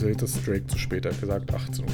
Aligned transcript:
Also 0.00 0.08
jetzt 0.08 0.22
ist 0.22 0.46
Drake 0.46 0.66
zu 0.66 0.78
spät, 0.78 1.04
hat 1.04 1.20
gesagt 1.20 1.52
18.15 1.52 1.82
Uhr. 1.82 1.90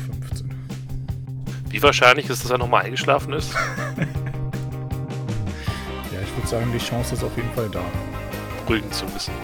Wie 1.71 1.83
wahrscheinlich 1.83 2.31
ist, 2.31 2.45
dass 2.45 2.53
er 2.53 2.59
nochmal 2.59 2.85
eingeschlafen 2.85 3.33
ist? 3.33 3.53
ja, 3.97 4.05
ich 6.23 6.37
würde 6.37 6.47
sagen, 6.47 6.71
die 6.73 6.79
Chance 6.79 7.17
ist 7.17 7.25
auf 7.25 7.37
jeden 7.37 7.51
Fall 7.55 7.69
da. 7.69 7.81
Beruhigend 8.65 8.95
zu 8.95 9.13
wissen. 9.13 9.35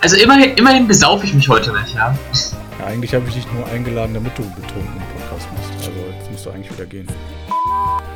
Also 0.00 0.16
immerhin, 0.16 0.54
immerhin 0.54 0.86
besaufe 0.86 1.26
ich 1.26 1.34
mich 1.34 1.48
heute 1.48 1.72
nicht, 1.72 1.96
ja. 1.96 2.16
Ja, 2.78 2.86
eigentlich 2.86 3.12
habe 3.12 3.26
ich 3.26 3.34
dich 3.34 3.52
nur 3.52 3.66
eingeladen, 3.66 4.14
damit 4.14 4.38
du 4.38 4.44
betrunken 4.50 4.92
einen 4.92 5.02
Podcast 5.18 5.48
machst. 5.54 5.72
Also 5.88 5.98
jetzt 6.16 6.30
musst 6.30 6.46
du 6.46 6.50
eigentlich 6.50 6.70
wieder 6.72 6.86
gehen. 6.86 7.08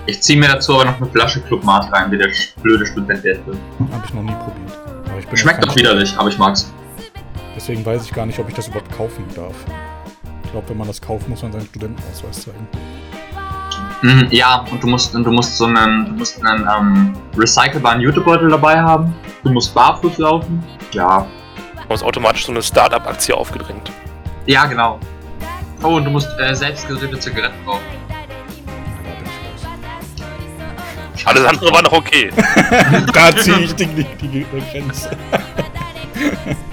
Ich 0.07 0.23
ziehe 0.23 0.39
mir 0.39 0.46
dazu 0.46 0.77
aber 0.77 0.85
noch 0.85 0.96
eine 1.00 1.11
Flasche 1.11 1.41
Club 1.41 1.64
Mate 1.64 1.93
rein, 1.93 2.12
wie 2.12 2.19
der 2.19 2.30
blöde 2.62 2.87
Student 2.87 3.25
der 3.25 3.45
will. 3.45 3.59
Habe 3.91 4.05
ich 4.07 4.14
noch 4.14 4.23
nie 4.23 4.35
probiert. 4.35 4.79
Aber 5.11 5.19
ich 5.19 5.27
bin 5.27 5.37
Schmeckt 5.37 5.64
auch 5.64 5.71
doch 5.71 5.77
widerlich, 5.77 6.16
aber 6.16 6.29
ich 6.29 6.39
mag's. 6.39 6.73
Deswegen 7.69 7.85
weiß 7.85 8.07
ich 8.07 8.14
gar 8.14 8.25
nicht, 8.25 8.39
ob 8.39 8.48
ich 8.48 8.55
das 8.55 8.69
überhaupt 8.69 8.91
kaufen 8.96 9.27
darf. 9.37 9.55
Ich 10.43 10.53
glaube, 10.53 10.71
wenn 10.71 10.79
man 10.79 10.86
das 10.86 11.03
kauft, 11.03 11.29
muss 11.29 11.43
man 11.43 11.53
seinen 11.53 11.67
Studentenausweis 11.67 12.44
zeigen. 12.44 12.67
Mhm, 14.00 14.29
ja, 14.31 14.64
und 14.72 14.82
du 14.82 14.86
musst, 14.86 15.14
und 15.14 15.22
du 15.22 15.31
musst 15.31 15.58
so 15.58 15.67
einen, 15.67 16.07
du 16.07 16.13
musst 16.13 16.43
einen 16.43 16.67
ähm, 16.67 17.14
recycelbaren 17.36 18.00
Jutebeutel 18.00 18.49
dabei 18.49 18.81
haben. 18.81 19.14
Du 19.44 19.50
musst 19.50 19.75
barfuß 19.75 20.17
laufen. 20.17 20.64
Ja. 20.93 21.27
Du 21.86 21.91
hast 21.91 22.03
automatisch 22.03 22.46
so 22.46 22.53
eine 22.53 22.63
Startup-Aktie 22.63 23.36
aufgedrängt. 23.36 23.93
Ja, 24.46 24.64
genau. 24.64 24.99
Oh, 25.82 25.96
und 25.96 26.07
du 26.07 26.11
musst 26.11 26.30
äh, 26.41 26.55
selbstgerührte 26.55 27.19
Zigaretten 27.19 27.66
kaufen. 27.66 27.85
Alles 31.22 31.44
andere 31.44 31.71
war 31.71 31.82
noch 31.82 31.93
okay. 31.93 32.30
da 33.12 33.36
ziehe 33.36 33.58
ich 33.58 33.75
die, 33.75 33.84
die, 33.84 34.27
die 34.27 34.47
Grenze. 34.72 35.11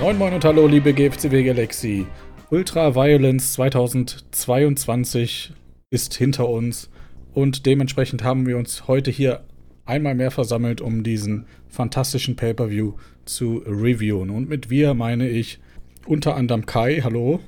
moin 0.00 0.18
moin 0.18 0.34
und 0.34 0.44
hallo 0.44 0.66
liebe 0.66 0.92
GFCW 0.92 1.44
Galaxy. 1.44 2.06
Ultra 2.50 2.94
Violence 2.96 3.52
2022 3.54 5.52
ist 5.90 6.14
hinter 6.14 6.48
uns 6.48 6.90
und 7.32 7.64
dementsprechend 7.64 8.24
haben 8.24 8.46
wir 8.46 8.58
uns 8.58 8.88
heute 8.88 9.10
hier 9.12 9.44
einmal 9.84 10.14
mehr 10.16 10.30
versammelt, 10.30 10.80
um 10.80 11.04
diesen 11.04 11.46
fantastischen 11.68 12.34
Pay-per-View 12.34 12.94
zu 13.24 13.62
reviewen. 13.66 14.30
Und 14.30 14.48
mit 14.48 14.68
wir 14.68 14.94
meine 14.94 15.28
ich 15.28 15.60
unter 16.06 16.34
anderem 16.34 16.66
Kai, 16.66 17.00
hallo. 17.02 17.40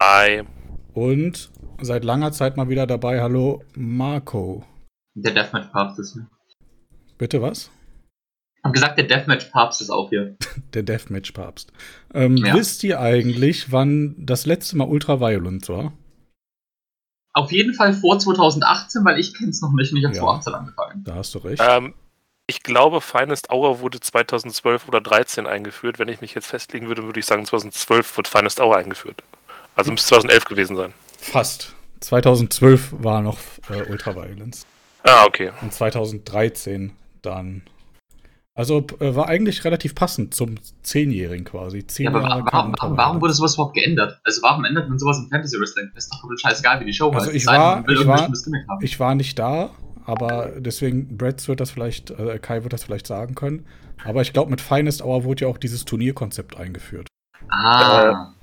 Hi. 0.00 0.42
Und 0.94 1.50
seit 1.80 2.04
langer 2.04 2.32
Zeit 2.32 2.56
mal 2.56 2.70
wieder 2.70 2.86
dabei, 2.86 3.20
hallo 3.20 3.62
Marco. 3.76 4.64
Der 5.14 5.34
Deathmatch-Papst 5.34 5.98
ist 5.98 6.14
hier. 6.14 6.26
Bitte 7.18 7.42
was? 7.42 7.70
Ich 8.62 8.64
hab 8.64 8.72
gesagt, 8.74 8.96
der 8.96 9.06
Deathmatch-Papst 9.06 9.80
ist 9.80 9.90
auch 9.90 10.10
hier. 10.10 10.36
Der 10.72 10.84
Deathmatch-Papst. 10.84 11.72
Ähm, 12.14 12.36
Ja. 12.36 12.54
Wisst 12.54 12.84
ihr 12.84 13.00
eigentlich, 13.00 13.72
wann 13.72 14.14
das 14.18 14.46
letzte 14.46 14.76
Mal 14.76 14.84
Ultra 14.86 15.18
Violence 15.20 15.68
war? 15.68 15.92
Auf 17.34 17.50
jeden 17.50 17.74
Fall 17.74 17.92
vor 17.92 18.20
2018, 18.20 19.04
weil 19.04 19.18
ich 19.18 19.34
kenn's 19.34 19.60
noch 19.62 19.72
nicht 19.72 19.90
und 19.92 19.98
ich 19.98 20.04
habe 20.04 20.14
Ja. 20.14 20.20
2018 20.22 20.54
angefangen. 20.54 21.02
Da 21.04 21.14
hast 21.16 21.34
du 21.34 21.38
recht. 21.38 21.60
Ähm, 21.66 21.94
ich 22.46 22.62
glaube, 22.62 23.00
Finest 23.00 23.50
Hour 23.50 23.80
wurde 23.80 23.98
2012 23.98 24.86
oder 24.86 25.00
13 25.00 25.46
eingeführt. 25.48 25.98
Wenn 25.98 26.08
ich 26.08 26.20
mich 26.20 26.34
jetzt 26.34 26.46
festlegen 26.46 26.86
würde, 26.86 27.02
würde 27.02 27.18
ich 27.18 27.26
sagen, 27.26 27.44
2012 27.44 28.16
wird 28.16 28.28
Finest 28.28 28.60
Hour 28.60 28.76
eingeführt. 28.76 29.24
Also 29.74 29.90
müsste 29.90 30.08
2011 30.10 30.44
gewesen 30.44 30.76
sein. 30.76 30.92
Fast. 31.18 31.74
2012 32.00 32.90
war 32.98 33.22
noch 33.22 33.38
äh, 33.70 33.82
Ultra 33.90 34.14
Violence. 34.14 34.66
Ah, 35.02 35.24
okay. 35.26 35.50
Und 35.62 35.72
2013 35.72 36.92
dann. 37.22 37.62
Also 38.54 38.84
äh, 39.00 39.14
war 39.14 39.28
eigentlich 39.28 39.64
relativ 39.64 39.94
passend 39.94 40.34
zum 40.34 40.56
Zehnjährigen 40.82 41.44
quasi. 41.44 41.86
Zehn 41.86 42.04
Ja, 42.04 42.10
aber 42.10 42.20
Jahre 42.28 42.44
warum, 42.52 42.74
warum, 42.78 42.96
warum, 42.98 43.20
wurde 43.22 43.32
sowas 43.32 43.54
überhaupt 43.54 43.74
geändert? 43.74 44.20
Also 44.24 44.42
warum 44.42 44.64
ändert 44.66 44.88
man 44.90 44.98
sowas 44.98 45.18
im 45.18 45.28
Fantasy 45.30 45.58
Wrestling? 45.58 45.90
Das 45.94 46.04
ist 46.04 46.12
doch 46.12 46.20
komplett 46.20 46.40
scheißegal, 46.40 46.80
wie 46.80 46.84
die 46.84 46.92
Show 46.92 47.10
Also 47.10 47.26
heißt. 47.28 47.34
ich 47.36 47.46
war- 47.46 47.88
ich 47.88 48.06
war-. 48.06 48.28
Ich 48.82 49.00
war 49.00 49.14
nicht 49.14 49.38
da, 49.38 49.70
aber 50.04 50.52
deswegen, 50.58 51.16
Brett 51.16 51.46
wird 51.48 51.60
das 51.60 51.70
vielleicht, 51.70 52.10
äh, 52.10 52.38
Kai 52.38 52.62
wird 52.62 52.74
das 52.74 52.84
vielleicht 52.84 53.06
sagen 53.06 53.34
können. 53.34 53.64
Aber 54.04 54.20
ich 54.20 54.34
glaube, 54.34 54.50
mit 54.50 54.60
Finest 54.60 55.02
Hour 55.02 55.24
wurde 55.24 55.44
ja 55.46 55.48
auch 55.50 55.58
dieses 55.58 55.84
Turnierkonzept 55.86 56.56
eingeführt. 56.58 57.08
Ah. 57.48 58.34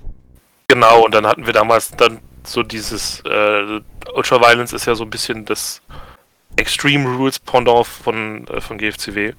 Genau, 0.68 1.04
und 1.04 1.14
dann 1.14 1.26
hatten 1.26 1.46
wir 1.46 1.52
damals 1.52 1.90
dann 1.92 2.18
so 2.44 2.62
dieses 2.62 3.20
äh, 3.26 3.80
Ultra 4.14 4.40
Violence 4.40 4.72
ist 4.72 4.86
ja 4.86 4.94
so 4.94 5.04
ein 5.04 5.10
bisschen 5.10 5.44
das 5.44 5.82
Extreme 6.56 7.08
Rules 7.16 7.38
Pendant 7.38 7.86
von, 7.86 8.46
äh, 8.48 8.60
von 8.60 8.78
GFCW. 8.78 9.34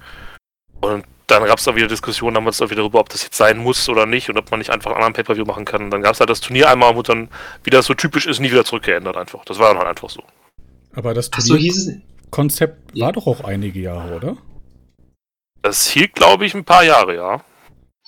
Und 0.82 1.04
dann 1.28 1.44
gab 1.44 1.58
es 1.58 1.64
da 1.64 1.74
wieder 1.74 1.86
Diskussionen 1.88 2.34
damals 2.34 2.60
auch 2.60 2.66
wieder 2.70 2.82
darüber, 2.82 3.00
ob 3.00 3.08
das 3.08 3.22
jetzt 3.22 3.36
sein 3.36 3.56
muss 3.58 3.88
oder 3.88 4.04
nicht 4.04 4.28
und 4.28 4.36
ob 4.36 4.50
man 4.50 4.58
nicht 4.58 4.70
einfach 4.70 4.90
einen 4.90 4.96
anderen 4.96 5.14
Pay-Per-View 5.14 5.44
machen 5.46 5.64
kann. 5.64 5.84
Und 5.84 5.90
dann 5.90 6.02
gab 6.02 6.12
es 6.12 6.20
halt 6.20 6.28
das 6.28 6.40
Turnier 6.40 6.68
einmal 6.68 6.94
und 6.94 7.08
dann, 7.08 7.28
wie 7.64 7.70
das 7.70 7.86
so 7.86 7.94
typisch 7.94 8.26
ist, 8.26 8.40
nie 8.40 8.50
wieder 8.50 8.64
zurückgeändert 8.64 9.16
einfach. 9.16 9.44
Das 9.46 9.58
war 9.58 9.68
dann 9.68 9.78
halt 9.78 9.88
einfach 9.88 10.10
so. 10.10 10.22
Aber 10.94 11.14
das 11.14 11.30
Ach 11.32 11.40
so, 11.40 11.56
hieß 11.56 11.76
es. 11.78 11.84
Turnierkonzept 11.86 12.96
Ja. 12.96 13.06
war 13.06 13.12
doch 13.12 13.26
auch 13.26 13.44
einige 13.44 13.80
Jahre, 13.80 14.16
oder? 14.16 14.36
Das 15.62 15.86
hielt, 15.88 16.14
glaube 16.14 16.44
ich, 16.44 16.54
ein 16.54 16.64
paar 16.64 16.84
Jahre, 16.84 17.14
ja. 17.14 17.40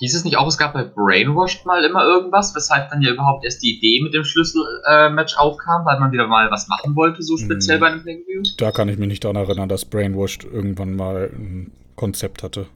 Hieß 0.00 0.16
es 0.16 0.24
nicht 0.24 0.36
auch, 0.36 0.48
es 0.48 0.58
gab 0.58 0.72
bei 0.74 0.82
Brainwashed 0.82 1.64
mal 1.66 1.84
immer 1.84 2.04
irgendwas, 2.04 2.52
weshalb 2.56 2.90
dann 2.90 3.00
ja 3.00 3.12
überhaupt 3.12 3.44
erst 3.44 3.62
die 3.62 3.76
Idee 3.76 4.02
mit 4.02 4.12
dem 4.12 4.24
Schlüsselmatch 4.24 5.36
aufkam, 5.38 5.84
weil 5.86 6.00
man 6.00 6.10
wieder 6.10 6.26
mal 6.26 6.50
was 6.50 6.66
machen 6.66 6.96
wollte, 6.96 7.22
so 7.22 7.36
speziell 7.36 7.76
Mhm. 7.76 7.80
bei 7.80 7.86
einem 7.86 8.02
Pay-Per-View? 8.04 8.42
Da 8.58 8.72
kann 8.72 8.88
ich 8.88 8.98
mich 8.98 9.06
nicht 9.06 9.22
daran 9.22 9.36
erinnern, 9.36 9.68
dass 9.68 9.84
Brainwashed 9.84 10.42
irgendwann 10.44 10.96
mal 10.96 11.30
ein 11.32 11.70
Konzept 11.96 12.42
hatte. 12.42 12.66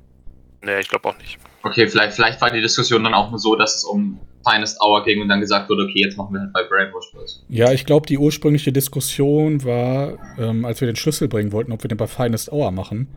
Nee, 0.62 0.80
ich 0.80 0.88
glaube 0.88 1.08
auch 1.08 1.18
nicht. 1.18 1.38
Okay, 1.62 1.88
vielleicht, 1.88 2.14
vielleicht 2.14 2.40
war 2.40 2.50
die 2.50 2.60
Diskussion 2.60 3.04
dann 3.04 3.14
auch 3.14 3.30
nur 3.30 3.38
so, 3.38 3.54
dass 3.56 3.76
es 3.76 3.84
um 3.84 4.18
Finest 4.48 4.80
Hour 4.80 5.04
ging 5.04 5.20
und 5.20 5.28
dann 5.28 5.40
gesagt 5.40 5.68
wurde, 5.68 5.84
okay, 5.84 6.00
jetzt 6.04 6.16
machen 6.16 6.32
wir 6.34 6.40
halt 6.40 6.52
bei 6.52 6.62
Brainwashed 6.64 7.14
was. 7.14 7.44
Ja, 7.48 7.72
ich 7.72 7.84
glaube, 7.86 8.06
die 8.06 8.18
ursprüngliche 8.18 8.72
Diskussion 8.72 9.64
war, 9.64 10.18
ähm, 10.38 10.64
als 10.64 10.80
wir 10.80 10.86
den 10.86 10.96
Schlüssel 10.96 11.28
bringen 11.28 11.52
wollten, 11.52 11.72
ob 11.72 11.82
wir 11.84 11.88
den 11.88 11.98
bei 11.98 12.06
Finest 12.06 12.50
Hour 12.52 12.70
machen. 12.70 13.08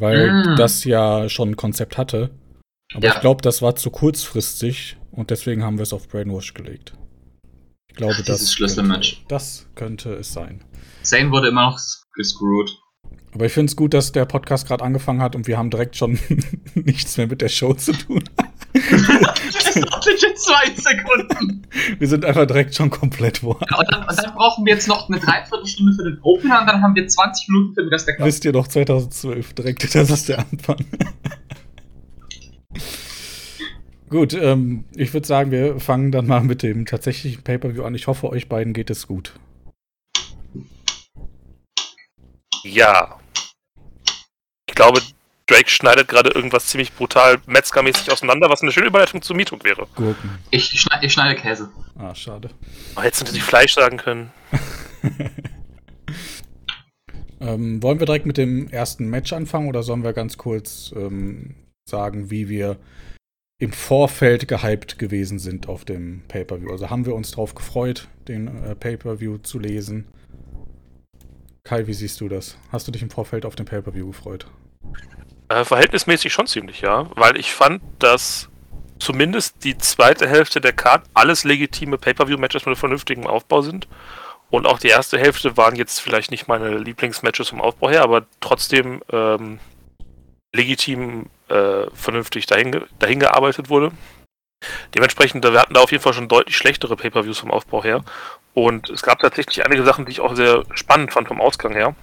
Weil 0.00 0.32
Mm. 0.32 0.56
das 0.56 0.84
ja 0.84 1.28
schon 1.28 1.50
ein 1.50 1.56
Konzept 1.56 1.98
hatte. 1.98 2.30
Aber 2.94 3.06
Ja. 3.06 3.14
ich 3.14 3.20
glaube, 3.20 3.42
das 3.42 3.60
war 3.62 3.74
zu 3.76 3.90
kurzfristig 3.90 4.96
und 5.10 5.30
deswegen 5.30 5.62
haben 5.62 5.78
wir 5.78 5.82
es 5.82 5.92
auf 5.92 6.08
Brainwash 6.08 6.54
gelegt. 6.54 6.94
Ich 7.90 7.96
glaube, 7.96 8.14
Ach, 8.16 8.24
das, 8.24 8.38
dieses 8.38 8.54
Schlüsselmatch. 8.54 9.16
könnte, 9.16 9.28
das 9.28 9.66
könnte 9.74 10.14
es 10.14 10.32
sein. 10.32 10.64
Zane 11.02 11.30
wurde 11.30 11.48
immer 11.48 11.66
noch 11.66 11.78
gescrewt. 12.14 12.78
Aber 13.34 13.46
ich 13.46 13.52
finde 13.52 13.70
es 13.70 13.76
gut, 13.76 13.94
dass 13.94 14.12
der 14.12 14.26
Podcast 14.26 14.68
gerade 14.68 14.84
angefangen 14.84 15.22
hat 15.22 15.34
und 15.34 15.46
wir 15.46 15.56
haben 15.56 15.70
direkt 15.70 15.96
schon 15.96 16.18
nichts 16.74 17.16
mehr 17.16 17.26
mit 17.26 17.40
der 17.40 17.48
Show 17.48 17.72
zu 17.72 17.92
tun. 17.92 18.22
das 18.74 18.82
ist 19.68 19.76
legit 19.76 20.38
zwei 20.38 20.70
Sekunden. 20.74 21.66
Wir 21.98 22.08
sind 22.08 22.26
einfach 22.26 22.46
direkt 22.46 22.74
schon 22.74 22.90
komplett 22.90 23.42
woanders. 23.42 23.78
Und 23.78 23.90
dann, 23.90 24.06
und 24.06 24.22
dann 24.22 24.34
brauchen 24.34 24.66
wir 24.66 24.74
jetzt 24.74 24.86
noch 24.86 25.08
eine 25.08 25.18
Dreiviertelstunde 25.18 25.94
für 25.94 26.04
den 26.04 26.18
Opener 26.22 26.60
und 26.60 26.66
dann 26.66 26.82
haben 26.82 26.94
wir 26.94 27.06
20 27.06 27.48
Minuten 27.48 27.74
für 27.74 27.80
den 27.82 27.88
Rest 27.88 28.06
der 28.06 28.16
Klasse. 28.16 28.28
Wisst 28.28 28.44
ihr 28.44 28.52
doch, 28.52 28.68
2012 28.68 29.54
direkt, 29.54 29.94
das 29.94 30.10
ist 30.10 30.28
der 30.28 30.40
Anfang. 30.40 30.76
Gut, 34.10 34.34
ähm, 34.34 34.84
ich 34.94 35.14
würde 35.14 35.26
sagen, 35.26 35.50
wir 35.50 35.80
fangen 35.80 36.12
dann 36.12 36.26
mal 36.26 36.42
mit 36.42 36.62
dem 36.62 36.84
tatsächlichen 36.84 37.42
Pay-Per-View 37.42 37.82
an. 37.82 37.94
Ich 37.94 38.08
hoffe, 38.08 38.28
euch 38.28 38.46
beiden 38.46 38.74
geht 38.74 38.90
es 38.90 39.06
gut. 39.06 39.32
Ja. 42.62 43.18
Ich 44.72 44.76
glaube, 44.76 45.02
Drake 45.48 45.68
schneidet 45.68 46.08
gerade 46.08 46.30
irgendwas 46.30 46.68
ziemlich 46.68 46.94
brutal 46.94 47.38
Metzger-mäßig 47.44 48.10
auseinander, 48.10 48.48
was 48.48 48.62
eine 48.62 48.72
schöne 48.72 48.86
Überleitung 48.86 49.20
zum 49.20 49.36
Meetup 49.36 49.64
wäre. 49.64 49.86
Gurken. 49.94 50.30
Ich, 50.50 50.80
schneide, 50.80 51.04
ich 51.04 51.12
schneide 51.12 51.38
Käse. 51.38 51.68
Ah, 51.98 52.14
schade. 52.14 52.48
Oh, 52.96 53.02
hättest 53.02 53.20
du 53.20 53.24
natürlich 53.26 53.44
Fleisch 53.44 53.74
sagen 53.74 53.98
können. 53.98 54.32
Ähm, 57.40 57.82
wollen 57.82 57.98
wir 57.98 58.06
direkt 58.06 58.24
mit 58.24 58.38
dem 58.38 58.68
ersten 58.68 59.10
Match 59.10 59.32
anfangen 59.32 59.68
oder 59.68 59.82
sollen 59.82 60.04
wir 60.04 60.12
ganz 60.12 60.38
kurz 60.38 60.94
ähm, 60.94 61.56
sagen, 61.90 62.30
wie 62.30 62.48
wir 62.48 62.76
im 63.58 63.72
Vorfeld 63.72 64.46
gehypt 64.46 64.96
gewesen 64.96 65.40
sind 65.40 65.68
auf 65.68 65.84
dem 65.84 66.22
Pay-Per-View? 66.28 66.70
Also 66.70 66.88
haben 66.88 67.04
wir 67.04 67.16
uns 67.16 67.32
darauf 67.32 67.56
gefreut, 67.56 68.06
den 68.28 68.46
äh, 68.62 68.76
Pay-Per-View 68.76 69.38
zu 69.38 69.58
lesen? 69.58 70.06
Kai, 71.64 71.88
wie 71.88 71.94
siehst 71.94 72.20
du 72.20 72.28
das? 72.28 72.56
Hast 72.70 72.86
du 72.86 72.92
dich 72.92 73.02
im 73.02 73.10
Vorfeld 73.10 73.44
auf 73.44 73.56
den 73.56 73.66
Pay-Per-View 73.66 74.06
gefreut? 74.06 74.46
Äh, 75.48 75.64
verhältnismäßig 75.64 76.32
schon 76.32 76.46
ziemlich, 76.46 76.80
ja. 76.80 77.08
Weil 77.14 77.36
ich 77.36 77.52
fand, 77.52 77.82
dass 77.98 78.48
zumindest 78.98 79.64
die 79.64 79.76
zweite 79.76 80.28
Hälfte 80.28 80.60
der 80.60 80.72
Card 80.72 81.04
alles 81.12 81.44
legitime 81.44 81.98
Pay-Per-View-Matches 81.98 82.66
mit 82.66 82.78
vernünftigem 82.78 83.26
Aufbau 83.26 83.60
sind. 83.60 83.88
Und 84.50 84.66
auch 84.66 84.78
die 84.78 84.88
erste 84.88 85.18
Hälfte 85.18 85.56
waren 85.56 85.76
jetzt 85.76 86.00
vielleicht 86.00 86.30
nicht 86.30 86.46
meine 86.46 86.76
Lieblingsmatches 86.76 87.48
vom 87.48 87.60
Aufbau 87.60 87.90
her, 87.90 88.02
aber 88.02 88.26
trotzdem 88.40 89.02
ähm, 89.10 89.58
legitim 90.54 91.30
äh, 91.48 91.86
vernünftig 91.94 92.46
dahin, 92.46 92.84
dahin 92.98 93.20
gearbeitet 93.20 93.70
wurde. 93.70 93.92
Dementsprechend, 94.94 95.42
wir 95.42 95.58
hatten 95.58 95.74
da 95.74 95.80
auf 95.80 95.90
jeden 95.90 96.02
Fall 96.02 96.12
schon 96.12 96.28
deutlich 96.28 96.56
schlechtere 96.56 96.96
Pay-Per-Views 96.96 97.38
vom 97.38 97.50
Aufbau 97.50 97.82
her. 97.82 98.04
Und 98.54 98.90
es 98.90 99.02
gab 99.02 99.18
tatsächlich 99.18 99.64
einige 99.64 99.84
Sachen, 99.84 100.04
die 100.04 100.12
ich 100.12 100.20
auch 100.20 100.36
sehr 100.36 100.64
spannend 100.74 101.12
fand 101.12 101.28
vom 101.28 101.40
Ausgang 101.40 101.72
her. 101.72 101.96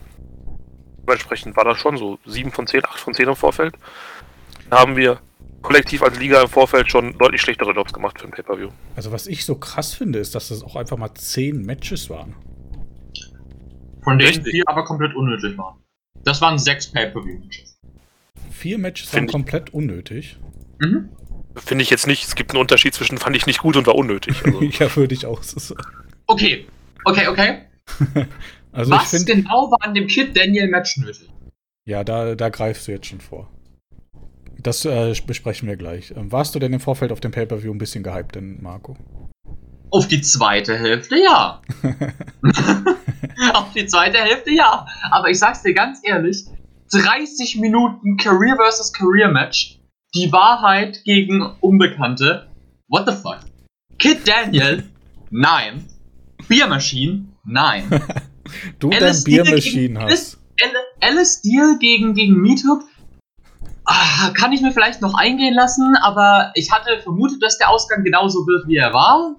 Dementsprechend 1.13 1.57
war 1.57 1.63
das 1.65 1.79
schon 1.79 1.97
so 1.97 2.19
7 2.27 2.51
von 2.51 2.67
10, 2.67 2.85
8 2.85 2.99
von 2.99 3.13
10 3.15 3.27
im 3.29 3.35
Vorfeld. 3.35 3.73
Dann 4.69 4.79
haben 4.79 4.95
wir 4.95 5.19
kollektiv 5.63 6.03
als 6.03 6.19
Liga 6.19 6.39
im 6.43 6.47
Vorfeld 6.47 6.91
schon 6.91 7.17
deutlich 7.17 7.41
schlechtere 7.41 7.71
Jobs 7.71 7.91
gemacht 7.91 8.19
für 8.21 8.27
ein 8.27 8.31
Pay-Per-View. 8.31 8.69
Also 8.95 9.11
was 9.11 9.25
ich 9.25 9.43
so 9.43 9.55
krass 9.55 9.95
finde, 9.95 10.19
ist, 10.19 10.35
dass 10.35 10.51
es 10.51 10.61
auch 10.63 10.75
einfach 10.75 10.97
mal 10.97 11.11
zehn 11.15 11.63
Matches 11.63 12.11
waren. 12.11 12.35
Von 14.03 14.19
denen 14.19 14.29
Richtig. 14.29 14.51
vier 14.51 14.63
aber 14.67 14.85
komplett 14.85 15.15
unnötig 15.15 15.57
waren. 15.57 15.79
Das 16.23 16.41
waren 16.41 16.59
sechs 16.59 16.91
Pay-Per-View-Matches. 16.91 17.79
Vier 18.51 18.77
Matches 18.77 19.09
Find 19.09 19.15
waren 19.21 19.25
ich- 19.25 19.31
komplett 19.31 19.73
unnötig. 19.73 20.37
Mhm. 20.79 21.09
Finde 21.55 21.81
ich 21.81 21.89
jetzt 21.89 22.05
nicht. 22.05 22.23
Es 22.27 22.35
gibt 22.35 22.51
einen 22.51 22.61
Unterschied 22.61 22.93
zwischen 22.93 23.17
fand 23.17 23.35
ich 23.35 23.47
nicht 23.47 23.59
gut 23.59 23.75
und 23.75 23.87
war 23.87 23.95
unnötig. 23.95 24.35
Also, 24.45 24.61
ja, 24.63 24.95
würde 24.95 25.15
ich 25.15 25.25
auch 25.25 25.41
so 25.41 25.59
sagen. 25.59 25.81
Okay, 26.27 26.67
okay, 27.05 27.27
okay. 27.27 27.61
Also 28.71 28.93
ich 28.93 28.99
Was 28.99 29.09
finde, 29.09 29.35
genau 29.35 29.71
war 29.71 29.81
an 29.81 29.93
dem 29.93 30.07
Kid 30.07 30.35
Daniel-Match 30.37 30.97
nötig? 30.97 31.29
ja, 31.85 32.03
da, 32.03 32.35
da 32.35 32.49
greifst 32.49 32.87
du 32.87 32.91
jetzt 32.91 33.07
schon 33.07 33.19
vor. 33.19 33.49
Das 34.61 34.85
äh, 34.85 35.13
besprechen 35.25 35.67
wir 35.67 35.77
gleich. 35.77 36.11
Ähm, 36.15 36.31
warst 36.31 36.53
du 36.53 36.59
denn 36.59 36.73
im 36.73 36.79
Vorfeld 36.79 37.11
auf 37.11 37.19
dem 37.19 37.31
Pay-Per-View 37.31 37.73
ein 37.73 37.77
bisschen 37.77 38.03
gehypt, 38.03 38.35
denn 38.35 38.61
Marco? 38.61 38.95
Auf 39.89 40.07
die 40.07 40.21
zweite 40.21 40.77
Hälfte 40.77 41.17
ja. 41.17 41.61
Auf 43.53 43.73
die 43.73 43.87
zweite 43.87 44.19
Hälfte 44.19 44.51
ja. 44.51 44.85
Aber 45.09 45.29
ich 45.29 45.39
sag's 45.39 45.63
dir 45.63 45.73
ganz 45.73 46.01
ehrlich: 46.03 46.45
30 46.91 47.55
Minuten 47.57 48.17
Career 48.17 48.55
versus 48.55 48.93
Career 48.93 49.31
Match. 49.31 49.79
Die 50.13 50.31
Wahrheit 50.31 51.01
gegen 51.05 51.41
Unbekannte. 51.61 52.49
What 52.87 53.07
the 53.07 53.15
fuck? 53.15 53.39
Kid 53.97 54.27
Daniel? 54.27 54.83
Nein. 55.31 55.85
Beer 56.47 56.67
Machine? 56.67 57.29
Nein. 57.45 57.89
Du 58.79 58.89
dein 58.89 59.03
Alice 59.03 59.21
Steele 59.21 59.43
Biermaschinen 59.43 59.95
gegen 59.95 59.99
hast. 59.99 60.37
Alice- 61.01 61.37
Steele 61.39 61.77
gegen, 61.79 62.13
gegen 62.13 62.35
Meathook? 62.41 62.83
Ah, 63.85 64.31
kann 64.35 64.51
ich 64.51 64.61
mir 64.61 64.71
vielleicht 64.71 65.01
noch 65.01 65.13
eingehen 65.15 65.53
lassen, 65.55 65.95
aber 66.01 66.51
ich 66.55 66.71
hatte 66.71 66.99
vermutet, 67.01 67.41
dass 67.41 67.57
der 67.57 67.69
Ausgang 67.69 68.03
genauso 68.03 68.45
wird, 68.45 68.67
wie 68.67 68.75
er 68.77 68.93
war. 68.93 69.35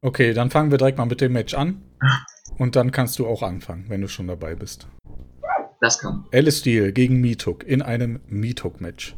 Okay, 0.00 0.34
dann 0.34 0.50
fangen 0.50 0.70
wir 0.70 0.78
direkt 0.78 0.98
mal 0.98 1.04
mit 1.06 1.20
dem 1.20 1.32
Match 1.32 1.54
an. 1.54 1.82
Und 2.58 2.76
dann 2.76 2.90
kannst 2.92 3.18
du 3.18 3.26
auch 3.26 3.42
anfangen, 3.42 3.84
wenn 3.88 4.00
du 4.00 4.08
schon 4.08 4.26
dabei 4.26 4.54
bist. 4.54 4.86
Das 5.80 5.98
kann. 5.98 6.24
Alice 6.32 6.58
Steel 6.60 6.92
gegen 6.92 7.20
Meathook 7.20 7.62
in 7.64 7.82
einem 7.82 8.20
Meathook-Match. 8.26 9.16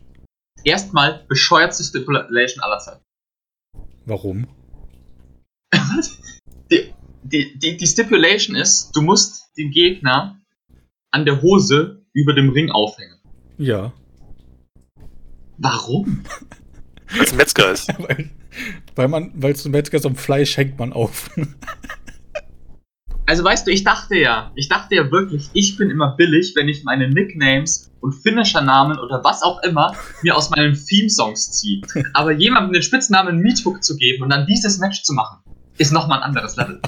Erstmal 0.64 1.24
bescheuertste 1.28 1.84
Stipulation 1.84 2.62
aller 2.62 2.78
Zeiten. 2.78 3.02
Warum? 4.04 4.46
Die, 5.74 6.35
die, 7.28 7.58
die, 7.58 7.76
die 7.76 7.86
Stipulation 7.86 8.56
ist, 8.56 8.92
du 8.94 9.02
musst 9.02 9.50
den 9.56 9.70
Gegner 9.70 10.40
an 11.10 11.24
der 11.24 11.42
Hose 11.42 12.04
über 12.12 12.34
dem 12.34 12.50
Ring 12.50 12.70
aufhängen. 12.70 13.18
Ja. 13.58 13.92
Warum? 15.58 16.24
als 17.18 17.34
Metzger 17.34 17.72
ist. 17.72 17.88
weil, 17.98 18.30
weil 18.94 19.08
man, 19.08 19.32
weil 19.34 19.52
es 19.52 19.62
zum 19.62 19.72
Metzger 19.72 19.98
so 19.98 20.08
ein 20.08 20.16
Fleisch 20.16 20.56
hängt 20.56 20.78
man 20.78 20.92
auf. 20.92 21.30
Also 23.28 23.42
weißt 23.42 23.66
du, 23.66 23.72
ich 23.72 23.82
dachte 23.82 24.16
ja, 24.16 24.52
ich 24.54 24.68
dachte 24.68 24.94
ja 24.94 25.10
wirklich, 25.10 25.50
ich 25.52 25.76
bin 25.76 25.90
immer 25.90 26.14
billig, 26.14 26.52
wenn 26.54 26.68
ich 26.68 26.84
meine 26.84 27.08
Nicknames 27.10 27.90
und 28.00 28.12
Finisher-Namen 28.12 29.00
oder 29.00 29.24
was 29.24 29.42
auch 29.42 29.60
immer 29.64 29.96
mir 30.22 30.36
aus 30.36 30.50
meinen 30.50 30.74
Theme-Songs 30.74 31.50
ziehe. 31.58 31.82
Aber 32.14 32.30
jemandem 32.30 32.72
den 32.72 32.82
Spitznamen 32.82 33.40
Meathook 33.40 33.82
zu 33.82 33.96
geben 33.96 34.22
und 34.22 34.30
dann 34.30 34.46
dieses 34.46 34.78
Match 34.78 35.02
zu 35.02 35.12
machen, 35.12 35.38
ist 35.76 35.92
nochmal 35.92 36.18
ein 36.18 36.24
anderes 36.24 36.54
Level. 36.54 36.80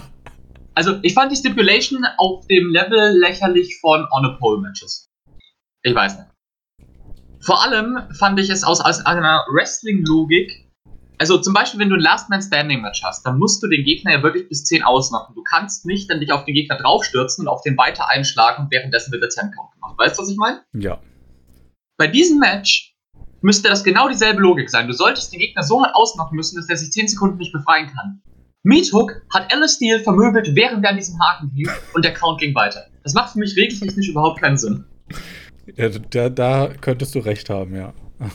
Also 0.79 0.97
ich 1.03 1.13
fand 1.13 1.33
die 1.33 1.37
Stipulation 1.37 2.07
auf 2.19 2.47
dem 2.47 2.71
Level 2.71 3.19
lächerlich 3.19 3.81
von 3.81 4.07
On 4.13 4.25
a 4.25 4.37
Pole 4.39 4.61
Matches. 4.61 5.11
Ich 5.83 5.93
weiß 5.93 6.19
nicht. 6.19 6.29
Vor 7.41 7.65
allem 7.65 7.99
fand 8.17 8.39
ich 8.39 8.49
es 8.49 8.63
aus, 8.63 8.81
aus 8.81 9.05
einer 9.05 9.45
Wrestling-Logik 9.53 10.69
also 11.21 11.37
zum 11.39 11.53
Beispiel, 11.53 11.81
wenn 11.81 11.89
du 11.89 11.97
ein 11.97 12.01
Last 12.01 12.31
Man 12.31 12.41
Standing 12.41 12.81
Match 12.81 13.03
hast, 13.03 13.27
dann 13.27 13.41
musst 13.41 13.61
du 13.61 13.67
den 13.67 13.85
Gegner 13.85 14.13
ja 14.13 14.23
wirklich 14.23 14.49
bis 14.49 14.67
10 14.67 14.85
ausmachen. 14.85 15.35
Du 15.35 15.43
kannst 15.43 15.85
nicht 15.85 16.09
dann 16.09 16.21
dich 16.21 16.31
auf 16.31 16.45
den 16.45 16.55
Gegner 16.55 16.77
draufstürzen 16.77 17.45
und 17.45 17.49
auf 17.49 17.61
den 17.63 17.77
weiter 17.77 18.09
einschlagen 18.09 18.63
und 18.63 18.71
währenddessen 18.71 19.11
wird 19.11 19.25
der 19.25 19.31
10 19.31 19.51
Count 19.51 19.73
gemacht. 19.73 19.99
Weißt 19.99 20.17
du, 20.17 20.23
was 20.23 20.31
ich 20.31 20.37
meine? 20.37 20.63
ja. 20.75 21.01
Bei 21.97 22.07
diesem 22.07 22.39
Match 22.39 22.95
müsste 23.41 23.69
das 23.69 23.83
genau 23.83 24.09
dieselbe 24.09 24.41
Logik 24.41 24.71
sein. 24.71 24.87
Du 24.87 24.93
solltest 24.93 25.33
den 25.33 25.41
Gegner 25.41 25.65
so 25.65 25.83
hart 25.83 25.97
ausmachen 25.97 26.37
müssen, 26.37 26.55
dass 26.55 26.69
der 26.69 26.77
sich 26.77 26.93
10 26.93 27.09
Sekunden 27.09 27.39
nicht 27.39 27.53
befreien 27.53 27.89
kann. 27.89 28.23
Meathook 28.69 29.23
hat 29.33 29.51
Alice 29.51 29.77
Steel 29.77 30.01
vermöbelt, 30.01 30.51
während 30.55 30.85
er 30.85 30.91
an 30.91 30.97
diesem 30.99 31.19
Haken 31.19 31.51
hielt 31.55 31.71
und 31.95 32.05
der 32.05 32.13
Count 32.13 32.39
ging 32.39 32.55
weiter. 32.55 32.85
Das 33.03 33.15
macht 33.15 33.33
für 33.33 33.39
mich 33.39 33.57
regeltechnisch 33.57 34.11
überhaupt 34.11 34.43
keinen 34.43 34.59
Sinn. 34.59 34.85
ja 35.75 35.89
da, 35.89 36.29
da 36.29 36.69
könntest 36.79 37.15
du 37.15 37.21
recht 37.21 37.49
haben, 37.49 37.75
ja. 37.75 37.95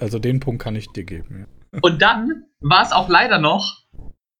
Also 0.00 0.20
den 0.20 0.38
Punkt 0.38 0.62
kann 0.62 0.76
ich 0.76 0.86
dir 0.92 1.02
geben, 1.02 1.46
ja. 1.72 1.78
Und 1.80 2.00
dann 2.00 2.44
war 2.60 2.84
es 2.84 2.92
auch 2.92 3.08
leider 3.08 3.40
noch 3.40 3.82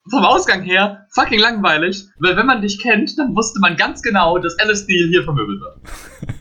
vom 0.08 0.24
Ausgang 0.24 0.62
her 0.62 1.08
fucking 1.12 1.40
langweilig, 1.40 2.04
weil 2.20 2.36
wenn 2.36 2.46
man 2.46 2.62
dich 2.62 2.80
kennt, 2.80 3.18
dann 3.18 3.34
wusste 3.34 3.58
man 3.58 3.76
ganz 3.76 4.00
genau, 4.00 4.38
dass 4.38 4.56
Alice 4.60 4.82
Steele 4.84 5.08
hier 5.08 5.24
vermöbelt 5.24 5.60
wird. 5.60 5.76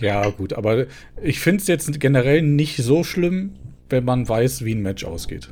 Ja, 0.00 0.30
gut, 0.30 0.52
aber 0.52 0.86
ich 1.20 1.40
finde 1.40 1.60
es 1.60 1.66
jetzt 1.66 1.98
generell 1.98 2.40
nicht 2.40 2.76
so 2.76 3.02
schlimm, 3.02 3.56
wenn 3.88 4.04
man 4.04 4.28
weiß, 4.28 4.64
wie 4.64 4.76
ein 4.76 4.80
Match 4.80 5.04
ausgeht. 5.04 5.48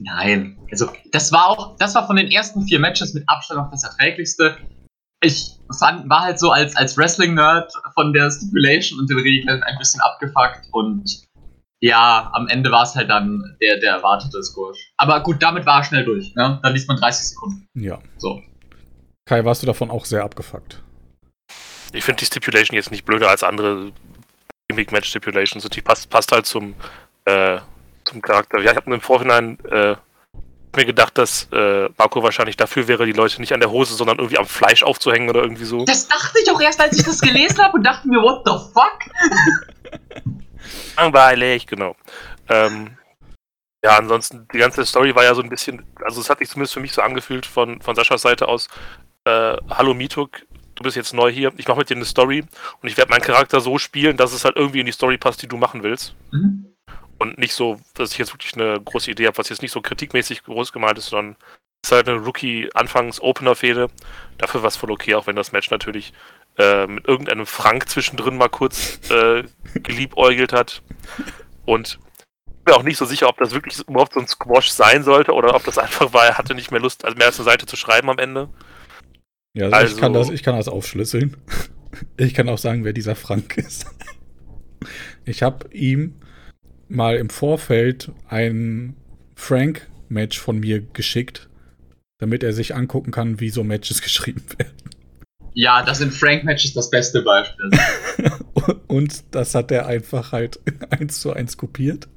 Nein, 0.00 0.58
also 0.70 0.90
das 1.12 1.32
war 1.32 1.46
auch, 1.46 1.76
das 1.76 1.94
war 1.94 2.06
von 2.06 2.16
den 2.16 2.30
ersten 2.30 2.62
vier 2.66 2.78
Matches 2.78 3.14
mit 3.14 3.24
Abstand 3.28 3.60
noch 3.60 3.70
das 3.70 3.84
erträglichste. 3.84 4.56
Ich 5.20 5.56
fand, 5.78 6.08
war 6.08 6.22
halt 6.22 6.38
so 6.38 6.50
als, 6.50 6.76
als 6.76 6.96
Wrestling-Nerd 6.96 7.72
von 7.94 8.12
der 8.12 8.30
Stipulation 8.30 9.00
und 9.00 9.10
den 9.10 9.18
Regeln 9.18 9.62
ein 9.62 9.78
bisschen 9.78 10.00
abgefuckt 10.00 10.68
und 10.72 11.28
ja, 11.80 12.30
am 12.32 12.48
Ende 12.48 12.70
war 12.70 12.82
es 12.82 12.94
halt 12.94 13.08
dann 13.08 13.56
der, 13.60 13.78
der 13.78 13.92
erwartete 13.92 14.42
Squash. 14.42 14.92
Aber 14.96 15.22
gut, 15.22 15.42
damit 15.42 15.64
war 15.64 15.80
er 15.80 15.84
schnell 15.84 16.04
durch, 16.04 16.34
ne? 16.34 16.58
Dann 16.62 16.72
liest 16.72 16.88
man 16.88 16.96
30 16.96 17.28
Sekunden. 17.28 17.68
Ja. 17.74 18.00
So. 18.16 18.42
Kai, 19.26 19.44
warst 19.44 19.62
du 19.62 19.66
davon 19.66 19.90
auch 19.90 20.04
sehr 20.04 20.24
abgefuckt? 20.24 20.82
Ich 21.92 22.04
finde 22.04 22.18
die 22.20 22.26
Stipulation 22.26 22.74
jetzt 22.74 22.90
nicht 22.90 23.04
blöder 23.04 23.28
als 23.28 23.42
andere 23.42 23.92
Gimmick-Match-Stipulations. 24.68 25.64
Und 25.64 25.76
die 25.76 25.80
passt, 25.80 26.10
passt 26.10 26.32
halt 26.32 26.46
zum, 26.46 26.74
äh, 27.24 27.58
zum 28.08 28.22
Charakter. 28.22 28.58
Ja, 28.60 28.72
ich 28.72 28.76
habe 28.76 28.92
im 28.92 29.00
Vorhinein 29.00 29.58
äh, 29.70 29.96
mir 30.76 30.84
gedacht, 30.84 31.18
dass 31.18 31.48
äh, 31.52 31.88
Marco 31.96 32.22
wahrscheinlich 32.22 32.56
dafür 32.56 32.88
wäre, 32.88 33.06
die 33.06 33.12
Leute 33.12 33.40
nicht 33.40 33.52
an 33.52 33.60
der 33.60 33.70
Hose, 33.70 33.94
sondern 33.94 34.18
irgendwie 34.18 34.38
am 34.38 34.46
Fleisch 34.46 34.82
aufzuhängen 34.82 35.28
oder 35.28 35.42
irgendwie 35.42 35.64
so. 35.64 35.84
Das 35.84 36.08
dachte 36.08 36.38
ich 36.42 36.50
auch 36.50 36.60
erst, 36.60 36.80
als 36.80 36.96
ich 36.96 37.04
das 37.04 37.20
gelesen 37.20 37.62
habe 37.62 37.76
und 37.76 37.84
dachte 37.84 38.08
mir, 38.08 38.20
what 38.20 38.42
the 38.44 38.52
fuck? 38.72 38.98
Langweilig, 40.96 41.66
genau. 41.66 41.96
Ähm, 42.48 42.96
ja, 43.82 43.96
ansonsten, 43.96 44.46
die 44.52 44.58
ganze 44.58 44.84
Story 44.84 45.14
war 45.14 45.24
ja 45.24 45.34
so 45.34 45.42
ein 45.42 45.48
bisschen, 45.48 45.84
also 46.02 46.20
es 46.20 46.28
hat 46.28 46.38
sich 46.38 46.48
zumindest 46.48 46.74
für 46.74 46.80
mich 46.80 46.92
so 46.92 47.02
angefühlt 47.02 47.46
von, 47.46 47.80
von 47.80 47.94
Saschas 47.94 48.22
Seite 48.22 48.48
aus, 48.48 48.68
äh, 49.24 49.56
hallo 49.70 49.94
Mituk, 49.94 50.42
du 50.74 50.82
bist 50.82 50.96
jetzt 50.96 51.14
neu 51.14 51.30
hier, 51.30 51.52
ich 51.56 51.68
mache 51.68 51.78
mit 51.78 51.90
dir 51.90 51.96
eine 51.96 52.04
Story 52.04 52.44
und 52.82 52.88
ich 52.88 52.96
werde 52.96 53.10
meinen 53.10 53.22
Charakter 53.22 53.60
so 53.60 53.78
spielen, 53.78 54.16
dass 54.16 54.32
es 54.32 54.44
halt 54.44 54.56
irgendwie 54.56 54.80
in 54.80 54.86
die 54.86 54.92
Story 54.92 55.16
passt, 55.16 55.42
die 55.42 55.48
du 55.48 55.56
machen 55.56 55.82
willst. 55.82 56.14
Mhm. 56.32 56.67
Und 57.18 57.38
nicht 57.38 57.52
so, 57.52 57.78
dass 57.94 58.12
ich 58.12 58.18
jetzt 58.18 58.32
wirklich 58.32 58.54
eine 58.54 58.80
große 58.80 59.10
Idee 59.10 59.26
habe, 59.26 59.38
was 59.38 59.48
jetzt 59.48 59.62
nicht 59.62 59.72
so 59.72 59.80
kritikmäßig 59.80 60.44
groß 60.44 60.72
gemalt 60.72 60.98
ist, 60.98 61.06
sondern 61.06 61.36
es 61.82 61.90
ist 61.90 61.92
halt 61.92 62.08
eine 62.08 62.18
Rookie-Anfangs-Opener-Fehde. 62.18 63.88
Dafür 64.38 64.62
war 64.62 64.68
es 64.68 64.76
voll 64.76 64.90
okay, 64.90 65.14
auch 65.14 65.26
wenn 65.26 65.36
das 65.36 65.52
Match 65.52 65.70
natürlich 65.70 66.12
äh, 66.58 66.86
mit 66.86 67.06
irgendeinem 67.08 67.46
Frank 67.46 67.88
zwischendrin 67.88 68.36
mal 68.36 68.48
kurz 68.48 69.00
äh, 69.10 69.44
geliebäugelt 69.74 70.52
hat. 70.52 70.82
Und 71.64 71.98
ich 72.46 72.64
bin 72.64 72.74
auch 72.74 72.82
nicht 72.82 72.98
so 72.98 73.04
sicher, 73.04 73.28
ob 73.28 73.38
das 73.38 73.52
wirklich 73.52 73.78
überhaupt 73.88 74.14
so 74.14 74.20
ein 74.20 74.28
Squash 74.28 74.70
sein 74.70 75.02
sollte 75.02 75.32
oder 75.32 75.54
ob 75.54 75.64
das 75.64 75.78
einfach 75.78 76.12
war, 76.12 76.26
er 76.26 76.38
hatte 76.38 76.54
nicht 76.54 76.70
mehr 76.70 76.80
Lust, 76.80 77.04
also 77.04 77.16
mehr 77.16 77.26
als 77.26 77.38
eine 77.38 77.44
Seite 77.44 77.66
zu 77.66 77.76
schreiben 77.76 78.10
am 78.10 78.18
Ende. 78.18 78.48
Ja, 79.54 79.64
also 79.66 79.76
Also- 79.76 79.94
ich, 79.94 80.00
kann 80.00 80.12
das, 80.12 80.30
ich 80.30 80.42
kann 80.42 80.56
das 80.56 80.68
aufschlüsseln. 80.68 81.36
Ich 82.16 82.34
kann 82.34 82.48
auch 82.48 82.58
sagen, 82.58 82.84
wer 82.84 82.92
dieser 82.92 83.16
Frank 83.16 83.56
ist. 83.56 83.86
Ich 85.24 85.42
habe 85.42 85.72
ihm 85.74 86.20
mal 86.88 87.16
im 87.16 87.30
Vorfeld 87.30 88.12
ein 88.28 88.96
Frank-Match 89.34 90.38
von 90.38 90.58
mir 90.58 90.80
geschickt, 90.80 91.48
damit 92.18 92.42
er 92.42 92.52
sich 92.52 92.74
angucken 92.74 93.10
kann, 93.10 93.40
wie 93.40 93.50
so 93.50 93.64
Matches 93.64 94.02
geschrieben 94.02 94.44
werden. 94.56 94.72
Ja, 95.54 95.82
das 95.82 95.98
sind 95.98 96.12
Frank-Matches 96.12 96.74
das 96.74 96.90
beste 96.90 97.22
Beispiel. 97.22 97.70
Und 98.86 99.24
das 99.32 99.54
hat 99.54 99.70
er 99.70 99.86
einfach 99.86 100.32
halt 100.32 100.60
eins 100.90 101.20
zu 101.20 101.32
eins 101.32 101.56
kopiert. 101.56 102.08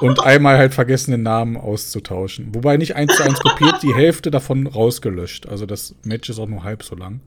Und 0.00 0.20
einmal 0.20 0.58
halt 0.58 0.74
vergessen, 0.74 1.12
den 1.12 1.22
Namen 1.22 1.56
auszutauschen. 1.56 2.54
Wobei 2.54 2.76
nicht 2.76 2.96
eins 2.96 3.16
zu 3.16 3.22
eins 3.22 3.38
kopiert, 3.38 3.82
die 3.82 3.94
Hälfte 3.94 4.30
davon 4.30 4.66
rausgelöscht. 4.66 5.48
Also 5.48 5.64
das 5.64 5.94
Match 6.02 6.28
ist 6.28 6.38
auch 6.38 6.48
nur 6.48 6.64
halb 6.64 6.82
so 6.82 6.96
lang. 6.96 7.20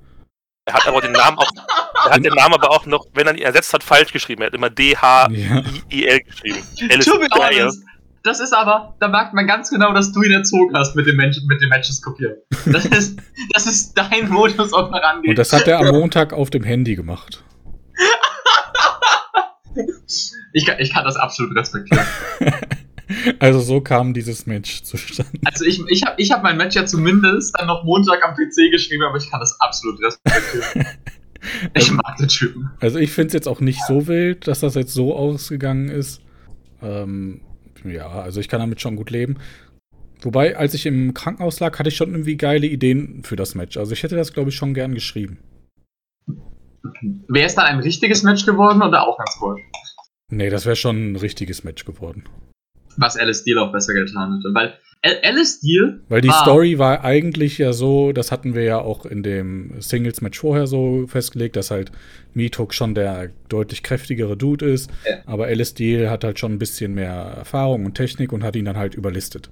Er 0.66 0.74
hat 0.74 0.88
aber 0.88 1.00
den 1.00 1.14
Namen 1.14 1.38
auch, 1.38 1.50
hat 2.12 2.24
den 2.24 2.34
Namen 2.34 2.56
aber 2.56 2.72
auch 2.72 2.86
noch, 2.86 3.08
wenn 3.14 3.28
er 3.28 3.36
ihn 3.36 3.44
ersetzt 3.44 3.74
hat, 3.74 3.84
falsch 3.84 4.12
geschrieben. 4.12 4.42
Er 4.42 4.48
hat 4.48 4.54
immer 4.54 4.70
D-H-I-I-L 4.70 6.20
geschrieben. 6.22 6.64
Alice 7.32 7.82
das 8.26 8.40
ist 8.40 8.54
aber, 8.54 8.96
da 9.00 9.08
merkt 9.08 9.36
man 9.36 9.46
ganz 9.46 9.70
genau, 9.70 9.94
dass 9.94 10.12
du 10.12 10.24
ihn 10.24 10.32
erzogen 10.32 10.76
hast 10.76 10.96
mit 10.96 11.06
den, 11.06 11.16
Menschen, 11.16 11.46
mit 11.46 11.62
den 11.62 11.70
Matches 11.70 12.02
kopieren. 12.02 12.36
Das 12.66 12.84
ist, 12.86 13.20
das 13.54 13.68
ist 13.68 13.94
dein 13.94 14.30
Modus 14.30 14.74
operandi. 14.74 15.30
Und 15.30 15.38
das 15.38 15.54
hat 15.54 15.68
er 15.68 15.78
am 15.78 15.90
Montag 15.90 16.34
auf 16.34 16.50
dem 16.50 16.64
Handy 16.64 16.96
gemacht. 16.96 17.44
Ich 20.54 20.66
kann, 20.66 20.80
ich 20.80 20.92
kann 20.92 21.06
das 21.06 21.16
absolut 21.18 21.56
respektieren. 21.56 22.06
Also 23.38 23.60
so 23.60 23.82
kam 23.82 24.16
dieses 24.16 24.48
Match 24.48 24.82
zustande. 24.82 25.40
Also 25.44 25.64
ich, 25.64 25.80
ich 25.90 26.04
habe 26.04 26.20
ich 26.20 26.32
hab 26.32 26.42
mein 26.42 26.58
Match 26.58 26.76
ja 26.76 26.88
zumindest 26.88 27.56
dann 27.56 27.68
noch 27.68 27.84
Montag 27.84 28.24
am 28.24 28.34
PC 28.34 28.72
geschrieben, 28.72 29.04
aber 29.04 29.18
ich 29.18 29.30
kann 29.30 29.40
das 29.40 29.62
absolut 29.62 30.02
respektieren. 30.02 30.88
Ich 31.74 31.92
mag 31.92 32.18
den 32.18 32.28
Typen. 32.28 32.72
Also 32.80 33.00
ich 33.00 33.12
finde 33.12 33.28
es 33.28 33.34
jetzt 33.34 33.48
auch 33.48 33.60
nicht 33.60 33.82
so 33.88 34.08
wild, 34.08 34.48
dass 34.48 34.60
das 34.60 34.76
jetzt 34.76 34.94
so 34.94 35.16
ausgegangen 35.16 35.90
ist. 35.90 36.22
Ähm, 36.82 37.42
ja, 37.84 38.08
also 38.08 38.40
ich 38.40 38.48
kann 38.48 38.60
damit 38.60 38.82
schon 38.82 38.96
gut 38.96 39.12
leben. 39.12 39.38
Wobei, 40.22 40.58
als 40.58 40.74
ich 40.74 40.86
im 40.86 41.14
Krankenhaus 41.14 41.60
lag, 41.60 41.78
hatte 41.78 41.90
ich 41.90 41.96
schon 41.96 42.10
irgendwie 42.12 42.38
geile 42.38 42.66
Ideen 42.66 43.24
für 43.24 43.36
das 43.36 43.54
Match. 43.54 43.78
Also 43.78 43.94
ich 43.94 44.02
hätte 44.04 44.16
das, 44.16 44.34
glaube 44.34 44.50
ich, 44.50 44.56
schon 44.56 44.74
gern 44.74 44.94
geschrieben. 44.94 45.40
Wäre 47.28 47.46
es 47.46 47.56
dann 47.56 47.66
ein 47.66 47.80
richtiges 47.80 48.24
Match 48.24 48.46
geworden 48.46 48.82
oder 48.82 49.08
auch 49.08 49.18
ganz 49.18 49.38
cool? 49.42 49.60
Nee, 50.30 50.50
das 50.50 50.66
wäre 50.66 50.76
schon 50.76 51.12
ein 51.12 51.16
richtiges 51.16 51.64
Match 51.64 51.86
geworden. 51.86 52.24
Was 52.98 53.18
Alice 53.18 53.42
Steele 53.42 53.62
auch 53.62 53.72
besser 53.72 53.94
getan 53.94 54.38
hätte. 54.38 54.54
Weil 54.54 54.74
Alice 55.04 55.58
Steele. 55.60 56.00
Weil 56.10 56.22
die 56.22 56.30
war- 56.30 56.42
Story 56.42 56.80
war 56.80 57.04
eigentlich 57.04 57.60
ja 57.60 57.74
so, 57.74 58.12
das 58.12 58.32
hatten 58.32 58.56
wir 58.56 58.64
ja 58.64 58.80
auch 58.80 59.06
in 59.06 59.22
dem 59.22 59.74
Singles-Match 59.80 60.40
vorher 60.40 60.66
so 60.66 61.06
festgelegt, 61.08 61.56
dass 61.56 61.70
halt 61.70 61.92
Meathook 62.34 62.74
schon 62.74 62.96
der 62.96 63.30
deutlich 63.50 63.84
kräftigere 63.84 64.36
Dude 64.36 64.66
ist, 64.66 64.90
Ja. 65.08 65.18
aber 65.28 65.46
Alice 65.46 65.70
Steele 65.70 66.10
hat 66.10 66.24
halt 66.24 66.40
schon 66.40 66.54
ein 66.54 66.60
bisschen 66.60 66.96
mehr 66.96 67.12
Erfahrung 67.12 67.86
und 67.86 67.94
Technik 67.96 68.34
und 68.34 68.44
hat 68.44 68.56
ihn 68.56 68.66
dann 68.66 68.78
halt 68.78 68.96
überlistet. 68.96 69.52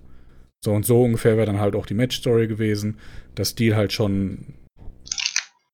So 0.65 0.71
und 0.71 0.85
so 0.85 1.03
ungefähr 1.03 1.35
wäre 1.37 1.45
dann 1.45 1.59
halt 1.59 1.75
auch 1.75 1.85
die 1.85 1.93
Match-Story 1.93 2.47
gewesen, 2.47 2.97
dass 3.35 3.49
Steele 3.49 3.75
halt 3.75 3.93
schon 3.93 4.39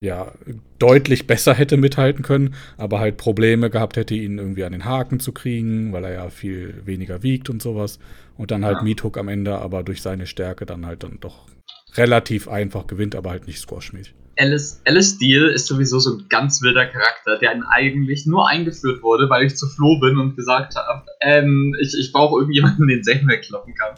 ja, 0.02 0.32
deutlich 0.80 1.28
besser 1.28 1.54
hätte 1.54 1.76
mithalten 1.76 2.24
können, 2.24 2.56
aber 2.78 3.00
halt 3.00 3.18
Probleme 3.18 3.70
gehabt 3.70 3.98
hätte, 3.98 4.16
ihn 4.16 4.38
irgendwie 4.38 4.64
an 4.64 4.72
den 4.72 4.86
Haken 4.86 5.20
zu 5.20 5.34
kriegen, 5.34 5.92
weil 5.92 6.06
er 6.06 6.14
ja 6.14 6.30
viel 6.30 6.82
weniger 6.86 7.22
wiegt 7.22 7.50
und 7.50 7.62
sowas. 7.62 8.00
Und 8.38 8.52
dann 8.52 8.64
halt 8.64 8.78
Ja. 8.78 8.84
Meathook 8.84 9.18
am 9.18 9.28
Ende 9.28 9.58
aber 9.60 9.84
durch 9.84 10.02
seine 10.02 10.26
Stärke 10.26 10.66
dann 10.66 10.86
halt 10.86 11.04
dann 11.04 11.20
doch 11.20 11.48
relativ 11.96 12.48
einfach 12.48 12.88
gewinnt, 12.88 13.16
aber 13.16 13.32
halt 13.32 13.48
nicht 13.48 13.60
squashmäßig. 13.60 14.14
Alice, 14.40 14.82
Alice 14.86 15.16
Steele 15.16 15.52
ist 15.52 15.68
sowieso 15.68 16.00
so 16.00 16.16
ein 16.18 16.26
ganz 16.30 16.62
wilder 16.62 16.86
Charakter, 16.86 17.38
der 17.38 17.52
eigentlich 17.72 18.26
nur 18.26 18.48
eingeführt 18.48 19.04
wurde, 19.04 19.30
weil 19.30 19.46
ich 19.46 19.56
zu 19.58 19.68
Flo 19.68 20.00
bin 20.00 20.18
und 20.18 20.36
gesagt 20.38 20.76
habe, 20.76 21.06
ähm, 21.22 21.76
ich, 21.82 21.94
ich 22.00 22.12
brauche 22.14 22.40
irgendjemanden, 22.40 22.88
den 22.88 23.04
Zane 23.04 23.28
wegkloppen 23.28 23.74
kann. 23.76 23.96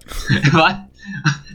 Weil- 0.54 0.88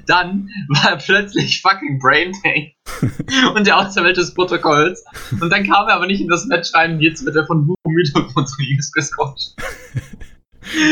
Dann 0.06 0.48
war 0.68 0.90
er 0.92 0.96
plötzlich 0.98 1.60
fucking 1.62 1.98
Brain 1.98 2.32
Pain 2.42 2.70
und 3.56 3.66
der 3.66 3.76
Auserwählte 3.76 4.20
des 4.20 4.32
Protokolls. 4.34 5.04
Und 5.40 5.50
dann 5.50 5.64
kam 5.66 5.88
er 5.88 5.94
aber 5.94 6.06
nicht 6.06 6.20
in 6.20 6.28
das 6.28 6.46
Match 6.46 6.72
rein 6.74 6.94
und 6.94 7.00
jetzt 7.00 7.24
wird 7.24 7.34
er 7.34 7.44
von 7.46 7.62
Hugo 7.66 7.76
Mito 7.90 8.20
Rodriguez 8.20 8.92
gesquasht. 8.92 9.56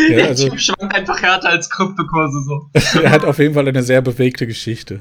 Ja, 0.08 0.16
der 0.16 0.28
also- 0.28 0.48
Typ 0.50 0.60
schwankt 0.60 0.94
einfach 0.94 1.20
härter 1.20 1.48
als 1.48 1.68
Kryptokurse 1.68 2.40
so. 2.44 2.70
er 3.02 3.10
hat 3.10 3.24
auf 3.24 3.40
jeden 3.40 3.54
Fall 3.54 3.66
eine 3.66 3.82
sehr 3.82 4.00
bewegte 4.02 4.46
Geschichte. 4.46 5.00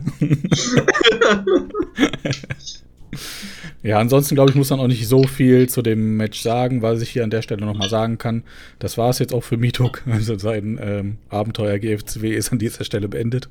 ja, 3.83 3.99
ansonsten 3.99 4.35
glaube 4.35 4.51
ich, 4.51 4.55
muss 4.55 4.69
man 4.69 4.79
auch 4.79 4.87
nicht 4.87 5.07
so 5.07 5.23
viel 5.23 5.69
zu 5.69 5.81
dem 5.81 6.17
Match 6.17 6.41
sagen, 6.41 6.81
was 6.81 7.01
ich 7.01 7.09
hier 7.09 7.23
an 7.23 7.29
der 7.29 7.41
Stelle 7.41 7.65
nochmal 7.65 7.89
sagen 7.89 8.17
kann. 8.17 8.43
Das 8.79 8.97
war 8.97 9.09
es 9.09 9.19
jetzt 9.19 9.33
auch 9.33 9.43
für 9.43 9.57
Mitok. 9.57 10.03
Also 10.13 10.37
sein 10.37 10.79
ähm, 10.81 11.17
Abenteuer 11.29 11.79
GFCW 11.79 12.35
ist 12.35 12.51
an 12.51 12.59
dieser 12.59 12.83
Stelle 12.83 13.07
beendet. 13.09 13.49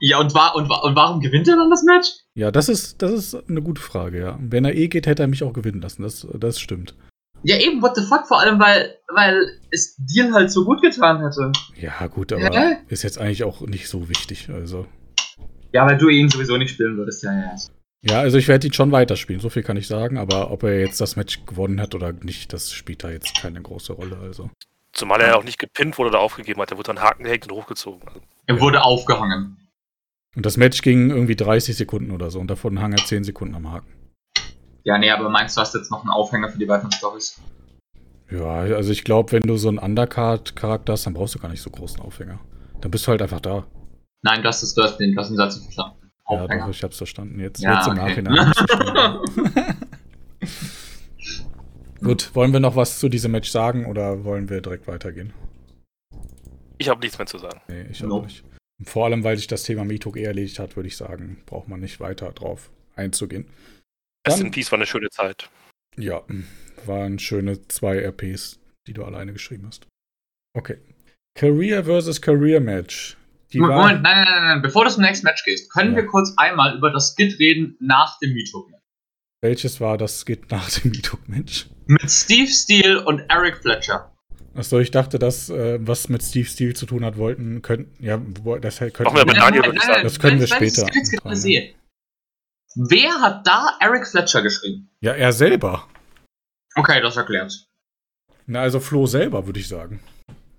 Ja, 0.00 0.18
und, 0.18 0.34
war, 0.34 0.56
und, 0.56 0.70
und 0.70 0.96
warum 0.96 1.20
gewinnt 1.20 1.48
er 1.48 1.56
dann 1.56 1.70
das 1.70 1.82
Match? 1.82 2.08
Ja, 2.34 2.50
das 2.50 2.68
ist, 2.68 3.00
das 3.00 3.12
ist 3.12 3.48
eine 3.48 3.62
gute 3.62 3.80
Frage, 3.80 4.20
ja. 4.20 4.38
Wenn 4.40 4.64
er 4.64 4.74
eh 4.74 4.88
geht, 4.88 5.06
hätte 5.06 5.22
er 5.22 5.28
mich 5.28 5.42
auch 5.42 5.52
gewinnen 5.52 5.80
lassen. 5.80 6.02
Das, 6.02 6.26
das 6.38 6.58
stimmt. 6.58 6.94
Ja, 7.42 7.58
eben, 7.58 7.82
what 7.82 7.94
the 7.94 8.02
fuck, 8.02 8.26
vor 8.26 8.40
allem, 8.40 8.58
weil, 8.58 8.96
weil 9.14 9.58
es 9.70 9.96
Deal 9.98 10.32
halt 10.32 10.50
so 10.50 10.64
gut 10.64 10.80
getan 10.80 11.20
hätte. 11.22 11.52
Ja, 11.76 12.06
gut, 12.06 12.32
aber 12.32 12.50
Hä? 12.50 12.76
ist 12.88 13.02
jetzt 13.02 13.18
eigentlich 13.18 13.44
auch 13.44 13.60
nicht 13.60 13.86
so 13.88 14.08
wichtig. 14.08 14.48
Also. 14.50 14.86
Ja, 15.72 15.86
weil 15.86 15.98
du 15.98 16.08
ihn 16.08 16.30
sowieso 16.30 16.56
nicht 16.56 16.70
spielen 16.70 16.96
würdest, 16.96 17.22
ja, 17.22 17.32
ja. 17.32 17.54
Ja, 18.06 18.20
also 18.20 18.36
ich 18.36 18.48
werde 18.48 18.66
ihn 18.66 18.72
schon 18.74 18.92
weiterspielen, 18.92 19.40
so 19.40 19.48
viel 19.48 19.62
kann 19.62 19.78
ich 19.78 19.86
sagen, 19.86 20.18
aber 20.18 20.50
ob 20.50 20.62
er 20.62 20.78
jetzt 20.78 21.00
das 21.00 21.16
Match 21.16 21.46
gewonnen 21.46 21.80
hat 21.80 21.94
oder 21.94 22.12
nicht, 22.12 22.52
das 22.52 22.70
spielt 22.70 23.02
da 23.02 23.10
jetzt 23.10 23.40
keine 23.40 23.62
große 23.62 23.94
Rolle. 23.94 24.18
Also. 24.18 24.50
Zumal 24.92 25.22
er 25.22 25.28
ja 25.28 25.36
auch 25.36 25.44
nicht 25.44 25.58
gepinnt 25.58 25.96
wurde 25.96 26.10
oder 26.10 26.20
aufgegeben 26.20 26.60
hat. 26.60 26.70
Er 26.70 26.76
wurde 26.76 26.88
dann 26.88 27.00
Haken 27.00 27.24
gehängt 27.24 27.50
und 27.50 27.56
hochgezogen. 27.56 28.06
Also, 28.06 28.20
Er 28.46 28.60
wurde 28.60 28.82
aufgehangen. 28.82 29.56
Und 30.36 30.44
das 30.44 30.58
Match 30.58 30.82
ging 30.82 31.10
irgendwie 31.10 31.34
30 31.34 31.76
Sekunden 31.76 32.10
oder 32.10 32.30
so 32.30 32.40
und 32.40 32.48
davon 32.48 32.78
hang 32.80 32.92
er 32.92 33.02
10 33.02 33.24
Sekunden 33.24 33.54
am 33.54 33.72
Haken. 33.72 33.90
Ja, 34.82 34.98
nee, 34.98 35.10
aber 35.10 35.30
meinst 35.30 35.56
du, 35.56 35.62
hast 35.62 35.74
jetzt 35.74 35.90
noch 35.90 36.02
einen 36.02 36.10
Aufhänger 36.10 36.50
für 36.50 36.58
die 36.58 36.68
weiteren 36.68 36.92
Stories? 36.92 37.40
Ja, 38.30 38.50
also 38.50 38.92
ich 38.92 39.04
glaube, 39.04 39.32
wenn 39.32 39.42
du 39.42 39.56
so 39.56 39.68
einen 39.68 39.78
Undercard-Charakter 39.78 40.92
hast, 40.92 41.06
dann 41.06 41.14
brauchst 41.14 41.36
du 41.36 41.38
gar 41.38 41.48
nicht 41.48 41.62
so 41.62 41.70
großen 41.70 42.00
Aufhänger. 42.00 42.38
Dann 42.82 42.90
bist 42.90 43.06
du 43.06 43.12
halt 43.12 43.22
einfach 43.22 43.40
da. 43.40 43.66
Nein, 44.22 44.44
es, 44.44 44.74
du 44.74 44.82
hast, 44.82 44.98
den, 44.98 45.14
du 45.14 45.20
hast 45.20 45.28
den 45.28 45.36
Satz 45.36 45.56
nicht 45.56 45.64
verstanden. 45.64 46.03
Ja, 46.28 46.46
doch, 46.46 46.68
ich 46.70 46.82
hab's 46.82 46.96
verstanden. 46.96 47.38
Jetzt, 47.40 47.60
Ja, 47.60 47.76
jetzt 47.76 47.86
im 47.88 47.98
okay. 47.98 48.22
Nachhinein. 48.22 48.52
Gut, 52.00 52.34
wollen 52.34 52.52
wir 52.52 52.60
noch 52.60 52.76
was 52.76 52.98
zu 52.98 53.08
diesem 53.08 53.32
Match 53.32 53.50
sagen 53.50 53.86
oder 53.86 54.24
wollen 54.24 54.48
wir 54.50 54.60
direkt 54.60 54.86
weitergehen? 54.86 55.32
ich 56.76 56.88
habe 56.88 57.00
nichts 57.00 57.16
mehr 57.18 57.26
zu 57.26 57.38
sagen. 57.38 57.60
Nee, 57.68 57.86
ich 57.90 58.02
auch 58.04 58.08
Nope. 58.08 58.26
nicht. 58.26 58.44
Vor 58.84 59.04
allem, 59.06 59.22
weil 59.24 59.36
sich 59.36 59.46
das 59.46 59.62
Thema 59.62 59.84
Mitok 59.84 60.16
eh 60.16 60.24
erledigt 60.24 60.58
hat, 60.58 60.76
würde 60.76 60.88
ich 60.88 60.96
sagen, 60.96 61.40
braucht 61.46 61.68
man 61.68 61.80
nicht 61.80 62.00
weiter 62.00 62.32
drauf 62.32 62.70
einzugehen. 62.96 63.46
Rest 64.26 64.40
in 64.40 64.50
Peace 64.50 64.70
war 64.72 64.78
eine 64.78 64.86
schöne 64.86 65.08
Zeit. 65.10 65.48
Ja, 65.96 66.22
waren 66.84 67.18
schöne 67.20 67.66
zwei 67.68 67.98
RPs, 68.00 68.58
die 68.86 68.92
du 68.92 69.04
alleine 69.04 69.32
geschrieben 69.32 69.66
hast. 69.66 69.86
Okay. 70.54 70.78
Career 71.38 71.84
versus 71.84 72.20
Career 72.20 72.60
Match. 72.60 73.16
Die 73.54 73.60
Moment, 73.60 74.02
nein, 74.02 74.16
nein, 74.16 74.24
nein, 74.26 74.44
nein, 74.44 74.62
bevor 74.62 74.84
du 74.84 74.90
zum 74.90 75.02
nächsten 75.02 75.24
Match 75.26 75.44
gehst, 75.44 75.72
können 75.72 75.90
Ja. 75.92 75.96
wir 75.98 76.06
kurz 76.06 76.32
einmal 76.36 76.76
über 76.76 76.90
das 76.90 77.14
Skit 77.14 77.38
reden 77.38 77.76
nach 77.80 78.18
dem 78.18 78.34
Meetup. 78.34 78.66
welches 79.42 79.80
war 79.80 79.98
das 79.98 80.20
Skit 80.20 80.50
nach 80.50 80.70
dem 80.70 80.90
Mitok-Match? 80.90 81.66
Mit 81.86 82.10
Steve 82.10 82.48
Steele 82.50 83.04
und 83.04 83.20
Eric 83.28 83.58
Fletcher. 83.58 84.10
Achso, 84.54 84.78
ich 84.78 84.90
dachte, 84.90 85.18
das, 85.18 85.50
äh, 85.50 85.78
was 85.86 86.08
mit 86.08 86.22
Steve 86.22 86.48
Steele 86.48 86.74
zu 86.74 86.86
tun 86.86 87.04
hat, 87.04 87.18
wollten, 87.18 87.60
könnten, 87.60 87.92
ja, 88.02 88.16
das 88.60 88.78
könnten 88.78 89.02
Machen 89.04 89.16
wir 89.16 89.26
mit 89.26 89.36
Daniel, 89.36 89.64
würde 89.64 89.76
ich 89.76 89.82
sagen. 89.84 90.02
Das 90.02 90.18
können 90.18 90.40
wir 90.40 90.46
später. 90.46 90.86
Wer 92.76 93.20
hat 93.20 93.46
da 93.46 93.76
Eric 93.80 94.06
Fletcher 94.06 94.42
geschrieben? 94.42 94.88
Ja, 95.00 95.12
er 95.12 95.32
selber. 95.32 95.86
Okay, 96.74 97.00
das 97.00 97.16
erklärt. 97.16 97.52
Na, 98.46 98.60
also 98.62 98.80
Flo 98.80 99.06
selber, 99.06 99.46
würde 99.46 99.60
ich 99.60 99.68
sagen. 99.68 100.00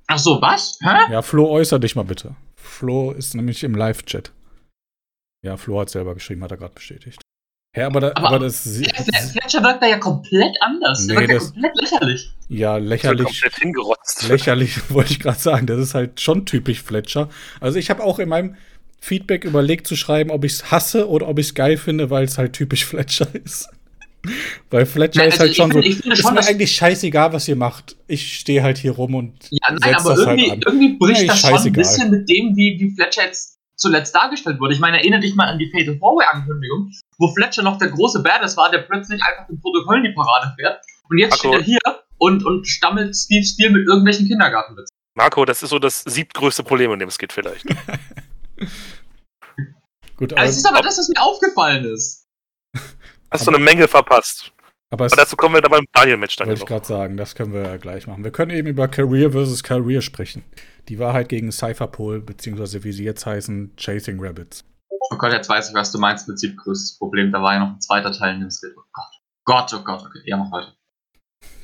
Ach 0.07 0.19
so, 0.19 0.41
was? 0.41 0.77
Hä? 0.81 1.11
Ja, 1.11 1.21
Flo, 1.21 1.49
äußer 1.49 1.79
dich 1.79 1.95
mal 1.95 2.03
bitte. 2.03 2.35
Flo 2.65 3.11
ist 3.11 3.35
nämlich 3.35 3.63
im 3.63 3.75
Live-Chat. 3.75 4.31
Ja, 5.43 5.57
Flo 5.57 5.79
hat 5.79 5.89
selber 5.89 6.13
geschrieben, 6.15 6.43
hat 6.43 6.51
er 6.51 6.57
gerade 6.57 6.73
bestätigt. 6.73 7.21
Hä, 7.75 7.83
aber, 7.83 7.99
da, 7.99 8.11
aber, 8.15 8.27
Aber- 8.29 8.39
das 8.39 8.65
Ja, 8.79 8.87
Fletcher 9.03 9.61
wirkt 9.61 9.81
da 9.83 9.87
ja 9.87 9.97
komplett 9.97 10.55
anders. 10.61 11.05
Nee, 11.05 11.13
der 11.13 11.19
wirkt 11.19 11.29
ja 11.31 11.35
das- 11.39 11.51
komplett 11.51 11.75
lächerlich. 11.81 12.31
ja 12.49 12.77
lächerlich. 12.77 13.25
komplett 13.25 13.55
hingerotzt. 13.55 14.27
Lächerlich, 14.29 14.89
wollte 14.89 15.11
ich 15.11 15.19
gerade 15.19 15.39
sagen. 15.39 15.67
Das 15.67 15.79
ist 15.79 15.93
halt 15.93 16.21
schon 16.21 16.45
typisch 16.45 16.81
Fletcher. 16.81 17.29
Also 17.59 17.77
ich 17.77 17.89
habe 17.89 18.03
auch 18.03 18.19
in 18.19 18.29
meinem 18.29 18.55
Feedback 19.01 19.43
überlegt 19.43 19.87
zu 19.87 19.95
schreiben, 19.95 20.31
ob 20.31 20.45
ich 20.45 20.53
es 20.53 20.71
hasse 20.71 21.09
oder 21.09 21.27
ob 21.27 21.37
ich 21.37 21.47
es 21.47 21.53
geil 21.53 21.77
finde, 21.77 22.09
weil 22.09 22.23
es 22.23 22.37
halt 22.37 22.53
typisch 22.53 22.85
Fletcher 22.85 23.27
ist. 23.35 23.69
Weil 24.69 24.85
Fletcher 24.85 25.19
Nein, 25.21 25.29
ist 25.29 25.33
also 25.33 25.41
halt 25.41 25.51
ich 25.51 25.57
schon 25.57 25.71
finde- 25.71 25.87
so. 25.87 25.89
ich 25.93 25.97
finde 26.01 26.13
ist 26.15 26.21
schon, 26.21 26.33
mir 26.33 26.39
dass- 26.39 26.47
eigentlich 26.47 26.71
scheißegal, 26.75 27.33
was 27.33 27.47
ihr 27.47 27.55
macht. 27.55 27.95
Ich 28.07 28.39
stehe 28.39 28.61
halt 28.63 28.77
hier 28.77 28.91
rum 28.91 29.15
und 29.15 29.33
Ja, 29.51 29.71
nein, 29.71 29.79
setz 29.93 30.05
aber 30.05 30.15
das 30.15 30.25
halt 30.25 30.39
irgendwie, 30.39 30.51
an. 30.51 30.61
irgendwie 30.65 30.97
bricht 30.97 31.21
Ja, 31.21 31.27
das 31.27 31.39
schon 31.39 31.49
scheißegal. 31.51 31.67
ein 31.67 31.73
bisschen 31.73 32.11
mit 32.11 32.29
dem, 32.29 32.55
wie, 32.55 32.77
wie 32.79 32.93
Fletcher 32.95 33.23
jetzt 33.25 33.57
zuletzt 33.77 34.15
dargestellt 34.15 34.59
wurde. 34.59 34.73
Ich 34.73 34.79
meine, 34.79 34.97
erinnere 34.97 35.19
dich 35.21 35.35
mal 35.35 35.47
an 35.47 35.59
die 35.59 35.69
Fatal 35.69 35.97
Four-Way-Ankündigung, 35.99 36.91
wo 37.17 37.33
Fletcher 37.33 37.61
noch 37.63 37.77
der 37.77 37.89
große 37.89 38.21
Badass 38.23 38.55
war, 38.57 38.71
der 38.71 38.79
plötzlich 38.79 39.21
einfach 39.23 39.49
im 39.49 39.59
Protokoll 39.59 39.97
in 39.97 40.03
die 40.05 40.13
Parade 40.13 40.53
fährt. 40.57 40.79
Und 41.09 41.17
jetzt 41.17 41.31
Marco. 41.43 41.49
steht 41.49 41.53
er 41.61 41.63
hier 41.63 41.79
und, 42.17 42.45
und 42.45 42.65
stammelt 42.67 43.15
Steve 43.15 43.43
Steele 43.45 43.71
mit 43.71 43.85
irgendwelchen 43.87 44.27
Kindergartenwitzen. 44.27 44.95
Marco, 45.17 45.43
das 45.45 45.61
ist 45.63 45.69
so 45.69 45.79
das 45.79 46.01
siebtgrößte 46.03 46.63
Problem 46.63 46.91
in 46.93 46.99
dem 46.99 47.09
Skit 47.11 47.31
vielleicht. 47.33 47.65
gut, 50.17 50.31
aber, 50.33 50.41
Also, 50.41 50.51
es 50.51 50.57
ist 50.57 50.65
aber 50.65 50.81
das, 50.81 50.97
was 50.97 51.09
mir 51.09 51.21
aufgefallen 51.21 51.85
ist. 51.85 52.23
Hast 53.35 53.47
du 53.47 53.51
eine 53.51 53.63
Menge 53.63 53.87
verpasst. 53.87 54.51
aber 54.89 55.05
es, 55.05 55.13
Aber 55.13 55.21
dazu 55.21 55.35
kommen 55.35 55.55
wir 55.55 55.61
dann 55.61 55.71
beim 55.71 55.85
Daniel-Match 55.93 56.35
dann 56.37 56.47
wollte 56.47 56.61
ich 56.61 56.67
gerade 56.67 56.85
sagen, 56.85 57.17
das 57.17 57.35
können 57.35 57.53
wir 57.53 57.63
ja 57.63 57.77
gleich 57.77 58.07
machen. 58.07 58.23
Wir 58.23 58.31
können 58.31 58.51
eben 58.51 58.67
über 58.67 58.87
Career 58.87 59.31
versus 59.31 59.63
Career 59.63 60.01
sprechen. 60.01 60.43
Die 60.89 60.99
Wahrheit 60.99 61.29
gegen 61.29 61.51
Cypherpole, 61.51 62.19
beziehungsweise 62.19 62.83
wie 62.83 62.91
sie 62.91 63.03
jetzt 63.03 63.25
heißen, 63.25 63.75
Chasing 63.77 64.17
Rabbits. 64.19 64.63
Oh 64.89 65.17
Gott, 65.17 65.33
jetzt 65.33 65.49
weiß 65.49 65.69
ich, 65.69 65.75
was 65.75 65.91
du 65.91 65.99
meinst 65.99 66.27
mit 66.27 66.39
siebgrößtes 66.39 66.97
Problem. 66.97 67.31
Da 67.31 67.41
war 67.41 67.53
ja 67.53 67.59
noch 67.59 67.73
ein 67.73 67.81
zweiter 67.81 68.11
Teil 68.11 68.35
in 68.35 68.41
dem 68.41 68.49
Skit. 68.49 68.73
Oh 68.77 68.81
Gott. 68.91 69.05
Gott, 69.45 69.73
oh 69.73 69.83
Gott, 69.83 70.05
okay. 70.05 70.21
Ja, 70.25 70.37
mach 70.37 70.51
weiter. 70.51 70.73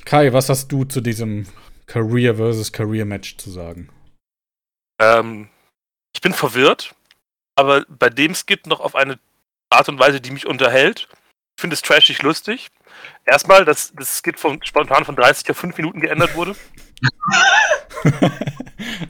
Kai, 0.04 0.32
was 0.32 0.48
hast 0.48 0.70
du 0.70 0.84
zu 0.84 1.00
diesem 1.00 1.46
Career 1.86 2.36
versus 2.36 2.72
Career 2.72 3.04
Match 3.04 3.36
zu 3.36 3.50
sagen? 3.50 3.88
Ähm, 5.00 5.48
ich 6.14 6.20
bin 6.20 6.32
verwirrt, 6.32 6.94
aber 7.56 7.84
bei 7.88 8.08
dem 8.08 8.34
Skit 8.34 8.66
noch 8.66 8.80
auf 8.80 8.94
eine 8.94 9.18
Art 9.70 9.88
und 9.88 9.98
Weise, 9.98 10.20
die 10.20 10.30
mich 10.30 10.46
unterhält. 10.46 11.08
Ich 11.56 11.60
finde 11.60 11.74
es 11.74 11.82
trashig 11.82 12.22
lustig. 12.22 12.68
Erstmal, 13.24 13.64
dass 13.64 13.92
das 13.94 14.18
Skit 14.22 14.38
von, 14.38 14.62
spontan 14.64 15.04
von 15.04 15.16
30 15.16 15.50
auf 15.50 15.56
5 15.56 15.76
Minuten 15.76 16.00
geändert 16.00 16.34
wurde. 16.34 16.54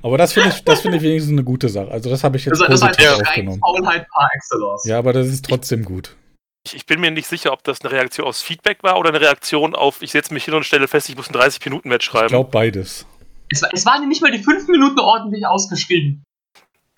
aber 0.02 0.18
das 0.18 0.32
finde 0.32 0.50
ich, 0.50 0.64
das 0.64 0.80
finde 0.80 0.96
ich 0.98 1.02
wenigstens 1.02 1.32
eine 1.32 1.44
gute 1.44 1.68
Sache. 1.68 1.90
Also 1.90 2.10
das 2.10 2.24
habe 2.24 2.36
ich 2.36 2.44
jetzt 2.44 2.60
Das, 2.60 2.68
das 2.68 2.80
ist 2.80 2.86
positiv 2.86 3.06
rein 3.10 3.20
aufgenommen. 3.22 3.60
Faulheit 3.60 4.06
par 4.08 4.28
excellence. 4.34 4.84
Ja, 4.84 4.98
aber 4.98 5.12
das 5.12 5.28
ist 5.28 5.44
trotzdem 5.44 5.84
gut. 5.84 6.16
Ich, 6.64 6.76
ich 6.76 6.86
bin 6.86 7.00
mir 7.00 7.10
nicht 7.10 7.26
sicher, 7.26 7.52
ob 7.52 7.64
das 7.64 7.80
eine 7.80 7.90
Reaktion 7.90 8.26
aufs 8.26 8.42
Feedback 8.42 8.82
war 8.82 8.98
oder 8.98 9.08
eine 9.10 9.20
Reaktion 9.20 9.74
auf, 9.74 10.00
ich 10.02 10.12
setze 10.12 10.32
mich 10.32 10.44
hin 10.44 10.54
und 10.54 10.64
stelle 10.64 10.86
fest, 10.88 11.08
ich 11.08 11.16
muss 11.16 11.28
ein 11.30 11.34
30-Minuten-Match 11.34 12.06
Ich 12.06 12.10
schreiben. 12.12 12.28
glaube 12.28 12.50
beides. 12.50 13.06
Es, 13.50 13.62
war- 13.62 13.70
es 13.72 13.84
waren 13.84 14.08
nicht 14.08 14.22
mal 14.22 14.30
die 14.30 14.42
fünf 14.42 14.68
Minuten 14.68 15.00
ordentlich 15.00 15.44
ausgeschrieben. 15.46 16.22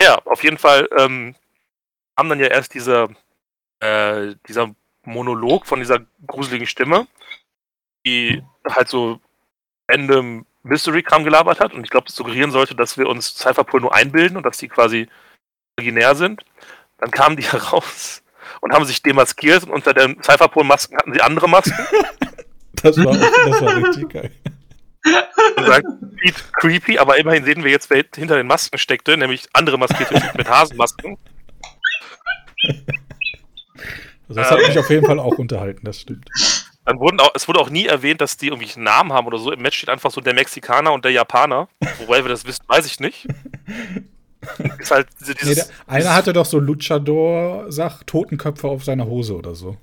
Ja, 0.01 0.19
auf 0.25 0.43
jeden 0.43 0.57
Fall 0.57 0.87
ähm, 0.97 1.35
kam 2.15 2.29
dann 2.29 2.39
ja 2.39 2.47
erst 2.47 2.73
dieser, 2.73 3.09
äh, 3.79 4.35
dieser 4.47 4.71
Monolog 5.05 5.65
von 5.65 5.79
dieser 5.79 5.99
gruseligen 6.27 6.67
Stimme, 6.67 7.07
die 8.05 8.43
halt 8.67 8.87
so 8.87 9.19
random 9.89 10.45
Mystery-Kram 10.63 11.23
gelabert 11.23 11.59
hat 11.59 11.73
und 11.73 11.83
ich 11.83 11.89
glaube, 11.89 12.07
das 12.07 12.15
suggerieren 12.15 12.51
sollte, 12.51 12.75
dass 12.75 12.97
wir 12.97 13.07
uns 13.07 13.35
Cypherpool 13.37 13.81
nur 13.81 13.93
einbilden 13.93 14.37
und 14.37 14.45
dass 14.45 14.57
die 14.57 14.67
quasi 14.67 15.07
originär 15.77 16.15
sind. 16.15 16.43
Dann 16.97 17.11
kamen 17.11 17.37
die 17.37 17.43
heraus 17.51 18.23
und 18.61 18.73
haben 18.73 18.85
sich 18.85 19.03
demaskiert 19.03 19.63
und 19.63 19.71
unter 19.71 19.93
den 19.93 20.21
Cypherpool-Masken 20.21 20.97
hatten 20.97 21.13
sie 21.13 21.21
andere 21.21 21.49
Masken. 21.49 21.73
Das 22.83 22.97
war, 22.97 23.17
das 23.17 23.61
war 23.61 23.77
richtig 23.77 24.09
geil. 24.09 24.31
Und 25.57 25.65
sagt, 25.65 25.87
sieht 26.21 26.53
creepy, 26.53 26.99
aber 26.99 27.17
immerhin 27.17 27.45
sehen 27.45 27.63
wir 27.63 27.71
jetzt, 27.71 27.89
wer 27.89 28.03
hinter 28.13 28.35
den 28.35 28.47
Masken 28.47 28.77
steckte, 28.77 29.17
nämlich 29.17 29.47
andere 29.53 29.77
maskierte 29.79 30.13
Typen 30.13 30.37
mit 30.37 30.49
Hasenmasken. 30.49 31.17
Also 34.27 34.41
das 34.41 34.51
hat 34.51 34.59
mich 34.59 34.77
auf 34.79 34.89
jeden 34.89 35.05
Fall 35.05 35.19
auch 35.19 35.37
unterhalten, 35.37 35.81
das 35.85 36.01
stimmt. 36.01 36.29
Dann 36.85 36.99
wurden 36.99 37.19
auch, 37.19 37.31
es 37.33 37.47
wurde 37.47 37.59
auch 37.59 37.69
nie 37.69 37.87
erwähnt, 37.87 38.21
dass 38.21 38.37
die 38.37 38.47
irgendwie 38.47 38.71
einen 38.75 38.83
Namen 38.83 39.11
haben 39.13 39.25
oder 39.27 39.39
so. 39.39 39.51
Im 39.51 39.61
Match 39.61 39.77
steht 39.77 39.89
einfach 39.89 40.11
so 40.11 40.21
der 40.21 40.33
Mexikaner 40.35 40.93
und 40.93 41.03
der 41.03 41.11
Japaner. 41.11 41.67
Wobei 41.99 42.23
wir 42.23 42.29
das 42.29 42.45
wissen, 42.45 42.63
weiß 42.67 42.85
ich 42.85 42.99
nicht. 42.99 43.27
Ist 44.77 44.91
halt 44.91 45.07
diese- 45.19 45.31
Nee, 45.31 45.37
dieses, 45.41 45.55
der, 45.67 45.75
einer 45.87 46.13
hatte 46.13 46.31
doch 46.33 46.45
so 46.45 46.59
Luchador-Sach, 46.59 48.03
Totenköpfe 48.03 48.67
auf 48.67 48.83
seiner 48.83 49.05
Hose 49.07 49.35
oder 49.35 49.55
so. 49.55 49.77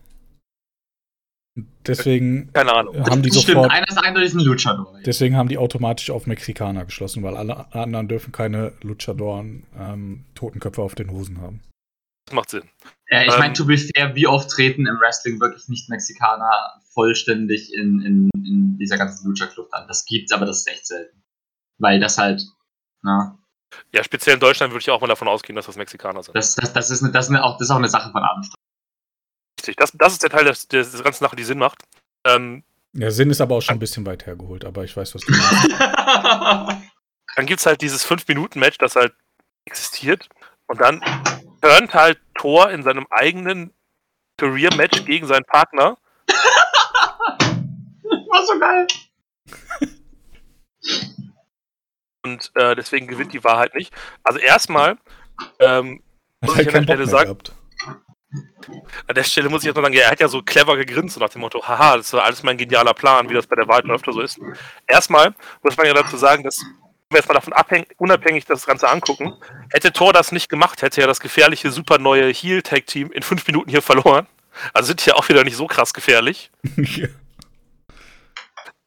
Deswegen 1.86 2.50
keine 2.52 2.72
Ahnung. 2.72 2.94
haben 3.10 3.22
die 3.22 3.28
Das 3.28 3.42
stimmt, 3.42 3.56
sofort, 3.56 3.72
einer 3.72 3.86
ist 3.88 3.98
eindeutig 3.98 4.32
ein 4.32 4.40
Luchador. 4.40 4.98
deswegen 5.04 5.36
haben 5.36 5.48
die 5.48 5.58
automatisch 5.58 6.10
auf 6.10 6.26
Mexikaner 6.26 6.84
geschlossen, 6.86 7.22
weil 7.22 7.36
alle 7.36 7.70
anderen 7.74 8.08
dürfen 8.08 8.32
keine 8.32 8.72
Luchadoren 8.80 9.64
ähm, 9.78 10.24
Totenköpfe 10.34 10.80
auf 10.80 10.94
den 10.94 11.10
Hosen 11.10 11.42
haben. 11.42 11.60
Das 12.26 12.34
macht 12.34 12.50
Sinn. 12.50 12.62
Ja, 13.12 13.22
ich 13.24 13.32
Ähm, 13.34 13.38
meine, 13.40 13.52
to 13.52 13.66
be 13.66 13.76
fair, 13.76 14.14
wie 14.14 14.26
oft 14.26 14.48
treten 14.48 14.86
im 14.86 14.98
Wrestling 14.98 15.38
wirklich 15.38 15.68
nicht 15.68 15.90
Mexikaner 15.90 16.80
vollständig 16.94 17.72
in, 17.74 18.00
in, 18.00 18.30
in 18.34 18.78
dieser 18.78 18.96
ganzen 18.96 19.28
Lucha-Kluft 19.28 19.72
an? 19.74 19.86
Das 19.86 20.06
gibt's, 20.06 20.32
aber 20.32 20.46
das 20.46 20.60
ist 20.60 20.68
echt 20.68 20.86
selten. 20.86 21.22
Weil 21.78 22.00
das 22.00 22.16
halt, 22.16 22.42
na, 23.02 23.38
Ja, 23.92 24.02
speziell 24.02 24.34
in 24.34 24.40
Deutschland 24.40 24.72
würde 24.72 24.80
ich 24.80 24.90
auch 24.90 25.02
mal 25.02 25.08
davon 25.08 25.28
ausgehen, 25.28 25.56
dass 25.56 25.66
das 25.66 25.76
Mexikaner 25.76 26.22
sind. 26.22 26.34
das, 26.34 26.54
das, 26.54 26.72
das, 26.72 26.90
ist, 26.90 27.02
eine, 27.02 27.12
das, 27.12 27.26
ist 27.26 27.30
eine, 27.30 27.44
auch, 27.44 27.58
das 27.58 27.68
ist 27.68 27.70
auch 27.70 27.76
eine 27.76 27.88
Sache 27.90 28.10
von 28.10 28.22
Abendstunden. 28.22 28.56
Richtig. 29.60 29.76
Das, 29.76 29.92
das 29.92 30.14
ist 30.14 30.22
der 30.22 30.30
Teil 30.30 30.46
des, 30.46 30.66
des, 30.68 30.92
der 30.92 31.02
ganzen 31.02 31.22
Sache, 31.22 31.36
die 31.36 31.44
Sinn 31.44 31.58
macht. 31.58 31.82
Ähm, 32.26 32.64
Der 32.94 33.10
Sinn 33.10 33.28
ist 33.28 33.42
aber 33.42 33.56
auch 33.56 33.60
schon 33.60 33.76
ein 33.76 33.78
bisschen 33.78 34.06
weit 34.06 34.24
hergeholt, 34.24 34.64
aber 34.64 34.84
ich 34.84 34.96
weiß, 34.96 35.14
was 35.14 35.20
du 35.20 35.32
meinst. 35.32 35.70
dann 37.36 37.46
gibt 37.46 37.60
es 37.60 37.66
halt 37.66 37.82
dieses 37.82 38.06
5-Minuten-Match, 38.06 38.78
das 38.78 38.96
halt 38.96 39.14
existiert. 39.66 40.30
Und 40.72 40.80
dann 40.80 41.02
turnt 41.60 41.92
halt 41.92 42.18
Thor 42.34 42.70
in 42.70 42.82
seinem 42.82 43.06
eigenen 43.10 43.74
Career-Match 44.38 45.04
gegen 45.04 45.26
seinen 45.26 45.44
Partner. 45.44 45.98
War 48.30 48.46
so 48.46 48.58
geil. 48.58 48.86
Und 52.24 52.50
äh, 52.54 52.74
deswegen 52.74 53.06
gewinnt 53.06 53.34
die 53.34 53.44
Wahrheit 53.44 53.74
nicht. 53.74 53.92
Also 54.22 54.38
erstmal 54.38 54.96
ähm, 55.58 56.02
Muss 56.40 56.58
ich 56.58 56.66
an 56.68 56.72
der 56.72 56.82
Stelle 56.84 57.06
sagen- 57.06 57.24
gehabt. 57.24 57.52
An 59.08 59.14
der 59.14 59.24
Stelle 59.24 59.50
muss 59.50 59.60
ich 59.62 59.66
jetzt 59.66 59.76
mal 59.76 59.82
sagen, 59.82 59.94
er 59.94 60.10
hat 60.10 60.20
ja 60.20 60.28
so 60.28 60.40
clever 60.40 60.78
gegrinst, 60.78 61.16
so 61.16 61.20
nach 61.20 61.28
dem 61.28 61.42
Motto, 61.42 61.62
haha, 61.68 61.98
das 61.98 62.14
war 62.14 62.24
alles 62.24 62.42
mein 62.42 62.56
genialer 62.56 62.94
Plan, 62.94 63.28
wie 63.28 63.34
das 63.34 63.46
bei 63.46 63.56
der 63.56 63.68
Wahl 63.68 63.82
schon 63.82 63.90
öfter 63.90 64.14
so 64.14 64.22
ist. 64.22 64.40
Erstmal 64.86 65.34
muss 65.62 65.76
man 65.76 65.84
ja 65.86 65.92
dazu 65.92 66.16
sagen, 66.16 66.42
dass, 66.44 66.64
wir 67.12 67.18
jetzt 67.18 67.28
mal 67.28 67.34
davon 67.34 67.52
abhäng, 67.52 67.86
unabhängig 67.98 68.44
das 68.44 68.66
Ganze 68.66 68.88
angucken, 68.88 69.34
hätte 69.70 69.92
Thor 69.92 70.12
das 70.12 70.32
nicht 70.32 70.48
gemacht, 70.48 70.82
hätte 70.82 71.00
er 71.00 71.06
das 71.06 71.20
gefährliche, 71.20 71.70
super 71.70 71.98
neue 71.98 72.32
Heel-Tag-Team 72.32 73.12
in 73.12 73.22
fünf 73.22 73.46
Minuten 73.46 73.70
hier 73.70 73.82
verloren. 73.82 74.26
Also 74.74 74.88
sind 74.88 75.04
die 75.04 75.10
ja 75.10 75.16
auch 75.16 75.28
wieder 75.28 75.44
nicht 75.44 75.56
so 75.56 75.66
krass 75.66 75.92
gefährlich. 75.94 76.50
Ja. 76.76 77.08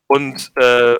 Und 0.07 0.51
äh, 0.57 0.97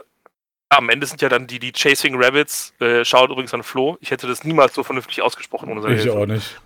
am 0.70 0.90
Ende 0.90 1.06
sind 1.06 1.22
ja 1.22 1.30
dann 1.30 1.46
die, 1.48 1.60
die 1.60 1.72
Chasing 1.72 2.16
Rabbits, 2.22 2.74
äh, 2.80 3.06
schaut 3.06 3.30
übrigens 3.30 3.54
an 3.54 3.62
Flo. 3.64 3.98
Ich 4.02 4.10
hätte 4.12 4.26
das 4.28 4.44
niemals 4.44 4.74
so 4.74 4.84
vernünftig 4.84 5.22
ausgesprochen 5.22 5.70
ohne 5.70 5.82
seine 5.82 5.96
ich 5.96 6.02
Hilfe. 6.04 6.18
auch 6.18 6.26
nicht. 6.26 6.60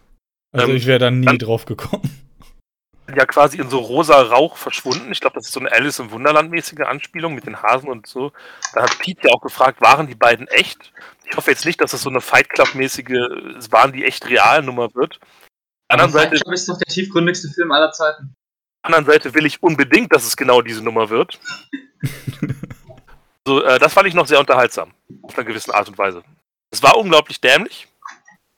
Also 0.53 0.69
Ähm, 0.69 0.75
ich 0.77 0.85
wäre 0.85 0.99
da 0.99 1.11
nie 1.11 1.25
dann- 1.25 1.37
drauf 1.37 1.65
gekommen. 1.65 2.28
Ja 3.15 3.25
quasi 3.25 3.57
in 3.57 3.69
so 3.69 3.79
rosa 3.79 4.21
Rauch 4.21 4.57
verschwunden. 4.57 5.11
Ich 5.11 5.19
glaube, 5.19 5.35
das 5.35 5.45
ist 5.45 5.53
so 5.53 5.59
eine 5.59 5.71
Alice 5.71 5.99
im 5.99 6.11
Wunderland-mäßige 6.11 6.81
Anspielung 6.81 7.35
mit 7.35 7.45
den 7.45 7.61
Hasen 7.61 7.89
und 7.89 8.07
so. 8.07 8.31
Da 8.73 8.83
hat 8.83 8.99
Pete 8.99 9.27
ja 9.27 9.33
auch 9.33 9.41
gefragt, 9.41 9.81
waren 9.81 10.07
die 10.07 10.15
beiden 10.15 10.47
echt? 10.47 10.91
Ich 11.29 11.37
hoffe 11.37 11.51
jetzt 11.51 11.65
nicht, 11.65 11.81
dass 11.81 11.93
es 11.93 12.01
so 12.01 12.09
eine 12.09 12.21
Fight 12.21 12.49
Club-mäßige, 12.49 13.55
es 13.57 13.71
waren 13.71 13.93
die 13.93 14.05
echt 14.05 14.27
real 14.29 14.63
Nummer 14.63 14.93
wird. 14.95 15.19
Anderen 15.89 16.11
Seite, 16.11 16.35
Club 16.35 16.53
ist 16.53 16.69
doch 16.69 16.77
der 16.77 16.93
tiefgründigste 16.93 17.49
Film 17.49 17.71
aller 17.71 17.91
Zeiten. 17.91 18.35
anderen 18.83 19.05
Seite 19.05 19.33
will 19.33 19.45
ich 19.45 19.61
unbedingt, 19.63 20.13
dass 20.13 20.25
es 20.25 20.37
genau 20.37 20.61
diese 20.61 20.83
Nummer 20.83 21.09
wird. 21.09 21.39
so, 23.47 23.63
äh, 23.63 23.79
das 23.79 23.93
fand 23.93 24.07
ich 24.07 24.13
noch 24.13 24.27
sehr 24.27 24.39
unterhaltsam. 24.39 24.93
Auf 25.23 25.37
einer 25.37 25.45
gewissen 25.45 25.71
Art 25.71 25.89
und 25.89 25.97
Weise. 25.97 26.23
Es 26.71 26.83
war 26.83 26.97
unglaublich 26.97 27.41
dämlich, 27.41 27.87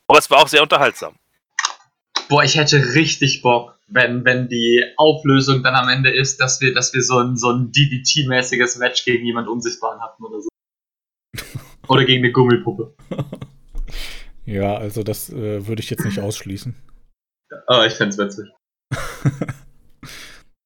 aber 0.08 0.20
es 0.20 0.30
war 0.30 0.40
auch 0.40 0.48
sehr 0.50 0.62
unterhaltsam. 0.62 1.16
Boah, 2.32 2.46
ich 2.46 2.56
hätte 2.56 2.96
richtig 2.96 3.42
Bock, 3.42 3.78
wenn, 3.88 4.24
wenn 4.24 4.48
die 4.48 4.86
Auflösung 4.96 5.64
dann 5.64 5.76
am 5.76 5.90
Ende 5.90 6.10
ist, 6.10 6.40
dass 6.40 6.62
wir, 6.62 6.74
dass 6.74 6.94
wir 6.94 7.02
so 7.02 7.18
ein, 7.18 7.36
so 7.36 7.52
ein 7.52 7.74
DDT-mäßiges 7.74 8.80
Match 8.80 9.04
gegen 9.04 9.26
jemand 9.26 9.50
Unsichtbaren 9.50 10.00
hatten 10.00 10.24
oder 10.24 10.40
so. 10.40 10.48
Oder 11.90 12.06
gegen 12.06 12.24
eine 12.24 12.32
Gummipuppe. 12.32 12.96
Ja, 14.46 14.78
also 14.78 15.04
das 15.04 15.30
äh, 15.30 15.68
würde 15.68 15.82
ich 15.82 15.90
jetzt 15.90 16.06
nicht 16.06 16.20
ausschließen. 16.20 16.74
Aber 17.68 17.86
ich 17.86 17.94
fänd's 17.96 18.18
witzig. 18.18 18.48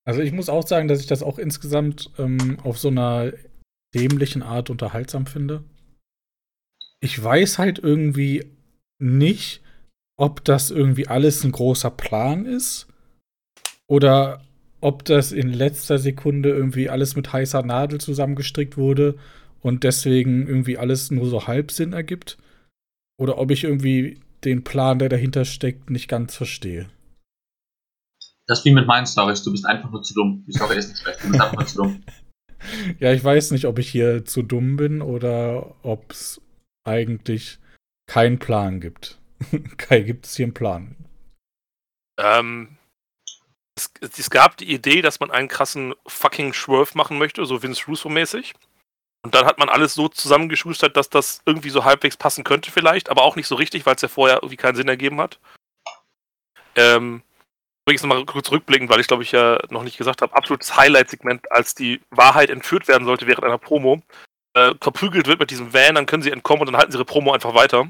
Also 0.07 0.21
ich 0.21 0.33
muss 0.33 0.49
auch 0.49 0.67
sagen, 0.67 0.87
dass 0.87 0.99
ich 0.99 1.07
das 1.07 1.23
auch 1.23 1.39
insgesamt 1.39 2.11
ähm, 2.19 2.59
auf 2.63 2.77
so 2.77 2.89
einer 2.89 3.33
dämlichen 3.95 4.43
Art 4.43 4.69
unterhaltsam 4.69 5.25
finde. 5.25 5.63
Ich 6.99 7.23
weiß 7.23 7.57
halt 7.57 7.79
irgendwie 7.79 8.51
nicht, 8.99 9.63
ob 10.17 10.43
das 10.45 10.71
irgendwie 10.71 11.07
alles 11.07 11.43
ein 11.43 11.51
großer 11.51 11.91
Plan 11.91 12.45
ist 12.45 12.87
oder 13.87 14.41
ob 14.81 15.03
das 15.05 15.31
in 15.31 15.51
letzter 15.51 15.97
Sekunde 15.97 16.49
irgendwie 16.49 16.89
alles 16.89 17.15
mit 17.15 17.33
heißer 17.33 17.63
Nadel 17.63 17.99
zusammengestrickt 17.99 18.77
wurde 18.77 19.17
und 19.61 19.83
deswegen 19.83 20.47
irgendwie 20.47 20.77
alles 20.77 21.09
nur 21.09 21.27
so 21.27 21.47
halb 21.47 21.71
Sinn 21.71 21.93
ergibt. 21.93 22.37
Oder 23.17 23.39
ob 23.39 23.49
ich 23.49 23.63
irgendwie 23.63 24.19
den 24.43 24.63
Plan, 24.63 24.99
der 24.99 25.09
dahinter 25.09 25.43
steckt, 25.43 25.89
nicht 25.89 26.07
ganz 26.07 26.35
verstehe. 26.35 26.87
Das 28.45 28.59
ist 28.59 28.65
wie 28.65 28.73
mit 28.73 28.85
meinen 28.85 29.07
Stories. 29.07 29.41
Du 29.41 29.51
bist 29.51 29.65
einfach 29.65 29.89
nur 29.89 30.03
zu 30.03 30.13
dumm. 30.13 30.43
Die 30.47 30.51
Story 30.51 30.77
ist 30.77 30.89
nicht 30.89 31.01
schlecht. 31.01 31.23
Du 31.23 31.29
bist 31.29 31.41
einfach 31.41 31.57
nur 31.57 31.65
zu 31.65 31.77
dumm. 31.77 32.03
Ja, 32.99 33.11
ich 33.13 33.23
weiß 33.23 33.51
nicht, 33.51 33.65
ob 33.65 33.77
ich 33.77 33.89
hier 33.89 34.25
zu 34.25 34.41
dumm 34.41 34.75
bin 34.75 35.03
oder 35.03 35.75
ob 35.83 36.11
es 36.11 36.41
eigentlich 36.83 37.59
keinen 38.07 38.39
Plan 38.39 38.79
gibt. 38.81 39.19
Kai, 39.77 40.01
gibt 40.01 40.25
es 40.25 40.35
hier 40.35 40.45
einen 40.45 40.53
Plan? 40.53 40.95
Ähm, 42.17 42.77
es, 43.77 43.91
es 44.01 44.29
gab 44.29 44.57
die 44.57 44.71
Idee, 44.71 45.01
dass 45.01 45.19
man 45.19 45.31
einen 45.31 45.47
krassen 45.47 45.93
fucking 46.07 46.53
Schwurf 46.53 46.95
machen 46.95 47.17
möchte, 47.17 47.45
so 47.45 47.61
Vince 47.61 47.85
Russo-mäßig. 47.87 48.53
Und 49.23 49.33
dann 49.33 49.45
hat 49.45 49.57
man 49.57 49.69
alles 49.69 49.95
so 49.95 50.07
zusammengeschustert, 50.07 50.95
dass 50.95 51.09
das 51.09 51.41
irgendwie 51.45 51.71
so 51.71 51.83
halbwegs 51.83 52.15
passen 52.15 52.43
könnte 52.43 52.71
vielleicht, 52.71 53.09
aber 53.09 53.23
auch 53.23 53.35
nicht 53.35 53.47
so 53.47 53.55
richtig, 53.55 53.85
weil 53.85 53.95
es 53.95 54.01
ja 54.03 54.07
vorher 54.07 54.37
irgendwie 54.37 54.55
keinen 54.55 54.75
Sinn 54.75 54.87
ergeben 54.87 55.19
hat. 55.19 55.39
Ähm, 56.75 57.23
übrigens 57.85 58.03
nochmal 58.03 58.25
kurz 58.25 58.51
rückblickend, 58.51 58.89
weil 58.89 58.99
ich 58.99 59.07
glaube 59.07 59.23
ich 59.23 59.31
ja 59.31 59.57
noch 59.69 59.83
nicht 59.83 59.97
gesagt 59.97 60.21
habe, 60.21 60.35
absolutes 60.35 60.77
Highlight-Segment, 60.77 61.51
als 61.51 61.73
die 61.73 62.01
Wahrheit 62.11 62.51
entführt 62.51 62.87
werden 62.87 63.05
sollte 63.05 63.25
während 63.25 63.45
einer 63.45 63.57
Promo. 63.57 64.03
Äh, 64.55 64.73
verprügelt 64.81 65.27
wird 65.27 65.39
mit 65.39 65.51
diesem 65.51 65.73
Van, 65.73 65.95
dann 65.95 66.05
können 66.05 66.23
sie 66.23 66.31
entkommen 66.31 66.61
und 66.61 66.67
dann 66.67 66.77
halten 66.77 66.91
sie 66.91 66.97
ihre 66.97 67.05
Promo 67.05 67.33
einfach 67.33 67.53
weiter. 67.53 67.87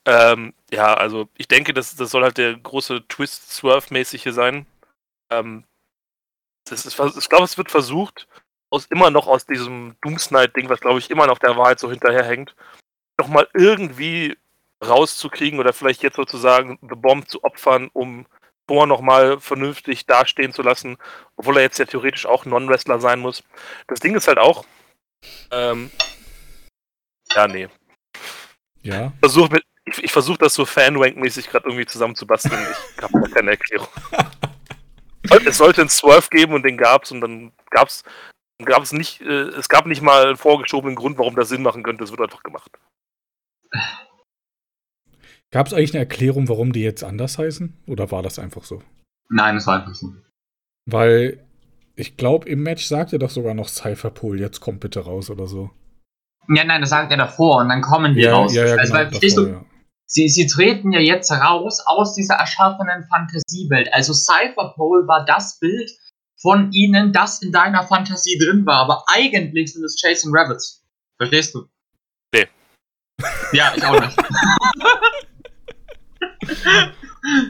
Ähm, 0.07 0.53
ja, 0.71 0.93
also 0.93 1.27
ich 1.38 1.49
denke, 1.49 1.73
das, 1.73 1.97
das 1.97 2.12
soll 2.12 2.23
halt 2.23 2.38
der 2.38 2.55
große 2.55 3.05
Twist-Swerve-mäßige 3.10 4.33
sein. 4.33 4.65
Ähm, 5.29 5.65
das 6.63 6.86
ist, 6.86 6.97
ich 7.17 7.29
glaube, 7.29 7.43
es 7.43 7.57
wird 7.57 7.69
versucht, 7.69 8.25
aus 8.69 8.86
immer 8.86 9.12
noch 9.12 9.27
aus 9.27 9.45
diesem 9.45 9.97
Doomsnight-Ding, 10.01 10.69
was 10.69 10.79
glaube 10.79 10.99
ich 10.99 11.10
immer 11.10 11.27
noch 11.27 11.39
der 11.39 11.57
Wahrheit 11.57 11.81
so 11.81 11.89
hinterherhängt, 11.89 12.55
nochmal 13.19 13.49
irgendwie 13.53 14.38
rauszukriegen 14.86 15.60
oder 15.60 15.73
vielleicht 15.73 16.03
jetzt 16.03 16.15
sozusagen 16.15 16.79
The 16.81 16.95
Bomb 16.95 17.27
zu 17.27 17.43
opfern, 17.43 17.89
um 17.91 18.27
Thor 18.67 18.86
nochmal 18.88 19.39
vernünftig 19.39 20.06
dastehen 20.06 20.53
zu 20.53 20.62
lassen, 20.62 20.97
obwohl 21.36 21.58
er 21.58 21.63
jetzt 21.63 21.80
ja 21.80 21.86
theoretisch 21.86 22.25
auch 22.25 22.45
Non-Wrestler 22.45 22.99
sein 22.99 23.19
muss. 23.19 23.43
Das 23.88 23.99
Ding 23.99 24.15
ist 24.15 24.27
halt 24.27 24.38
auch, 24.38 24.65
ähm, 25.51 25.89
ja, 27.34 27.47
nee. 27.47 27.67
Ja. 28.82 29.12
Versuch 29.19 29.49
mit, 29.49 29.63
ich, 29.86 30.03
ich 30.03 30.12
versuche 30.12 30.38
das 30.38 30.53
so 30.53 30.65
Fanwank-mäßig 30.65 31.49
gerade 31.49 31.67
irgendwie 31.67 31.86
zusammenzubasteln. 31.86 32.60
Ich 32.95 33.03
habe 33.03 33.21
da 33.21 33.27
keine 33.27 33.51
Erklärung. 33.51 33.88
es 35.45 35.58
sollte 35.58 35.82
einen 35.82 35.89
Swerve 35.89 36.30
geben 36.30 36.53
und 36.53 36.63
den 36.63 36.77
gab's 36.77 37.12
und 37.12 37.21
dann 37.21 37.51
gab's 37.69 38.03
gab 38.65 38.84
es 38.84 38.91
nicht, 38.91 39.21
äh, 39.21 39.49
es 39.49 39.69
gab 39.69 39.86
nicht 39.86 40.01
mal 40.01 40.27
einen 40.27 40.38
vorgeschobenen 40.38 40.95
Grund, 40.95 41.17
warum 41.17 41.36
das 41.36 41.49
Sinn 41.49 41.62
machen 41.63 41.84
könnte. 41.84 42.03
Es 42.03 42.12
wird 42.12 42.21
einfach 42.21 42.43
gemacht. 42.43 42.71
Gab 45.51 45.67
es 45.67 45.73
eigentlich 45.73 45.93
eine 45.93 45.99
Erklärung, 45.99 46.49
warum 46.49 46.73
die 46.73 46.81
jetzt 46.81 47.03
anders 47.03 47.38
heißen? 47.38 47.73
Oder 47.88 48.12
war 48.12 48.21
das 48.21 48.38
einfach 48.38 48.63
so? 48.63 48.81
Nein, 49.29 49.57
es 49.57 49.67
war 49.67 49.79
einfach 49.79 49.95
so. 49.95 50.13
Weil 50.86 51.45
ich 51.95 52.15
glaube, 52.17 52.47
im 52.47 52.63
Match 52.63 52.86
sagt 52.86 53.13
er 53.13 53.19
doch 53.19 53.29
sogar 53.29 53.53
noch 53.53 53.67
Cypherpool, 53.67 54.39
jetzt 54.39 54.60
kommt 54.60 54.81
bitte 54.81 54.99
raus 55.01 55.29
oder 55.29 55.47
so. 55.47 55.71
Ja, 56.49 56.63
nein, 56.63 56.81
das 56.81 56.91
sagt 56.91 57.12
er 57.12 57.17
davor 57.17 57.62
und 57.62 57.69
dann 57.69 57.81
kommen 57.81 58.13
die 58.13 58.21
ja, 58.21 58.33
raus. 58.33 58.53
Ja, 58.53 58.65
ja, 58.65 58.75
also, 58.75 58.93
genau, 58.93 59.10
davor, 59.10 59.19
du, 59.19 59.49
ja. 59.49 59.65
sie, 60.05 60.29
sie 60.29 60.47
treten 60.47 60.91
ja 60.91 60.99
jetzt 60.99 61.31
raus 61.31 61.81
aus 61.86 62.13
dieser 62.13 62.36
erschaffenen 62.36 63.05
Fantasiewelt. 63.05 63.91
Also 63.93 64.13
Cypherpole 64.13 65.07
war 65.07 65.25
das 65.25 65.60
Bild 65.60 65.91
von 66.39 66.71
ihnen, 66.71 67.12
das 67.12 67.41
in 67.41 67.51
deiner 67.51 67.83
Fantasie 67.83 68.38
drin 68.38 68.65
war, 68.65 68.77
aber 68.77 69.03
eigentlich 69.07 69.73
sind 69.73 69.83
es 69.83 69.99
Chasing 69.99 70.31
Rabbits. 70.33 70.86
Verstehst 71.17 71.55
du? 71.55 71.65
Nee. 72.33 72.47
Ja, 73.51 73.73
ich 73.75 73.83
auch 73.83 73.99
nicht. 73.99 74.17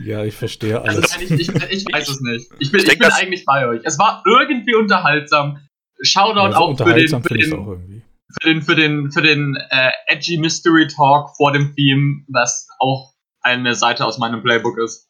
Ja, 0.04 0.24
ich 0.24 0.34
verstehe 0.36 0.82
Also, 0.82 0.98
alles. 1.00 1.16
nein, 1.18 1.40
ich, 1.40 1.50
ich, 1.50 1.50
ich 1.72 1.86
weiß 1.94 2.10
es 2.10 2.22
nicht. 2.22 2.50
Ich 2.60 2.72
bin, 2.72 2.80
Ich 2.80 2.84
ich 2.86 2.90
denk, 2.90 3.00
bin 3.00 3.10
das- 3.10 3.20
eigentlich 3.20 3.46
bei 3.46 3.68
euch. 3.68 3.82
Es 3.84 4.00
war 4.00 4.24
irgendwie 4.26 4.76
unterhaltsam. 4.76 5.60
Shoutout 6.02 6.52
Ja, 6.52 6.58
auch 6.58 6.70
für 6.78 6.84
den, 6.84 6.86
unterhaltsam 6.86 7.24
für 7.24 7.30
finde 7.30 7.44
ich 7.44 7.50
es 7.50 7.56
den, 7.56 7.60
auch 7.64 7.68
irgendwie. 7.68 8.02
für 8.42 8.48
den, 8.50 8.62
für 8.62 8.76
den, 8.76 9.12
für 9.12 9.22
den 9.22 9.56
äh, 9.70 9.92
edgy 10.08 10.38
Mystery 10.38 10.88
Talk 10.88 11.36
vor 11.38 11.52
dem 11.52 11.74
Theme, 11.76 12.24
was 12.30 12.68
auch 12.80 13.14
eine 13.42 13.76
Seite 13.76 14.06
aus 14.06 14.18
meinem 14.20 14.42
Playbook 14.44 14.78
ist. 14.80 15.08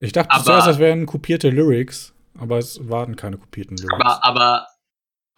Ich 0.00 0.12
dachte 0.12 0.30
aber- 0.30 0.44
zuerst, 0.44 0.66
das 0.66 0.78
wären 0.78 1.06
kopierte 1.06 1.50
Lyrics, 1.50 2.14
aber 2.38 2.58
es 2.58 2.88
waren 2.88 3.16
keine 3.16 3.36
kopierten 3.38 3.76
Lyrics. 3.76 3.94
Aber, 3.94 4.24
aber 4.24 4.66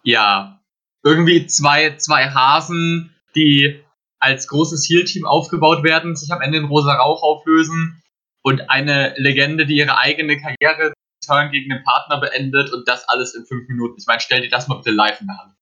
ja, 0.03 0.61
irgendwie 1.03 1.45
zwei, 1.47 1.95
zwei 1.97 2.29
Hasen, 2.29 3.15
die 3.35 3.79
als 4.25 4.47
großes 4.47 4.89
Heal-Team 4.89 5.25
aufgebaut 5.25 5.83
werden, 5.83 6.15
sich 6.15 6.31
am 6.31 6.41
Ende 6.41 6.57
in 6.57 6.65
rosa 6.65 6.95
Rauch 6.95 7.21
auflösen 7.21 8.01
und 8.41 8.69
eine 8.69 9.13
Legende, 9.17 9.65
die 9.65 9.77
ihre 9.77 9.97
eigene 9.97 10.37
Karriere 10.39 10.93
Turn 11.25 11.51
gegen 11.51 11.69
den 11.69 11.83
Partner 11.83 12.19
beendet 12.19 12.71
und 12.73 12.87
das 12.87 13.07
alles 13.07 13.35
in 13.35 13.45
fünf 13.45 13.67
Minuten. 13.67 13.95
Ich 13.97 14.05
meine, 14.07 14.19
stell 14.19 14.41
dir 14.41 14.49
das 14.49 14.67
mal 14.67 14.75
bitte 14.75 14.91
live 14.91 15.21
in 15.21 15.27
der 15.27 15.37
Hand. 15.37 15.55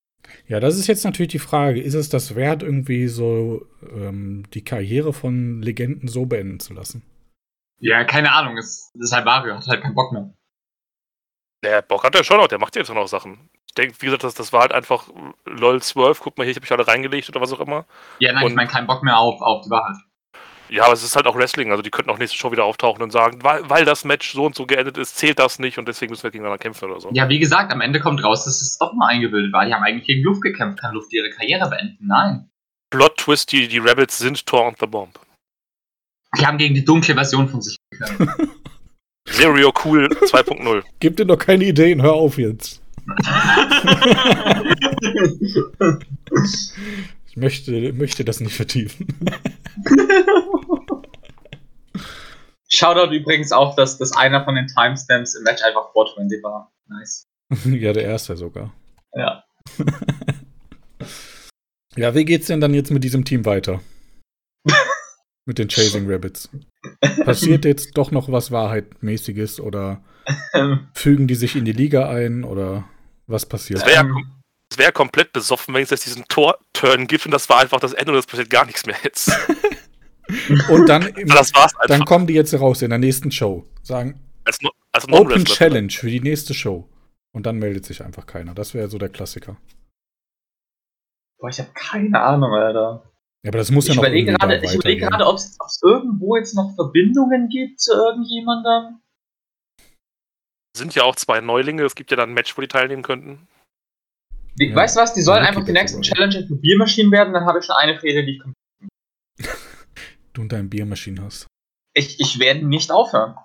Ja, 0.48 0.60
das 0.60 0.78
ist 0.78 0.88
jetzt 0.88 1.04
natürlich 1.04 1.32
die 1.32 1.40
Frage. 1.40 1.82
Ist 1.82 1.94
es 1.94 2.10
das 2.10 2.36
wert, 2.36 2.64
irgendwie 2.64 3.08
so 3.08 3.66
ähm, 3.82 4.44
die 4.54 4.64
Karriere 4.64 5.14
von 5.14 5.62
Legenden 5.62 6.08
so 6.08 6.26
beenden 6.26 6.60
zu 6.60 6.74
lassen? 6.74 7.04
Ja, 7.80 8.04
keine 8.04 8.34
Ahnung, 8.34 8.58
es 8.58 8.92
es 8.96 9.06
ist 9.06 9.14
halt 9.14 9.26
Mario, 9.26 9.56
hat 9.56 9.68
halt 9.68 9.82
keinen 9.82 9.96
Bock 9.96 10.12
mehr. 10.12 10.34
Der 11.64 11.82
Bock 11.82 12.04
hat 12.04 12.16
er 12.16 12.24
schon 12.24 12.38
noch, 12.38 12.48
der 12.48 12.60
macht 12.60 12.76
jetzt 12.76 12.90
auch 12.90 12.96
noch 12.96 13.08
Sachen. 13.08 13.50
Ich 13.76 13.82
denke, 13.84 13.96
wie 14.02 14.06
gesagt, 14.06 14.24
das, 14.24 14.36
das 14.36 14.54
war 14.54 14.62
halt 14.62 14.72
einfach 14.72 15.08
LOL 15.46 15.82
12, 15.82 16.20
guck 16.20 16.38
mal 16.38 16.44
hier, 16.44 16.52
ich 16.52 16.58
habe 16.58 16.64
mich 16.64 16.72
alle 16.72 16.88
reingelegt 16.88 17.28
oder 17.30 17.42
was 17.42 17.52
auch 17.52 17.60
immer. 17.60 17.86
Ja, 18.20 18.32
nein, 18.32 18.44
ich 18.44 18.50
Und- 18.52 18.56
meine, 18.56 18.70
keinen 18.70 18.86
Bock 18.86 19.02
mehr 19.02 19.18
auf, 19.18 19.42
auf 19.42 19.64
die 19.66 19.72
Wahrheit. 19.72 19.96
Ja, 20.70 20.84
aber 20.86 20.94
es 20.94 21.04
ist 21.04 21.16
halt 21.16 21.26
auch 21.26 21.36
Wrestling, 21.36 21.72
also 21.72 21.82
die 21.82 21.90
könnten 21.90 22.12
auch 22.12 22.20
nächste 22.20 22.38
Show 22.38 22.52
wieder 22.52 22.66
auftauchen 22.66 23.02
und 23.02 23.12
sagen, 23.12 23.44
weil, 23.44 23.68
weil 23.70 23.84
das 23.84 24.06
Match 24.06 24.32
so 24.34 24.46
und 24.46 24.54
so 24.56 24.68
geendet 24.68 24.98
ist, 25.00 25.18
zählt 25.18 25.40
das 25.40 25.58
nicht 25.60 25.78
und 25.80 25.88
deswegen 25.88 26.12
müssen 26.12 26.22
wir 26.24 26.30
gegeneinander 26.32 26.60
kämpfen 26.62 26.90
oder 26.90 27.00
so. 27.02 27.10
Ja, 27.14 27.30
wie 27.30 27.40
gesagt, 27.40 27.72
am 27.72 27.82
Ende 27.82 28.00
kommt 28.00 28.24
raus, 28.24 28.46
dass 28.46 28.62
es 28.62 28.78
doch 28.78 28.94
mal 28.94 29.08
eingebildet 29.08 29.52
war. 29.54 29.66
Die 29.66 29.74
haben 29.74 29.84
eigentlich 29.84 30.06
gegen 30.08 30.24
Luft 30.24 30.42
gekämpft, 30.42 30.80
kann 30.80 30.94
Luft 30.94 31.12
ihre 31.12 31.32
Karriere 31.32 31.68
beenden. 31.70 31.98
Nein. 32.08 32.50
Plot 32.92 33.18
Twist, 33.18 33.52
die, 33.52 33.68
die 33.68 33.80
Rebels 33.80 34.20
sind 34.20 34.46
Thor 34.46 34.68
und 34.68 34.78
the 34.80 34.86
Bomb. 34.86 35.20
Die 36.40 36.46
haben 36.46 36.60
gegen 36.60 36.76
die 36.76 36.86
dunkle 36.86 37.16
Version 37.16 37.48
von 37.50 37.60
sich 37.62 37.76
gekämpft. 37.90 38.40
Zero 39.28 39.74
Cool 39.84 40.06
2.0. 40.22 40.84
Gib 41.00 41.18
dir 41.18 41.26
doch 41.26 41.38
keine 41.40 41.64
Ideen, 41.66 42.04
hör 42.04 42.14
auf 42.14 42.38
jetzt. 42.38 42.83
Ich 47.26 47.38
möchte, 47.38 47.94
möchte 47.94 48.24
das 48.24 48.40
nicht 48.40 48.56
vertiefen. 48.56 49.08
Shoutout 52.70 53.14
übrigens 53.14 53.52
auch, 53.52 53.76
dass, 53.76 53.98
dass 53.98 54.14
einer 54.14 54.44
von 54.46 54.56
den 54.56 54.68
Timestamps 54.68 55.36
im 55.36 55.44
Match 55.44 55.64
einfach 55.64 55.92
420 55.92 56.44
war. 56.44 56.72
Nice. 56.88 57.28
ja, 57.66 57.94
der 57.94 58.04
erste 58.04 58.36
sogar. 58.38 58.74
Ja. 59.14 59.44
Ja, 61.96 62.16
wie 62.16 62.26
geht's 62.26 62.48
denn 62.48 62.60
dann 62.60 62.74
jetzt 62.74 62.92
mit 62.92 63.04
diesem 63.04 63.24
Team 63.24 63.46
weiter? 63.46 63.80
mit 65.46 65.60
den 65.60 65.68
Chasing 65.68 66.10
Rabbits. 66.10 66.50
Passiert 67.24 67.66
jetzt 67.66 67.98
doch 67.98 68.10
noch 68.10 68.32
was 68.32 68.52
Wahrheitmäßiges 68.52 69.60
oder 69.60 70.04
Ähm, 70.54 70.88
fügen 70.94 71.28
die 71.28 71.36
sich 71.36 71.56
in 71.56 71.66
die 71.66 71.74
Liga 71.74 72.10
ein 72.10 72.44
oder 72.44 72.86
was 73.28 73.46
passiert? 73.46 73.80
Das 73.82 73.88
wäre 73.88 73.96
ja 73.96 74.02
ähm, 74.02 74.32
es 74.72 74.78
wär 74.78 74.92
komplett 74.92 75.32
besoffen, 75.34 75.74
wenn 75.74 75.84
es 75.84 75.92
jetzt 75.92 76.06
diesen 76.06 76.26
Tor-Turn 76.28 77.06
gibt 77.08 77.26
und 77.26 77.32
das 77.32 77.48
war 77.50 77.60
einfach 77.60 77.80
das 77.80 77.94
Ende 77.94 78.12
und 78.12 78.18
es 78.18 78.26
passiert 78.26 78.50
gar 78.50 78.66
nichts 78.66 78.86
mehr 78.86 78.96
jetzt. 79.04 79.32
Und 80.70 80.88
dann, 80.88 81.06
im, 81.08 81.28
Das 81.28 81.54
war's 81.54 81.76
einfach. 81.76 81.86
dann 81.88 82.06
kommen 82.06 82.26
die 82.26 82.34
jetzt 82.34 82.54
raus 82.58 82.82
in 82.82 82.90
der 82.90 82.98
nächsten 82.98 83.30
Show. 83.30 83.68
Sagen, 83.84 84.20
als, 84.46 84.60
no- 84.62 84.72
als 84.94 85.04
Open 85.04 85.16
Non-Wrestler. 85.28 85.54
Challenge 85.56 85.92
für 85.92 86.10
die 86.10 86.22
nächste 86.22 86.54
Show. 86.54 86.90
Und 87.34 87.46
dann 87.46 87.58
meldet 87.58 87.86
sich 87.86 88.04
einfach 88.04 88.26
keiner. 88.26 88.56
Das 88.56 88.74
wäre 88.74 88.88
so 88.88 88.98
der 88.98 89.10
Klassiker. 89.10 89.58
boah, 91.38 91.50
ich 91.50 91.60
habe 91.60 91.70
keine 91.74 92.22
Ahnung, 92.22 92.54
Alter. 92.54 93.12
Ja, 93.44 93.50
aber 93.50 93.58
das 93.58 93.70
muss 93.70 93.86
ja 93.88 93.92
Ich 93.92 93.98
noch 93.98 94.04
überlege 94.04 94.32
irgendwie 94.32 94.40
gerade, 94.48 94.60
da 94.62 94.64
ich 94.64 94.76
überlege 94.76 95.02
gerade, 95.08 95.28
ob 95.28 95.36
es 95.36 95.58
irgendwo 95.84 96.38
jetzt 96.38 96.56
noch 96.56 96.74
Verbindungen 96.76 97.50
gibt 97.50 97.82
zu 97.82 97.92
irgendjemandem. 97.94 99.02
Sind 100.76 100.96
ja 100.96 101.04
auch 101.04 101.16
zwei 101.16 101.40
Neulinge, 101.42 101.84
es 101.84 101.96
gibt 101.96 102.12
ja 102.12 102.18
dann 102.18 102.30
ein 102.32 102.34
Match, 102.34 102.58
wo 102.58 102.62
die 102.62 102.68
teilnehmen 102.68 103.04
könnten. 103.04 103.48
Die, 104.60 104.68
Ja. 104.68 104.76
Weißt 104.76 104.96
du 104.96 105.02
was, 105.02 105.14
die 105.14 105.22
sollen 105.22 105.44
Ja, 105.44 105.50
einfach 105.50 105.66
die 105.66 105.72
nächsten. 105.72 106.02
Challenger 106.02 106.48
für 106.48 106.56
Biermaschinen 106.56 107.12
werden, 107.12 107.34
dann 107.34 107.46
habe 107.46 107.60
ich 107.60 107.66
schon 107.66 107.76
eine 107.76 108.00
Fehde, 108.00 108.26
die 108.26 108.34
ich 108.38 108.42
kom- 108.42 108.54
Du 110.34 110.42
und 110.42 110.52
deine 110.52 110.68
Biermaschine 110.68 111.22
hast. 111.24 111.48
Ich, 111.96 112.20
ich 112.20 112.40
werde 112.40 112.66
nicht 112.66 112.92
aufhören. 112.92 113.36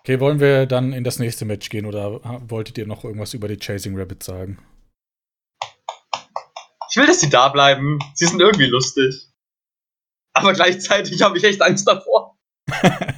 Okay, 0.00 0.20
wollen 0.20 0.40
wir 0.40 0.66
dann 0.66 0.92
in 0.92 1.04
das 1.04 1.18
nächste 1.18 1.44
Match 1.44 1.68
gehen 1.68 1.84
oder 1.84 2.20
wolltet 2.48 2.78
ihr 2.78 2.86
noch 2.86 3.04
irgendwas 3.04 3.34
über 3.34 3.48
die 3.48 3.58
Chasing 3.58 3.98
Rabbits 3.98 4.24
sagen? 4.26 4.58
Ich 6.90 6.96
will, 6.96 7.06
dass 7.06 7.20
sie 7.20 7.28
da 7.28 7.48
bleiben. 7.48 7.98
Sie 8.14 8.24
sind 8.26 8.40
irgendwie 8.40 8.66
lustig. 8.66 9.28
Aber 10.32 10.52
gleichzeitig 10.54 11.20
habe 11.22 11.36
ich 11.36 11.44
echt 11.44 11.60
Angst 11.62 11.86
davor. 11.86 12.36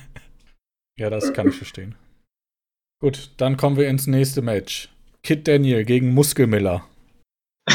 Ja, 0.98 1.10
das 1.10 1.32
kann 1.32 1.48
ich 1.48 1.54
verstehen. 1.54 1.94
Gut, 3.00 3.30
dann 3.36 3.56
kommen 3.56 3.76
wir 3.76 3.88
ins 3.88 4.06
nächste 4.08 4.42
Match. 4.42 4.88
Kid 5.22 5.46
Daniel 5.46 5.84
gegen 5.84 6.14
Muskelmiller. 6.14 6.84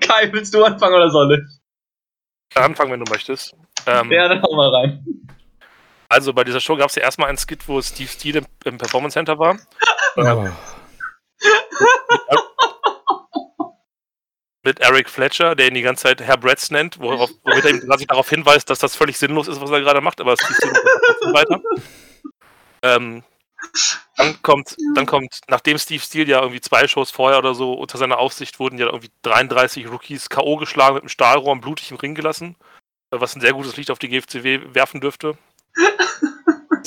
Kai, 0.00 0.32
willst 0.32 0.54
du 0.54 0.64
anfangen 0.64 0.94
oder 0.94 1.10
soll 1.10 1.34
ich? 1.34 2.56
Anfangen, 2.56 2.92
wenn 2.92 3.04
du 3.04 3.10
möchtest. 3.10 3.54
Ähm, 3.86 4.10
Ja, 4.10 4.28
dann 4.28 4.42
hau 4.42 4.54
mal 4.56 4.74
rein. 4.74 5.04
Also 6.08 6.32
bei 6.32 6.42
dieser 6.44 6.60
Show 6.60 6.76
gab 6.76 6.88
es 6.88 6.96
ja 6.96 7.02
erstmal 7.02 7.28
einen 7.28 7.38
Skit, 7.38 7.68
wo 7.68 7.80
Steve 7.82 8.08
Steele 8.08 8.38
im, 8.40 8.46
im 8.64 8.78
Performance 8.78 9.14
Center 9.14 9.38
war. 9.38 9.58
Oh, 10.16 10.48
Mit 14.64 14.80
Eric 14.80 15.08
Fletcher, 15.08 15.54
der 15.54 15.68
ihn 15.68 15.74
die 15.74 15.82
ganze 15.82 16.04
Zeit 16.04 16.20
Herr 16.20 16.36
Bretz 16.38 16.70
nennt, 16.70 16.98
worauf, 16.98 17.30
womit 17.44 17.64
er 17.64 17.70
ihm 17.70 17.80
quasi 17.80 18.06
darauf 18.06 18.28
hinweist, 18.28 18.68
dass 18.68 18.80
das 18.80 18.96
völlig 18.96 19.16
sinnlos 19.16 19.46
ist, 19.46 19.60
was 19.60 19.70
er 19.70 19.80
gerade 19.80 20.00
macht, 20.00 20.20
aber 20.20 20.36
Steve 20.36 20.54
Steele 20.54 20.72
macht 20.72 20.84
das 20.84 21.00
trotzdem 21.20 21.34
weiter. 21.34 21.60
Ähm, 22.82 23.22
dann 24.16 24.40
kommt, 24.42 24.76
dann 24.94 25.06
kommt, 25.06 25.40
nachdem 25.48 25.78
Steve 25.78 26.02
Steele 26.02 26.30
ja 26.30 26.40
irgendwie 26.40 26.60
zwei 26.60 26.88
Shows 26.88 27.10
vorher 27.10 27.38
oder 27.38 27.54
so 27.54 27.72
unter 27.74 27.98
seiner 27.98 28.18
Aufsicht 28.18 28.58
wurden 28.58 28.78
ja 28.78 28.86
irgendwie 28.86 29.10
33 29.22 29.90
Rookies 29.90 30.28
K.O. 30.28 30.56
geschlagen 30.56 30.94
mit 30.94 31.02
einem 31.02 31.08
Stahlrohr 31.08 31.52
und 31.52 31.60
blutig 31.60 31.90
im 31.90 31.96
Ring 31.98 32.14
gelassen, 32.14 32.56
äh, 33.10 33.20
was 33.20 33.36
ein 33.36 33.40
sehr 33.40 33.52
gutes 33.52 33.76
Licht 33.76 33.90
auf 33.90 33.98
die 33.98 34.08
GFCW 34.08 34.74
werfen 34.74 35.00
dürfte. 35.00 35.36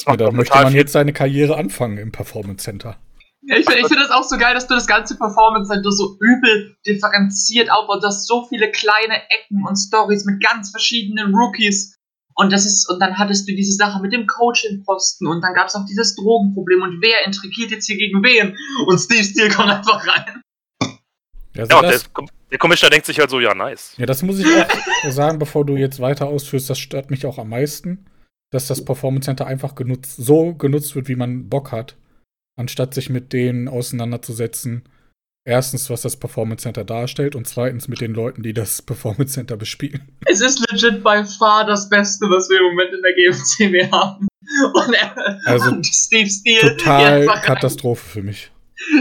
Ja, 0.07 0.15
da 0.15 0.31
möchte 0.31 0.57
man 0.57 0.73
jetzt 0.73 0.93
seine 0.93 1.11
Karriere 1.11 1.57
anfangen 1.57 1.97
im 1.97 2.13
Performance 2.13 2.63
Center. 2.63 2.97
Ja, 3.41 3.57
ich 3.57 3.65
finde 3.65 3.87
find 3.87 3.99
das 3.99 4.11
auch 4.11 4.23
so 4.23 4.37
geil, 4.37 4.53
dass 4.53 4.67
du 4.67 4.73
das 4.73 4.87
ganze 4.87 5.17
Performance 5.17 5.71
halt 5.71 5.85
so 5.89 6.17
übel 6.19 6.75
differenziert 6.85 7.71
aufbaust. 7.71 8.03
Du 8.03 8.07
hast 8.07 8.27
so 8.27 8.45
viele 8.47 8.71
kleine 8.71 9.21
Ecken 9.29 9.65
und 9.67 9.75
Stories 9.75 10.25
mit 10.25 10.43
ganz 10.43 10.71
verschiedenen 10.71 11.33
Rookies. 11.33 11.95
Und 12.39 12.53
das 12.53 12.65
ist, 12.65 12.89
und 12.89 13.01
dann 13.01 13.17
hattest 13.17 13.49
du 13.49 13.53
diese 13.53 13.73
Sache 13.73 14.01
mit 14.01 14.13
dem 14.13 14.25
Coaching-Posten 14.25 15.27
und 15.27 15.41
dann 15.41 15.53
gab 15.53 15.67
es 15.67 15.75
auch 15.75 15.85
dieses 15.85 16.15
Drogenproblem 16.15 16.81
und 16.81 17.01
wer 17.01 17.25
intrigiert 17.25 17.69
jetzt 17.71 17.85
hier 17.85 17.97
gegen 17.97 18.23
wen? 18.23 18.57
Und 18.87 18.97
Steve 18.97 19.25
Steele 19.25 19.49
kommt 19.49 19.69
einfach 19.69 20.07
rein. 20.07 20.41
Ja, 21.53 21.63
also 21.63 21.69
Ja, 21.69 21.77
und 21.79 21.83
der, 21.83 21.91
das, 21.91 22.09
der 22.49 22.57
Commissioner 22.57 22.91
denkt 22.91 23.07
sich 23.07 23.19
halt 23.19 23.29
so, 23.29 23.41
ja, 23.41 23.53
nice. 23.53 23.93
ja, 23.97 24.05
das 24.05 24.23
muss 24.23 24.39
ich 24.39 24.45
auch 24.45 24.69
sagen, 25.11 25.37
bevor 25.37 25.65
du 25.65 25.75
jetzt 25.75 25.99
weiter 25.99 26.27
ausführst, 26.27 26.69
das 26.69 26.79
stört 26.79 27.11
mich 27.11 27.25
auch 27.25 27.39
am 27.39 27.49
meisten. 27.49 28.05
dass 28.51 28.67
das 28.67 28.85
Performance 28.85 29.25
Center 29.25 29.45
einfach 29.45 29.75
genutzt, 29.75 30.15
so 30.15 30.53
genutzt 30.53 30.95
wird, 30.95 31.09
wie 31.09 31.17
man 31.17 31.49
Bock 31.49 31.73
hat, 31.73 31.97
anstatt 32.57 32.93
sich 32.93 33.09
mit 33.09 33.33
denen 33.33 33.67
auseinanderzusetzen. 33.67 34.83
Erstens, 35.49 35.89
was 35.89 36.03
das 36.03 36.15
Performance 36.15 36.61
Center 36.61 36.85
darstellt 36.85 37.35
und 37.35 37.47
zweitens 37.47 37.87
mit 37.87 38.01
den 38.01 38.13
Leuten, 38.13 38.43
die 38.43 38.53
das 38.53 38.81
Performance 38.83 39.33
Center 39.33 39.57
bespielen. 39.57 40.07
Es 40.27 40.41
ist 40.41 40.59
legit 40.69 41.03
by 41.03 41.23
far 41.39 41.65
das 41.65 41.89
Beste, 41.89 42.27
was 42.27 42.47
wir 42.51 42.59
im 42.59 42.65
Moment 42.65 42.93
in 42.93 43.01
der 43.01 43.13
GFCW 43.13 43.91
haben. 43.91 44.27
Und, 44.73 44.93
er, 44.93 45.39
Also, 45.45 45.71
und 45.71 45.87
Steve 45.87 46.29
Steele 46.29 46.77
Total 46.77 47.25
Katastrophe 47.41 48.05
für 48.07 48.21
mich. 48.21 48.51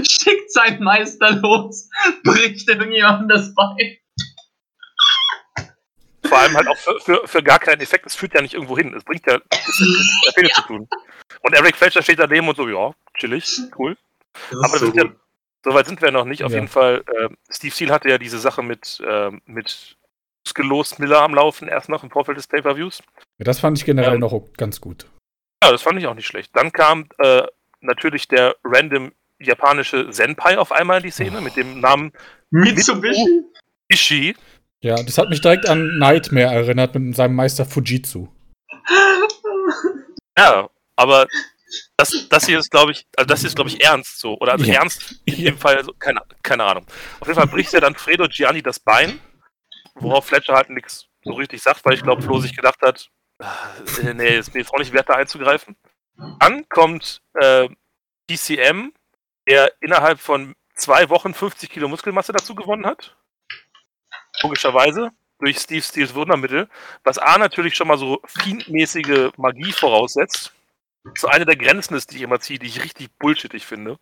schickt 0.09 0.51
seinen 0.51 0.83
Meister 0.83 1.33
los, 1.33 1.91
bricht 2.25 2.67
irgendjemandem 2.67 3.29
das 3.29 3.55
Bein. 3.55 3.99
Vor 6.25 6.39
allem 6.39 6.57
halt 6.57 6.69
auch 6.69 6.79
für, 6.79 6.99
für, 7.01 7.23
für 7.27 7.43
gar 7.43 7.59
keinen 7.59 7.83
Effekt. 7.83 8.07
Es 8.07 8.15
führt 8.15 8.33
ja 8.33 8.41
nicht 8.41 8.55
irgendwo 8.55 8.79
hin. 8.79 8.95
Es 8.97 9.05
bringt 9.05 9.27
ja 9.27 9.35
hat 9.35 9.43
ja 10.39 10.49
zu 10.55 10.63
tun. 10.63 10.89
Und 11.43 11.55
Eric 11.55 11.77
Fletcher 11.77 12.01
steht 12.01 12.19
daneben 12.19 12.49
und 12.49 12.57
so, 12.57 12.67
ja, 12.67 12.95
chillig, 13.19 13.61
cool. 13.79 13.99
Das 14.51 14.59
Aber 14.61 14.73
das 14.73 14.81
sind 14.81 14.97
ja, 14.97 15.05
so 15.64 15.75
weit 15.75 15.87
sind 15.87 16.01
wir 16.03 16.11
noch 16.11 16.25
nicht. 16.25 16.44
Auf 16.44 16.53
Ja. 16.53 16.57
jeden 16.59 16.68
Fall, 16.68 17.05
äh, 17.07 17.29
Steve 17.51 17.75
Steele 17.75 17.92
hatte 17.92 18.09
ja 18.09 18.18
diese 18.18 18.38
Sache 18.38 18.62
mit, 18.62 19.01
äh, 19.07 19.31
mit 19.47 19.97
gelost 20.55 20.99
Miller 20.99 21.21
am 21.23 21.35
Laufen, 21.35 21.68
erst 21.68 21.90
noch 21.90 22.03
im 22.03 22.11
Vorfeld 22.11 22.38
des 22.38 22.47
Pay-Per-Views. 22.47 23.03
Ja, 23.38 23.44
das 23.44 23.61
fand 23.61 23.77
ich 23.77 23.85
generell 23.85 24.14
Ja. 24.14 24.18
noch 24.18 24.42
ganz 24.57 24.81
gut. 24.81 25.07
Ja, 25.62 25.71
das 25.71 25.83
fand 25.83 25.99
ich 25.99 26.07
auch 26.07 26.14
nicht 26.14 26.27
schlecht. 26.27 26.57
Dann 26.57 26.73
kam 26.73 27.07
äh, 27.18 27.42
natürlich 27.81 28.29
der 28.29 28.57
random 28.64 29.12
japanische 29.40 30.11
Senpai 30.12 30.57
auf 30.59 30.73
einmal 30.73 30.99
in 30.99 31.03
die 31.05 31.11
Szene 31.11 31.40
mit 31.42 31.57
dem 31.57 31.81
Namen 31.81 32.12
Mitsubishi? 32.51 33.44
Ishii. 33.88 34.35
Ja, 34.81 35.03
das 35.03 35.18
hat 35.18 35.29
mich 35.29 35.40
direkt 35.42 35.68
an 35.68 35.99
Nightmare 35.99 36.47
erinnert 36.55 36.94
mit 36.94 37.14
seinem 37.14 37.35
Meister 37.35 37.64
Fujitsu. 37.66 38.29
Ja, 40.38 40.71
aber 40.97 41.27
das, 41.97 42.29
das 42.29 42.47
hier 42.47 42.59
ist, 42.59 42.71
glaube 42.71 42.93
ich, 42.93 43.07
also 43.17 43.27
das 43.27 43.41
hier 43.41 43.49
ist, 43.49 43.57
glaube 43.57 43.71
ich, 43.71 43.83
ernst 43.85 44.21
so. 44.21 44.37
Oder 44.39 44.53
also 44.53 44.65
Ja. 44.65 44.75
ernst 44.81 45.15
in 45.25 45.35
Ja. 45.37 45.51
dem 45.51 45.59
Fall, 45.59 45.77
also, 45.77 45.93
keine, 45.99 46.21
keine 46.43 46.65
Ahnung. 46.65 46.87
Auf 47.21 47.27
jeden 47.29 47.39
Fall 47.39 47.47
bricht 47.49 47.73
ja 47.73 47.81
dann 47.81 47.95
Fredo 47.95 48.27
Gianni 48.29 48.63
das 48.63 48.79
Bein, 48.81 49.21
worauf 49.95 50.27
Fletcher 50.27 50.55
halt 50.55 50.71
nichts 50.71 51.07
so 51.25 51.33
richtig 51.33 51.63
sagt, 51.63 51.85
weil 51.85 51.95
ich 51.95 52.03
glaube, 52.03 52.23
Flo 52.23 52.39
sich 52.39 52.55
gedacht 52.55 52.81
hat, 52.83 53.09
äh, 53.41 54.15
nee, 54.15 54.39
ist 54.39 54.55
mir 54.55 54.61
jetzt 54.61 54.73
auch 54.73 54.79
nicht 54.79 54.93
wert, 54.93 55.09
da 55.09 55.15
einzugreifen. 55.15 55.77
Dann 56.39 56.69
kommt 56.69 57.21
äh, 57.35 57.69
PCM, 58.29 58.93
der 59.49 59.73
innerhalb 59.81 60.21
von 60.21 60.55
zwei 60.75 61.09
Wochen 61.11 61.35
50 61.35 61.69
Kilo 61.71 61.89
Muskelmasse 61.89 62.33
dazu 62.33 62.55
gewonnen 62.55 62.87
hat. 62.87 63.17
Logischerweise. 64.43 65.11
Durch 65.41 65.59
Steve 65.59 65.83
Steels 65.83 66.15
Wundermittel. 66.15 66.69
Was 67.05 67.19
A 67.19 67.39
natürlich 67.39 67.77
schon 67.77 67.87
mal 67.89 67.99
so 67.99 68.21
fiendmäßige 68.25 69.31
Magie 69.37 69.73
voraussetzt. 69.73 70.53
So 71.17 71.29
eine 71.29 71.45
der 71.47 71.57
Grenzen 71.57 71.95
ist, 71.95 72.11
die 72.13 72.17
ich 72.17 72.23
immer 72.23 72.41
ziehe, 72.41 72.59
die 72.59 72.67
ich 72.67 72.83
richtig 72.83 73.11
bullshittig 73.19 73.65
finde. 73.67 73.99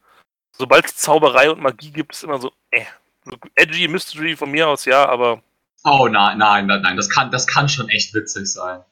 Sobald 0.56 0.86
es 0.86 0.96
Zauberei 0.96 1.50
und 1.50 1.60
Magie 1.60 1.90
gibt, 1.90 2.14
ist 2.14 2.24
immer 2.24 2.38
so, 2.40 2.52
äh. 2.70 2.84
So 3.24 3.36
edgy 3.56 3.88
Mystery 3.88 4.36
von 4.36 4.50
mir 4.50 4.68
aus, 4.68 4.84
ja, 4.84 5.08
aber 5.08 5.42
Oh 5.84 6.06
nein, 6.08 6.38
nein, 6.38 6.66
nein, 6.66 6.80
nein, 6.82 6.96
das 6.96 7.08
kann, 7.10 7.30
das 7.30 7.46
kann 7.46 7.68
schon 7.68 7.88
echt 7.88 8.14
witzig 8.14 8.46
sein. 8.52 8.82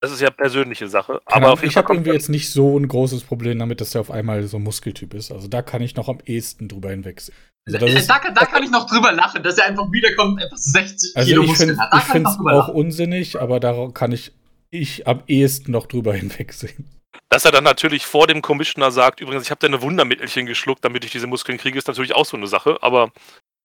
das 0.00 0.12
ist 0.12 0.20
ja 0.20 0.30
persönliche 0.30 0.88
Sache. 0.88 1.20
Keine 1.26 1.26
Aber 1.26 1.36
Ahnung, 1.36 1.52
auf 1.54 1.60
jeden 1.62 1.70
ich 1.70 1.76
habe 1.76 1.92
irgendwie 1.92 2.12
jetzt 2.12 2.28
nicht 2.28 2.50
so 2.52 2.78
ein 2.78 2.86
großes 2.86 3.24
Problem 3.24 3.58
damit, 3.58 3.80
dass 3.80 3.90
der 3.90 4.00
auf 4.00 4.10
einmal 4.12 4.44
so 4.44 4.58
ein 4.58 4.62
Muskeltyp 4.62 5.12
ist. 5.14 5.32
Also 5.32 5.48
da 5.48 5.60
kann 5.62 5.82
ich 5.82 5.96
noch 5.96 6.08
am 6.08 6.20
ehesten 6.24 6.68
drüber 6.68 6.90
hinwegsehen. 6.90 7.36
Also, 7.66 7.78
da, 8.06 8.18
kann- 8.20 8.34
da 8.34 8.46
kann 8.46 8.62
ich 8.62 8.70
noch 8.70 8.86
drüber 8.86 9.12
lachen, 9.12 9.42
dass 9.42 9.58
er 9.58 9.66
einfach 9.66 9.90
wiederkommt 9.92 10.34
und 10.34 10.42
einfach 10.42 10.56
60 10.56 11.16
also 11.16 11.28
Kilo 11.28 11.42
ich 11.42 11.48
Muskeln 11.48 11.68
finde 11.70 11.82
hat. 11.82 11.92
Da 11.92 11.98
ich 11.98 12.04
finde 12.04 12.30
es 12.30 12.36
auch 12.38 12.44
lachen. 12.44 12.74
unsinnig, 12.74 13.40
aber 13.40 13.58
da 13.60 13.88
kann 13.92 14.12
ich, 14.12 14.32
ich 14.70 15.06
am 15.08 15.22
ehesten 15.26 15.72
noch 15.72 15.86
drüber 15.86 16.14
hinwegsehen. 16.14 16.88
Dass 17.28 17.44
er 17.44 17.52
dann 17.52 17.64
natürlich 17.64 18.06
vor 18.06 18.26
dem 18.26 18.42
Commissioner 18.42 18.90
sagt, 18.90 19.20
übrigens, 19.20 19.44
ich 19.44 19.50
habe 19.50 19.60
deine 19.60 19.82
Wundermittelchen 19.82 20.46
geschluckt, 20.46 20.84
damit 20.84 21.04
ich 21.04 21.10
diese 21.10 21.26
Muskeln 21.26 21.58
kriege, 21.58 21.78
ist 21.78 21.88
natürlich 21.88 22.14
auch 22.14 22.26
so 22.26 22.36
eine 22.36 22.46
Sache, 22.46 22.78
aber 22.80 23.10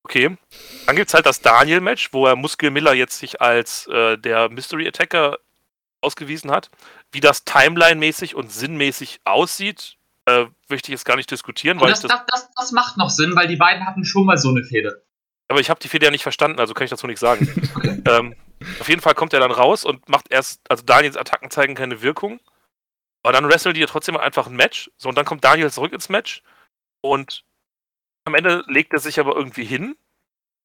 okay. 0.04 0.38
Dann 0.86 0.96
gibt 0.96 1.10
es 1.10 1.14
halt 1.14 1.26
das 1.26 1.42
Daniel-Match, 1.42 2.10
wo 2.12 2.26
er 2.28 2.36
Muskel 2.36 2.72
Miller 2.72 2.94
jetzt 2.94 3.20
sich 3.20 3.42
als 3.42 3.88
äh, 3.88 4.18
der 4.18 4.50
Mystery 4.50 4.88
Attacker 4.88 5.40
ausgewiesen 6.02 6.52
hat. 6.52 6.70
Wie 7.12 7.22
das 7.22 7.46
Timeline-mäßig 7.46 8.36
und 8.36 8.52
sinnmäßig 8.52 9.22
aussieht, 9.24 9.98
äh, 10.26 10.46
möchte 10.70 10.88
ich 10.90 10.94
jetzt 10.94 11.06
gar 11.06 11.16
nicht 11.16 11.32
diskutieren, 11.32 11.78
das, 11.80 12.02
das, 12.02 12.12
das, 12.28 12.50
das, 12.56 12.72
macht 12.72 12.98
noch 12.98 13.10
Sinn, 13.10 13.36
weil 13.36 13.48
die 13.48 13.56
beiden 13.56 13.86
hatten 13.86 14.06
schon 14.06 14.26
mal 14.26 14.38
so 14.38 14.50
eine 14.50 14.64
Fehde. 14.64 15.04
aber 15.50 15.60
ich 15.60 15.70
habe 15.70 15.80
die 15.82 15.90
Fehde 15.90 16.06
ja 16.06 16.12
nicht 16.12 16.24
verstanden, 16.24 16.60
also 16.60 16.74
kann 16.74 16.86
ich 16.86 16.92
dazu 16.92 17.08
nichts 17.08 17.22
sagen. 17.22 17.48
Ähm, 18.06 18.36
auf 18.82 18.90
jeden 18.90 19.00
Fall 19.02 19.14
kommt 19.14 19.32
er 19.32 19.40
dann 19.40 19.52
raus 19.52 19.86
und 19.86 20.10
macht 20.10 20.30
erst, 20.30 20.60
also 20.70 20.84
Daniels 20.84 21.16
Attacken 21.16 21.50
zeigen 21.50 21.74
keine 21.74 22.02
Wirkung. 22.02 22.42
Aber 23.24 23.34
dann 23.34 23.48
wrestelt 23.48 23.76
die 23.78 23.82
ja 23.82 23.88
trotzdem 23.88 24.18
einfach 24.18 24.48
ein 24.48 24.56
Match. 24.56 24.92
So, 24.98 25.10
und 25.10 25.18
dann 25.18 25.26
kommt 25.26 25.44
Daniel 25.44 25.72
zurück 25.72 25.94
ins 25.94 26.10
Match. 26.10 26.44
Und 27.02 27.44
am 28.26 28.36
Ende 28.36 28.64
legt 28.68 28.94
er 28.94 29.00
sich 29.00 29.20
aber 29.20 29.36
irgendwie 29.36 29.64
hin. 29.64 29.96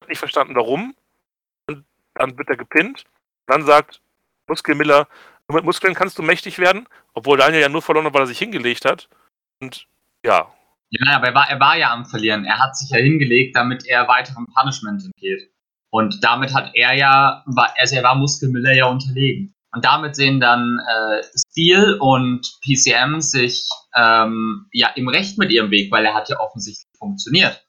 Hat 0.01 0.09
nicht 0.09 0.19
verstanden, 0.19 0.57
warum. 0.57 0.95
Und 1.69 1.85
dann 2.15 2.37
wird 2.37 2.49
er 2.49 2.57
gepinnt. 2.57 3.05
Dann 3.47 3.65
sagt 3.65 4.01
Muskel 4.49 4.75
Miller, 4.75 5.09
nur 5.49 5.57
mit 5.57 5.65
Muskeln 5.65 5.95
kannst 5.95 6.19
du 6.19 6.23
mächtig 6.23 6.59
werden. 6.59 6.89
Obwohl 7.15 7.39
Daniel 7.39 7.63
ja 7.63 7.69
nur 7.69 7.83
verloren 7.83 8.07
hat, 8.07 8.15
weil 8.15 8.23
er 8.23 8.27
sich 8.27 8.39
hingelegt 8.39 8.85
hat. 8.85 9.09
Und 9.61 9.87
ja, 10.25 10.53
Ja, 10.91 11.17
aber 11.17 11.29
er 11.29 11.35
war, 11.35 11.51
er 11.51 11.61
war 11.61 11.77
ja 11.77 11.93
am 11.93 12.07
Verlieren. 12.07 12.45
Er 12.45 12.59
hat 12.59 12.77
sich 12.77 12.91
ja 12.91 12.99
hingelegt, 12.99 13.57
damit 13.57 13.87
er 13.87 14.09
weiterem 14.09 14.47
Punishment 14.55 15.05
entgeht. 15.05 15.51
Und 15.91 16.23
damit 16.23 16.55
hat 16.55 16.71
er 16.75 16.95
ja, 16.95 17.45
also 17.77 17.97
er 17.97 18.03
war 18.03 18.15
Muskelmiller 18.15 18.73
ja 18.73 18.87
unterlegen. 18.87 19.55
Und 19.73 19.85
damit 19.85 20.17
sehen 20.17 20.41
dann 20.41 20.79
äh, 20.81 21.23
Steel 21.51 21.99
und 22.01 22.41
PCM 22.63 23.21
sich 23.21 23.69
ähm, 23.95 24.67
ja 24.73 24.89
im 24.97 25.09
Recht 25.09 25.39
mit 25.39 25.53
ihrem 25.53 25.71
Weg, 25.71 25.93
weil 25.93 26.05
er 26.07 26.15
hat 26.15 26.29
ja 26.29 26.41
offensichtlich 26.41 26.87
funktioniert. 26.99 27.65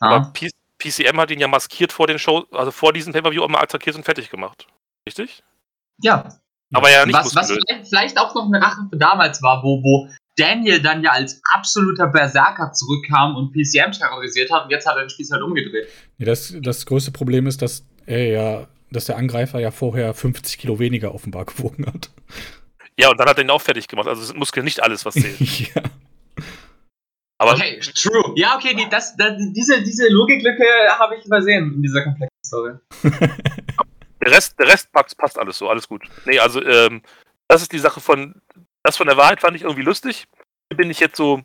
aber 0.00 0.16
Ja, 0.16 0.30
P 0.32 0.50
PCM 0.78 1.20
hat 1.20 1.30
ihn 1.30 1.38
ja 1.38 1.46
maskiert 1.46 1.92
vor 1.92 2.08
den 2.08 2.18
Show, 2.18 2.44
also 2.50 2.72
vor 2.72 2.92
diesem 2.92 3.12
Pay-Per-View 3.12 3.42
auch 3.42 3.48
mal 3.48 3.62
attackiert 3.62 3.94
und 3.94 4.04
fertig 4.04 4.30
gemacht. 4.30 4.66
Richtig? 5.06 5.44
ja. 6.02 6.38
Aber 6.74 6.90
ja 6.90 7.04
nicht 7.04 7.14
was, 7.14 7.34
was 7.34 7.50
vielleicht, 7.50 7.88
vielleicht 7.88 8.18
auch 8.18 8.34
noch 8.34 8.46
eine 8.46 8.60
Rache 8.60 8.86
für 8.90 8.96
damals 8.96 9.42
war, 9.42 9.62
wo, 9.62 9.82
wo 9.82 10.08
Daniel 10.36 10.80
dann 10.80 11.02
ja 11.02 11.10
als 11.10 11.40
absoluter 11.52 12.08
Berserker 12.08 12.72
zurückkam 12.72 13.36
und 13.36 13.52
PCM 13.52 13.92
terrorisiert 13.92 14.50
hat 14.50 14.64
und 14.64 14.70
jetzt 14.70 14.86
hat 14.86 14.96
er 14.96 15.02
den 15.02 15.10
Spieß 15.10 15.30
halt 15.32 15.42
umgedreht. 15.42 15.88
Nee, 16.16 16.24
das, 16.24 16.54
das 16.60 16.86
größte 16.86 17.12
Problem 17.12 17.46
ist, 17.46 17.60
dass 17.60 17.84
er 18.06 18.26
ja, 18.26 18.68
dass 18.92 19.06
der 19.06 19.16
Angreifer 19.16 19.60
ja 19.60 19.70
vorher 19.70 20.14
50 20.14 20.58
Kilo 20.58 20.78
weniger 20.78 21.14
offenbar 21.14 21.44
gewogen 21.44 21.86
hat. 21.86 22.10
Ja, 22.98 23.10
und 23.10 23.18
dann 23.18 23.28
hat 23.28 23.38
er 23.38 23.44
ihn 23.44 23.50
auch 23.50 23.62
fertig 23.62 23.88
gemacht. 23.88 24.08
Also 24.08 24.22
sind 24.22 24.38
Muskeln 24.38 24.64
nicht 24.64 24.82
alles, 24.82 25.04
was 25.04 25.14
zählt. 25.14 25.40
ja. 25.74 25.82
Aber 27.38 27.54
Okay, 27.54 27.80
true. 27.80 28.32
Ja, 28.36 28.56
okay, 28.56 28.74
die, 28.74 28.88
das, 28.88 29.16
das, 29.16 29.32
diese, 29.52 29.82
diese 29.82 30.08
Logiklücke 30.10 30.64
habe 30.98 31.16
ich 31.16 31.24
übersehen 31.24 31.72
in 31.74 31.82
dieser 31.82 32.02
komplexen 32.02 32.44
Story. 32.44 32.74
der 34.24 34.32
Rest, 34.32 34.58
der 34.58 34.68
Rest 34.68 34.92
passt, 34.92 35.18
passt 35.18 35.38
alles 35.38 35.58
so, 35.58 35.68
alles 35.68 35.88
gut. 35.88 36.04
Nee, 36.24 36.38
also 36.38 36.62
ähm, 36.62 37.02
das 37.48 37.62
ist 37.62 37.72
die 37.72 37.78
Sache 37.78 38.00
von, 38.00 38.40
das 38.82 38.96
von 38.96 39.06
der 39.06 39.16
Wahrheit 39.16 39.40
fand 39.40 39.56
ich 39.56 39.62
irgendwie 39.62 39.82
lustig. 39.82 40.26
Hier 40.70 40.76
bin 40.76 40.90
ich 40.90 41.00
jetzt 41.00 41.16
so, 41.16 41.42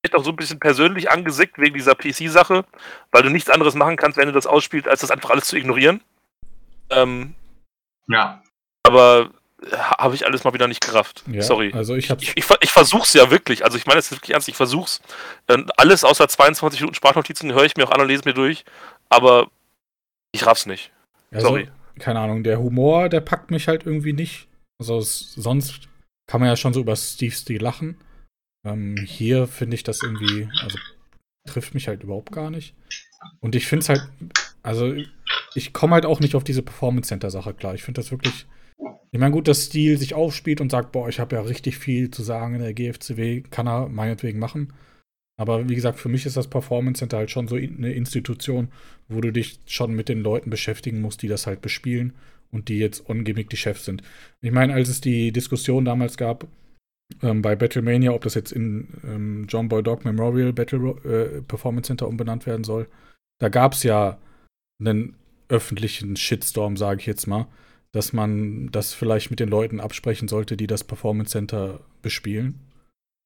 vielleicht 0.00 0.16
auch 0.16 0.24
so 0.24 0.30
ein 0.30 0.36
bisschen 0.36 0.58
persönlich 0.58 1.10
angesickt 1.10 1.58
wegen 1.58 1.74
dieser 1.74 1.94
PC-Sache, 1.94 2.64
weil 3.12 3.22
du 3.22 3.30
nichts 3.30 3.50
anderes 3.50 3.74
machen 3.74 3.96
kannst, 3.96 4.18
wenn 4.18 4.26
du 4.26 4.32
das 4.32 4.46
ausspielst, 4.46 4.88
als 4.88 5.02
das 5.02 5.12
einfach 5.12 5.30
alles 5.30 5.44
zu 5.44 5.56
ignorieren. 5.56 6.02
Ähm, 6.94 7.34
Ja. 8.08 8.42
aber 8.84 9.30
äh, 9.62 9.76
habe 9.76 10.14
ich 10.14 10.26
alles 10.26 10.44
mal 10.44 10.52
wieder 10.54 10.68
nicht 10.68 10.84
gerafft. 10.84 11.22
ja. 11.28 11.42
Sorry. 11.42 11.72
Also 11.72 11.94
ich. 11.94 12.10
Ich, 12.10 12.36
ich, 12.36 12.44
ich 12.60 12.70
versuch's 12.70 13.12
ja 13.14 13.30
wirklich. 13.30 13.64
Also 13.64 13.76
ich 13.78 13.86
meine 13.86 13.96
das 13.98 14.06
ist 14.06 14.12
wirklich 14.18 14.32
ernst. 14.32 14.48
Ich 14.48 14.56
versuch's. 14.56 15.00
Ähm, 15.48 15.70
alles 15.76 16.04
außer 16.04 16.28
22 16.28 16.80
Minuten 16.80 16.94
Sprachnotizen 16.96 17.52
höre 17.52 17.64
ich 17.64 17.76
mir 17.76 17.86
auch 17.86 17.92
an 17.92 18.00
und 18.00 18.08
lese 18.08 18.22
mir 18.24 18.34
durch. 18.34 18.64
Aber 19.08 19.50
ich 20.32 20.44
raff's 20.46 20.66
nicht. 20.66 20.90
Also, 21.30 21.48
Sorry. 21.48 21.68
keine 21.98 22.20
Ahnung, 22.20 22.42
der 22.44 22.58
Humor, 22.58 23.08
der 23.08 23.20
packt 23.20 23.50
mich 23.50 23.68
halt 23.68 23.86
irgendwie 23.86 24.12
nicht. 24.12 24.48
Also 24.80 24.98
es, 24.98 25.32
sonst 25.34 25.88
kann 26.26 26.40
man 26.40 26.48
ja 26.48 26.56
schon 26.56 26.72
so 26.74 26.80
über 26.80 26.96
Steve 26.96 27.34
Steel 27.34 27.62
lachen. 27.62 27.98
Ähm, 28.66 28.96
hier 29.06 29.46
finde 29.46 29.74
ich 29.76 29.82
das 29.82 30.02
irgendwie, 30.02 30.48
also 30.62 30.78
trifft 31.48 31.74
mich 31.74 31.88
halt 31.88 32.02
überhaupt 32.02 32.32
gar 32.32 32.50
nicht. 32.50 32.74
Und 33.40 33.54
ich 33.54 33.66
finde 33.66 33.82
es 33.82 33.88
halt, 33.88 34.02
also 34.62 34.94
ich 35.54 35.72
komme 35.72 35.94
halt 35.94 36.06
auch 36.06 36.20
nicht 36.20 36.34
auf 36.34 36.44
diese 36.44 36.62
Performance 36.62 37.08
Center 37.08 37.30
Sache 37.30 37.54
klar. 37.54 37.74
Ich 37.74 37.82
finde 37.82 38.00
das 38.00 38.10
wirklich, 38.10 38.46
ich 39.10 39.20
meine 39.20 39.32
gut, 39.32 39.48
dass 39.48 39.66
Steel 39.66 39.98
sich 39.98 40.14
aufspielt 40.14 40.60
und 40.60 40.70
sagt, 40.70 40.92
boah, 40.92 41.08
ich 41.08 41.20
habe 41.20 41.36
ja 41.36 41.42
richtig 41.42 41.76
viel 41.78 42.10
zu 42.10 42.22
sagen 42.22 42.54
in 42.54 42.62
der 42.62 42.74
GFCW, 42.74 43.42
kann 43.50 43.66
er 43.68 43.88
meinetwegen 43.88 44.38
machen. 44.38 44.72
Aber 45.38 45.68
wie 45.68 45.74
gesagt, 45.74 45.98
für 45.98 46.08
mich 46.08 46.26
ist 46.26 46.36
das 46.36 46.48
Performance 46.48 46.98
Center 47.00 47.16
halt 47.18 47.30
schon 47.30 47.48
so 47.48 47.56
in- 47.56 47.78
eine 47.78 47.92
Institution, 47.92 48.68
wo 49.08 49.20
du 49.20 49.32
dich 49.32 49.58
schon 49.66 49.92
mit 49.94 50.08
den 50.08 50.20
Leuten 50.22 50.50
beschäftigen 50.50 51.00
musst, 51.00 51.22
die 51.22 51.28
das 51.28 51.46
halt 51.46 51.62
bespielen 51.62 52.12
und 52.50 52.68
die 52.68 52.78
jetzt 52.78 53.00
ungimmick 53.00 53.48
die 53.50 53.56
Chefs 53.56 53.84
sind. 53.86 54.02
Ich 54.42 54.52
meine, 54.52 54.74
als 54.74 54.88
es 54.88 55.00
die 55.00 55.32
Diskussion 55.32 55.84
damals 55.84 56.16
gab 56.16 56.46
ähm, 57.22 57.42
bei 57.42 57.56
Battlemania, 57.56 58.12
ob 58.12 58.22
das 58.22 58.34
jetzt 58.34 58.52
in 58.52 58.88
ähm, 59.04 59.46
John 59.48 59.68
Boy 59.68 59.82
Dog 59.82 60.04
Memorial 60.04 60.52
Battle 60.52 60.90
äh, 61.04 61.42
Performance 61.42 61.88
Center 61.88 62.08
umbenannt 62.08 62.46
werden 62.46 62.64
soll, 62.64 62.86
da 63.40 63.48
gab 63.48 63.72
es 63.72 63.82
ja 63.82 64.18
einen 64.86 65.16
öffentlichen 65.48 66.16
Shitstorm, 66.16 66.76
sage 66.76 67.00
ich 67.00 67.06
jetzt 67.06 67.26
mal, 67.26 67.46
dass 67.92 68.12
man 68.12 68.70
das 68.72 68.94
vielleicht 68.94 69.30
mit 69.30 69.40
den 69.40 69.48
Leuten 69.48 69.80
absprechen 69.80 70.28
sollte, 70.28 70.56
die 70.56 70.66
das 70.66 70.84
Performance 70.84 71.32
Center 71.32 71.80
bespielen. 72.00 72.58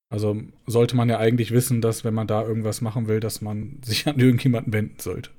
Also 0.09 0.41
sollte 0.67 0.97
man 0.97 1.09
ja 1.09 1.19
eigentlich 1.19 1.51
wissen, 1.53 1.81
dass 1.81 2.05
wenn 2.05 2.15
man 2.15 2.27
da 2.27 2.43
irgendwas 2.47 2.81
machen 2.81 3.09
will, 3.09 3.21
dass 3.21 3.41
man 3.41 3.79
sich 3.83 4.07
an 4.07 4.19
irgendjemanden 4.19 4.73
wenden 4.73 4.99
sollte. 4.99 5.31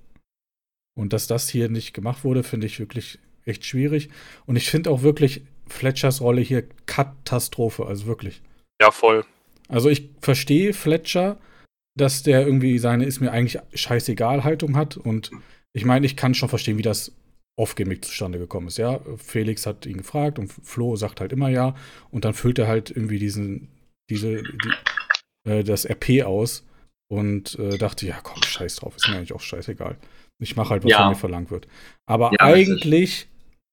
Und 0.96 1.14
dass 1.14 1.28
das 1.28 1.50
hier 1.50 1.70
nicht 1.70 1.94
gemacht 1.94 2.24
wurde, 2.24 2.44
finde 2.44 2.66
ich 2.66 2.80
wirklich 2.80 3.20
echt 3.46 3.66
schwierig. 3.66 4.10
Und 4.46 4.56
ich 4.56 4.70
finde 4.70 4.90
auch 4.90 5.04
wirklich 5.04 5.44
Fletchers 5.68 6.22
Rolle 6.22 6.42
hier 6.42 6.64
Katastrophe, 6.86 7.86
also 7.86 8.08
wirklich. 8.08 8.42
Ja, 8.82 8.92
voll. 8.92 9.26
Also 9.68 9.90
ich 9.90 10.10
verstehe 10.22 10.74
Fletcher, 10.74 11.38
dass 11.96 12.24
der 12.24 12.46
irgendwie 12.46 12.80
seine 12.80 13.06
ist 13.06 13.20
mir 13.20 13.32
eigentlich 13.32 13.62
scheißegal 13.74 14.44
Haltung 14.44 14.76
hat 14.76 14.98
und 14.98 15.32
ich 15.78 15.86
meine, 15.86 16.06
ich 16.06 16.16
kann 16.16 16.34
schon 16.34 16.50
verstehen, 16.50 16.78
wie 16.78 16.84
das 16.84 17.12
off-gimmick 17.56 18.04
zustande 18.04 18.40
gekommen 18.40 18.68
ist, 18.68 18.78
ja. 18.78 19.00
Felix 19.18 19.66
hat 19.66 19.86
ihn 19.86 19.98
gefragt 19.98 20.40
und 20.40 20.52
Flo 20.52 20.96
sagt 20.96 21.22
halt 21.22 21.32
immer 21.32 21.50
ja 21.50 21.76
und 22.12 22.26
dann 22.26 22.34
füllt 22.34 22.60
er 22.60 22.68
halt 22.68 22.90
irgendwie 22.90 23.20
diesen, 23.20 23.70
diese, 24.10 24.42
die, 24.42 25.50
äh, 25.50 25.64
das 25.64 25.86
RP 25.86 26.24
aus 26.24 26.66
und 27.10 27.58
äh, 27.60 27.78
dachte, 27.78 28.08
ja 28.08 28.20
komm, 28.22 28.42
scheiß 28.44 28.78
drauf, 28.78 28.96
ist 28.96 29.08
mir 29.08 29.18
eigentlich 29.18 29.34
auch 29.34 29.42
scheißegal. 29.42 29.98
Ich 30.40 30.56
mache 30.56 30.72
halt, 30.72 30.84
was 30.84 30.92
ja. 30.92 30.98
von 30.98 31.10
mir 31.10 31.16
verlangt 31.16 31.52
wird. 31.52 31.68
Aber 32.08 32.32
ja, 32.32 32.40
eigentlich, 32.40 33.28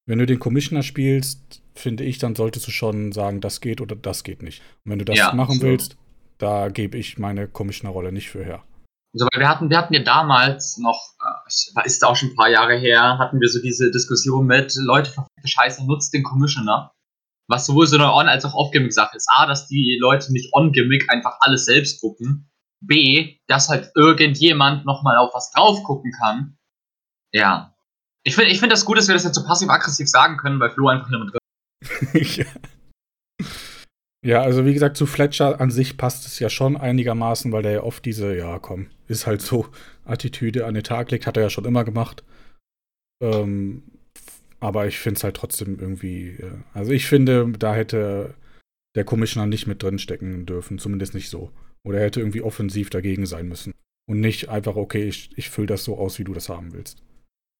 wenn 0.06 0.18
du 0.18 0.26
den 0.26 0.38
Commissioner 0.38 0.82
spielst, 0.82 1.62
finde 1.74 2.04
ich, 2.04 2.18
dann 2.18 2.34
solltest 2.34 2.66
du 2.66 2.70
schon 2.70 3.12
sagen, 3.12 3.40
das 3.40 3.60
geht 3.60 3.80
oder 3.80 3.96
das 3.96 4.24
geht 4.24 4.42
nicht. 4.42 4.62
Und 4.84 4.92
wenn 4.92 4.98
du 4.98 5.04
das 5.06 5.16
ja, 5.16 5.34
machen 5.34 5.56
so. 5.56 5.62
willst, 5.62 5.96
da 6.38 6.68
gebe 6.68 6.98
ich 6.98 7.18
meine 7.18 7.48
Commissioner-Rolle 7.48 8.12
nicht 8.12 8.30
für 8.30 8.44
her. 8.44 8.62
Also, 9.14 9.28
weil 9.32 9.40
wir 9.40 9.48
hatten, 9.48 9.70
wir 9.70 9.78
hatten 9.78 9.94
ja 9.94 10.02
damals 10.02 10.76
noch, 10.78 11.00
äh, 11.22 11.86
ist 11.86 12.04
auch 12.04 12.16
schon 12.16 12.30
ein 12.30 12.34
paar 12.36 12.48
Jahre 12.50 12.76
her, 12.76 13.18
hatten 13.18 13.40
wir 13.40 13.48
so 13.48 13.60
diese 13.62 13.90
Diskussion 13.90 14.44
mit, 14.46 14.74
Leute, 14.76 15.10
verfickte 15.10 15.46
Scheiße, 15.48 15.86
nutzt 15.86 16.12
den 16.12 16.24
Commissioner. 16.24 16.90
Was 17.48 17.66
sowohl 17.66 17.86
so 17.86 17.96
eine 17.96 18.12
On- 18.12 18.28
als 18.28 18.44
auch 18.44 18.54
Off-Gimmick-Sache 18.54 19.16
ist. 19.16 19.28
A, 19.30 19.46
dass 19.46 19.68
die 19.68 19.98
Leute 20.00 20.32
nicht 20.32 20.52
On-Gimmick 20.52 21.10
einfach 21.12 21.36
alles 21.40 21.66
selbst 21.66 22.00
gucken. 22.00 22.50
B, 22.80 23.36
dass 23.46 23.68
halt 23.68 23.92
irgendjemand 23.94 24.84
nochmal 24.84 25.16
auf 25.16 25.32
was 25.34 25.50
drauf 25.52 25.82
gucken 25.84 26.12
kann. 26.20 26.56
Ja. 27.32 27.74
Ich 28.24 28.34
finde 28.34 28.50
ich 28.50 28.58
find 28.60 28.72
das 28.72 28.84
gut, 28.84 28.96
dass 28.98 29.06
wir 29.08 29.14
das 29.14 29.24
jetzt 29.24 29.34
so 29.36 29.44
passiv-aggressiv 29.44 30.08
sagen 30.08 30.38
können, 30.38 30.58
weil 30.58 30.70
Flo 30.70 30.88
einfach 30.88 31.08
hier 31.08 31.18
mit 31.18 31.32
drin 32.12 32.24
ja. 32.36 32.44
Ja, 34.24 34.40
also 34.40 34.64
wie 34.64 34.72
gesagt, 34.72 34.96
zu 34.96 35.04
Fletcher 35.04 35.60
an 35.60 35.70
sich 35.70 35.98
passt 35.98 36.26
es 36.26 36.38
ja 36.38 36.48
schon 36.48 36.78
einigermaßen, 36.78 37.52
weil 37.52 37.62
der 37.62 37.72
ja 37.72 37.82
oft 37.82 38.04
diese, 38.06 38.34
ja 38.34 38.58
komm, 38.58 38.88
ist 39.06 39.26
halt 39.26 39.42
so 39.42 39.66
Attitüde 40.04 40.64
an 40.64 40.74
den 40.74 40.82
Tag 40.82 41.10
legt, 41.10 41.26
hat 41.26 41.36
er 41.36 41.44
ja 41.44 41.50
schon 41.50 41.66
immer 41.66 41.84
gemacht. 41.84 42.24
Ähm, 43.22 43.82
aber 44.60 44.86
ich 44.86 44.98
finde 44.98 45.18
es 45.18 45.24
halt 45.24 45.36
trotzdem 45.36 45.78
irgendwie, 45.78 46.30
äh, 46.30 46.52
also 46.72 46.92
ich 46.92 47.06
finde, 47.06 47.52
da 47.58 47.74
hätte 47.74 48.34
der 48.94 49.04
Commissioner 49.04 49.46
nicht 49.46 49.66
mit 49.66 49.82
drin 49.82 49.98
stecken 49.98 50.46
dürfen, 50.46 50.78
zumindest 50.78 51.12
nicht 51.12 51.28
so. 51.28 51.50
Oder 51.86 51.98
er 51.98 52.06
hätte 52.06 52.20
irgendwie 52.20 52.40
offensiv 52.40 52.88
dagegen 52.88 53.26
sein 53.26 53.46
müssen. 53.46 53.74
Und 54.08 54.20
nicht 54.20 54.48
einfach, 54.48 54.76
okay, 54.76 55.04
ich, 55.04 55.36
ich 55.36 55.50
fülle 55.50 55.66
das 55.66 55.84
so 55.84 55.98
aus, 55.98 56.18
wie 56.18 56.24
du 56.24 56.32
das 56.32 56.48
haben 56.48 56.72
willst. 56.72 57.02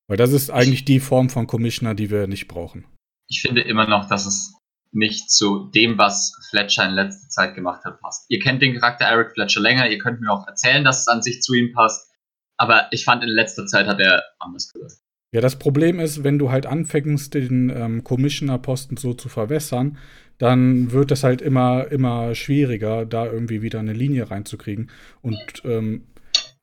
Weil 0.09 0.16
das 0.16 0.33
ist 0.33 0.50
eigentlich 0.50 0.87
die 0.87 1.00
Form 1.00 1.29
von 1.29 1.46
Commissioner, 1.46 1.94
die 1.94 2.11
wir 2.11 2.27
nicht 2.27 2.48
brauchen. 2.48 2.87
Ich 3.29 3.42
finde 3.42 3.62
immer 3.62 3.87
noch, 3.87 4.09
dass 4.09 4.24
es 4.24 4.55
nicht 4.94 5.30
zu 5.30 5.70
dem, 5.74 5.98
was 5.98 6.33
Fletcher 6.50 6.88
in 6.88 6.94
letzter 6.94 7.28
Zeit 7.28 7.54
gemacht 7.54 7.85
hat, 7.85 8.00
passt. 8.00 8.26
Ihr 8.28 8.38
kennt 8.38 8.62
den 8.62 8.74
Charakter 8.74 9.07
Eric 9.07 9.33
Fletcher 9.33 9.61
länger, 9.61 9.88
ihr 9.88 9.98
könnt 9.98 10.20
mir 10.20 10.30
auch 10.30 10.46
erzählen, 10.46 10.85
dass 10.85 11.00
es 11.00 11.09
an 11.09 11.22
sich 11.22 11.42
zu 11.42 11.54
ihm 11.54 11.72
passt, 11.72 12.11
aber 12.57 12.88
ich 12.90 13.04
fand 13.04 13.22
in 13.22 13.30
letzter 13.30 13.66
Zeit 13.66 13.87
hat 13.87 14.00
er 14.00 14.22
anders 14.38 14.72
gewirkt. 14.72 14.94
Ja, 15.33 15.40
das 15.40 15.57
Problem 15.57 15.98
ist, 15.98 16.22
wenn 16.22 16.38
du 16.38 16.52
halt 16.52 16.64
anfängst, 16.64 17.35
den 17.35 17.68
ähm, 17.68 18.04
Commissioner-Posten 18.04 18.96
so 18.96 19.14
zu 19.14 19.28
verwässern, 19.28 19.98
dann 20.38 20.92
wird 20.92 21.11
es 21.11 21.24
halt 21.24 21.42
immer, 21.42 21.90
immer 21.90 22.37
schwieriger, 22.37 23.04
da 23.04 23.26
irgendwie 23.26 23.61
wieder 23.61 23.80
eine 23.80 23.92
Linie 23.92 24.30
reinzukriegen. 24.30 24.90
Und 25.22 25.62
ähm, 25.64 26.07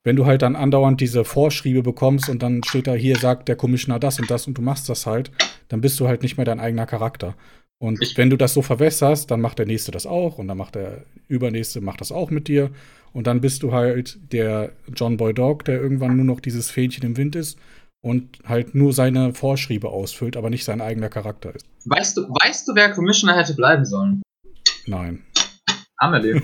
wenn 0.03 0.15
du 0.15 0.25
halt 0.25 0.41
dann 0.41 0.55
andauernd 0.55 0.99
diese 0.99 1.25
Vorschriebe 1.25 1.83
bekommst 1.83 2.29
und 2.29 2.41
dann 2.41 2.63
steht 2.63 2.87
da, 2.87 2.93
hier 2.93 3.17
sagt 3.17 3.47
der 3.49 3.55
Commissioner 3.55 3.99
das 3.99 4.19
und 4.19 4.31
das 4.31 4.47
und 4.47 4.57
du 4.57 4.61
machst 4.61 4.89
das 4.89 5.05
halt, 5.05 5.31
dann 5.67 5.81
bist 5.81 5.99
du 5.99 6.07
halt 6.07 6.23
nicht 6.23 6.37
mehr 6.37 6.45
dein 6.45 6.59
eigener 6.59 6.85
Charakter. 6.85 7.35
Und 7.81 7.99
ich 7.99 8.15
wenn 8.15 8.29
du 8.29 8.37
das 8.37 8.53
so 8.53 8.61
verwässerst, 8.61 9.31
dann 9.31 9.41
macht 9.41 9.57
der 9.57 9.65
nächste 9.65 9.89
das 9.89 10.05
auch 10.05 10.37
und 10.37 10.47
dann 10.47 10.57
macht 10.57 10.75
der 10.75 11.03
übernächste 11.27 11.81
macht 11.81 11.99
das 11.99 12.11
auch 12.11 12.29
mit 12.29 12.47
dir 12.47 12.69
und 13.11 13.25
dann 13.25 13.41
bist 13.41 13.63
du 13.63 13.73
halt 13.73 14.19
der 14.31 14.73
John 14.95 15.17
Boy 15.17 15.33
Dog, 15.33 15.65
der 15.65 15.81
irgendwann 15.81 16.15
nur 16.15 16.25
noch 16.25 16.41
dieses 16.41 16.69
Fähnchen 16.69 17.03
im 17.03 17.17
Wind 17.17 17.35
ist 17.35 17.57
und 18.01 18.37
halt 18.45 18.75
nur 18.75 18.93
seine 18.93 19.33
Vorschriebe 19.33 19.89
ausfüllt, 19.89 20.37
aber 20.37 20.51
nicht 20.51 20.63
sein 20.63 20.79
eigener 20.79 21.09
Charakter 21.09 21.55
ist. 21.55 21.65
Weißt 21.85 22.17
du, 22.17 22.29
weißt 22.29 22.67
du, 22.67 22.75
wer 22.75 22.91
Commissioner 22.91 23.35
hätte 23.35 23.55
bleiben 23.55 23.83
sollen? 23.83 24.21
Nein. 24.85 25.23
Amelie. 26.01 26.41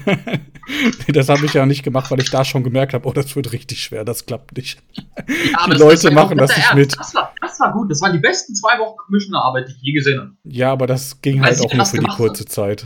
das 1.08 1.30
habe 1.30 1.46
ich 1.46 1.54
ja 1.54 1.66
nicht 1.66 1.84
gemacht, 1.84 2.12
weil 2.12 2.20
ich 2.20 2.30
da 2.30 2.46
schon 2.46 2.64
gemerkt 2.64 2.94
habe, 2.94 3.08
oh, 3.08 3.12
das 3.12 3.36
wird 3.36 3.52
richtig 3.52 3.82
schwer, 3.82 4.06
das 4.06 4.26
klappt 4.26 4.56
nicht. 4.56 4.82
Ja, 5.18 5.66
die 5.68 5.78
Leute 5.78 6.12
machen 6.12 6.38
das 6.38 6.56
nicht 6.56 6.74
mit. 6.76 7.00
Das 7.00 7.16
war, 7.16 7.34
das 7.42 7.60
war 7.60 7.74
gut, 7.74 7.90
das 7.90 8.00
waren 8.02 8.14
die 8.14 8.20
besten 8.20 8.54
zwei 8.54 8.78
Wochen 8.80 8.96
Commissioner-Arbeit, 8.98 9.70
die 9.70 9.72
ich 9.74 9.82
je 9.82 9.94
gesehen 9.94 10.20
habe. 10.20 10.32
Ja, 10.44 10.72
aber 10.72 10.86
das 10.86 11.22
ging 11.22 11.42
weil 11.42 11.50
halt 11.50 11.62
auch 11.62 11.74
nur 11.74 11.86
für 11.86 11.98
die 11.98 12.06
kurze 12.06 12.44
hat. 12.44 12.50
Zeit. 12.50 12.86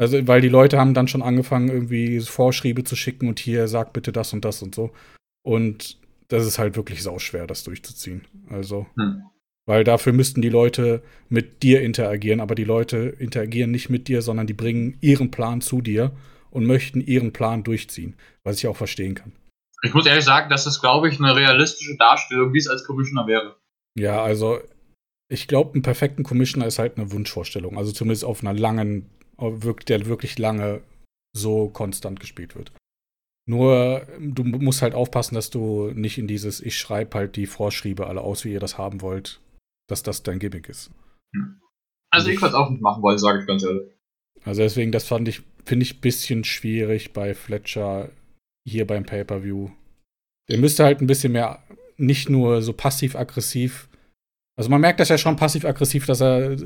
Also, 0.00 0.28
weil 0.28 0.40
die 0.40 0.48
Leute 0.48 0.78
haben 0.78 0.94
dann 0.94 1.08
schon 1.08 1.22
angefangen, 1.22 1.68
irgendwie 1.68 2.20
Vorschriebe 2.20 2.84
zu 2.84 2.94
schicken 2.94 3.28
und 3.28 3.40
hier, 3.40 3.66
sag 3.66 3.92
bitte 3.92 4.12
das 4.12 4.32
und 4.32 4.44
das 4.44 4.62
und 4.62 4.76
so. 4.76 4.92
Und 5.42 5.98
das 6.28 6.46
ist 6.46 6.60
halt 6.60 6.76
wirklich 6.76 7.02
sauschwer, 7.02 7.48
das 7.48 7.64
durchzuziehen. 7.64 8.24
Also. 8.48 8.86
Hm. 8.96 9.22
Weil 9.68 9.84
dafür 9.84 10.14
müssten 10.14 10.40
die 10.40 10.48
Leute 10.48 11.02
mit 11.28 11.62
dir 11.62 11.82
interagieren, 11.82 12.40
aber 12.40 12.54
die 12.54 12.64
Leute 12.64 13.14
interagieren 13.18 13.70
nicht 13.70 13.90
mit 13.90 14.08
dir, 14.08 14.22
sondern 14.22 14.46
die 14.46 14.54
bringen 14.54 14.96
ihren 15.02 15.30
Plan 15.30 15.60
zu 15.60 15.82
dir 15.82 16.12
und 16.50 16.64
möchten 16.64 17.02
ihren 17.02 17.34
Plan 17.34 17.64
durchziehen, 17.64 18.16
was 18.44 18.56
ich 18.56 18.66
auch 18.66 18.78
verstehen 18.78 19.14
kann. 19.14 19.32
Ich 19.82 19.92
muss 19.92 20.06
ehrlich 20.06 20.24
sagen, 20.24 20.48
das 20.48 20.66
ist, 20.66 20.80
glaube 20.80 21.10
ich, 21.10 21.20
eine 21.20 21.36
realistische 21.36 21.98
Darstellung, 21.98 22.54
wie 22.54 22.58
es 22.58 22.66
als 22.66 22.82
Commissioner 22.84 23.26
wäre. 23.26 23.56
Ja, 23.94 24.22
also 24.22 24.58
ich 25.30 25.48
glaube, 25.48 25.74
einen 25.74 25.82
perfekten 25.82 26.22
Commissioner 26.22 26.66
ist 26.66 26.78
halt 26.78 26.96
eine 26.96 27.12
Wunschvorstellung. 27.12 27.76
Also 27.76 27.92
zumindest 27.92 28.24
auf 28.24 28.40
einer 28.40 28.54
langen, 28.54 29.10
der 29.38 30.06
wirklich 30.06 30.38
lange 30.38 30.80
so 31.36 31.68
konstant 31.68 32.20
gespielt 32.20 32.56
wird. 32.56 32.72
Nur, 33.46 34.06
du 34.18 34.44
musst 34.44 34.80
halt 34.80 34.94
aufpassen, 34.94 35.34
dass 35.34 35.50
du 35.50 35.90
nicht 35.94 36.16
in 36.16 36.26
dieses, 36.26 36.62
ich 36.62 36.78
schreibe 36.78 37.18
halt 37.18 37.36
die 37.36 37.46
Vorschriebe 37.46 38.06
alle 38.06 38.22
aus, 38.22 38.46
wie 38.46 38.52
ihr 38.52 38.60
das 38.60 38.78
haben 38.78 39.02
wollt, 39.02 39.40
dass 39.88 40.02
das 40.02 40.22
dein 40.22 40.38
Gimmick 40.38 40.68
ist. 40.68 40.90
Hm. 41.34 41.60
Also 42.10 42.30
ich 42.30 42.40
würde 42.40 42.54
es 42.54 42.54
auch 42.54 42.70
nicht 42.70 42.80
machen 42.80 43.02
wollen, 43.02 43.18
sage 43.18 43.40
ich 43.40 43.46
ganz 43.46 43.64
ehrlich. 43.64 43.92
Also 44.44 44.62
deswegen, 44.62 44.92
das 44.92 45.06
fand 45.06 45.28
ich, 45.28 45.42
finde 45.64 45.84
ich 45.84 45.96
ein 45.96 46.00
bisschen 46.00 46.44
schwierig 46.44 47.12
bei 47.12 47.34
Fletcher 47.34 48.10
hier 48.66 48.86
beim 48.86 49.04
Pay-Per-View. 49.04 49.70
Der 50.48 50.58
müsste 50.58 50.84
halt 50.84 51.00
ein 51.00 51.06
bisschen 51.06 51.32
mehr, 51.32 51.62
nicht 51.96 52.30
nur 52.30 52.62
so 52.62 52.72
passiv-aggressiv. 52.72 53.88
Also 54.56 54.70
man 54.70 54.80
merkt 54.80 55.00
das 55.00 55.08
ja 55.08 55.18
schon 55.18 55.36
passiv-aggressiv, 55.36 56.06
dass 56.06 56.22
er 56.22 56.56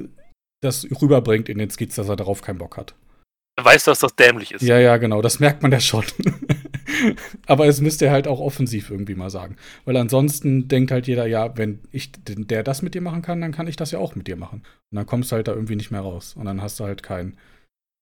das 0.63 0.87
rüberbringt 1.01 1.49
in 1.49 1.59
den 1.59 1.71
Skits, 1.71 1.97
dass 1.97 2.09
er 2.09 2.17
darauf 2.17 2.43
keinen 2.43 2.59
Bock 2.59 2.77
hat. 2.77 2.95
Er 3.57 3.65
weiß, 3.65 3.85
dass 3.85 3.99
das 3.99 4.15
dämlich 4.15 4.53
ist. 4.53 4.63
Ja, 4.63 4.79
ja, 4.79 4.97
genau, 4.97 5.21
das 5.21 5.41
merkt 5.41 5.63
man 5.63 5.73
ja 5.73 5.81
schon. 5.81 6.05
Aber 7.47 7.67
es 7.67 7.81
müsste 7.81 8.07
er 8.07 8.13
halt 8.13 8.29
auch 8.29 8.41
offensiv 8.41 8.91
irgendwie 8.91 9.15
mal 9.15 9.31
sagen. 9.31 9.57
Weil 9.85 9.97
ansonsten 9.97 10.69
denkt 10.69 10.91
halt 10.91 11.07
jeder, 11.07 11.27
ja, 11.27 11.57
wenn 11.57 11.81
ich 11.93 12.11
der 12.25 12.63
das 12.63 12.83
mit 12.83 12.95
dir 12.95 13.01
machen 13.01 13.23
kann, 13.23 13.41
dann 13.41 13.53
kann 13.53 13.67
ich 13.67 13.77
das 13.77 13.91
ja 13.91 13.99
auch 13.99 14.15
mit 14.15 14.27
dir 14.27 14.37
machen. 14.37 14.63
Und 14.91 14.97
dann 14.97 15.07
kommst 15.07 15.33
du 15.33 15.37
halt 15.37 15.49
da 15.49 15.53
irgendwie 15.53 15.77
nicht 15.77 15.91
mehr 15.91 16.01
raus. 16.01 16.35
Und 16.37 16.45
dann 16.45 16.63
hast 16.63 16.81
du 16.81 16.85
halt 16.85 17.03
kein, 17.03 17.37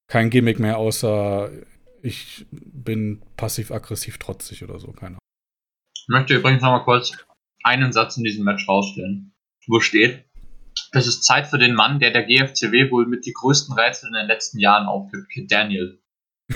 kein 0.08 0.30
Gimmick 0.30 0.58
mehr, 0.58 0.78
außer 0.78 1.50
ich 2.02 2.46
bin 2.50 3.22
passiv-aggressiv 3.36 4.18
trotzig 4.18 4.64
oder 4.64 4.78
so, 4.78 4.88
keine 4.92 5.16
Ahnung. 5.16 5.18
Ich 5.96 6.06
möchte 6.08 6.34
übrigens 6.34 6.62
noch 6.62 6.70
mal 6.70 6.84
kurz 6.84 7.12
einen 7.62 7.92
Satz 7.92 8.16
in 8.16 8.24
diesem 8.24 8.44
Match 8.44 8.66
rausstellen, 8.68 9.32
wo 9.66 9.80
steht, 9.80 10.24
es 10.92 11.06
ist 11.06 11.24
Zeit 11.24 11.46
für 11.46 11.58
den 11.58 11.74
Mann, 11.74 12.00
der 12.00 12.10
der 12.10 12.24
GFCW 12.24 12.90
wohl 12.90 13.06
mit 13.06 13.26
die 13.26 13.32
größten 13.32 13.74
Rätsel 13.74 14.08
in 14.08 14.14
den 14.14 14.26
letzten 14.26 14.58
Jahren 14.58 14.86
aufgibt, 14.86 15.28
Kid 15.30 15.50
Daniel. 15.50 16.00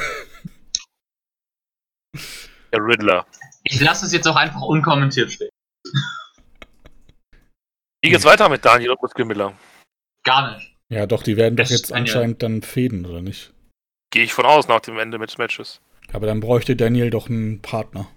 Der 2.75 2.85
Riddler. 2.85 3.25
Ich 3.63 3.81
lasse 3.81 4.05
es 4.05 4.13
jetzt 4.13 4.27
auch 4.27 4.35
einfach 4.35 4.63
unkommentiert 4.63 5.31
stehen. 5.31 5.51
Wie 8.03 8.11
geht's 8.11 8.25
weiter 8.25 8.49
mit 8.49 8.65
Daniel 8.65 8.91
und 8.91 9.03
Muskel 9.03 9.25
Miller? 9.25 9.57
Gar 10.25 10.57
nicht. 10.57 10.77
Ja, 10.89 11.07
doch, 11.07 11.23
die 11.23 11.37
werden 11.37 11.57
doch 11.57 11.71
jetzt 11.71 11.93
anscheinend 11.93 12.43
dann 12.43 12.63
fäden, 12.63 13.07
oder 13.07 13.23
nicht? 13.23 13.53
Gehe 14.11 14.25
ich 14.25 14.33
von 14.33 14.45
aus 14.45 14.67
nach 14.67 14.81
dem 14.81 14.99
Ende 14.99 15.19
des 15.19 15.39
Matches. 15.39 15.81
Aber 16.13 16.27
dann 16.27 16.41
bräuchte 16.41 16.75
Daniel 16.75 17.11
doch 17.11 17.29
einen 17.31 17.63
Partner. 17.63 18.09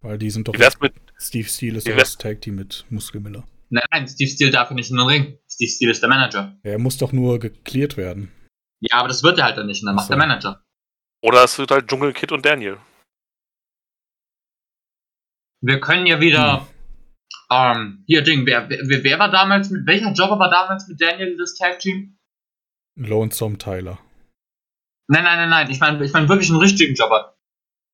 Weil 0.00 0.16
die 0.16 0.30
sind 0.30 0.48
doch. 0.48 0.54
Wie 0.54 0.82
mit 0.82 0.94
Steve 1.18 1.48
Steele 1.48 1.76
ist 1.76 1.86
das 1.86 2.16
Tag 2.16 2.40
Team 2.40 2.54
mit 2.54 2.86
Muskel 2.88 3.20
Miller. 3.20 3.44
Nein, 3.68 3.84
nein, 3.90 4.08
Steve 4.08 4.30
Steele 4.30 4.50
darf 4.50 4.70
nicht 4.70 4.90
in 4.90 4.96
den 4.96 5.06
Ring. 5.06 5.38
Steve 5.48 5.70
Steele 5.70 5.92
ist 5.92 6.00
der 6.00 6.08
Manager. 6.08 6.58
Er 6.62 6.78
muss 6.78 6.96
doch 6.96 7.12
nur 7.12 7.38
geklärt 7.38 7.98
werden. 7.98 8.32
Ja, 8.80 8.96
aber 8.96 9.08
das 9.08 9.22
wird 9.22 9.38
er 9.38 9.44
halt 9.44 9.58
dann 9.58 9.66
nicht 9.66 9.82
und 9.82 9.86
dann 9.86 9.96
macht 9.96 10.08
der 10.08 10.16
Manager. 10.16 10.64
Oder 11.22 11.44
es 11.44 11.58
wird 11.58 11.70
halt 11.70 11.88
Dschungel 11.88 12.14
Kid 12.14 12.32
und 12.32 12.46
Daniel. 12.46 12.78
Wir 15.62 15.80
können 15.80 16.06
ja 16.06 16.20
wieder 16.20 16.60
hm. 16.60 16.66
Ähm, 17.52 18.04
hier 18.06 18.22
Ding, 18.22 18.46
wer, 18.46 18.68
wer, 18.70 19.02
wer 19.04 19.18
war 19.18 19.28
damals 19.30 19.70
mit, 19.70 19.84
welcher 19.84 20.12
Jobber 20.12 20.38
war 20.38 20.50
damals 20.50 20.86
mit 20.86 21.00
Daniel 21.00 21.36
das 21.36 21.54
Tag 21.56 21.80
Team? 21.80 22.16
Lonesome 22.96 23.58
Tyler. 23.58 23.98
Nein, 25.08 25.24
nein, 25.24 25.36
nein, 25.38 25.50
nein, 25.50 25.70
ich 25.70 25.80
meine 25.80 26.04
ich 26.04 26.12
mein 26.12 26.28
wirklich 26.28 26.48
einen 26.50 26.60
richtigen 26.60 26.94
Jobber. 26.94 27.36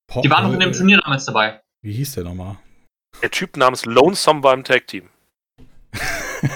Po- 0.07 0.21
Die 0.21 0.29
waren 0.29 0.43
noch 0.43 0.53
in 0.53 0.59
dem 0.59 0.73
Turnier 0.73 0.99
damals 1.03 1.25
dabei. 1.25 1.59
Wie 1.83 1.91
hieß 1.93 2.13
der 2.13 2.25
nochmal? 2.25 2.59
Der 3.23 3.31
Typ 3.31 3.57
namens 3.57 3.85
Lonesome 3.85 4.43
war 4.43 4.53
im 4.53 4.63
Tag-Team. 4.63 5.09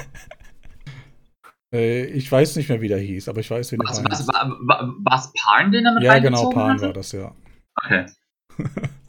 Äh, 1.73 2.03
ich 2.07 2.29
weiß 2.29 2.57
nicht 2.57 2.67
mehr, 2.67 2.81
wie 2.81 2.89
der 2.89 2.99
hieß, 2.99 3.29
aber 3.29 3.39
ich 3.39 3.49
weiß, 3.49 3.71
wie 3.71 3.77
der 3.77 3.87
Was, 3.87 4.03
war. 4.03 4.11
was, 4.11 4.27
war, 4.27 4.49
war, 4.67 4.93
war's 5.05 5.31
Pan, 5.33 5.71
den 5.71 5.85
er 5.85 5.93
mit 5.93 6.03
Ja, 6.03 6.19
genau, 6.19 6.49
Pan 6.49 6.71
hatte? 6.73 6.81
war 6.81 6.93
das, 6.93 7.13
ja. 7.13 7.33
Okay. 7.81 8.05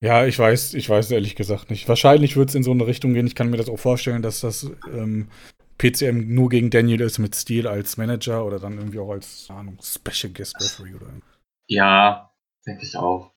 Ja, 0.00 0.26
ich 0.26 0.38
weiß, 0.38 0.74
ich 0.74 0.88
weiß 0.88 1.10
ehrlich 1.10 1.34
gesagt 1.34 1.70
nicht. 1.70 1.88
Wahrscheinlich 1.88 2.36
wird 2.36 2.50
es 2.50 2.54
in 2.54 2.62
so 2.62 2.70
eine 2.70 2.86
Richtung 2.86 3.14
gehen. 3.14 3.26
Ich 3.26 3.34
kann 3.34 3.50
mir 3.50 3.56
das 3.56 3.68
auch 3.68 3.78
vorstellen, 3.78 4.22
dass 4.22 4.40
das 4.40 4.70
ähm, 4.92 5.28
PCM 5.78 6.32
nur 6.34 6.48
gegen 6.50 6.70
Daniel 6.70 7.00
ist 7.00 7.18
mit 7.18 7.34
Steel 7.34 7.66
als 7.66 7.96
Manager 7.96 8.44
oder 8.44 8.60
dann 8.60 8.78
irgendwie 8.78 9.00
auch 9.00 9.10
als, 9.10 9.46
keine 9.48 9.60
Ahnung, 9.60 9.78
Special 9.82 10.32
Guest 10.32 10.54
Referee 10.60 10.94
oder. 10.94 11.06
Ja, 11.66 12.32
denke 12.64 12.84
ich 12.84 12.96
auch. 12.96 13.32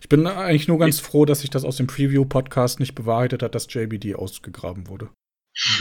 Ich 0.00 0.08
bin 0.08 0.26
eigentlich 0.26 0.68
nur 0.68 0.78
ganz 0.78 1.00
froh, 1.00 1.24
dass 1.24 1.40
sich 1.40 1.50
das 1.50 1.64
aus 1.64 1.76
dem 1.76 1.88
Preview-Podcast 1.88 2.78
nicht 2.78 2.94
bewahrheitet 2.94 3.42
hat, 3.42 3.56
dass 3.56 3.72
JBD 3.72 4.14
ausgegraben 4.14 4.86
wurde. 4.88 5.10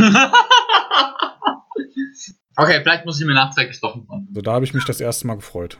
okay, 2.55 2.81
vielleicht 2.81 3.05
muss 3.05 3.19
ich 3.19 3.27
mir 3.27 3.35
nachträglich 3.35 3.79
doch 3.79 3.95
machen. 3.95 4.27
Also 4.29 4.41
da 4.41 4.53
habe 4.53 4.65
ich 4.65 4.73
mich 4.73 4.85
das 4.85 4.99
erste 5.01 5.27
Mal 5.27 5.35
gefreut. 5.35 5.77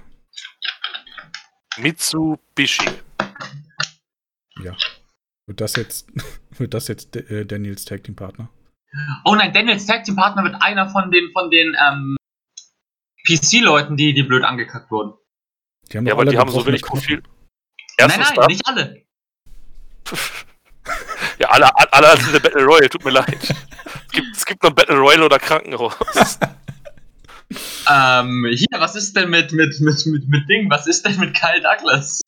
Mitsubishi. 1.78 2.90
Ja. 4.64 4.76
Wird 5.48 5.62
das 5.62 5.76
jetzt, 5.76 6.08
wird 6.58 6.74
das 6.74 6.88
jetzt 6.88 7.16
äh, 7.16 7.46
Daniels 7.46 7.86
Tag 7.86 8.04
Team 8.04 8.16
Partner? 8.16 8.50
Oh 9.26 9.36
nein, 9.36 9.54
Daniels 9.54 9.86
Tag 9.86 10.04
Team 10.04 10.16
Partner 10.16 10.44
wird 10.44 10.56
einer 10.62 10.90
von 10.90 11.12
den, 11.12 11.32
von 11.32 11.50
den 11.52 11.76
ähm, 11.88 12.18
PC-Leuten, 13.28 13.98
die, 13.98 14.14
die 14.14 14.24
blöd 14.24 14.44
angekackt 14.44 14.90
wurden. 14.92 15.14
Die 15.92 15.98
haben 15.98 16.06
Ja, 16.06 16.14
aber 16.14 16.26
die 16.26 16.38
haben 16.38 16.52
so 16.52 16.66
wenig. 16.66 16.82
Profil. 16.82 17.22
nein, 18.00 18.10
Erstens 18.10 18.28
nein, 18.30 18.36
das. 18.36 18.48
nicht 18.48 18.68
alle. 18.68 19.06
Ja, 21.38 21.50
alle, 21.50 21.70
alle 21.94 22.18
sind 22.20 22.34
der 22.34 22.40
Battle 22.40 22.64
Royale, 22.66 22.90
tut 22.90 23.06
mir 23.06 23.12
leid. 23.12 23.56
Es 24.08 24.12
gibt, 24.12 24.36
es 24.38 24.46
gibt 24.46 24.64
noch 24.64 24.72
Battle 24.72 24.98
Royale 24.98 25.26
oder 25.26 25.38
Krankenhaus. 25.38 26.40
Ähm, 27.88 28.46
hier, 28.50 28.80
was 28.80 28.96
ist 28.96 29.16
denn 29.16 29.30
mit, 29.30 29.52
mit, 29.52 29.80
mit, 29.80 30.06
mit, 30.08 30.28
mit 30.28 30.50
Ding? 30.50 30.70
Was 30.72 30.88
ist 30.88 31.06
denn 31.06 31.20
mit 31.20 31.36
Kyle 31.36 31.62
Douglas? 31.62 32.22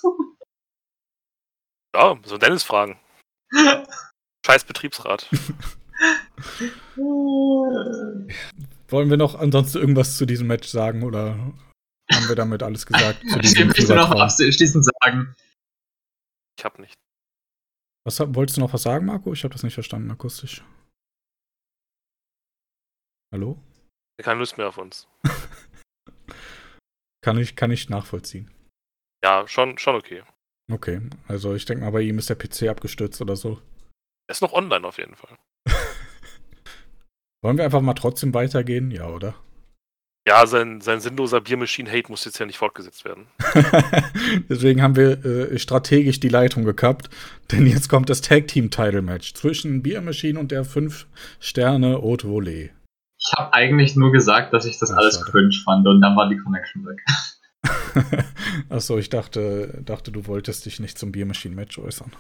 Ja, 1.96 2.18
so 2.24 2.38
Dennis 2.38 2.64
fragen. 2.64 3.00
Scheiß 4.46 4.66
Betriebsrat. 4.66 5.30
Wollen 8.88 9.10
wir 9.10 9.18
noch 9.18 9.36
ansonsten 9.36 9.78
irgendwas 9.80 10.18
zu 10.18 10.26
diesem 10.26 10.48
Match 10.48 10.68
sagen 10.68 11.04
oder 11.04 11.38
haben 12.12 12.28
wir 12.28 12.36
damit 12.36 12.64
alles 12.64 12.86
gesagt? 12.86 13.22
zu 13.30 13.40
Ich 13.40 13.66
möchte 13.66 13.96
noch 13.96 14.12
abschließend 14.12 14.86
sagen. 14.86 15.36
Ich 16.58 16.66
hab 16.66 16.80
nicht. 16.80 16.96
Was, 18.04 18.20
wolltest 18.20 18.58
du 18.58 18.62
noch 18.62 18.74
was 18.74 18.82
sagen, 18.82 19.06
Marco? 19.06 19.32
Ich 19.32 19.44
habe 19.44 19.54
das 19.54 19.64
nicht 19.64 19.76
verstanden 19.76 20.10
akustisch. 20.12 20.64
Hallo? 23.34 23.62
Keine 24.22 24.40
Lust 24.40 24.58
mehr 24.58 24.68
auf 24.68 24.78
uns. 24.78 25.08
Kann 27.24 27.38
ich, 27.38 27.56
kann 27.56 27.70
ich 27.70 27.88
nachvollziehen. 27.88 28.50
Ja, 29.24 29.48
schon, 29.48 29.78
schon 29.78 29.96
okay. 29.96 30.24
Okay, 30.72 31.02
also 31.28 31.54
ich 31.54 31.66
denke 31.66 31.84
mal, 31.84 31.92
bei 31.92 32.02
ihm 32.02 32.18
ist 32.18 32.30
der 32.30 32.36
PC 32.36 32.70
abgestürzt 32.70 33.22
oder 33.22 33.36
so. 33.36 33.60
Er 34.28 34.32
ist 34.34 34.42
noch 34.42 34.54
online 34.54 34.88
auf 34.88 34.98
jeden 34.98 35.16
Fall. 35.16 35.38
Wollen 37.44 37.58
wir 37.58 37.66
einfach 37.66 37.82
mal 37.82 37.94
trotzdem 37.94 38.34
weitergehen? 38.34 38.92
Ja, 38.92 39.08
oder? 39.08 39.36
Ja, 40.28 40.46
sein, 40.46 40.82
sein 40.82 41.02
sinnloser 41.02 41.42
Biermaschinen-Hate 41.42 42.10
muss 42.10 42.26
jetzt 42.26 42.38
ja 42.38 42.46
nicht 42.46 42.60
fortgesetzt 42.60 43.04
werden. 43.06 43.26
Deswegen 44.50 44.84
haben 44.84 44.96
wir 44.96 45.26
äh, 45.26 45.58
strategisch 45.58 46.20
die 46.20 46.30
Leitung 46.30 46.64
gekappt, 46.64 47.10
denn 47.52 47.66
jetzt 47.66 47.90
kommt 47.90 48.08
das 48.10 48.22
Tag 48.22 48.48
Team 48.48 48.70
Title 48.70 49.02
Match 49.02 49.34
zwischen 49.34 49.82
Beer 49.82 50.02
Machine 50.02 50.40
und 50.40 50.52
der 50.52 50.64
5 50.64 51.08
Sterne 51.40 51.96
Haute 52.04 52.28
Volée. 52.28 52.70
Ich 53.18 53.34
habe 53.36 53.52
eigentlich 53.54 53.96
nur 53.96 54.12
gesagt, 54.12 54.54
dass 54.54 54.66
ich 54.66 54.78
das 54.78 54.92
Ah, 54.92 54.98
alles 54.98 55.16
schade. 55.16 55.32
cringe 55.32 55.56
fand 55.66 55.88
und 55.88 56.02
dann 56.02 56.16
war 56.16 56.30
die 56.30 56.38
Connection 56.38 56.86
weg. 56.86 57.00
Achso, 58.70 58.98
ich 58.98 59.10
dachte, 59.10 59.82
dachte, 59.86 60.12
du 60.12 60.26
wolltest 60.28 60.66
dich 60.66 60.80
nicht 60.80 60.98
zum 60.98 61.12
Beer 61.12 61.26
Machine 61.26 61.56
Match 61.56 61.78
äußern. 61.78 62.12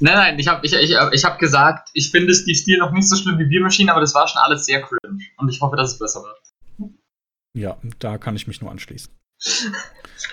Nein, 0.00 0.14
nein, 0.14 0.38
ich 0.38 0.48
habe 0.48 0.64
ich, 0.66 0.72
ich, 0.72 0.96
ich 1.12 1.24
hab 1.24 1.38
gesagt, 1.38 1.90
ich 1.92 2.10
finde 2.10 2.34
Steve 2.34 2.56
Stil 2.56 2.78
noch 2.78 2.92
nicht 2.92 3.08
so 3.08 3.16
schlimm 3.16 3.38
wie 3.38 3.44
Beer 3.44 3.62
Machine, 3.62 3.90
aber 3.90 4.00
das 4.00 4.14
war 4.14 4.26
schon 4.26 4.40
alles 4.42 4.66
sehr 4.66 4.82
cringe. 4.82 5.18
Und 5.36 5.48
ich 5.48 5.60
hoffe, 5.60 5.76
dass 5.76 5.92
es 5.92 5.98
besser 5.98 6.22
wird. 6.22 6.92
Ja, 7.54 7.78
da 7.98 8.18
kann 8.18 8.34
ich 8.34 8.46
mich 8.46 8.60
nur 8.60 8.70
anschließen. 8.70 9.12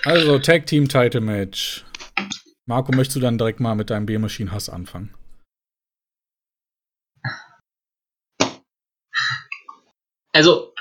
Also, 0.04 0.38
Tag 0.38 0.66
Team 0.66 0.88
Title 0.88 1.20
Match. 1.20 1.84
Marco, 2.66 2.92
möchtest 2.92 3.16
du 3.16 3.20
dann 3.20 3.38
direkt 3.38 3.60
mal 3.60 3.74
mit 3.74 3.90
deinem 3.90 4.06
Beer 4.06 4.18
Machine 4.18 4.50
Hass 4.52 4.68
anfangen? 4.68 5.14
Also, 10.32 10.72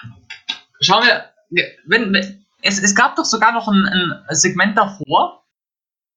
schauen 0.79 1.05
wir, 1.05 1.33
wenn, 1.85 2.13
wenn 2.13 2.45
es, 2.61 2.79
es 2.81 2.95
gab 2.95 3.15
doch 3.15 3.25
sogar 3.25 3.51
noch 3.51 3.67
ein, 3.67 3.85
ein 4.27 4.35
Segment 4.35 4.77
davor 4.77 5.45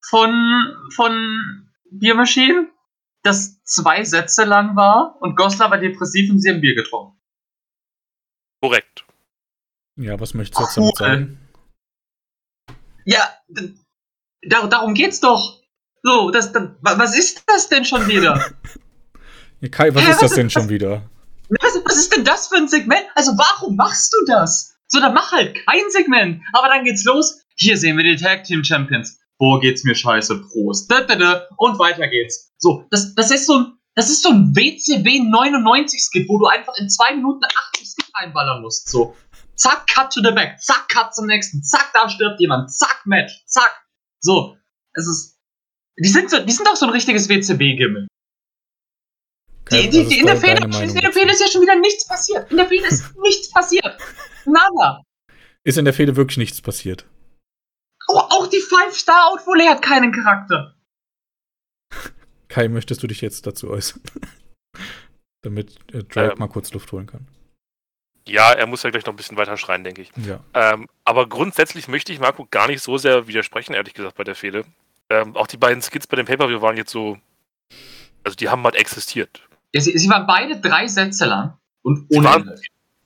von, 0.05 0.89
von 0.95 1.69
Beer 1.91 2.15
Machine, 2.15 2.69
das 3.23 3.63
zwei 3.63 4.03
Sätze 4.03 4.43
lang 4.43 4.75
war 4.75 5.15
und 5.21 5.35
Goslar 5.37 5.71
war 5.71 5.77
depressiv 5.77 6.29
und 6.29 6.39
sie 6.39 6.49
haben 6.49 6.61
Bier 6.61 6.75
getrunken. 6.75 7.17
Korrekt. 8.61 9.05
Ja, 9.95 10.19
was 10.19 10.33
möchtest 10.33 10.59
du 10.59 10.63
jetzt 10.63 10.77
damit 10.77 10.99
Cool. 10.99 11.05
sagen? 11.05 11.39
Ja, 13.05 13.29
d- 13.47 13.75
dar 14.47 14.67
darum 14.67 14.93
geht's 14.93 15.19
doch. 15.19 15.61
So, 16.01 16.31
das, 16.31 16.51
das, 16.51 16.63
wa- 16.81 16.97
was 16.97 17.17
ist 17.17 17.43
das 17.47 17.69
denn 17.69 17.85
schon 17.85 18.07
wieder? 18.07 18.43
Ja, 19.61 19.69
Kai, 19.69 19.95
was 19.95 20.03
Hä, 20.03 20.11
ist 20.11 20.21
das 20.21 20.31
was- 20.31 20.35
denn 20.35 20.49
schon 20.49 20.67
wieder? 20.67 21.09
Was, 21.47 21.75
was 21.85 21.95
ist 21.95 22.13
denn 22.13 22.25
das 22.25 22.47
für 22.49 22.55
ein 22.57 22.67
Segment? 22.67 23.05
Also 23.15 23.31
warum 23.37 23.77
machst 23.77 24.11
du 24.13 24.17
das? 24.27 24.72
So, 24.93 24.99
dann 24.99 25.15
mach 25.15 25.31
halt 25.31 25.55
kein 25.65 25.89
Segment. 25.89 26.43
Aber 26.53 26.67
dann 26.67 26.83
geht's 26.83 27.03
los. 27.03 27.41
Hier 27.55 27.77
sehen 27.77 27.97
wir 27.97 28.03
die 28.03 28.15
Tag 28.15 28.43
Team 28.43 28.63
Champions. 28.63 29.19
Boah, 29.39 29.59
geht's 29.59 29.83
mir 29.83 29.95
scheiße. 29.95 30.39
Prost. 30.41 30.93
Und 30.93 31.79
weiter 31.79 32.07
geht's. 32.07 32.53
So, 32.59 32.85
das, 32.91 33.15
das 33.15 33.31
ist 33.31 33.47
so 33.47 33.57
ein, 33.57 33.73
das 33.95 34.11
ist 34.11 34.21
so 34.21 34.29
ein 34.29 34.55
WCW 34.55 35.19
99 35.19 35.99
Skit, 35.99 36.29
wo 36.29 36.37
du 36.37 36.45
einfach 36.45 36.75
in 36.77 36.91
zwei 36.91 37.15
Minuten 37.15 37.43
80 37.73 37.87
Skit 37.89 38.05
einballern 38.13 38.61
musst. 38.61 38.87
So, 38.87 39.15
zack, 39.55 39.87
cut 39.87 40.13
to 40.13 40.21
the 40.21 40.29
back. 40.29 40.61
Zack, 40.61 40.87
cut 40.89 41.15
zum 41.15 41.25
nächsten. 41.25 41.63
Zack, 41.63 41.89
da 41.95 42.07
stirbt 42.07 42.39
jemand. 42.39 42.71
Zack, 42.71 43.01
Match. 43.05 43.33
Zack. 43.47 43.87
So, 44.19 44.55
es 44.93 45.07
ist, 45.07 45.39
die 45.97 46.09
sind 46.09 46.29
so, 46.29 46.37
die 46.39 46.51
sind 46.51 46.67
auch 46.67 46.75
so 46.75 46.85
ein 46.85 46.91
richtiges 46.91 47.27
WCW-Gimmel. 47.29 48.07
Die, 49.73 49.89
die, 49.89 50.19
in 50.19 50.25
der 50.25 50.37
Fehde 50.37 50.63
in 50.63 50.71
der? 50.71 51.11
Fehde 51.11 51.31
ist 51.31 51.41
ja 51.41 51.47
schon 51.47 51.61
wieder 51.61 51.75
nichts 51.75 52.07
passiert. 52.07 52.49
In 52.51 52.57
der 52.57 52.67
Fehde 52.67 52.87
ist 52.87 53.03
nichts 53.21 53.49
passiert. 53.51 53.97
Nada. 54.45 55.01
Ist 55.63 55.77
in 55.77 55.85
der 55.85 55.93
Fehde 55.93 56.15
wirklich 56.15 56.37
nichts 56.37 56.61
passiert? 56.61 57.05
Oh, 58.09 58.17
auch 58.17 58.47
die 58.47 58.59
Five-Star-Outvolley 58.59 59.65
hat 59.65 59.81
keinen 59.81 60.11
Charakter. 60.11 60.75
Kai, 62.49 62.67
möchtest 62.67 63.01
du 63.01 63.07
dich 63.07 63.21
jetzt 63.21 63.47
dazu 63.47 63.69
äußern? 63.69 64.01
Damit 65.41 65.77
äh, 65.93 66.03
Drake 66.03 66.33
Ähm. 66.33 66.39
mal 66.39 66.47
kurz 66.47 66.71
Luft 66.73 66.91
holen 66.91 67.07
kann. 67.07 67.27
Ja, 68.27 68.53
er 68.53 68.67
muss 68.67 68.83
ja 68.83 68.89
gleich 68.89 69.05
noch 69.05 69.13
ein 69.13 69.17
bisschen 69.17 69.35
weiter 69.37 69.57
schreien, 69.57 69.83
denke 69.83 70.01
ich. 70.01 70.11
Ja. 70.25 70.39
Ähm, 70.53 70.87
aber 71.03 71.27
grundsätzlich 71.27 71.89
möchte 71.89 72.13
ich 72.13 72.19
Marco 72.21 72.47
gar 72.49 72.67
nicht 72.67 72.81
so 72.81 72.97
sehr 72.97 73.27
widersprechen, 73.27 73.73
ehrlich 73.73 73.93
gesagt, 73.93 74.15
bei 74.15 74.23
der 74.23 74.35
Fehde. 74.35 74.63
Ähm, 75.09 75.35
auch 75.35 75.47
die 75.47 75.57
beiden 75.57 75.81
Skits 75.81 76.07
bei 76.07 76.15
dem 76.15 76.25
Pay-Per-View 76.25 76.61
waren 76.61 76.77
jetzt 76.77 76.91
so. 76.91 77.17
Also, 78.23 78.37
die 78.37 78.47
haben 78.47 78.63
halt 78.63 78.75
existiert. 78.75 79.41
Ja, 79.73 79.81
sie, 79.81 79.97
sie 79.97 80.09
waren 80.09 80.25
beide 80.27 80.59
drei 80.59 80.87
Sätze 80.87 81.25
lang 81.25 81.57
und 81.81 82.05
Sie 82.09 82.17
ohne 82.17 82.27
waren- 82.27 82.41
Inhalt. 82.43 82.61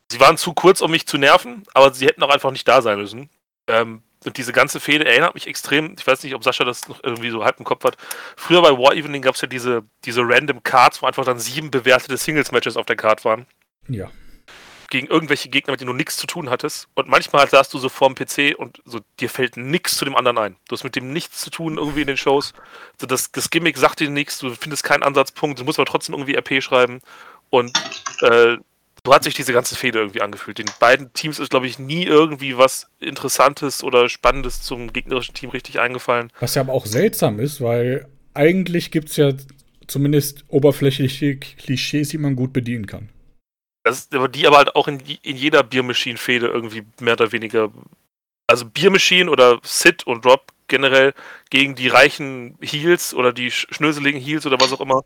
Sie 0.09 0.19
waren 0.21 0.37
zu 0.37 0.53
kurz, 0.53 0.79
um 0.81 0.91
mich 0.91 1.05
zu 1.05 1.17
nerven, 1.17 1.63
aber 1.73 1.93
sie 1.93 2.05
hätten 2.05 2.23
auch 2.23 2.29
einfach 2.29 2.51
nicht 2.51 2.65
da 2.67 2.81
sein 2.81 2.97
müssen. 2.97 3.29
Ähm, 3.67 4.03
und 4.25 4.37
diese 4.37 4.53
ganze 4.53 4.79
Fehde 4.79 5.05
erinnert 5.05 5.33
mich 5.35 5.47
extrem, 5.47 5.95
ich 5.99 6.07
weiß 6.07 6.23
nicht, 6.23 6.33
ob 6.33 6.43
Sascha 6.45 6.63
das 6.63 6.87
noch 6.87 7.03
irgendwie 7.03 7.29
so 7.29 7.43
halb 7.43 7.59
im 7.59 7.65
Kopf 7.65 7.83
hat. 7.83 7.97
Früher 8.37 8.61
bei 8.61 8.71
War 8.71 8.95
Evening 8.95 9.21
gab 9.21 9.35
es 9.35 9.41
ja 9.41 9.47
diese, 9.47 9.83
diese 10.05 10.21
random 10.23 10.63
Cards, 10.63 11.01
wo 11.01 11.07
einfach 11.07 11.25
dann 11.25 11.39
sieben 11.39 11.71
bewertete 11.71 12.15
Singles-Matches 12.15 12.77
auf 12.77 12.85
der 12.85 12.95
Card 12.95 13.25
waren. 13.25 13.45
Ja. 13.89 14.09
Gegen 14.89 15.07
irgendwelche 15.07 15.49
Gegner, 15.49 15.71
mit 15.71 15.81
denen 15.81 15.91
du 15.91 15.95
nichts 15.95 16.17
zu 16.17 16.27
tun 16.27 16.49
hattest. 16.49 16.87
Und 16.95 17.07
manchmal 17.07 17.47
saßt 17.49 17.73
du 17.73 17.77
so 17.77 17.89
vorm 17.89 18.15
PC 18.15 18.55
und 18.57 18.81
so, 18.85 18.99
dir 19.19 19.29
fällt 19.29 19.57
nichts 19.57 19.97
zu 19.97 20.05
dem 20.05 20.15
anderen 20.15 20.37
ein. 20.37 20.55
Du 20.67 20.73
hast 20.73 20.83
mit 20.83 20.95
dem 20.95 21.11
nichts 21.11 21.41
zu 21.41 21.49
tun 21.49 21.77
irgendwie 21.77 22.01
in 22.01 22.07
den 22.07 22.17
Shows. 22.17 22.53
So, 22.99 23.05
das, 23.07 23.31
das 23.31 23.49
Gimmick 23.49 23.77
sagt 23.77 23.99
dir 23.99 24.09
nichts, 24.09 24.39
du 24.39 24.49
findest 24.51 24.83
keinen 24.83 25.03
Ansatzpunkt, 25.03 25.59
du 25.59 25.65
musst 25.65 25.79
aber 25.79 25.85
trotzdem 25.85 26.15
irgendwie 26.15 26.35
RP 26.35 26.63
schreiben. 26.63 27.01
Und 27.49 27.77
äh, 28.21 28.57
so 29.07 29.13
hat 29.13 29.23
sich 29.23 29.35
diese 29.35 29.53
ganze 29.53 29.75
Fehde 29.75 29.99
irgendwie 29.99 30.21
angefühlt. 30.21 30.57
Den 30.57 30.69
beiden 30.81 31.13
Teams 31.13 31.39
ist, 31.39 31.49
glaube 31.49 31.65
ich, 31.65 31.79
nie 31.79 32.03
irgendwie 32.03 32.57
was 32.57 32.87
Interessantes 32.99 33.81
oder 33.81 34.09
Spannendes 34.09 34.61
zum 34.61 34.91
gegnerischen 34.91 35.33
Team 35.33 35.49
richtig 35.49 35.79
eingefallen. 35.79 36.29
Was 36.41 36.55
ja 36.55 36.61
aber 36.61 36.73
auch 36.73 36.85
seltsam 36.85 37.39
ist, 37.39 37.61
weil 37.61 38.07
eigentlich 38.33 38.91
gibt 38.91 39.09
es 39.09 39.15
ja 39.15 39.31
zumindest 39.87 40.43
oberflächliche 40.49 41.37
Klischees, 41.37 42.09
die 42.09 42.17
man 42.17 42.35
gut 42.35 42.51
bedienen 42.51 42.85
kann. 42.85 43.09
Das 43.87 44.09
die 44.09 44.47
aber 44.47 44.57
halt 44.57 44.75
auch 44.75 44.87
in, 44.87 44.99
in 45.21 45.37
jeder 45.37 45.63
Biermaschinen-Fehde 45.63 46.47
irgendwie 46.47 46.85
mehr 46.99 47.13
oder 47.13 47.31
weniger. 47.31 47.71
Also 48.47 48.65
Biermaschinen 48.65 49.29
oder 49.29 49.59
Sid 49.63 50.05
und 50.05 50.25
Rob 50.25 50.51
generell 50.67 51.13
gegen 51.49 51.75
die 51.75 51.87
reichen 51.87 52.57
Heels 52.61 53.13
oder 53.13 53.31
die 53.31 53.51
schnöseligen 53.51 54.19
Heels 54.19 54.45
oder 54.45 54.59
was 54.59 54.73
auch 54.73 54.81
immer. 54.81 55.03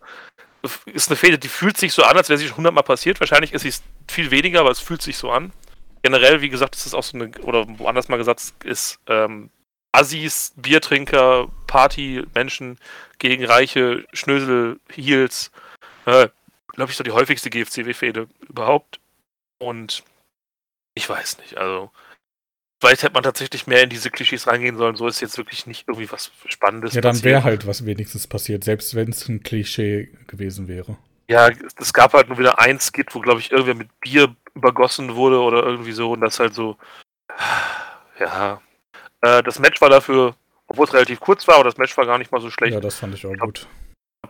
Ist 0.86 1.10
eine 1.10 1.16
Fehde, 1.16 1.40
die 1.40 1.48
fühlt 1.48 1.78
sich 1.78 1.94
so 1.94 2.04
an, 2.04 2.18
als 2.18 2.30
wäre 2.30 2.38
sie 2.38 2.48
schon 2.48 2.58
hundertmal 2.58 2.84
passiert. 2.84 3.20
Wahrscheinlich 3.20 3.54
ist 3.54 3.62
sie 3.62 3.74
viel 4.10 4.32
weniger, 4.32 4.62
aber 4.62 4.72
es 4.72 4.80
fühlt 4.80 5.02
sich 5.02 5.18
so 5.18 5.32
an. 5.32 5.52
Generell, 6.04 6.42
wie 6.42 6.50
gesagt, 6.50 6.76
ist 6.76 6.86
es 6.86 6.94
auch 6.94 7.04
so 7.04 7.18
eine, 7.18 7.30
oder 7.42 7.66
woanders 7.80 8.10
mal 8.10 8.18
gesagt, 8.18 8.42
ist 8.64 9.00
ähm, 9.08 9.50
Assis, 9.92 10.54
Biertrinker, 10.56 11.50
Party-Menschen 11.68 12.80
gegen 13.20 13.46
reiche 13.46 14.06
Schnösel-Heels. 14.14 15.52
Äh, 16.06 16.30
glaube 16.74 16.92
ich, 16.92 16.98
so 16.98 17.04
die 17.04 17.12
häufigste 17.12 17.50
GFCW-Fehde 17.50 18.28
überhaupt. 18.48 19.00
Und 19.60 20.04
ich 20.96 21.08
weiß 21.08 21.38
nicht, 21.40 21.58
also 21.58 21.92
vielleicht 22.80 23.04
hätte 23.04 23.14
man 23.14 23.24
tatsächlich 23.24 23.68
mehr 23.68 23.84
in 23.84 23.90
diese 23.90 24.10
Klischees 24.10 24.48
reingehen 24.48 24.78
sollen. 24.78 24.96
So 24.96 25.08
ist 25.08 25.22
jetzt 25.22 25.38
wirklich 25.38 25.68
nicht 25.68 25.88
irgendwie 25.88 26.12
was 26.12 26.32
Spannendes. 26.48 26.94
Ja, 26.94 27.02
dann 27.02 27.24
wäre 27.24 27.44
halt 27.44 27.68
was 27.68 27.86
wenigstens 27.86 28.28
passiert, 28.28 28.64
selbst 28.64 28.96
wenn 28.96 29.10
es 29.10 29.28
ein 29.30 29.44
Klischee 29.44 30.12
gewesen 30.28 30.68
wäre. 30.68 30.98
Ja, 31.30 31.50
es 31.78 31.94
gab 31.94 32.14
halt 32.14 32.28
nur 32.28 32.40
wieder 32.40 32.60
ein 32.60 32.80
Skit, 32.80 33.14
wo, 33.16 33.20
glaube 33.20 33.40
ich, 33.40 33.52
irgendwer 33.52 33.76
mit 33.76 34.00
Bier 34.02 34.36
übergossen 34.54 35.16
wurde 35.16 35.40
oder 35.40 35.64
irgendwie 35.64 35.94
so 35.94 36.12
und 36.12 36.22
das 36.22 36.40
halt 36.40 36.54
so. 36.54 36.78
Ja. 38.20 38.62
Äh, 39.22 39.42
das 39.44 39.60
Match 39.60 39.80
war 39.80 39.90
dafür, 39.90 40.36
obwohl 40.68 40.86
es 40.86 40.94
relativ 40.94 41.20
kurz 41.20 41.48
war, 41.48 41.56
aber 41.56 41.64
das 41.64 41.78
Match 41.78 41.96
war 41.98 42.06
gar 42.06 42.18
nicht 42.18 42.32
mal 42.32 42.42
so 42.42 42.50
schlecht. 42.50 42.74
Ja, 42.74 42.80
das 42.80 42.96
fand 42.96 43.16
ich 43.16 43.26
auch 43.26 43.38
gut. 43.38 43.68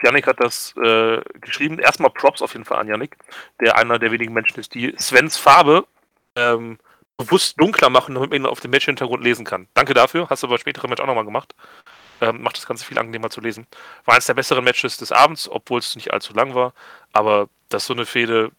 Yannick 0.03 0.27
hat 0.27 0.39
das 0.39 0.73
äh, 0.77 1.21
geschrieben. 1.39 1.79
Erstmal 1.79 2.11
Props 2.11 2.41
auf 2.41 2.53
jeden 2.53 2.65
Fall 2.65 2.79
an 2.79 2.87
Yannick, 2.87 3.17
der 3.59 3.77
einer 3.77 3.99
der 3.99 4.11
wenigen 4.11 4.33
Menschen 4.33 4.59
ist, 4.59 4.73
die 4.73 4.95
Svens 4.97 5.37
Farbe 5.37 5.85
ähm, 6.35 6.79
bewusst 7.17 7.59
dunkler 7.59 7.89
machen, 7.89 8.15
damit 8.15 8.31
man 8.31 8.41
ihn 8.41 8.45
auf 8.45 8.59
dem 8.59 8.71
Match-Hintergrund 8.71 9.23
lesen 9.23 9.45
kann. 9.45 9.67
Danke 9.73 9.93
dafür. 9.93 10.29
Hast 10.29 10.43
du 10.43 10.47
aber 10.47 10.57
spätere 10.57 10.87
Match 10.87 11.01
auch 11.01 11.07
nochmal 11.07 11.25
gemacht. 11.25 11.55
Ähm, 12.19 12.41
macht 12.41 12.57
das 12.57 12.65
Ganze 12.65 12.85
viel 12.85 12.97
angenehmer 12.97 13.29
zu 13.29 13.41
lesen. 13.41 13.67
War 14.05 14.15
eines 14.15 14.25
der 14.25 14.33
besseren 14.33 14.63
Matches 14.63 14.97
des 14.97 15.11
Abends, 15.11 15.49
obwohl 15.49 15.79
es 15.79 15.95
nicht 15.95 16.13
allzu 16.13 16.33
lang 16.33 16.55
war. 16.55 16.73
Aber 17.13 17.49
das 17.69 17.83
ist 17.83 17.87
so 17.87 17.93
eine 17.93 18.05
Fehde. 18.05 18.51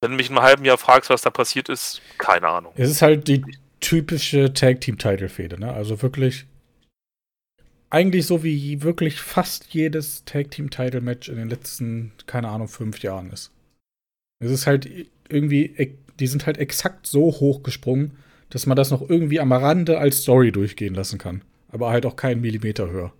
Wenn 0.00 0.12
du 0.12 0.16
mich 0.16 0.30
in 0.30 0.36
einem 0.36 0.46
halben 0.46 0.64
Jahr 0.64 0.78
fragst, 0.78 1.10
was 1.10 1.22
da 1.22 1.30
passiert 1.30 1.68
ist, 1.68 2.00
keine 2.18 2.48
Ahnung. 2.48 2.72
Es 2.76 2.90
ist 2.90 3.02
halt 3.02 3.26
die 3.26 3.42
typische 3.80 4.52
Tag-Team-Title-Fehde, 4.52 5.58
ne? 5.58 5.72
Also 5.72 6.02
wirklich 6.02 6.46
eigentlich 7.90 8.26
so 8.26 8.42
wie 8.42 8.82
wirklich 8.82 9.20
fast 9.20 9.72
jedes 9.72 10.24
Tag 10.24 10.50
Team 10.50 10.70
Title 10.70 11.00
Match 11.00 11.28
in 11.28 11.36
den 11.36 11.48
letzten, 11.48 12.12
keine 12.26 12.48
Ahnung, 12.48 12.68
fünf 12.68 13.00
Jahren 13.02 13.30
ist. 13.30 13.52
Es 14.40 14.50
ist 14.50 14.66
halt 14.66 14.88
irgendwie, 15.28 15.96
die 16.18 16.26
sind 16.26 16.46
halt 16.46 16.58
exakt 16.58 17.06
so 17.06 17.26
hochgesprungen, 17.26 18.16
dass 18.50 18.66
man 18.66 18.76
das 18.76 18.90
noch 18.90 19.08
irgendwie 19.08 19.40
am 19.40 19.52
Rande 19.52 19.98
als 19.98 20.22
Story 20.22 20.52
durchgehen 20.52 20.94
lassen 20.94 21.18
kann. 21.18 21.42
Aber 21.68 21.90
halt 21.90 22.06
auch 22.06 22.16
keinen 22.16 22.40
Millimeter 22.40 22.90
höher. 22.90 23.12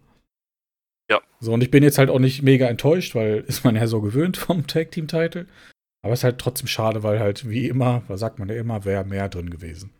Ja. 1.10 1.20
So, 1.40 1.52
und 1.52 1.62
ich 1.62 1.70
bin 1.70 1.82
jetzt 1.82 1.98
halt 1.98 2.10
auch 2.10 2.18
nicht 2.18 2.42
mega 2.42 2.66
enttäuscht, 2.66 3.14
weil 3.14 3.38
ist 3.46 3.64
man 3.64 3.76
ja 3.76 3.86
so 3.86 4.00
gewöhnt 4.00 4.36
vom 4.36 4.66
Tag 4.66 4.90
Team 4.90 5.08
Title. 5.08 5.46
Aber 6.02 6.12
es 6.12 6.20
ist 6.20 6.24
halt 6.24 6.38
trotzdem 6.38 6.68
schade, 6.68 7.02
weil 7.02 7.18
halt 7.18 7.48
wie 7.48 7.68
immer, 7.68 8.02
was 8.06 8.20
sagt 8.20 8.38
man 8.38 8.48
ja 8.48 8.54
immer, 8.54 8.84
wäre 8.84 9.04
mehr 9.04 9.28
drin 9.28 9.50
gewesen. 9.50 9.90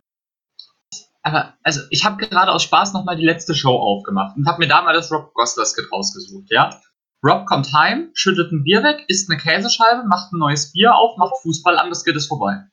Aber, 1.21 1.53
also, 1.63 1.81
ich 1.89 2.05
habe 2.05 2.25
gerade 2.25 2.51
aus 2.51 2.63
Spaß 2.63 2.93
nochmal 2.93 3.17
die 3.17 3.25
letzte 3.25 3.53
Show 3.53 3.75
aufgemacht 3.75 4.37
und 4.37 4.47
habe 4.47 4.59
mir 4.59 4.67
da 4.67 4.81
mal 4.81 4.93
das 4.93 5.11
Rob 5.11 5.33
Gosler-Skit 5.33 5.91
rausgesucht, 5.91 6.49
ja? 6.49 6.79
Rob 7.25 7.45
kommt 7.45 7.73
heim, 7.73 8.11
schüttet 8.13 8.51
ein 8.51 8.63
Bier 8.63 8.81
weg, 8.83 9.03
isst 9.07 9.29
eine 9.29 9.37
Käsescheibe, 9.37 10.03
macht 10.07 10.31
ein 10.31 10.39
neues 10.39 10.71
Bier 10.71 10.95
auf, 10.95 11.17
macht 11.17 11.33
Fußball 11.41 11.77
an, 11.77 11.89
das 11.89 12.01
Skit 12.01 12.15
ist 12.15 12.27
vorbei. 12.27 12.63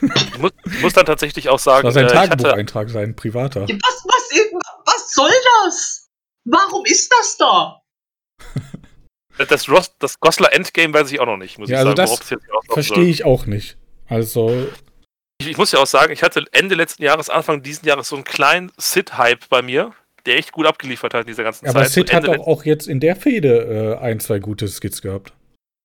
Ich 0.00 0.38
muss, 0.38 0.52
muss 0.80 0.92
dann 0.94 1.06
tatsächlich 1.06 1.48
auch 1.50 1.58
sagen, 1.58 1.86
das 1.86 1.94
war 1.94 2.08
sein 2.08 2.10
äh, 2.10 2.26
Tagebucheintrag, 2.28 2.88
sein 2.90 3.14
privater. 3.14 3.62
Was, 3.62 4.04
was, 4.04 4.52
was 4.86 5.12
soll 5.12 5.30
das? 5.64 6.08
Warum 6.44 6.84
ist 6.86 7.12
das 7.12 7.36
da? 7.36 7.80
Das, 9.48 9.68
Ross, 9.68 9.92
das 9.98 10.20
Gosler 10.20 10.52
Endgame 10.52 10.94
weiß 10.94 11.10
ich 11.10 11.20
auch 11.20 11.26
noch 11.26 11.36
nicht, 11.36 11.58
muss 11.58 11.68
ja, 11.68 11.82
ich 11.82 11.86
also 11.86 11.96
sagen. 11.96 12.38
Das 12.38 12.72
verstehe 12.72 13.08
ich 13.08 13.24
auch 13.24 13.46
nicht. 13.46 13.76
Also, 14.06 14.68
ich, 15.44 15.52
ich, 15.52 15.56
muss 15.56 15.72
ja 15.72 15.80
auch 15.80 15.86
sagen, 15.86 16.12
ich 16.12 16.22
hatte 16.22 16.44
Ende 16.52 16.74
letzten 16.74 17.02
Jahres, 17.02 17.30
Anfang 17.30 17.62
diesen 17.62 17.86
Jahres 17.86 18.08
so 18.08 18.16
einen 18.16 18.24
kleinen 18.24 18.72
Sid-Hype 18.76 19.48
bei 19.48 19.62
mir, 19.62 19.92
der 20.26 20.38
echt 20.38 20.52
gut 20.52 20.66
abgeliefert 20.66 21.14
hat 21.14 21.22
in 21.22 21.26
dieser 21.28 21.44
ganzen 21.44 21.66
aber 21.66 21.74
Zeit. 21.74 21.82
Aber 21.82 21.90
Sid 21.90 22.12
hat 22.12 22.28
auch, 22.28 22.46
auch 22.46 22.64
jetzt 22.64 22.88
in 22.88 23.00
der 23.00 23.16
Fehde 23.16 23.98
äh, 24.00 24.02
ein, 24.02 24.20
zwei 24.20 24.38
gute 24.38 24.68
Skits 24.68 25.02
gehabt. 25.02 25.32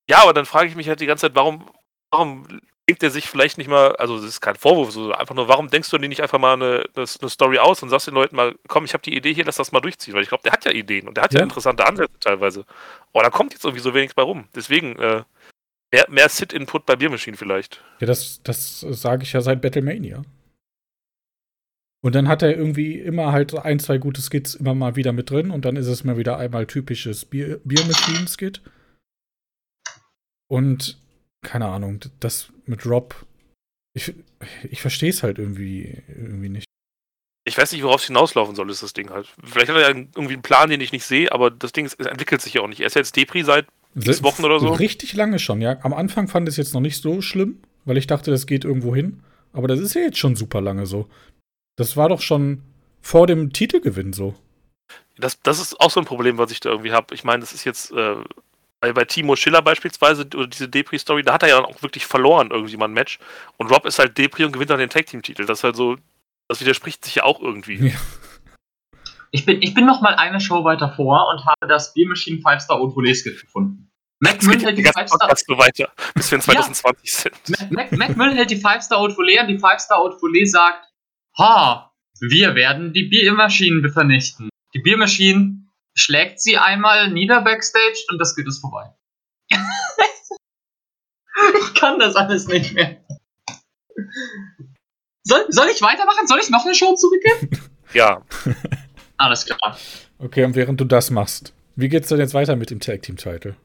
Ja, 0.10 0.24
aber 0.24 0.34
dann 0.34 0.46
frage 0.46 0.70
ich 0.70 0.76
mich 0.76 0.88
halt 0.88 1.02
die 1.02 1.06
ganze 1.06 1.28
Zeit, 1.28 1.36
warum, 1.36 1.70
warum 2.12 2.48
denkt 2.90 3.04
er 3.04 3.12
sich 3.12 3.30
vielleicht 3.30 3.60
nicht 3.60 3.70
mal, 3.70 3.96
also 3.98 4.16
das 4.16 4.26
ist 4.26 4.42
kein 4.42 4.56
Vorwurf, 4.56 4.92
so 4.92 5.12
einfach 5.12 5.36
nur, 5.36 5.48
warum 5.48 5.70
denkst 5.70 5.92
du 5.92 6.00
dir 6.00 6.10
nicht 6.10 6.24
einfach 6.24 6.40
mal 6.40 6.54
eine, 6.54 6.86
eine, 6.96 7.06
Story 7.06 7.60
aus 7.60 7.84
und 7.84 7.90
sagst 7.90 8.08
den 8.08 8.16
Leuten 8.16 8.36
mal, 8.36 8.56
komm, 8.68 8.84
ich 8.84 8.94
habe 8.94 9.04
die 9.04 9.16
Idee 9.16 9.32
hier, 9.32 9.46
lass 9.46 9.58
das 9.58 9.72
mal 9.72 9.80
durchziehen, 9.80 10.16
weil 10.16 10.24
ich 10.24 10.30
glaube, 10.30 10.42
der 10.44 10.54
hat 10.54 10.66
ja 10.66 10.72
Ideen 10.72 11.08
und 11.08 11.16
der 11.16 11.26
hat 11.26 11.34
ja, 11.34 11.40
ja 11.40 11.44
interessante 11.44 11.86
Ansätze 11.86 12.20
teilweise. 12.20 12.66
Aber 13.14 13.24
da 13.24 13.30
kommt 13.30 13.54
jetzt 13.54 13.64
irgendwie 13.64 13.84
so 13.84 13.94
wenig 13.94 14.16
bei 14.16 14.24
rum. 14.24 14.48
Deswegen, 14.56 14.98
äh, 14.98 15.22
Mehr, 15.92 16.06
mehr 16.10 16.30
Sit-Input 16.30 16.86
bei 16.86 16.96
Biermaschinen 16.96 17.38
vielleicht. 17.38 17.84
Ja, 18.00 18.08
das, 18.08 18.42
das 18.44 18.82
sage 18.82 19.24
ich 19.24 19.34
ja 19.34 19.42
seit 19.42 19.62
Battlemania. 19.62 20.24
Und 22.02 22.16
dann 22.16 22.28
hat 22.28 22.42
er 22.42 22.56
irgendwie 22.56 23.00
immer 23.00 23.32
halt 23.32 23.54
ein, 23.56 23.80
zwei 23.80 23.98
gute 23.98 24.22
Skits 24.22 24.56
immer 24.56 24.74
mal 24.74 24.96
wieder 24.96 25.12
mit 25.12 25.30
drin 25.30 25.52
und 25.52 25.66
dann 25.66 25.76
ist 25.76 25.88
es 25.88 26.04
mal 26.04 26.18
wieder 26.18 26.38
einmal 26.38 26.66
typisches 26.66 27.26
Bier 27.26 27.60
Biermaschinen-Skit. 27.66 28.62
Und 30.48 30.98
keine 31.42 31.68
Ahnung, 31.68 32.00
das 32.20 32.52
mit 32.66 32.86
Rob, 32.86 33.26
ich, 33.94 34.14
ich 34.70 34.82
verstehe 34.82 35.10
es 35.10 35.24
halt 35.24 35.40
irgendwie, 35.40 36.02
irgendwie 36.08 36.50
nicht. 36.50 36.66
Ich 37.46 37.58
weiß 37.58 37.72
nicht, 37.72 37.84
worauf 37.84 38.02
es 38.02 38.08
hinauslaufen 38.08 38.56
soll, 38.56 38.70
ist 38.70 38.84
das 38.84 38.94
Ding 38.94 39.10
halt. 39.10 39.34
Vielleicht 39.44 39.70
hat 39.70 39.76
er 39.76 39.90
ja 39.90 39.90
irgendwie 39.90 40.34
einen 40.34 40.42
Plan, 40.42 40.70
den 40.70 40.82
ich 40.82 40.92
nicht 40.92 41.06
sehe, 41.06 41.32
aber 41.32 41.52
das 41.52 41.72
Ding 41.74 41.86
ist, 41.86 42.00
entwickelt 42.00 42.42
sich 42.42 42.54
ja 42.54 42.62
auch 42.62 42.68
nicht. 42.68 42.82
Er 42.82 42.88
ist 42.88 42.96
jetzt 42.96 43.16
Depri 43.16 43.44
seit 43.44 43.68
sechs 43.96 44.24
Wochen 44.24 44.46
oder 44.46 44.60
so. 44.60 44.70
Richtig 44.70 45.14
lange 45.14 45.40
schon, 45.40 45.62
ja. 45.62 45.78
Am 45.84 45.94
Anfang 45.94 46.28
fand 46.28 46.48
ich 46.48 46.54
es 46.54 46.58
jetzt 46.58 46.74
noch 46.74 46.82
nicht 46.82 47.02
so 47.02 47.22
schlimm, 47.22 47.60
weil 47.86 47.98
ich 47.98 48.08
dachte, 48.08 48.32
das 48.32 48.46
geht 48.46 48.66
irgendwo 48.66 48.96
hin. 48.96 49.22
Aber 49.54 49.68
das 49.68 49.80
ist 49.80 49.96
ja 49.96 50.02
jetzt 50.02 50.18
schon 50.18 50.36
super 50.36 50.62
lange 50.62 50.86
so. 50.86 51.10
Das 51.76 51.98
war 51.98 52.10
doch 52.10 52.22
schon 52.22 52.62
vor 53.02 53.28
dem 53.28 53.52
Titelgewinn 53.54 54.14
so. 54.14 54.36
Das, 55.18 55.42
das 55.42 55.60
ist 55.60 55.80
auch 55.80 55.92
so 55.92 56.00
ein 56.00 56.06
Problem, 56.06 56.38
was 56.38 56.52
ich 56.52 56.60
da 56.60 56.70
irgendwie 56.70 56.92
habe. 56.92 57.14
Ich 57.14 57.24
meine, 57.24 57.42
das 57.42 57.54
ist 57.54 57.66
jetzt 57.66 57.92
äh, 57.92 58.16
bei, 58.80 58.94
bei 58.94 59.06
Timo 59.06 59.36
Schiller 59.36 59.62
beispielsweise, 59.62 60.22
oder 60.36 60.48
diese 60.48 60.70
Depri-Story, 60.70 61.24
da 61.24 61.34
hat 61.34 61.44
er 61.44 61.50
ja 61.50 61.64
auch 61.64 61.82
wirklich 61.82 62.06
verloren, 62.06 62.50
irgendwie 62.52 62.78
mal 62.78 62.86
ein 62.86 62.94
Match. 62.94 63.20
Und 63.58 63.72
Rob 63.72 63.86
ist 63.86 64.00
halt 64.00 64.18
Depri 64.18 64.46
und 64.46 64.54
gewinnt 64.54 64.70
dann 64.70 64.80
den 64.80 64.90
Tag-Team-Titel. 64.90 65.46
Das 65.46 65.60
ist 65.60 65.64
halt 65.64 65.76
so, 65.76 65.98
das 66.48 66.62
widerspricht 66.62 67.04
sich 67.04 67.16
ja 67.16 67.24
auch 67.24 67.42
irgendwie. 67.42 67.90
Ja. 67.90 67.96
Ich 69.32 69.46
bin, 69.46 69.62
ich 69.62 69.74
bin 69.74 69.86
noch 69.86 70.02
mal 70.02 70.16
eine 70.16 70.42
Show 70.42 70.64
weiter 70.64 70.94
vor 70.96 71.30
und 71.30 71.46
habe 71.46 71.68
das 71.68 71.94
Beer 71.94 72.08
Machine 72.08 72.42
5 72.42 72.62
Star 72.62 72.80
Skit 73.14 73.42
gefunden. 73.42 73.92
Mac 74.22 74.44
Müll 74.44 74.60
hält 74.62 74.78
die 74.78 74.84
5 74.84 75.08
Star 75.08 75.36
so 75.36 75.58
weiter, 75.58 75.92
bis 76.14 76.30
wir 76.32 76.38
in 76.38 76.42
2020 76.42 77.04
ja. 77.04 77.20
sind. 77.46 77.72
Mac, 77.72 77.92
Mac, 77.92 78.18
Müll 78.18 78.36
hält 78.36 78.52
die 78.52 78.58
5 78.58 78.82
Star 78.84 79.00
Autolé 79.00 79.40
und 79.40 79.48
die 79.48 79.58
5 79.58 79.80
Star 79.80 80.00
Autolé 80.00 80.46
sagt, 80.46 80.86
ha, 81.38 81.94
wir 82.20 82.56
werden 82.56 82.92
die 82.92 83.06
Biermaschinen 83.06 83.90
vernichten. 83.92 84.50
Die 84.74 84.80
Biermaschine 84.80 85.64
schlägt 85.96 86.42
sie 86.42 86.58
einmal 86.58 87.12
nieder 87.12 87.42
backstage 87.42 88.06
und 88.10 88.20
das 88.20 88.36
geht 88.36 88.48
es 88.48 88.60
vorbei. 88.60 88.94
ich 91.62 91.74
kann 91.76 92.00
das 92.00 92.16
alles 92.16 92.48
nicht 92.48 92.74
mehr. 92.74 92.98
Soll, 95.24 95.46
soll 95.50 95.68
ich 95.70 95.82
weitermachen? 95.82 96.28
Soll 96.28 96.40
ich 96.40 96.50
noch 96.50 96.66
eine 96.66 96.76
Show 96.76 96.96
zurückgeben? 96.96 97.50
Ja. 97.94 98.22
Alles 99.20 99.46
klar. 99.46 99.78
Okay, 100.18 100.46
und 100.46 100.56
während 100.56 100.80
du 100.80 100.86
das 100.86 101.12
machst, 101.12 101.54
wie 101.76 101.90
geht's 101.90 102.08
denn 102.08 102.20
jetzt 102.20 102.34
weiter 102.34 102.56
mit 102.56 102.72
dem 102.72 102.80
Tag 102.80 103.02
Team 103.02 103.18
Title? 103.18 103.56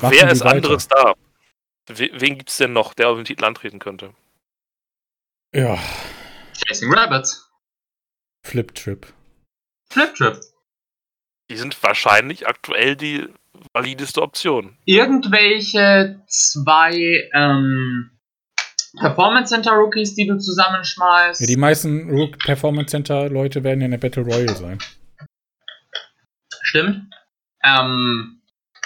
Wer 0.00 0.30
ist 0.30 0.40
weiter? 0.40 0.56
anderes 0.56 0.88
da? 0.88 1.14
Wen 1.88 2.38
gibt's 2.38 2.56
denn 2.56 2.72
noch, 2.72 2.94
der 2.94 3.10
auf 3.10 3.16
den 3.16 3.24
Titel 3.24 3.44
antreten 3.44 3.78
könnte? 3.78 4.14
Ja. 5.54 5.78
Chasing 6.54 6.92
Rabbits. 6.92 7.50
Flip 8.46 8.74
Trip. 8.74 9.12
Flip 9.92 10.14
Trip. 10.14 10.40
Die 11.50 11.56
sind 11.56 11.82
wahrscheinlich 11.82 12.46
aktuell 12.46 12.96
die 12.96 13.28
valideste 13.74 14.22
Option. 14.22 14.78
Irgendwelche 14.84 16.22
zwei 16.28 17.28
ähm, 17.34 18.10
Performance 18.98 19.52
Center 19.52 19.72
Rookies, 19.72 20.14
die 20.14 20.26
du 20.26 20.38
zusammenschmeißt. 20.38 21.40
Ja, 21.40 21.46
die 21.46 21.56
meisten 21.56 22.10
Rook 22.10 22.38
Performance 22.38 22.90
Center 22.90 23.28
Leute 23.28 23.62
werden 23.62 23.80
ja 23.80 23.84
in 23.86 23.92
der 23.92 23.98
Battle 23.98 24.24
Royale 24.24 24.54
sein. 24.54 24.78
Stimmt. 26.62 27.10
Ähm, 27.62 28.40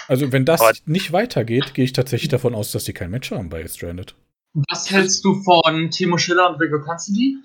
also, 0.07 0.31
wenn 0.31 0.45
das 0.45 0.61
nicht 0.85 1.11
weitergeht, 1.11 1.73
gehe 1.73 1.85
ich 1.85 1.93
tatsächlich 1.93 2.29
davon 2.29 2.53
aus, 2.53 2.71
dass 2.71 2.83
die 2.83 2.93
kein 2.93 3.11
Match 3.11 3.31
haben 3.31 3.49
bei 3.49 3.67
Stranded. 3.67 4.15
Was 4.69 4.89
hältst 4.89 5.25
du 5.25 5.41
von 5.43 5.89
Timo 5.89 6.17
Schiller 6.17 6.49
und 6.49 6.61
Rico 6.61 6.79
Constantine? 6.81 7.43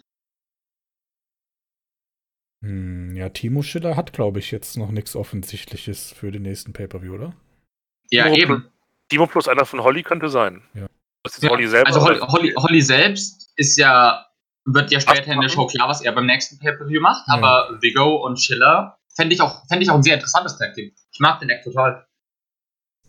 Hm, 2.62 3.16
ja, 3.16 3.30
Timo 3.30 3.62
Schiller 3.62 3.96
hat, 3.96 4.12
glaube 4.12 4.38
ich, 4.38 4.50
jetzt 4.50 4.76
noch 4.76 4.90
nichts 4.90 5.16
Offensichtliches 5.16 6.12
für 6.12 6.30
den 6.30 6.42
nächsten 6.42 6.72
Pay-Per-View, 6.72 7.14
oder? 7.14 7.34
Ja, 8.10 8.24
Timo 8.24 8.36
eben. 8.36 8.68
Timo 9.08 9.26
plus 9.26 9.48
einer 9.48 9.64
von 9.64 9.82
Holly 9.82 10.02
könnte 10.02 10.28
sein. 10.28 10.62
Ja. 10.74 10.86
Das 11.22 11.34
ist 11.36 11.42
Ja, 11.42 11.50
Holly 11.50 11.66
selber. 11.68 11.86
also 11.88 12.00
Holly, 12.02 12.18
Holly, 12.20 12.52
Holly 12.56 12.80
selbst 12.82 13.52
ist 13.56 13.76
ja, 13.76 14.26
wird 14.64 14.90
ja 14.90 15.00
später 15.00 15.32
in 15.32 15.40
der 15.40 15.48
Show 15.48 15.66
klar, 15.66 15.88
was 15.88 16.00
er 16.00 16.12
beim 16.12 16.26
nächsten 16.26 16.58
Pay-Per-View 16.58 17.00
macht, 17.00 17.26
Ja. 17.28 17.34
aber 17.34 17.78
Vigo 17.80 18.24
und 18.26 18.40
Schiller 18.40 18.98
fände 19.14 19.34
ich, 19.34 19.40
auch, 19.40 19.66
fänd 19.68 19.82
ich 19.82 19.90
auch 19.90 19.96
ein 19.96 20.02
sehr 20.02 20.14
interessantes 20.14 20.56
Tag-Team. 20.56 20.92
Ich 21.12 21.20
mag 21.20 21.38
den 21.40 21.50
Act 21.50 21.64
total. 21.64 22.06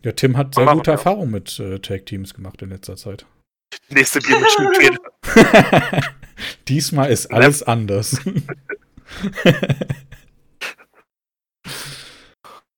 Ja, 0.03 0.12
Tim 0.14 0.36
hat 0.36 0.55
sehr 0.55 0.66
gute 0.66 0.88
wir. 0.88 0.93
Erfahrungen 0.93 1.32
mit 1.32 1.59
äh, 1.59 1.80
Tag-Teams 1.80 2.34
gemacht 2.34 2.62
in 2.62 2.70
letzter 2.70 2.95
Zeit. 2.97 3.26
Nächste 3.89 4.20
Bier 4.20 4.39
mit 4.39 4.49
Schimpfehler. 4.51 4.97
Diesmal 6.68 7.12
ist 7.12 7.28
alles 7.28 7.62
anders. 7.64 8.20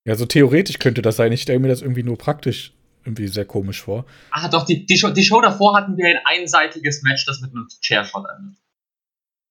ja, 0.05 0.15
so 0.15 0.25
theoretisch 0.25 0.79
könnte 0.79 1.01
das 1.01 1.15
sein. 1.15 1.31
Ich 1.31 1.41
stelle 1.43 1.59
mir 1.59 1.69
das 1.69 1.81
irgendwie 1.81 2.03
nur 2.03 2.17
praktisch 2.17 2.73
irgendwie 3.05 3.27
sehr 3.27 3.45
komisch 3.45 3.81
vor. 3.81 4.05
Ah, 4.31 4.47
doch, 4.47 4.65
die, 4.65 4.85
die, 4.85 4.97
Show, 4.97 5.09
die 5.09 5.23
Show 5.23 5.41
davor 5.41 5.75
hatten 5.75 5.97
wir 5.97 6.07
ein 6.07 6.21
einseitiges 6.25 7.03
Match, 7.03 7.25
das 7.25 7.41
mit 7.41 7.51
einem 7.51 7.67
Chairshot 7.81 8.25
endet. 8.37 8.57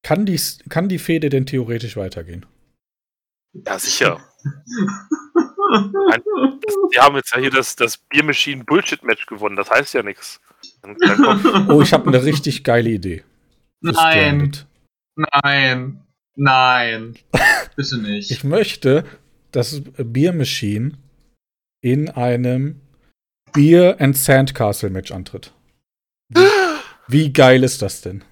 Kann 0.02 0.26
die, 0.26 0.40
kann 0.68 0.88
die 0.88 0.98
Fehde 0.98 1.28
denn 1.28 1.46
theoretisch 1.46 1.96
weitergehen? 1.96 2.46
Ja, 3.52 3.78
sicher. 3.78 4.20
Die 6.92 6.98
haben 6.98 7.16
jetzt 7.16 7.32
ja 7.32 7.38
hier 7.38 7.50
das, 7.50 7.76
das 7.76 7.98
Biermaschinen 7.98 8.64
Bullshit-Match 8.64 9.26
gewonnen. 9.26 9.56
Das 9.56 9.70
heißt 9.70 9.94
ja 9.94 10.02
nichts. 10.02 10.40
Oh, 11.68 11.82
ich 11.82 11.92
habe 11.92 12.08
eine 12.08 12.24
richtig 12.24 12.64
geile 12.64 12.90
Idee. 12.90 13.22
Nein, 13.80 14.52
nein, 15.16 16.04
nein. 16.34 17.14
Bitte 17.76 17.98
nicht. 17.98 18.30
Ich 18.30 18.44
möchte, 18.44 19.04
dass 19.50 19.82
Beer 19.96 20.32
Machine 20.32 20.98
in 21.80 22.08
einem 22.08 22.80
Beer 23.52 23.96
and 24.00 24.16
Sandcastle 24.16 24.90
Match 24.90 25.10
antritt. 25.12 25.52
Wie, 26.28 26.40
wie 27.08 27.32
geil 27.32 27.62
ist 27.64 27.82
das 27.82 28.00
denn? 28.00 28.24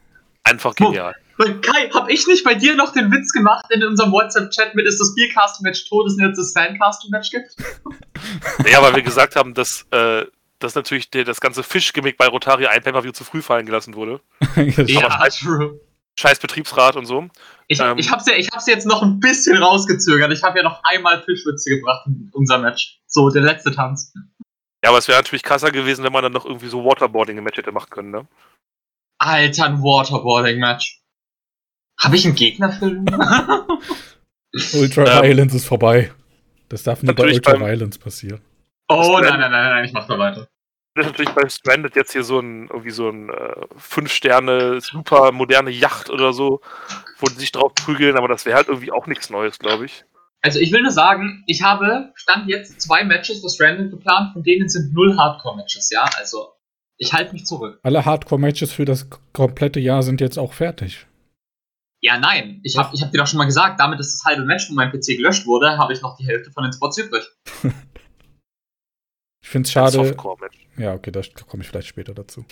einfach 0.51 0.75
genial. 0.75 1.15
Weil, 1.39 1.61
Kai, 1.61 1.89
hab 1.95 2.11
ich 2.11 2.27
nicht 2.27 2.45
bei 2.45 2.55
dir 2.55 2.75
noch 2.75 2.93
den 2.93 3.11
Witz 3.13 3.33
gemacht 3.33 3.65
in 3.71 3.83
unserem 3.85 4.13
WhatsApp-Chat 4.13 4.75
mit, 4.75 4.87
ist 4.87 5.01
das 5.01 5.15
Biercastle-Match 5.15 5.89
tot, 5.89 6.07
dass 6.07 6.15
es 6.15 6.21
jetzt 6.21 6.39
das 6.39 6.53
Sandcastle-Match 6.53 7.31
gibt? 7.31 7.57
Ja, 8.71 8.83
weil 8.83 8.95
wir 8.95 9.03
gesagt 9.03 9.35
haben, 9.35 9.55
dass, 9.55 9.87
äh, 9.93 10.27
dass 10.59 10.75
natürlich 10.75 11.11
der, 11.11 11.25
das 11.25 11.41
ganze 11.41 11.63
Fischgimmick 11.63 12.19
bei 12.19 12.27
Rotari 12.27 12.67
ein 12.67 12.83
Pay-Per-View 12.83 13.13
zu 13.13 13.25
früh 13.25 13.41
fallen 13.41 13.65
gelassen 13.65 13.95
wurde. 13.95 14.21
Ja, 14.87 15.27
true. 15.31 15.81
Scheiß 16.19 16.39
Betriebsrat 16.39 16.97
und 16.97 17.07
so. 17.07 17.29
Ich, 17.67 17.81
Ähm. 17.81 17.97
ich, 17.97 18.11
hab's 18.11 18.27
ja, 18.27 18.35
ich 18.35 18.49
hab's 18.53 18.67
jetzt 18.67 18.87
noch 18.87 19.03
ein 19.03 19.21
bisschen 19.21 19.57
rausgezögert. 19.57 20.31
Ich 20.33 20.43
habe 20.43 20.59
ja 20.59 20.65
noch 20.65 20.83
einmal 20.85 21.23
Fischwitze 21.23 21.71
gebracht 21.71 22.07
in 22.07 22.29
unser 22.33 22.59
Match. 22.59 23.01
So, 23.07 23.31
der 23.31 23.43
letzte 23.43 23.73
Tanz. 23.73 24.13
Ja, 24.83 24.91
aber 24.91 24.99
es 24.99 25.09
wäre 25.09 25.19
natürlich 25.19 25.43
krasser 25.43 25.71
gewesen, 25.71 26.05
wenn 26.05 26.13
man 26.13 26.23
dann 26.23 26.33
noch 26.33 26.47
irgendwie 26.47 26.69
so 26.69 26.85
Waterboarding 26.85 27.37
im 27.39 27.45
Match 27.45 27.59
hätte 27.59 27.73
machen 27.73 27.91
können, 27.91 28.11
ne? 28.11 28.27
Alter, 29.19 29.67
ein 29.67 29.83
Waterboarding-Match. 29.83 31.01
Habe 32.01 32.17
ich 32.17 32.25
einen 32.25 32.35
Gegnerfilm? 32.35 33.05
Ultra 34.75 35.19
Ähm, 35.19 35.23
Violence 35.23 35.55
ist 35.55 35.67
vorbei. 35.67 36.11
Das 36.69 36.83
darf 36.83 37.03
nur 37.03 37.15
bei 37.15 37.25
Ultra 37.25 37.53
beim- 37.53 37.61
Violence 37.63 37.99
passieren. 37.99 38.41
oh, 38.89 39.19
nein, 39.21 39.39
nein, 39.39 39.51
nein, 39.51 39.71
nein, 39.71 39.85
ich 39.85 39.93
mach 39.93 40.09
mal 40.09 40.19
weiter. 40.19 40.49
Das 40.95 41.07
ist 41.07 41.13
natürlich 41.13 41.35
bei 41.35 41.49
Stranded 41.49 41.95
jetzt 41.95 42.13
hier 42.13 42.25
so 42.25 42.41
ein, 42.41 42.67
irgendwie 42.69 42.91
so 42.91 43.09
ein 43.09 43.31
äh, 43.31 43.67
fünf 43.77 44.13
Sterne, 44.13 44.81
super 44.81 45.31
moderne 45.31 45.71
Yacht 45.71 46.11
oder 46.11 46.33
so, 46.33 46.61
wo 47.19 47.27
die 47.27 47.35
sich 47.35 47.53
drauf 47.53 47.75
prügeln, 47.75 48.17
aber 48.17 48.27
das 48.27 48.45
wäre 48.45 48.57
halt 48.57 48.69
irgendwie 48.69 48.91
auch 48.91 49.07
nichts 49.07 49.31
Neues, 49.31 49.59
glaube 49.61 49.85
ich. 49.85 50.05
Also 50.43 50.59
ich 50.59 50.73
will 50.73 50.83
nur 50.83 50.93
sagen, 50.93 51.45
ich 51.47 51.63
habe 51.63 52.13
Stand 52.15 52.49
jetzt 52.49 52.81
zwei 52.81 53.05
Matches 53.05 53.41
fürs 53.41 53.61
Random 53.61 53.91
geplant, 53.91 54.33
von 54.33 54.43
denen 54.43 54.69
sind 54.69 54.95
null 54.95 55.17
Hardcore-Matches, 55.17 55.91
ja? 55.91 56.09
Also 56.19 56.49
ich 56.97 57.13
halte 57.13 57.33
mich 57.33 57.45
zurück. 57.45 57.79
Alle 57.83 58.05
Hardcore-Matches 58.05 58.73
für 58.73 58.85
das 58.85 59.09
komplette 59.33 59.81
Jahr 59.81 60.03
sind 60.03 60.21
jetzt 60.21 60.39
auch 60.39 60.55
fertig. 60.55 61.07
Ja, 62.03 62.19
nein, 62.19 62.61
ich 62.63 62.79
habe 62.79 62.95
ich 62.95 63.03
hab 63.03 63.11
dir 63.13 63.19
doch 63.19 63.27
schon 63.27 63.37
mal 63.37 63.45
gesagt, 63.45 63.79
damit 63.79 63.99
dass 63.99 64.13
das 64.13 64.25
halbe 64.25 64.45
Match 64.45 64.67
von 64.67 64.77
meinem 64.77 64.91
PC 64.91 65.19
gelöscht 65.19 65.47
wurde, 65.47 65.77
habe 65.77 65.93
ich 65.93 66.01
noch 66.01 66.17
die 66.17 66.27
Hälfte 66.27 66.51
von 66.51 66.63
den 66.63 66.73
Spots 66.73 66.97
übrig. 66.97 67.25
Ich 69.51 69.53
finde 69.53 69.67
es 69.67 69.73
schade. 69.73 70.17
Ja, 70.77 70.95
okay, 70.95 71.11
da 71.11 71.23
komme 71.49 71.65
ich 71.65 71.69
vielleicht 71.69 71.89
später 71.89 72.15
dazu. 72.15 72.45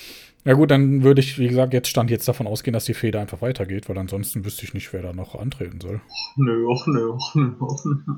Ja 0.45 0.55
gut, 0.55 0.73
dann 0.73 1.05
würde 1.05 1.21
ich, 1.21 1.39
wie 1.39 1.47
gesagt, 1.47 1.73
jetzt 1.73 1.87
stand 1.87 2.11
jetzt 2.11 2.27
davon 2.27 2.49
ausgehen, 2.49 2.73
dass 2.73 2.87
die 2.87 2.95
Fehde 2.95 3.21
einfach 3.21 3.41
weitergeht, 3.41 3.89
weil 3.89 3.97
ansonsten 3.99 4.45
wüsste 4.45 4.65
ich 4.65 4.75
nicht, 4.75 4.93
wer 4.93 5.03
da 5.03 5.13
noch 5.13 5.37
antreten 5.37 5.81
soll. 5.81 6.01
Nö, 6.35 6.65
och, 6.67 6.89
nö, 6.89 7.11
och, 7.11 7.35
nö, 7.37 7.53
och, 7.61 7.85
nö. 7.85 8.15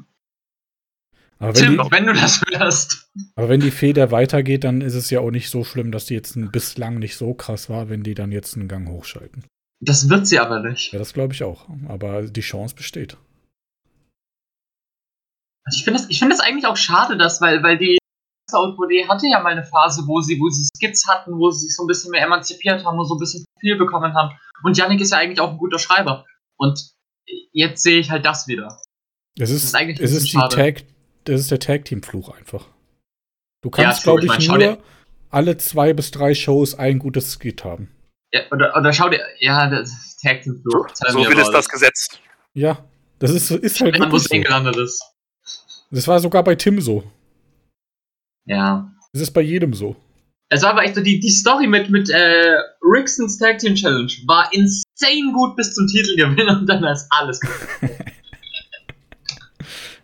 Aber 1.41 1.55
wenn, 1.55 1.63
Tim, 1.63 1.73
die, 1.85 1.91
wenn 1.91 2.07
du 2.07 2.15
das 2.15 2.41
hörst. 2.55 3.11
aber 3.35 3.51
wenn 3.51 3.61
die 3.61 3.71
Fehde 3.71 4.11
weitergeht, 4.11 4.65
dann 4.65 4.81
ist 4.81 4.95
es 4.95 5.11
ja 5.11 5.21
auch 5.21 5.31
nicht 5.31 5.51
so 5.51 5.63
schlimm, 5.63 5.93
dass 5.93 6.07
die 6.07 6.15
jetzt 6.15 6.35
ein- 6.37 6.51
bislang 6.51 6.99
nicht 6.99 7.19
so 7.19 7.35
krass 7.35 7.69
war, 7.69 7.91
wenn 7.91 8.03
die 8.03 8.15
dann 8.15 8.33
jetzt 8.33 8.57
einen 8.57 8.67
Gang 8.67 8.89
hochschalten. 8.89 9.45
Das 9.81 10.09
wird 10.09 10.27
sie 10.27 10.39
aber 10.39 10.61
nicht. 10.61 10.91
Ja, 10.95 10.99
das 10.99 11.13
glaube 11.13 11.35
ich 11.35 11.43
auch. 11.45 11.69
Aber 11.87 12.23
die 12.23 12.41
Chance 12.41 12.75
besteht. 12.75 13.19
Also 15.67 15.77
Ich 15.77 15.85
finde 15.85 16.01
das, 16.01 16.09
ich 16.09 16.19
find 16.19 16.33
das 16.33 16.41
eigentlich 16.41 16.65
auch 16.67 16.79
schade, 16.79 17.19
dass, 17.19 17.43
weil, 17.43 17.63
weil 17.63 17.77
die 17.77 17.99
Outbody 18.55 19.05
hatte 19.09 19.27
ja 19.27 19.41
mal 19.41 19.53
eine 19.53 19.65
Phase, 19.65 20.03
wo 20.07 20.21
sie, 20.21 20.39
wo 20.41 20.49
sie 20.49 20.69
Skits 20.77 21.07
hatten, 21.09 21.39
wo 21.39 21.51
sie 21.51 21.67
sich 21.67 21.77
so 21.77 21.85
ein 21.85 21.87
bisschen 21.87 22.11
mehr 22.11 22.23
emanzipiert 22.23 22.85
haben 22.85 22.99
und 22.99 23.07
so 23.07 23.15
ein 23.15 23.19
bisschen 23.19 23.45
viel 23.61 23.77
bekommen 23.77 24.15
haben. 24.15 24.37
Und 24.63 24.77
Yannick 24.77 25.01
ist 25.01 25.13
ja 25.13 25.19
eigentlich 25.19 25.41
auch 25.41 25.51
ein 25.51 25.59
guter 25.59 25.79
Schreiber. 25.79 26.25
Und 26.57 26.91
jetzt 27.53 27.83
sehe 27.83 27.99
ich 28.01 28.11
halt 28.11 28.25
das 28.25 28.47
wieder. 28.47 28.81
Es 29.39 29.51
ist, 29.51 29.65
ist 29.65 29.75
eigentlich 29.75 30.01
es 30.01 30.13
ist 30.13 30.33
die. 30.33 30.39
Tag, 30.39 30.83
das 31.25 31.41
ist 31.41 31.51
der 31.51 31.61
Tag-Team-Fluch 31.61 32.31
einfach. 32.37 32.67
Du 33.63 33.71
kannst, 33.71 34.05
true, 34.05 34.21
glaube 34.21 34.27
ich, 34.27 34.43
ich 34.43 34.49
mein, 34.49 34.61
nur 34.61 34.79
alle 35.31 35.57
zwei 35.57 35.93
bis 35.93 36.11
drei 36.11 36.35
Shows 36.35 36.75
ein 36.75 36.99
gutes 36.99 37.39
Skit 37.39 37.65
haben. 37.65 37.91
Ja, 38.33 38.43
oder, 38.51 38.77
oder 38.77 38.93
schau 38.93 39.09
dir, 39.09 39.21
ja, 39.39 39.69
das 39.69 40.17
Tag 40.23 40.43
Team 40.43 40.63
So, 40.65 41.19
will 41.19 41.39
es 41.39 41.51
das 41.51 41.67
it. 41.67 41.73
Gesetz. 41.73 42.07
Ja, 42.55 42.85
das 43.19 43.31
ist, 43.31 43.51
ist 43.51 43.81
halt 43.81 43.95
An, 43.95 44.01
wo 44.01 44.05
wirklich 44.05 44.23
es 44.23 44.29
so. 44.29 44.41
gelandet 44.41 44.77
ist. 44.77 45.03
Das 45.91 46.07
war 46.09 46.21
sogar 46.21 46.45
bei 46.45 46.55
Tim 46.55 46.81
so. 46.81 47.05
Ja. 48.51 48.93
Das 49.13 49.23
ist 49.23 49.31
bei 49.31 49.43
jedem 49.43 49.75
so. 49.75 49.97
Es 50.53 50.63
war 50.63 50.71
aber 50.71 50.83
echt 50.83 50.97
so, 50.97 51.01
die, 51.03 51.21
die 51.21 51.31
Story 51.31 51.69
mit, 51.69 51.91
mit 51.91 52.11
äh, 52.11 52.57
Rixons 52.83 53.39
Tag 53.39 53.59
Team 53.59 53.77
Challenge 53.77 54.11
war 54.27 54.53
insane 54.53 55.33
gut 55.33 55.55
bis 55.55 55.73
zum 55.75 55.87
Titelgewinn 55.87 56.49
und 56.49 56.67
dann 56.67 56.83
ist 56.85 57.07
alles 57.11 57.41
gut. 57.41 57.51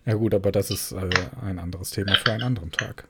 Ja 0.08 0.14
gut, 0.14 0.34
aber 0.34 0.52
das 0.52 0.70
ist 0.70 0.92
äh, 0.92 1.10
ein 1.42 1.58
anderes 1.58 1.90
Thema 1.90 2.14
für 2.14 2.30
einen 2.30 2.44
anderen 2.44 2.70
Tag. 2.70 3.08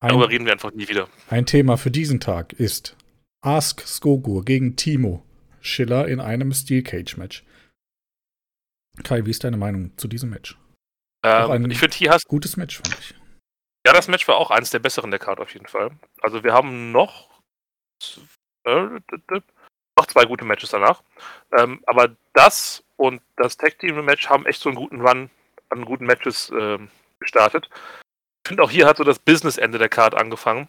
Darüber 0.00 0.26
Ein, 0.26 0.30
reden 0.30 0.44
wir 0.44 0.52
einfach 0.52 0.72
nie 0.72 0.86
wieder. 0.86 1.08
ein 1.28 1.44
Thema 1.44 1.76
für 1.76 1.90
diesen 1.90 2.20
Tag 2.20 2.52
ist 2.52 2.96
Ask 3.44 3.80
Skogur 3.84 4.44
gegen 4.44 4.76
Timo 4.76 5.24
Schiller 5.60 6.06
in 6.06 6.20
einem 6.20 6.52
Steel 6.52 6.84
Cage 6.84 7.16
Match. 7.16 7.44
Kai, 9.02 9.26
wie 9.26 9.30
ist 9.30 9.42
deine 9.42 9.56
Meinung 9.56 9.90
zu 9.98 10.06
diesem 10.06 10.30
Match? 10.30 10.56
Ähm, 11.24 11.68
ich 11.68 11.78
finde, 11.80 11.96
hier 11.96 12.12
hast 12.12 12.28
Gutes 12.28 12.56
Match, 12.56 12.76
fand 12.76 12.96
ich. 13.00 13.14
Ja, 13.86 13.92
das 13.92 14.08
Match 14.08 14.26
war 14.26 14.36
auch 14.36 14.50
eines 14.50 14.70
der 14.70 14.80
besseren 14.80 15.12
der 15.12 15.20
Card 15.20 15.38
auf 15.38 15.54
jeden 15.54 15.68
Fall. 15.68 15.92
Also 16.20 16.42
wir 16.42 16.52
haben 16.52 16.90
noch, 16.90 17.30
äh, 18.64 18.88
noch 19.96 20.06
zwei 20.08 20.24
gute 20.24 20.44
Matches 20.44 20.70
danach. 20.70 21.04
Ähm, 21.56 21.84
aber 21.86 22.16
das 22.32 22.82
und 22.96 23.22
das 23.36 23.56
Tag 23.56 23.78
Team 23.78 24.04
Match 24.04 24.28
haben 24.28 24.44
echt 24.44 24.60
so 24.60 24.70
einen 24.70 24.76
guten 24.76 25.06
Run 25.06 25.30
an 25.68 25.84
guten 25.84 26.04
Matches 26.04 26.50
ähm, 26.50 26.88
gestartet. 27.20 27.70
Ich 28.44 28.48
finde 28.48 28.64
auch 28.64 28.72
hier 28.72 28.88
hat 28.88 28.96
so 28.96 29.04
das 29.04 29.20
Business-Ende 29.20 29.78
der 29.78 29.88
Card 29.88 30.16
angefangen. 30.16 30.66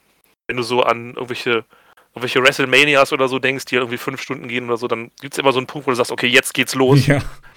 Wenn 0.47 0.57
du 0.57 0.63
so 0.63 0.83
an 0.83 1.15
irgendwelche, 1.15 1.65
irgendwelche 2.09 2.43
WrestleManias 2.43 3.13
oder 3.13 3.27
so 3.27 3.39
denkst, 3.39 3.65
die 3.65 3.77
irgendwie 3.77 3.97
fünf 3.97 4.21
Stunden 4.21 4.47
gehen 4.47 4.65
oder 4.67 4.77
so, 4.77 4.87
dann 4.87 5.09
gibt 5.21 5.33
es 5.33 5.39
immer 5.39 5.53
so 5.53 5.57
einen 5.57 5.65
Punkt, 5.65 5.87
wo 5.87 5.91
du 5.91 5.97
sagst, 5.97 6.11
okay, 6.11 6.27
jetzt 6.27 6.53
geht's 6.53 6.75
los. 6.75 7.07
Ja, 7.07 7.19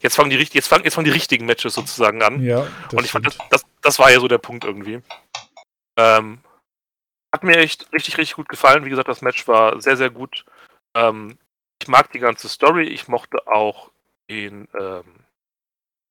Jetzt 0.00 0.16
fangen 0.16 0.30
die, 0.30 0.36
jetzt 0.36 0.68
fangen, 0.68 0.84
jetzt 0.84 0.94
fangen 0.94 1.06
die 1.06 1.10
richtigen 1.10 1.46
Matches 1.46 1.74
sozusagen 1.74 2.22
an. 2.22 2.42
ja. 2.42 2.66
Und 2.92 3.04
ich 3.04 3.10
fand, 3.10 3.26
das, 3.26 3.38
das, 3.50 3.64
das 3.82 3.98
war 3.98 4.10
ja 4.10 4.20
so 4.20 4.28
der 4.28 4.38
Punkt 4.38 4.64
irgendwie. 4.64 5.00
Ähm, 5.96 6.40
hat 7.32 7.42
mir 7.44 7.58
echt 7.58 7.92
richtig, 7.92 8.18
richtig 8.18 8.36
gut 8.36 8.48
gefallen. 8.48 8.84
Wie 8.84 8.90
gesagt, 8.90 9.08
das 9.08 9.22
Match 9.22 9.46
war 9.48 9.80
sehr, 9.80 9.96
sehr 9.96 10.10
gut. 10.10 10.44
Ähm, 10.96 11.38
ich 11.80 11.88
mag 11.88 12.10
die 12.12 12.18
ganze 12.18 12.48
Story. 12.48 12.84
Ich 12.84 13.08
mochte 13.08 13.46
auch 13.46 13.90
den, 14.30 14.68
ähm, 14.78 15.04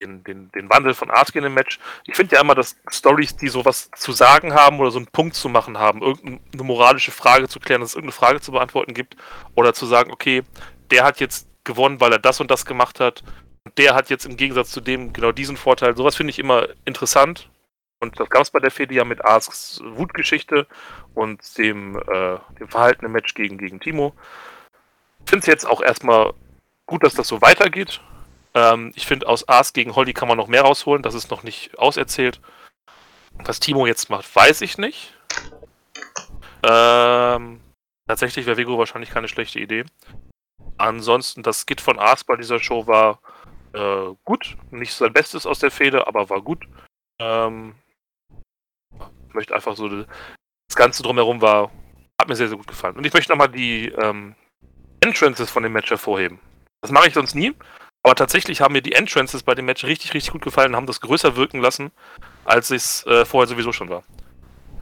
den, 0.02 0.24
den, 0.24 0.52
den 0.52 0.70
Wandel 0.70 0.94
von 0.94 1.12
in 1.34 1.44
dem 1.44 1.54
Match. 1.54 1.80
Ich 2.06 2.16
finde 2.16 2.36
ja 2.36 2.42
immer, 2.42 2.56
dass 2.56 2.78
Stories, 2.90 3.36
die 3.36 3.48
sowas 3.48 3.90
zu 3.96 4.12
sagen 4.12 4.54
haben 4.54 4.80
oder 4.80 4.92
so 4.92 5.00
einen 5.00 5.08
Punkt 5.08 5.36
zu 5.36 5.50
machen 5.50 5.78
haben, 5.78 6.02
irgendeine 6.02 6.64
moralische 6.64 7.12
Frage 7.12 7.48
zu 7.48 7.60
klären, 7.60 7.82
dass 7.82 7.92
es 7.92 7.96
irgendeine 7.96 8.20
Frage 8.20 8.42
zu 8.42 8.52
beantworten 8.52 8.94
gibt 8.94 9.16
oder 9.56 9.74
zu 9.74 9.86
sagen, 9.86 10.12
okay, 10.12 10.44
der 10.92 11.04
hat 11.04 11.20
jetzt 11.20 11.47
gewonnen, 11.68 12.02
weil 12.02 12.14
er 12.14 12.20
das 12.20 12.40
und 12.42 12.50
das 12.50 12.66
gemacht 12.66 13.00
hat 13.00 13.24
und 13.68 13.78
der 13.78 13.96
hat 13.96 14.10
jetzt 14.10 14.26
im 14.26 14.38
Gegensatz 14.38 14.72
zu 14.72 14.80
dem 14.80 15.12
genau 15.12 15.34
diesen 15.34 15.58
Vorteil. 15.58 15.96
Sowas 15.98 16.16
finde 16.16 16.32
ich 16.32 16.40
immer 16.40 16.70
interessant. 16.86 17.50
Und 18.00 18.18
das 18.18 18.30
gab 18.30 18.44
es 18.44 18.52
bei 18.52 18.60
der 18.60 18.72
Fede 18.72 18.96
ja 18.96 19.04
mit 19.04 19.26
Asks 19.26 19.82
Wutgeschichte 19.84 20.68
und 21.16 21.58
dem, 21.58 21.98
äh, 21.98 22.38
dem 22.60 22.70
Verhalten 22.70 23.04
im 23.04 23.12
Match 23.12 23.34
gegen, 23.34 23.58
gegen 23.58 23.82
Timo. 23.82 24.14
Ich 25.26 25.30
finde 25.30 25.42
es 25.42 25.48
jetzt 25.48 25.66
auch 25.66 25.82
erstmal 25.82 26.34
gut, 26.86 27.04
dass 27.04 27.16
das 27.16 27.28
so 27.28 27.42
weitergeht. 27.42 28.00
Ähm, 28.54 28.94
ich 28.96 29.06
finde, 29.06 29.28
aus 29.28 29.50
Ars 29.50 29.74
gegen 29.74 29.96
Holly 29.96 30.14
kann 30.14 30.30
man 30.30 30.38
noch 30.38 30.48
mehr 30.48 30.62
rausholen. 30.62 31.04
Das 31.04 31.14
ist 31.14 31.30
noch 31.30 31.44
nicht 31.44 31.78
auserzählt. 31.78 32.40
Was 33.44 33.60
Timo 33.60 33.86
jetzt 33.86 34.10
macht, 34.10 34.34
weiß 34.34 34.62
ich 34.62 34.78
nicht. 34.78 35.14
Ähm, 36.64 37.60
tatsächlich 38.08 38.46
wäre 38.46 38.56
Vigo 38.56 38.78
wahrscheinlich 38.78 39.10
keine 39.10 39.28
schlechte 39.28 39.60
Idee. 39.60 39.84
Ansonsten, 40.78 41.44
das 41.44 41.62
Skit 41.62 41.82
von 41.82 42.00
Ars 42.00 42.24
bei 42.24 42.36
dieser 42.36 42.60
Show 42.60 42.88
war 42.88 43.20
äh, 43.74 44.14
gut. 44.24 44.58
Nicht 44.72 44.94
sein 44.94 45.14
Bestes 45.14 45.46
aus 45.46 45.60
der 45.60 45.72
Fehde, 45.72 46.08
aber 46.08 46.30
war 46.30 46.42
gut. 46.42 46.66
Ähm, 47.20 47.76
ich 49.28 49.34
möchte 49.34 49.56
einfach 49.56 49.76
so, 49.76 49.88
das 49.90 50.76
Ganze 50.76 51.04
drumherum 51.04 51.42
war, 51.42 51.72
hat 52.20 52.28
mir 52.28 52.36
sehr, 52.36 52.48
sehr 52.48 52.58
gut 52.58 52.68
gefallen. 52.68 52.96
Und 52.96 53.06
ich 53.06 53.14
möchte 53.14 53.32
nochmal 53.32 53.50
die 53.50 53.88
ähm, 53.90 54.36
Entrances 55.02 55.50
von 55.50 55.64
dem 55.64 55.74
Match 55.74 55.90
hervorheben. 55.90 56.40
Das 56.82 56.92
mache 56.92 57.08
ich 57.08 57.14
sonst 57.14 57.36
nie. 57.36 57.54
Aber 58.04 58.16
tatsächlich 58.16 58.62
haben 58.62 58.74
mir 58.74 58.82
die 58.82 58.94
Entrances 58.94 59.44
bei 59.44 59.54
dem 59.54 59.66
Match 59.66 59.84
richtig, 59.84 60.14
richtig 60.14 60.32
gut 60.32 60.42
gefallen 60.42 60.72
und 60.72 60.76
haben 60.78 60.88
das 60.88 61.02
größer 61.02 61.36
wirken 61.36 61.60
lassen, 61.60 61.92
als 62.46 62.72
es 62.72 63.06
äh, 63.06 63.26
vorher 63.26 63.48
sowieso 63.48 63.74
schon 63.74 63.90
war. 63.90 64.04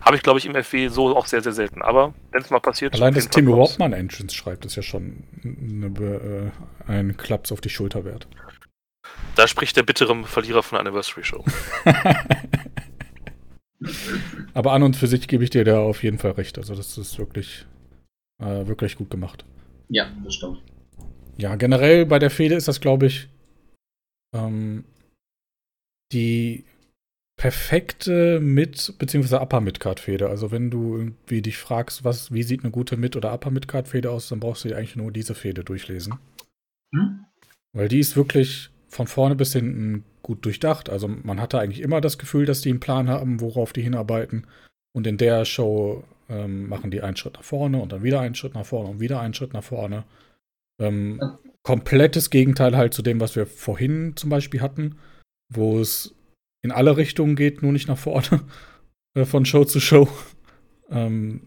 Habe 0.06 0.18
ich, 0.18 0.24
glaube 0.24 0.38
ich, 0.38 0.46
im 0.46 0.54
FW 0.54 0.90
so 0.90 1.18
auch 1.18 1.26
sehr, 1.26 1.42
sehr 1.42 1.54
selten. 1.54 1.82
Aber 1.82 2.14
wenn 2.32 2.42
es 2.42 2.52
mal 2.52 2.60
passiert. 2.60 2.94
Allein, 2.94 3.16
dass 3.16 3.28
Timmy 3.28 3.52
Wortmann 3.52 3.92
Entrance 3.92 4.36
schreibt, 4.36 4.64
ist 4.66 4.76
ja 4.76 4.84
schon 4.84 5.24
eine, 5.44 6.52
äh, 6.88 6.92
ein 6.92 7.18
Klaps 7.18 7.52
auf 7.52 7.60
die 7.60 7.70
Schulter 7.70 8.06
wert. 8.06 8.28
Da 9.36 9.48
spricht 9.48 9.76
der 9.78 9.84
bittere 9.84 10.24
Verlierer 10.24 10.62
von 10.62 10.76
der 10.76 10.82
Anniversary 10.82 11.24
Show. 11.24 11.44
Aber 14.54 14.74
an 14.74 14.84
und 14.84 14.96
für 14.96 15.08
sich 15.08 15.28
gebe 15.28 15.44
ich 15.44 15.50
dir 15.50 15.64
da 15.64 15.80
auf 15.80 16.04
jeden 16.04 16.20
Fall 16.20 16.32
recht. 16.32 16.60
Also, 16.60 16.76
das 16.76 17.00
ist 17.00 17.18
wirklich, 17.18 17.66
äh, 18.40 18.68
wirklich 18.68 18.98
gut 18.98 19.10
gemacht. 19.10 19.44
Ja, 19.90 20.08
das 20.24 20.36
stimmt. 20.36 20.62
Ja, 21.38 21.56
generell 21.56 22.06
bei 22.06 22.20
der 22.20 22.30
Fehde 22.30 22.56
ist 22.56 22.68
das, 22.68 22.80
glaube 22.80 23.08
ich, 23.08 23.28
ähm, 24.34 24.86
die 26.12 26.64
perfekte 27.38 28.40
Mid- 28.40 28.94
bzw. 28.98 29.36
Upper 29.38 29.62
Midcard 29.62 30.00
Fehde. 30.00 30.30
Also 30.30 30.52
wenn 30.52 30.72
du 30.72 30.98
irgendwie 30.98 31.42
dich 31.42 31.58
fragst, 31.58 32.04
was, 32.04 32.32
wie 32.32 32.44
sieht 32.44 32.64
eine 32.64 32.72
gute 32.72 32.98
Mid- 32.98 33.16
oder 33.16 33.34
Upper 33.34 33.52
Midcard 33.52 33.88
Fehde 33.88 34.12
aus, 34.12 34.30
dann 34.30 34.40
brauchst 34.40 34.64
du 34.64 34.70
dir 34.70 34.78
eigentlich 34.78 34.96
nur 34.96 35.12
diese 35.12 35.36
Fehde 35.36 35.64
durchlesen. 35.64 36.16
Hm? 36.94 37.26
Weil 37.74 37.90
die 37.90 38.00
ist 38.00 38.16
wirklich 38.16 38.70
von 38.88 39.08
vorne 39.08 39.36
bis 39.36 39.52
hinten 39.54 40.06
gut 40.24 40.46
durchdacht. 40.46 40.90
Also 40.90 41.08
man 41.08 41.42
hatte 41.42 41.60
eigentlich 41.60 41.82
immer 41.82 42.02
das 42.02 42.18
Gefühl, 42.18 42.46
dass 42.46 42.62
die 42.62 42.70
einen 42.70 42.80
Plan 42.80 43.10
haben, 43.10 43.42
worauf 43.42 43.74
die 43.74 43.82
hinarbeiten. 43.82 44.48
Und 44.94 45.06
in 45.06 45.18
der 45.18 45.44
Show 45.44 46.06
ähm, 46.30 46.70
machen 46.70 46.90
die 46.90 47.02
einen 47.02 47.18
Schritt 47.18 47.34
nach 47.34 47.44
vorne 47.44 47.82
und 47.82 47.92
dann 47.92 48.04
wieder 48.04 48.22
einen 48.22 48.36
Schritt 48.36 48.54
nach 48.54 48.66
vorne 48.66 48.90
und 48.90 49.00
wieder 49.02 49.20
einen 49.20 49.34
Schritt 49.34 49.54
nach 49.54 49.64
vorne. 49.64 50.06
Ähm, 50.80 51.22
komplettes 51.64 52.30
Gegenteil 52.30 52.78
halt 52.78 52.94
zu 52.94 53.02
dem, 53.02 53.20
was 53.20 53.36
wir 53.36 53.46
vorhin 53.46 54.14
zum 54.16 54.30
Beispiel 54.30 54.62
hatten, 54.62 54.98
wo 55.50 55.80
es 55.80 56.16
in 56.66 56.72
alle 56.72 56.98
Richtungen 56.98 57.36
geht, 57.36 57.62
nur 57.62 57.72
nicht 57.72 57.88
nach 57.88 57.98
vorne, 57.98 58.42
äh, 59.18 59.24
von 59.24 59.46
Show 59.46 59.64
zu 59.64 59.80
Show. 59.80 60.10
Ähm, 60.90 61.42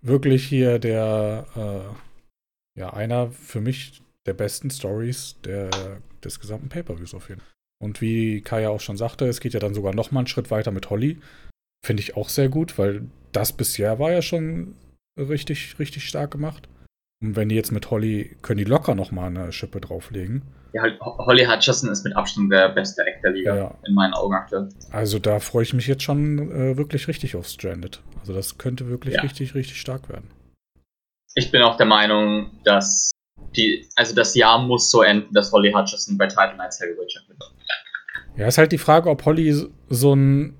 wirklich 0.00 0.46
hier 0.46 0.78
der, 0.78 1.46
äh, 1.56 2.80
ja, 2.80 2.92
einer 2.92 3.30
für 3.32 3.60
mich 3.60 4.02
der 4.26 4.34
besten 4.34 4.70
Stories 4.70 5.36
der, 5.44 5.70
des 6.22 6.40
gesamten 6.40 6.68
Pay-Per-Views 6.68 7.14
auf 7.14 7.28
jeden 7.28 7.40
Fall. 7.40 7.50
Und 7.82 8.00
wie 8.00 8.42
Kaya 8.42 8.68
auch 8.68 8.80
schon 8.80 8.96
sagte, 8.96 9.26
es 9.26 9.40
geht 9.40 9.54
ja 9.54 9.60
dann 9.60 9.74
sogar 9.74 9.94
noch 9.94 10.12
mal 10.12 10.20
einen 10.20 10.26
Schritt 10.26 10.50
weiter 10.50 10.70
mit 10.70 10.88
Holly. 10.90 11.18
Finde 11.84 12.02
ich 12.02 12.16
auch 12.16 12.28
sehr 12.28 12.48
gut, 12.48 12.78
weil 12.78 13.08
das 13.32 13.52
bisher 13.52 13.98
war 13.98 14.12
ja 14.12 14.22
schon 14.22 14.76
richtig, 15.18 15.78
richtig 15.78 16.06
stark 16.06 16.30
gemacht. 16.30 16.68
Und 17.22 17.36
wenn 17.36 17.48
die 17.48 17.54
jetzt 17.54 17.72
mit 17.72 17.90
Holly, 17.90 18.36
können 18.42 18.58
die 18.58 18.64
locker 18.64 18.94
noch 18.94 19.10
mal 19.10 19.26
eine 19.26 19.52
Schippe 19.52 19.80
drauflegen. 19.80 20.42
Ja, 20.72 20.82
halt, 20.82 21.00
Holly 21.00 21.44
Hutcherson 21.44 21.90
ist 21.90 22.04
mit 22.04 22.14
Abstand 22.14 22.52
der 22.52 22.68
beste 22.68 23.04
Act 23.04 23.24
der 23.24 23.32
Liga, 23.32 23.56
ja. 23.56 23.78
in 23.86 23.94
meinen 23.94 24.14
Augen 24.14 24.34
aktuell. 24.34 24.68
Also 24.92 25.18
da 25.18 25.40
freue 25.40 25.64
ich 25.64 25.74
mich 25.74 25.86
jetzt 25.86 26.02
schon 26.02 26.50
äh, 26.50 26.76
wirklich 26.76 27.08
richtig 27.08 27.34
auf 27.34 27.46
Stranded. 27.46 28.00
Also 28.20 28.32
das 28.32 28.58
könnte 28.58 28.88
wirklich 28.88 29.14
ja. 29.14 29.22
richtig, 29.22 29.54
richtig 29.54 29.80
stark 29.80 30.08
werden. 30.08 30.30
Ich 31.34 31.50
bin 31.50 31.62
auch 31.62 31.76
der 31.76 31.86
Meinung, 31.86 32.50
dass 32.64 33.12
die, 33.56 33.88
also 33.96 34.14
das 34.14 34.34
Jahr 34.34 34.58
muss 34.62 34.90
so 34.90 35.02
enden, 35.02 35.32
dass 35.34 35.50
Holly 35.52 35.72
Hutcherson 35.72 36.16
bei 36.18 36.26
Title 36.26 36.54
Knights 36.54 36.80
Heavyweight 36.80 37.12
Champion 37.12 37.38
wird. 37.38 37.50
Ja, 38.36 38.46
ist 38.46 38.58
halt 38.58 38.72
die 38.72 38.78
Frage, 38.78 39.10
ob 39.10 39.24
Holly 39.24 39.66
so 39.88 40.14
ein 40.14 40.56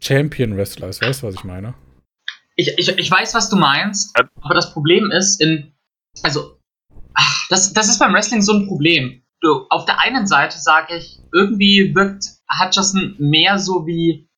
Champion-Wrestler 0.00 0.88
ist. 0.88 1.02
Weißt 1.02 1.22
du, 1.22 1.26
was 1.26 1.34
ich 1.34 1.44
meine? 1.44 1.74
Ich, 2.56 2.76
ich, 2.78 2.88
ich 2.88 3.10
weiß, 3.10 3.34
was 3.34 3.50
du 3.50 3.56
meinst, 3.56 4.16
aber 4.40 4.54
das 4.54 4.72
Problem 4.72 5.10
ist, 5.10 5.40
in, 5.40 5.74
also, 6.22 6.55
ach, 7.16 7.48
das, 7.48 7.72
das 7.72 7.88
ist 7.88 7.98
beim 7.98 8.12
Wrestling 8.12 8.42
so 8.42 8.52
ein 8.52 8.66
Problem. 8.66 9.22
Du, 9.40 9.66
auf 9.70 9.84
der 9.84 10.00
einen 10.00 10.26
Seite 10.26 10.58
sage 10.58 10.96
ich, 10.96 11.18
irgendwie 11.32 11.94
wirkt 11.94 12.24
Hutcherson 12.60 13.16
mehr 13.18 13.58
so 13.58 13.86
wie 13.86 14.28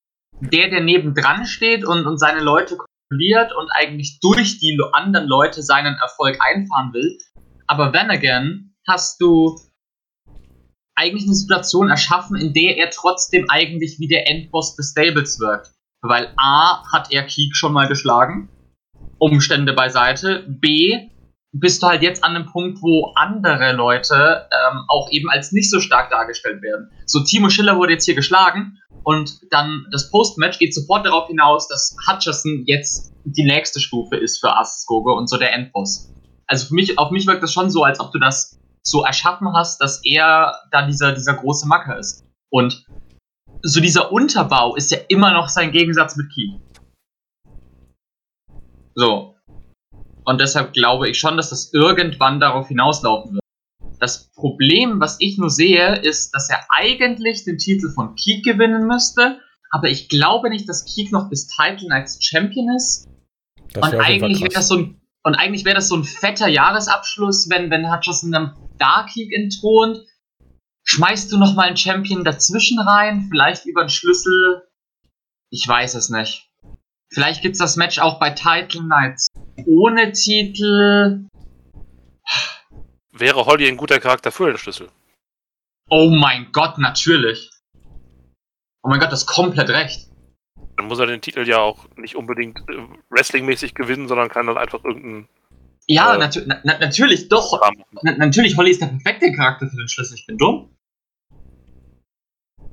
der, 0.40 0.70
der 0.70 0.80
nebendran 0.80 1.46
steht 1.46 1.84
und, 1.84 2.06
und 2.06 2.18
seine 2.18 2.40
Leute 2.40 2.76
kontrolliert 2.76 3.52
und 3.54 3.68
eigentlich 3.72 4.18
durch 4.20 4.58
die 4.58 4.78
anderen 4.92 5.26
Leute 5.26 5.62
seinen 5.62 5.94
Erfolg 5.96 6.38
einfahren 6.40 6.92
will. 6.92 7.18
Aber 7.66 7.92
then 7.92 8.10
again 8.10 8.74
hast 8.86 9.20
du 9.20 9.56
eigentlich 10.94 11.24
eine 11.24 11.34
Situation 11.34 11.90
erschaffen, 11.90 12.36
in 12.36 12.52
der 12.52 12.76
er 12.76 12.90
trotzdem 12.90 13.48
eigentlich 13.48 13.98
wie 13.98 14.08
der 14.08 14.28
Endboss 14.28 14.74
des 14.74 14.90
Stables 14.90 15.38
wirkt. 15.38 15.72
Weil 16.00 16.32
A 16.36 16.82
hat 16.92 17.12
er 17.12 17.24
Keek 17.24 17.54
schon 17.54 17.72
mal 17.72 17.88
geschlagen, 17.88 18.48
Umstände 19.18 19.72
beiseite. 19.72 20.44
B 20.48 21.10
bist 21.53 21.82
du 21.82 21.86
halt 21.86 22.03
jetzt 22.03 22.22
an 22.24 22.36
einem 22.36 22.46
Punkt, 22.46 22.82
wo 22.82 23.12
andere 23.14 23.72
Leute 23.72 24.49
ähm, 24.53 24.84
auch 24.88 25.11
eben 25.11 25.30
als 25.30 25.53
nicht 25.53 25.70
so 25.70 25.80
stark 25.80 26.11
dargestellt 26.11 26.62
werden. 26.62 26.90
So, 27.07 27.20
Timo 27.20 27.49
Schiller 27.49 27.76
wurde 27.76 27.92
jetzt 27.92 28.05
hier 28.05 28.14
geschlagen 28.14 28.78
und 29.03 29.40
dann 29.51 29.86
das 29.90 30.11
Postmatch 30.11 30.59
geht 30.59 30.74
sofort 30.74 31.07
darauf 31.07 31.28
hinaus, 31.28 31.68
dass 31.68 31.96
Hutcherson 32.07 32.64
jetzt 32.66 33.14
die 33.24 33.44
nächste 33.44 33.80
Stufe 33.80 34.16
ist 34.16 34.38
für 34.38 34.55
Askoge 34.57 35.12
und 35.12 35.28
so 35.28 35.38
der 35.38 35.55
Endboss. 35.55 36.12
Also 36.46 36.66
für 36.66 36.74
mich, 36.74 36.99
auf 36.99 37.11
mich 37.11 37.26
wirkt 37.26 37.42
das 37.42 37.53
schon 37.53 37.70
so, 37.70 37.82
als 37.84 38.01
ob 38.01 38.12
du 38.12 38.18
das 38.18 38.59
so 38.82 39.05
erschaffen 39.05 39.49
hast, 39.55 39.80
dass 39.80 40.05
er 40.05 40.61
da 40.70 40.86
dieser, 40.86 41.12
dieser 41.12 41.34
große 41.34 41.66
Macker 41.66 41.99
ist. 41.99 42.24
Und 42.51 42.86
so 43.62 43.80
dieser 43.80 44.12
Unterbau 44.12 44.76
ist 44.76 44.90
ja 44.90 44.99
immer 45.09 45.32
noch 45.32 45.49
sein 45.49 45.72
Gegensatz 45.72 46.16
mit 46.16 46.30
Key. 46.32 46.59
So. 48.94 49.38
Und 50.28 50.42
deshalb 50.42 50.74
glaube 50.74 51.08
ich 51.08 51.18
schon, 51.18 51.38
dass 51.38 51.48
das 51.48 51.72
irgendwann 51.72 52.38
darauf 52.38 52.68
hinauslaufen 52.68 53.36
wird. 53.36 53.44
Das 53.98 54.30
Problem, 54.32 55.00
was 55.00 55.16
ich 55.20 55.38
nur 55.38 55.48
sehe, 55.48 55.96
ist, 56.00 56.34
dass 56.34 56.50
er 56.50 56.66
eigentlich 56.68 57.44
den 57.44 57.56
Titel 57.56 57.90
von 57.90 58.14
Keek 58.14 58.44
gewinnen 58.44 58.86
müsste, 58.86 59.40
aber 59.70 59.88
ich 59.88 60.10
glaube 60.10 60.50
nicht, 60.50 60.68
dass 60.68 60.84
Keek 60.84 61.12
noch 61.12 61.30
bis 61.30 61.46
Title 61.46 61.88
Nights 61.88 62.22
Champion 62.22 62.76
ist. 62.76 63.08
Und 63.74 63.94
eigentlich 63.94 64.42
wäre 64.42 64.52
das 64.52 64.68
so 64.68 64.76
ein 64.76 65.00
und 65.22 65.34
eigentlich 65.34 65.64
wäre 65.64 65.76
das 65.76 65.88
so 65.88 65.96
ein 65.96 66.04
fetter 66.04 66.48
Jahresabschluss, 66.48 67.48
wenn, 67.48 67.70
wenn 67.70 67.90
Hutchison 67.90 68.30
dann 68.30 68.54
Darkheek 68.76 69.32
entthront. 69.32 70.04
Schmeißt 70.84 71.32
du 71.32 71.38
nochmal 71.38 71.68
einen 71.68 71.78
Champion 71.78 72.22
dazwischen 72.22 72.78
rein? 72.78 73.28
Vielleicht 73.30 73.64
über 73.64 73.80
einen 73.80 73.90
Schlüssel? 73.90 74.68
Ich 75.48 75.66
weiß 75.66 75.94
es 75.94 76.10
nicht. 76.10 76.50
Vielleicht 77.10 77.40
gibt 77.40 77.54
es 77.54 77.60
das 77.60 77.76
Match 77.76 77.98
auch 77.98 78.20
bei 78.20 78.28
Title 78.28 78.82
Nights 78.82 79.28
ohne 79.66 80.12
Titel. 80.12 81.26
Wäre 83.12 83.46
Holly 83.46 83.66
ein 83.66 83.76
guter 83.76 84.00
Charakter 84.00 84.30
für 84.30 84.46
den 84.46 84.59
Schlüssel? 84.59 84.88
Oh 85.90 86.11
mein 86.11 86.52
Gott, 86.52 86.78
natürlich. 86.78 87.50
Oh 88.82 88.88
mein 88.88 89.00
Gott, 89.00 89.11
das 89.11 89.20
ist 89.20 89.26
komplett 89.26 89.70
recht. 89.70 90.09
Dann 90.76 90.86
muss 90.86 91.00
er 91.00 91.06
den 91.06 91.20
Titel 91.20 91.46
ja 91.48 91.59
auch 91.59 91.88
nicht 91.96 92.14
unbedingt 92.14 92.61
äh, 92.68 92.86
wrestlingmäßig 93.11 93.74
gewinnen, 93.74 94.06
sondern 94.06 94.28
kann 94.28 94.46
dann 94.46 94.56
einfach 94.56 94.84
irgendein. 94.84 95.28
Ja, 95.88 96.14
äh, 96.14 96.18
natu 96.18 96.40
na 96.46 96.61
natürlich, 96.78 97.28
doch. 97.28 97.61
Na 98.02 98.12
natürlich, 98.16 98.56
Holly 98.56 98.70
ist 98.70 98.80
der 98.80 98.86
perfekte 98.86 99.32
Charakter 99.32 99.66
für 99.66 99.76
den 99.76 99.88
Schlüssel. 99.88 100.14
Ich 100.14 100.26
bin 100.26 100.38
dumm. 100.38 100.76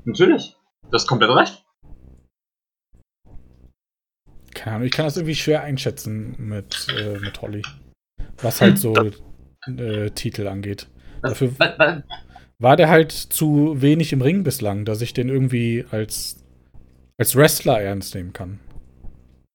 Natürlich. 0.04 0.56
Du 0.84 0.92
hast 0.92 1.08
komplett 1.08 1.32
recht. 1.32 1.65
Keine 4.66 4.78
Ahnung, 4.78 4.88
ich 4.88 4.94
kann 4.94 5.06
das 5.06 5.16
irgendwie 5.16 5.36
schwer 5.36 5.62
einschätzen 5.62 6.34
mit, 6.40 6.88
äh, 6.98 7.20
mit 7.20 7.40
Holly. 7.40 7.62
Was 8.42 8.62
halt 8.62 8.80
so 8.80 8.96
äh, 9.68 10.10
Titel 10.10 10.48
angeht. 10.48 10.88
Dafür 11.22 11.52
war 12.58 12.76
der 12.76 12.90
halt 12.90 13.12
zu 13.12 13.80
wenig 13.80 14.12
im 14.12 14.24
Ring 14.24 14.44
bislang, 14.44 14.84
dass 14.84 15.04
ich 15.04 15.14
den 15.14 15.30
irgendwie 15.30 15.86
als 15.92 16.44
als 17.20 17.36
Wrestler 17.36 17.80
ernst 17.80 18.16
nehmen 18.16 18.34
kann. 18.34 18.60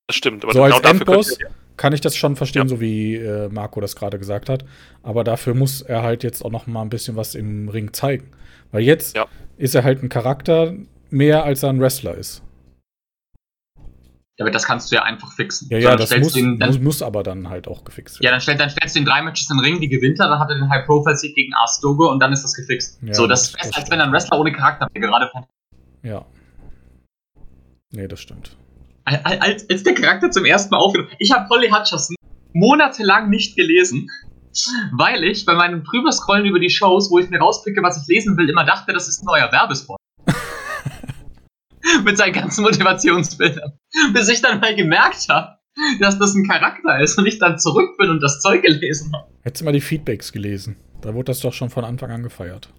Das 0.06 0.14
stimmt, 0.14 0.44
aber 0.44 0.52
so 0.52 0.62
genau 0.62 0.76
als 0.76 0.88
Endboss 0.88 1.38
kann 1.76 1.92
ich 1.92 2.00
das 2.00 2.14
schon 2.14 2.36
verstehen, 2.36 2.62
ja. 2.62 2.68
so 2.68 2.80
wie 2.80 3.16
äh, 3.16 3.48
Marco 3.48 3.80
das 3.80 3.96
gerade 3.96 4.20
gesagt 4.20 4.48
hat. 4.48 4.64
Aber 5.02 5.24
dafür 5.24 5.54
muss 5.54 5.82
er 5.82 6.02
halt 6.02 6.22
jetzt 6.22 6.44
auch 6.44 6.52
noch 6.52 6.68
mal 6.68 6.82
ein 6.82 6.88
bisschen 6.88 7.16
was 7.16 7.34
im 7.34 7.68
Ring 7.68 7.92
zeigen. 7.92 8.30
Weil 8.70 8.82
jetzt 8.82 9.16
ja. 9.16 9.26
ist 9.56 9.74
er 9.74 9.82
halt 9.82 10.04
ein 10.04 10.08
Charakter 10.08 10.72
mehr, 11.10 11.42
als 11.42 11.64
er 11.64 11.70
ein 11.70 11.80
Wrestler 11.80 12.14
ist. 12.14 12.44
Ja, 14.40 14.44
aber 14.46 14.50
das 14.52 14.64
kannst 14.64 14.90
du 14.90 14.96
ja 14.96 15.02
einfach 15.02 15.30
fixen. 15.34 15.68
Ja, 15.70 15.76
ja, 15.76 15.96
das 15.96 16.16
muss, 16.16 16.34
ihn, 16.34 16.58
dann, 16.58 16.82
muss, 16.82 17.02
aber 17.02 17.22
dann 17.22 17.50
halt 17.50 17.68
auch 17.68 17.84
gefixt 17.84 18.16
Ja, 18.16 18.22
werden. 18.22 18.32
dann, 18.36 18.40
stell, 18.40 18.56
dann 18.56 18.70
stellst 18.70 18.96
du 18.96 19.00
in 19.00 19.04
drei 19.04 19.20
Matches 19.20 19.50
in 19.50 19.58
den 19.58 19.64
Ring, 19.66 19.80
die 19.82 19.88
gewinnt 19.90 20.18
er, 20.18 20.28
dann 20.30 20.38
hat 20.38 20.48
er 20.48 20.54
den 20.56 20.70
High-Profile-Sieg 20.70 21.34
gegen 21.34 21.52
Ars 21.52 21.78
Dogo 21.82 22.10
und 22.10 22.20
dann 22.20 22.32
ist 22.32 22.42
das 22.42 22.54
gefixt. 22.54 22.98
Ja, 23.02 23.12
so, 23.12 23.26
das 23.26 23.42
das- 23.42 23.50
ist 23.50 23.56
besser, 23.68 23.76
als 23.82 23.90
wenn 23.90 24.00
ein 24.00 24.10
Wrestler 24.10 24.38
ohne 24.40 24.50
Charakter 24.50 24.88
wäre, 24.94 25.06
gerade 25.08 25.30
Ja. 26.02 26.24
Nee, 27.92 28.08
das 28.08 28.20
stimmt. 28.20 28.56
als, 29.04 29.68
als 29.68 29.82
der 29.82 29.94
Charakter 29.94 30.30
zum 30.30 30.46
ersten 30.46 30.70
Mal 30.70 30.78
aufgenommen. 30.78 31.10
Ich 31.18 31.30
habe 31.32 31.46
Holly 31.50 31.68
Hutcherson 31.68 32.16
monatelang 32.54 33.28
nicht 33.28 33.56
gelesen, 33.56 34.08
weil 34.92 35.22
ich 35.22 35.44
bei 35.44 35.54
meinem 35.54 35.84
Drüberscrollen 35.84 36.46
über 36.46 36.58
die 36.58 36.70
Shows, 36.70 37.10
wo 37.10 37.18
ich 37.18 37.28
mir 37.28 37.40
rauspicke, 37.40 37.82
was 37.82 38.00
ich 38.00 38.08
lesen 38.08 38.38
will, 38.38 38.48
immer 38.48 38.64
dachte, 38.64 38.94
das 38.94 39.06
ist 39.06 39.20
ein 39.22 39.26
neuer 39.26 39.52
Werbespot. 39.52 39.98
Mit 42.04 42.18
seinen 42.18 42.32
ganzen 42.32 42.62
Motivationsbildern. 42.62 43.72
Bis 44.12 44.28
ich 44.28 44.42
dann 44.42 44.60
mal 44.60 44.74
gemerkt 44.74 45.28
habe, 45.28 45.58
dass 46.00 46.18
das 46.18 46.34
ein 46.34 46.46
Charakter 46.46 47.00
ist 47.00 47.18
und 47.18 47.26
ich 47.26 47.38
dann 47.38 47.58
zurück 47.58 47.96
bin 47.96 48.10
und 48.10 48.22
das 48.22 48.40
Zeug 48.40 48.62
gelesen 48.62 49.12
habe. 49.14 49.30
Hättest 49.42 49.62
du 49.62 49.64
mal 49.64 49.72
die 49.72 49.80
Feedbacks 49.80 50.32
gelesen. 50.32 50.76
Da 51.00 51.14
wurde 51.14 51.26
das 51.26 51.40
doch 51.40 51.52
schon 51.52 51.70
von 51.70 51.84
Anfang 51.84 52.10
an 52.10 52.22
gefeiert. 52.22 52.72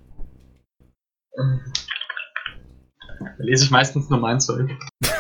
Da 1.36 1.60
lese 3.40 3.66
ich 3.66 3.72
meistens 3.72 4.10
nur 4.10 4.20
mein 4.20 4.40
Zeug. 4.40 4.70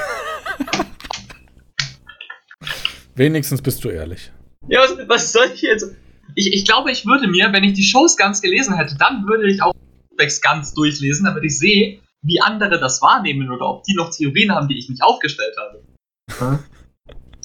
Wenigstens 3.16 3.62
bist 3.62 3.84
du 3.84 3.90
ehrlich. 3.90 4.32
Ja, 4.68 4.82
was, 4.82 4.98
was 5.08 5.34
soll 5.34 5.48
ich 5.54 5.62
jetzt? 5.62 5.96
Ich, 6.36 6.54
ich 6.54 6.66
glaube, 6.66 6.92
ich 6.92 7.06
würde 7.06 7.28
mir, 7.28 7.52
wenn 7.52 7.64
ich 7.64 7.74
die 7.74 7.84
Shows 7.84 8.16
ganz 8.16 8.42
gelesen 8.42 8.76
hätte, 8.76 8.96
dann 8.98 9.26
würde 9.28 9.50
ich 9.50 9.62
auch 9.62 9.74
Feedbacks 10.10 10.42
ganz 10.42 10.74
durchlesen, 10.74 11.26
damit 11.26 11.44
ich 11.44 11.58
sehe, 11.58 12.00
wie 12.24 12.40
andere 12.42 12.80
das 12.80 13.02
wahrnehmen 13.02 13.52
oder 13.52 13.68
ob 13.68 13.84
die 13.84 13.96
noch 13.96 14.12
Theorien 14.12 14.52
haben, 14.54 14.68
die 14.68 14.78
ich 14.78 14.90
nicht 14.90 15.04
aufgestellt 15.04 15.56
habe. 15.58 16.60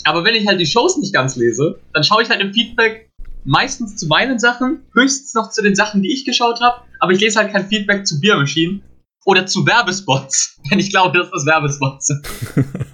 Aber 0.05 0.25
wenn 0.25 0.35
ich 0.35 0.47
halt 0.47 0.61
die 0.61 0.67
Shows 0.67 0.97
nicht 0.99 1.13
ganz 1.13 1.37
lese, 1.37 1.81
dann 1.93 2.05
schaue 2.05 2.23
ich 2.23 2.31
halt 2.31 2.41
im 2.41 2.53
Feedback 2.53 3.11
meistens 3.45 3.97
zu 3.97 4.07
meinen 4.07 4.39
Sachen, 4.39 4.83
höchstens 4.95 5.35
noch 5.35 5.51
zu 5.51 5.63
den 5.63 5.75
Sachen, 5.75 6.03
die 6.03 6.13
ich 6.13 6.25
geschaut 6.25 6.61
habe, 6.61 6.83
aber 7.01 7.13
ich 7.13 7.21
lese 7.21 7.39
halt 7.39 7.53
kein 7.53 7.67
Feedback 7.69 8.07
zu 8.07 8.21
Beer 8.21 8.37
Machine 8.37 8.81
oder 9.25 9.47
zu 9.47 9.65
Werbespots, 9.67 10.61
wenn 10.71 10.79
ich 10.79 10.91
glaube, 10.91 11.19
dass 11.19 11.31
das 11.31 11.47
Werbespots 11.47 12.07
sind. 12.07 12.29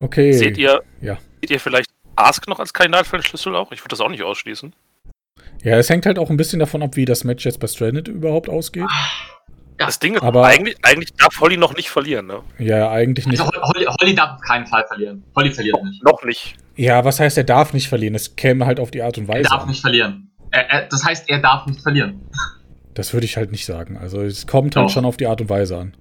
Okay. 0.00 0.32
Seht 0.32 0.58
ihr, 0.58 0.82
Ja. 1.00 1.16
seht 1.40 1.50
ihr 1.50 1.60
vielleicht 1.60 1.88
Ask 2.16 2.46
noch 2.46 2.58
als 2.58 2.74
Kandidat 2.74 3.06
für 3.06 3.16
den 3.16 3.22
Schlüssel 3.22 3.56
auch? 3.56 3.72
Ich 3.72 3.80
würde 3.80 3.88
das 3.90 4.00
auch 4.02 4.10
nicht 4.10 4.22
ausschließen. 4.22 4.74
Ja, 5.62 5.78
es 5.78 5.88
hängt 5.88 6.04
halt 6.04 6.18
auch 6.18 6.28
ein 6.28 6.36
bisschen 6.36 6.58
davon 6.58 6.82
ab, 6.82 6.96
wie 6.96 7.06
das 7.06 7.24
Match 7.24 7.46
jetzt 7.46 7.58
bei 7.58 7.66
Stranded 7.68 8.08
überhaupt 8.08 8.50
ausgeht. 8.50 8.84
Ja, 9.80 9.86
Das 9.86 9.98
Ding 9.98 10.14
ist, 10.14 10.22
aber- 10.22 10.44
eigentlich, 10.46 10.76
eigentlich 10.82 11.12
darf 11.14 11.40
Holly 11.40 11.56
noch 11.56 11.74
nicht 11.74 11.90
verlieren, 11.90 12.26
ne? 12.26 12.42
Ja, 12.58 12.90
eigentlich 12.90 13.26
nicht. 13.26 13.40
Also 13.40 13.52
Holly, 13.60 13.86
Holly 13.86 14.14
darf 14.14 14.36
auf 14.36 14.40
keinen 14.40 14.66
Fall 14.66 14.84
verlieren. 14.86 15.24
Holly 15.34 15.50
verliert 15.50 15.82
nicht. 15.82 16.04
Noch 16.04 16.22
nicht. 16.22 16.56
Ja, 16.76 17.04
was 17.04 17.18
heißt, 17.18 17.36
er 17.38 17.44
darf 17.44 17.72
nicht 17.72 17.88
verlieren? 17.88 18.14
Es 18.14 18.36
käme 18.36 18.66
halt 18.66 18.78
auf 18.78 18.90
die 18.92 19.02
Art 19.02 19.18
und 19.18 19.24
Er 19.28 19.34
Weise 19.36 19.48
darf 19.50 19.62
an. 19.62 19.68
nicht 19.68 19.80
verlieren. 19.80 20.30
Er, 20.52 20.70
er, 20.70 20.88
das 20.88 21.04
heißt, 21.04 21.28
er 21.28 21.40
darf 21.40 21.66
nicht 21.66 21.80
verlieren. 21.80 22.20
Das 22.94 23.12
würde 23.12 23.26
ich 23.26 23.36
halt 23.36 23.50
nicht 23.50 23.66
sagen. 23.66 23.96
Also 23.96 24.22
es 24.22 24.46
kommt 24.46 24.76
halt 24.76 24.86
Doch. 24.86 24.92
schon 24.92 25.04
auf 25.04 25.16
die 25.16 25.26
Art 25.26 25.40
und 25.40 25.48
Weise 25.50 25.76
an. 25.78 25.96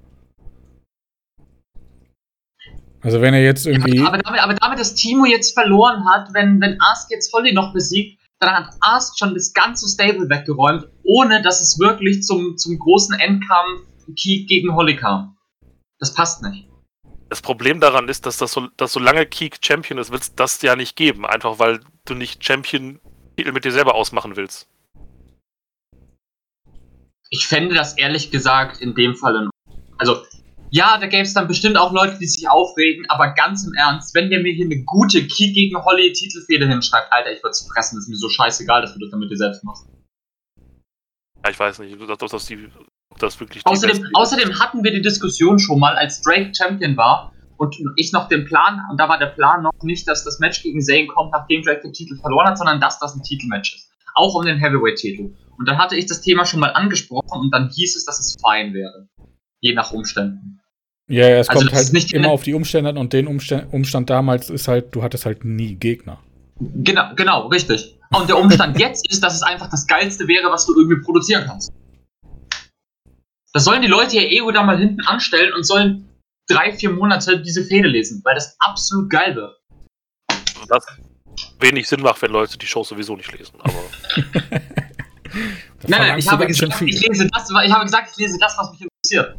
Also 3.01 3.19
wenn 3.21 3.33
er 3.33 3.43
jetzt 3.43 3.65
irgendwie. 3.65 3.99
Aber 4.05 4.17
damit, 4.17 4.39
aber 4.41 4.53
damit 4.53 4.79
das 4.79 4.95
Timo 4.95 5.25
jetzt 5.25 5.53
verloren 5.53 6.05
hat, 6.07 6.29
wenn, 6.33 6.61
wenn 6.61 6.77
Ask 6.79 7.09
jetzt 7.11 7.33
Holly 7.33 7.53
noch 7.53 7.73
besiegt, 7.73 8.21
dann 8.39 8.51
hat 8.53 8.69
Ask 8.81 9.17
schon 9.17 9.33
das 9.33 9.51
ganze 9.53 9.87
Stable 9.89 10.29
weggeräumt, 10.29 10.87
ohne 11.03 11.41
dass 11.41 11.61
es 11.61 11.79
wirklich 11.79 12.23
zum, 12.23 12.57
zum 12.57 12.79
großen 12.79 13.19
Endkampf 13.19 13.87
Keek 14.15 14.47
gegen 14.47 14.73
Holly 14.75 14.95
kam. 14.95 15.37
Das 15.99 16.13
passt 16.13 16.43
nicht. 16.43 16.67
Das 17.29 17.41
Problem 17.41 17.79
daran 17.79 18.09
ist, 18.09 18.25
dass 18.25 18.37
das 18.37 18.51
so, 18.51 18.67
dass 18.77 18.93
solange 18.93 19.25
Keek 19.25 19.57
Champion 19.63 19.97
ist, 19.97 20.11
wird 20.11 20.21
es 20.21 20.35
das 20.35 20.61
ja 20.61 20.75
nicht 20.75 20.95
geben. 20.95 21.25
Einfach 21.25 21.59
weil 21.59 21.79
du 22.05 22.13
nicht 22.13 22.43
Champion-Titel 22.43 23.51
mit 23.51 23.65
dir 23.65 23.71
selber 23.71 23.95
ausmachen 23.95 24.35
willst. 24.35 24.67
Ich 27.29 27.47
fände 27.47 27.73
das 27.73 27.97
ehrlich 27.97 28.29
gesagt 28.29 28.79
in 28.81 28.93
dem 28.93 29.15
Fall 29.15 29.35
in 29.35 29.49
Also, 29.97 30.21
ja, 30.69 30.97
da 30.99 31.07
gäbe 31.07 31.23
es 31.23 31.33
dann 31.33 31.47
bestimmt 31.47 31.77
auch 31.77 31.91
Leute, 31.91 32.17
die 32.19 32.27
sich 32.27 32.47
aufregen, 32.47 33.05
aber 33.09 33.33
ganz 33.33 33.65
im 33.65 33.73
Ernst, 33.73 34.13
wenn 34.13 34.29
der 34.29 34.41
mir 34.41 34.53
hier 34.53 34.65
eine 34.65 34.83
gute 34.83 35.25
Keek 35.25 35.55
gegen 35.55 35.83
Holly 35.83 36.13
Titelfehde 36.13 36.67
hinschreibt, 36.67 37.11
Alter, 37.11 37.31
ich 37.31 37.41
würde 37.41 37.51
es 37.51 37.67
fressen, 37.73 37.95
das 37.95 38.05
ist 38.05 38.09
mir 38.09 38.17
so 38.17 38.29
scheißegal, 38.29 38.81
dass 38.81 38.93
du 38.93 38.99
das 38.99 39.09
dann 39.09 39.19
mit 39.19 39.31
dir 39.31 39.37
selbst 39.37 39.63
machst. 39.63 39.87
Ja, 41.43 41.49
ich 41.49 41.59
weiß 41.59 41.79
nicht, 41.79 41.99
ob 41.99 42.19
das, 42.19 42.31
das, 42.31 42.45
die, 42.45 42.69
ob 43.09 43.19
das 43.19 43.39
wirklich 43.39 43.63
die 43.63 43.69
Außerdem, 43.69 44.09
außerdem 44.13 44.59
hatten 44.59 44.83
wir 44.83 44.91
die 44.91 45.01
Diskussion 45.01 45.59
schon 45.59 45.79
mal, 45.79 45.95
als 45.95 46.21
Drake 46.21 46.51
Champion 46.55 46.95
war 46.95 47.33
und 47.57 47.75
ich 47.97 48.11
noch 48.13 48.27
den 48.29 48.45
Plan, 48.45 48.81
und 48.89 48.99
da 48.99 49.09
war 49.09 49.19
der 49.19 49.27
Plan 49.27 49.61
noch 49.63 49.71
nicht, 49.81 50.07
dass 50.07 50.23
das 50.23 50.39
Match 50.39 50.63
gegen 50.63 50.81
Zayn 50.81 51.07
kommt, 51.07 51.31
nachdem 51.31 51.63
Drake 51.63 51.81
den 51.81 51.93
Titel 51.93 52.17
verloren 52.17 52.47
hat, 52.47 52.57
sondern 52.57 52.79
dass 52.79 52.99
das 52.99 53.15
ein 53.15 53.23
Titelmatch 53.23 53.75
ist. 53.75 53.89
Auch 54.15 54.35
um 54.35 54.45
den 54.45 54.57
Heavyweight-Titel. 54.57 55.33
Und 55.57 55.67
dann 55.67 55.77
hatte 55.77 55.95
ich 55.95 56.05
das 56.05 56.21
Thema 56.21 56.45
schon 56.45 56.59
mal 56.59 56.69
angesprochen 56.69 57.39
und 57.39 57.51
dann 57.53 57.69
hieß 57.69 57.95
es, 57.95 58.05
dass 58.05 58.19
es 58.19 58.37
fein 58.41 58.73
wäre. 58.73 59.07
Je 59.59 59.73
nach 59.73 59.91
Umständen. 59.91 60.59
Ja, 61.07 61.27
ja, 61.27 61.37
es 61.39 61.49
Also 61.49 61.61
kommt 61.61 61.73
halt 61.73 61.93
nicht 61.93 62.13
immer 62.13 62.29
auf 62.29 62.43
die 62.43 62.53
Umstände 62.53 62.89
an 62.89 62.97
und 62.97 63.11
den 63.11 63.27
Umstand, 63.27 63.73
Umstand 63.73 64.09
damals 64.09 64.49
ist 64.49 64.67
halt, 64.67 64.95
du 64.95 65.03
hattest 65.03 65.25
halt 65.25 65.43
nie 65.43 65.75
Gegner. 65.75 66.19
Genau, 66.59 67.13
genau, 67.15 67.47
richtig. 67.47 67.97
Und 68.13 68.29
der 68.29 68.37
Umstand 68.37 68.79
jetzt 68.79 69.09
ist, 69.09 69.23
dass 69.23 69.35
es 69.35 69.43
einfach 69.43 69.69
das 69.69 69.87
Geilste 69.87 70.27
wäre, 70.27 70.51
was 70.51 70.65
du 70.65 70.75
irgendwie 70.75 71.01
produzieren 71.01 71.45
kannst. 71.47 71.71
Das 73.53 73.65
sollen 73.65 73.81
die 73.81 73.87
Leute 73.87 74.17
ihr 74.17 74.31
Ego 74.31 74.51
da 74.51 74.63
mal 74.63 74.77
hinten 74.77 75.01
anstellen 75.01 75.53
und 75.53 75.63
sollen 75.63 76.09
drei, 76.47 76.73
vier 76.73 76.91
Monate 76.91 77.41
diese 77.41 77.63
Fehde 77.63 77.87
lesen, 77.87 78.21
weil 78.23 78.35
das 78.35 78.55
absolut 78.59 79.09
geil 79.09 79.35
wird. 79.35 79.55
was 80.67 80.85
wenig 81.59 81.87
Sinn 81.87 82.01
macht, 82.01 82.21
wenn 82.21 82.31
Leute 82.31 82.57
die 82.57 82.65
Show 82.65 82.83
sowieso 82.83 83.15
nicht 83.15 83.31
lesen. 83.37 83.59
Aber 83.61 83.83
Nein, 85.87 86.01
nein, 86.01 86.19
ich 86.19 86.29
habe, 86.29 86.45
gesagt, 86.45 86.81
ich, 86.81 87.07
lese 87.07 87.27
das, 87.27 87.49
ich 87.49 87.73
habe 87.73 87.85
gesagt, 87.85 88.09
ich 88.11 88.17
lese 88.17 88.37
das, 88.39 88.57
was 88.57 88.71
mich 88.71 88.81
interessiert. 88.81 89.35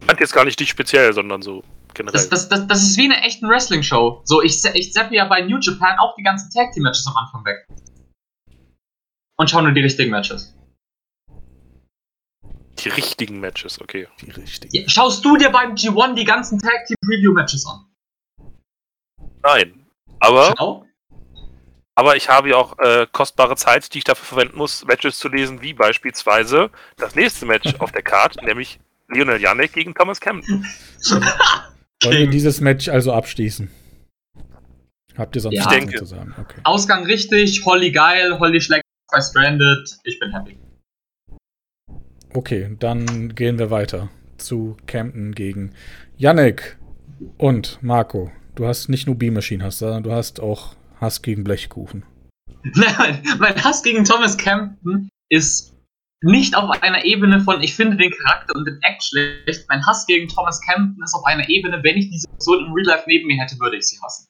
ich 0.00 0.06
fand 0.06 0.20
jetzt 0.20 0.32
gar 0.32 0.44
nicht 0.44 0.58
dich 0.58 0.68
speziell, 0.68 1.12
sondern 1.12 1.42
so 1.42 1.62
generell. 1.94 2.12
Das, 2.12 2.28
das, 2.28 2.48
das, 2.48 2.66
das 2.66 2.82
ist 2.82 2.96
wie 2.96 3.04
eine 3.04 3.20
echte 3.22 3.46
Wrestling-Show. 3.46 4.22
So, 4.24 4.42
ich, 4.42 4.64
ich 4.74 4.92
zappe 4.92 5.14
ja 5.14 5.26
bei 5.26 5.42
New 5.42 5.58
Japan 5.58 5.98
auch 5.98 6.14
die 6.16 6.22
ganzen 6.22 6.50
Tag 6.50 6.72
Team 6.72 6.84
Matches 6.84 7.06
am 7.06 7.16
Anfang 7.16 7.44
weg. 7.44 7.66
Und 9.38 9.48
schau 9.50 9.60
nur 9.62 9.72
die 9.72 9.80
richtigen 9.82 10.10
Matches. 10.10 10.54
die 12.78 12.88
richtigen 12.90 13.40
Matches, 13.40 13.80
okay. 13.80 14.06
Die 14.20 14.30
richtigen. 14.30 14.72
Ja, 14.74 14.88
schaust 14.88 15.24
du 15.24 15.36
dir 15.36 15.50
beim 15.50 15.74
G1 15.74 16.14
die 16.14 16.24
ganzen 16.24 16.58
Tag 16.60 16.86
Team 16.86 16.96
Preview 17.04 17.32
Matches 17.32 17.66
an? 17.66 17.86
Nein. 19.42 19.84
Aber, 20.20 20.54
Schau. 20.56 20.86
aber 21.96 22.16
ich 22.16 22.28
habe 22.28 22.50
ja 22.50 22.56
auch 22.56 22.78
äh, 22.78 23.06
kostbare 23.10 23.56
Zeit, 23.56 23.92
die 23.94 23.98
ich 23.98 24.04
dafür 24.04 24.24
verwenden 24.26 24.56
muss, 24.58 24.84
Matches 24.86 25.18
zu 25.18 25.28
lesen, 25.28 25.60
wie 25.62 25.74
beispielsweise 25.74 26.70
das 26.96 27.14
nächste 27.14 27.46
Match 27.46 27.74
auf 27.80 27.92
der 27.92 28.02
Card, 28.02 28.42
nämlich 28.44 28.78
Lionel 29.08 29.40
Janek 29.40 29.72
gegen 29.72 29.94
Thomas 29.94 30.20
Camden. 30.20 30.64
Wollen 32.04 32.18
wir 32.18 32.26
dieses 32.30 32.60
Match 32.60 32.88
also 32.88 33.12
abschließen? 33.12 33.70
Habt 35.16 35.34
ihr 35.36 35.42
sonst 35.42 35.54
Ja. 35.56 35.62
nichts 35.62 35.72
Ich 35.74 35.78
mehr 35.80 35.86
denke. 35.86 35.98
zu 35.98 36.04
sagen? 36.04 36.34
Okay. 36.40 36.60
Ausgang 36.64 37.04
richtig, 37.06 37.64
Holly 37.64 37.90
geil, 37.90 38.38
Holly 38.38 38.60
schlägt 38.60 38.84
bei 39.10 39.20
Stranded. 39.20 39.98
Ich 40.04 40.18
bin 40.18 40.32
happy. 40.32 40.58
okay, 42.34 42.76
dann 42.78 43.34
gehen 43.34 43.58
wir 43.58 43.70
weiter 43.70 44.08
zu 44.36 44.76
Camden 44.86 45.34
gegen 45.34 45.74
Yannick 46.16 46.78
und 47.36 47.82
Marco. 47.82 48.30
Du 48.54 48.66
hast 48.66 48.88
nicht 48.88 49.06
nur 49.06 49.16
B-Machine 49.16 49.64
hast, 49.64 49.78
sondern 49.78 50.02
du 50.02 50.12
hast 50.12 50.40
auch 50.40 50.74
Hass 51.00 51.22
gegen 51.22 51.44
Blechkuchen. 51.44 52.04
Nein, 52.62 53.22
mein 53.38 53.62
Hass 53.62 53.82
gegen 53.82 54.04
Thomas 54.04 54.36
Campton 54.36 55.08
ist 55.30 55.74
nicht 56.22 56.56
auf 56.56 56.70
einer 56.82 57.04
Ebene 57.04 57.40
von, 57.40 57.62
ich 57.62 57.74
finde 57.74 57.96
den 57.96 58.10
Charakter 58.10 58.56
und 58.56 58.66
den 58.66 58.78
Act 58.82 59.04
schlecht. 59.04 59.66
Mein 59.68 59.84
Hass 59.86 60.06
gegen 60.06 60.28
Thomas 60.28 60.60
Campton 60.60 61.02
ist 61.02 61.14
auf 61.14 61.24
einer 61.24 61.48
Ebene, 61.48 61.80
wenn 61.82 61.96
ich 61.96 62.10
diese 62.10 62.28
Person 62.28 62.66
im 62.66 62.72
Real 62.72 62.86
Life 62.86 63.04
neben 63.06 63.28
mir 63.28 63.40
hätte, 63.40 63.58
würde 63.60 63.76
ich 63.76 63.84
sie 63.84 64.00
hassen. 64.02 64.26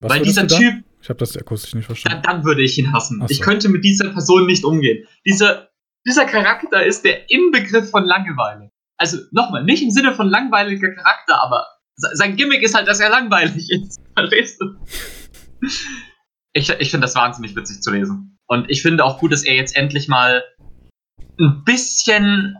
Was 0.00 0.12
Weil 0.12 0.22
dieser? 0.22 0.46
Typ, 0.46 0.84
Ich 1.02 1.08
habe 1.08 1.18
das 1.18 1.36
akustisch 1.36 1.74
nicht 1.74 1.86
verstanden. 1.86 2.22
dann 2.22 2.44
würde 2.44 2.62
ich 2.62 2.78
ihn 2.78 2.92
hassen. 2.92 3.20
So. 3.20 3.26
Ich 3.28 3.40
könnte 3.40 3.68
mit 3.68 3.84
dieser 3.84 4.10
Person 4.10 4.46
nicht 4.46 4.64
umgehen. 4.64 5.04
Dieser, 5.26 5.68
dieser 6.06 6.24
Charakter 6.26 6.84
ist 6.84 7.04
der 7.04 7.28
Inbegriff 7.30 7.90
von 7.90 8.04
Langeweile. 8.04 8.70
Also 8.98 9.18
nochmal, 9.32 9.64
nicht 9.64 9.82
im 9.82 9.90
Sinne 9.90 10.14
von 10.14 10.28
langweiliger 10.28 10.92
Charakter, 10.94 11.42
aber 11.42 11.66
se- 11.96 12.14
sein 12.14 12.36
Gimmick 12.36 12.62
ist 12.62 12.74
halt, 12.76 12.86
dass 12.86 13.00
er 13.00 13.10
langweilig 13.10 13.68
ist. 13.70 14.00
Verstehst 14.16 14.60
du? 14.60 14.76
Ich, 16.52 16.68
ich 16.70 16.90
finde 16.90 17.06
das 17.06 17.14
wahnsinnig 17.14 17.56
witzig 17.56 17.80
zu 17.82 17.90
lesen. 17.90 18.38
Und 18.46 18.70
ich 18.70 18.82
finde 18.82 19.04
auch 19.04 19.18
gut, 19.18 19.32
dass 19.32 19.42
er 19.44 19.54
jetzt 19.56 19.74
endlich 19.76 20.06
mal 20.08 20.44
ein 21.40 21.64
bisschen 21.64 22.56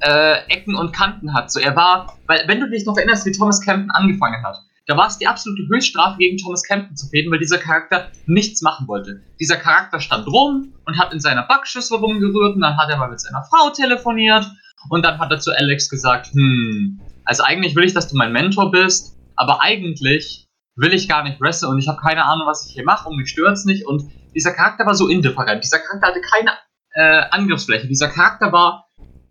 äh, 0.00 0.44
Ecken 0.48 0.74
und 0.74 0.92
Kanten 0.92 1.32
hat. 1.32 1.50
So, 1.52 1.60
er 1.60 1.76
war, 1.76 2.18
weil, 2.26 2.46
wenn 2.48 2.60
du 2.60 2.68
dich 2.68 2.84
noch 2.84 2.96
erinnerst, 2.96 3.24
wie 3.24 3.32
Thomas 3.32 3.60
Campton 3.60 3.90
angefangen 3.92 4.44
hat, 4.44 4.58
da 4.86 4.96
war 4.96 5.08
es 5.08 5.18
die 5.18 5.26
absolute 5.26 5.66
Höchststrafe, 5.68 6.18
gegen 6.18 6.38
Thomas 6.38 6.62
Campton 6.62 6.96
zu 6.96 7.08
fäden, 7.08 7.30
weil 7.32 7.40
dieser 7.40 7.58
Charakter 7.58 8.10
nichts 8.26 8.62
machen 8.62 8.86
wollte. 8.86 9.20
Dieser 9.40 9.56
Charakter 9.56 10.00
stand 10.00 10.26
rum 10.28 10.74
und 10.84 10.98
hat 10.98 11.12
in 11.12 11.20
seiner 11.20 11.42
Backschüssel 11.42 11.98
rumgerührt 11.98 12.54
und 12.54 12.60
dann 12.60 12.76
hat 12.76 12.88
er 12.88 12.96
mal 12.96 13.10
mit 13.10 13.20
seiner 13.20 13.42
Frau 13.50 13.70
telefoniert 13.70 14.46
und 14.88 15.04
dann 15.04 15.18
hat 15.18 15.30
er 15.32 15.40
zu 15.40 15.50
Alex 15.52 15.90
gesagt, 15.90 16.28
hm, 16.32 17.00
also 17.24 17.42
eigentlich 17.42 17.74
will 17.74 17.84
ich, 17.84 17.94
dass 17.94 18.08
du 18.08 18.16
mein 18.16 18.32
Mentor 18.32 18.70
bist, 18.70 19.16
aber 19.34 19.60
eigentlich 19.60 20.46
will 20.76 20.94
ich 20.94 21.08
gar 21.08 21.24
nicht 21.24 21.40
wresteln 21.40 21.72
und 21.72 21.78
ich 21.78 21.88
habe 21.88 22.00
keine 22.00 22.24
Ahnung, 22.24 22.46
was 22.46 22.66
ich 22.66 22.74
hier 22.74 22.84
mache 22.84 23.08
und 23.08 23.16
mich 23.16 23.30
stört's 23.30 23.64
nicht 23.64 23.86
und 23.86 24.04
dieser 24.34 24.52
Charakter 24.52 24.86
war 24.86 24.94
so 24.94 25.08
indifferent. 25.08 25.64
Dieser 25.64 25.78
Charakter 25.78 26.08
hatte 26.08 26.20
keine 26.20 26.50
äh, 26.92 27.24
Angriffsfläche. 27.30 27.88
Dieser 27.88 28.08
Charakter 28.08 28.52
war 28.52 28.85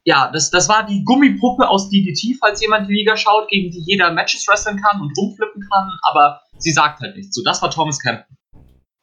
ja, 0.06 0.30
das, 0.32 0.52
das 0.52 0.70
war 0.70 0.86
die 0.86 1.04
Gummipuppe 1.04 1.68
aus 1.68 1.90
DDT, 1.90 2.38
falls 2.40 2.62
jemand 2.62 2.88
die 2.88 2.94
Liga 2.94 3.18
schaut, 3.18 3.50
gegen 3.50 3.72
die 3.72 3.84
jeder 3.86 4.12
Matches 4.12 4.48
wresteln 4.48 4.80
kann 4.80 5.02
und 5.02 5.18
rumflippen 5.18 5.68
kann, 5.68 5.98
aber 6.04 6.42
sie 6.60 6.72
sagt 6.72 7.00
halt 7.02 7.16
nichts. 7.16 7.36
So, 7.36 7.44
das 7.44 7.62
war 7.64 7.72
Thomas 7.72 8.00
Campton. 8.00 8.38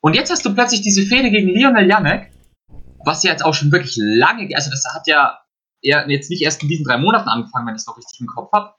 Und 0.01 0.15
jetzt 0.15 0.31
hast 0.31 0.45
du 0.45 0.55
plötzlich 0.55 0.83
diese 0.83 1.03
Fehde 1.03 1.31
gegen 1.31 1.49
Lionel 1.49 1.89
Janek, 1.89 2.33
was 3.05 3.25
ja 3.25 3.33
jetzt 3.33 3.45
auch 3.45 3.55
schon 3.55 3.73
wirklich 3.73 3.97
lange, 3.97 4.49
also 4.55 4.71
das 4.71 4.85
hat 4.95 5.07
ja 5.09 5.39
jetzt 5.83 6.31
nicht 6.31 6.43
erst 6.43 6.63
in 6.63 6.69
diesen 6.69 6.85
drei 6.85 6.99
Monaten 6.99 7.29
angefangen, 7.29 7.67
wenn 7.67 7.75
ich 7.75 7.81
es 7.81 7.87
noch 7.89 7.99
richtig 7.99 8.21
im 8.21 8.29
Kopf 8.29 8.53
habe, 8.53 8.75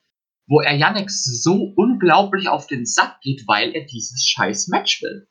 wo 0.48 0.62
er 0.62 0.76
Janek 0.76 1.12
so 1.12 1.74
unglaublich 1.76 2.48
auf 2.48 2.68
den 2.68 2.86
Sack 2.86 3.20
geht, 3.22 3.44
weil 3.48 3.72
er 3.76 3.86
dieses 3.86 4.26
scheiß 4.26 4.70
Match 4.70 5.02
will. 5.02 5.28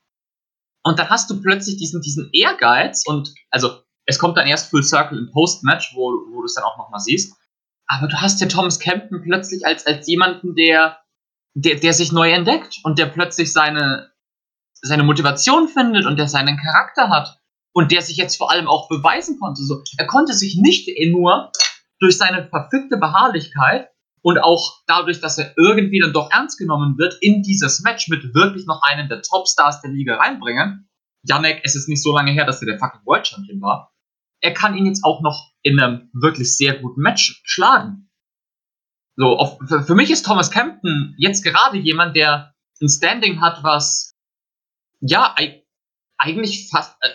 Und 0.85 0.99
dann 0.99 1.09
hast 1.09 1.31
du 1.31 1.41
plötzlich 1.41 1.79
diesen, 1.79 2.03
diesen 2.03 2.29
Ehrgeiz 2.33 3.05
und, 3.07 3.33
also 3.51 3.82
es 4.07 4.19
kommt 4.19 4.37
dann 4.37 4.47
erst 4.47 4.71
Full 4.71 4.83
Circle 4.83 5.19
im 5.19 5.31
Post-Match, 5.31 5.93
wo, 5.95 6.11
wo 6.33 6.41
du 6.41 6.47
es 6.47 6.55
dann 6.55 6.65
auch 6.65 6.79
nochmal 6.79 7.01
siehst. 7.01 7.37
Aber 7.87 8.09
du 8.09 8.21
hast 8.21 8.41
ja 8.41 8.49
Thomas 8.49 8.79
Campton 8.79 9.23
plötzlich 9.23 9.67
als, 9.67 9.87
als 9.87 10.07
jemanden, 10.09 10.55
der, 10.55 10.99
der, 11.55 11.77
der 11.77 11.93
sich 11.93 12.13
neu 12.13 12.31
entdeckt 12.31 12.79
und 12.85 12.99
der 12.99 13.07
plötzlich 13.07 13.53
seine, 13.53 14.11
seine 14.81 15.03
Motivation 15.03 15.69
findet 15.69 16.07
und 16.07 16.19
der 16.19 16.29
seinen 16.29 16.57
Charakter 16.57 17.11
hat 17.11 17.39
und 17.73 17.93
der 17.93 18.03
sich 18.03 18.17
jetzt 18.17 18.37
vor 18.37 18.51
allem 18.51 18.67
auch 18.67 18.89
beweisen 18.89 19.39
konnte. 19.39 19.63
So, 19.63 19.83
er 19.99 20.07
konnte 20.07 20.33
sich 20.33 20.57
nicht 20.57 20.89
nur 21.11 21.53
durch 22.01 22.19
seine 22.19 22.49
verfickte 22.49 22.97
Beharrlichkeit 22.97 23.89
und 24.23 24.39
auch 24.39 24.83
dadurch, 24.87 25.21
dass 25.21 25.39
er 25.39 25.53
irgendwie 25.57 26.01
dann 26.01 26.13
doch 26.13 26.31
ernst 26.31 26.59
genommen 26.59 26.97
wird, 26.99 27.17
in 27.21 27.43
dieses 27.43 27.81
Match 27.83 28.09
mit 28.09 28.35
wirklich 28.35 28.67
noch 28.67 28.83
einem 28.83 29.09
der 29.09 29.23
Topstars 29.23 29.81
der 29.83 29.91
Liga 29.91 30.17
reinbringen. 30.17 30.89
Janek, 31.25 31.61
es 31.65 31.77
ist 31.77 31.89
nicht 31.89 32.03
so 32.03 32.15
lange 32.15 32.33
her, 32.33 32.45
dass 32.45 32.63
er 32.63 32.67
der 32.67 32.79
fucking 32.79 33.03
World 33.05 33.27
Champion 33.27 33.61
war 33.61 33.92
er 34.43 34.53
kann 34.53 34.77
ihn 34.77 34.87
jetzt 34.87 35.05
auch 35.05 35.23
noch 35.23 35.53
in 35.63 35.81
einem 35.81 36.11
wirklich 36.13 36.57
sehr 36.57 36.79
guten 36.79 37.01
Match 37.01 37.41
schlagen. 37.45 38.11
So, 39.17 39.39
auf, 39.39 39.59
für, 39.67 39.83
für 39.83 39.95
mich 39.95 40.11
ist 40.11 40.27
Thomas 40.27 40.51
Campton 40.51 41.15
jetzt 41.17 41.45
gerade 41.45 41.79
jemand, 41.79 42.17
der 42.17 42.55
ein 42.81 42.89
Standing 42.89 43.41
hat, 43.41 43.63
was 43.63 44.15
ja 45.01 45.35
eigentlich 46.19 46.69
fast. 46.71 46.97
Äh, 47.01 47.11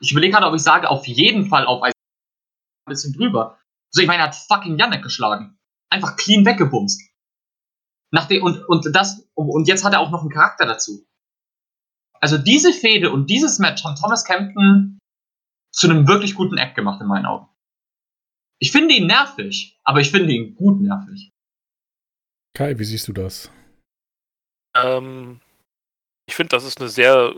ich 0.00 0.12
überlege 0.12 0.32
gerade, 0.32 0.46
ob 0.46 0.54
ich 0.54 0.62
sage, 0.62 0.90
auf 0.90 1.06
jeden 1.06 1.46
Fall 1.46 1.66
auf 1.66 1.82
ein 1.82 1.92
bisschen 2.86 3.12
drüber. 3.12 3.58
So, 3.90 4.00
ich 4.00 4.08
meine, 4.08 4.22
er 4.22 4.28
hat 4.28 4.34
fucking 4.34 4.78
Yannick 4.78 5.02
geschlagen. 5.02 5.58
Einfach 5.90 6.16
clean 6.16 6.44
weggebumst. 6.44 7.02
Nachdem, 8.12 8.42
und, 8.42 8.64
und 8.68 8.88
das, 8.94 9.28
und 9.34 9.68
jetzt 9.68 9.84
hat 9.84 9.92
er 9.92 10.00
auch 10.00 10.10
noch 10.10 10.22
einen 10.22 10.30
Charakter 10.30 10.66
dazu. 10.66 11.06
Also 12.20 12.38
diese 12.38 12.72
Fehde 12.72 13.12
und 13.12 13.30
dieses 13.30 13.58
Match 13.58 13.84
haben 13.84 13.96
Thomas 13.96 14.24
Campton 14.24 14.99
zu 15.72 15.88
einem 15.88 16.08
wirklich 16.08 16.34
guten 16.34 16.58
Act 16.58 16.74
gemacht 16.74 17.00
in 17.00 17.06
meinen 17.06 17.26
Augen. 17.26 17.48
Ich 18.58 18.72
finde 18.72 18.94
ihn 18.94 19.06
nervig, 19.06 19.78
aber 19.84 20.00
ich 20.00 20.10
finde 20.10 20.32
ihn 20.32 20.54
gut 20.54 20.80
nervig. 20.80 21.30
Kai, 22.54 22.78
wie 22.78 22.84
siehst 22.84 23.08
du 23.08 23.12
das? 23.12 23.50
Ähm, 24.76 25.40
ich 26.26 26.34
finde, 26.34 26.50
das 26.50 26.64
ist 26.64 26.80
eine 26.80 26.88
sehr 26.88 27.36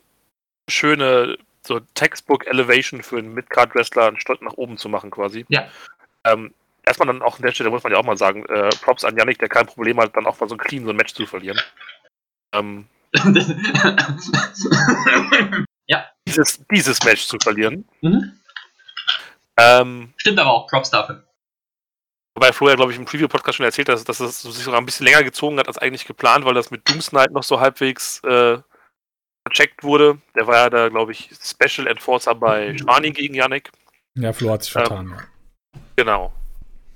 schöne 0.69 1.39
so 1.65 1.81
Textbook 1.95 2.47
Elevation 2.47 3.03
für 3.03 3.19
einen 3.19 3.35
Midcard 3.35 3.75
Wrestler, 3.75 4.09
einen 4.09 4.21
Stolz 4.21 4.41
nach 4.41 4.55
oben 4.55 4.77
zu 4.77 4.89
machen 4.89 5.11
quasi. 5.11 5.45
Ja. 5.49 5.69
Ähm, 6.25 6.53
erstmal 6.85 7.07
dann 7.07 7.23
auch 7.23 7.37
an 7.37 7.43
der 7.43 7.53
Stelle 7.53 7.71
muss 7.71 7.85
man 7.85 7.93
ja 7.93 7.99
auch 7.99 8.05
mal 8.05 8.17
sagen, 8.17 8.45
äh, 8.47 8.71
Props 8.81 9.05
an 9.05 9.17
Yannick, 9.17 9.39
der 9.39 9.49
kein 9.49 9.67
Problem 9.67 10.01
hat, 10.01 10.17
dann 10.17 10.27
auch 10.27 10.41
mal 10.41 10.49
so 10.49 10.57
clean 10.57 10.85
so 10.85 10.91
ein 10.91 10.97
Match 10.97 11.15
zu 11.15 11.27
verlieren. 11.27 11.61
Ähm, 12.53 12.87
Ja. 15.93 16.07
Dieses, 16.27 16.65
dieses 16.71 17.05
Match 17.05 17.27
zu 17.27 17.39
verlieren. 17.39 17.87
Mhm. 18.01 18.33
Ähm, 19.59 20.15
Stimmt 20.17 20.39
aber 20.39 20.51
auch, 20.51 20.67
Props 20.67 20.89
dafür. 20.89 21.23
Wobei 22.35 22.51
Flo 22.55 22.71
ja, 22.71 22.77
glaube 22.77 22.93
ich, 22.93 22.99
im 22.99 23.05
Preview-Podcast 23.05 23.59
schon 23.59 23.67
erzählt 23.67 23.91
hat, 23.91 24.09
dass 24.09 24.21
es 24.21 24.41
sich 24.41 24.65
sogar 24.65 24.81
ein 24.81 24.87
bisschen 24.87 25.05
länger 25.05 25.23
gezogen 25.23 25.59
hat 25.59 25.69
als 25.69 25.77
eigentlich 25.77 26.07
geplant, 26.07 26.47
weil 26.47 26.55
das 26.55 26.71
mit 26.71 26.89
Doomsnight 26.89 27.31
noch 27.33 27.43
so 27.43 27.61
halbwegs 27.61 28.25
äh, 28.25 28.59
vercheckt 29.47 29.85
wurde. 29.85 30.19
Der 30.35 30.47
war 30.47 30.57
ja 30.57 30.71
da, 30.71 30.89
glaube 30.89 31.13
ich, 31.13 31.29
Special 31.43 31.87
Enforcer 31.87 32.35
bei 32.35 32.75
Schwani 32.79 33.11
gegen 33.11 33.35
Yannick. 33.35 33.71
Ja, 34.15 34.33
Flo 34.33 34.53
hat 34.53 34.63
sich 34.63 34.73
vertan, 34.73 35.09
ähm, 35.09 35.13
ja. 35.13 35.81
Genau. 35.97 36.33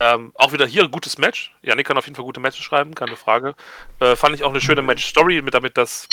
Ähm, 0.01 0.33
auch 0.37 0.55
wieder 0.55 0.67
hier 0.67 0.85
ein 0.85 0.91
gutes 0.91 1.19
Match. 1.19 1.55
Yannick 1.61 1.87
kann 1.87 1.99
auf 1.99 2.07
jeden 2.07 2.17
Fall 2.17 2.25
gute 2.25 2.41
Matches 2.41 2.65
schreiben, 2.65 2.95
keine 2.95 3.17
Frage. 3.17 3.55
Äh, 4.01 4.17
fand 4.17 4.35
ich 4.35 4.43
auch 4.43 4.51
eine 4.51 4.61
schöne 4.63 4.81
Match-Story, 4.81 5.43
mit 5.43 5.53
damit 5.53 5.77
dass 5.77 6.09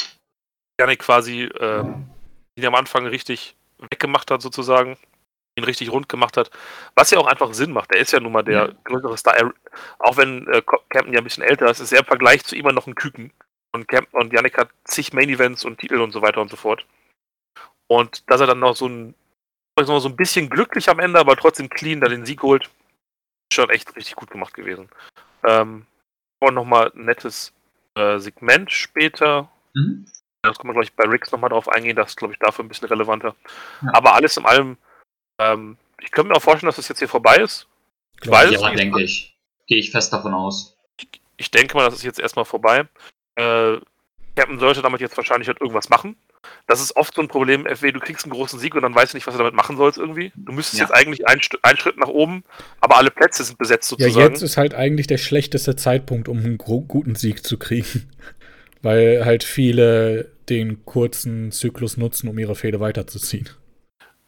Yannick 0.77 0.99
quasi 0.99 1.43
ähm, 1.61 2.09
ihn 2.55 2.65
am 2.65 2.75
Anfang 2.75 3.05
richtig 3.07 3.55
weggemacht 3.79 4.31
hat, 4.31 4.41
sozusagen. 4.41 4.97
Ihn 5.55 5.65
richtig 5.65 5.91
rund 5.91 6.09
gemacht 6.09 6.35
hat. 6.35 6.49
Was 6.95 7.11
ja 7.11 7.19
auch 7.19 7.27
einfach 7.27 7.53
Sinn 7.53 7.73
macht. 7.73 7.91
Er 7.93 8.01
ist 8.01 8.11
ja 8.11 8.19
nun 8.19 8.31
mal 8.31 8.41
der 8.43 8.67
ja. 8.67 8.73
größere 8.85 9.17
Star. 9.17 9.53
Auch 9.99 10.17
wenn 10.17 10.47
äh, 10.47 10.63
Campen 10.89 11.13
ja 11.13 11.19
ein 11.19 11.23
bisschen 11.23 11.43
älter 11.43 11.69
ist, 11.69 11.79
ist 11.79 11.93
er 11.93 11.99
im 11.99 12.05
Vergleich 12.05 12.43
zu 12.43 12.55
ihm 12.55 12.65
noch 12.65 12.87
ein 12.87 12.95
Küken. 12.95 13.31
Und, 13.71 13.87
Camp 13.87 14.13
und 14.13 14.33
Yannick 14.33 14.57
hat 14.57 14.69
zig 14.83 15.13
Main-Events 15.13 15.65
und 15.65 15.79
Titel 15.79 15.99
und 15.99 16.11
so 16.11 16.21
weiter 16.21 16.41
und 16.41 16.49
so 16.49 16.57
fort. 16.57 16.85
Und 17.87 18.29
dass 18.29 18.41
er 18.41 18.47
dann 18.47 18.59
noch 18.59 18.75
so 18.75 18.87
ein, 18.87 19.15
so 19.79 20.07
ein 20.07 20.15
bisschen 20.15 20.49
glücklich 20.49 20.89
am 20.89 20.99
Ende, 20.99 21.19
aber 21.19 21.35
trotzdem 21.35 21.69
clean 21.69 21.99
da 21.99 22.07
den 22.07 22.25
Sieg 22.25 22.41
holt, 22.43 22.65
ist 22.65 23.55
schon 23.55 23.69
echt 23.69 23.95
richtig 23.95 24.15
gut 24.15 24.29
gemacht 24.29 24.53
gewesen. 24.53 24.89
Ähm, 25.43 25.85
und 26.39 26.53
nochmal 26.53 26.91
ein 26.95 27.05
nettes 27.05 27.53
äh, 27.95 28.19
Segment 28.19 28.71
später. 28.71 29.49
Mhm. 29.73 30.05
Das 30.43 30.57
kann 30.57 30.67
man, 30.67 30.73
glaube 30.73 30.83
ich, 30.83 30.93
bei 30.93 31.05
Ricks 31.05 31.31
nochmal 31.31 31.49
drauf 31.49 31.69
eingehen, 31.69 31.95
das 31.95 32.11
ist, 32.11 32.17
glaube 32.17 32.33
ich, 32.33 32.39
dafür 32.39 32.65
ein 32.65 32.67
bisschen 32.67 32.89
relevanter. 32.89 33.33
Ja. 33.81 33.89
Aber 33.93 34.13
alles 34.13 34.35
in 34.35 34.45
allem, 34.45 34.77
ähm, 35.39 35.77
ich 36.01 36.11
könnte 36.11 36.29
mir 36.29 36.35
auch 36.35 36.41
vorstellen, 36.41 36.67
dass 36.67 36.75
das 36.75 36.89
jetzt 36.89 36.99
hier 36.99 37.07
vorbei 37.07 37.37
ist. 37.37 37.67
Ich 38.21 38.29
weiß 38.29 38.51
ja, 38.51 38.69
es 38.69 38.75
denke 38.75 39.01
ich. 39.01 39.37
Gehe 39.67 39.77
ich 39.77 39.91
fest 39.91 40.11
davon 40.11 40.33
aus. 40.33 40.77
Ich, 40.97 41.07
ich, 41.37 41.49
denke 41.49 41.77
mal, 41.77 41.85
das 41.85 41.95
ist 41.95 42.03
jetzt 42.03 42.19
erstmal 42.19 42.43
vorbei. 42.43 42.87
Äh, 43.35 43.77
Captain 44.35 44.59
sollte 44.59 44.81
damit 44.81 44.99
jetzt 44.99 45.15
wahrscheinlich 45.15 45.47
halt 45.47 45.61
irgendwas 45.61 45.87
machen. 45.87 46.17
Das 46.67 46.81
ist 46.81 46.95
oft 46.97 47.15
so 47.15 47.21
ein 47.21 47.29
Problem, 47.29 47.65
FW, 47.65 47.93
du 47.93 48.01
kriegst 48.01 48.25
einen 48.25 48.33
großen 48.33 48.59
Sieg 48.59 48.75
und 48.75 48.81
dann 48.81 48.93
weißt 48.93 49.13
du 49.13 49.17
nicht, 49.17 49.27
was 49.27 49.35
du 49.35 49.37
damit 49.37 49.53
machen 49.53 49.77
sollst 49.77 49.97
irgendwie. 49.97 50.33
Du 50.35 50.51
müsstest 50.51 50.79
ja. 50.79 50.85
jetzt 50.85 50.93
eigentlich 50.93 51.25
einen, 51.25 51.39
einen, 51.61 51.77
Schritt 51.77 51.97
nach 51.97 52.09
oben, 52.09 52.43
aber 52.81 52.97
alle 52.97 53.11
Plätze 53.11 53.45
sind 53.45 53.57
besetzt 53.57 53.87
sozusagen. 53.87 54.19
Ja, 54.19 54.27
jetzt 54.27 54.41
ist 54.41 54.57
halt 54.57 54.73
eigentlich 54.73 55.07
der 55.07 55.19
schlechteste 55.19 55.77
Zeitpunkt, 55.77 56.27
um 56.27 56.39
einen 56.39 56.57
guten 56.57 57.15
Sieg 57.15 57.45
zu 57.45 57.57
kriegen. 57.57 58.09
Weil 58.81 59.23
halt 59.23 59.45
viele 59.45 60.32
den 60.49 60.85
kurzen 60.85 61.51
Zyklus 61.51 61.97
nutzen, 61.97 62.27
um 62.27 62.37
ihre 62.37 62.55
Fehde 62.55 62.79
weiterzuziehen. 62.79 63.49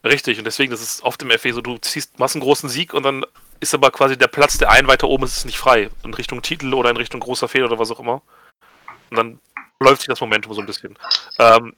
Richtig, 0.03 0.37
und 0.37 0.45
deswegen, 0.45 0.71
das 0.71 0.81
ist 0.81 1.03
oft 1.03 1.21
im 1.23 1.31
FE 1.31 1.53
so, 1.53 1.61
du 1.61 1.77
ziehst, 1.79 2.19
machst 2.19 2.35
einen 2.35 2.43
großen 2.43 2.69
Sieg 2.69 2.93
und 2.93 3.03
dann 3.03 3.25
ist 3.59 3.73
aber 3.73 3.89
quasi 3.89 4.17
der 4.17 4.27
Platz, 4.27 4.57
der 4.57 4.69
einen 4.69 4.87
weiter 4.87 5.07
oben 5.07 5.23
ist, 5.23 5.37
ist 5.37 5.45
nicht 5.45 5.57
frei. 5.57 5.89
In 6.03 6.13
Richtung 6.13 6.41
Titel 6.41 6.73
oder 6.73 6.91
in 6.91 6.97
Richtung 6.97 7.19
großer 7.19 7.47
Fehde 7.47 7.65
oder 7.65 7.79
was 7.79 7.89
auch 7.91 7.99
immer. 7.99 8.21
Und 9.09 9.17
dann 9.17 9.39
läuft 9.79 10.01
sich 10.01 10.07
das 10.07 10.21
Momentum 10.21 10.53
so 10.53 10.61
ein 10.61 10.67
bisschen. 10.67 10.97
Ähm, 11.39 11.73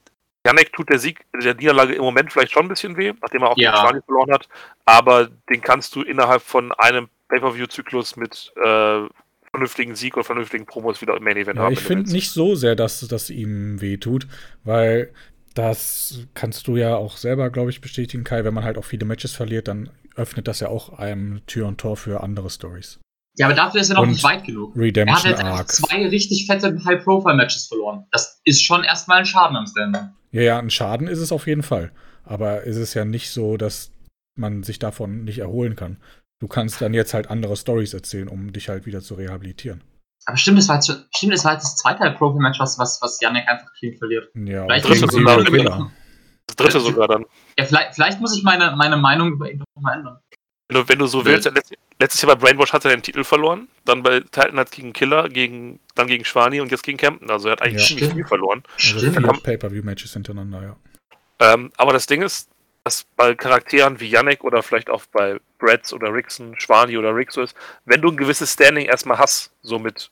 Janek 0.46 0.72
tut 0.72 0.88
der 0.90 0.98
Sieg, 0.98 1.24
der 1.42 1.54
Niederlage 1.54 1.94
im 1.94 2.02
Moment 2.02 2.32
vielleicht 2.32 2.52
schon 2.52 2.66
ein 2.66 2.68
bisschen 2.68 2.96
weh, 2.96 3.12
nachdem 3.20 3.42
er 3.42 3.50
auch 3.50 3.56
ja. 3.56 3.72
den 3.72 3.80
Schwani 3.80 4.00
verloren 4.04 4.32
hat, 4.32 4.48
aber 4.84 5.28
den 5.50 5.60
kannst 5.60 5.94
du 5.94 6.02
innerhalb 6.02 6.42
von 6.42 6.72
einem 6.72 7.08
Pay-Per-View-Zyklus 7.28 8.16
mit 8.16 8.52
äh, 8.56 9.06
vernünftigen 9.52 9.94
Sieg 9.94 10.16
oder 10.16 10.24
vernünftigen 10.24 10.66
Promos 10.66 11.00
wieder 11.00 11.16
im 11.16 11.24
Main 11.24 11.36
Event 11.36 11.56
ja, 11.56 11.64
haben. 11.64 11.72
Ich 11.72 11.80
finde 11.80 12.10
nicht 12.10 12.30
so 12.30 12.54
sehr, 12.54 12.76
dass 12.76 13.00
das 13.00 13.30
ihm 13.30 13.80
wehtut, 13.80 14.26
weil 14.64 15.12
das 15.54 16.26
kannst 16.34 16.68
du 16.68 16.76
ja 16.76 16.96
auch 16.96 17.16
selber, 17.16 17.50
glaube 17.50 17.70
ich, 17.70 17.80
bestätigen, 17.80 18.24
Kai. 18.24 18.44
Wenn 18.44 18.54
man 18.54 18.64
halt 18.64 18.78
auch 18.78 18.84
viele 18.84 19.04
Matches 19.04 19.32
verliert, 19.32 19.68
dann 19.68 19.90
öffnet 20.14 20.46
das 20.48 20.60
ja 20.60 20.68
auch 20.68 20.98
einem 20.98 21.44
Tür 21.46 21.66
und 21.66 21.78
Tor 21.78 21.96
für 21.96 22.22
andere 22.22 22.50
Stories. 22.50 23.00
Ja, 23.36 23.46
aber 23.46 23.54
dafür 23.54 23.80
ist 23.80 23.88
er 23.88 23.94
noch 23.94 24.02
und 24.02 24.10
nicht 24.10 24.24
weit 24.24 24.44
genug. 24.44 24.76
Redemption 24.76 25.32
er 25.32 25.52
hat 25.52 25.58
jetzt 25.60 25.76
zwei 25.76 26.08
richtig 26.08 26.46
fette 26.46 26.76
High-Profile-Matches 26.84 27.68
verloren. 27.68 28.04
Das 28.10 28.40
ist 28.44 28.62
schon 28.62 28.82
erstmal 28.82 29.18
ein 29.18 29.26
Schaden 29.26 29.56
am 29.56 29.66
Standing. 29.66 30.08
Ja, 30.32 30.42
ja, 30.42 30.58
ein 30.58 30.70
Schaden 30.70 31.06
ist 31.06 31.20
es 31.20 31.30
auf 31.30 31.46
jeden 31.46 31.62
Fall. 31.62 31.92
Aber 32.24 32.64
ist 32.64 32.76
es 32.76 32.94
ja 32.94 33.04
nicht 33.04 33.30
so, 33.30 33.56
dass 33.56 33.92
man 34.34 34.64
sich 34.64 34.78
davon 34.78 35.24
nicht 35.24 35.38
erholen 35.38 35.76
kann. 35.76 35.98
Du 36.40 36.46
kannst 36.46 36.80
dann 36.80 36.94
jetzt 36.94 37.14
halt 37.14 37.30
andere 37.30 37.56
Stories 37.56 37.94
erzählen, 37.94 38.28
um 38.28 38.52
dich 38.52 38.68
halt 38.68 38.86
wieder 38.86 39.00
zu 39.00 39.14
rehabilitieren. 39.14 39.82
Aber 40.24 40.36
stimmt, 40.36 40.58
das 40.58 40.68
war 40.68 40.76
jetzt, 40.76 41.08
stimmt, 41.16 41.32
das, 41.32 41.44
war 41.44 41.54
jetzt 41.54 41.64
das 41.64 41.76
zweite 41.76 42.10
Profi-Match, 42.10 42.60
was, 42.60 42.78
was, 42.78 43.00
was 43.00 43.20
Janek 43.20 43.48
einfach 43.48 43.72
clean 43.78 43.96
verliert. 43.96 44.28
Ja, 44.34 44.64
vielleicht 44.64 44.88
dritte 44.88 45.08
sogar, 45.08 45.42
das 46.46 46.56
dritte 46.56 46.80
sogar 46.80 47.08
dann. 47.08 47.24
Ja, 47.58 47.64
vielleicht, 47.64 47.94
vielleicht 47.94 48.20
muss 48.20 48.36
ich 48.36 48.42
meine, 48.42 48.74
meine 48.76 48.96
Meinung 48.96 49.32
über 49.32 49.50
ihn 49.50 49.62
nochmal 49.74 49.98
ändern. 49.98 50.18
Wenn 50.68 50.82
du, 50.82 50.88
wenn 50.88 50.98
du 50.98 51.06
so 51.06 51.24
willst, 51.24 51.50
letztes 51.98 52.20
Jahr 52.20 52.36
bei 52.36 52.46
Brainwash 52.46 52.74
hat 52.74 52.84
er 52.84 52.90
den 52.90 53.02
Titel 53.02 53.24
verloren, 53.24 53.68
dann 53.86 54.02
bei 54.02 54.20
Titan 54.20 54.58
hat 54.58 54.70
gegen 54.70 54.92
Killer, 54.92 55.30
gegen, 55.30 55.80
dann 55.94 56.08
gegen 56.08 56.26
Schwani 56.26 56.60
und 56.60 56.70
jetzt 56.70 56.82
gegen 56.82 56.98
Campton. 56.98 57.30
Also 57.30 57.48
er 57.48 57.52
hat 57.52 57.62
eigentlich 57.62 57.88
ja. 57.88 57.96
ziemlich 57.96 58.14
viel 58.14 58.26
verloren. 58.26 58.62
Also 58.76 59.00
viele 59.00 59.28
Pay-Per-View-Matches 59.28 60.12
hintereinander, 60.12 60.62
ja. 60.62 60.76
Ähm, 61.40 61.72
aber 61.78 61.94
das 61.94 62.06
Ding 62.06 62.20
ist, 62.20 62.50
dass 62.84 63.04
bei 63.16 63.34
Charakteren 63.34 64.00
wie 64.00 64.08
Yannick 64.08 64.44
oder 64.44 64.62
vielleicht 64.62 64.90
auch 64.90 65.04
bei 65.12 65.38
Brads 65.58 65.92
oder 65.92 66.12
Rickson, 66.12 66.58
Schwani 66.58 66.96
oder 66.96 67.14
Rick 67.14 67.32
so 67.32 67.42
ist, 67.42 67.56
wenn 67.84 68.00
du 68.00 68.10
ein 68.10 68.16
gewisses 68.16 68.52
Standing 68.52 68.86
erstmal 68.86 69.18
hast, 69.18 69.52
so 69.62 69.78
mit 69.78 70.10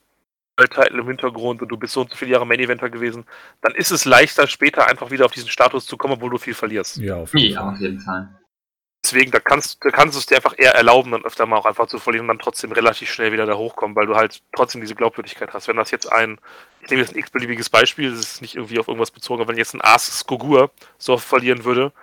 Titel 0.65 0.99
im 0.99 1.07
Hintergrund 1.07 1.61
und 1.61 1.67
du 1.67 1.77
bist 1.77 1.93
so 1.93 2.01
und 2.01 2.09
so 2.09 2.15
viele 2.15 2.31
Jahre 2.31 2.47
Main 2.47 2.59
Eventer 2.59 2.89
gewesen, 2.89 3.25
dann 3.61 3.75
ist 3.75 3.91
es 3.91 4.05
leichter, 4.05 4.47
später 4.47 4.87
einfach 4.87 5.11
wieder 5.11 5.25
auf 5.25 5.31
diesen 5.31 5.49
Status 5.49 5.85
zu 5.85 5.97
kommen, 5.97 6.15
obwohl 6.15 6.31
du 6.31 6.37
viel 6.37 6.55
verlierst. 6.55 6.97
Ja, 6.97 7.17
auf 7.17 7.33
jeden 7.35 7.53
Ja, 7.53 7.61
Fall. 7.61 7.73
auf 7.73 7.79
jeden 7.79 7.99
Fall. 7.99 8.29
Deswegen, 9.05 9.31
da 9.31 9.39
kannst, 9.39 9.85
da 9.85 9.89
kannst 9.89 10.15
du 10.15 10.19
es 10.19 10.25
dir 10.25 10.35
einfach 10.35 10.55
eher 10.57 10.73
erlauben, 10.75 11.11
dann 11.11 11.23
öfter 11.23 11.45
mal 11.45 11.57
auch 11.57 11.65
einfach 11.65 11.87
zu 11.87 11.97
verlieren 11.99 12.25
und 12.25 12.29
dann 12.29 12.39
trotzdem 12.39 12.73
relativ 12.73 13.09
schnell 13.09 13.31
wieder 13.31 13.45
da 13.45 13.55
hochkommen, 13.55 13.95
weil 13.95 14.07
du 14.07 14.15
halt 14.15 14.41
trotzdem 14.53 14.81
diese 14.81 14.95
Glaubwürdigkeit 14.95 15.53
hast. 15.53 15.67
Wenn 15.69 15.77
das 15.77 15.91
jetzt 15.91 16.11
ein, 16.11 16.39
ich 16.81 16.89
nehme 16.89 17.03
jetzt 17.03 17.13
ein 17.13 17.19
x-beliebiges 17.19 17.69
Beispiel, 17.69 18.09
das 18.09 18.19
ist 18.19 18.41
nicht 18.41 18.55
irgendwie 18.55 18.79
auf 18.79 18.87
irgendwas 18.87 19.11
bezogen, 19.11 19.41
aber 19.41 19.49
wenn 19.49 19.57
jetzt 19.57 19.73
ein 19.73 19.81
Ars 19.81 20.07
Skogur 20.19 20.71
so 20.97 21.13
oft 21.13 21.25
verlieren 21.25 21.63
würde, 21.63 21.93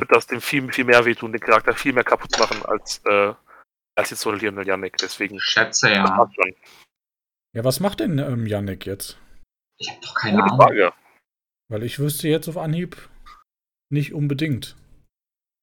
wird 0.00 0.10
das 0.12 0.26
dem 0.26 0.40
viel, 0.40 0.70
viel 0.72 0.84
mehr 0.84 1.04
wehtun, 1.04 1.32
den 1.32 1.40
Charakter 1.40 1.74
viel 1.74 1.92
mehr 1.92 2.04
kaputt 2.04 2.38
machen 2.38 2.64
als, 2.64 3.00
äh, 3.06 3.34
als 3.96 4.10
jetzt 4.10 4.20
so 4.20 4.30
ein 4.30 4.38
Lionel 4.38 4.66
Janek. 4.66 4.96
Deswegen, 4.98 5.36
Ich 5.36 5.44
schätze 5.44 5.90
ja. 5.90 6.28
Ja, 7.54 7.62
was 7.64 7.78
macht 7.80 8.00
denn 8.00 8.18
ähm, 8.18 8.46
Yannick 8.46 8.84
jetzt? 8.84 9.16
Ich 9.78 9.88
habe 9.88 10.00
doch 10.00 10.14
keine 10.14 10.38
Gute 10.42 10.54
Ahnung. 10.54 10.60
Frage. 10.66 10.92
Weil 11.70 11.82
ich 11.84 11.98
wüsste 11.98 12.28
jetzt 12.28 12.48
auf 12.48 12.56
Anhieb 12.56 13.08
nicht 13.90 14.12
unbedingt, 14.12 14.76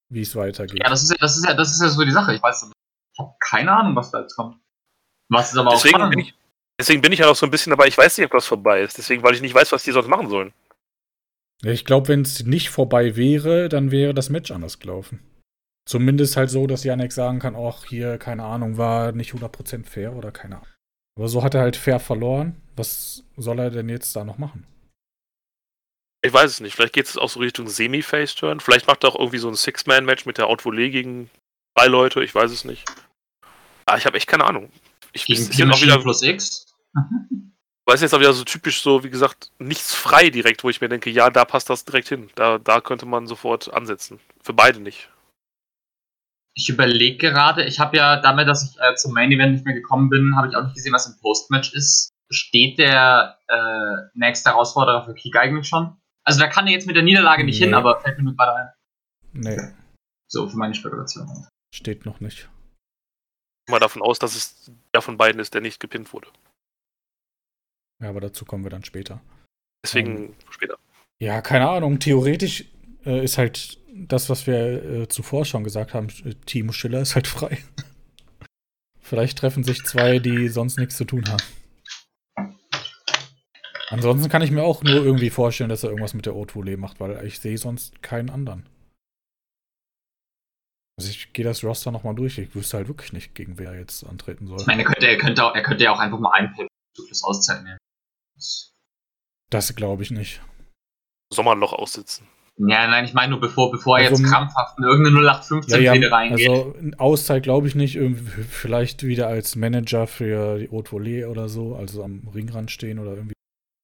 wie 0.09 0.21
es 0.21 0.35
weitergeht. 0.35 0.79
Ja, 0.81 0.89
das 0.89 1.03
ist 1.03 1.11
ja, 1.11 1.17
das 1.19 1.37
ist 1.37 1.45
ja, 1.45 1.53
das 1.53 1.71
ist 1.73 1.81
ja 1.81 1.89
so 1.89 2.03
die 2.03 2.11
Sache. 2.11 2.33
Ich 2.33 2.41
weiß. 2.41 2.71
Ich 3.13 3.19
habe 3.19 3.35
keine 3.39 3.71
Ahnung, 3.73 3.95
was 3.95 4.09
da 4.11 4.21
jetzt 4.21 4.35
kommt. 4.35 4.57
Was 5.29 5.51
ist 5.51 5.57
aber 5.57 5.71
auch 5.71 5.73
Deswegen 5.75 5.95
spannend. 5.95 6.15
bin, 6.15 6.19
ich, 6.25 6.33
deswegen 6.79 7.01
bin 7.01 7.11
ich 7.11 7.19
ja 7.19 7.25
noch 7.25 7.35
so 7.35 7.45
ein 7.45 7.51
bisschen 7.51 7.71
dabei, 7.71 7.87
ich 7.87 7.97
weiß 7.97 8.17
nicht, 8.17 8.25
ob 8.25 8.31
das 8.31 8.47
vorbei 8.47 8.81
ist. 8.81 8.97
Deswegen, 8.97 9.21
weil 9.23 9.35
ich 9.35 9.41
nicht 9.41 9.53
weiß, 9.53 9.71
was 9.73 9.83
die 9.83 9.91
sonst 9.91 10.07
machen 10.07 10.29
sollen. 10.29 10.53
Ja, 11.63 11.71
ich 11.71 11.85
glaube, 11.85 12.07
wenn 12.07 12.21
es 12.21 12.43
nicht 12.43 12.69
vorbei 12.69 13.15
wäre, 13.15 13.69
dann 13.69 13.91
wäre 13.91 14.13
das 14.13 14.29
Match 14.29 14.51
anders 14.51 14.79
gelaufen. 14.79 15.19
Zumindest 15.87 16.37
halt 16.37 16.49
so, 16.49 16.67
dass 16.67 16.83
Yannick 16.83 17.11
sagen 17.11 17.39
kann, 17.39 17.55
ach, 17.55 17.85
hier, 17.85 18.17
keine 18.17 18.43
Ahnung, 18.43 18.77
war 18.77 19.11
nicht 19.11 19.33
100% 19.33 19.85
fair 19.85 20.15
oder 20.15 20.31
keine 20.31 20.55
Ahnung. 20.55 20.67
Aber 21.17 21.27
so 21.27 21.43
hat 21.43 21.53
er 21.53 21.61
halt 21.61 21.75
fair 21.75 21.99
verloren. 21.99 22.61
Was 22.75 23.23
soll 23.37 23.59
er 23.59 23.69
denn 23.69 23.89
jetzt 23.89 24.15
da 24.15 24.23
noch 24.23 24.37
machen? 24.37 24.65
Ich 26.23 26.31
weiß 26.31 26.49
es 26.49 26.59
nicht. 26.59 26.75
Vielleicht 26.75 26.93
geht 26.93 27.07
es 27.07 27.17
auch 27.17 27.29
so 27.29 27.39
Richtung 27.39 27.67
Semi-Face-Turn. 27.67 28.59
Vielleicht 28.59 28.87
macht 28.87 29.03
er 29.03 29.09
auch 29.09 29.19
irgendwie 29.19 29.39
so 29.39 29.49
ein 29.49 29.55
Six-Man-Match 29.55 30.25
mit 30.25 30.37
der 30.37 30.47
Outvolley 30.47 30.91
gegen 30.91 31.29
drei 31.75 31.87
Leute. 31.87 32.23
Ich 32.23 32.33
weiß 32.33 32.51
es 32.51 32.63
nicht. 32.63 32.85
Ah, 33.85 33.97
ich 33.97 34.05
habe 34.05 34.17
echt 34.17 34.27
keine 34.27 34.45
Ahnung. 34.45 34.71
Ich 35.13 35.25
Gegen 35.25 35.49
Team 35.49 35.69
ist 35.69 35.77
auch 35.77 35.81
wieder, 35.81 35.99
plus 35.99 36.21
X. 36.21 36.65
weiß 37.87 38.01
jetzt 38.01 38.13
auch 38.13 38.19
wieder 38.19 38.33
so 38.33 38.43
typisch 38.43 38.81
so, 38.81 39.03
wie 39.03 39.09
gesagt, 39.09 39.51
nichts 39.59 39.93
frei 39.95 40.29
direkt, 40.29 40.63
wo 40.63 40.69
ich 40.69 40.81
mir 40.81 40.89
denke, 40.89 41.09
ja, 41.09 41.29
da 41.29 41.45
passt 41.45 41.69
das 41.69 41.83
direkt 41.85 42.07
hin. 42.09 42.29
Da, 42.35 42.57
da 42.57 42.79
könnte 42.81 43.05
man 43.05 43.27
sofort 43.27 43.73
ansetzen. 43.73 44.19
Für 44.41 44.53
beide 44.53 44.79
nicht. 44.79 45.09
Ich 46.53 46.67
überlege 46.69 47.17
gerade, 47.17 47.63
ich 47.63 47.79
habe 47.79 47.95
ja 47.97 48.17
damit, 48.19 48.47
dass 48.47 48.63
ich 48.69 48.77
äh, 48.81 48.95
zum 48.95 49.13
Main 49.13 49.31
Event 49.31 49.53
nicht 49.53 49.65
mehr 49.65 49.73
gekommen 49.73 50.09
bin, 50.09 50.35
habe 50.35 50.47
ich 50.49 50.55
auch 50.55 50.63
nicht 50.63 50.75
gesehen, 50.75 50.93
was 50.93 51.07
im 51.07 51.17
Postmatch 51.21 51.73
ist. 51.73 52.09
Steht 52.29 52.77
der 52.77 53.39
äh, 53.47 53.95
nächste 54.13 54.49
Herausforderer 54.51 55.05
für 55.05 55.13
Kick 55.13 55.35
eigentlich 55.37 55.67
schon? 55.67 55.97
Also 56.23 56.39
da 56.39 56.47
kann 56.47 56.67
er 56.67 56.73
jetzt 56.73 56.87
mit 56.87 56.95
der 56.95 57.03
Niederlage 57.03 57.43
nicht 57.45 57.59
Nee. 57.59 57.65
hin, 57.67 57.73
aber 57.73 57.99
fällt 58.01 58.17
mir 58.17 58.25
nur 58.25 58.35
gerade 58.35 58.53
ein. 58.55 58.69
Nee, 59.33 59.57
So, 60.29 60.47
für 60.47 60.57
meine 60.57 60.73
Spekulation. 60.75 61.47
steht 61.73 62.05
noch 62.05 62.19
nicht. 62.19 62.49
Mal 63.69 63.79
davon 63.79 64.01
aus, 64.01 64.19
dass 64.19 64.35
es 64.35 64.71
der 64.93 65.01
von 65.01 65.17
beiden 65.17 65.39
ist, 65.39 65.53
der 65.53 65.61
nicht 65.61 65.79
gepinnt 65.79 66.11
wurde. 66.13 66.27
Ja, 68.01 68.09
aber 68.09 68.21
dazu 68.21 68.45
kommen 68.45 68.63
wir 68.63 68.71
dann 68.71 68.83
später. 68.83 69.21
Deswegen 69.83 70.35
später. 70.49 70.77
Ja, 71.19 71.41
keine 71.41 71.69
Ahnung. 71.69 71.99
Theoretisch 71.99 72.65
äh, 73.05 73.23
ist 73.23 73.37
halt 73.37 73.77
das, 73.93 74.29
was 74.29 74.47
wir 74.47 74.83
äh, 74.83 75.07
zuvor 75.07 75.45
schon 75.45 75.63
gesagt 75.63 75.93
haben, 75.93 76.07
äh, 76.25 76.33
Timo 76.45 76.71
Schiller 76.71 77.01
ist 77.01 77.15
halt 77.15 77.27
frei. 77.27 77.57
Vielleicht 78.99 79.37
treffen 79.37 79.63
sich 79.63 79.83
zwei, 79.83 80.19
die 80.19 80.47
sonst 80.47 80.77
nichts 80.77 80.97
zu 80.97 81.05
tun 81.05 81.25
haben. 81.27 81.43
Ansonsten 83.89 84.29
kann 84.29 84.41
ich 84.41 84.51
mir 84.51 84.63
auch 84.63 84.83
nur 84.83 85.03
irgendwie 85.03 85.29
vorstellen, 85.29 85.69
dass 85.69 85.83
er 85.83 85.89
irgendwas 85.89 86.13
mit 86.13 86.25
der 86.25 86.33
Haute 86.33 86.77
macht, 86.77 87.01
weil 87.01 87.25
ich 87.25 87.39
sehe 87.39 87.57
sonst 87.57 88.01
keinen 88.01 88.29
anderen. 88.29 88.65
Also 90.97 91.09
ich 91.09 91.33
gehe 91.33 91.43
das 91.43 91.63
Roster 91.63 91.91
nochmal 91.91 92.15
durch. 92.15 92.37
Ich 92.37 92.55
wüsste 92.55 92.77
halt 92.77 92.87
wirklich 92.87 93.11
nicht, 93.11 93.35
gegen 93.35 93.57
wer 93.57 93.71
er 93.71 93.79
jetzt 93.79 94.05
antreten 94.05 94.47
soll. 94.47 94.61
Ich 94.61 94.67
meine, 94.67 94.83
er 94.83 94.85
könnte, 94.85 95.07
er 95.07 95.17
könnte, 95.17 95.43
auch, 95.43 95.55
er 95.55 95.63
könnte 95.63 95.83
ja 95.83 95.91
auch 95.91 95.99
einfach 95.99 96.19
mal 96.19 96.31
einen 96.31 96.55
Zufluss 96.95 97.23
Auszeit 97.23 97.63
nehmen. 97.63 97.77
Das- 99.49 99.75
glaube 99.75 100.03
ich 100.03 100.11
nicht. 100.11 100.41
Sommerloch 101.33 101.73
aussitzen. 101.73 102.27
Ja, 102.57 102.87
nein, 102.87 103.05
ich 103.05 103.13
meine 103.13 103.31
nur, 103.31 103.39
bevor, 103.39 103.71
bevor 103.71 103.97
er 103.97 104.09
Also, 104.09 104.21
jetzt 104.21 104.31
krampfhaft 104.31 104.77
in 104.77 104.83
irgendeine 104.83 105.15
0815 105.15 105.81
Ja, 105.83 105.93
ja, 105.93 106.09
reingeht. 106.09 106.49
also 106.49 106.71
in 106.73 106.93
Auszeit 106.99 107.43
glaube 107.43 107.67
ich 107.67 107.75
nicht. 107.75 107.97
Vielleicht 108.49 109.03
wieder 109.03 109.27
als 109.27 109.55
Manager 109.55 110.05
für 110.05 110.59
die 110.59 110.69
Haute 110.69 110.91
Volée 110.91 111.25
oder 111.27 111.49
so, 111.49 111.75
also 111.75 112.03
am 112.03 112.27
Ringrand 112.27 112.69
stehen 112.69 112.99
oder 112.99 113.13
irgendwie. 113.15 113.33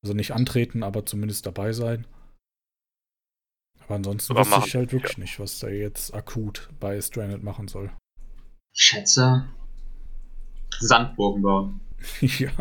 Also 0.04 0.14
nicht 0.14 0.32
antreten, 0.32 0.84
aber 0.84 1.06
zumindest 1.06 1.46
dabei 1.46 1.74
sein. 1.74 2.06
Aber 3.84 3.96
ansonsten 3.96 4.34
Aber 4.34 4.42
wüsste 4.46 4.68
ich 4.68 4.76
halt 4.76 4.92
wirklich 4.92 5.18
nicht, 5.18 5.40
was 5.40 5.64
er 5.64 5.74
jetzt 5.74 6.14
akut 6.14 6.70
bei 6.80 7.00
Stranded 7.02 7.42
machen 7.42 7.68
soll. 7.68 7.90
ich 8.74 8.82
schätze. 8.84 9.48
Sandburgen 10.80 11.42
bauen. 11.42 11.80
ja. 12.22 12.52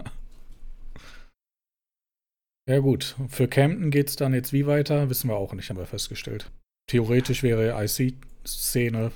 Ja 2.68 2.80
gut, 2.80 3.14
für 3.28 3.46
Camden 3.46 3.90
geht 3.90 4.08
es 4.08 4.16
dann 4.16 4.34
jetzt 4.34 4.52
wie 4.52 4.66
weiter? 4.66 5.08
Wissen 5.08 5.30
wir 5.30 5.36
auch 5.36 5.52
nicht, 5.52 5.70
haben 5.70 5.76
wir 5.78 5.86
festgestellt. 5.86 6.50
Theoretisch 6.88 7.44
wäre 7.44 7.80
IC-Szene 7.84 9.12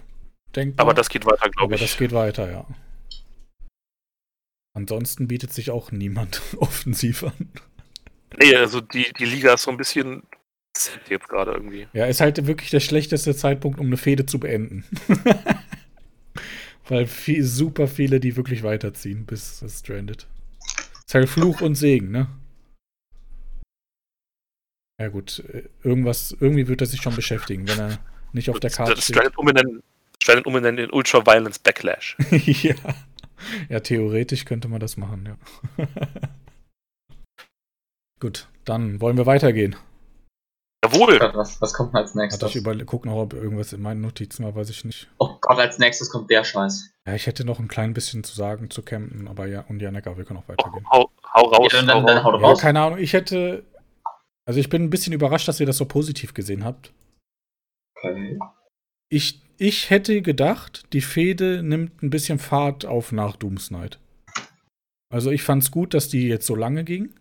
denkbar. 0.54 0.86
Aber 0.86 0.94
das 0.94 1.08
geht 1.08 1.26
weiter, 1.26 1.50
glaube 1.50 1.64
Aber 1.64 1.74
ich. 1.74 1.80
das 1.80 1.96
geht 1.96 2.12
weiter, 2.12 2.50
ja. 2.50 2.66
Ansonsten 4.72 5.26
bietet 5.26 5.52
sich 5.52 5.70
auch 5.70 5.90
niemand 5.90 6.40
offensiv 6.58 7.24
an. 7.24 7.50
Nee, 8.40 8.54
also 8.54 8.80
die, 8.80 9.12
die 9.18 9.24
Liga 9.24 9.54
ist 9.54 9.62
so 9.62 9.72
ein 9.72 9.76
bisschen 9.76 10.22
jetzt 11.08 11.28
gerade 11.28 11.50
irgendwie. 11.50 11.88
Ja, 11.92 12.06
ist 12.06 12.20
halt 12.20 12.46
wirklich 12.46 12.70
der 12.70 12.78
schlechteste 12.78 13.34
Zeitpunkt, 13.34 13.80
um 13.80 13.86
eine 13.86 13.96
Fehde 13.96 14.26
zu 14.26 14.38
beenden. 14.38 14.84
Weil 16.88 17.06
viel, 17.06 17.42
super 17.44 17.88
viele, 17.88 18.20
die 18.20 18.36
wirklich 18.36 18.62
weiterziehen 18.62 19.26
bis 19.26 19.60
es 19.62 19.80
Stranded. 19.80 20.28
Ist 21.04 21.14
halt 21.14 21.28
Fluch 21.28 21.60
und 21.60 21.74
Segen, 21.74 22.12
ne? 22.12 22.28
Ja 25.00 25.08
gut, 25.08 25.42
äh, 25.50 25.62
irgendwas, 25.82 26.36
irgendwie 26.40 26.68
wird 26.68 26.82
er 26.82 26.86
sich 26.86 27.00
schon 27.00 27.16
beschäftigen, 27.16 27.66
wenn 27.66 27.78
er 27.78 27.98
nicht 28.34 28.50
auf 28.50 28.60
der 28.60 28.68
Karte 28.70 28.94
das 28.94 29.04
steht. 29.04 29.16
Stranded 29.16 29.38
umbenennen, 29.38 29.82
Stranded 30.22 30.46
umbenennen 30.46 30.84
in 30.84 30.90
Ultra 30.92 31.24
Violence 31.24 31.58
Backlash. 31.58 32.18
ja. 32.30 32.74
ja, 33.70 33.80
theoretisch 33.80 34.44
könnte 34.44 34.68
man 34.68 34.78
das 34.78 34.98
machen, 34.98 35.26
ja. 35.78 35.86
Gut, 38.20 38.48
dann 38.66 39.00
wollen 39.00 39.16
wir 39.16 39.24
weitergehen. 39.24 39.74
Jawohl! 40.84 41.18
Was, 41.34 41.60
was 41.62 41.72
kommt 41.72 41.94
als 41.94 42.10
Hatte 42.10 42.18
nächstes? 42.18 42.50
ich 42.50 42.56
über, 42.56 42.76
guck 42.84 43.06
noch, 43.06 43.16
ob 43.16 43.32
irgendwas 43.32 43.72
in 43.72 43.80
meinen 43.80 44.02
Notizen 44.02 44.44
war, 44.44 44.54
weiß 44.54 44.68
ich 44.68 44.84
nicht. 44.84 45.08
Oh 45.18 45.36
Gott, 45.40 45.58
als 45.58 45.78
nächstes 45.78 46.10
kommt 46.10 46.30
der 46.30 46.44
Scheiß. 46.44 46.90
Ja, 47.06 47.14
ich 47.14 47.26
hätte 47.26 47.46
noch 47.46 47.58
ein 47.58 47.68
klein 47.68 47.94
bisschen 47.94 48.22
zu 48.22 48.34
sagen 48.34 48.68
zu 48.68 48.82
Camden, 48.82 49.28
aber 49.28 49.46
ja, 49.46 49.64
und 49.68 49.80
Janek, 49.80 50.06
aber 50.06 50.18
wir 50.18 50.24
können 50.26 50.40
auch 50.40 50.48
weitergehen. 50.48 50.84
Hau, 50.90 51.10
hau 51.34 51.40
raus. 51.46 51.72
Ja, 51.72 51.78
dann, 51.82 51.86
dann, 51.86 52.02
hau 52.02 52.06
dann 52.06 52.24
hau 52.24 52.38
Ja, 52.38 52.46
raus. 52.48 52.60
keine 52.60 52.80
Ahnung, 52.80 52.98
ich 52.98 53.14
hätte. 53.14 53.64
Also 54.50 54.58
ich 54.58 54.68
bin 54.68 54.82
ein 54.82 54.90
bisschen 54.90 55.12
überrascht, 55.12 55.46
dass 55.46 55.60
ihr 55.60 55.66
das 55.66 55.76
so 55.76 55.84
positiv 55.84 56.34
gesehen 56.34 56.64
habt. 56.64 56.92
Okay. 57.94 58.36
Ich, 59.08 59.40
ich 59.58 59.90
hätte 59.90 60.22
gedacht, 60.22 60.92
die 60.92 61.02
Fehde 61.02 61.62
nimmt 61.62 62.02
ein 62.02 62.10
bisschen 62.10 62.40
Fahrt 62.40 62.84
auf 62.84 63.12
nach 63.12 63.36
Doomsnight. 63.36 64.00
Also 65.08 65.30
ich 65.30 65.44
fand's 65.44 65.70
gut, 65.70 65.94
dass 65.94 66.08
die 66.08 66.26
jetzt 66.26 66.48
so 66.48 66.56
lange 66.56 66.82
ging. 66.82 67.14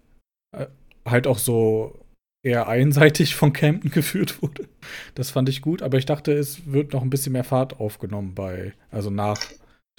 Äh, 0.58 0.70
halt 1.06 1.28
auch 1.28 1.38
so 1.38 2.04
eher 2.44 2.68
einseitig 2.68 3.36
von 3.36 3.54
Camden 3.54 3.92
geführt 3.92 4.42
wurde. 4.42 4.68
Das 5.14 5.30
fand 5.30 5.50
ich 5.50 5.62
gut, 5.62 5.84
aber 5.84 6.00
ich 6.00 6.08
dachte, 6.08 6.34
es 6.34 6.66
wird 6.66 6.94
noch 6.94 7.04
ein 7.04 7.12
bisschen 7.12 7.34
mehr 7.34 7.44
Fahrt 7.44 7.80
aufgenommen 7.80 8.34
bei, 8.34 8.74
also 8.90 9.12
nach 9.12 9.40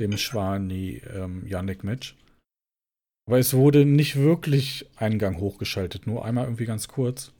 dem 0.00 0.16
Schwani-Yannick-Match. 0.16 2.16
Aber 3.30 3.38
es 3.38 3.54
wurde 3.54 3.84
nicht 3.84 4.16
wirklich 4.16 4.86
Eingang 4.96 5.38
hochgeschaltet, 5.38 6.04
nur 6.08 6.24
einmal 6.24 6.46
irgendwie 6.46 6.64
ganz 6.64 6.88
kurz. 6.88 7.32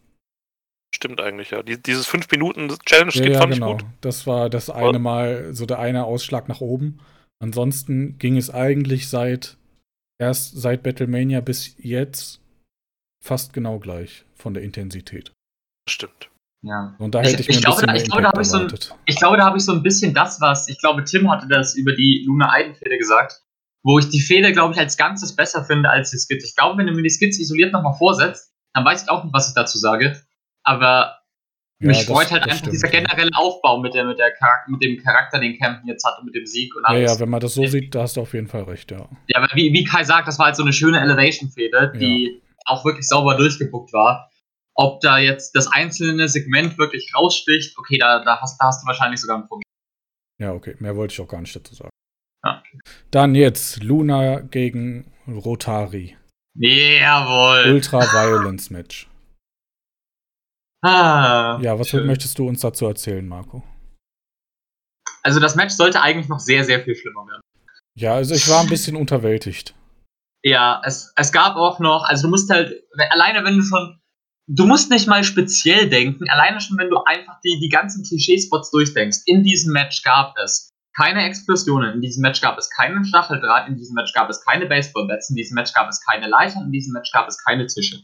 Stimmt 0.95 1.21
eigentlich, 1.21 1.51
ja. 1.51 1.65
Die, 1.65 1.83
dieses 1.83 2.07
5-Minuten-Challenge 2.09 3.11
Ja, 3.12 3.21
skip 3.23 3.33
ja, 3.33 3.39
fand 3.41 3.55
genau. 3.55 3.73
ich 3.77 3.83
gut. 3.83 3.91
Das 4.03 4.25
war 4.29 4.49
das 4.49 4.71
eine 4.71 5.01
Mal, 5.01 5.53
so 5.53 5.67
der 5.67 5.81
eine 5.81 6.05
Ausschlag 6.05 6.49
nach 6.49 6.61
oben. 6.61 7.01
Ansonsten 7.43 8.19
ging 8.19 8.37
es 8.37 8.51
eigentlich 8.51 9.09
seit 9.09 9.57
erst 10.21 10.61
seit 10.61 10.85
Battlemania 10.85 11.41
bis 11.41 11.75
jetzt 11.79 12.41
fast 13.25 13.53
genau 13.53 13.81
gleich 13.81 14.25
von 14.37 14.55
der 14.55 14.62
Intensität. 14.62 15.33
Stimmt. 15.89 16.31
Ja. 16.65 16.95
Und 17.01 17.17
da 17.17 17.23
Ich- 17.23 17.33
hätte 17.33 17.43
ich, 17.43 17.49
ich 17.49 17.57
mir 17.57 17.59
ein 17.59 17.62
glaube, 17.62 17.75
bisschen 17.75 17.87
da- 17.89 17.93
mehr 17.95 18.03
ich 18.03 18.09
glaube, 18.09 18.23
da 18.23 18.41
ich 18.41 18.49
so 18.49 18.59
ein-. 18.59 18.99
Ich 19.07 19.17
glaube, 19.17 19.37
da 19.39 19.45
habe 19.45 19.57
ich 19.59 19.65
so 19.65 19.73
ein 19.73 19.83
bisschen 19.83 20.15
das, 20.15 20.41
was, 20.41 20.69
ich 20.69 20.79
glaube, 20.79 21.03
Tim 21.03 21.29
hatte 21.29 21.49
das 21.49 21.75
über 21.75 21.95
die 21.97 22.23
Luna 22.27 22.53
Eidenfehde 22.53 22.97
gesagt, 22.97 23.43
wo 23.82 23.98
ich 23.98 24.09
die 24.11 24.20
Fehde, 24.20 24.52
glaube 24.52 24.74
ich, 24.74 24.81
als 24.81 24.97
Ganzes 24.97 25.35
besser 25.36 25.65
finde 25.65 25.89
als 25.90 26.11
die 26.11 26.19
Skits. 26.19 26.44
Ich 26.44 26.55
glaube, 26.57 26.78
wenn 26.78 26.86
du 26.86 26.93
mir 26.93 27.02
die 27.02 27.11
Skits 27.11 27.39
isoliert 27.39 27.73
nochmal 27.73 27.94
vorsetzt, 27.94 28.52
dann 28.74 28.85
weiß 28.85 29.05
ich 29.05 29.09
auch 29.11 29.24
nicht, 29.24 29.32
was 29.32 29.48
ich 29.48 29.55
dazu 29.55 29.78
sage. 29.78 30.20
Aber 30.65 31.16
Mich 31.82 31.97
Ja, 31.97 32.05
das- 32.05 32.12
freut 32.15 32.31
halt 32.31 32.43
einfach 32.43 32.59
stimmt, 32.59 32.74
dieser 32.74 32.93
ja. 32.93 33.01
generelle 33.01 33.31
Aufbau 33.36 33.78
mit, 33.78 33.94
der, 33.94 34.05
mit, 34.05 34.19
der 34.19 34.32
Charakter, 34.32 34.70
mit 34.70 34.82
dem 34.82 35.02
Charakter, 35.02 35.40
den 35.40 35.57
Camden 35.59 35.89
jetzt 35.89 36.05
hat 36.05 36.19
und 36.19 36.27
mit 36.27 36.35
dem 36.35 36.44
Sieg 36.44 36.77
und 36.77 36.82
Ja, 36.82 36.89
alles. 36.90 37.12
ja, 37.15 37.20
wenn 37.20 37.31
man 37.31 37.40
das 37.40 37.55
so 37.55 37.65
sieht, 37.66 37.94
da 37.94 38.02
hast 38.02 38.19
du 38.19 38.20
auf 38.20 38.35
jeden 38.35 38.48
Fall 38.48 38.65
recht, 38.65 38.90
ja. 38.90 39.09
Ja, 39.28 39.39
aber 39.39 39.48
wie, 39.55 39.73
wie 39.73 39.85
Kai 39.85 40.05
sagt, 40.05 40.28
das 40.28 40.39
war 40.39 40.47
halt 40.47 40.57
so 40.57 40.62
eine 40.62 40.74
schöne 40.74 41.01
Elevation-Fehde, 41.01 41.93
die 41.98 42.43
auch 42.66 42.85
wirklich 42.85 43.09
sauber 43.09 43.35
durchgebuckt 43.39 43.94
war. 43.94 44.31
Ob 44.74 45.01
da 45.01 45.16
jetzt 45.16 45.57
das 45.57 45.69
einzelne 45.73 46.28
Segment 46.28 46.77
wirklich 46.77 47.12
raussticht, 47.16 47.78
okay, 47.78 47.97
da, 47.98 48.23
da, 48.24 48.43
hast, 48.43 48.59
da 48.61 48.66
hast 48.66 48.82
du 48.82 48.86
wahrscheinlich 48.86 49.19
sogar 49.20 49.39
ein 49.39 49.47
Problem. 49.48 49.62
Ja, 50.39 50.52
okay, 50.52 50.77
mehr 50.81 50.94
wollte 50.97 51.15
ich 51.15 51.20
auch 51.23 51.28
gar 51.28 51.40
nicht 51.40 51.57
dazu 51.57 51.74
sagen. 51.74 51.89
Ja. 52.45 52.62
Dann 53.11 53.35
jetzt 53.35 53.83
Luna 53.83 54.41
gegen 54.41 55.12
Rotari. 55.29 56.17
Jawohl. 56.55 57.73
Ultra 57.75 58.01
Violence 58.01 58.71
Match. 58.71 59.09
Ah, 60.83 61.59
Ja, 61.61 61.79
was 61.79 61.89
schön. 61.89 62.07
möchtest 62.07 62.39
du 62.39 62.49
uns 62.49 62.61
dazu 62.61 62.87
erzählen, 62.87 63.27
Marco? 63.27 63.62
Also 65.23 65.39
das 65.39 65.55
Match 65.55 65.75
sollte 65.75 66.01
eigentlich 66.01 66.29
noch 66.29 66.39
sehr, 66.41 66.65
sehr 66.65 66.83
viel 66.83 66.95
schlimmer 66.95 67.27
werden. 67.27 67.43
Ja, 67.95 68.15
also 68.15 68.35
ich 68.35 68.49
war 68.49 68.62
ein 68.62 68.69
bisschen 68.69 68.97
unterwältigt. 68.97 69.75
Ja, 70.43 70.81
es, 70.87 71.12
es 71.17 71.33
gab 71.33 71.57
auch 71.57 71.81
noch, 71.81 72.05
also 72.05 72.23
du 72.23 72.29
musst 72.31 72.49
halt, 72.49 72.73
alleine 73.11 73.45
wenn 73.45 73.59
du 73.59 73.62
schon, 73.62 74.01
du 74.49 74.67
musst 74.67 74.91
nicht 74.91 75.07
mal 75.07 75.23
speziell 75.23 75.91
denken, 75.91 76.27
alleine 76.31 76.62
schon, 76.62 76.79
wenn 76.79 76.89
du 76.89 76.97
einfach 77.05 77.39
die, 77.45 77.59
die 77.61 77.69
ganzen 77.69 78.03
Klischeespots 78.05 78.71
durchdenkst. 78.71 79.19
In 79.27 79.43
diesem 79.43 79.75
Match 79.75 80.03
gab 80.03 80.35
es 80.39 80.70
keine 81.01 81.25
Explosionen, 81.25 81.95
in 81.95 82.01
diesem 82.03 82.21
Match 82.21 82.43
gab 82.43 82.59
es 82.59 82.69
keinen 82.69 83.05
Stacheldraht, 83.07 83.69
in 83.69 83.77
diesem 83.77 83.95
Match 83.95 84.13
gab 84.13 84.29
es 84.29 84.45
keine 84.45 84.67
Baseballbats, 84.67 85.31
in 85.31 85.37
diesem 85.37 85.55
Match 85.55 85.73
gab 85.73 85.89
es 85.89 86.01
keine 86.05 86.29
Leitern, 86.29 86.65
in 86.65 86.73
diesem 86.73 86.93
Match 86.93 87.11
gab 87.11 87.27
es 87.27 87.43
keine 87.43 87.67
Tische. 87.67 88.01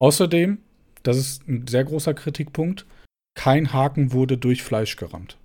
Außerdem, 0.00 0.58
das 1.04 1.18
ist 1.18 1.46
ein 1.46 1.68
sehr 1.68 1.84
großer 1.84 2.14
Kritikpunkt, 2.14 2.84
kein 3.34 3.72
Haken 3.72 4.12
wurde 4.12 4.38
durch 4.38 4.64
Fleisch 4.64 4.96
gerammt. 4.96 5.36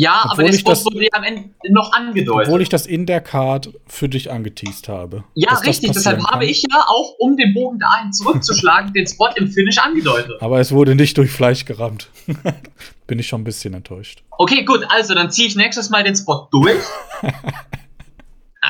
Ja, 0.00 0.20
Obwohl 0.26 0.30
aber 0.30 0.42
der 0.44 0.54
ich 0.54 0.60
Spot 0.60 0.70
das- 0.70 0.84
wurde 0.84 1.02
ja 1.02 1.08
am 1.10 1.24
Ende 1.24 1.50
noch 1.70 1.92
angedeutet. 1.92 2.46
Obwohl 2.46 2.62
ich 2.62 2.68
das 2.68 2.86
in 2.86 3.04
der 3.04 3.20
Card 3.20 3.70
für 3.88 4.08
dich 4.08 4.30
angeteased 4.30 4.86
habe. 4.88 5.24
ja, 5.34 5.52
richtig, 5.54 5.90
deshalb 5.90 6.18
passieren 6.18 6.26
habe 6.30 6.44
kann. 6.44 6.48
ich 6.52 6.62
ja 6.70 6.84
auch, 6.86 7.16
um 7.18 7.36
den 7.36 7.52
Bogen 7.52 7.80
dahin 7.80 8.12
zurückzuschlagen, 8.12 8.92
den 8.94 9.08
Spot 9.08 9.30
im 9.34 9.50
Finish 9.50 9.78
angedeutet. 9.78 10.40
Aber 10.40 10.60
es 10.60 10.70
wurde 10.70 10.94
nicht 10.94 11.18
durch 11.18 11.32
Fleisch 11.32 11.64
gerammt. 11.64 12.10
Bin 13.08 13.18
ich 13.18 13.26
schon 13.26 13.40
ein 13.40 13.44
bisschen 13.44 13.74
enttäuscht. 13.74 14.22
Okay, 14.30 14.62
gut, 14.64 14.86
also 14.88 15.14
dann 15.16 15.32
ziehe 15.32 15.48
ich 15.48 15.56
nächstes 15.56 15.90
Mal 15.90 16.04
den 16.04 16.14
Spot 16.14 16.46
durch. 16.52 16.78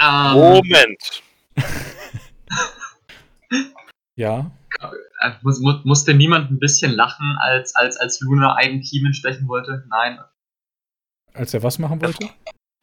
ähm, 0.02 0.32
Moment. 0.32 1.22
Ja, 4.16 4.50
äh, 5.20 5.30
muss, 5.42 5.60
muss, 5.60 5.84
musste 5.84 6.14
niemand 6.14 6.50
ein 6.50 6.58
bisschen 6.58 6.92
lachen, 6.92 7.36
als, 7.42 7.74
als, 7.74 7.98
als 7.98 8.18
Luna 8.20 8.54
Aiden 8.56 8.80
Kiemen 8.80 9.12
stechen 9.12 9.46
wollte? 9.46 9.84
Nein. 9.90 10.18
Als 11.38 11.54
er 11.54 11.62
was 11.62 11.78
machen 11.78 12.00
wollte? 12.02 12.28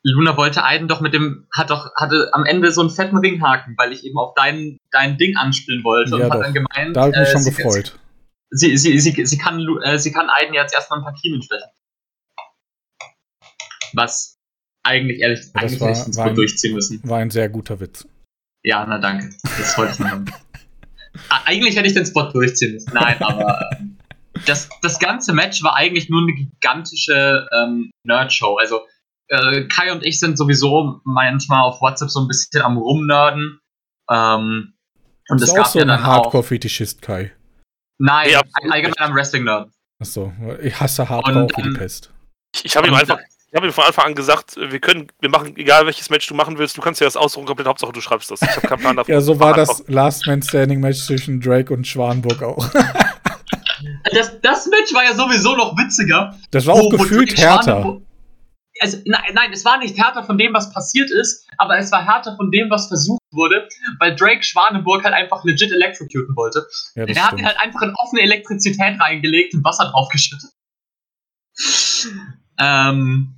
Luna 0.04 0.38
wollte 0.38 0.64
Aiden 0.64 0.88
doch 0.88 1.02
mit 1.02 1.14
dem, 1.14 1.48
hat 1.52 1.72
doch, 1.72 1.94
hatte 1.96 2.30
am 2.34 2.46
Ende 2.46 2.72
so 2.72 2.82
einen 2.82 2.92
fetten 2.92 3.18
Ringhaken, 3.18 3.74
weil 3.78 3.92
ich 3.92 4.04
eben 4.06 4.18
auf 4.20 4.34
dein, 4.36 4.78
dein 4.92 5.18
Ding 5.18 5.36
anspielen 5.36 5.84
wollte 5.84 6.18
Ja, 6.18 6.26
und 6.28 6.32
hat 6.34 6.42
dann 6.42 6.54
gemeint, 6.54 6.96
Da 6.96 7.02
habe 7.02 7.12
ich 7.12 7.18
mich 7.18 7.28
äh, 7.28 7.32
schon 7.32 7.42
sie, 7.42 7.52
gefreut. 7.52 8.00
Sie, 8.52 8.78
sie, 8.78 9.00
sie, 9.00 9.26
sie, 9.26 9.38
kann, 9.38 9.60
äh, 9.84 9.98
sie 9.98 10.12
kann 10.12 10.30
Aiden 10.30 10.54
jetzt 10.54 10.74
erstmal 10.76 11.00
ein 11.00 11.04
paar 11.06 11.16
Kiemen 11.16 11.42
stechen. 11.42 11.68
Was 13.94 14.38
eigentlich 14.84 15.20
ehrlich, 15.22 15.40
Ja, 15.40 15.52
das 15.54 15.64
eigentlich 15.64 15.82
war- 15.82 16.06
den 16.06 16.16
war 16.18 16.26
ein- 16.28 16.36
durchziehen 16.36 16.74
müssen. 16.76 17.02
War 17.10 17.20
ein 17.20 17.32
sehr 17.32 17.50
guter 17.50 17.80
Witz. 17.80 18.08
Ja, 18.64 18.86
na 18.88 19.00
danke. 19.00 19.30
Das 19.58 19.78
wollte 19.78 19.94
ich 19.94 20.00
noch. 20.00 20.22
eigentlich 21.46 21.76
hätte 21.76 21.88
ich 21.88 21.94
den 21.94 22.06
Spot 22.06 22.30
durchziehen 22.32 22.74
müssen. 22.74 22.92
Nein, 22.94 23.22
aber 23.22 23.70
ähm, 23.80 23.95
das, 24.46 24.70
das 24.82 25.00
ganze 25.00 25.34
Match 25.34 25.64
war 25.64 25.76
eigentlich 25.76 26.10
nur 26.10 26.22
eine 26.22 26.34
gigantische 26.34 27.48
ähm, 27.54 27.92
Nerd-Show. 28.04 28.58
Also 28.58 28.82
äh, 29.28 29.66
Kai 29.68 29.92
und 29.92 30.04
ich 30.04 30.20
sind 30.20 30.38
sowieso 30.38 31.02
manchmal 31.04 31.62
auf 31.62 31.82
WhatsApp 31.82 32.10
so 32.10 32.22
ein 32.22 32.28
bisschen 32.28 32.62
am 32.62 32.78
Rumnerden. 32.78 33.60
Ähm, 34.10 34.74
und 35.30 35.42
es 35.42 35.54
gab 35.54 35.68
so 35.68 35.80
ja 35.80 35.86
ein 35.86 35.90
dann. 35.90 36.04
Hardcore-Fetischist, 36.04 37.02
Kai? 37.02 37.32
Nein, 37.98 38.36
absolut 38.36 38.74
allgemein 38.74 39.10
am 39.10 39.16
Wrestling-Nerd. 39.16 39.72
Achso, 40.00 40.34
ich 40.62 40.80
hasse 40.80 41.08
Hardcore 41.10 41.44
Und, 41.44 41.54
auch 41.54 41.58
wie 41.58 41.64
die 41.64 41.70
ähm, 41.70 41.76
Pest. 41.76 42.12
Ich, 42.56 42.66
ich 42.66 42.76
habe 42.76 42.88
ihm 42.88 42.94
einfach, 42.94 43.18
ich 43.48 43.56
habe 43.56 43.68
ihm 43.68 43.74
von 43.74 43.86
Anfang 43.86 44.08
an 44.08 44.16
gesagt, 44.16 44.58
wir 44.58 44.80
können, 44.80 45.08
wir 45.22 45.30
machen, 45.30 45.56
egal 45.56 45.86
welches 45.86 46.10
Match 46.10 46.28
du 46.28 46.36
machen 46.36 46.58
willst, 46.58 46.78
du 46.78 46.82
kannst 46.82 47.00
dir 47.00 47.06
das 47.06 47.16
aussuchen, 47.16 47.46
komplett 47.46 47.68
Hauptsache 47.68 47.94
du 47.94 48.02
schreibst 48.02 48.30
das. 48.30 48.42
Ich 48.42 48.50
habe 48.50 48.68
keinen 48.68 48.80
Plan 48.80 48.96
davon. 48.98 49.14
Ja, 49.14 49.22
so 49.22 49.40
war 49.40 49.54
das. 49.54 49.84
Last 49.88 50.28
Man 50.28 50.42
Standing 50.42 50.82
Match 50.82 51.06
zwischen 51.06 51.40
Drake 51.40 51.74
und 51.74 51.88
Schwanburg 51.88 52.44
auch. 52.44 52.70
Das, 54.14 54.40
das 54.42 54.68
Match 54.68 54.94
war 54.94 55.04
ja 55.04 55.14
sowieso 55.14 55.56
noch 55.56 55.78
witziger. 55.78 56.38
Das 56.52 56.66
war 56.66 56.76
auch 56.76 56.80
wo- 56.80 56.92
wo 56.94 56.98
gefühlt 56.98 57.32
Drake 57.32 57.42
härter. 57.42 57.82
Schwane- 57.82 58.02
Also, 58.82 58.98
nein, 59.06 59.22
nein, 59.34 59.54
es 59.54 59.64
war 59.66 59.78
nicht 59.78 59.98
härter 59.98 60.24
von 60.24 60.38
dem, 60.38 60.54
was 60.54 60.72
passiert 60.74 61.10
ist, 61.10 61.48
aber 61.58 61.78
es 61.78 61.92
war 61.92 62.04
härter 62.06 62.36
von 62.36 62.52
dem, 62.52 62.70
was 62.70 62.88
versucht 62.88 63.22
wurde, 63.32 63.68
weil 64.00 64.16
Drake 64.16 64.44
Schwaneburg 64.44 65.04
halt 65.04 65.14
einfach 65.14 65.44
legit 65.46 65.72
electrocuten 65.72 66.36
wollte. 66.36 66.66
Ja, 66.96 67.04
er 67.04 67.08
hat 67.08 67.10
ihn 67.10 67.16
stimmt. 67.40 67.46
halt 67.46 67.60
einfach 67.60 67.82
in 67.84 67.94
offene 67.96 68.22
Elektrizität 68.22 69.00
reingelegt 69.00 69.54
und 69.54 69.64
Wasser 69.64 69.90
draufgeschüttet. 69.92 70.50
ähm, 72.60 73.36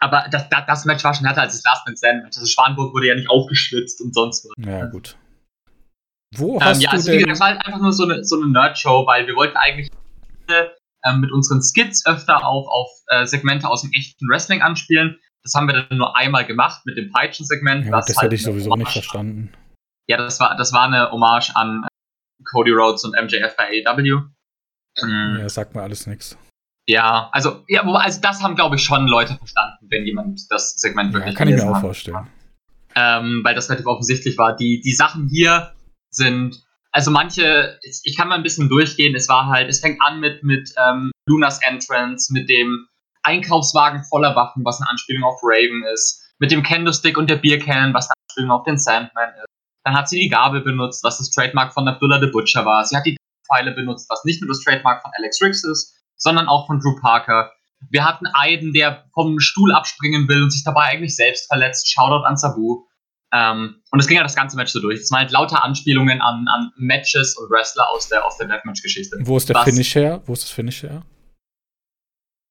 aber 0.00 0.26
das, 0.30 0.48
das, 0.50 0.64
das 0.66 0.84
Match 0.84 1.02
war 1.04 1.14
schon 1.14 1.24
härter 1.26 1.42
als 1.42 1.54
das 1.54 1.64
Last 1.64 1.86
Man 1.86 1.96
Stand 1.96 2.24
Match. 2.24 2.36
Also 2.36 2.46
Schwanburg 2.46 2.92
wurde 2.94 3.06
ja 3.08 3.14
nicht 3.14 3.28
aufgeschlitzt 3.30 4.00
und 4.02 4.14
sonst 4.14 4.44
was. 4.44 4.52
Ja, 4.66 4.86
gut. 4.86 5.16
Wo 6.36 6.54
Ähm, 6.56 6.60
hast 6.64 6.82
ja, 6.82 6.90
du 6.90 6.96
also 6.96 7.12
wie 7.12 7.18
denn. 7.18 7.26
gesagt, 7.28 7.32
es 7.34 7.40
war 7.40 7.48
halt 7.48 7.66
einfach 7.66 7.80
nur 7.80 7.92
so 7.92 8.04
eine, 8.04 8.24
so 8.24 8.36
eine 8.40 8.50
Nerd-Show, 8.50 9.06
weil 9.06 9.26
wir 9.26 9.34
wollten 9.36 9.56
eigentlich 9.56 9.90
ähm, 11.04 11.20
mit 11.20 11.30
unseren 11.32 11.62
Skits 11.62 12.06
öfter 12.06 12.46
auf, 12.46 12.66
auf 12.68 12.88
äh, 13.08 13.26
Segmente 13.26 13.68
aus 13.68 13.82
dem 13.82 13.92
echten 13.92 14.28
Wrestling 14.28 14.62
anspielen. 14.62 15.18
Das 15.42 15.54
haben 15.54 15.66
wir 15.68 15.74
dann 15.86 15.98
nur 15.98 16.16
einmal 16.16 16.46
gemacht 16.46 16.82
mit 16.86 16.96
dem 16.96 17.10
Peitschen-Segment. 17.12 17.84
ja, 17.86 17.90
das 17.92 18.08
halt 18.16 18.24
hätte 18.26 18.34
ich 18.34 18.44
eine 18.46 18.52
sowieso 18.54 18.74
nicht 18.76 18.86
Hommage- 18.86 18.92
verstanden. 18.92 19.52
Ja, 20.06 20.16
das 20.18 20.38
war, 20.40 20.56
das 20.56 20.72
war 20.72 20.84
eine 20.84 21.10
Hommage 21.10 21.50
an 21.54 21.84
äh, 21.84 22.42
Cody 22.50 22.70
Rhodes 22.72 23.04
und 23.04 23.12
MJF 23.20 23.56
bei 23.56 23.82
AEW. 23.86 24.20
Mhm. 25.02 25.36
Ja, 25.40 25.48
sagt 25.48 25.74
mir 25.74 25.82
alles 25.82 26.06
nichts. 26.06 26.36
Ja, 26.86 27.30
also, 27.32 27.64
ja, 27.68 27.82
also 27.82 28.20
das 28.20 28.42
haben, 28.42 28.54
glaube 28.54 28.76
ich, 28.76 28.82
schon 28.82 29.06
Leute 29.08 29.34
verstanden, 29.36 29.86
wenn 29.88 30.04
jemand 30.04 30.40
das 30.50 30.72
Segment 30.74 31.12
Ja, 31.12 31.20
wirklich 31.20 31.34
kann 31.34 31.48
ich 31.48 31.54
mir 31.56 31.64
auch 31.68 31.74
hat. 31.76 31.80
vorstellen. 31.80 32.26
ähm, 32.94 33.40
weil 33.42 33.54
das 33.54 33.68
relativ 33.68 33.86
offensichtlich 33.86 34.38
war. 34.38 34.54
Die, 34.54 34.80
die 34.82 34.92
Sachen 34.92 35.28
hier 35.28 35.73
sind, 36.16 36.62
also 36.92 37.10
manche, 37.10 37.78
ich 37.82 38.16
kann 38.16 38.28
mal 38.28 38.36
ein 38.36 38.42
bisschen 38.42 38.68
durchgehen, 38.68 39.14
es 39.14 39.28
war 39.28 39.46
halt, 39.46 39.68
es 39.68 39.80
fängt 39.80 40.00
an 40.02 40.20
mit, 40.20 40.42
mit 40.42 40.72
ähm, 40.76 41.10
Lunas 41.26 41.60
Entrance, 41.66 42.32
mit 42.32 42.48
dem 42.48 42.86
Einkaufswagen 43.22 44.04
voller 44.04 44.36
Waffen, 44.36 44.64
was 44.64 44.80
eine 44.80 44.90
Anspielung 44.90 45.24
auf 45.24 45.40
Raven 45.42 45.82
ist, 45.92 46.22
mit 46.38 46.50
dem 46.50 46.62
Candlestick 46.62 47.16
und 47.16 47.30
der 47.30 47.36
Biercan, 47.36 47.94
was 47.94 48.08
eine 48.08 48.14
Anspielung 48.28 48.50
auf 48.50 48.64
den 48.64 48.78
Sandman 48.78 49.30
ist. 49.30 49.46
Dann 49.84 49.94
hat 49.94 50.08
sie 50.08 50.20
die 50.20 50.28
Gabel 50.28 50.62
benutzt, 50.62 51.04
was 51.04 51.18
das 51.18 51.30
Trademark 51.30 51.72
von 51.72 51.88
Abdullah 51.88 52.20
the 52.20 52.30
Butcher 52.30 52.64
war. 52.64 52.84
Sie 52.84 52.96
hat 52.96 53.04
die 53.06 53.16
Pfeile 53.46 53.72
benutzt, 53.72 54.08
was 54.08 54.24
nicht 54.24 54.40
nur 54.40 54.48
das 54.48 54.60
Trademark 54.60 55.02
von 55.02 55.10
Alex 55.16 55.42
Riggs 55.42 55.64
ist, 55.64 55.94
sondern 56.16 56.48
auch 56.48 56.66
von 56.66 56.80
Drew 56.80 56.98
Parker. 57.00 57.52
Wir 57.90 58.04
hatten 58.04 58.26
Aiden, 58.32 58.72
der 58.72 59.04
vom 59.12 59.40
Stuhl 59.40 59.72
abspringen 59.72 60.28
will 60.28 60.42
und 60.42 60.50
sich 60.50 60.64
dabei 60.64 60.84
eigentlich 60.84 61.16
selbst 61.16 61.48
verletzt. 61.48 61.90
Shoutout 61.92 62.24
an 62.24 62.36
Sabu. 62.36 62.84
Ähm, 63.34 63.82
und 63.90 63.98
es 63.98 64.06
ging 64.06 64.16
ja 64.16 64.22
das 64.22 64.36
ganze 64.36 64.56
Match 64.56 64.70
so 64.70 64.80
durch. 64.80 65.00
Es 65.00 65.10
waren 65.10 65.22
halt 65.22 65.32
lauter 65.32 65.64
Anspielungen 65.64 66.20
an, 66.20 66.46
an 66.46 66.70
Matches 66.76 67.36
und 67.36 67.50
Wrestler 67.50 67.90
aus 67.90 68.08
der, 68.08 68.24
aus 68.24 68.36
der 68.36 68.46
Deathmatch-Geschichte. 68.46 69.18
Wo 69.22 69.36
ist 69.36 69.48
der 69.48 69.56
Was? 69.56 69.64
Finish 69.64 69.94
her? 69.96 70.22
Wo 70.24 70.34
ist 70.34 70.44
das 70.44 70.50
Finish 70.50 70.84
her? 70.84 71.02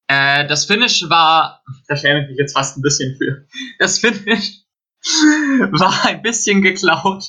Äh, 0.08 0.46
das 0.48 0.66
Finish 0.66 1.10
war, 1.10 1.64
da 1.88 1.96
schäme 1.96 2.24
ich 2.24 2.30
mich 2.30 2.38
jetzt 2.38 2.54
fast 2.54 2.78
ein 2.78 2.82
bisschen 2.82 3.16
für. 3.16 3.48
Das 3.80 4.00
Finish 4.00 4.60
war 5.72 6.06
ein 6.06 6.22
bisschen 6.22 6.62
geklaut 6.62 7.24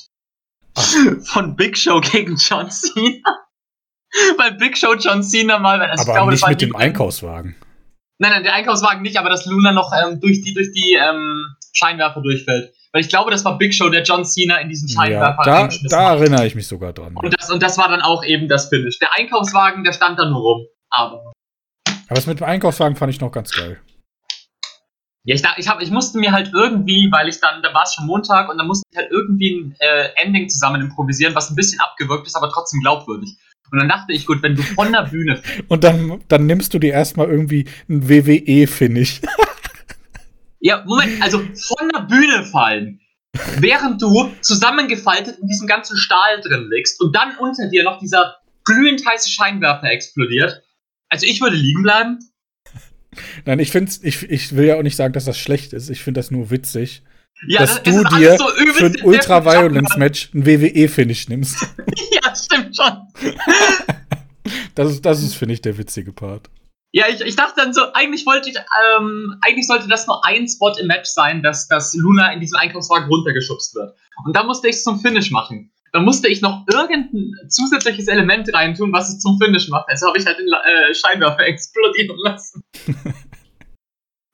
von 1.23 1.55
Big 1.55 1.77
Show 1.77 2.01
gegen 2.01 2.35
John 2.35 2.69
Cena. 2.69 3.21
Weil 4.37 4.53
Big 4.55 4.77
Show 4.77 4.95
John 4.95 5.23
Cena 5.23 5.59
mal, 5.59 5.81
also 5.81 6.03
Aber 6.03 6.13
glaube, 6.13 6.31
nicht 6.33 6.47
mit 6.47 6.61
dem 6.61 6.75
Einkaufswagen. 6.75 7.55
Nein, 8.17 8.31
nein, 8.31 8.43
der 8.43 8.53
Einkaufswagen 8.53 9.01
nicht, 9.01 9.17
aber 9.17 9.29
dass 9.29 9.45
Luna 9.45 9.71
noch 9.71 9.93
ähm, 9.93 10.19
durch 10.19 10.41
die, 10.41 10.53
durch 10.53 10.71
die 10.73 10.93
ähm, 10.93 11.55
Scheinwerfer 11.73 12.21
durchfällt. 12.21 12.74
Weil 12.95 13.01
ich 13.01 13.09
glaube, 13.09 13.29
das 13.29 13.43
war 13.43 13.57
Big 13.57 13.73
Show, 13.73 13.89
der 13.89 14.03
John 14.03 14.23
Cena 14.23 14.55
in 14.59 14.69
diesen 14.69 14.87
Ja, 14.87 14.95
Scheinwerfer 14.95 15.41
da, 15.43 15.53
reingeschmissen 15.57 15.89
da 15.89 16.11
hat. 16.11 16.19
erinnere 16.19 16.47
ich 16.47 16.55
mich 16.55 16.65
sogar 16.65 16.93
dran. 16.93 17.13
Und 17.13 17.35
das, 17.37 17.51
und 17.51 17.61
das 17.61 17.77
war 17.77 17.89
dann 17.89 17.99
auch 18.01 18.23
eben 18.23 18.47
das 18.47 18.69
Finish. 18.69 18.99
Der 18.99 19.09
Einkaufswagen, 19.13 19.83
der 19.83 19.91
stand 19.91 20.17
da 20.17 20.23
nur 20.29 20.39
rum. 20.39 20.65
Aber. 20.89 21.33
Aber 22.07 22.15
das 22.15 22.25
mit 22.25 22.39
dem 22.39 22.45
Einkaufswagen 22.47 22.95
fand 22.95 23.13
ich 23.13 23.19
noch 23.19 23.33
ganz 23.33 23.51
geil. 23.51 23.81
Ja, 25.25 25.35
ich, 25.35 25.41
da- 25.41 25.55
ich, 25.57 25.67
hab, 25.67 25.81
ich 25.81 25.91
musste 25.91 26.19
mir 26.19 26.31
halt 26.31 26.51
irgendwie, 26.53 27.09
weil 27.11 27.27
ich 27.27 27.41
dann, 27.41 27.61
da 27.63 27.73
war 27.73 27.83
es 27.83 27.95
schon 27.95 28.05
Montag 28.05 28.47
und 28.47 28.57
dann 28.57 28.67
musste 28.67 28.85
ich 28.89 28.97
halt 28.97 29.11
irgendwie 29.11 29.55
ein 29.59 29.75
äh, 29.79 30.07
Ending 30.15 30.47
zusammen 30.47 30.79
improvisieren, 30.79 31.35
was 31.35 31.49
ein 31.49 31.55
bisschen 31.57 31.81
abgewirkt 31.81 32.27
ist, 32.27 32.37
aber 32.37 32.49
trotzdem 32.49 32.79
glaubwürdig. 32.79 33.35
Und 33.71 33.79
dann 33.79 33.89
dachte 33.89 34.13
ich, 34.13 34.25
gut, 34.25 34.41
wenn 34.41 34.55
du 34.55 34.61
von 34.61 34.89
der 34.93 35.01
Bühne 35.01 35.41
Und 35.67 35.83
dann, 35.83 36.23
dann 36.29 36.45
nimmst 36.45 36.73
du 36.73 36.79
dir 36.79 36.93
erstmal 36.93 37.27
irgendwie 37.27 37.67
ein 37.89 38.07
WWE-Finish. 38.07 39.19
Ja, 40.65 40.83
Moment, 40.83 41.21
also 41.21 41.37
von 41.37 41.89
der 41.93 42.01
Bühne 42.01 42.43
fallen, 42.43 42.99
während 43.59 44.01
du 44.01 44.31
zusammengefaltet 44.41 45.37
in 45.39 45.47
diesem 45.47 45.67
ganzen 45.67 45.95
Stahl 45.95 46.41
drin 46.41 46.71
liegst 46.71 46.99
und 47.01 47.15
dann 47.15 47.37
unter 47.37 47.67
dir 47.69 47.83
noch 47.83 47.99
dieser 47.99 48.37
glühend 48.63 49.05
heiße 49.05 49.29
Scheinwerfer 49.29 49.91
explodiert. 49.91 50.63
Also 51.07 51.27
ich 51.27 51.39
würde 51.39 51.55
liegen 51.55 51.83
bleiben. 51.83 52.17
Nein, 53.45 53.59
ich 53.59 53.69
finde 53.69 53.91
ich, 54.01 54.23
ich 54.23 54.55
will 54.55 54.65
ja 54.65 54.77
auch 54.77 54.81
nicht 54.81 54.95
sagen, 54.95 55.13
dass 55.13 55.25
das 55.25 55.37
schlecht 55.37 55.71
ist. 55.71 55.89
Ich 55.91 56.01
finde 56.03 56.17
das 56.17 56.31
nur 56.31 56.49
witzig, 56.49 57.03
Ja, 57.47 57.59
dass 57.59 57.83
das- 57.83 57.83
du 57.83 58.03
dir 58.17 58.35
so 58.35 58.47
für 58.73 58.85
ein 58.87 59.01
Ultra-Violence-Match 59.03 60.31
ein 60.33 60.47
WWE-Finish 60.47 61.29
nimmst. 61.29 61.57
Ja, 62.11 62.35
stimmt 62.35 62.75
schon. 62.75 63.33
Das 64.73 64.91
ist, 64.91 65.05
das 65.05 65.21
ist 65.23 65.35
finde 65.35 65.53
ich, 65.53 65.61
der 65.61 65.77
witzige 65.77 66.11
Part. 66.11 66.49
Ja, 66.95 67.07
ich, 67.09 67.19
ich 67.19 67.35
dachte 67.35 67.55
dann 67.57 67.73
so, 67.73 67.91
eigentlich 67.91 68.25
wollte 68.25 68.49
ich, 68.49 68.55
ähm, 68.55 69.35
eigentlich 69.41 69.67
sollte 69.67 69.89
das 69.89 70.07
nur 70.07 70.25
ein 70.25 70.47
Spot 70.47 70.71
im 70.79 70.87
Match 70.87 71.09
sein, 71.09 71.43
dass, 71.43 71.67
dass 71.67 71.93
Luna 71.93 72.31
in 72.31 72.39
diesem 72.39 72.57
Einkaufswagen 72.57 73.09
runtergeschubst 73.09 73.75
wird. 73.75 73.93
Und 74.23 74.33
dann 74.33 74.47
musste 74.47 74.69
ich 74.69 74.77
es 74.77 74.83
zum 74.85 75.01
Finish 75.01 75.29
machen. 75.29 75.73
Dann 75.91 76.05
musste 76.05 76.29
ich 76.29 76.39
noch 76.39 76.65
irgendein 76.71 77.33
zusätzliches 77.49 78.07
Element 78.07 78.47
reintun, 78.53 78.93
was 78.93 79.09
es 79.09 79.19
zum 79.19 79.37
Finish 79.43 79.67
macht. 79.67 79.89
Also 79.89 80.07
habe 80.07 80.17
ich 80.17 80.25
halt 80.25 80.39
den 80.39 80.47
äh, 80.47 80.93
Scheinwerfer 80.93 81.45
explodieren 81.45 82.17
lassen. 82.23 82.63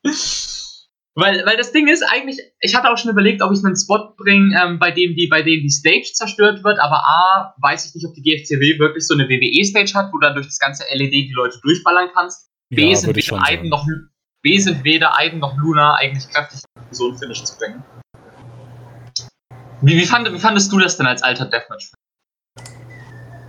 weil, 1.15 1.43
weil 1.43 1.57
das 1.57 1.71
Ding 1.71 1.87
ist 1.87 2.03
eigentlich, 2.03 2.39
ich 2.59 2.75
hatte 2.75 2.91
auch 2.91 2.97
schon 2.99 3.09
überlegt, 3.09 3.41
ob 3.41 3.51
ich 3.51 3.65
einen 3.65 3.75
Spot 3.75 4.13
bringe, 4.15 4.55
ähm, 4.63 4.77
bei 4.77 4.91
dem 4.91 5.15
die, 5.15 5.25
bei 5.25 5.41
dem 5.41 5.63
die 5.63 5.71
Stage 5.71 6.11
zerstört 6.13 6.63
wird, 6.63 6.77
aber 6.77 6.97
A, 7.07 7.55
weiß 7.59 7.87
ich 7.87 7.95
nicht, 7.95 8.05
ob 8.05 8.13
die 8.13 8.21
GFCW 8.21 8.77
wirklich 8.77 9.07
so 9.07 9.15
eine 9.15 9.27
WWE-Stage 9.27 9.95
hat, 9.95 10.13
wo 10.13 10.19
dann 10.19 10.35
durch 10.35 10.45
das 10.45 10.59
ganze 10.59 10.83
LED 10.93 11.11
die 11.11 11.33
Leute 11.33 11.59
durchballern 11.63 12.11
kannst. 12.13 12.50
B, 12.71 12.93
Ja, 12.93 13.03
weder 13.03 13.43
Aiden 13.43 13.69
noch, 13.69 13.85
weder 14.43 15.17
Aiden 15.17 15.39
noch 15.39 15.57
Luna 15.57 15.95
eigentlich 15.95 16.29
kräftig, 16.29 16.61
so 16.91 17.11
ein 17.11 17.17
Finish 17.17 17.43
zu 17.43 17.57
bringen. 17.57 17.83
Wie, 19.81 19.97
wie, 19.97 20.05
fand, 20.05 20.31
wie 20.31 20.39
fandest 20.39 20.71
du 20.71 20.79
das 20.79 20.95
denn 20.95 21.05
als 21.05 21.21
alter 21.21 21.47
Deathmatch? 21.47 21.91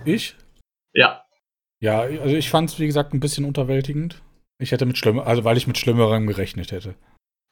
Ich? 0.03 0.35
Ja. 0.93 1.23
Ja, 1.79 2.01
also 2.01 2.35
ich 2.35 2.49
fand 2.49 2.69
es, 2.69 2.79
wie 2.79 2.85
gesagt, 2.85 3.13
ein 3.13 3.21
bisschen 3.21 3.45
unterwältigend. 3.45 4.21
Ich 4.61 4.71
hätte 4.71 4.85
mit 4.85 4.97
schlimmer, 4.97 5.25
also 5.25 5.45
weil 5.45 5.55
ich 5.55 5.67
mit 5.67 5.77
Schlimmerem 5.77 6.27
gerechnet 6.27 6.73
hätte. 6.73 6.95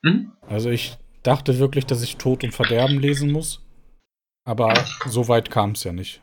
Hm? 0.05 0.33
Also 0.41 0.69
ich 0.69 0.97
dachte 1.23 1.57
wirklich, 1.57 1.85
dass 1.85 2.03
ich 2.03 2.17
Tod 2.17 2.43
und 2.43 2.53
Verderben 2.53 2.99
lesen 2.99 3.31
muss. 3.31 3.65
Aber 4.45 4.73
so 5.05 5.29
weit 5.29 5.51
kam 5.51 5.71
es 5.71 5.85
ja 5.85 5.93
nicht. 5.93 6.21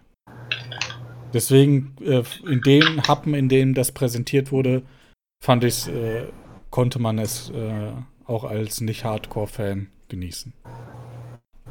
Deswegen, 1.32 1.96
äh, 2.04 2.22
in 2.46 2.60
den 2.60 3.02
Happen, 3.06 3.32
in 3.32 3.48
denen 3.48 3.72
das 3.72 3.92
präsentiert 3.92 4.52
wurde, 4.52 4.82
fand 5.40 5.64
ich 5.64 5.88
äh, 5.88 6.26
konnte 6.70 6.98
man 6.98 7.18
es 7.18 7.50
äh, 7.50 7.92
auch 8.26 8.44
als 8.44 8.80
nicht-Hardcore-Fan 8.80 9.88
genießen. 10.08 10.52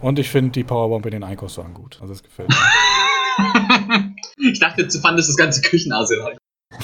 Und 0.01 0.19
ich 0.19 0.29
finde 0.29 0.51
die 0.51 0.63
Powerbomb 0.63 1.05
in 1.05 1.11
den 1.11 1.23
Einkaufswagen 1.23 1.73
gut. 1.73 1.99
Also 2.01 2.13
es 2.13 2.23
gefällt 2.23 2.49
mir. 2.49 4.13
ich 4.51 4.59
dachte, 4.59 4.87
du 4.87 4.99
fandest 4.99 5.29
das 5.29 5.37
ganze 5.37 5.61
Küchenarsenal. 5.61 6.37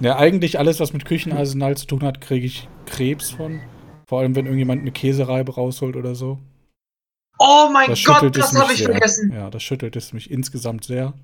Ja, 0.00 0.16
eigentlich 0.16 0.60
alles, 0.60 0.78
was 0.78 0.92
mit 0.92 1.04
Küchenarsenal 1.04 1.76
zu 1.76 1.86
tun 1.86 2.04
hat, 2.04 2.20
kriege 2.20 2.46
ich 2.46 2.68
Krebs 2.86 3.32
von. 3.32 3.60
Vor 4.06 4.20
allem, 4.20 4.36
wenn 4.36 4.44
irgendjemand 4.46 4.82
eine 4.82 4.92
Käsereibe 4.92 5.52
rausholt 5.52 5.96
oder 5.96 6.14
so. 6.14 6.38
Oh 7.40 7.68
mein 7.72 7.88
Das 7.88 8.04
Gott, 8.04 8.36
das 8.36 8.54
habe 8.56 8.72
ich 8.72 8.78
sehr. 8.78 8.90
vergessen. 8.90 9.32
Ja, 9.32 9.50
das 9.50 9.64
schüttelt 9.64 9.96
es 9.96 10.12
mich 10.12 10.30
insgesamt 10.30 10.84
sehr. 10.84 11.14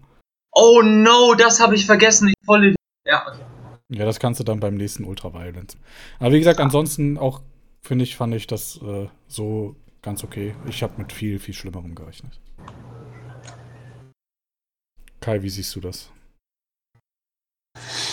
Oh 0.53 0.83
no, 0.83 1.35
das 1.35 1.61
habe 1.61 1.77
ich 1.77 1.87
vergessen. 1.87 2.29
Ich 2.29 2.35
voll 2.45 2.75
ja, 3.07 3.25
okay. 3.29 3.45
Ja, 3.91 4.05
das 4.05 4.19
kannst 4.19 4.41
du 4.41 4.45
dann 4.45 4.61
beim 4.61 4.77
nächsten 4.77 5.05
Ultraviolence. 5.05 5.77
Aber 6.19 6.33
wie 6.33 6.39
gesagt, 6.39 6.61
ansonsten 6.61 7.19
auch, 7.19 7.43
finde 7.83 8.05
ich, 8.05 8.17
fand 8.17 8.35
ich 8.35 8.47
das 8.47 8.81
äh, 8.83 9.09
so 9.29 9.77
ganz 10.03 10.25
okay. 10.25 10.55
Ich 10.69 10.83
habe 10.83 10.95
mit 10.99 11.13
viel, 11.13 11.39
viel 11.39 11.55
Schlimmerem 11.55 11.95
gerechnet. 11.95 12.41
Kai, 15.21 15.43
wie 15.43 15.49
siehst 15.51 15.75
du 15.77 15.81
das? 15.81 16.11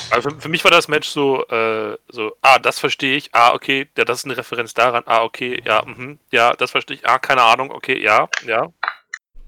Also 0.09 0.29
für, 0.29 0.41
für 0.41 0.49
mich 0.49 0.63
war 0.63 0.71
das 0.71 0.87
Match 0.87 1.07
so, 1.07 1.45
äh, 1.47 1.97
so, 2.09 2.35
ah, 2.41 2.59
das 2.59 2.79
verstehe 2.79 3.15
ich, 3.15 3.33
ah, 3.33 3.53
okay, 3.53 3.87
ja, 3.97 4.03
das 4.03 4.19
ist 4.19 4.25
eine 4.25 4.37
Referenz 4.37 4.73
daran, 4.73 5.03
ah, 5.05 5.23
okay, 5.23 5.61
ja, 5.65 5.83
mhm, 5.85 6.19
ja, 6.31 6.53
das 6.53 6.71
verstehe 6.71 6.97
ich, 6.97 7.07
ah, 7.07 7.17
keine 7.17 7.43
Ahnung, 7.43 7.71
okay, 7.71 8.01
ja, 8.01 8.27
ja. 8.45 8.67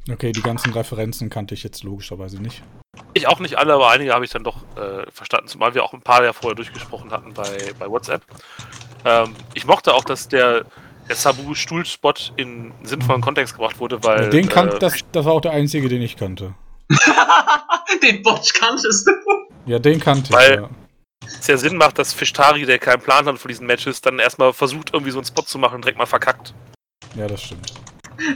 Okay, 0.10 0.32
die 0.32 0.42
ganzen 0.42 0.72
Referenzen 0.72 1.30
kannte 1.30 1.54
ich 1.54 1.64
jetzt 1.64 1.84
logischerweise 1.84 2.42
nicht. 2.42 2.64
Ich 3.14 3.28
auch 3.28 3.40
nicht 3.40 3.58
alle, 3.58 3.74
aber 3.74 3.90
einige 3.90 4.14
habe 4.14 4.26
ich 4.26 4.32
dann 4.32 4.44
doch 4.44 4.58
äh, 4.76 5.10
verstanden, 5.12 5.48
zumal 5.48 5.74
wir 5.74 5.84
auch 5.84 5.94
ein 5.94 6.02
paar 6.02 6.24
ja 6.24 6.34
vorher 6.34 6.56
durchgesprochen 6.56 7.12
hatten 7.12 7.34
bei, 7.34 7.58
bei 7.80 7.88
WhatsApp. 7.90 8.24
Ähm, 9.06 9.36
ich 9.54 9.66
mochte 9.66 9.94
auch, 9.94 10.04
dass 10.04 10.28
der, 10.28 10.66
der 11.08 11.16
Sabu-Stuhlspot 11.16 12.34
in 12.38 12.72
sinnvollen 12.84 13.22
Kontext 13.22 13.56
gebracht 13.56 13.80
wurde, 13.80 14.04
weil. 14.04 14.30
den 14.30 14.48
kan 14.50 14.70
äh, 14.70 14.80
das, 14.80 14.96
das 15.12 15.26
war 15.26 15.34
auch 15.34 15.42
der 15.42 15.52
einzige, 15.52 15.90
den 15.90 16.02
ich 16.02 16.18
kannte. 16.18 16.56
Den 18.02 18.22
Botch 18.24 18.54
kanntest 18.54 19.08
du. 19.08 19.12
Ja, 19.66 19.80
den 19.80 20.00
kannte 20.00 20.34
Weil- 20.34 20.54
ich. 20.54 20.60
Ja. 20.60 20.70
es 21.40 21.48
ja 21.48 21.58
Sinn 21.58 21.78
macht, 21.78 21.98
dass 21.98 22.14
Fishtari, 22.14 22.66
der 22.66 22.80
keinen 22.80 23.02
Plan 23.02 23.26
hat 23.26 23.38
von 23.40 23.50
diesen 23.50 23.66
Matches, 23.68 24.02
dann 24.02 24.20
erstmal 24.20 24.52
versucht, 24.54 24.94
irgendwie 24.94 25.12
so 25.12 25.20
einen 25.20 25.26
Spot 25.26 25.44
zu 25.44 25.58
machen 25.58 25.76
und 25.76 25.86
direkt 25.86 25.98
mal 25.98 26.06
verkackt. 26.06 26.54
ja, 27.16 27.28
das 27.28 27.42
stimmt. 27.42 27.74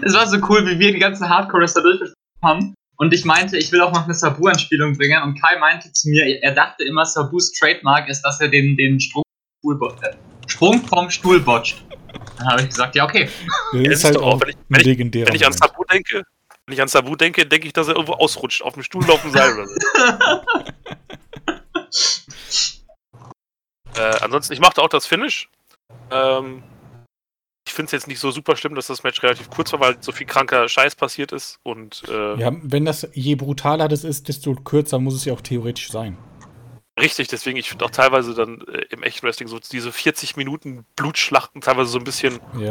Es 0.04 0.14
war 0.14 0.26
so 0.28 0.38
cool, 0.50 0.66
wie 0.66 0.80
wir 0.80 0.92
die 0.94 1.00
ganzen 1.00 1.28
Hardcore-Wrestler 1.30 1.82
durchgesprochen 1.84 2.16
haben. 2.44 2.74
Und 2.98 3.14
ich 3.14 3.26
meinte, 3.26 3.58
ich 3.58 3.72
will 3.72 3.82
auch 3.82 3.94
noch 3.94 4.06
eine 4.06 4.14
Sabu-Anspielung 4.14 4.98
bringen. 4.98 5.22
Und 5.24 5.40
Kai 5.42 5.58
meinte 5.60 5.92
zu 5.94 6.10
mir, 6.10 6.26
er 6.42 6.52
dachte 6.54 6.84
immer, 6.84 7.06
Sabus 7.06 7.52
Trademark 7.54 8.10
ist, 8.10 8.22
dass 8.24 8.42
er 8.42 8.48
den, 8.48 8.76
den 8.76 9.00
Sprung, 9.00 9.24
äh, 9.64 10.16
Sprung 10.48 10.82
vom 10.86 11.10
Stuhl 11.10 11.40
botcht. 11.40 11.84
Dann 12.38 12.48
habe 12.48 12.62
ich 12.62 12.70
gesagt, 12.70 12.96
ja, 12.96 13.06
okay. 13.06 13.30
Der 13.74 13.92
ist 13.92 14.04
halt 14.04 14.18
auch, 14.18 14.42
wenn 14.42 14.50
ich- 14.50 14.56
wenn 14.70 14.80
ich- 14.82 14.86
Wenn 15.28 15.36
ich 15.36 15.46
an. 15.46 15.54
Sabu 15.54 15.84
denke, 15.86 16.24
wenn 16.66 16.74
ich 16.74 16.82
an 16.82 16.88
Sabu 16.88 17.16
denke, 17.16 17.46
denke 17.46 17.68
ich, 17.68 17.74
dass 17.74 17.88
er 17.88 17.94
irgendwo 17.96 18.14
ausrutscht, 18.14 18.62
auf 18.64 18.74
dem 18.74 18.84
Stuhl 18.84 19.04
oder 19.04 19.14
auf 19.14 19.22
dem 19.22 19.32
Seil 19.32 19.54
oder 19.54 19.68
so. 19.68 19.76
äh, 24.02 24.16
ansonsten, 24.22 24.54
ich 24.54 24.60
mochte 24.60 24.82
auch 24.82 24.90
das 24.90 25.06
Finish. 25.06 25.50
Ähm, 26.12 26.64
finde 27.78 27.86
es 27.88 27.92
jetzt 27.94 28.08
nicht 28.10 28.20
so 28.20 28.30
super 28.32 28.58
schlimm, 28.58 28.76
dass 28.76 28.88
das 28.88 29.04
Match 29.04 29.24
relativ 29.24 29.50
kurz 29.50 29.72
war, 29.72 29.80
weil 29.80 29.96
so 30.02 30.12
viel 30.12 30.28
kranker 30.28 30.68
Scheiß 30.68 30.96
passiert 30.96 31.32
ist. 31.32 31.60
Und 31.64 32.04
äh, 32.10 32.38
Ja, 32.42 32.52
wenn 32.62 32.84
das 32.84 33.08
je 33.14 33.36
brutaler 33.36 33.88
das 33.88 34.04
ist, 34.04 34.28
desto 34.28 34.54
kürzer 34.56 35.00
muss 35.00 35.16
es 35.16 35.24
ja 35.24 35.32
auch 35.34 35.42
theoretisch 35.42 35.90
sein. 35.90 36.18
richtig, 37.00 37.28
deswegen, 37.30 37.58
ich 37.58 37.70
finde 37.70 37.86
auch 37.86 37.92
teilweise 37.92 38.34
dann 38.34 38.62
äh, 38.74 38.82
im 38.90 39.04
echten 39.04 39.26
Wrestling 39.26 39.48
so 39.48 39.60
diese 39.72 39.92
40 39.94 40.36
Minuten 40.36 40.84
Blutschlachten 40.98 41.62
teilweise 41.62 41.90
so 41.92 42.00
ein 42.00 42.04
bisschen, 42.04 42.40
Ja. 42.60 42.70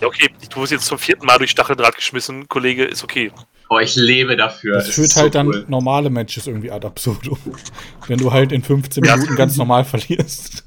ja 0.00 0.06
okay, 0.08 0.28
du 0.50 0.60
wirst 0.62 0.72
jetzt 0.72 0.86
zum 0.86 0.98
vierten 0.98 1.26
Mal 1.26 1.38
durch 1.38 1.50
Stacheldraht 1.52 1.94
geschmissen, 1.94 2.48
Kollege, 2.48 2.84
ist 2.84 3.04
okay. 3.04 3.30
Oh, 3.68 3.78
ich 3.80 3.96
lebe 3.96 4.36
dafür. 4.36 4.76
Das 4.76 4.88
Es 4.88 4.94
führt 4.94 5.16
halt 5.16 5.32
so 5.32 5.38
dann 5.38 5.48
cool. 5.48 5.64
normale 5.68 6.08
Matches 6.08 6.46
irgendwie 6.46 6.70
ad 6.70 6.86
absurdum. 6.86 7.36
Wenn 8.06 8.18
du 8.18 8.32
halt 8.32 8.52
in 8.52 8.62
15 8.62 9.02
Ja. 9.04 9.16
Minuten 9.16 9.34
ganz 9.36 9.56
normal 9.56 9.84
verlierst. 9.84 10.64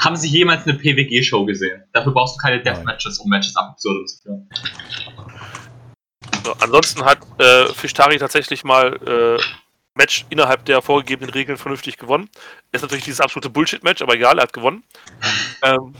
Haben 0.00 0.16
Sie 0.16 0.28
jemals 0.28 0.66
eine 0.66 0.78
PWG-Show 0.78 1.44
gesehen? 1.44 1.84
Dafür 1.92 2.12
brauchst 2.12 2.36
du 2.36 2.38
keine. 2.38 2.62
Deathmatches, 2.62 3.18
um 3.18 3.28
Matches 3.28 3.54
zu 3.76 4.06
führen. 4.22 4.48
So, 6.44 6.52
ansonsten 6.60 7.04
hat 7.04 7.18
äh, 7.38 7.66
Fishtari 7.66 8.18
tatsächlich 8.18 8.64
mal 8.64 8.96
äh, 9.06 9.42
Match 9.94 10.24
innerhalb 10.30 10.64
der 10.64 10.80
vorgegebenen 10.80 11.30
Regeln 11.30 11.58
vernünftig 11.58 11.98
gewonnen. 11.98 12.30
Ist 12.72 12.80
natürlich 12.80 13.04
dieses 13.04 13.20
absolute 13.20 13.50
Bullshit-Match, 13.50 14.00
aber 14.00 14.14
egal, 14.14 14.38
er 14.38 14.44
hat 14.44 14.52
gewonnen. 14.52 14.84
Ähm, 15.62 15.94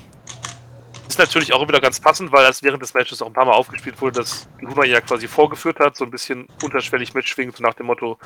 ist 1.06 1.18
natürlich 1.18 1.52
auch 1.52 1.66
wieder 1.68 1.80
ganz 1.80 2.00
passend, 2.00 2.32
weil 2.32 2.44
das 2.44 2.62
während 2.62 2.82
des 2.82 2.94
Matches 2.94 3.20
auch 3.20 3.26
ein 3.26 3.32
paar 3.34 3.44
Mal 3.44 3.52
aufgespielt 3.52 4.00
wurde, 4.00 4.20
dass 4.20 4.48
Luna 4.60 4.84
ja 4.84 5.00
quasi 5.00 5.28
vorgeführt 5.28 5.78
hat, 5.78 5.96
so 5.96 6.04
ein 6.04 6.10
bisschen 6.10 6.46
unterschwellig 6.62 7.12
mitschwingt, 7.12 7.56
so 7.56 7.62
nach 7.62 7.74
dem 7.74 7.86
Motto, 7.86 8.18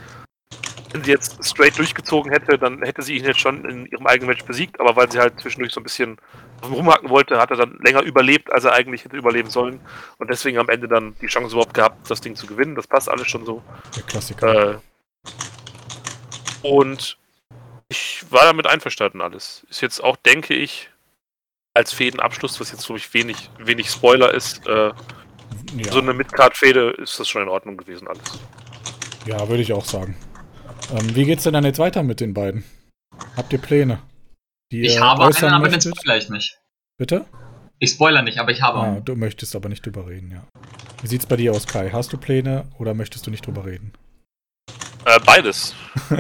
wenn 0.94 1.02
sie 1.02 1.10
jetzt 1.10 1.44
straight 1.44 1.76
durchgezogen 1.76 2.30
hätte, 2.30 2.56
dann 2.56 2.80
hätte 2.82 3.02
sie 3.02 3.16
ihn 3.16 3.24
jetzt 3.24 3.40
schon 3.40 3.68
in 3.68 3.86
ihrem 3.86 4.06
eigenen 4.06 4.28
Match 4.28 4.44
besiegt, 4.44 4.78
aber 4.78 4.94
weil 4.94 5.10
sie 5.10 5.18
halt 5.18 5.40
zwischendurch 5.40 5.72
so 5.72 5.80
ein 5.80 5.82
bisschen 5.82 6.18
rumhacken 6.62 7.10
wollte, 7.10 7.38
hat 7.38 7.50
er 7.50 7.56
dann 7.56 7.76
länger 7.82 8.02
überlebt, 8.02 8.52
als 8.52 8.62
er 8.62 8.74
eigentlich 8.74 9.04
hätte 9.04 9.16
überleben 9.16 9.50
sollen 9.50 9.80
und 10.18 10.30
deswegen 10.30 10.58
am 10.58 10.68
Ende 10.68 10.86
dann 10.86 11.16
die 11.20 11.26
Chance 11.26 11.56
überhaupt 11.56 11.74
gehabt, 11.74 12.08
das 12.08 12.20
Ding 12.20 12.36
zu 12.36 12.46
gewinnen. 12.46 12.76
Das 12.76 12.86
passt 12.86 13.08
alles 13.08 13.26
schon 13.26 13.44
so. 13.44 13.60
Der 13.96 14.04
Klassiker. 14.04 14.74
Äh, 14.74 14.78
und 16.62 17.18
ich 17.88 18.24
war 18.30 18.44
damit 18.44 18.68
einverstanden 18.68 19.20
alles. 19.20 19.66
Ist 19.68 19.80
jetzt 19.80 20.02
auch, 20.02 20.14
denke 20.14 20.54
ich, 20.54 20.90
als 21.74 21.92
Fädenabschluss, 21.92 22.60
was 22.60 22.70
jetzt, 22.70 22.86
glaube 22.86 23.00
ich, 23.00 23.12
wenig, 23.12 23.50
wenig 23.58 23.90
Spoiler 23.90 24.32
ist, 24.32 24.64
äh, 24.68 24.92
ja, 25.76 25.90
so 25.90 25.98
eine 25.98 26.14
Midcard-Fäde 26.14 26.90
ist 26.90 27.18
das 27.18 27.28
schon 27.28 27.42
in 27.42 27.48
Ordnung 27.48 27.76
gewesen 27.76 28.06
alles. 28.06 28.38
ja 29.26 29.48
würde 29.48 29.62
ich 29.62 29.72
auch 29.72 29.84
sagen. 29.84 30.16
Ähm, 30.92 31.14
wie 31.14 31.24
geht's 31.24 31.44
denn 31.44 31.52
dann 31.55 31.64
jetzt 31.64 31.78
weiter 31.78 32.02
mit 32.02 32.20
den 32.20 32.34
beiden? 32.34 32.64
Habt 33.36 33.52
ihr 33.52 33.59
Pläne? 33.59 34.01
Die 34.72 34.82
Ich 34.82 34.94
ihr 34.96 35.01
habe 35.01 35.24
einen, 35.24 35.55
aber 35.55 35.68
den 35.68 35.80
spoiler 35.80 36.16
ich 36.16 36.28
nicht. 36.30 36.59
Bitte? 36.98 37.26
Ich 37.78 37.90
spoiler 37.90 38.22
nicht, 38.22 38.38
aber 38.38 38.51
ich 38.51 38.62
habe 38.62 38.78
Ah, 38.78 38.82
einen. 38.84 39.05
du 39.05 39.16
möchtest 39.16 39.55
aber 39.56 39.68
nicht 39.68 39.84
drüber 39.84 40.06
reden, 40.06 40.30
ja. 40.30 40.44
Wie 41.02 41.06
sieht's 41.06 41.26
bei 41.26 41.36
dir 41.36 41.52
aus, 41.52 41.66
Kai? 41.66 41.90
Hast 41.90 42.12
du 42.12 42.18
Pläne 42.18 42.64
oder 42.78 42.94
möchtest 42.94 43.26
du 43.26 43.30
nicht 43.30 43.46
drüber 43.46 43.64
reden? 43.66 43.92
Äh, 45.05 45.20
beides. 45.24 45.74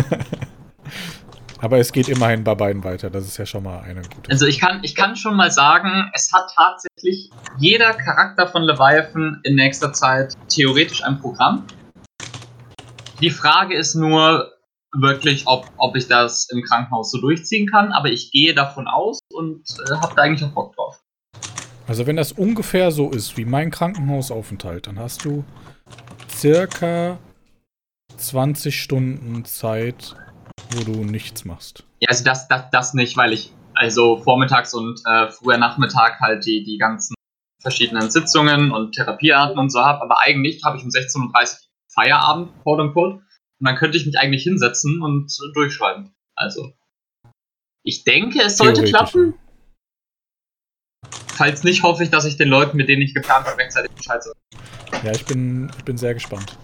Aber 1.60 1.78
es 1.78 1.92
geht 1.92 2.10
immerhin 2.10 2.44
bei 2.44 2.54
beiden 2.54 2.84
weiter. 2.84 3.08
Das 3.08 3.24
ist 3.24 3.38
ja 3.38 3.46
schon 3.46 3.62
mal 3.62 3.80
eine 3.80 4.02
gute. 4.02 4.30
Also 4.30 4.44
ich 4.44 4.60
kann, 4.60 4.80
ich 4.82 4.94
kann 4.94 5.16
schon 5.16 5.34
mal 5.34 5.50
sagen, 5.50 6.10
es 6.12 6.30
hat 6.30 6.50
tatsächlich 6.54 7.30
jeder 7.58 7.94
Charakter 7.94 8.46
von 8.48 8.62
Leviathan 8.64 9.40
in 9.44 9.54
nächster 9.54 9.94
Zeit 9.94 10.34
theoretisch 10.48 11.02
ein 11.02 11.18
Programm. 11.20 11.64
Die 13.24 13.30
Frage 13.30 13.74
ist 13.74 13.94
nur, 13.94 14.52
wirklich, 14.92 15.46
ob, 15.46 15.70
ob 15.78 15.96
ich 15.96 16.08
das 16.08 16.46
im 16.50 16.62
Krankenhaus 16.62 17.10
so 17.10 17.18
durchziehen 17.18 17.66
kann, 17.66 17.90
aber 17.90 18.10
ich 18.10 18.30
gehe 18.30 18.52
davon 18.52 18.86
aus 18.86 19.18
und 19.32 19.64
äh, 19.88 19.94
habe 19.94 20.14
da 20.14 20.22
eigentlich 20.24 20.46
auch 20.46 20.52
Bock 20.52 20.76
drauf. 20.76 21.00
Also 21.86 22.06
wenn 22.06 22.16
das 22.16 22.32
ungefähr 22.32 22.90
so 22.90 23.08
ist 23.08 23.38
wie 23.38 23.46
mein 23.46 23.70
Krankenhausaufenthalt, 23.70 24.88
dann 24.88 24.98
hast 24.98 25.24
du 25.24 25.42
circa 26.30 27.18
20 28.14 28.78
Stunden 28.78 29.46
Zeit, 29.46 30.14
wo 30.72 30.84
du 30.84 31.02
nichts 31.02 31.46
machst. 31.46 31.84
Ja, 32.00 32.10
also 32.10 32.24
das, 32.24 32.46
das, 32.48 32.64
das 32.72 32.92
nicht, 32.92 33.16
weil 33.16 33.32
ich 33.32 33.54
also 33.72 34.18
vormittags 34.18 34.74
und 34.74 35.00
äh, 35.06 35.30
früher 35.30 35.56
Nachmittag 35.56 36.20
halt 36.20 36.44
die, 36.44 36.62
die 36.62 36.76
ganzen 36.76 37.14
verschiedenen 37.62 38.10
Sitzungen 38.10 38.70
und 38.70 38.92
Therapiearten 38.92 39.58
und 39.58 39.70
so 39.70 39.82
habe, 39.82 40.02
aber 40.02 40.20
eigentlich 40.20 40.62
habe 40.62 40.76
ich 40.76 40.84
um 40.84 40.90
16.30 40.90 41.22
Uhr 41.22 41.30
Feierabend, 41.94 42.52
quote 42.62 42.82
unquote, 42.82 43.14
und 43.16 43.24
dann 43.60 43.76
könnte 43.76 43.96
ich 43.96 44.06
mich 44.06 44.18
eigentlich 44.18 44.42
hinsetzen 44.42 45.02
und 45.02 45.26
äh, 45.26 45.52
durchschreiben. 45.54 46.14
Also, 46.36 46.72
ich 47.84 48.04
denke, 48.04 48.42
es 48.42 48.56
sollte 48.58 48.84
klappen. 48.84 49.34
Falls 51.28 51.64
nicht, 51.64 51.82
hoffe 51.82 52.04
ich, 52.04 52.10
dass 52.10 52.24
ich 52.24 52.36
den 52.36 52.48
Leuten, 52.48 52.76
mit 52.76 52.88
denen 52.88 53.02
ich 53.02 53.14
geplant 53.14 53.46
habe, 53.46 53.58
rechtzeitig 53.58 53.90
Bescheid 53.92 54.22
sage. 54.22 54.36
Ja, 55.04 55.12
ich 55.12 55.24
bin, 55.24 55.70
ich 55.76 55.84
bin 55.84 55.98
sehr 55.98 56.14
gespannt. 56.14 56.56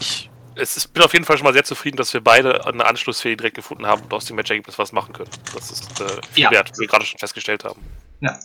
Ich 0.00 0.30
es 0.56 0.76
ist, 0.76 0.92
bin 0.94 1.02
auf 1.02 1.12
jeden 1.12 1.24
Fall 1.24 1.36
schon 1.36 1.44
mal 1.44 1.52
sehr 1.52 1.64
zufrieden, 1.64 1.96
dass 1.96 2.12
wir 2.14 2.22
beide 2.22 2.66
eine 2.66 2.86
Anschlussfähige 2.86 3.36
direkt 3.36 3.56
gefunden 3.56 3.86
haben 3.86 4.02
und 4.02 4.12
aus 4.12 4.24
dem 4.24 4.36
Matchergebnis 4.36 4.78
was 4.78 4.92
machen 4.92 5.12
können. 5.12 5.30
Das 5.54 5.70
ist 5.70 6.00
äh, 6.00 6.04
viel 6.32 6.44
Ja. 6.44 6.50
wert, 6.50 6.72
wie 6.74 6.80
wir 6.80 6.86
gerade 6.88 7.04
schon 7.04 7.18
festgestellt 7.18 7.64
haben. 7.64 7.80
Ja. 8.20 8.38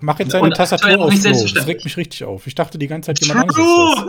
Mach 0.00 0.18
jetzt 0.18 0.34
deine 0.34 0.44
Und 0.44 0.56
Tastatur 0.56 0.98
auf, 0.98 1.14
Flo. 1.14 1.30
Das 1.54 1.66
regt 1.66 1.84
mich 1.84 1.96
richtig 1.96 2.24
auf. 2.24 2.46
Ich 2.48 2.56
dachte 2.56 2.78
die 2.78 2.88
ganze 2.88 3.14
Zeit, 3.14 3.24
jemand 3.24 3.48
anderes 3.50 3.64
ist 3.96 4.06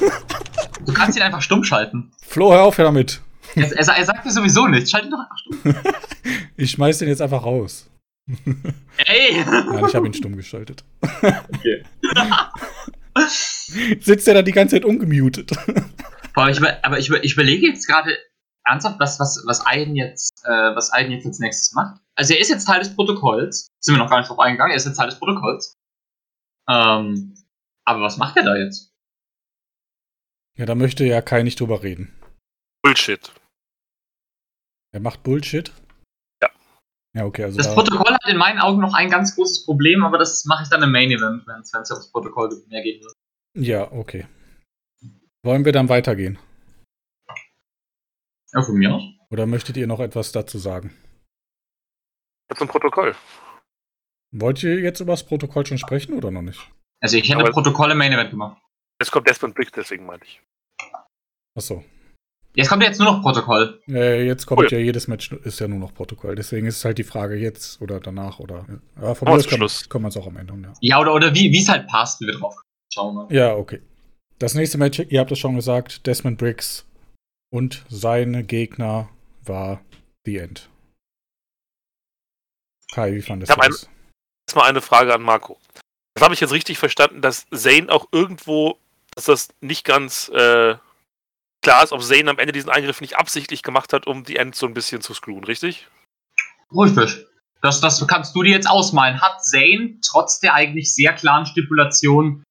das. 0.00 0.52
Du 0.84 0.92
kannst 0.92 1.16
ihn 1.16 1.22
einfach 1.22 1.42
stumm 1.42 1.64
schalten. 1.64 2.12
Flo, 2.26 2.52
hör 2.52 2.62
auf 2.62 2.76
damit. 2.76 3.20
Er, 3.54 3.64
er, 3.70 3.88
er 3.96 4.04
sagt 4.04 4.24
dir 4.24 4.30
sowieso 4.32 4.66
nichts. 4.66 4.90
Schalt 4.90 5.04
ihn 5.04 5.10
doch 5.10 5.18
einfach 5.20 5.38
stumm. 5.38 5.74
Ich 6.56 6.70
schmeiß 6.72 6.98
den 6.98 7.08
jetzt 7.08 7.20
einfach 7.22 7.44
raus. 7.44 7.88
Ey! 9.06 9.44
Nein, 9.44 9.84
ich 9.88 9.94
habe 9.96 10.06
ihn 10.06 10.14
stumm 10.14 10.36
geschaltet. 10.36 10.84
Okay. 11.10 11.82
Sitzt 14.00 14.28
er 14.28 14.34
da 14.34 14.42
die 14.42 14.52
ganze 14.52 14.76
Zeit 14.76 14.84
ungemutet? 14.84 15.50
Aber 16.34 16.50
ich, 16.50 16.58
über- 16.58 16.78
aber 16.82 16.98
ich, 16.98 17.08
über- 17.08 17.22
ich 17.24 17.34
überlege 17.34 17.66
jetzt 17.66 17.86
gerade 17.86 18.16
ernsthaft, 18.64 18.98
was, 19.00 19.20
was, 19.20 19.42
was 19.46 19.66
Aiden 19.66 19.96
jetzt, 19.96 20.32
äh, 20.46 20.74
was 20.74 20.90
Aiden 20.92 21.12
jetzt 21.12 21.26
als 21.26 21.38
nächstes 21.40 21.72
macht. 21.74 22.00
Also 22.14 22.32
er 22.32 22.40
ist 22.40 22.48
jetzt 22.48 22.64
Teil 22.64 22.78
des 22.78 22.94
Protokolls. 22.94 23.66
Sind 23.80 23.96
wir 23.96 23.98
noch 23.98 24.08
gar 24.08 24.18
nicht 24.18 24.30
drauf 24.30 24.38
eingegangen. 24.38 24.70
Er 24.72 24.76
ist 24.76 24.86
jetzt 24.86 24.96
Teil 24.96 25.10
des 25.10 25.18
Protokolls. 25.18 25.74
Ähm, 26.70 27.34
aber 27.84 28.00
was 28.00 28.16
macht 28.16 28.36
er 28.38 28.44
da 28.44 28.56
jetzt? 28.56 28.91
Ja, 30.62 30.66
da 30.66 30.76
möchte 30.76 31.04
ja 31.04 31.20
Kai 31.22 31.42
nicht 31.42 31.58
drüber 31.58 31.82
reden. 31.82 32.16
Bullshit. 32.84 33.32
Er 34.94 35.00
macht 35.00 35.24
Bullshit? 35.24 35.72
Ja. 36.40 36.50
Ja, 37.16 37.24
okay, 37.24 37.42
also 37.42 37.56
Das 37.58 37.66
da, 37.66 37.74
Protokoll 37.74 38.14
hat 38.14 38.28
in 38.28 38.36
meinen 38.36 38.60
Augen 38.60 38.80
noch 38.80 38.94
ein 38.94 39.10
ganz 39.10 39.34
großes 39.34 39.64
Problem, 39.64 40.04
aber 40.04 40.18
das 40.18 40.44
mache 40.44 40.62
ich 40.62 40.68
dann 40.68 40.80
im 40.84 40.92
Main 40.92 41.10
Event, 41.10 41.44
wenn 41.48 41.62
es 41.62 41.74
ums 41.74 42.12
Protokoll 42.12 42.48
mehr 42.68 42.80
gehen 42.80 43.02
wird. 43.02 43.12
Ja, 43.58 43.90
okay. 43.90 44.28
Wollen 45.44 45.64
wir 45.64 45.72
dann 45.72 45.88
weitergehen? 45.88 46.38
Ja, 48.52 48.62
von 48.62 48.76
mir 48.76 48.94
aus. 48.94 49.02
Oder 49.30 49.46
möchtet 49.46 49.76
ihr 49.76 49.88
noch 49.88 49.98
etwas 49.98 50.30
dazu 50.30 50.58
sagen? 50.58 50.96
Jetzt 52.48 52.58
zum 52.60 52.68
Protokoll. 52.68 53.16
Wollt 54.30 54.62
ihr 54.62 54.78
jetzt 54.78 55.00
über 55.00 55.14
das 55.14 55.26
Protokoll 55.26 55.66
schon 55.66 55.78
sprechen 55.78 56.12
oder 56.12 56.30
noch 56.30 56.42
nicht? 56.42 56.70
Also 57.02 57.16
ich 57.16 57.28
hätte 57.28 57.40
Aber- 57.40 57.50
Protokoll 57.50 57.90
im 57.90 57.98
Main 57.98 58.12
Event 58.12 58.30
gemacht. 58.30 58.62
Jetzt 59.02 59.10
kommt 59.10 59.28
Desmond 59.28 59.56
Briggs, 59.56 59.72
deswegen 59.74 60.06
meinte 60.06 60.24
ich. 60.26 60.40
Achso. 61.58 61.84
Jetzt 62.54 62.68
kommt 62.68 62.84
jetzt 62.84 63.00
nur 63.00 63.10
noch 63.10 63.20
Protokoll. 63.20 63.82
Äh, 63.88 64.24
jetzt 64.26 64.46
kommt 64.46 64.60
Cool. 64.60 64.68
ja 64.70 64.78
jedes 64.78 65.08
Match, 65.08 65.32
ist 65.32 65.58
ja 65.58 65.66
nur 65.66 65.80
noch 65.80 65.92
Protokoll. 65.92 66.36
Deswegen 66.36 66.68
ist 66.68 66.76
es 66.76 66.84
halt 66.84 66.98
die 66.98 67.02
Frage 67.02 67.34
jetzt 67.34 67.80
oder 67.82 67.98
danach 67.98 68.38
oder. 68.38 68.64
Ja, 69.00 69.08
aus 69.08 69.18
zum 69.18 69.26
kann, 69.26 69.44
Schluss. 69.58 69.88
kann 69.88 70.02
man 70.02 70.10
es 70.10 70.16
auch 70.16 70.26
am 70.28 70.36
Ende. 70.36 70.54
Ja. 70.62 70.72
Ja, 70.80 71.00
oder, 71.00 71.14
oder 71.14 71.34
wie 71.34 71.50
wie 71.50 71.58
es 71.60 71.68
halt 71.68 71.88
passt, 71.88 72.20
wie 72.20 72.26
wir 72.26 72.34
drauf. 72.38 72.54
Schauen 72.94 73.14
mal. 73.16 73.26
ja, 73.34 73.54
okay. 73.56 73.80
Das 74.38 74.54
nächste 74.54 74.78
Match, 74.78 75.00
ihr 75.00 75.18
habt 75.18 75.32
es 75.32 75.38
schon 75.40 75.56
gesagt, 75.56 76.06
Desmond 76.06 76.38
Briggs 76.38 76.86
und 77.52 77.84
seine 77.88 78.44
Gegner 78.44 79.08
war 79.44 79.82
The 80.26 80.36
End. 80.38 80.68
Kai, 82.92 83.14
wie 83.14 83.22
fandest 83.22 83.50
Ich 83.50 83.56
du 83.58 83.68
das? 83.68 83.88
Erstmal 84.46 84.68
eine 84.68 84.80
Frage 84.82 85.12
an 85.14 85.22
Marco. 85.22 85.58
Das 86.14 86.22
habe 86.22 86.34
ich 86.34 86.40
jetzt 86.40 86.52
richtig 86.52 86.78
verstanden, 86.78 87.22
dass 87.22 87.46
Zane 87.50 87.90
auch 87.90 88.08
irgendwo, 88.12 88.78
dass 89.14 89.24
das 89.26 89.48
nicht 89.60 89.84
ganz 89.84 90.28
äh, 90.30 90.76
klar 91.62 91.84
ist, 91.84 91.92
ob 91.92 92.02
Zane 92.02 92.30
am 92.30 92.38
Ende 92.38 92.52
diesen 92.52 92.70
Eingriff 92.70 93.00
nicht 93.00 93.16
absichtlich 93.16 93.62
gemacht 93.62 93.92
hat, 93.92 94.06
um 94.06 94.24
die 94.24 94.36
End 94.36 94.54
so 94.54 94.66
ein 94.66 94.74
bisschen 94.74 95.00
zu 95.00 95.14
screwen, 95.14 95.44
richtig? 95.44 95.88
Richtig. 96.74 97.26
Das, 97.60 97.80
das 97.80 98.04
kannst 98.08 98.34
du 98.34 98.42
dir 98.42 98.50
jetzt 98.50 98.68
ausmalen. 98.68 99.20
Hat 99.20 99.44
Zane 99.44 99.98
trotz 100.04 100.40
der 100.40 100.54
eigentlich 100.54 100.94
sehr 100.94 101.12
klaren 101.12 101.46
Stipulation 101.46 102.42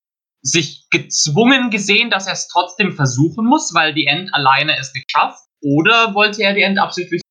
sich 0.41 0.87
gezwungen 0.89 1.69
gesehen, 1.69 2.09
dass 2.09 2.27
er 2.27 2.33
es 2.33 2.47
trotzdem 2.47 2.95
versuchen 2.95 3.45
muss, 3.45 3.73
weil 3.73 3.93
die 3.93 4.07
End 4.07 4.33
alleine 4.33 4.77
es 4.77 4.93
nicht 4.93 5.11
schafft? 5.11 5.43
Oder 5.61 6.15
wollte 6.15 6.41
er 6.41 6.53
die 6.53 6.61
End 6.61 6.79
absichtlich? 6.79 7.21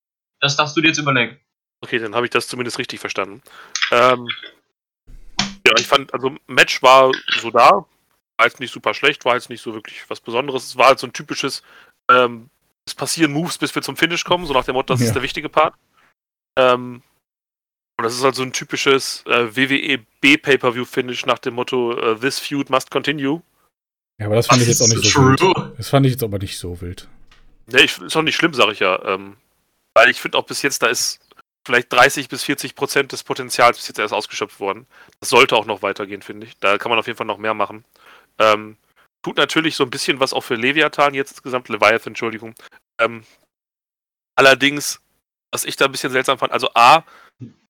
Das 0.40 0.57
darfst 0.57 0.77
du 0.77 0.81
dir 0.81 0.89
jetzt 0.89 0.98
überlegen. 0.98 1.40
Okay, 1.82 1.98
dann 1.98 2.15
habe 2.15 2.27
ich 2.27 2.31
das 2.31 2.47
zumindest 2.47 2.78
richtig 2.78 3.01
verstanden. 3.01 3.43
Ähm, 3.90 4.28
ja, 5.66 5.73
ich 5.78 5.86
fand, 5.86 6.12
also 6.12 6.36
Match 6.47 6.82
war 6.82 7.11
so 7.40 7.51
da, 7.51 7.86
war 8.40 8.46
jetzt 8.46 8.58
nicht 8.58 8.72
super 8.72 8.94
schlecht, 8.94 9.26
war 9.26 9.34
jetzt 9.34 9.50
nicht 9.50 9.60
so 9.60 9.74
wirklich 9.74 10.02
was 10.08 10.20
Besonderes. 10.20 10.64
Es 10.64 10.76
war 10.78 10.86
halt 10.86 10.98
so 10.98 11.06
ein 11.06 11.12
typisches, 11.12 11.62
ähm, 12.10 12.48
es 12.86 12.94
passieren 12.94 13.32
Moves, 13.32 13.58
bis 13.58 13.74
wir 13.74 13.82
zum 13.82 13.98
Finish 13.98 14.24
kommen, 14.24 14.46
so 14.46 14.54
nach 14.54 14.64
dem 14.64 14.74
Motto, 14.76 14.94
das 14.94 15.00
Ja. 15.02 15.08
ist 15.08 15.12
der 15.14 15.22
wichtige 15.22 15.50
Part. 15.50 15.74
Ähm, 16.58 17.02
und 17.98 18.02
das 18.04 18.14
ist 18.14 18.24
halt 18.24 18.34
so 18.34 18.42
ein 18.42 18.54
typisches 18.54 19.22
äh, 19.26 19.54
WWE 19.54 19.98
B-Pay-Per-View-Finish 20.22 21.26
nach 21.26 21.38
dem 21.38 21.52
Motto, 21.54 21.92
äh, 21.98 22.16
this 22.18 22.38
feud 22.38 22.70
must 22.70 22.90
continue. 22.90 23.42
Ja, 24.18 24.26
aber 24.26 24.36
das 24.36 24.46
fand 24.46 24.62
ich 24.62 24.68
jetzt 24.68 24.80
auch 24.80 24.88
nicht 24.88 25.02
so 25.04 25.10
True. 25.10 25.36
wild. 25.38 25.78
Das 25.78 25.90
fand 25.90 26.06
ich 26.06 26.12
jetzt 26.12 26.22
aber 26.22 26.38
nicht 26.38 26.58
so 26.58 26.80
wild. 26.80 27.08
Ne, 27.66 27.82
ich, 27.82 27.98
ist 28.00 28.16
auch 28.16 28.22
nicht 28.22 28.36
schlimm, 28.36 28.54
sage 28.54 28.72
ich 28.72 28.80
ja. 28.80 29.04
Ähm, 29.04 29.36
weil 29.94 30.08
ich 30.08 30.18
finde 30.20 30.38
auch 30.38 30.46
bis 30.46 30.62
jetzt, 30.62 30.82
da 30.82 30.86
ist 30.86 31.20
vielleicht 31.66 31.92
30 31.92 32.28
bis 32.30 32.42
40 32.44 32.74
Prozent 32.74 33.12
des 33.12 33.22
Potenzials 33.22 33.76
bis 33.76 33.88
jetzt 33.88 33.98
erst 33.98 34.14
ausgeschöpft 34.14 34.60
worden. 34.60 34.86
Das 35.20 35.28
sollte 35.28 35.54
auch 35.56 35.66
noch 35.66 35.82
weitergehen, 35.82 36.22
finde 36.22 36.46
ich. 36.46 36.56
Da 36.58 36.78
kann 36.78 36.88
man 36.88 36.98
auf 36.98 37.06
jeden 37.06 37.18
Fall 37.18 37.26
noch 37.26 37.36
mehr 37.36 37.52
machen. 37.54 37.84
Ähm, 38.40 38.76
tut 39.22 39.36
natürlich 39.36 39.76
so 39.76 39.84
ein 39.84 39.90
bisschen 39.90 40.18
was 40.18 40.32
auch 40.32 40.42
für 40.42 40.54
Leviathan 40.54 41.14
jetzt 41.14 41.32
insgesamt, 41.32 41.68
Leviathan, 41.68 42.12
Entschuldigung. 42.12 42.54
Ähm, 42.98 43.24
allerdings, 44.34 45.00
was 45.52 45.64
ich 45.64 45.76
da 45.76 45.84
ein 45.84 45.92
bisschen 45.92 46.12
seltsam 46.12 46.38
fand, 46.38 46.52
also 46.52 46.70
A, 46.74 47.04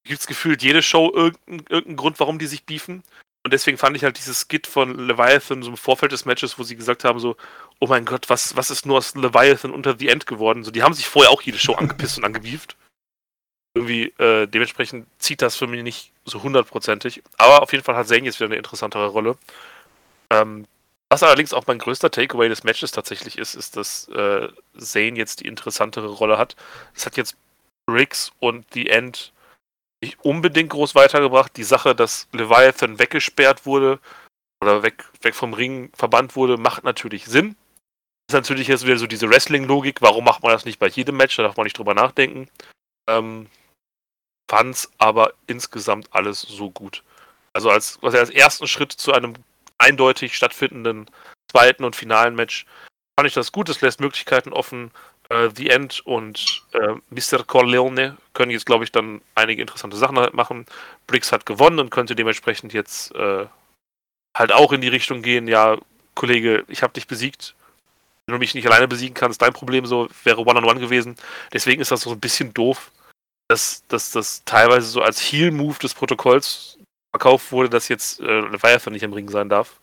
gibt 0.05 0.21
es 0.21 0.27
gefühlt 0.27 0.63
jede 0.63 0.83
Show 0.83 1.13
irgendeinen 1.13 1.67
irgendeinen 1.69 1.97
Grund, 1.97 2.21
warum 2.21 2.39
die 2.39 2.47
sich 2.47 2.65
beefen. 2.65 3.03
Und 3.43 3.55
deswegen 3.55 3.79
fand 3.79 3.97
ich 3.97 4.05
halt 4.05 4.19
dieses 4.19 4.47
Skit 4.47 4.67
von 4.67 5.07
Leviathan 5.07 5.63
so 5.63 5.71
im 5.71 5.77
Vorfeld 5.77 6.13
des 6.13 6.27
Matches, 6.27 6.59
wo 6.59 6.63
sie 6.63 6.77
gesagt 6.77 7.05
haben, 7.05 7.19
so, 7.21 7.37
oh 7.79 7.87
mein 7.87 8.05
Gott, 8.05 8.29
was, 8.29 8.55
was 8.55 8.71
ist 8.71 8.85
nur 8.85 8.99
aus 8.99 9.15
Leviathan 9.15 9.71
unter 9.71 9.97
The 9.99 10.09
End 10.09 10.27
geworden? 10.27 10.63
So, 10.63 10.71
die 10.71 10.83
haben 10.83 10.93
sich 10.93 11.07
vorher 11.07 11.31
auch 11.31 11.41
jede 11.41 11.59
Show 11.59 11.75
angepisst 11.75 12.19
und 12.19 12.25
angebieft. 12.25 12.77
Irgendwie, 13.75 14.13
äh, 14.19 14.47
dementsprechend 14.47 15.07
zieht 15.19 15.41
das 15.41 15.57
für 15.57 15.67
mich 15.67 15.83
nicht 15.83 16.13
so 16.25 16.43
hundertprozentig. 16.43 17.23
Aber 17.39 17.63
auf 17.63 17.73
jeden 17.73 17.85
Fall 17.85 17.97
hat 17.97 18.09
Zane 18.09 18.25
jetzt 18.25 18.41
wieder 18.41 18.49
eine 18.49 18.57
interessantere 18.57 19.07
Rolle. 19.07 19.39
Ähm, 20.33 20.67
was 21.11 21.23
allerdings 21.23 21.53
auch 21.53 21.67
mein 21.67 21.79
größter 21.79 22.11
Takeaway 22.11 22.49
des 22.49 22.63
Matches 22.63 22.93
tatsächlich 22.93 23.37
ist, 23.37 23.55
ist, 23.55 23.77
dass 23.77 24.09
äh, 24.09 24.49
Zane 24.79 25.17
jetzt 25.17 25.41
die 25.41 25.49
interessantere 25.49 26.07
Rolle 26.07 26.39
hat. 26.39 26.55
Es 26.95 27.05
hat 27.05 27.17
jetzt 27.17 27.37
Briggs 27.87 28.31
und 28.39 28.65
The 28.73 28.89
End 28.89 29.33
nicht 30.03 30.19
unbedingt 30.25 30.71
groß 30.71 30.95
weitergebracht. 30.95 31.57
Die 31.57 31.65
Sache, 31.65 31.95
dass 31.95 32.29
Leviathan 32.33 32.99
weggesperrt 32.99 33.67
wurde 33.67 33.99
oder 34.63 34.83
weg, 34.83 35.05
weg 35.23 35.35
vom 35.35 35.53
Ring 35.53 35.91
verbannt 35.95 36.37
wurde, 36.37 36.57
macht 36.57 36.85
natürlich 36.85 37.27
Sinn. 37.27 37.57
ist 38.29 38.35
natürlich 38.35 38.69
jetzt 38.69 38.87
wieder 38.87 38.97
so 38.97 39.09
diese 39.09 39.29
Wrestling-Logik. 39.29 40.01
Warum 40.01 40.25
macht 40.25 40.43
man 40.43 40.53
das 40.53 40.65
nicht 40.65 40.79
bei 40.79 40.89
jedem 40.89 41.17
Match? 41.17 41.37
Da 41.37 41.43
darf 41.43 41.57
man 41.57 41.65
nicht 41.65 41.77
drüber 41.77 41.95
nachdenken. 41.95 42.49
Ähm, 43.09 43.49
fand's 44.49 44.91
aber 44.99 45.33
insgesamt 45.49 46.09
alles 46.13 46.41
so 46.43 46.71
gut. 46.71 47.03
Also 47.53 47.71
als, 47.71 47.99
also 48.01 48.17
als 48.17 48.31
ersten 48.31 48.69
Schritt 48.69 48.93
zu 48.93 49.13
einem 49.13 49.35
eindeutig 49.81 50.37
stattfindenden 50.37 51.07
zweiten 51.51 51.85
und 51.85 51.97
finalen 51.97 52.35
Match 52.35 52.67
fand 53.19 53.27
ich 53.27 53.35
das 53.35 53.53
gut. 53.53 53.69
Es 53.69 53.81
lässt 53.81 54.01
Möglichkeiten 54.01 54.53
offen. 54.53 54.93
Äh, 55.29 55.51
The 55.55 55.71
End 55.71 56.01
und 56.07 56.63
äh, 56.73 56.95
Mr. 57.11 57.45
Corleone 57.45 58.17
können 58.35 58.51
jetzt, 58.51 58.67
glaube 58.67 58.85
ich, 58.85 58.93
dann 58.93 59.21
einige 59.35 59.63
interessante 59.63 59.97
Sachen 59.97 60.19
halt 60.19 60.35
machen. 60.35 60.67
Briggs 61.07 61.33
hat 61.33 61.47
gewonnen 61.47 61.79
und 61.79 61.91
könnte 61.91 62.15
dementsprechend 62.15 62.73
jetzt 62.73 63.15
äh, 63.15 63.47
halt 64.37 64.53
auch 64.53 64.73
in 64.73 64.81
die 64.81 64.89
Richtung 64.89 65.23
gehen, 65.23 65.49
ja, 65.49 65.79
Kollege, 66.15 66.65
ich 66.69 66.83
habe 66.83 66.93
dich 66.93 67.07
besiegt. 67.07 67.55
Wenn 68.27 68.35
du 68.35 68.39
mich 68.39 68.55
nicht 68.55 68.67
alleine 68.67 68.89
besiegen 68.89 69.15
kannst, 69.15 69.43
dein 69.43 69.53
Problem 69.53 69.87
so 69.87 70.09
wäre 70.25 70.45
One-on-One 70.45 70.81
gewesen. 70.81 71.17
Deswegen 71.53 71.81
ist 71.81 71.91
das 71.91 72.03
so 72.03 72.13
ein 72.13 72.21
bisschen 72.21 72.55
doof, 72.55 72.93
dass 73.49 73.83
das 73.89 74.45
teilweise 74.45 74.87
so 74.87 75.03
als 75.03 75.21
Heal-Move 75.21 75.79
des 75.79 75.95
Protokolls 75.95 76.79
verkauft 77.13 77.53
wurde, 77.53 77.69
dass 77.71 77.89
jetzt 77.89 78.21
äh, 78.21 78.41
Leviathan 78.41 78.93
nicht 78.93 79.03
im 79.03 79.13
Ring 79.13 79.29
sein 79.29 79.49
darf. 79.49 79.81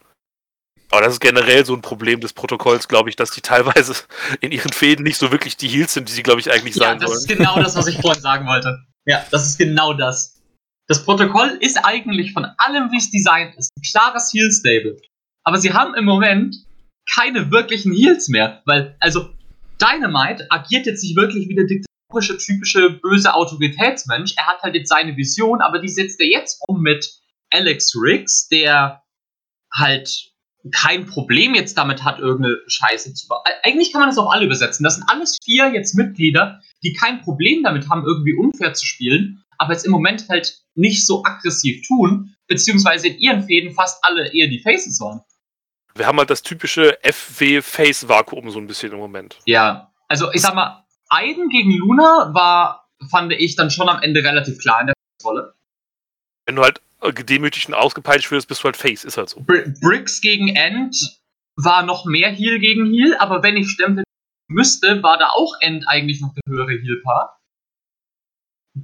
Aber 0.89 1.01
das 1.01 1.13
ist 1.13 1.19
generell 1.19 1.65
so 1.65 1.73
ein 1.73 1.81
Problem 1.81 2.21
des 2.21 2.31
Protokolls, 2.31 2.87
glaube 2.87 3.09
ich, 3.09 3.17
dass 3.17 3.31
die 3.31 3.41
teilweise 3.41 3.93
in 4.41 4.51
ihren 4.51 4.71
Fäden 4.71 5.03
nicht 5.03 5.17
so 5.17 5.31
wirklich 5.31 5.57
die 5.57 5.67
Heels 5.67 5.93
sind, 5.93 6.07
die 6.07 6.13
sie, 6.13 6.23
glaube 6.23 6.39
ich, 6.39 6.51
eigentlich 6.51 6.75
Ja, 6.75 6.87
sein 6.87 6.99
das 6.99 7.09
sollen. 7.09 7.19
ist 7.19 7.27
genau 7.27 7.59
das, 7.61 7.75
was 7.75 7.87
ich 7.87 7.97
vorhin 8.01 8.21
sagen 8.21 8.47
wollte. 8.47 8.79
Ja, 9.05 9.25
das 9.31 9.45
ist 9.45 9.57
genau 9.57 9.93
das. 9.93 10.41
Das 10.89 11.03
Protokoll 11.03 11.57
ist 11.59 11.77
eigentlich 11.83 12.31
von 12.31 12.45
allem, 12.57 12.91
wie 12.91 12.97
es 12.97 13.11
designt 13.11 13.55
ist, 13.57 13.71
ein 13.77 13.81
klares 13.81 14.31
Heal-Stable. 14.33 14.97
Aber 15.43 15.57
sie 15.57 15.73
haben 15.73 15.93
im 15.95 16.05
Moment 16.05 16.55
keine 17.09 17.51
wirklichen 17.51 17.93
Heals 17.93 18.29
mehr. 18.29 18.61
Weil, 18.65 18.95
also, 18.99 19.29
Dynamite 19.81 20.47
agiert 20.49 20.85
jetzt 20.85 21.03
nicht 21.03 21.17
wirklich 21.17 21.49
wie 21.49 21.55
der 21.55 21.65
typische, 22.09 22.89
böse 22.91 23.33
Autoritätsmensch. 23.33 24.33
Er 24.37 24.47
hat 24.47 24.61
halt 24.61 24.75
jetzt 24.75 24.89
seine 24.89 25.15
Vision, 25.17 25.61
aber 25.61 25.79
die 25.79 25.89
setzt 25.89 26.19
er 26.19 26.27
jetzt 26.27 26.61
um 26.67 26.81
mit 26.81 27.19
Alex 27.51 27.93
Riggs, 27.95 28.47
der 28.47 29.03
halt 29.73 30.31
kein 30.73 31.05
Problem 31.05 31.53
jetzt 31.55 31.77
damit 31.77 32.03
hat, 32.03 32.19
irgendeine 32.19 32.57
Scheiße 32.67 33.13
zu 33.13 33.27
machen. 33.27 33.43
Eigentlich 33.63 33.91
kann 33.91 34.01
man 34.01 34.09
das 34.09 34.17
auf 34.17 34.29
alle 34.31 34.45
übersetzen. 34.45 34.83
Das 34.83 34.95
sind 34.95 35.05
alles 35.07 35.37
vier 35.43 35.71
jetzt 35.73 35.95
Mitglieder, 35.95 36.61
die 36.83 36.93
kein 36.93 37.21
Problem 37.21 37.63
damit 37.63 37.89
haben, 37.89 38.05
irgendwie 38.05 38.33
unfair 38.33 38.73
zu 38.73 38.85
spielen, 38.85 39.43
aber 39.57 39.73
jetzt 39.73 39.85
im 39.85 39.91
Moment 39.91 40.27
halt 40.29 40.61
nicht 40.75 41.05
so 41.05 41.23
aggressiv 41.23 41.85
tun, 41.87 42.35
beziehungsweise 42.47 43.07
in 43.07 43.17
ihren 43.17 43.43
Fäden 43.43 43.73
fast 43.73 44.03
alle 44.03 44.33
eher 44.33 44.47
die 44.47 44.59
Faces 44.59 44.99
waren. 44.99 45.21
Wir 45.95 46.05
haben 46.05 46.19
halt 46.19 46.29
das 46.29 46.43
typische 46.43 46.97
FW-Face-Vakuum 47.01 48.51
so 48.51 48.59
ein 48.59 48.67
bisschen 48.67 48.91
im 48.91 48.99
Moment. 48.99 49.39
Ja, 49.45 49.91
also 50.07 50.31
ich 50.31 50.41
sag 50.41 50.53
mal, 50.53 50.85
Aiden 51.09 51.49
gegen 51.49 51.71
Luna 51.77 52.33
war, 52.33 52.89
fand 53.09 53.31
ich 53.33 53.55
dann 53.55 53.71
schon 53.71 53.89
am 53.89 54.01
Ende 54.01 54.23
relativ 54.23 54.59
klar 54.59 54.81
in 54.81 54.87
der 54.87 54.95
Rolle. 55.23 55.53
Wenn 56.45 56.55
du 56.55 56.63
halt 56.63 56.81
äh, 57.01 57.13
gedemütigt 57.13 57.67
und 57.67 57.73
ausgepeitscht 57.73 58.31
wirst, 58.31 58.47
bist 58.47 58.61
du 58.61 58.65
halt 58.65 58.77
Face, 58.77 59.05
ist 59.05 59.17
halt 59.17 59.29
so. 59.29 59.41
Br 59.41 59.69
Briggs 59.81 60.21
gegen 60.21 60.55
End 60.55 61.19
war 61.55 61.83
noch 61.83 62.05
mehr 62.05 62.29
Heal 62.29 62.59
gegen 62.59 62.85
Heal, 62.91 63.15
aber 63.17 63.43
wenn 63.43 63.57
ich 63.57 63.69
stempeln 63.69 64.03
müsste, 64.49 65.03
war 65.03 65.17
da 65.17 65.29
auch 65.29 65.55
End 65.59 65.87
eigentlich 65.87 66.21
noch 66.21 66.33
der 66.33 66.43
höhere 66.47 66.71
Heal-Part. 66.71 67.37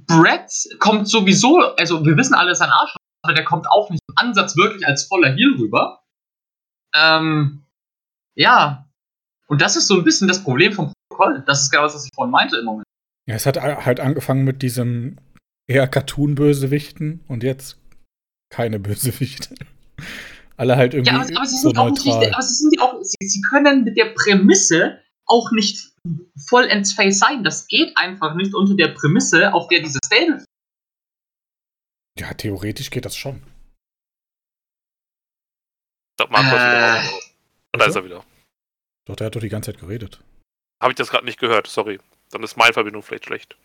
Brett 0.06 0.50
kommt 0.80 1.08
sowieso, 1.08 1.58
also 1.76 2.04
wir 2.04 2.16
wissen 2.16 2.34
alle, 2.34 2.54
sein 2.54 2.70
Arsch, 2.70 2.96
aber 3.22 3.34
der 3.34 3.44
kommt 3.44 3.68
auch 3.68 3.90
nicht 3.90 4.02
im 4.08 4.14
Ansatz 4.16 4.56
wirklich 4.56 4.86
als 4.86 5.06
voller 5.06 5.32
Heal 5.34 5.54
rüber. 5.58 6.02
Ähm, 6.94 7.64
ja. 8.34 8.88
Und 9.46 9.60
das 9.60 9.76
ist 9.76 9.86
so 9.86 9.96
ein 9.96 10.04
bisschen 10.04 10.26
das 10.26 10.42
Problem 10.42 10.72
vom 10.72 10.92
Protokoll. 11.16 11.42
Das 11.46 11.62
ist 11.62 11.70
genau 11.70 11.82
das, 11.84 11.94
was 11.94 12.04
ich 12.06 12.10
vorhin 12.14 12.30
meinte 12.32 12.56
im 12.58 12.64
Moment. 12.64 12.84
Ja, 13.28 13.34
es 13.36 13.46
hat 13.46 13.60
halt 13.60 14.00
angefangen 14.00 14.44
mit 14.44 14.62
diesem 14.62 15.16
eher 15.66 15.88
Cartoon-Bösewichten 15.88 17.24
und 17.28 17.42
jetzt 17.42 17.78
keine 18.52 18.78
Bösewichte. 18.78 19.54
Alle 20.56 20.76
halt 20.76 20.94
irgendwie 20.94 21.12
Ja, 21.14 21.20
aber, 21.22 21.36
aber 21.36 21.46
sie 21.46 21.56
so 21.56 21.68
sind 21.68 21.78
auch 21.78 21.90
nicht, 21.90 22.04
neutral. 22.06 22.32
aber 22.32 22.42
sie 22.42 22.54
sind 22.54 22.80
auch, 22.80 23.02
sie, 23.02 23.16
sie 23.26 23.40
können 23.40 23.82
mit 23.84 23.96
der 23.96 24.14
Prämisse 24.14 25.00
auch 25.26 25.50
nicht 25.52 25.92
vollends 26.48 26.92
Face 26.92 27.18
sein. 27.18 27.42
Das 27.42 27.66
geht 27.66 27.96
einfach 27.96 28.34
nicht 28.34 28.54
unter 28.54 28.74
der 28.76 28.88
Prämisse, 28.88 29.52
auf 29.52 29.66
der 29.68 29.80
diese 29.80 29.98
Stable. 30.04 30.44
ja, 32.18 32.32
theoretisch 32.34 32.90
geht 32.90 33.04
das 33.04 33.16
schon. 33.16 33.42
Ich 36.12 36.16
glaub, 36.18 36.30
Marco 36.30 36.46
ist 36.46 36.52
wieder 36.62 36.86
Äh. 36.86 36.98
raus. 37.00 37.30
Und 37.72 37.80
da 37.80 37.86
ist 37.86 37.96
er 37.96 38.04
wieder. 38.04 38.24
Doch, 39.06 39.16
der 39.16 39.26
hat 39.26 39.34
doch 39.34 39.40
die 39.40 39.48
ganze 39.48 39.72
Zeit 39.72 39.80
geredet. 39.80 40.22
Habe 40.80 40.92
ich 40.92 40.96
das 40.96 41.10
gerade 41.10 41.24
nicht 41.24 41.38
gehört, 41.40 41.66
sorry. 41.66 41.98
Dann 42.30 42.42
ist 42.42 42.56
meine 42.56 42.72
Verbindung 42.72 43.02
vielleicht 43.02 43.26
schlecht. 43.26 43.56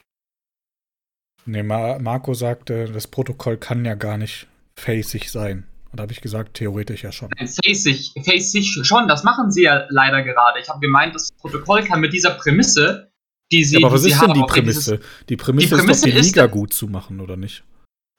Nee, 1.45 1.63
Ma 1.63 1.97
Marco 1.99 2.33
sagte, 2.33 2.85
das 2.91 3.07
Protokoll 3.07 3.57
kann 3.57 3.85
ja 3.85 3.95
gar 3.95 4.17
nicht 4.17 4.47
facig 4.75 5.29
sein. 5.31 5.67
Und 5.91 5.97
da 5.99 6.03
habe 6.03 6.11
ich 6.13 6.21
gesagt, 6.21 6.53
theoretisch 6.55 7.03
ja 7.03 7.11
schon. 7.11 7.29
Face 7.35 7.83
sich, 7.83 8.13
face 8.23 8.51
sich 8.51 8.79
schon, 8.83 9.07
das 9.07 9.23
machen 9.23 9.51
sie 9.51 9.63
ja 9.63 9.87
leider 9.89 10.21
gerade. 10.21 10.59
Ich 10.59 10.69
habe 10.69 10.79
gemeint, 10.79 11.15
das 11.15 11.31
Protokoll 11.39 11.83
kann 11.83 11.99
mit 11.99 12.13
dieser 12.13 12.31
Prämisse, 12.31 13.11
die 13.51 13.63
sie. 13.63 13.79
Ja, 13.79 13.87
aber 13.87 13.95
was 13.95 14.03
die 14.03 14.09
sie 14.09 14.13
ist 14.13 14.21
denn 14.21 14.29
haben, 14.29 14.35
die 14.47 14.55
wenn 14.55 14.65
dieses- 14.65 14.85
Prämisse? 14.85 15.05
Die 15.29 15.35
Prämisse, 15.37 15.69
Prämisse 15.77 15.91
ist 15.91 16.01
doch 16.03 16.09
die 16.11 16.17
ist- 16.19 16.25
Liga 16.27 16.45
gut 16.45 16.73
zu 16.73 16.87
machen, 16.87 17.19
oder 17.19 17.35
nicht? 17.37 17.63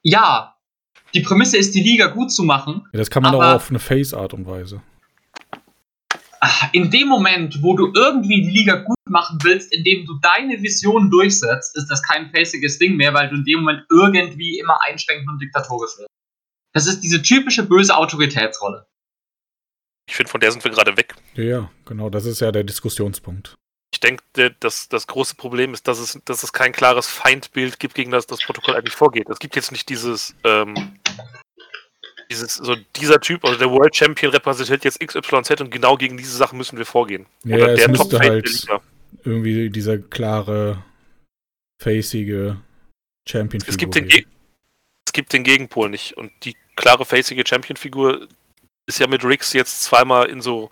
Ja, 0.02 0.56
die 1.14 1.20
Prämisse 1.20 1.58
ist, 1.58 1.74
die 1.74 1.82
Liga 1.82 2.08
gut 2.08 2.32
zu 2.32 2.42
machen. 2.42 2.86
Ja, 2.92 2.98
das 2.98 3.10
kann 3.10 3.22
man 3.22 3.32
doch 3.32 3.40
Aber- 3.40 3.50
auch 3.52 3.56
auf 3.56 3.70
eine 3.70 3.78
Face-Art 3.78 4.34
und 4.34 4.46
Weise. 4.46 4.82
Ah, 6.42 6.68
In 6.72 6.90
dem 6.90 7.08
Moment, 7.08 7.62
wo 7.62 7.76
du 7.76 7.92
irgendwie 7.94 8.42
die 8.42 8.50
Liga 8.50 8.76
gut 8.76 8.96
machen 9.08 9.38
willst, 9.42 9.72
indem 9.74 10.06
du 10.06 10.14
deine 10.20 10.62
Vision 10.62 11.10
durchsetzt, 11.10 11.76
ist 11.76 11.88
das 11.88 12.02
kein 12.02 12.30
faciges 12.30 12.78
Ding 12.78 12.96
mehr, 12.96 13.12
weil 13.12 13.28
du 13.28 13.36
in 13.36 13.44
dem 13.44 13.58
Moment 13.60 13.84
irgendwie 13.90 14.58
immer 14.58 14.78
einschränkend 14.82 15.28
und 15.28 15.38
diktatorisch 15.40 15.98
wirst. 15.98 16.08
Das 16.72 16.86
ist 16.86 17.00
diese 17.00 17.20
typische 17.20 17.64
böse 17.64 17.94
Autoritätsrolle. 17.96 18.86
Ich 20.08 20.16
finde, 20.16 20.30
von 20.30 20.40
der 20.40 20.50
sind 20.50 20.64
wir 20.64 20.70
gerade 20.70 20.96
weg. 20.96 21.14
Ja, 21.34 21.44
ja, 21.44 21.70
genau, 21.84 22.08
das 22.10 22.24
ist 22.24 22.40
ja 22.40 22.50
der 22.52 22.64
Diskussionspunkt. 22.64 23.54
Ich 23.92 24.00
denke, 24.00 24.22
das, 24.60 24.88
das 24.88 25.06
große 25.06 25.34
Problem 25.34 25.74
ist, 25.74 25.88
dass 25.88 25.98
es, 25.98 26.20
dass 26.24 26.42
es 26.42 26.52
kein 26.52 26.72
klares 26.72 27.06
Feindbild 27.08 27.78
gibt, 27.80 27.94
gegen 27.94 28.12
das 28.12 28.26
das 28.26 28.40
Protokoll 28.40 28.76
eigentlich 28.76 28.94
vorgeht. 28.94 29.28
Es 29.28 29.40
gibt 29.40 29.56
jetzt 29.56 29.72
nicht 29.72 29.88
dieses, 29.88 30.34
ähm, 30.44 30.74
dieses, 32.30 32.54
so 32.54 32.76
dieser 32.96 33.20
Typ, 33.20 33.44
also 33.44 33.58
der 33.58 33.70
World 33.70 33.94
Champion 33.94 34.32
repräsentiert 34.32 34.84
jetzt 34.84 35.00
XYZ 35.00 35.60
und 35.60 35.70
genau 35.70 35.96
gegen 35.96 36.16
diese 36.16 36.36
Sachen 36.36 36.56
müssen 36.56 36.78
wir 36.78 36.86
vorgehen. 36.86 37.26
Ja, 37.44 37.56
Oder 37.56 37.74
der 37.74 37.92
Top-Face 37.92 38.20
halt 38.20 38.68
der 38.68 38.80
irgendwie 39.24 39.70
dieser 39.70 39.98
klare, 39.98 40.82
facige 41.82 42.56
Champion 43.28 43.62
Es 43.66 43.76
gibt, 43.76 43.94
den 43.94 44.08
es 44.08 45.12
gibt 45.12 45.32
den 45.32 45.42
Gegenpol 45.42 45.90
nicht. 45.90 46.16
Und 46.16 46.30
die 46.44 46.56
klare, 46.76 47.04
facige 47.04 47.44
Champion-Figur 47.46 48.28
ist 48.86 49.00
ja 49.00 49.08
mit 49.08 49.24
Riggs 49.24 49.52
jetzt 49.52 49.82
zweimal 49.82 50.28
in 50.28 50.40
so 50.40 50.70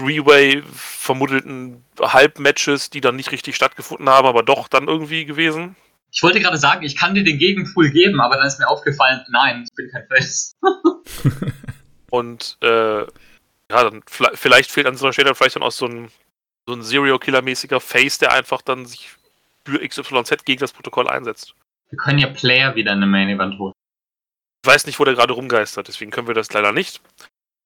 Three-Way 0.00 0.62
vermuteten 0.72 1.84
Halbmatches, 2.00 2.90
die 2.90 3.00
dann 3.00 3.16
nicht 3.16 3.32
richtig 3.32 3.54
stattgefunden 3.54 4.08
haben, 4.08 4.26
aber 4.26 4.42
doch 4.42 4.68
dann 4.68 4.88
irgendwie 4.88 5.24
gewesen. 5.24 5.76
Ich 6.14 6.22
wollte 6.22 6.40
gerade 6.40 6.58
sagen, 6.58 6.84
ich 6.84 6.96
kann 6.96 7.14
dir 7.14 7.24
den 7.24 7.38
Gegenpool 7.38 7.90
geben, 7.90 8.20
aber 8.20 8.36
dann 8.36 8.46
ist 8.46 8.60
mir 8.60 8.68
aufgefallen, 8.68 9.24
nein, 9.30 9.64
ich 9.64 9.74
bin 9.74 9.90
kein 9.90 10.06
Face. 10.06 10.54
Und 12.10 12.56
äh, 12.62 13.00
ja, 13.00 13.08
dann 13.68 14.02
vielleicht 14.06 14.70
fehlt 14.70 14.86
an 14.86 14.96
so 14.96 15.06
einer 15.06 15.12
Stelle 15.12 15.26
dann 15.26 15.34
vielleicht 15.34 15.56
dann 15.56 15.64
auch 15.64 15.72
so 15.72 15.86
ein, 15.86 16.12
so 16.68 16.74
ein 16.74 16.82
Serial-Killer-mäßiger 16.82 17.80
Face, 17.80 18.18
der 18.18 18.32
einfach 18.32 18.62
dann 18.62 18.86
sich 18.86 19.10
für 19.66 19.86
XYZ 19.86 20.44
gegen 20.44 20.60
das 20.60 20.72
Protokoll 20.72 21.08
einsetzt. 21.08 21.56
Wir 21.90 21.98
können 21.98 22.20
ja 22.20 22.28
Player 22.28 22.76
wieder 22.76 22.92
in 22.92 22.98
eine 22.98 23.06
Main 23.06 23.30
Event 23.30 23.58
holen. 23.58 23.72
Ich 24.64 24.70
weiß 24.70 24.86
nicht, 24.86 25.00
wo 25.00 25.04
der 25.04 25.14
gerade 25.14 25.32
rumgeistert, 25.32 25.88
deswegen 25.88 26.12
können 26.12 26.28
wir 26.28 26.34
das 26.34 26.52
leider 26.52 26.70
nicht. 26.70 27.00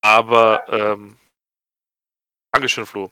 Aber, 0.00 0.64
ähm, 0.68 1.16
Dankeschön, 2.52 2.86
Flo. 2.86 3.10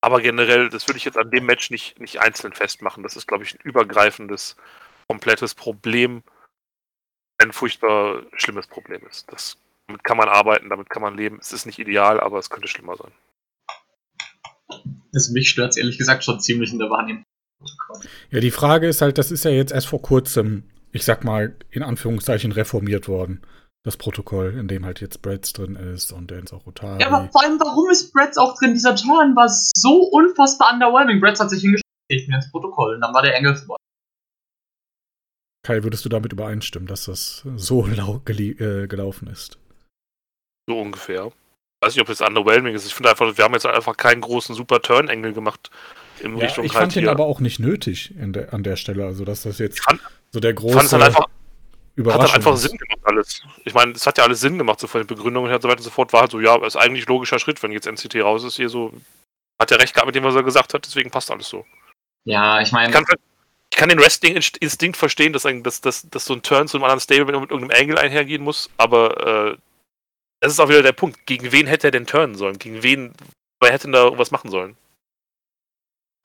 Aber 0.00 0.20
generell, 0.20 0.70
das 0.70 0.88
würde 0.88 0.96
ich 0.96 1.04
jetzt 1.04 1.18
an 1.18 1.30
dem 1.30 1.44
Match 1.46 1.70
nicht, 1.70 2.00
nicht 2.00 2.20
einzeln 2.20 2.52
festmachen. 2.52 3.02
Das 3.02 3.16
ist, 3.16 3.26
glaube 3.26 3.44
ich, 3.44 3.54
ein 3.54 3.60
übergreifendes, 3.62 4.56
komplettes 5.08 5.54
Problem. 5.54 6.22
Ein 7.38 7.52
furchtbar 7.52 8.22
schlimmes 8.34 8.66
Problem 8.66 9.02
ist. 9.08 9.30
Das, 9.30 9.56
damit 9.86 10.04
kann 10.04 10.16
man 10.16 10.28
arbeiten, 10.28 10.70
damit 10.70 10.88
kann 10.88 11.02
man 11.02 11.16
leben. 11.16 11.38
Es 11.40 11.52
ist 11.52 11.66
nicht 11.66 11.78
ideal, 11.78 12.20
aber 12.20 12.38
es 12.38 12.50
könnte 12.50 12.68
schlimmer 12.68 12.96
sein. 12.96 13.12
Also 15.12 15.32
mich 15.32 15.50
stört 15.50 15.70
es 15.70 15.76
ehrlich 15.76 15.98
gesagt 15.98 16.24
schon 16.24 16.40
ziemlich 16.40 16.72
in 16.72 16.78
der 16.78 16.90
Wahrnehmung. 16.90 17.24
Ja, 18.30 18.40
die 18.40 18.50
Frage 18.50 18.86
ist 18.86 19.02
halt, 19.02 19.18
das 19.18 19.30
ist 19.30 19.44
ja 19.44 19.50
jetzt 19.50 19.72
erst 19.72 19.88
vor 19.88 20.00
kurzem, 20.00 20.70
ich 20.92 21.04
sag 21.04 21.24
mal, 21.24 21.56
in 21.70 21.82
Anführungszeichen 21.82 22.52
reformiert 22.52 23.08
worden. 23.08 23.42
Das 23.82 23.96
Protokoll, 23.96 24.58
in 24.58 24.68
dem 24.68 24.84
halt 24.84 25.00
jetzt 25.00 25.22
Brads 25.22 25.54
drin 25.54 25.74
ist 25.74 26.12
und 26.12 26.30
Dance 26.30 26.54
auch 26.54 26.66
Otari. 26.66 27.00
Ja, 27.00 27.06
aber 27.10 27.30
vor 27.30 27.42
allem, 27.42 27.58
warum 27.58 27.88
ist 27.90 28.12
Bretts 28.12 28.36
auch 28.36 28.58
drin? 28.58 28.74
Dieser 28.74 28.94
Turn 28.94 29.34
war 29.34 29.48
so 29.48 30.02
unfassbar 30.02 30.74
underwhelming. 30.74 31.18
Bretts 31.18 31.40
hat 31.40 31.48
sich 31.48 31.62
hingestellt 31.62 32.28
mir 32.28 32.36
ins 32.36 32.50
Protokoll 32.50 32.96
und 32.96 33.00
dann 33.00 33.14
war 33.14 33.22
der 33.22 33.34
Engel 33.36 33.56
vorbei. 33.56 33.76
Kai, 35.66 35.82
würdest 35.82 36.04
du 36.04 36.08
damit 36.08 36.32
übereinstimmen, 36.32 36.86
dass 36.88 37.04
das 37.06 37.42
so 37.56 37.86
äh, 37.86 38.86
gelaufen 38.86 39.28
ist? 39.28 39.58
So 40.68 40.78
ungefähr. 40.78 41.26
Ich 41.26 41.86
weiß 41.86 41.94
nicht, 41.96 42.02
ob 42.02 42.08
es 42.10 42.20
underwhelming 42.20 42.74
ist. 42.74 42.86
Ich 42.86 42.94
finde 42.94 43.10
einfach, 43.10 43.36
wir 43.36 43.44
haben 43.44 43.54
jetzt 43.54 43.64
einfach 43.66 43.96
keinen 43.96 44.20
großen 44.20 44.54
super 44.54 44.80
Turn-Engel 44.82 45.32
gemacht 45.32 45.70
in 46.20 46.36
Ja, 46.36 46.44
Richtung 46.44 46.64
ich 46.64 46.74
halt 46.74 46.82
fand 46.82 46.96
ihn 46.96 47.00
hier. 47.02 47.10
aber 47.10 47.24
auch 47.24 47.40
nicht 47.40 47.58
nötig 47.60 48.14
in 48.16 48.34
der, 48.34 48.52
an 48.52 48.62
der 48.62 48.76
Stelle. 48.76 49.06
Also, 49.06 49.24
dass 49.24 49.42
das 49.42 49.58
jetzt 49.58 49.78
Ich 49.78 49.82
fand- 49.84 50.00
so 50.32 50.40
der 50.40 50.50
Ich 50.50 50.56
große 50.56 50.74
fand 50.74 50.86
es 50.86 50.92
halt 50.92 51.02
einfach, 51.04 51.26
hat 52.06 52.20
halt 52.20 52.34
einfach. 52.34 52.56
Sinn 52.56 52.76
gemacht 52.76 53.00
alles. 53.04 53.42
Ich 53.64 53.74
meine, 53.74 53.92
es 53.92 54.06
hat 54.06 54.18
ja 54.18 54.24
alles 54.24 54.40
Sinn 54.40 54.58
gemacht, 54.58 54.80
so 54.80 54.86
von 54.86 55.00
den 55.00 55.06
Begründungen 55.06 55.48
her 55.48 55.56
und 55.56 55.62
so 55.62 55.68
weiter 55.68 55.78
und 55.78 55.84
so 55.84 55.90
fort. 55.90 56.12
War 56.12 56.22
halt 56.22 56.30
so, 56.30 56.40
ja, 56.40 56.56
ist 56.64 56.76
eigentlich 56.76 57.06
ein 57.06 57.12
logischer 57.12 57.38
Schritt, 57.38 57.62
wenn 57.62 57.72
jetzt 57.72 57.86
NCT 57.86 58.16
raus 58.16 58.44
ist, 58.44 58.56
hier 58.56 58.68
so. 58.68 58.92
Hat 59.58 59.70
er 59.70 59.80
recht 59.80 59.92
gehabt 59.92 60.06
mit 60.06 60.14
dem, 60.14 60.24
was 60.24 60.34
er 60.34 60.42
gesagt 60.42 60.72
hat, 60.72 60.86
deswegen 60.86 61.10
passt 61.10 61.30
alles 61.30 61.48
so. 61.48 61.66
Ja, 62.24 62.60
ich 62.60 62.72
meine, 62.72 62.88
Ich 62.88 62.94
kann, 62.94 63.04
ich 63.70 63.76
kann 63.76 63.88
den 63.88 64.00
Wrestling-Instinkt 64.00 64.96
verstehen, 64.96 65.32
dass, 65.32 65.44
ein, 65.44 65.62
dass, 65.62 65.80
dass, 65.80 66.08
dass 66.08 66.24
so 66.24 66.34
ein 66.34 66.42
Turn 66.42 66.66
zu 66.66 66.76
einem 66.76 66.84
anderen 66.84 67.00
Stable 67.00 67.38
mit 67.38 67.50
irgendeinem 67.50 67.78
Angle 67.78 67.98
einhergehen 67.98 68.42
muss, 68.42 68.70
aber 68.78 69.52
äh, 69.52 69.56
das 70.40 70.52
ist 70.52 70.60
auch 70.60 70.68
wieder 70.68 70.82
der 70.82 70.92
Punkt. 70.92 71.26
Gegen 71.26 71.52
wen 71.52 71.66
hätte 71.66 71.88
er 71.88 71.90
denn 71.90 72.06
turnen 72.06 72.34
sollen? 72.34 72.58
Gegen 72.58 72.82
wen, 72.82 73.12
wer 73.60 73.72
hätte 73.72 73.84
denn 73.84 73.92
da 73.92 74.04
irgendwas 74.04 74.30
machen 74.30 74.50
sollen? 74.50 74.76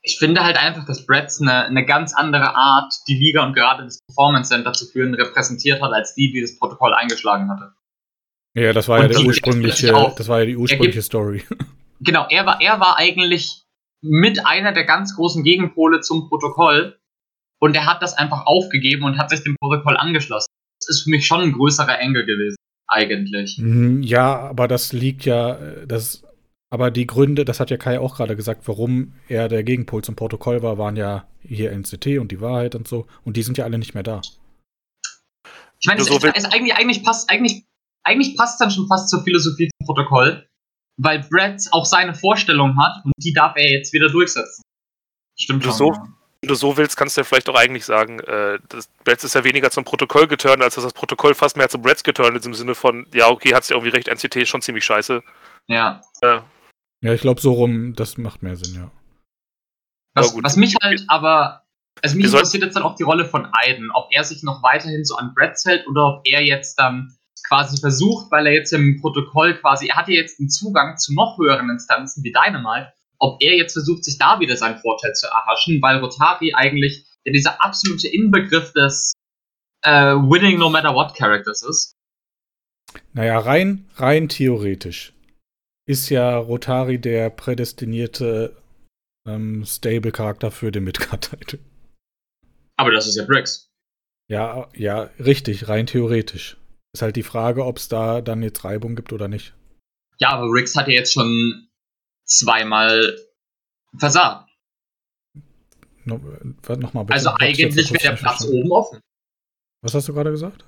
Ich 0.07 0.17
finde 0.19 0.43
halt 0.43 0.57
einfach, 0.57 0.85
dass 0.85 1.05
Bretts 1.05 1.41
eine, 1.41 1.65
eine 1.65 1.83
ganz 1.85 2.13
andere 2.15 2.55
Art, 2.55 2.93
die 3.07 3.15
Liga 3.15 3.43
und 3.45 3.53
gerade 3.53 3.83
das 3.85 3.99
Performance 4.07 4.49
Center 4.49 4.71
zu 4.73 4.85
führen, 4.85 5.13
repräsentiert 5.15 5.81
hat, 5.81 5.91
als 5.93 6.13
die, 6.13 6.31
die 6.31 6.41
das 6.41 6.57
Protokoll 6.59 6.93
eingeschlagen 6.93 7.49
hatte. 7.49 7.73
Ja, 8.55 8.71
das 8.71 8.87
war 8.87 8.97
Und 8.97 9.03
ja 9.03 9.07
der 9.09 9.19
die- 9.19 9.25
ursprüngliche, 9.27 9.87
das 10.15 10.27
war 10.27 10.39
ja 10.39 10.45
die 10.45 10.55
ursprüngliche 10.57 11.01
Story. 11.01 11.43
Genau, 12.01 12.27
er 12.29 12.45
war, 12.45 12.59
er 12.61 12.79
war 12.81 12.97
eigentlich 12.97 13.63
mit 14.03 14.45
einer 14.45 14.73
der 14.73 14.83
ganz 14.83 15.15
großen 15.15 15.43
Gegenpole 15.43 16.01
zum 16.01 16.27
Protokoll 16.27 16.99
und 17.61 17.73
er 17.73 17.85
hat 17.85 18.03
das 18.03 18.13
einfach 18.17 18.45
aufgegeben 18.45 19.05
und 19.05 19.17
hat 19.17 19.29
sich 19.29 19.41
dem 19.43 19.55
Protokoll 19.59 19.95
angeschlossen. 19.95 20.49
Das 20.81 20.89
ist 20.89 21.03
für 21.03 21.09
mich 21.09 21.25
schon 21.25 21.39
ein 21.39 21.53
größerer 21.53 21.97
Engel 21.99 22.25
gewesen, 22.25 22.57
eigentlich. 22.87 23.57
Mhm, 23.59 24.03
Ja, 24.03 24.37
aber 24.37 24.67
das 24.67 24.91
liegt 24.91 25.23
ja, 25.23 25.53
das, 25.87 26.21
aber 26.69 26.91
die 26.91 27.07
Gründe, 27.07 27.45
das 27.45 27.59
hat 27.59 27.69
ja 27.69 27.77
Kai 27.77 27.99
auch 27.99 28.15
gerade 28.15 28.35
gesagt, 28.35 28.67
warum 28.67 29.13
er 29.27 29.47
der 29.47 29.63
Gegenpol 29.63 30.03
zum 30.03 30.15
Protokoll 30.15 30.61
war, 30.61 30.77
waren 30.77 30.95
ja 30.95 31.27
hier 31.41 31.71
NCT 31.71 32.19
und 32.19 32.31
die 32.31 32.41
Wahrheit 32.41 32.75
und 32.75 32.87
so. 32.87 33.07
Und 33.23 33.37
die 33.37 33.43
sind 33.43 33.57
ja 33.57 33.65
alle 33.65 33.77
nicht 33.77 33.93
mehr 33.93 34.03
da. 34.03 34.21
Ich 35.79 35.87
meine, 35.87 36.01
es, 36.01 36.07
So 36.07 36.15
es 36.15 36.45
eigentlich, 36.45 36.73
eigentlich 36.75 37.03
passt, 37.03 37.29
eigentlich, 37.29 37.65
eigentlich 38.03 38.35
passt 38.35 38.59
dann 38.59 38.71
schon 38.71 38.87
fast 38.87 39.09
zur 39.09 39.23
Philosophie 39.23 39.69
zum 39.69 39.85
Protokoll, 39.85 40.47
weil 40.97 41.25
Brett 41.29 41.61
auch 41.71 41.85
seine 41.85 42.15
Vorstellung 42.15 42.77
hat 42.77 43.05
und 43.05 43.13
die 43.17 43.33
darf 43.33 43.55
er 43.55 43.69
jetzt 43.69 43.93
wieder 43.93 44.09
durchsetzen. 44.09 44.63
Stimmt 45.37 45.63
Du 45.63 45.69
schon. 45.69 45.77
so-. 45.77 45.91
Wenn 46.41 46.49
du 46.49 46.55
so 46.55 46.77
willst, 46.77 46.95
kannst 46.95 47.17
du 47.17 47.21
ja 47.21 47.25
vielleicht 47.25 47.49
auch 47.49 47.55
eigentlich 47.55 47.85
sagen, 47.85 48.19
äh, 48.19 48.59
das 48.69 48.87
Bretz 49.03 49.23
ist 49.23 49.33
ja 49.33 49.43
weniger 49.43 49.71
zum 49.71 49.83
Protokoll 49.83 50.27
geturnt, 50.27 50.61
als 50.61 50.75
dass 50.75 50.83
das 50.83 50.93
Protokoll 50.93 51.33
fast 51.33 51.57
mehr 51.57 51.69
zum 51.69 51.81
Bretz 51.81 52.03
geturnt 52.03 52.37
ist, 52.37 52.45
im 52.45 52.53
Sinne 52.53 52.75
von, 52.75 53.07
ja, 53.13 53.29
okay, 53.29 53.55
hat's 53.55 53.69
ja 53.69 53.75
irgendwie 53.75 53.95
recht, 53.95 54.07
NCT 54.07 54.35
ist 54.35 54.49
schon 54.49 54.61
ziemlich 54.61 54.85
scheiße. 54.85 55.23
Ja. 55.67 56.01
Äh, 56.21 56.41
Ja, 57.01 57.13
ich 57.13 57.21
glaube, 57.21 57.41
so 57.41 57.53
rum, 57.53 57.93
das 57.95 58.17
macht 58.17 58.41
mehr 58.41 58.55
Sinn, 58.55 58.75
ja. 58.75 58.91
Was, 60.15 60.33
gut. 60.33 60.43
was 60.43 60.55
mich 60.55 60.75
halt 60.81 61.03
aber, 61.07 61.63
also 62.01 62.15
mich 62.15 62.25
Wir 62.25 62.31
interessiert 62.31 62.63
jetzt 62.63 62.75
dann 62.75 62.83
auch 62.83 62.95
die 62.95 63.03
Rolle 63.03 63.25
von 63.25 63.47
Aiden, 63.51 63.91
ob 63.93 64.07
er 64.11 64.23
sich 64.23 64.43
noch 64.43 64.63
weiterhin 64.63 65.03
so 65.03 65.15
an 65.15 65.33
Brett 65.35 65.57
hält 65.65 65.85
oder 65.87 66.07
ob 66.07 66.21
er 66.25 66.41
jetzt 66.41 66.79
dann 66.79 67.15
quasi 67.47 67.77
versucht, 67.77 68.31
weil 68.31 68.47
er 68.47 68.53
jetzt 68.53 68.73
im 68.73 68.99
Protokoll 69.01 69.55
quasi, 69.59 69.87
er 69.87 69.97
hat 69.97 70.07
ja 70.07 70.15
jetzt 70.15 70.39
einen 70.39 70.49
Zugang 70.49 70.97
zu 70.97 71.13
noch 71.13 71.37
höheren 71.37 71.69
Instanzen 71.69 72.23
wie 72.23 72.31
Dynamite, 72.31 72.91
ob 73.19 73.41
er 73.41 73.55
jetzt 73.55 73.73
versucht, 73.73 74.03
sich 74.03 74.17
da 74.17 74.39
wieder 74.39 74.55
seinen 74.55 74.79
Vorteil 74.79 75.13
zu 75.13 75.27
erhaschen, 75.27 75.81
weil 75.81 75.99
Rotari 75.99 76.53
eigentlich 76.53 77.05
ja 77.25 77.31
dieser 77.33 77.63
absolute 77.63 78.07
Inbegriff 78.07 78.71
des 78.73 79.13
äh, 79.83 80.15
Winning 80.15 80.57
No 80.57 80.69
Matter 80.69 80.95
What 80.95 81.15
Characters 81.15 81.61
ist. 81.61 81.93
Naja, 83.13 83.37
rein, 83.39 83.89
rein 83.97 84.29
theoretisch 84.29 85.14
ist 85.85 86.09
ja 86.09 86.37
Rotari 86.37 86.99
der 86.99 87.29
prädestinierte 87.29 88.55
ähm, 89.27 89.65
Stable-Charakter 89.65 90.51
für 90.51 90.71
den 90.71 90.83
Midcard-Title. 90.83 91.59
Aber 92.77 92.91
das 92.91 93.07
ist 93.07 93.15
ja 93.15 93.25
Briggs. 93.25 93.71
Ja, 94.27 94.69
ja, 94.73 95.03
richtig, 95.19 95.67
rein 95.67 95.85
theoretisch. 95.85 96.57
Ist 96.93 97.01
halt 97.01 97.15
die 97.15 97.23
Frage, 97.23 97.65
ob 97.65 97.77
es 97.77 97.89
da 97.89 98.21
dann 98.21 98.41
jetzt 98.41 98.63
Reibung 98.63 98.95
gibt 98.95 99.13
oder 99.13 99.27
nicht. 99.27 99.53
Ja, 100.17 100.29
aber 100.29 100.45
Riggs 100.45 100.75
hat 100.75 100.87
ja 100.87 100.93
jetzt 100.93 101.13
schon 101.13 101.67
zweimal 102.25 103.17
versagt. 103.97 104.49
No, 106.05 106.15
äh, 106.15 106.75
Nochmal 106.77 107.05
bitte. 107.05 107.15
Also 107.15 107.29
eigentlich 107.31 107.91
wäre 107.91 108.03
der 108.03 108.15
Platz 108.15 108.45
oben 108.45 108.71
offen. 108.71 108.99
Was 109.81 109.93
hast 109.93 110.07
du 110.07 110.13
gerade 110.13 110.31
gesagt? 110.31 110.65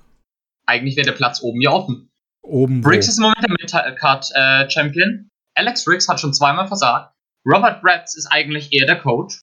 Eigentlich 0.66 0.96
wäre 0.96 1.06
der 1.06 1.12
Platz 1.12 1.42
oben 1.42 1.60
ja 1.60 1.70
offen. 1.70 2.07
Oben 2.42 2.84
wo? 2.84 2.88
Briggs 2.88 3.08
ist 3.08 3.18
im 3.18 3.24
Moment 3.24 3.42
der 3.42 3.50
Mid-Card-Champion. 3.50 5.28
Alex 5.56 5.86
Riggs 5.88 6.08
hat 6.08 6.20
schon 6.20 6.32
zweimal 6.32 6.68
versagt. 6.68 7.14
Robert 7.46 7.82
Bratz 7.82 8.16
ist 8.16 8.26
eigentlich 8.26 8.72
eher 8.72 8.86
der 8.86 9.00
Coach. 9.00 9.40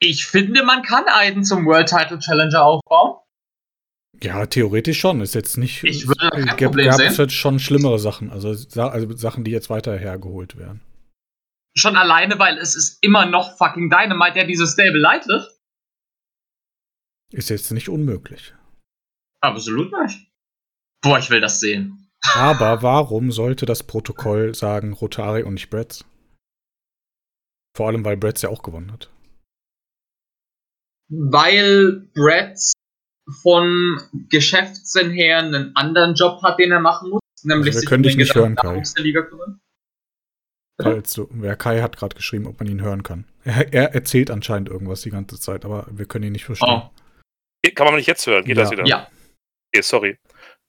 Ich 0.00 0.26
finde, 0.26 0.62
man 0.64 0.82
kann 0.82 1.04
einen 1.06 1.44
zum 1.44 1.66
World 1.66 1.88
Title 1.88 2.18
Challenger 2.18 2.62
aufbauen. 2.62 3.18
Ja, 4.22 4.46
theoretisch 4.46 4.98
schon. 4.98 5.20
Ist 5.20 5.34
jetzt 5.34 5.56
nicht. 5.56 5.84
Ich 5.84 6.06
würde 6.08 6.30
kein 6.30 6.46
gab, 6.46 6.58
Problem 6.58 6.86
gab 6.86 6.96
sehen. 6.96 7.08
es 7.08 7.16
jetzt 7.18 7.34
schon 7.34 7.58
schlimmere 7.58 7.98
Sachen. 7.98 8.30
Also, 8.30 8.48
also 8.80 9.16
Sachen, 9.16 9.44
die 9.44 9.50
jetzt 9.50 9.68
weiter 9.70 9.98
hergeholt 9.98 10.56
werden. 10.56 10.80
Schon 11.76 11.96
alleine, 11.96 12.38
weil 12.38 12.58
es 12.58 12.74
ist 12.74 13.02
immer 13.04 13.26
noch 13.26 13.56
fucking 13.56 13.90
Dynamite, 13.90 14.34
der 14.34 14.46
dieses 14.46 14.72
Stable 14.72 14.98
leitet. 14.98 15.48
Ist 17.30 17.50
jetzt 17.50 17.70
nicht 17.70 17.88
unmöglich. 17.88 18.54
Absolut 19.42 19.92
nicht. 20.02 20.29
Boah, 21.02 21.18
ich 21.18 21.30
will 21.30 21.40
das 21.40 21.60
sehen. 21.60 22.10
Aber 22.34 22.82
warum 22.82 23.32
sollte 23.32 23.64
das 23.66 23.82
Protokoll 23.82 24.54
sagen 24.54 24.92
Rotari 24.92 25.42
und 25.42 25.54
nicht 25.54 25.70
Bretz? 25.70 26.04
Vor 27.76 27.86
allem, 27.88 28.04
weil 28.04 28.16
Bretz 28.16 28.42
ja 28.42 28.50
auch 28.50 28.62
gewonnen 28.62 28.92
hat. 28.92 29.10
Weil 31.08 32.08
Bratz 32.14 32.72
von 33.42 34.00
Geschäftssinn 34.28 35.10
her 35.10 35.38
einen 35.38 35.74
anderen 35.76 36.14
Job 36.14 36.42
hat, 36.42 36.58
den 36.58 36.72
er 36.72 36.80
machen 36.80 37.10
muss. 37.10 37.20
Nämlich 37.42 37.68
Also 37.74 37.82
wir 37.82 37.88
können 37.88 38.02
dich 38.02 38.16
nicht 38.16 38.34
hören, 38.34 38.54
Kai. 38.56 38.82
Falls 40.82 41.12
du, 41.14 41.28
wer 41.30 41.56
Kai 41.56 41.80
hat 41.82 41.96
gerade 41.96 42.14
geschrieben, 42.16 42.46
ob 42.46 42.58
man 42.58 42.68
ihn 42.68 42.80
hören 42.82 43.02
kann. 43.02 43.24
Er, 43.44 43.72
er 43.72 43.94
erzählt 43.94 44.30
anscheinend 44.30 44.68
irgendwas 44.68 45.02
die 45.02 45.10
ganze 45.10 45.38
Zeit, 45.40 45.64
aber 45.64 45.86
wir 45.90 46.06
können 46.06 46.24
ihn 46.26 46.32
nicht 46.32 46.44
verstehen. 46.44 46.68
Oh, 46.68 46.90
kann 47.74 47.86
man 47.86 47.96
nicht 47.96 48.06
jetzt 48.06 48.26
hören, 48.26 48.44
geht 48.44 48.56
Ja. 48.56 48.62
das 48.62 48.70
wieder? 48.72 48.86
ja. 48.86 49.08
Okay, 49.72 49.82
sorry. 49.82 50.16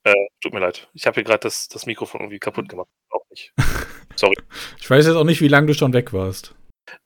Äh, 0.04 0.14
tut 0.40 0.52
mir 0.52 0.60
leid. 0.60 0.88
Ich 0.94 1.06
habe 1.06 1.14
hier 1.14 1.24
gerade 1.24 1.40
das, 1.40 1.68
das 1.68 1.86
Mikrofon 1.86 2.20
irgendwie 2.20 2.40
kaputt 2.40 2.68
gemacht. 2.68 2.88
Auch 3.10 3.24
nicht. 3.30 3.52
Sorry. 4.16 4.36
Ich 4.80 4.90
weiß 4.90 5.06
jetzt 5.06 5.16
auch 5.16 5.24
nicht, 5.24 5.40
wie 5.40 5.48
lange 5.48 5.68
du 5.68 5.74
schon 5.74 5.92
weg 5.92 6.12
warst. 6.12 6.54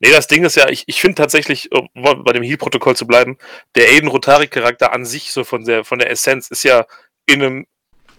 Nee, 0.00 0.10
das 0.10 0.26
Ding 0.26 0.44
ist 0.44 0.56
ja, 0.56 0.68
ich, 0.68 0.84
ich 0.86 1.00
finde 1.00 1.16
tatsächlich, 1.16 1.70
um 1.72 1.88
bei 1.94 2.32
dem 2.32 2.42
Heal-Protokoll 2.42 2.96
zu 2.96 3.06
bleiben, 3.06 3.36
der 3.74 3.88
Aiden 3.88 4.08
Rotari-Charakter 4.08 4.92
an 4.92 5.04
sich, 5.04 5.32
so 5.32 5.44
von 5.44 5.64
der, 5.64 5.84
von 5.84 5.98
der 5.98 6.10
Essenz, 6.10 6.48
ist 6.48 6.64
ja 6.64 6.86
in 7.26 7.42
einem 7.42 7.66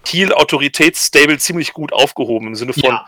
Heal-Autoritäts-Stable 0.05 1.39
ziemlich 1.39 1.73
gut 1.73 1.91
aufgehoben, 1.93 2.47
im 2.47 2.55
Sinne 2.55 2.73
von, 2.73 2.83
ja. 2.83 3.07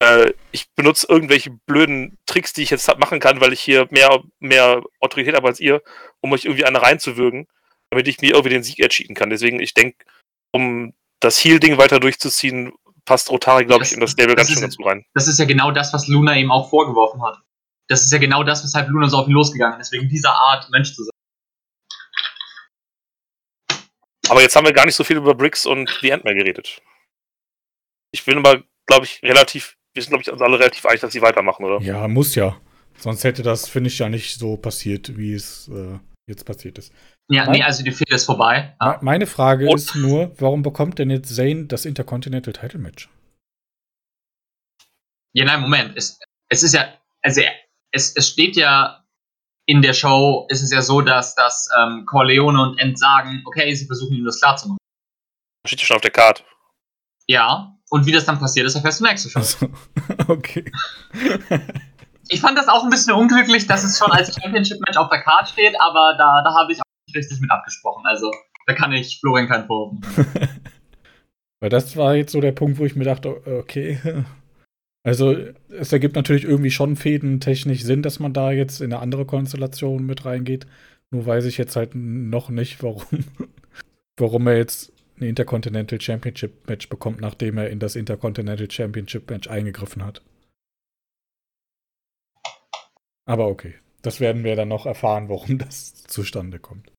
äh, 0.00 0.34
ich 0.50 0.68
benutze 0.74 1.06
irgendwelche 1.08 1.50
blöden 1.50 2.18
Tricks, 2.26 2.52
die 2.52 2.62
ich 2.62 2.70
jetzt 2.70 2.86
machen 2.98 3.20
kann, 3.20 3.40
weil 3.40 3.52
ich 3.52 3.60
hier 3.60 3.86
mehr, 3.90 4.22
mehr 4.40 4.82
Autorität 5.00 5.36
habe 5.36 5.48
als 5.48 5.60
ihr, 5.60 5.82
um 6.20 6.32
euch 6.32 6.44
irgendwie 6.44 6.64
eine 6.64 6.82
reinzuwürgen, 6.82 7.46
damit 7.90 8.08
ich 8.08 8.20
mir 8.20 8.32
irgendwie 8.32 8.50
den 8.50 8.64
Sieg 8.64 8.80
ercheaten 8.80 9.14
kann. 9.14 9.30
Deswegen, 9.30 9.60
ich 9.60 9.72
denke, 9.72 10.04
um 10.52 10.94
das 11.20 11.42
Heal-Ding 11.42 11.78
weiter 11.78 12.00
durchzuziehen, 12.00 12.72
passt 13.04 13.30
Rotari, 13.30 13.64
glaube 13.64 13.84
ich, 13.84 13.92
in 13.92 14.00
das 14.00 14.12
Stable 14.12 14.34
ganz 14.34 14.50
schön 14.50 14.68
gut 14.68 14.86
rein. 14.86 15.04
Das 15.14 15.28
ist 15.28 15.38
ja 15.38 15.44
genau 15.44 15.70
das, 15.70 15.92
was 15.92 16.08
Luna 16.08 16.36
ihm 16.36 16.50
auch 16.50 16.70
vorgeworfen 16.70 17.22
hat. 17.22 17.38
Das 17.88 18.02
ist 18.02 18.12
ja 18.12 18.18
genau 18.18 18.42
das, 18.44 18.64
weshalb 18.64 18.88
Luna 18.88 19.08
so 19.08 19.18
auf 19.18 19.26
ihn 19.28 19.34
losgegangen 19.34 19.80
ist, 19.80 19.92
wegen 19.92 20.08
dieser 20.08 20.32
Art 20.32 20.70
Mensch 20.70 20.94
zu 20.94 21.04
sein. 21.04 21.10
Aber 24.28 24.40
jetzt 24.40 24.56
haben 24.56 24.64
wir 24.64 24.72
gar 24.72 24.86
nicht 24.86 24.94
so 24.94 25.04
viel 25.04 25.18
über 25.18 25.34
Bricks 25.34 25.66
und 25.66 25.90
The 26.00 26.14
Ant-Man 26.14 26.36
geredet. 26.36 26.80
Ich 28.10 28.24
bin 28.24 28.38
aber, 28.38 28.62
glaube 28.86 29.04
ich, 29.04 29.22
relativ, 29.22 29.76
wir 29.92 30.02
sind, 30.02 30.10
glaube 30.10 30.22
ich, 30.22 30.32
uns 30.32 30.40
alle 30.40 30.58
relativ 30.58 30.86
einig, 30.86 31.00
dass 31.00 31.12
sie 31.12 31.20
weitermachen, 31.20 31.64
oder? 31.64 31.80
Ja, 31.84 32.08
muss 32.08 32.34
ja. 32.34 32.58
Sonst 32.96 33.24
hätte 33.24 33.42
das, 33.42 33.68
finde 33.68 33.88
ich, 33.88 33.98
ja 33.98 34.08
nicht 34.08 34.38
so 34.38 34.56
passiert, 34.56 35.16
wie 35.18 35.34
es 35.34 35.68
äh, 35.68 35.98
jetzt 36.26 36.44
passiert 36.44 36.78
ist. 36.78 36.92
Ja, 37.28 37.44
Nein. 37.44 37.52
nee, 37.52 37.62
also 37.62 37.82
die 37.82 37.90
Fehde 37.92 38.14
ist 38.14 38.26
vorbei. 38.26 38.76
Ja. 38.80 38.98
Meine 39.00 39.26
Frage 39.26 39.66
Und- 39.68 39.76
ist 39.76 39.94
nur, 39.94 40.32
warum 40.40 40.62
bekommt 40.62 40.98
denn 40.98 41.10
jetzt 41.10 41.34
Zane 41.34 41.66
das 41.66 41.84
Intercontinental 41.86 42.52
Title 42.52 42.80
Match? 42.80 43.08
Ja, 45.32 45.44
nein, 45.46 45.60
Moment. 45.60 45.96
Es, 45.96 46.18
es 46.48 46.62
ist 46.62 46.74
ja, 46.74 46.86
also 47.22 47.40
es, 47.92 48.14
es 48.14 48.28
steht 48.28 48.56
ja 48.56 49.04
in 49.66 49.80
der 49.80 49.94
Show, 49.94 50.46
ist 50.50 50.62
es 50.62 50.70
ja 50.70 50.82
so, 50.82 51.00
dass, 51.00 51.34
dass 51.34 51.68
ähm, 51.78 52.04
Corleone 52.06 52.60
und 52.60 52.78
End 52.78 52.98
sagen, 52.98 53.42
okay, 53.46 53.74
sie 53.74 53.86
versuchen 53.86 54.14
ihm 54.14 54.24
das 54.24 54.38
klarzumachen. 54.40 54.78
Steht 55.66 55.80
ja 55.80 55.86
schon 55.86 55.96
auf 55.96 56.02
der 56.02 56.10
Karte. 56.10 56.44
Ja, 57.26 57.74
und 57.88 58.04
wie 58.04 58.12
das 58.12 58.26
dann 58.26 58.38
passiert 58.38 58.66
ist, 58.66 58.74
erfährst 58.74 59.00
du 59.00 59.04
nächste 59.04 59.30
Show. 59.30 59.38
Also, 59.38 59.68
okay. 60.28 60.70
Ich 62.28 62.40
fand 62.42 62.58
das 62.58 62.68
auch 62.68 62.84
ein 62.84 62.90
bisschen 62.90 63.14
unglücklich, 63.14 63.66
dass 63.66 63.82
es 63.82 63.98
schon 63.98 64.12
als 64.12 64.34
Championship-Match 64.34 64.98
auf 64.98 65.08
der 65.08 65.22
Karte 65.22 65.50
steht, 65.52 65.74
aber 65.80 66.14
da, 66.18 66.42
da 66.42 66.54
habe 66.54 66.72
ich 66.72 66.78
auch 66.80 66.84
richtig 67.14 67.40
mit 67.40 67.50
abgesprochen. 67.50 68.04
Also, 68.06 68.30
da 68.66 68.74
kann 68.74 68.92
ich 68.92 69.20
Florian 69.20 69.48
keinen 69.48 69.66
Vorwurf 69.66 70.00
machen. 70.00 70.26
Weil 71.60 71.70
das 71.70 71.96
war 71.96 72.14
jetzt 72.14 72.32
so 72.32 72.40
der 72.40 72.52
Punkt, 72.52 72.78
wo 72.78 72.84
ich 72.84 72.96
mir 72.96 73.04
dachte, 73.04 73.46
okay. 73.46 73.98
Also, 75.06 75.36
es 75.68 75.92
ergibt 75.92 76.16
natürlich 76.16 76.44
irgendwie 76.44 76.70
schon 76.70 76.96
fädentechnisch 76.96 77.82
Sinn, 77.82 78.00
dass 78.00 78.20
man 78.20 78.32
da 78.32 78.52
jetzt 78.52 78.80
in 78.80 78.90
eine 78.90 79.02
andere 79.02 79.26
Konstellation 79.26 80.06
mit 80.06 80.24
reingeht. 80.24 80.66
Nur 81.10 81.26
weiß 81.26 81.44
ich 81.44 81.58
jetzt 81.58 81.76
halt 81.76 81.94
noch 81.94 82.48
nicht, 82.48 82.82
warum, 82.82 83.04
warum 84.16 84.46
er 84.46 84.56
jetzt 84.56 84.94
ein 85.18 85.24
Intercontinental 85.24 86.00
Championship 86.00 86.66
Match 86.68 86.88
bekommt, 86.88 87.20
nachdem 87.20 87.58
er 87.58 87.68
in 87.68 87.80
das 87.80 87.96
Intercontinental 87.96 88.70
Championship 88.70 89.28
Match 89.28 89.46
eingegriffen 89.46 90.06
hat. 90.06 90.22
Aber 93.26 93.48
okay. 93.48 93.74
Das 94.04 94.20
werden 94.20 94.44
wir 94.44 94.54
dann 94.54 94.68
noch 94.68 94.84
erfahren, 94.84 95.30
warum 95.30 95.56
das 95.56 95.94
zustande 96.04 96.58
kommt. 96.58 96.92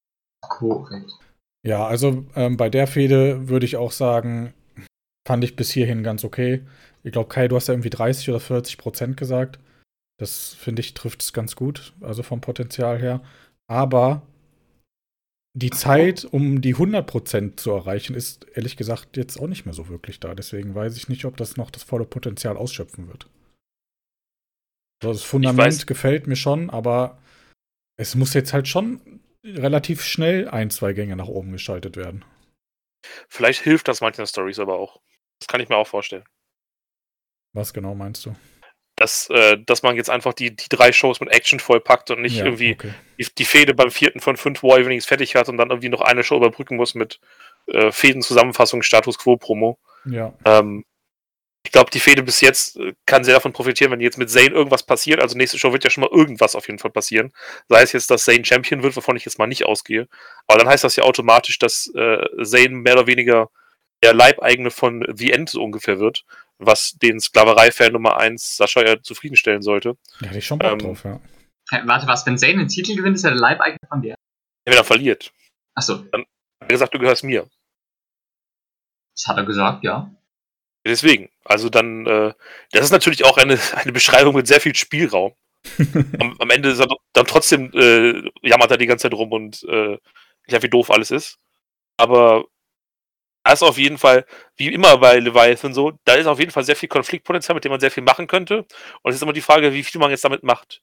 Korrekt. 0.49 1.11
Ja, 1.65 1.85
also 1.85 2.25
ähm, 2.35 2.57
bei 2.57 2.69
der 2.69 2.87
Fehde 2.87 3.49
würde 3.49 3.65
ich 3.65 3.75
auch 3.75 3.91
sagen, 3.91 4.53
fand 5.27 5.43
ich 5.43 5.55
bis 5.55 5.71
hierhin 5.71 6.03
ganz 6.03 6.23
okay. 6.23 6.61
Ich 7.03 7.11
glaube, 7.11 7.29
Kai, 7.29 7.47
du 7.47 7.55
hast 7.55 7.67
ja 7.67 7.73
irgendwie 7.73 7.89
30 7.89 8.29
oder 8.29 8.39
40 8.39 8.77
Prozent 8.77 9.17
gesagt. 9.17 9.59
Das 10.19 10.53
finde 10.53 10.81
ich 10.81 10.93
trifft 10.93 11.21
es 11.21 11.33
ganz 11.33 11.55
gut, 11.55 11.93
also 12.01 12.23
vom 12.23 12.41
Potenzial 12.41 12.99
her. 12.99 13.21
Aber 13.67 14.21
die 15.57 15.69
Zeit, 15.69 16.25
um 16.25 16.61
die 16.61 16.75
100% 16.75 17.57
zu 17.57 17.71
erreichen, 17.71 18.13
ist 18.13 18.45
ehrlich 18.53 18.75
gesagt 18.77 19.17
jetzt 19.17 19.39
auch 19.39 19.47
nicht 19.47 19.65
mehr 19.65 19.73
so 19.73 19.87
wirklich 19.87 20.19
da. 20.19 20.35
Deswegen 20.35 20.75
weiß 20.75 20.97
ich 20.97 21.09
nicht, 21.09 21.25
ob 21.25 21.37
das 21.37 21.57
noch 21.57 21.71
das 21.71 21.83
volle 21.83 22.05
Potenzial 22.05 22.57
ausschöpfen 22.57 23.07
wird. 23.07 23.27
Also 25.01 25.13
das 25.13 25.23
Fundament 25.23 25.87
gefällt 25.87 26.27
mir 26.27 26.35
schon, 26.35 26.69
aber 26.69 27.17
es 27.97 28.15
muss 28.15 28.33
jetzt 28.33 28.53
halt 28.53 28.67
schon 28.67 28.99
relativ 29.45 30.03
schnell 30.03 30.49
ein, 30.49 30.69
zwei 30.69 30.93
Gänge 30.93 31.15
nach 31.15 31.27
oben 31.27 31.51
geschaltet 31.51 31.95
werden. 31.95 32.25
Vielleicht 33.29 33.61
hilft 33.61 33.87
das 33.87 34.01
manchen 34.01 34.25
Stories 34.25 34.59
aber 34.59 34.79
auch. 34.79 34.99
Das 35.39 35.47
kann 35.47 35.61
ich 35.61 35.69
mir 35.69 35.77
auch 35.77 35.87
vorstellen. 35.87 36.25
Was 37.53 37.73
genau 37.73 37.95
meinst 37.95 38.25
du? 38.25 38.35
dass, 38.95 39.29
äh, 39.29 39.57
dass 39.65 39.83
man 39.83 39.95
jetzt 39.95 40.09
einfach 40.09 40.33
die, 40.33 40.55
die 40.55 40.69
drei 40.69 40.91
Shows 40.91 41.19
mit 41.19 41.29
Action 41.29 41.59
vollpackt 41.59 42.11
und 42.11 42.21
nicht 42.21 42.37
ja, 42.37 42.45
irgendwie 42.45 42.73
okay. 42.73 42.93
die, 43.19 43.27
die 43.37 43.45
Fehde 43.45 43.73
beim 43.73 43.91
vierten 43.91 44.19
von 44.19 44.37
fünf 44.37 44.63
War 44.63 44.79
Evenings 44.79 45.05
fertig 45.05 45.35
hat 45.35 45.49
und 45.49 45.57
dann 45.57 45.69
irgendwie 45.69 45.89
noch 45.89 46.01
eine 46.01 46.23
Show 46.23 46.37
überbrücken 46.37 46.77
muss 46.77 46.95
mit 46.95 47.19
äh, 47.67 47.91
Fäden-Zusammenfassung, 47.91 48.83
Status 48.83 49.17
Quo-Promo. 49.17 49.77
Ja. 50.05 50.33
Ähm, 50.45 50.85
ich 51.65 51.71
glaube, 51.71 51.91
die 51.91 51.99
Fehde 51.99 52.23
bis 52.23 52.41
jetzt 52.41 52.77
äh, 52.77 52.93
kann 53.05 53.23
sehr 53.23 53.33
davon 53.33 53.51
profitieren, 53.51 53.91
wenn 53.91 53.99
jetzt 53.99 54.17
mit 54.17 54.29
Zane 54.29 54.51
irgendwas 54.51 54.83
passiert. 54.83 55.21
Also 55.21 55.37
nächste 55.37 55.57
Show 55.57 55.73
wird 55.73 55.83
ja 55.83 55.89
schon 55.89 56.01
mal 56.01 56.09
irgendwas 56.11 56.55
auf 56.55 56.67
jeden 56.67 56.79
Fall 56.79 56.91
passieren. 56.91 57.33
Sei 57.67 57.81
es 57.81 57.91
jetzt, 57.91 58.09
dass 58.09 58.23
Zane 58.23 58.45
Champion 58.45 58.83
wird, 58.83 58.95
wovon 58.95 59.17
ich 59.17 59.25
jetzt 59.25 59.39
mal 59.39 59.47
nicht 59.47 59.65
ausgehe. 59.65 60.07
Aber 60.47 60.59
dann 60.59 60.67
heißt 60.67 60.83
das 60.83 60.95
ja 60.95 61.03
automatisch, 61.03 61.59
dass 61.59 61.91
äh, 61.95 62.23
Zane 62.43 62.69
mehr 62.69 62.93
oder 62.93 63.07
weniger 63.07 63.49
der 64.03 64.13
Leibeigene 64.13 64.71
von 64.71 65.05
The 65.15 65.31
End 65.31 65.49
so 65.49 65.63
ungefähr 65.63 65.99
wird 65.99 66.23
was 66.57 66.93
den 67.01 67.19
Sklaverei-Fan 67.19 67.91
Nummer 67.91 68.17
1 68.17 68.57
Sascha 68.57 68.81
ja 68.85 69.01
zufriedenstellen 69.01 69.61
sollte. 69.61 69.97
Da 70.19 70.27
hätte 70.27 70.39
ich 70.39 70.45
schon 70.45 70.59
Bock 70.59 70.71
ähm, 70.71 70.79
drauf, 70.79 71.03
ja. 71.03 71.19
Warte, 71.85 72.07
was, 72.07 72.25
wenn 72.25 72.37
Zane 72.37 72.57
den 72.57 72.67
Titel 72.67 72.95
gewinnt, 72.95 73.15
ist 73.15 73.23
er 73.23 73.31
der 73.31 73.39
Leibeigene 73.39 73.79
von 73.87 74.01
dir? 74.01 74.11
Ja, 74.11 74.71
wenn 74.71 74.77
er 74.77 74.83
verliert. 74.83 75.33
Achso. 75.73 75.95
Dann 75.95 76.21
hat 76.21 76.27
er 76.61 76.67
gesagt, 76.67 76.93
du 76.93 76.99
gehörst 76.99 77.23
mir. 77.23 77.49
Das 79.15 79.27
hat 79.27 79.37
er 79.37 79.45
gesagt, 79.45 79.83
ja. 79.83 80.11
Deswegen, 80.85 81.29
also 81.43 81.69
dann, 81.69 82.05
äh, 82.05 82.33
das 82.71 82.85
ist 82.85 82.91
natürlich 82.91 83.25
auch 83.25 83.37
eine, 83.37 83.59
eine 83.75 83.91
Beschreibung 83.91 84.35
mit 84.35 84.47
sehr 84.47 84.61
viel 84.61 84.75
Spielraum. 84.75 85.33
am, 86.19 86.35
am, 86.39 86.49
Ende 86.51 86.69
ist 86.69 86.79
er 86.79 86.87
dann 87.13 87.25
trotzdem, 87.25 87.71
äh, 87.73 88.29
jammert 88.47 88.69
er 88.69 88.77
die 88.77 88.85
ganze 88.85 89.03
Zeit 89.03 89.13
rum 89.13 89.31
und 89.31 89.63
äh, 89.63 89.97
ja, 90.47 90.61
wie 90.61 90.69
doof 90.69 90.91
alles 90.91 91.09
ist. 91.09 91.39
Aber 91.97 92.45
da 93.43 93.53
ist 93.53 93.63
auf 93.63 93.77
jeden 93.77 93.97
Fall, 93.97 94.25
wie 94.57 94.73
immer 94.73 94.97
bei 94.97 95.19
Leviathan 95.19 95.73
so, 95.73 95.93
da 96.05 96.15
ist 96.15 96.27
auf 96.27 96.39
jeden 96.39 96.51
Fall 96.51 96.63
sehr 96.63 96.75
viel 96.75 96.89
Konfliktpotenzial, 96.89 97.55
mit 97.55 97.63
dem 97.63 97.71
man 97.71 97.79
sehr 97.79 97.91
viel 97.91 98.03
machen 98.03 98.27
könnte. 98.27 98.65
Und 99.01 99.09
es 99.09 99.15
ist 99.15 99.21
immer 99.21 99.33
die 99.33 99.41
Frage, 99.41 99.73
wie 99.73 99.83
viel 99.83 99.99
man 99.99 100.11
jetzt 100.11 100.25
damit 100.25 100.43
macht. 100.43 100.81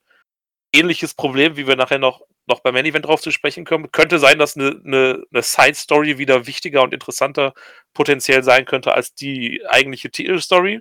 Ähnliches 0.73 1.15
Problem, 1.15 1.57
wie 1.57 1.67
wir 1.67 1.77
nachher 1.77 1.99
noch, 1.99 2.23
noch 2.47 2.61
beim 2.61 2.75
Main 2.75 2.87
Event 2.87 3.07
drauf 3.07 3.21
zu 3.21 3.31
sprechen 3.31 3.65
kommen, 3.65 3.91
könnte 3.93 4.19
sein, 4.19 4.39
dass 4.39 4.57
eine, 4.57 4.81
eine, 4.85 5.25
eine 5.33 5.43
Side-Story 5.43 6.19
wieder 6.19 6.47
wichtiger 6.47 6.83
und 6.83 6.93
interessanter 6.93 7.55
potenziell 7.95 8.43
sein 8.43 8.65
könnte 8.65 8.93
als 8.93 9.15
die 9.15 9.63
eigentliche 9.69 10.11
Titelstory. 10.11 10.81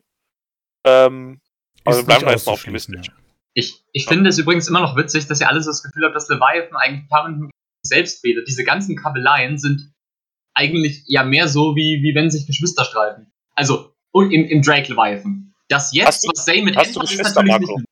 Ähm, 0.85 1.41
aber 1.85 1.97
wir 1.97 2.03
bleiben 2.03 2.29
jetzt 2.29 2.45
mal 2.45 2.53
optimistisch. 2.53 3.07
Ja. 3.07 3.13
Ich, 3.53 3.83
ich 3.91 4.05
ja. 4.05 4.09
finde 4.09 4.29
es 4.29 4.37
übrigens 4.37 4.67
immer 4.67 4.79
noch 4.79 4.95
witzig, 4.95 5.27
dass 5.27 5.41
ihr 5.41 5.49
alle 5.49 5.61
so 5.61 5.69
das 5.69 5.83
Gefühl 5.83 6.05
habt, 6.05 6.15
dass 6.15 6.29
Leviathan 6.29 6.75
eigentlich 6.77 7.09
permanent 7.09 7.51
selbst 7.83 8.23
redet. 8.23 8.47
Diese 8.47 8.63
ganzen 8.63 8.95
Kabeleien 8.95 9.57
sind 9.57 9.91
eigentlich 10.53 11.03
ja 11.07 11.23
mehr 11.23 11.47
so, 11.47 11.75
wie, 11.75 12.01
wie 12.01 12.15
wenn 12.15 12.29
sich 12.29 12.47
Geschwister 12.47 12.85
streiten. 12.85 13.31
Also, 13.55 13.93
und 14.11 14.31
im, 14.31 14.45
im 14.45 14.61
Drake 14.61 14.89
Leviathan. 14.91 15.53
Das 15.69 15.93
jetzt, 15.93 16.23
du, 16.23 16.29
was 16.29 16.45
Zane 16.45 16.63
mit 16.63 16.75
hast 16.75 16.95
du 16.95 16.99
Geschwister, 16.99 17.27
ist 17.27 17.35
natürlich 17.35 17.61
Marco? 17.61 17.77
nicht. 17.77 17.87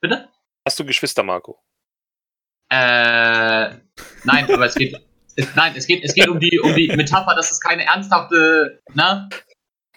Bitte? 0.00 0.28
Hast 0.64 0.78
du 0.78 0.84
Geschwister, 0.84 1.22
Marco? 1.22 1.58
Äh, 2.70 3.70
nein, 4.24 4.52
aber 4.52 4.66
es 4.66 4.74
geht. 4.74 5.00
Es, 5.36 5.54
nein, 5.54 5.72
es 5.76 5.86
geht, 5.86 6.02
es 6.02 6.14
geht 6.14 6.28
um 6.28 6.40
die, 6.40 6.58
um 6.58 6.74
die 6.74 6.88
Metapher, 6.88 7.34
dass 7.34 7.50
es 7.50 7.60
keine 7.60 7.84
ernsthafte, 7.84 8.82
ne? 8.94 9.28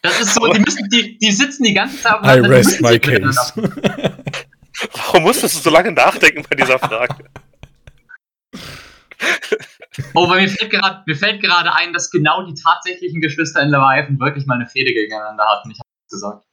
Das 0.03 0.19
ist 0.19 0.33
so, 0.33 0.45
die 0.51 0.59
müssen, 0.59 0.87
die, 0.89 1.17
die 1.17 1.31
sitzen 1.31 1.63
die 1.63 1.73
ganze 1.73 2.01
Zeit 2.01 2.23
I 2.23 2.39
rest 2.39 2.81
my 2.81 2.99
case. 2.99 3.53
Warum 4.93 5.23
musstest 5.23 5.55
du 5.55 5.59
so 5.59 5.69
lange 5.69 5.91
nachdenken 5.91 6.43
bei 6.49 6.55
dieser 6.55 6.79
Frage? 6.79 7.25
Oh, 10.13 10.27
weil 10.29 10.41
mir 10.41 10.49
fällt 10.49 10.71
gerade, 10.71 11.03
mir 11.05 11.15
fällt 11.15 11.41
gerade 11.41 11.73
ein, 11.73 11.93
dass 11.93 12.09
genau 12.09 12.45
die 12.45 12.55
tatsächlichen 12.55 13.21
Geschwister 13.21 13.61
in 13.61 13.69
Leviathan 13.69 14.19
wirklich 14.19 14.45
mal 14.45 14.55
eine 14.55 14.67
Fehde 14.67 14.93
gegeneinander 14.93 15.45
hatten. 15.45 15.69
Ich 15.69 15.79
habe 15.79 15.89
es 16.07 16.11
gesagt. 16.11 16.45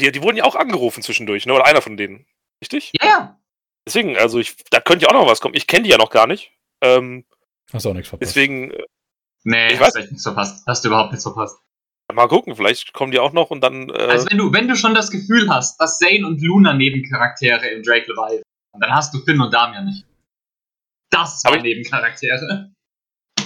Die, 0.00 0.10
die 0.10 0.22
wurden 0.22 0.36
ja 0.36 0.44
auch 0.44 0.56
angerufen 0.56 1.02
zwischendurch, 1.02 1.46
ne? 1.46 1.52
Oder 1.54 1.66
einer 1.66 1.82
von 1.82 1.96
denen. 1.96 2.26
Richtig? 2.60 2.92
Ja, 3.00 3.06
ja. 3.08 3.40
Deswegen, 3.86 4.16
also 4.16 4.38
ich, 4.38 4.56
da 4.70 4.80
könnte 4.80 5.04
ja 5.04 5.10
auch 5.10 5.20
noch 5.20 5.30
was 5.30 5.40
kommen. 5.40 5.54
Ich 5.54 5.66
kenne 5.66 5.84
die 5.84 5.90
ja 5.90 5.98
noch 5.98 6.10
gar 6.10 6.26
nicht. 6.26 6.52
Ähm, 6.80 7.24
Hast 7.72 7.84
du 7.84 7.90
auch 7.90 7.94
nichts 7.94 8.08
verpasst. 8.08 8.30
Deswegen. 8.30 8.70
Äh, 8.70 8.84
nee, 9.44 9.66
ich 9.68 9.80
hast 9.80 9.94
weiß. 9.94 9.96
echt 9.96 10.10
nichts 10.10 10.22
verpasst. 10.22 10.66
Hast 10.66 10.84
du 10.84 10.88
überhaupt 10.88 11.12
nichts 11.12 11.24
verpasst. 11.24 11.58
Mal 12.12 12.28
gucken, 12.28 12.54
vielleicht 12.54 12.92
kommen 12.92 13.12
die 13.12 13.18
auch 13.18 13.32
noch 13.32 13.50
und 13.50 13.62
dann. 13.62 13.88
Äh 13.88 13.92
also 13.92 14.28
wenn 14.30 14.38
du, 14.38 14.52
wenn 14.52 14.68
du 14.68 14.76
schon 14.76 14.94
das 14.94 15.10
Gefühl 15.10 15.48
hast, 15.48 15.80
dass 15.80 15.98
Zane 15.98 16.26
und 16.26 16.40
Luna 16.42 16.74
Nebencharaktere 16.74 17.66
im 17.68 17.82
Drake 17.82 18.10
Leviathan, 18.10 18.42
dann 18.78 18.94
hast 18.94 19.14
du 19.14 19.20
Finn 19.20 19.40
und 19.40 19.52
Damian 19.52 19.86
nicht. 19.86 20.04
Das 21.10 21.42
waren 21.44 21.62
Nebencharaktere. 21.62 22.70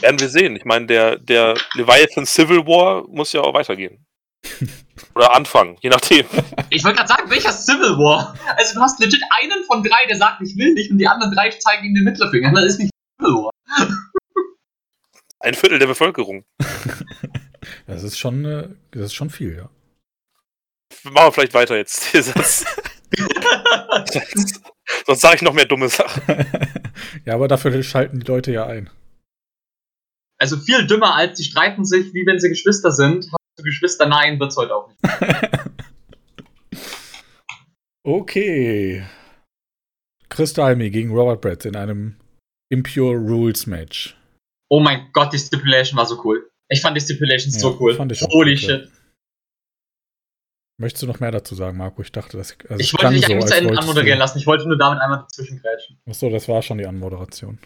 Werden 0.01 0.21
wir 0.21 0.29
sehen. 0.29 0.57
Ich 0.57 0.65
meine, 0.65 0.87
der, 0.87 1.19
der 1.19 1.55
Leviathan 1.75 2.27
Civil 2.27 2.67
War 2.67 3.07
muss 3.09 3.33
ja 3.33 3.43
auch 3.43 3.55
weitergehen. 3.55 4.05
Oder 5.15 5.35
anfangen, 5.35 5.77
je 5.81 5.91
nachdem. 5.91 6.27
Ich 6.71 6.85
wollte 6.85 6.99
gerade 6.99 7.09
sagen, 7.09 7.31
welcher 7.31 7.53
Civil 7.53 7.99
War? 7.99 8.37
Also 8.57 8.75
du 8.75 8.81
hast 8.81 9.01
legit 9.01 9.23
einen 9.41 9.65
von 9.65 9.83
drei, 9.83 10.07
der 10.07 10.17
sagt, 10.17 10.41
ich 10.43 10.57
will 10.57 10.75
nicht, 10.75 10.91
und 10.91 10.99
die 10.99 11.09
anderen 11.09 11.35
drei 11.35 11.51
zeigen 11.51 11.87
ihm 11.87 11.95
den 11.95 12.05
Mittelfinger. 12.05 12.53
Das 12.53 12.65
ist 12.67 12.79
nicht 12.79 12.93
Civil 13.21 13.35
War. 13.35 13.51
Ein 15.41 15.55
Viertel 15.55 15.79
der 15.79 15.87
Bevölkerung. 15.87 16.45
Das 17.87 18.03
ist 18.03 18.19
schon, 18.19 18.45
äh, 18.45 18.69
das 18.91 19.07
ist 19.07 19.15
schon 19.15 19.31
viel, 19.31 19.57
ja. 19.57 19.71
Machen 21.05 21.29
wir 21.29 21.33
vielleicht 21.33 21.55
weiter 21.55 21.77
jetzt. 21.77 22.13
Sonst 25.07 25.21
sage 25.21 25.37
ich 25.37 25.43
noch 25.43 25.53
mehr 25.53 25.67
dumme 25.67 25.89
Sachen. 25.89 26.23
ja, 27.25 27.35
aber 27.35 27.49
dafür 27.49 27.83
schalten 27.83 28.21
die 28.21 28.27
Leute 28.27 28.53
ja 28.53 28.67
ein. 28.67 28.91
Also 30.39 30.57
viel 30.57 30.87
dümmer 30.87 31.15
als 31.15 31.37
die 31.39 31.45
streiten 31.45 31.85
sich, 31.85 32.15
wie 32.15 32.25
wenn 32.27 32.39
sie 32.39 32.49
Geschwister 32.49 32.93
sind. 32.93 33.29
Du 33.59 33.65
Geschwister? 33.65 34.07
Nein, 34.07 34.39
wird's 34.39 34.57
heute 34.57 34.75
auch 34.75 34.89
nicht. 34.89 35.01
okay. 38.05 39.05
Chris 40.29 40.57
Almi 40.57 40.91
gegen 40.91 41.11
Robert 41.11 41.41
Brett 41.41 41.65
in 41.65 41.75
einem 41.75 42.15
Impure 42.71 43.17
Rules 43.17 43.67
Match. 43.67 44.17
Oh 44.71 44.79
mein 44.79 45.11
Gott, 45.13 45.33
die 45.33 45.39
Stipulation 45.39 45.97
war 45.97 46.07
so 46.07 46.23
cool. 46.25 46.49
Ich 46.69 46.81
fand 46.81 46.97
die 46.97 47.01
Stipulation 47.01 47.53
ja, 47.53 47.59
so 47.59 47.77
cool. 47.81 47.99
Holy 47.99 48.55
gut, 48.55 48.61
shit. 48.61 48.89
Möchtest 50.81 51.03
du 51.03 51.09
noch 51.09 51.19
mehr 51.19 51.33
dazu 51.33 51.57
sagen, 51.57 51.77
Marco? 51.77 52.03
Ich 52.03 52.13
dachte, 52.13 52.37
dass 52.37 52.57
also 52.69 52.81
ich 52.81 52.95
wollte 52.95 53.17
dich 53.17 53.27
so, 53.27 53.33
eigentlich 53.33 53.47
zu 53.47 53.57
Ende 53.57 53.77
anmoderieren 53.77 54.21
lassen. 54.21 54.39
Ich 54.39 54.47
wollte 54.47 54.69
nur 54.69 54.79
damit 54.79 55.01
einmal 55.01 55.23
dazwischen 55.23 55.61
grätschen. 55.61 55.99
Achso, 56.09 56.31
das 56.31 56.47
war 56.47 56.63
schon 56.63 56.79
die 56.79 56.87
Anmoderation. 56.87 57.59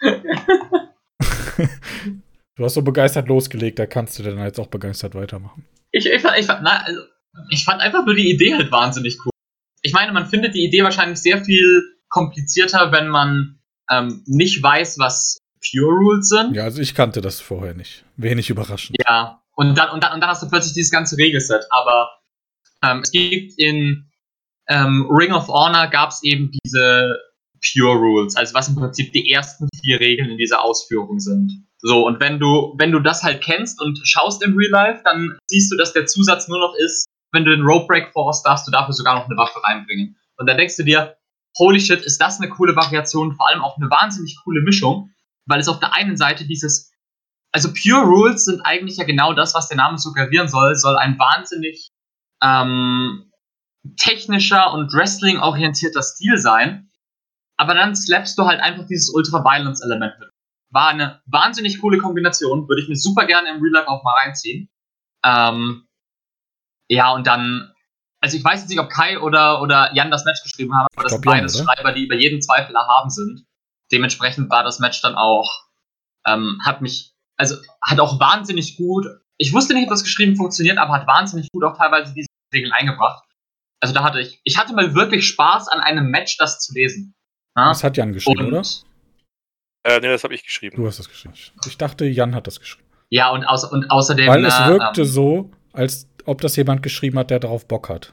du 2.60 2.66
hast 2.66 2.74
so 2.74 2.82
begeistert 2.82 3.26
losgelegt, 3.28 3.78
da 3.78 3.86
kannst 3.86 4.18
du 4.18 4.22
dann 4.22 4.38
jetzt 4.38 4.60
auch 4.60 4.66
begeistert 4.66 5.14
weitermachen. 5.14 5.64
Ich, 5.92 6.04
ich, 6.04 6.20
fand, 6.20 6.38
ich, 6.38 6.46
na, 6.46 6.82
also, 6.84 7.00
ich 7.48 7.64
fand 7.64 7.80
einfach 7.80 8.04
nur 8.04 8.14
die 8.14 8.30
Idee 8.30 8.54
halt 8.54 8.70
wahnsinnig 8.70 9.18
cool. 9.24 9.30
Ich 9.80 9.94
meine, 9.94 10.12
man 10.12 10.26
findet 10.26 10.54
die 10.54 10.64
Idee 10.64 10.82
wahrscheinlich 10.82 11.18
sehr 11.20 11.42
viel 11.42 11.82
komplizierter, 12.10 12.92
wenn 12.92 13.08
man 13.08 13.60
ähm, 13.90 14.22
nicht 14.26 14.62
weiß, 14.62 14.98
was 14.98 15.38
Pure 15.70 15.90
Rules 15.90 16.28
sind. 16.28 16.54
Ja, 16.54 16.64
also 16.64 16.82
ich 16.82 16.94
kannte 16.94 17.22
das 17.22 17.40
vorher 17.40 17.72
nicht. 17.72 18.04
Wenig 18.18 18.50
überraschend. 18.50 18.98
Ja, 19.08 19.42
und 19.54 19.78
dann, 19.78 19.88
und 19.90 20.04
dann, 20.04 20.12
und 20.12 20.20
dann 20.20 20.28
hast 20.28 20.42
du 20.42 20.48
plötzlich 20.50 20.74
dieses 20.74 20.90
ganze 20.90 21.16
Regelset. 21.16 21.64
Aber 21.70 22.10
ähm, 22.84 23.00
es 23.02 23.10
gibt 23.10 23.54
in 23.58 24.10
ähm, 24.68 25.08
Ring 25.10 25.32
of 25.32 25.48
Honor 25.48 25.88
gab 25.88 26.10
es 26.10 26.22
eben 26.22 26.50
diese 26.62 27.16
Pure 27.72 27.96
Rules, 27.96 28.36
also 28.36 28.52
was 28.52 28.68
im 28.68 28.74
Prinzip 28.74 29.14
die 29.14 29.32
ersten 29.32 29.66
vier 29.82 29.98
Regeln 29.98 30.28
in 30.28 30.36
dieser 30.36 30.62
Ausführung 30.62 31.20
sind. 31.20 31.66
So, 31.82 32.06
und 32.06 32.20
wenn 32.20 32.38
du, 32.38 32.74
wenn 32.78 32.92
du 32.92 33.00
das 33.00 33.22
halt 33.22 33.42
kennst 33.42 33.80
und 33.80 33.98
schaust 34.04 34.42
im 34.42 34.56
Real 34.56 34.70
Life, 34.70 35.02
dann 35.04 35.38
siehst 35.46 35.72
du, 35.72 35.76
dass 35.76 35.92
der 35.92 36.06
Zusatz 36.06 36.48
nur 36.48 36.58
noch 36.58 36.74
ist, 36.74 37.06
wenn 37.32 37.44
du 37.44 37.50
den 37.50 37.64
Rope 37.64 37.86
Break 37.86 38.12
forst, 38.12 38.44
darfst 38.46 38.66
du 38.66 38.70
dafür 38.70 38.92
sogar 38.92 39.14
noch 39.14 39.26
eine 39.26 39.36
Waffe 39.36 39.62
reinbringen. 39.62 40.16
Und 40.36 40.48
dann 40.48 40.58
denkst 40.58 40.76
du 40.76 40.84
dir, 40.84 41.16
holy 41.58 41.80
shit, 41.80 42.00
ist 42.02 42.20
das 42.20 42.40
eine 42.40 42.50
coole 42.50 42.76
Variation, 42.76 43.34
vor 43.34 43.48
allem 43.48 43.62
auch 43.62 43.76
eine 43.76 43.90
wahnsinnig 43.90 44.38
coole 44.44 44.60
Mischung, 44.62 45.10
weil 45.46 45.60
es 45.60 45.68
auf 45.68 45.80
der 45.80 45.94
einen 45.94 46.16
Seite 46.16 46.44
dieses, 46.46 46.92
also 47.52 47.72
Pure 47.72 48.04
Rules 48.04 48.44
sind 48.44 48.60
eigentlich 48.62 48.98
ja 48.98 49.04
genau 49.04 49.32
das, 49.32 49.54
was 49.54 49.68
der 49.68 49.76
Name 49.76 49.98
suggerieren 49.98 50.48
soll, 50.48 50.76
soll 50.76 50.96
ein 50.96 51.18
wahnsinnig 51.18 51.90
ähm, 52.42 53.30
technischer 53.96 54.72
und 54.72 54.92
Wrestling-orientierter 54.92 56.02
Stil 56.02 56.38
sein. 56.38 56.90
Aber 57.56 57.74
dann 57.74 57.94
slappst 57.94 58.38
du 58.38 58.46
halt 58.46 58.60
einfach 58.60 58.86
dieses 58.86 59.12
Ultra-Violence-Element 59.12 60.18
mit. 60.20 60.29
War 60.70 60.88
eine 60.88 61.20
wahnsinnig 61.26 61.80
coole 61.80 61.98
Kombination, 61.98 62.68
würde 62.68 62.82
ich 62.82 62.88
mir 62.88 62.96
super 62.96 63.26
gerne 63.26 63.50
im 63.50 63.60
Real 63.62 63.72
Life 63.72 63.88
auch 63.88 64.02
mal 64.04 64.14
reinziehen. 64.14 64.68
Ähm, 65.24 65.86
ja, 66.88 67.12
und 67.12 67.26
dann, 67.26 67.72
also 68.20 68.36
ich 68.36 68.44
weiß 68.44 68.60
jetzt 68.60 68.70
nicht, 68.70 68.80
ob 68.80 68.88
Kai 68.90 69.18
oder, 69.18 69.62
oder 69.62 69.92
Jan 69.94 70.10
das 70.10 70.24
Match 70.24 70.42
geschrieben 70.42 70.74
haben, 70.76 70.86
aber 70.94 71.04
das 71.04 71.12
sind 71.12 71.24
beides 71.24 71.56
Jan, 71.58 71.66
Schreiber, 71.66 71.92
die 71.92 72.04
über 72.04 72.16
jeden 72.16 72.40
Zweifel 72.40 72.74
erhaben 72.74 73.10
sind. 73.10 73.44
Dementsprechend 73.92 74.50
war 74.50 74.62
das 74.62 74.78
Match 74.78 75.00
dann 75.02 75.14
auch 75.14 75.66
Ähm, 76.26 76.58
hat 76.64 76.82
mich, 76.82 77.14
also 77.38 77.56
hat 77.82 77.98
auch 77.98 78.20
wahnsinnig 78.20 78.76
gut, 78.76 79.06
ich 79.38 79.54
wusste 79.54 79.72
nicht, 79.72 79.84
ob 79.84 79.90
das 79.90 80.04
geschrieben 80.04 80.36
funktioniert, 80.36 80.76
aber 80.76 80.92
hat 80.92 81.06
wahnsinnig 81.06 81.48
gut 81.50 81.64
auch 81.64 81.74
teilweise 81.76 82.12
diese 82.12 82.28
Regeln 82.52 82.72
eingebracht. 82.72 83.24
Also 83.80 83.94
da 83.94 84.02
hatte 84.04 84.20
ich, 84.20 84.38
ich 84.44 84.58
hatte 84.58 84.74
mal 84.74 84.94
wirklich 84.94 85.26
Spaß 85.26 85.68
an 85.68 85.80
einem 85.80 86.10
Match, 86.10 86.36
das 86.36 86.60
zu 86.60 86.74
lesen. 86.74 87.14
Ja? 87.56 87.70
Das 87.70 87.82
hat 87.82 87.96
Jan 87.96 88.12
geschrieben, 88.12 88.38
Und- 88.40 88.52
oder? 88.52 88.62
Äh, 89.84 90.00
nee, 90.00 90.08
das 90.08 90.24
habe 90.24 90.34
ich 90.34 90.44
geschrieben. 90.44 90.76
Du 90.76 90.86
hast 90.86 90.98
das 90.98 91.08
geschrieben. 91.08 91.34
Ich 91.66 91.78
dachte, 91.78 92.04
Jan 92.04 92.34
hat 92.34 92.46
das 92.46 92.60
geschrieben. 92.60 92.86
Ja, 93.08 93.30
und, 93.30 93.44
außer, 93.44 93.72
und 93.72 93.90
außerdem. 93.90 94.28
Weil 94.28 94.44
es 94.44 94.54
äh, 94.58 94.68
wirkte 94.68 95.02
ähm, 95.02 95.06
so, 95.06 95.50
als 95.72 96.06
ob 96.26 96.40
das 96.40 96.56
jemand 96.56 96.82
geschrieben 96.82 97.18
hat, 97.18 97.30
der 97.30 97.40
darauf 97.40 97.66
Bock 97.66 97.88
hat. 97.88 98.12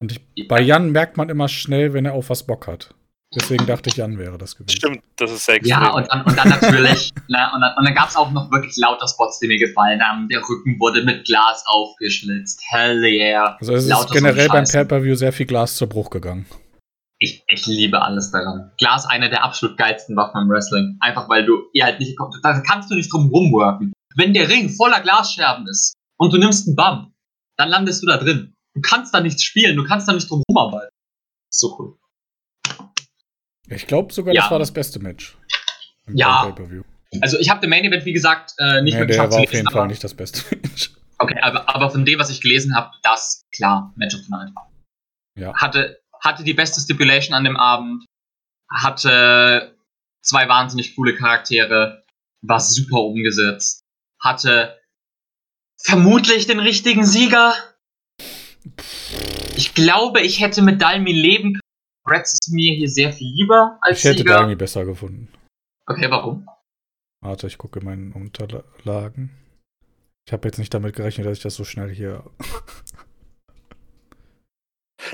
Und 0.00 0.12
ich, 0.12 0.20
Ja. 0.36 0.44
bei 0.48 0.60
Jan 0.60 0.90
merkt 0.90 1.16
man 1.16 1.28
immer 1.28 1.48
schnell, 1.48 1.92
wenn 1.92 2.06
er 2.06 2.14
auf 2.14 2.30
was 2.30 2.44
Bock 2.46 2.66
hat. 2.66 2.94
Deswegen 3.32 3.64
dachte 3.64 3.90
ich, 3.90 3.96
Jan 3.96 4.18
wäre 4.18 4.38
das 4.38 4.56
gewesen. 4.56 4.76
Stimmt, 4.76 5.02
das 5.16 5.30
ist 5.30 5.44
sehr 5.44 5.54
extrem. 5.56 5.70
Ja, 5.70 5.90
und 5.92 6.10
dann, 6.10 6.24
und 6.24 6.36
dann 6.36 6.48
natürlich, 6.48 7.12
ne, 7.28 7.48
und 7.54 7.60
dann, 7.60 7.76
und 7.76 7.84
dann 7.84 7.94
gab 7.94 8.08
es 8.08 8.16
auch 8.16 8.30
noch 8.32 8.50
wirklich 8.50 8.76
lauter 8.76 9.06
Spots, 9.06 9.38
die 9.38 9.46
mir 9.46 9.58
gefallen 9.58 10.02
haben. 10.02 10.28
Der 10.28 10.40
Rücken 10.40 10.80
wurde 10.80 11.04
mit 11.04 11.26
Glas 11.26 11.62
aufgeschlitzt. 11.66 12.60
Hell 12.70 13.04
yeah. 13.04 13.56
Also 13.60 13.74
es 13.74 13.84
ist 13.84 13.90
Lauter 13.90 14.08
so 14.08 14.14
generell 14.14 14.48
beim. 14.48 14.64
Pay-Per-View 14.64 15.14
sehr 15.14 15.32
viel 15.32 15.46
Glas 15.46 15.76
zu 15.76 15.88
Bruch 15.88 16.10
gegangen. 16.10 16.46
Ich, 17.22 17.44
ich 17.48 17.66
liebe 17.66 18.00
alles 18.00 18.30
daran. 18.30 18.72
Glas 18.78 19.04
einer 19.06 19.28
der 19.28 19.44
absolut 19.44 19.76
geilsten 19.76 20.16
Waffen 20.16 20.40
im 20.42 20.48
Wrestling. 20.48 20.96
Einfach 21.00 21.28
weil 21.28 21.44
du 21.44 21.68
ihr 21.74 21.84
halt 21.84 22.00
nicht, 22.00 22.16
da 22.42 22.60
kannst 22.60 22.90
du 22.90 22.94
nicht 22.94 23.12
drum 23.12 23.28
rumworken. 23.28 23.92
Wenn 24.16 24.32
der 24.32 24.48
Ring 24.48 24.70
voller 24.70 25.00
Glasscherben 25.00 25.68
ist 25.68 25.92
und 26.18 26.32
du 26.32 26.38
nimmst 26.38 26.66
einen 26.66 26.76
Bump, 26.76 27.12
dann 27.58 27.68
landest 27.68 28.02
du 28.02 28.06
da 28.06 28.16
drin. 28.16 28.54
Du 28.74 28.80
kannst 28.80 29.12
da 29.14 29.20
nichts 29.20 29.42
spielen, 29.42 29.76
du 29.76 29.84
kannst 29.84 30.08
da 30.08 30.12
nicht 30.14 30.30
drum 30.30 30.42
rumarbeiten. 30.48 30.88
So 31.52 31.76
cool. 31.78 31.98
Ich 33.68 33.86
glaube 33.86 34.12
sogar, 34.12 34.34
Ja. 34.34 34.42
das 34.42 34.50
war 34.50 34.58
das 34.58 34.72
beste 34.72 34.98
Match. 34.98 35.36
Ja. 36.08 36.54
Also 37.20 37.38
ich 37.38 37.50
habe 37.50 37.60
den 37.60 37.70
Main 37.70 37.84
Event, 37.84 38.04
wie 38.04 38.12
gesagt, 38.12 38.54
äh, 38.58 38.82
nicht 38.82 38.94
Nee, 38.94 39.00
mehr 39.00 39.06
der 39.06 39.06
geschafft 39.06 39.32
war 39.32 39.38
zu 39.38 39.44
auf 39.44 39.52
jeden 39.52 39.70
Fall 39.70 39.86
nicht 39.88 40.02
das 40.02 40.14
beste 40.14 40.42
Match. 40.56 40.90
Okay, 41.18 41.38
aber, 41.42 41.68
aber 41.68 41.90
von 41.90 42.04
dem, 42.04 42.18
was 42.18 42.30
ich 42.30 42.40
gelesen 42.40 42.74
habe, 42.74 42.90
das 43.02 43.44
klar, 43.54 43.92
Match 43.96 44.14
of 44.14 44.22
the 44.22 44.30
Night. 44.30 44.50
Ja. 45.36 45.52
Hatte, 45.54 45.99
hatte 46.22 46.44
die 46.44 46.54
beste 46.54 46.80
Stipulation 46.80 47.34
an 47.34 47.44
dem 47.44 47.56
Abend, 47.56 48.04
hatte 48.70 49.76
zwei 50.22 50.48
wahnsinnig 50.48 50.94
coole 50.94 51.14
Charaktere, 51.16 52.04
war 52.42 52.60
super 52.60 53.00
umgesetzt, 53.00 53.82
hatte 54.20 54.78
vermutlich 55.82 56.46
den 56.46 56.60
richtigen 56.60 57.04
Sieger. 57.04 57.54
Ich 59.56 59.74
glaube, 59.74 60.20
ich 60.20 60.40
hätte 60.40 60.62
mit 60.62 60.80
Dalmi 60.80 61.12
leben 61.12 61.54
können. 61.54 61.60
Bretz 62.04 62.32
ist 62.32 62.50
mir 62.50 62.74
hier 62.74 62.88
sehr 62.88 63.12
viel 63.12 63.32
lieber 63.34 63.78
als 63.82 63.98
Ich 63.98 64.04
hätte 64.04 64.18
Sieger. 64.18 64.38
Dalmi 64.38 64.56
besser 64.56 64.84
gefunden. 64.84 65.28
Okay, 65.86 66.10
warum? 66.10 66.46
Warte, 67.22 67.46
ich 67.46 67.58
gucke 67.58 67.80
in 67.80 67.84
meinen 67.84 68.12
Unterlagen. 68.12 69.30
Ich 70.26 70.32
habe 70.32 70.48
jetzt 70.48 70.58
nicht 70.58 70.72
damit 70.72 70.94
gerechnet, 70.94 71.26
dass 71.26 71.38
ich 71.38 71.42
das 71.42 71.54
so 71.54 71.64
schnell 71.64 71.90
hier. 71.90 72.24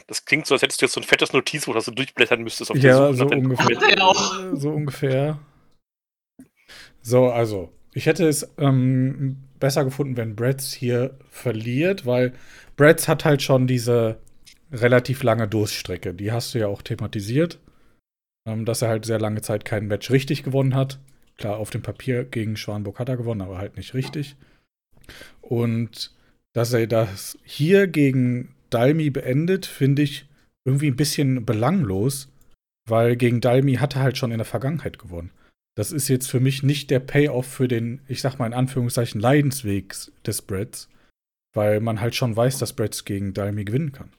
Das 0.06 0.24
klingt 0.24 0.46
so, 0.46 0.54
als 0.54 0.62
hättest 0.62 0.80
du 0.80 0.86
jetzt 0.86 0.94
so 0.94 1.00
ein 1.00 1.04
fettes 1.04 1.32
Notizbuch, 1.32 1.74
das 1.74 1.86
du 1.86 1.92
durchblättern 1.92 2.42
müsstest 2.42 2.70
auf 2.70 2.76
Ja, 2.76 3.12
so 3.12 3.26
ungefähr. 3.26 3.98
So 4.54 4.70
ungefähr. 4.70 5.38
So, 7.02 7.28
also, 7.28 7.72
ich 7.94 8.06
hätte 8.06 8.26
es 8.28 8.50
ähm, 8.58 9.36
besser 9.60 9.84
gefunden, 9.84 10.16
wenn 10.16 10.36
Bretz 10.36 10.72
hier 10.72 11.16
verliert, 11.30 12.04
weil 12.04 12.32
Bretz 12.76 13.08
hat 13.08 13.24
halt 13.24 13.42
schon 13.42 13.66
diese 13.66 14.18
relativ 14.72 15.22
lange 15.22 15.48
Durststrecke. 15.48 16.14
Die 16.14 16.32
hast 16.32 16.54
du 16.54 16.58
ja 16.58 16.66
auch 16.66 16.82
thematisiert, 16.82 17.60
ähm, 18.46 18.64
dass 18.64 18.82
er 18.82 18.88
halt 18.88 19.04
sehr 19.04 19.20
lange 19.20 19.40
Zeit 19.40 19.64
kein 19.64 19.86
Match 19.86 20.10
richtig 20.10 20.42
gewonnen 20.42 20.74
hat. 20.74 20.98
Klar, 21.38 21.58
auf 21.58 21.70
dem 21.70 21.82
Papier 21.82 22.24
gegen 22.24 22.56
Schwanburg 22.56 22.98
hat 22.98 23.08
er 23.08 23.16
gewonnen, 23.16 23.42
aber 23.42 23.58
halt 23.58 23.76
nicht 23.76 23.94
richtig. 23.94 24.36
Und 25.40 26.12
dass 26.54 26.72
er 26.72 26.86
das 26.86 27.38
hier 27.44 27.86
gegen 27.86 28.55
Dalmi 28.70 29.10
beendet, 29.10 29.66
finde 29.66 30.02
ich 30.02 30.26
irgendwie 30.64 30.88
ein 30.88 30.96
bisschen 30.96 31.44
belanglos, 31.44 32.28
weil 32.88 33.16
gegen 33.16 33.40
Dalmi 33.40 33.74
hat 33.74 33.96
er 33.96 34.02
halt 34.02 34.18
schon 34.18 34.32
in 34.32 34.38
der 34.38 34.44
Vergangenheit 34.44 34.98
gewonnen. 34.98 35.30
Das 35.76 35.92
ist 35.92 36.08
jetzt 36.08 36.30
für 36.30 36.40
mich 36.40 36.62
nicht 36.62 36.90
der 36.90 37.00
Payoff 37.00 37.46
für 37.46 37.68
den, 37.68 38.00
ich 38.08 38.20
sag 38.20 38.38
mal 38.38 38.46
in 38.46 38.54
Anführungszeichen, 38.54 39.20
Leidensweg 39.20 39.94
des 40.26 40.42
Bretts, 40.42 40.88
weil 41.54 41.80
man 41.80 42.00
halt 42.00 42.14
schon 42.14 42.34
weiß, 42.34 42.58
dass 42.58 42.72
Bretts 42.72 43.04
gegen 43.04 43.34
Dalmi 43.34 43.64
gewinnen 43.64 43.92
kann. 43.92 44.10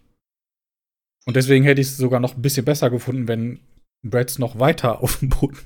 Und 1.25 1.35
deswegen 1.35 1.65
hätte 1.65 1.81
ich 1.81 1.87
es 1.87 1.97
sogar 1.97 2.19
noch 2.19 2.35
ein 2.35 2.41
bisschen 2.41 2.63
besser 2.65 2.89
gefunden, 2.89 3.27
wenn 3.27 3.59
Bretts 4.03 4.39
noch 4.39 4.59
weiter 4.59 5.01
auf 5.01 5.17
dem 5.17 5.29
Boden, 5.29 5.57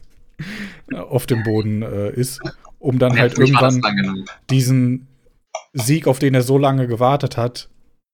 auf 0.96 1.28
dem 1.28 1.44
Boden 1.44 1.82
äh, 1.84 2.12
ist, 2.12 2.40
um 2.80 2.98
dann 2.98 3.20
halt 3.20 3.38
irgendwann 3.38 3.82
diesen 4.50 5.08
Sieg, 5.74 6.08
auf 6.08 6.20
den 6.20 6.34
er 6.34 6.42
so 6.42 6.58
lange 6.58 6.88
gewartet 6.88 7.38
hat, 7.38 7.70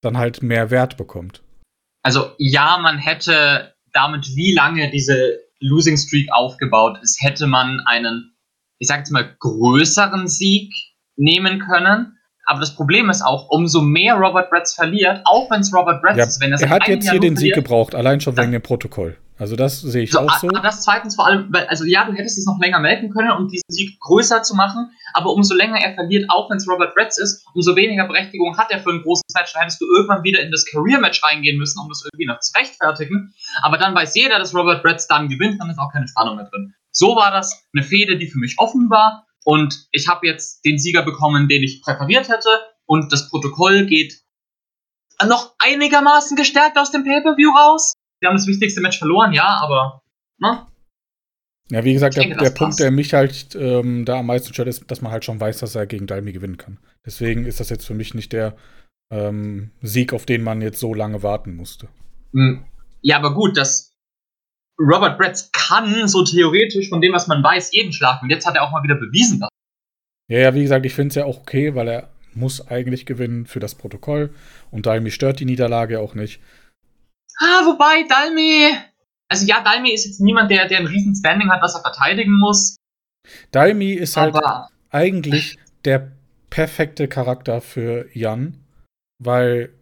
dann 0.07 0.17
halt 0.17 0.41
mehr 0.41 0.71
Wert 0.71 0.97
bekommt. 0.97 1.43
Also 2.03 2.31
ja, 2.37 2.77
man 2.81 2.97
hätte 2.97 3.73
damit, 3.93 4.27
wie 4.35 4.53
lange 4.53 4.89
diese 4.91 5.39
Losing 5.59 5.97
Streak 5.97 6.31
aufgebaut 6.31 6.97
ist, 7.01 7.21
hätte 7.21 7.47
man 7.47 7.81
einen, 7.85 8.35
ich 8.79 8.87
sag 8.87 8.99
jetzt 8.99 9.11
mal, 9.11 9.35
größeren 9.39 10.27
Sieg 10.27 10.73
nehmen 11.15 11.59
können. 11.59 12.17
Aber 12.45 12.61
das 12.61 12.75
Problem 12.75 13.09
ist 13.09 13.21
auch, 13.23 13.49
umso 13.49 13.81
mehr 13.81 14.15
Robert 14.15 14.49
Bretz 14.49 14.73
verliert, 14.73 15.21
auch 15.25 15.51
wenn 15.51 15.61
es 15.61 15.73
Robert 15.73 16.01
Bretz 16.01 16.17
Ja, 16.17 16.23
ist, 16.25 16.39
wenn 16.39 16.51
er 16.51 16.59
seit 16.59 16.69
hat 16.69 16.83
einem 16.83 16.95
jetzt 16.95 17.05
Jahr 17.05 17.13
hier 17.13 17.19
den 17.19 17.35
Sieg 17.35 17.53
verliert, 17.53 17.55
gebraucht, 17.55 17.95
allein 17.95 18.21
schon 18.21 18.37
wegen 18.37 18.53
dem 18.53 18.61
Protokoll. 18.61 19.17
Also 19.39 19.55
das 19.55 19.81
sehe 19.81 20.03
ich 20.03 20.11
so, 20.11 20.19
auch 20.19 20.39
so. 20.39 20.47
ah, 20.49 20.61
Das 20.61 20.81
zweitens 20.81 21.15
vor 21.15 21.27
allem, 21.27 21.47
weil, 21.51 21.67
also 21.67 21.85
ja, 21.85 22.05
du 22.05 22.13
hättest 22.13 22.39
es 22.39 22.45
noch 22.45 22.59
länger 22.59 22.79
melken 22.79 23.11
können, 23.11 23.31
um 23.31 23.47
diesen 23.47 23.63
Sieg 23.67 23.99
größer 23.99 24.41
zu 24.41 24.55
machen, 24.55 24.91
aber 25.13 25.31
umso 25.31 25.53
länger 25.53 25.79
er 25.79 25.93
verliert, 25.93 26.25
auch 26.29 26.49
wenn 26.49 26.57
es 26.57 26.67
Robert 26.67 26.95
Bretz 26.95 27.17
ist, 27.17 27.45
umso 27.53 27.75
weniger 27.75 28.07
Berechtigung 28.07 28.57
hat 28.57 28.71
er 28.71 28.79
für 28.79 28.89
ein 28.89 29.01
großes 29.03 29.33
Match. 29.35 29.53
Da 29.53 29.61
hättest 29.61 29.79
du 29.79 29.85
irgendwann 29.85 30.23
wieder 30.23 30.41
in 30.41 30.51
das 30.51 30.65
Career-Match 30.65 31.23
reingehen 31.23 31.57
müssen, 31.57 31.79
um 31.79 31.87
das 31.89 32.03
irgendwie 32.03 32.25
noch 32.25 32.39
zu 32.39 32.51
rechtfertigen. 32.57 33.33
Aber 33.61 33.77
dann 33.77 33.93
weiß 33.93 34.15
jeder, 34.15 34.39
dass 34.39 34.55
Robert 34.55 34.81
Bretz 34.81 35.07
dann 35.07 35.29
gewinnt, 35.29 35.61
dann 35.61 35.69
ist 35.69 35.77
auch 35.77 35.91
keine 35.91 36.07
Spannung 36.07 36.37
mehr 36.37 36.49
drin. 36.49 36.73
So 36.91 37.15
war 37.15 37.31
das 37.31 37.63
eine 37.73 37.83
Fehde, 37.83 38.17
die 38.17 38.27
für 38.27 38.39
mich 38.39 38.55
offen 38.57 38.89
war 38.89 39.27
und 39.43 39.87
ich 39.91 40.07
habe 40.07 40.25
jetzt 40.25 40.65
den 40.65 40.79
Sieger 40.79 41.03
bekommen, 41.03 41.47
den 41.47 41.61
ich 41.61 41.81
präferiert 41.83 42.27
hätte 42.27 42.49
und 42.85 43.13
das 43.13 43.29
Protokoll 43.29 43.85
geht 43.85 44.19
noch 45.25 45.55
einigermaßen 45.59 46.35
gestärkt 46.35 46.77
aus 46.77 46.91
dem 46.91 47.03
Pay-Per-View 47.03 47.51
raus. 47.51 47.93
Wir 48.19 48.29
haben 48.29 48.37
das 48.37 48.47
wichtigste 48.47 48.81
Match 48.81 48.97
verloren, 48.97 49.33
ja, 49.33 49.59
aber 49.61 50.01
ne? 50.39 50.65
Ja, 51.69 51.83
wie 51.83 51.93
gesagt, 51.93 52.15
der, 52.15 52.23
denke, 52.23 52.37
der 52.37 52.49
das 52.49 52.57
Punkt, 52.57 52.79
der 52.79 52.91
mich 52.91 53.13
halt 53.13 53.55
ähm, 53.55 54.05
da 54.05 54.19
am 54.19 54.27
meisten 54.27 54.53
stört, 54.53 54.69
ist, 54.69 54.89
dass 54.89 55.01
man 55.01 55.11
halt 55.11 55.25
schon 55.25 55.39
weiß, 55.39 55.59
dass 55.59 55.75
er 55.75 55.85
gegen 55.85 56.07
Dalmi 56.07 56.31
gewinnen 56.31 56.57
kann. 56.57 56.79
Deswegen 57.05 57.45
ist 57.45 57.59
das 57.59 57.69
jetzt 57.69 57.85
für 57.85 57.93
mich 57.93 58.13
nicht 58.13 58.31
der 58.31 58.55
ähm, 59.11 59.71
Sieg, 59.81 60.13
auf 60.13 60.25
den 60.25 60.43
man 60.43 60.61
jetzt 60.61 60.79
so 60.79 60.93
lange 60.93 61.23
warten 61.23 61.55
musste. 61.55 61.89
Hm, 62.33 62.65
Ja, 63.01 63.17
aber 63.17 63.33
gut, 63.33 63.57
dass 63.57 63.93
Robert 64.79 65.17
Bretz 65.17 65.51
kann 65.51 66.07
so 66.07 66.23
theoretisch 66.23 66.89
von 66.89 67.01
dem, 67.01 67.13
was 67.13 67.27
man 67.27 67.43
weiß, 67.43 67.73
jeden 67.73 67.91
schlagen. 67.91 68.19
Und 68.23 68.29
jetzt 68.29 68.45
hat 68.45 68.55
er 68.55 68.63
auch 68.63 68.71
mal 68.71 68.83
wieder 68.83 68.95
bewiesen, 68.95 69.39
dass 69.39 69.49
Ja, 70.29 70.39
ja, 70.39 70.53
wie 70.53 70.61
gesagt, 70.61 70.85
ich 70.85 70.93
finde 70.93 71.09
es 71.09 71.15
ja 71.15 71.25
auch 71.25 71.39
okay, 71.39 71.75
weil 71.75 71.87
er 71.89 72.09
muss 72.33 72.67
eigentlich 72.67 73.05
gewinnen 73.05 73.45
für 73.45 73.59
das 73.59 73.75
Protokoll 73.75 74.33
und 74.71 74.85
Dalmi 74.85 75.11
stört 75.11 75.39
die 75.39 75.45
Niederlage 75.45 75.95
ja 75.95 75.99
auch 75.99 76.13
nicht. 76.13 76.39
Ah, 77.39 77.65
wobei, 77.65 78.07
Dalmi. 78.07 78.71
Also 79.29 79.45
ja, 79.45 79.61
Dalmi 79.61 79.93
ist 79.93 80.05
jetzt 80.05 80.21
niemand, 80.21 80.49
der, 80.49 80.67
der 80.67 80.79
ein 80.79 80.87
riesen 80.87 81.15
Standing 81.15 81.49
hat, 81.49 81.61
was 81.61 81.75
er 81.75 81.81
verteidigen 81.81 82.37
muss. 82.37 82.77
Dalmi 83.51 83.93
ist 83.93 84.17
halt 84.17 84.35
Aber 84.35 84.69
eigentlich 84.89 85.57
der 85.85 86.11
perfekte 86.49 87.07
Charakter 87.07 87.61
für 87.61 88.07
Jan, 88.13 88.57
weil 89.19 89.73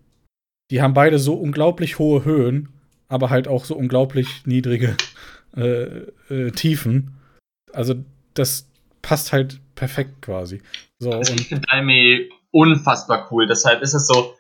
die 0.72 0.82
haben 0.82 0.94
beide 0.94 1.20
so 1.20 1.36
unglaublich 1.36 2.00
hohe 2.00 2.26
Höhen, 2.26 2.70
aber 3.08 3.30
halt 3.30 3.48
auch 3.48 3.66
so 3.66 3.76
unglaublich 3.76 4.46
niedrige 4.46 4.98
äh, 5.56 6.08
äh, 6.30 6.52
Tiefen. 6.52 7.20
Also 7.72 7.96
das 8.34 8.68
passt 9.02 9.32
halt 9.32 9.62
perfekt 9.76 10.24
quasi. 10.24 10.62
So 11.00 11.12
also 11.12 11.34
ich 11.34 11.48
finde 11.48 11.68
Dalmi 11.68 12.30
unfassbar 12.52 13.28
cool. 13.32 13.46
Deshalb 13.48 13.82
ist 13.82 13.94
es 13.94 14.08
so. 14.08 14.35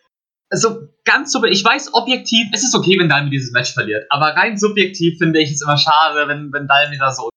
Also 0.56 0.88
ganz 1.03 1.34
so, 1.34 1.44
ich 1.44 1.65
weiß 1.65 1.94
objektiv, 1.94 2.48
es 2.53 2.64
ist 2.64 2.73
okay, 2.73 2.98
wenn 2.98 3.10
Dalmi 3.10 3.30
dieses 3.30 3.52
Match 3.52 3.73
verliert, 3.73 4.06
aber 4.10 4.27
rein 4.27 4.57
subjektiv 4.57 5.18
finde 5.18 5.41
ich 5.41 5.52
es 5.52 5.61
immer 5.61 5.77
schade, 5.77 6.30
wenn, 6.30 6.53
wenn 6.53 6.65
Dalmi 6.65 6.98
da 6.98 7.11
so. 7.11 7.30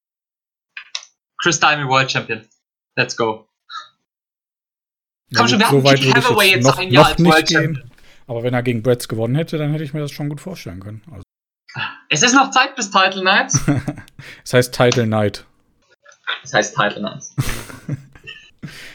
Chris 1.42 1.58
Dalmi 1.58 1.88
World 1.88 2.12
Champion. 2.12 2.46
Let's 2.96 3.16
go. 3.16 3.48
Komm 5.34 5.48
schon, 5.48 5.58
wir 5.58 5.66
so 5.66 5.82
hatten 5.82 6.00
Pete 6.00 6.14
Hathaway 6.14 6.50
jetzt 6.50 6.64
noch, 6.64 6.78
ein 6.78 6.92
Jahr 6.92 7.06
als 7.06 7.24
World 7.24 7.48
gehen. 7.48 7.74
Champion. 7.74 7.90
Aber 8.28 8.44
wenn 8.44 8.54
er 8.54 8.62
gegen 8.62 8.84
Bretts 8.84 9.08
gewonnen 9.08 9.34
hätte, 9.34 9.58
dann 9.58 9.72
hätte 9.72 9.82
ich 9.82 9.92
mir 9.92 10.00
das 10.00 10.12
schon 10.12 10.28
gut 10.28 10.40
vorstellen 10.40 10.78
können. 10.78 11.02
Also, 11.10 11.22
Es 12.10 12.22
ist 12.22 12.34
noch 12.34 12.52
Zeit 12.52 12.76
bis 12.76 12.88
Title 12.92 13.24
Nights. 13.24 13.60
das 14.44 14.52
heißt 14.52 14.72
Title 14.72 15.08
Night. 15.08 15.44
Das 16.42 16.54
heißt 16.54 16.76
Title 16.76 17.02
Nights. 17.02 17.34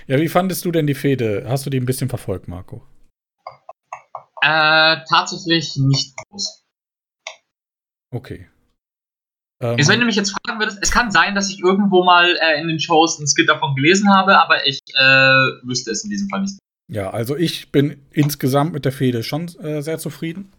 Ja, 0.05 0.19
wie 0.19 0.27
fandest 0.27 0.65
du 0.65 0.71
denn 0.71 0.85
die 0.85 0.93
Fehde? 0.93 1.45
Hast 1.47 1.65
du 1.65 1.69
die 1.69 1.79
ein 1.79 1.85
bisschen 1.85 2.09
verfolgt, 2.09 2.49
Marco? 2.49 2.85
Äh, 4.45 5.05
tatsächlich 5.07 5.77
nicht 5.77 6.13
groß. 6.17 6.65
Okay. 8.13 8.49
Ähm, 9.61 9.77
Also 9.77 9.89
wenn 9.89 10.01
du 10.01 10.05
mich 10.05 10.17
jetzt 10.17 10.31
fragen 10.31 10.59
würdest, 10.59 10.79
es 10.81 10.91
kann 10.91 11.11
sein, 11.11 11.33
dass 11.33 11.49
ich 11.49 11.61
irgendwo 11.61 12.03
mal 12.03 12.37
äh, 12.41 12.59
in 12.59 12.67
den 12.67 12.79
Shows 12.79 13.19
ein 13.19 13.27
Skit 13.27 13.47
davon 13.47 13.73
gelesen 13.75 14.13
habe, 14.13 14.37
aber 14.37 14.67
ich 14.67 14.79
äh, 14.95 15.01
wüsste 15.63 15.91
es 15.91 16.03
in 16.03 16.09
diesem 16.09 16.27
Fall 16.27 16.41
nicht. 16.41 16.59
Ja, 16.91 17.09
also 17.11 17.37
ich 17.37 17.71
bin 17.71 18.05
insgesamt 18.11 18.73
mit 18.73 18.83
der 18.83 18.91
Fehde 18.91 19.23
schon 19.23 19.47
äh, 19.59 19.81
sehr 19.81 19.97
zufrieden. 19.97 20.51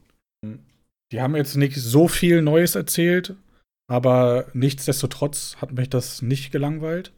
Die 1.12 1.20
haben 1.20 1.36
jetzt 1.36 1.56
nicht 1.56 1.76
so 1.76 2.08
viel 2.08 2.40
Neues 2.40 2.74
erzählt, 2.74 3.36
aber 3.86 4.46
nichtsdestotrotz 4.54 5.56
hat 5.60 5.72
mich 5.72 5.90
das 5.90 6.22
nicht 6.22 6.50
gelangweilt. 6.50 7.12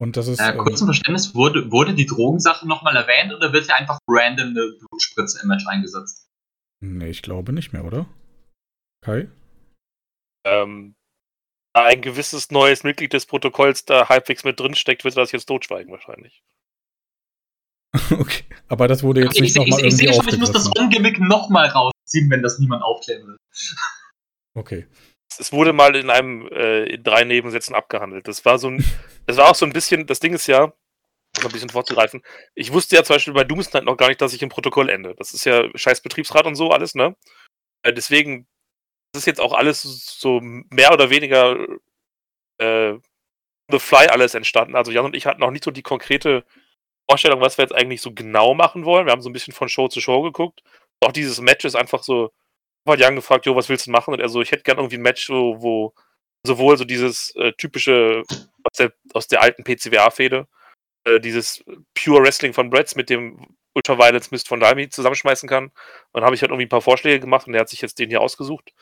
Und 0.00 0.16
das 0.16 0.28
ist. 0.28 0.40
Äh, 0.40 0.52
ähm, 0.52 0.58
kurz 0.58 0.78
zum 0.78 0.86
Verständnis, 0.86 1.34
wurde, 1.34 1.70
wurde 1.70 1.94
die 1.94 2.06
Drogensache 2.06 2.66
nochmal 2.66 2.96
erwähnt 2.96 3.34
oder 3.34 3.52
wird 3.52 3.66
hier 3.66 3.74
einfach 3.74 3.98
random 4.08 4.48
eine 4.48 4.72
Blutspritze 4.78 5.40
im 5.42 5.48
Match 5.48 5.66
eingesetzt? 5.66 6.26
nee, 6.80 7.08
ich 7.08 7.22
glaube 7.22 7.52
nicht 7.52 7.72
mehr, 7.72 7.84
oder? 7.84 8.06
Kai? 9.04 9.28
Ähm, 10.46 10.94
da 11.74 11.84
ein 11.84 12.00
gewisses 12.00 12.50
neues 12.50 12.84
Mitglied 12.84 13.12
des 13.12 13.26
Protokolls 13.26 13.84
da 13.84 14.08
halbwegs 14.08 14.44
mit 14.44 14.58
drin 14.60 14.74
steckt, 14.74 15.04
wird 15.04 15.16
er 15.16 15.22
das 15.22 15.32
jetzt 15.32 15.46
totschweigen 15.46 15.92
wahrscheinlich. 15.92 16.42
okay. 18.18 18.44
Aber 18.68 18.86
das 18.86 19.02
wurde 19.02 19.22
jetzt 19.22 19.36
ich 19.36 19.42
nicht 19.42 19.56
ich, 19.56 19.62
ich, 19.62 19.70
nochmal 19.70 19.78
ich 19.78 19.84
irgendwie 19.84 20.06
sehe 20.06 20.14
schon, 20.14 20.28
ich 20.28 20.38
muss 20.38 20.52
das. 20.52 20.70
On-Gimmick 20.78 21.20
nochmal 21.20 21.68
rausziehen, 21.68 22.30
wenn 22.30 22.42
das 22.42 22.58
niemand 22.58 22.82
aufklären 22.82 23.26
will. 23.26 23.36
Okay. 24.54 24.86
Es 25.36 25.52
wurde 25.52 25.72
mal 25.72 25.94
in 25.94 26.10
einem 26.10 26.48
äh, 26.48 26.84
in 26.84 27.02
drei 27.02 27.24
Nebensätzen 27.24 27.74
abgehandelt. 27.74 28.28
Das 28.28 28.44
war 28.44 28.58
so 28.58 28.68
ein, 28.68 28.84
das 29.26 29.36
war 29.36 29.50
auch 29.50 29.54
so 29.54 29.66
ein 29.66 29.72
bisschen, 29.72 30.06
das 30.06 30.20
Ding 30.20 30.34
ist 30.34 30.46
ja, 30.46 30.64
um 30.64 30.72
ein 31.44 31.52
bisschen 31.52 31.68
vorzugreifen, 31.70 32.22
ich 32.54 32.72
wusste 32.72 32.96
ja 32.96 33.04
zum 33.04 33.16
Beispiel 33.16 33.34
bei 33.34 33.44
Doomsnight 33.44 33.84
noch 33.84 33.96
gar 33.96 34.08
nicht, 34.08 34.20
dass 34.20 34.32
ich 34.32 34.42
im 34.42 34.48
Protokoll 34.48 34.88
ende. 34.88 35.14
Das 35.16 35.34
ist 35.34 35.44
ja 35.44 35.68
scheiß 35.74 36.00
Betriebsrat 36.00 36.46
und 36.46 36.54
so 36.56 36.70
alles, 36.70 36.94
ne? 36.94 37.14
Äh, 37.82 37.92
deswegen 37.92 38.48
ist 39.16 39.26
jetzt 39.26 39.40
auch 39.40 39.52
alles 39.52 39.82
so 39.82 40.40
mehr 40.42 40.92
oder 40.92 41.10
weniger 41.10 41.56
äh, 42.58 42.94
the 43.70 43.78
fly 43.78 44.06
alles 44.06 44.34
entstanden. 44.34 44.76
Also 44.76 44.92
Jan 44.92 45.04
und 45.04 45.16
ich 45.16 45.26
hatten 45.26 45.40
noch 45.40 45.50
nicht 45.50 45.64
so 45.64 45.70
die 45.70 45.82
konkrete 45.82 46.44
Vorstellung, 47.08 47.40
was 47.40 47.58
wir 47.58 47.64
jetzt 47.64 47.74
eigentlich 47.74 48.00
so 48.02 48.12
genau 48.12 48.54
machen 48.54 48.84
wollen. 48.84 49.06
Wir 49.06 49.12
haben 49.12 49.22
so 49.22 49.30
ein 49.30 49.32
bisschen 49.32 49.54
von 49.54 49.68
Show 49.68 49.88
zu 49.88 50.00
Show 50.00 50.22
geguckt. 50.22 50.62
Auch 51.00 51.12
dieses 51.12 51.40
Match 51.40 51.64
ist 51.64 51.76
einfach 51.76 52.02
so, 52.02 52.32
habe 52.88 53.00
Jan 53.00 53.16
gefragt, 53.16 53.46
jo, 53.46 53.56
was 53.56 53.68
willst 53.68 53.86
du 53.86 53.90
machen? 53.90 54.14
Und 54.14 54.20
er 54.20 54.28
so, 54.28 54.40
ich 54.40 54.50
hätte 54.50 54.62
gern 54.62 54.78
irgendwie 54.78 54.96
ein 54.96 55.02
Match, 55.02 55.30
wo, 55.30 55.60
wo 55.62 55.94
sowohl 56.46 56.76
so 56.76 56.84
dieses 56.84 57.34
äh, 57.36 57.52
typische 57.52 58.22
aus 58.64 58.76
der, 58.78 58.92
aus 59.14 59.28
der 59.28 59.42
alten 59.42 59.64
PCWA-Fehde, 59.64 60.46
äh, 61.04 61.20
dieses 61.20 61.64
Pure 61.94 62.22
Wrestling 62.22 62.52
von 62.52 62.70
Bretts 62.70 62.94
mit 62.94 63.10
dem 63.10 63.56
Ultraviolence 63.74 64.30
Mist 64.30 64.48
von 64.48 64.60
Dalmi 64.60 64.88
zusammenschmeißen 64.88 65.48
kann. 65.48 65.66
Und 65.66 65.74
dann 66.14 66.24
habe 66.24 66.34
ich 66.34 66.42
halt 66.42 66.50
irgendwie 66.50 66.66
ein 66.66 66.70
paar 66.70 66.82
Vorschläge 66.82 67.20
gemacht 67.20 67.46
und 67.46 67.54
er 67.54 67.60
hat 67.60 67.68
sich 67.68 67.80
jetzt 67.80 67.98
den 67.98 68.10
hier 68.10 68.20
ausgesucht. 68.20 68.72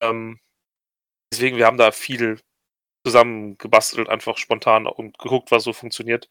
Ähm, 0.00 0.40
deswegen, 1.32 1.56
wir 1.56 1.66
haben 1.66 1.78
da 1.78 1.92
viel 1.92 2.40
zusammen 3.06 3.56
gebastelt, 3.58 4.08
einfach 4.08 4.36
spontan 4.38 4.86
und 4.86 5.18
geguckt, 5.18 5.50
was 5.50 5.64
so 5.64 5.72
funktioniert. 5.72 6.28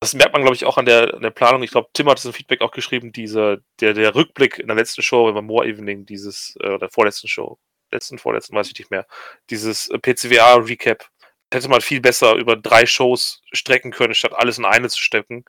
Das 0.00 0.14
merkt 0.14 0.32
man, 0.32 0.42
glaube 0.42 0.56
ich, 0.56 0.64
auch 0.64 0.78
an 0.78 0.86
der, 0.86 1.14
an 1.14 1.22
der 1.22 1.30
Planung. 1.30 1.62
Ich 1.62 1.70
glaube, 1.70 1.90
Tim 1.92 2.08
hat 2.08 2.18
es 2.18 2.24
im 2.24 2.32
Feedback 2.32 2.62
auch 2.62 2.70
geschrieben, 2.70 3.12
diese, 3.12 3.62
der, 3.80 3.92
der 3.92 4.14
Rückblick 4.14 4.58
in 4.58 4.66
der 4.66 4.76
letzten 4.76 5.02
Show, 5.02 5.30
beim 5.32 5.44
More 5.44 5.66
Evening, 5.66 6.06
dieses, 6.06 6.56
äh, 6.60 6.78
der 6.78 6.88
vorletzten 6.88 7.28
Show, 7.28 7.58
letzten, 7.92 8.18
vorletzten, 8.18 8.56
weiß 8.56 8.68
ich 8.68 8.78
nicht 8.78 8.90
mehr, 8.90 9.06
dieses 9.50 9.88
äh, 9.90 9.98
PCWA-Recap, 9.98 11.06
hätte 11.52 11.68
man 11.68 11.82
viel 11.82 12.00
besser 12.00 12.34
über 12.36 12.56
drei 12.56 12.86
Shows 12.86 13.42
strecken 13.52 13.90
können, 13.90 14.14
statt 14.14 14.32
alles 14.34 14.56
in 14.56 14.64
eine 14.64 14.88
zu 14.88 15.00
stecken. 15.00 15.44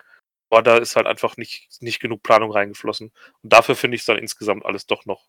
Aber 0.49 0.61
da 0.63 0.77
ist 0.77 0.97
halt 0.97 1.07
einfach 1.07 1.37
nicht, 1.37 1.69
nicht 1.79 2.01
genug 2.01 2.23
Planung 2.23 2.51
reingeflossen. 2.51 3.13
Und 3.41 3.53
dafür 3.53 3.75
finde 3.75 3.95
ich 3.95 4.01
es 4.01 4.05
dann 4.05 4.17
insgesamt 4.17 4.65
alles 4.65 4.85
doch 4.85 5.05
noch 5.05 5.27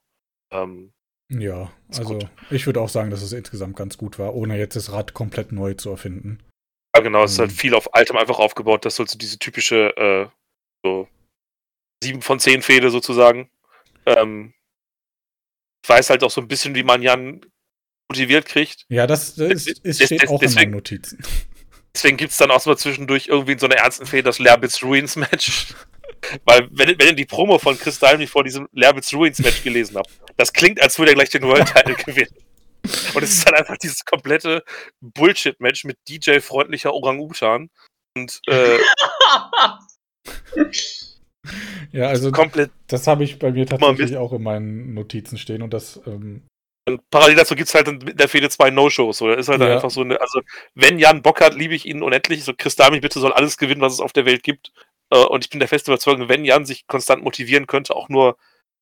ähm, 0.51 0.93
Ja, 1.29 1.71
also 1.89 2.19
gut. 2.19 2.29
ich 2.51 2.67
würde 2.67 2.81
auch 2.81 2.89
sagen, 2.89 3.11
dass 3.11 3.23
es 3.23 3.33
insgesamt 3.33 3.77
ganz 3.77 3.97
gut 3.99 4.19
war, 4.19 4.35
ohne 4.35 4.59
jetzt 4.59 4.75
das 4.75 4.91
Rad 4.91 5.15
komplett 5.15 5.53
neu 5.53 5.75
zu 5.75 5.91
erfinden. 5.91 6.43
Ja, 6.95 7.03
genau, 7.03 7.25
es 7.25 7.33
ist 7.33 7.39
halt 7.39 7.51
Mhm. 7.53 7.57
viel 7.57 7.75
auf 7.75 7.95
Altem 7.95 8.17
einfach 8.17 8.39
aufgebaut, 8.39 8.85
das 8.85 8.97
soll 8.97 9.09
so 9.09 9.17
diese 9.19 9.39
typische, 9.39 9.97
äh, 9.97 10.29
so 10.85 11.09
7 12.05 12.21
von 12.23 12.39
10 12.39 12.63
Fehde 12.63 12.91
sozusagen. 12.91 13.49
Ähm, 14.07 14.53
ich 15.83 15.89
weiß 15.89 16.11
halt 16.11 16.23
auch 16.23 16.31
so 16.31 16.41
ein 16.41 16.49
bisschen, 16.49 16.75
wie 16.75 16.83
man 16.83 17.03
Jan 17.03 17.41
motiviert 18.11 18.47
kriegt. 18.47 18.85
Ja, 18.89 19.07
das, 19.07 19.35
das 19.37 19.67
ist, 19.67 19.85
Des- 19.85 19.97
steht 20.05 20.23
des- 20.23 20.29
auch 20.29 20.35
in 20.35 20.41
deswegen- 20.41 20.71
meinen 20.71 20.77
Notizen. 20.79 21.23
Deswegen 21.95 22.17
gibt 22.17 22.33
es 22.33 22.39
dann 22.39 22.51
auch 22.51 22.65
mal 22.67 22.77
zwischendurch 22.77 23.27
irgendwie 23.29 23.53
in 23.53 23.59
so 23.59 23.67
einer 23.67 23.77
ernsten 23.77 24.07
Fehde 24.07 24.25
das 24.25 24.39
Lerbitz 24.39 24.83
Ruins 24.83 25.17
Match. 25.17 25.75
Weil, 26.45 26.69
wenn, 26.73 26.89
wenn 26.99 27.09
ihr 27.09 27.13
die 27.15 27.27
Promo 27.27 27.59
von 27.59 27.79
Chris 27.79 27.99
Dalmy 27.99 28.27
vor 28.27 28.45
diesem 28.45 28.69
Lerbitz 28.73 29.13
Ruins 29.13 29.39
Match 29.41 29.63
gelesen 29.63 29.97
habt, 29.97 30.11
das 30.37 30.53
klingt, 30.53 30.81
als 30.81 30.99
würde 30.99 31.13
er 31.13 31.15
gleich 31.17 31.31
den 31.31 31.43
World 31.43 31.67
Title 31.67 31.95
gewinnen. 32.05 32.35
Und 33.15 33.23
es 33.23 33.31
ist 33.39 33.47
halt 33.47 33.57
einfach 33.57 33.77
dieses 33.77 34.05
komplette 34.05 34.65
Bullshit-Match 35.01 35.85
mit 35.85 35.97
DJ-freundlicher 36.09 36.93
Orang-Utan. 36.93 37.71
Und 38.17 38.41
äh, 38.49 38.79
Ja, 41.93 42.09
also 42.09 42.31
komplett 42.31 42.71
das 42.87 43.07
habe 43.07 43.25
ich 43.25 43.39
bei 43.39 43.51
mir 43.53 43.67
tatsächlich 43.67 44.17
auch 44.17 44.33
in 44.33 44.43
meinen 44.43 44.95
Notizen 44.95 45.39
stehen 45.39 45.63
und 45.63 45.75
das, 45.75 46.01
ähm, 46.07 46.43
Und 46.89 47.01
parallel 47.11 47.37
dazu 47.37 47.55
gibt 47.57 47.69
es 47.69 47.75
halt 47.75 47.89
in 47.89 47.99
der 48.17 48.29
Fehde 48.29 48.49
zwei 48.49 48.71
No-Shows. 48.71 49.19
So. 49.19 49.29
Da 49.29 49.35
ist 49.35 49.49
halt 49.49 49.61
Ja. 49.61 49.75
einfach 49.75 49.91
so 49.91 50.03
eine, 50.03 50.21
also 50.21 50.41
wenn 50.75 50.99
Jan 50.99 51.23
Bock 51.23 51.41
hat, 51.41 51.55
liebe 51.55 51.75
ich 51.75 51.87
ihn 51.87 52.03
unendlich. 52.03 52.45
So, 52.45 52.53
Chris 52.57 52.77
Dami 52.77 53.01
bitte 53.01 53.21
soll 53.21 53.33
alles 53.33 53.57
gewinnen, 53.59 53.81
was 53.81 53.93
es 53.93 54.01
auf 54.01 54.13
der 54.13 54.25
Welt 54.27 54.43
gibt. 54.43 54.73
Äh, 55.11 55.19
und 55.25 55.45
ich 55.45 55.51
bin 55.51 55.59
der 55.61 55.69
festen 55.69 55.91
Überzeugung, 55.91 56.29
wenn 56.29 56.45
Jan 56.45 56.65
sich 56.65 56.87
konstant 56.87 57.23
motivieren 57.25 57.67
könnte, 57.67 57.95
auch 57.95 58.09
nur 58.09 58.37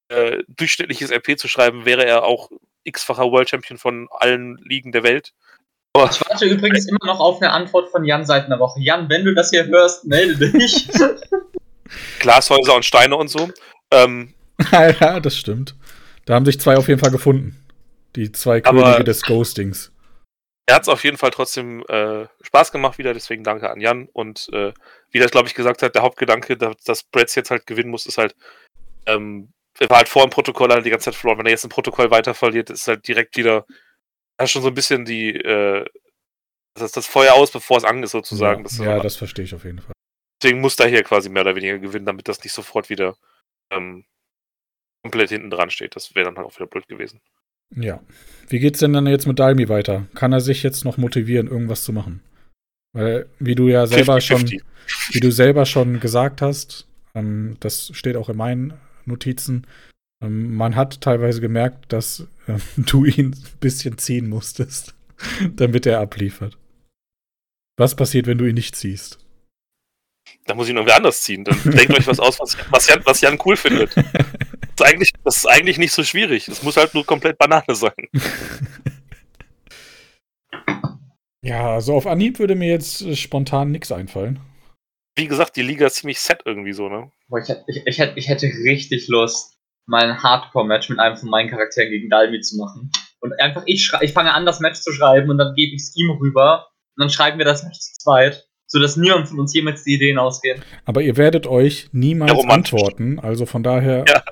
äh, 0.09 0.43
durchschnittliches 0.49 1.11
RP 1.11 1.39
zu 1.39 1.49
schreiben, 1.49 1.85
wäre 1.87 2.05
er 2.05 2.25
auch 2.25 2.51
x-facher 2.85 3.31
World 3.31 3.51
Champion 3.51 3.79
von 3.79 4.09
allen 4.11 4.57
Ligen 4.65 4.93
der 4.93 5.03
Welt. 5.03 5.33
Aber 5.93 6.11
Ich 6.11 6.21
warte 6.29 6.47
übrigens 6.47 6.87
immer 6.87 7.05
noch 7.05 7.21
auf 7.21 7.43
eine 7.43 7.53
Antwort 7.53 7.91
von 7.91 8.05
Jan 8.05 8.25
seit 8.25 8.47
einer 8.47 8.61
Woche. 8.61 8.81
Jan, 8.81 9.09
wenn 9.09 9.25
du 9.25 9.35
das 9.35 9.51
hier 9.51 9.67
hörst, 9.67 10.05
melde 10.05 10.53
dich. 10.53 10.89
Glashäuser 12.21 12.77
und 12.77 12.85
Steine 12.85 13.17
und 13.17 13.29
so. 13.29 13.51
Ähm, 13.91 14.35
ja, 14.73 15.19
das 15.19 15.37
stimmt. 15.37 15.75
Da 16.27 16.35
haben 16.35 16.45
sich 16.45 16.61
zwei 16.61 16.77
auf 16.77 16.87
jeden 16.87 17.01
Fall 17.01 17.11
gefunden. 17.11 17.57
Die 18.17 18.31
zwei 18.31 18.61
Könige 18.61 19.05
des 19.05 19.23
Ghostings. 19.23 19.93
er 20.67 20.77
hat 20.77 20.83
es 20.83 20.89
auf 20.89 21.03
jeden 21.05 21.17
Fall 21.17 21.31
trotzdem 21.31 21.85
äh, 21.89 22.27
Spaß 22.43 22.71
gemacht 22.73 22.99
wieder, 22.99 23.13
deswegen 23.13 23.43
danke 23.43 23.71
an 23.71 23.81
Jan. 23.81 24.09
Und 24.13 24.49
äh, 24.53 24.73
wie 25.11 25.19
das, 25.19 25.31
glaube 25.31 25.49
ich, 25.49 25.55
gesagt 25.55 25.83
hat, 25.83 25.95
der 25.95 26.03
Hauptgedanke, 26.03 26.57
dass, 26.57 26.77
dass 26.85 27.03
Bretts 27.03 27.35
jetzt 27.35 27.51
halt 27.51 27.67
gewinnen 27.67 27.91
muss, 27.91 28.07
ist 28.07 28.19
halt, 28.19 28.37
ähm, 29.07 29.53
war 29.89 29.99
halt 29.99 30.09
vor 30.09 30.27
dem 30.27 30.31
Protokoll 30.31 30.71
halt 30.71 30.85
die 30.85 30.91
ganze 30.91 31.07
Zeit 31.07 31.15
verloren. 31.15 31.39
Wenn 31.39 31.47
er 31.47 31.53
jetzt 31.53 31.65
im 31.65 31.71
Protokoll 31.71 32.11
weiter 32.11 32.35
verliert, 32.35 32.69
ist 32.71 32.87
halt 32.89 33.07
direkt 33.09 33.37
wieder, 33.37 33.65
da 34.37 34.45
ist 34.45 34.51
schon 34.51 34.63
so 34.63 34.69
ein 34.69 34.75
bisschen 34.75 35.05
die, 35.05 35.35
äh, 35.37 35.85
das 36.75 36.85
ist 36.87 36.97
das 36.97 37.07
Feuer 37.07 37.35
aus, 37.35 37.51
bevor 37.51 37.79
es 37.79 37.85
an 37.85 38.03
ist, 38.03 38.11
sozusagen. 38.13 38.61
ja, 38.61 38.63
Das 38.65 38.79
ja, 38.79 39.01
das 39.01 39.17
verstehe 39.17 39.45
ich 39.45 39.55
auf 39.55 39.65
jeden 39.65 39.79
Fall. 39.81 39.93
deswegen 40.43 40.61
muss 40.61 40.79
er 40.79 40.89
hier 40.89 41.03
quasi 41.03 41.29
mehr 41.29 41.43
oder 41.43 41.57
weniger 41.57 41.79
gewinnen, 41.79 42.07
damit 42.07 42.29
das 42.29 42.43
nicht 42.45 42.53
sofort 42.53 42.91
wieder 42.91 43.17
ähm, 43.73 44.05
komplett 45.03 45.31
hinten 45.31 45.51
dran 45.51 45.71
steht. 45.71 45.97
Das 45.97 46.15
wäre 46.15 46.27
dann 46.27 46.37
halt 46.37 46.47
auch 46.47 46.55
wieder 46.57 46.67
blöd 46.67 46.87
gewesen. 46.89 47.21
Ja. 47.75 48.01
Wie 48.49 48.59
geht's 48.59 48.81
denn 48.81 48.93
dann 48.93 49.07
jetzt 49.07 49.27
mit 49.27 49.39
Dalmi 49.39 49.69
weiter? 49.69 50.07
Kann 50.15 50.33
er 50.33 50.41
sich 50.41 50.63
jetzt 50.63 50.85
noch 50.85 50.97
motivieren, 50.97 51.47
irgendwas 51.47 51.85
zu 51.85 51.93
machen? 51.93 52.21
Weil, 52.93 53.29
wie 53.39 53.55
du 53.55 53.69
ja 53.69 53.87
selber 53.87 54.17
50-50. 54.17 54.21
schon, 54.23 54.63
wie 55.13 55.21
du 55.21 55.31
selber 55.31 55.65
schon 55.67 56.01
gesagt 56.01 56.43
hast, 56.43 56.89
ähm, 57.15 57.57
das 57.61 57.91
steht 57.95 58.17
auch 58.17 58.29
in 58.29 58.37
meinen 58.37 58.75
Notizen, 59.07 59.67
ähm, 60.23 60.55
man 60.55 60.77
hat 60.77 61.01
teilweise 61.01 61.41
gemerkt, 61.41 61.93
dass 61.93 62.27
äh, 62.47 62.59
du 62.77 63.05
ihn 63.05 63.33
ein 63.33 63.59
bisschen 63.61 63.99
ziehen 63.99 64.29
musstest, 64.29 64.95
damit 65.57 65.87
er 65.87 66.01
abliefert. 66.01 66.57
Was 67.79 67.95
passiert, 67.95 68.27
wenn 68.27 68.39
du 68.39 68.47
ihn 68.47 68.55
nicht 68.55 68.77
ziehst? 68.77 69.19
Da 70.45 70.55
muss 70.55 70.67
ich 70.67 70.73
ihn 70.73 70.77
irgendwie 70.77 70.95
anders 70.95 71.23
ziehen. 71.23 71.45
Dann 71.45 71.59
denkt 71.65 71.93
euch 71.93 72.07
was 72.07 72.21
aus, 72.21 72.39
was, 72.41 72.57
was, 72.71 72.89
Jan, 72.89 73.01
was 73.05 73.21
Jan 73.21 73.39
cool 73.45 73.57
findet. 73.57 73.95
Das 74.77 74.89
ist, 74.89 74.95
eigentlich, 74.95 75.13
das 75.25 75.37
ist 75.37 75.47
eigentlich 75.47 75.77
nicht 75.77 75.93
so 75.93 76.03
schwierig. 76.03 76.49
Es 76.49 76.63
muss 76.63 76.79
halt 76.79 76.95
nur 76.95 77.05
komplett 77.05 77.37
Banane 77.37 77.75
sein. 77.75 77.93
Ja, 81.43 81.83
so 81.83 81.95
auf 81.95 82.07
Anhieb 82.07 82.39
würde 82.39 82.55
mir 82.55 82.69
jetzt 82.69 83.19
spontan 83.19 83.73
nichts 83.73 83.93
einfallen. 83.93 84.41
Wie 85.17 85.27
gesagt, 85.27 85.57
die 85.57 85.63
Liga 85.63 85.87
ist 85.87 85.97
ziemlich 85.97 86.21
set 86.21 86.41
irgendwie 86.45 86.73
so, 86.73 86.89
ne? 86.89 87.11
Boah, 87.29 87.41
ich, 87.41 87.49
ich, 87.67 87.83
ich, 87.87 87.99
ich 88.17 88.29
hätte 88.29 88.47
richtig 88.47 89.09
Lust, 89.09 89.57
mal 89.87 90.05
ein 90.05 90.23
Hardcore-Match 90.23 90.89
mit 90.89 90.99
einem 90.99 91.17
von 91.17 91.29
meinen 91.29 91.51
Charakteren 91.51 91.91
gegen 91.91 92.09
Dalmi 92.09 92.41
zu 92.41 92.57
machen. 92.57 92.91
Und 93.21 93.33
einfach, 93.41 93.63
ich, 93.67 93.91
ich 94.01 94.13
fange 94.13 94.33
an, 94.33 94.47
das 94.47 94.61
Match 94.61 94.81
zu 94.81 94.93
schreiben 94.93 95.29
und 95.31 95.39
dann 95.39 95.55
gebe 95.55 95.75
ich 95.75 95.83
es 95.83 95.97
ihm 95.97 96.11
rüber. 96.11 96.69
Und 96.97 97.03
dann 97.03 97.11
schreiben 97.11 97.39
wir 97.39 97.45
das 97.45 97.63
Match 97.65 97.79
zu 97.79 97.93
zweit, 97.99 98.47
sodass 98.67 98.97
niemand 98.97 99.29
von 99.29 99.41
uns 99.41 99.53
jemals 99.55 99.85
die 99.85 99.95
Ideen 99.95 100.17
ausgehen. 100.19 100.63
Aber 100.85 101.03
ihr 101.03 101.17
werdet 101.17 101.47
euch 101.47 101.89
niemals 101.93 102.43
Ja, 102.43 102.49
antworten, 102.49 103.19
also 103.19 103.47
von 103.47 103.63
daher 103.63 104.05
Ja. 104.09 104.23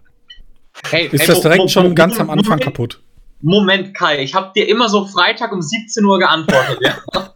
Hey, 0.91 1.07
ist 1.07 1.21
hey, 1.21 1.27
das 1.27 1.41
direkt 1.41 1.59
Mo- 1.59 1.69
schon 1.69 1.89
Mo- 1.89 1.95
ganz 1.95 2.15
Mo- 2.17 2.21
am 2.23 2.31
Anfang 2.31 2.51
Moment, 2.51 2.63
kaputt. 2.65 3.03
Moment, 3.41 3.95
Kai, 3.95 4.23
ich 4.23 4.35
habe 4.35 4.53
dir 4.55 4.69
immer 4.69 4.89
so 4.89 5.07
Freitag 5.07 5.53
um 5.53 5.61
17 5.61 6.05
Uhr 6.05 6.19
geantwortet, 6.19 6.79
ja? 6.81 6.99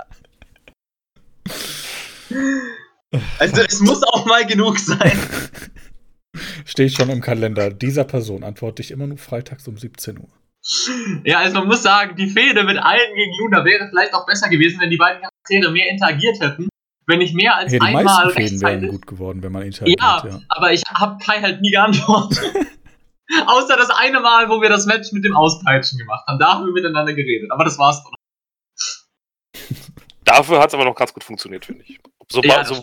Also 3.38 3.62
es 3.62 3.80
muss 3.80 4.02
auch 4.02 4.24
mal 4.26 4.46
genug 4.46 4.78
sein. 4.78 5.12
Steht 6.64 6.92
schon 6.92 7.10
im 7.10 7.20
Kalender. 7.20 7.70
Dieser 7.70 8.04
Person 8.04 8.42
antworte 8.42 8.82
ich 8.82 8.90
immer 8.90 9.06
nur 9.06 9.18
freitags 9.18 9.68
um 9.68 9.76
17 9.76 10.18
Uhr. 10.18 10.28
Ja, 11.24 11.38
also 11.40 11.58
man 11.58 11.66
muss 11.66 11.82
sagen, 11.82 12.16
die 12.16 12.28
Fehde 12.28 12.62
mit 12.64 12.78
allen 12.78 13.14
gegen 13.14 13.32
Luna 13.40 13.64
wäre 13.64 13.88
vielleicht 13.88 14.14
auch 14.14 14.24
besser 14.26 14.48
gewesen, 14.48 14.80
wenn 14.80 14.90
die 14.90 14.96
beiden 14.96 15.20
Charaktere 15.20 15.72
mehr 15.72 15.90
interagiert 15.90 16.40
hätten. 16.40 16.68
Wenn 17.06 17.20
ich 17.20 17.34
mehr 17.34 17.56
als 17.56 17.72
Hey, 17.72 17.80
die 17.80 17.84
einmal 17.84 18.04
meisten 18.04 18.30
Fäden 18.30 18.60
wären 18.60 18.88
gut 18.88 19.06
geworden, 19.06 19.42
wenn 19.42 19.50
man 19.52 19.62
interagiert. 19.62 20.00
Ja, 20.00 20.22
Ja. 20.24 20.40
aber 20.48 20.72
ich 20.72 20.82
habe 20.88 21.18
Kai 21.22 21.40
halt 21.42 21.60
nie 21.60 21.72
geantwortet. 21.72 22.38
Außer 23.46 23.76
das 23.76 23.90
eine 23.90 24.20
Mal, 24.20 24.48
wo 24.48 24.60
wir 24.62 24.68
das 24.68 24.86
Match 24.86 25.10
mit 25.12 25.24
dem 25.24 25.34
Auspeitschen 25.34 25.98
gemacht 25.98 26.24
haben. 26.28 26.38
Da 26.38 26.54
haben 26.54 26.66
wir 26.66 26.72
miteinander 26.72 27.12
geredet. 27.12 27.50
Aber 27.50 27.64
das 27.64 27.76
war's 27.78 28.02
dann. 28.04 28.12
Dafür 30.32 30.60
hat 30.60 30.68
es 30.68 30.74
aber 30.74 30.86
noch 30.86 30.94
ganz 30.94 31.12
gut 31.12 31.24
funktioniert, 31.24 31.66
finde 31.66 31.84
ich. 31.86 32.00
So, 32.30 32.40
Ja, 32.42 32.58
das 32.58 32.68
so, 32.68 32.82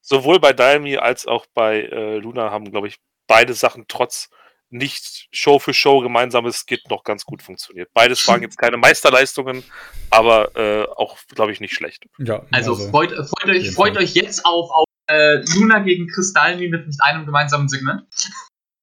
sowohl 0.00 0.40
bei 0.40 0.52
Daimi 0.52 0.96
als 0.96 1.26
auch 1.26 1.46
bei 1.54 1.82
äh, 1.82 2.18
Luna 2.18 2.50
haben, 2.50 2.68
glaube 2.72 2.88
ich, 2.88 2.98
beide 3.28 3.54
Sachen 3.54 3.84
trotz 3.86 4.30
nicht 4.68 5.28
Show 5.30 5.60
für 5.60 5.72
Show 5.72 6.00
gemeinsames 6.00 6.64
Skit 6.66 6.90
noch 6.90 7.04
ganz 7.04 7.24
gut 7.24 7.40
funktioniert. 7.40 7.88
Beides 7.94 8.26
waren 8.26 8.42
jetzt 8.42 8.58
keine 8.58 8.78
Meisterleistungen, 8.78 9.62
aber 10.10 10.56
äh, 10.56 10.86
auch, 10.96 11.16
glaube 11.34 11.52
ich, 11.52 11.60
nicht 11.60 11.72
schlecht. 11.72 12.04
ja, 12.18 12.44
Also, 12.50 12.74
freut, 12.74 13.12
freut, 13.12 13.48
euch, 13.48 13.70
freut 13.70 13.96
euch 13.96 14.14
jetzt 14.14 14.44
auf, 14.44 14.68
auf 14.70 14.84
äh, 15.06 15.36
Luna 15.54 15.78
gegen 15.78 16.08
Kristallmi 16.08 16.68
mit 16.68 16.84
nicht 16.88 17.00
einem 17.00 17.24
gemeinsamen 17.26 17.68
Segment. 17.68 18.02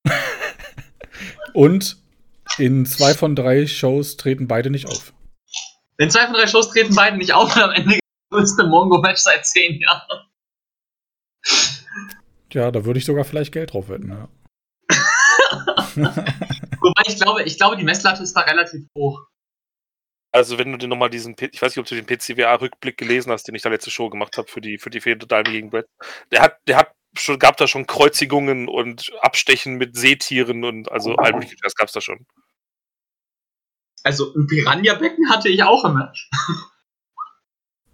Und 1.53 1.97
in 2.57 2.85
zwei 2.85 3.13
von 3.13 3.35
drei 3.35 3.67
Shows 3.67 4.15
treten 4.15 4.47
beide 4.47 4.69
nicht 4.69 4.87
auf. 4.87 5.11
In 5.97 6.09
zwei 6.09 6.25
von 6.25 6.33
drei 6.35 6.47
Shows 6.47 6.69
treten 6.69 6.95
beide 6.95 7.17
nicht 7.17 7.33
auf 7.33 7.55
und 7.55 7.61
am 7.61 7.71
Ende 7.71 7.99
größte 8.35 8.65
Mongo-Match 8.65 9.21
seit 9.21 9.45
zehn 9.45 9.79
Jahren. 9.79 10.27
Ja, 12.51 12.71
da 12.71 12.85
würde 12.85 12.99
ich 12.99 13.05
sogar 13.05 13.23
vielleicht 13.23 13.51
Geld 13.51 13.73
drauf 13.73 13.89
wetten. 13.89 14.09
Ja. 14.09 14.29
Wobei 15.95 17.01
ich 17.07 17.19
glaube, 17.19 17.43
ich 17.43 17.57
glaube, 17.57 17.77
die 17.77 17.83
Messlatte 17.83 18.23
ist 18.23 18.33
da 18.33 18.41
relativ 18.41 18.85
hoch. 18.97 19.21
Also, 20.31 20.57
wenn 20.57 20.71
du 20.71 20.77
dir 20.77 20.87
nochmal 20.87 21.09
diesen, 21.09 21.35
ich 21.39 21.61
weiß 21.61 21.75
nicht, 21.75 21.79
ob 21.79 21.85
du 21.85 21.95
den 21.95 22.05
PCWA-Rückblick 22.05 22.97
gelesen 22.97 23.31
hast, 23.31 23.47
den 23.47 23.55
ich 23.55 23.61
da 23.61 23.69
letzte 23.69 23.91
Show 23.91 24.09
gemacht 24.09 24.37
habe 24.37 24.49
für 24.49 24.59
die, 24.59 24.77
für 24.77 24.89
die 24.89 24.99
Fehde 24.99 25.25
gegen 25.43 25.69
Brett. 25.69 25.87
Der 26.31 26.41
hat, 26.41 26.57
der 26.67 26.77
hat 26.77 26.91
schon, 27.17 27.39
gab 27.39 27.55
da 27.55 27.67
schon 27.67 27.87
Kreuzigungen 27.87 28.67
und 28.67 29.13
Abstechen 29.21 29.75
mit 29.75 29.95
Seetieren 29.95 30.65
und 30.65 30.91
also 30.91 31.15
all 31.15 31.31
mögliche, 31.33 31.55
das 31.61 31.75
gab's 31.75 31.93
da 31.93 32.01
schon. 32.01 32.25
Also 34.03 34.33
ein 34.35 34.45
Piranha-Becken 34.47 35.29
hatte 35.29 35.49
ich 35.49 35.63
auch 35.63 35.85
im 35.85 35.95
Match. 35.95 36.29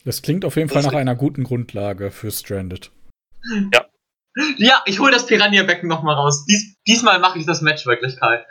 Das 0.03 0.21
klingt 0.21 0.45
auf 0.45 0.55
jeden 0.55 0.67
Das 0.69 0.73
Fall 0.83 0.91
nach 0.91 0.97
einer 0.99 1.15
guten 1.15 1.43
Grundlage 1.43 2.11
für 2.11 2.31
Stranded. 2.31 2.91
Ja, 4.57 4.81
ich 4.85 4.99
hole 4.99 5.11
das 5.11 5.25
Piranha-Becken 5.25 5.87
nochmal 5.89 6.15
raus. 6.15 6.45
Dies, 6.45 6.75
diesmal 6.87 7.19
mache 7.19 7.37
ich 7.39 7.45
das 7.45 7.61
Match 7.61 7.85
wirklich, 7.85 8.17
Kai. 8.19 8.45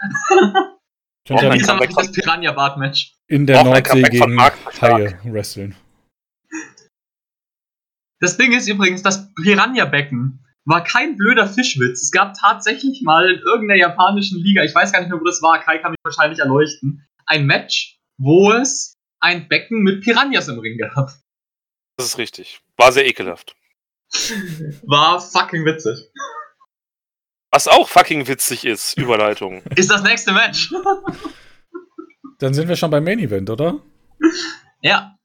Könnt 1.26 1.40
Oh 1.40 1.42
ihr 1.42 1.48
mein 1.48 1.58
Diesmal 1.58 1.78
Gott. 1.78 1.90
mache 1.90 2.02
ich 2.02 2.06
das 2.08 2.12
Piranha-Bart-Match. 2.12 3.14
in 3.28 3.46
der 3.46 3.64
Nordsee 3.64 4.02
gegen. 4.02 4.38
Haie 4.80 5.18
wresteln. 5.24 5.74
Das 8.20 8.36
Ding 8.36 8.52
ist 8.52 8.68
übrigens, 8.68 9.02
das 9.02 9.32
Piranha-Becken 9.34 10.44
war 10.66 10.84
kein 10.84 11.16
blöder 11.16 11.46
Fischwitz. 11.46 12.02
Es 12.02 12.10
gab 12.10 12.34
tatsächlich 12.34 13.00
mal 13.02 13.30
in 13.30 13.38
irgendeiner 13.40 13.80
japanischen 13.80 14.38
Liga, 14.42 14.62
ich 14.62 14.74
weiß 14.74 14.92
gar 14.92 15.00
nicht 15.00 15.10
mehr, 15.10 15.18
wo 15.20 15.24
das 15.24 15.40
war, 15.42 15.58
Kai 15.60 15.78
kann 15.78 15.92
mich 15.92 16.00
wahrscheinlich 16.04 16.38
erleuchten, 16.38 17.06
ein 17.26 17.46
Match, 17.46 17.96
wo 18.18 18.52
es 18.52 18.94
ein 19.20 19.48
Becken 19.48 19.82
mit 19.82 20.02
Piranhas 20.02 20.48
im 20.48 20.58
Ring 20.58 20.76
gab. 20.78 21.12
Das 21.96 22.06
ist 22.06 22.18
richtig. 22.18 22.60
War 22.76 22.92
sehr 22.92 23.06
ekelhaft. 23.06 23.54
War 24.82 25.20
fucking 25.20 25.64
witzig. 25.64 25.98
Was 27.52 27.68
auch 27.68 27.88
fucking 27.88 28.26
witzig 28.28 28.64
ist, 28.64 28.96
Überleitung. 28.96 29.62
Ist 29.76 29.90
das 29.90 30.02
nächste 30.02 30.32
Match? 30.32 30.72
Dann 32.38 32.54
sind 32.54 32.68
wir 32.68 32.76
schon 32.76 32.90
beim 32.90 33.04
Main 33.04 33.18
Event, 33.18 33.50
oder? 33.50 33.80
ja. 34.82 35.16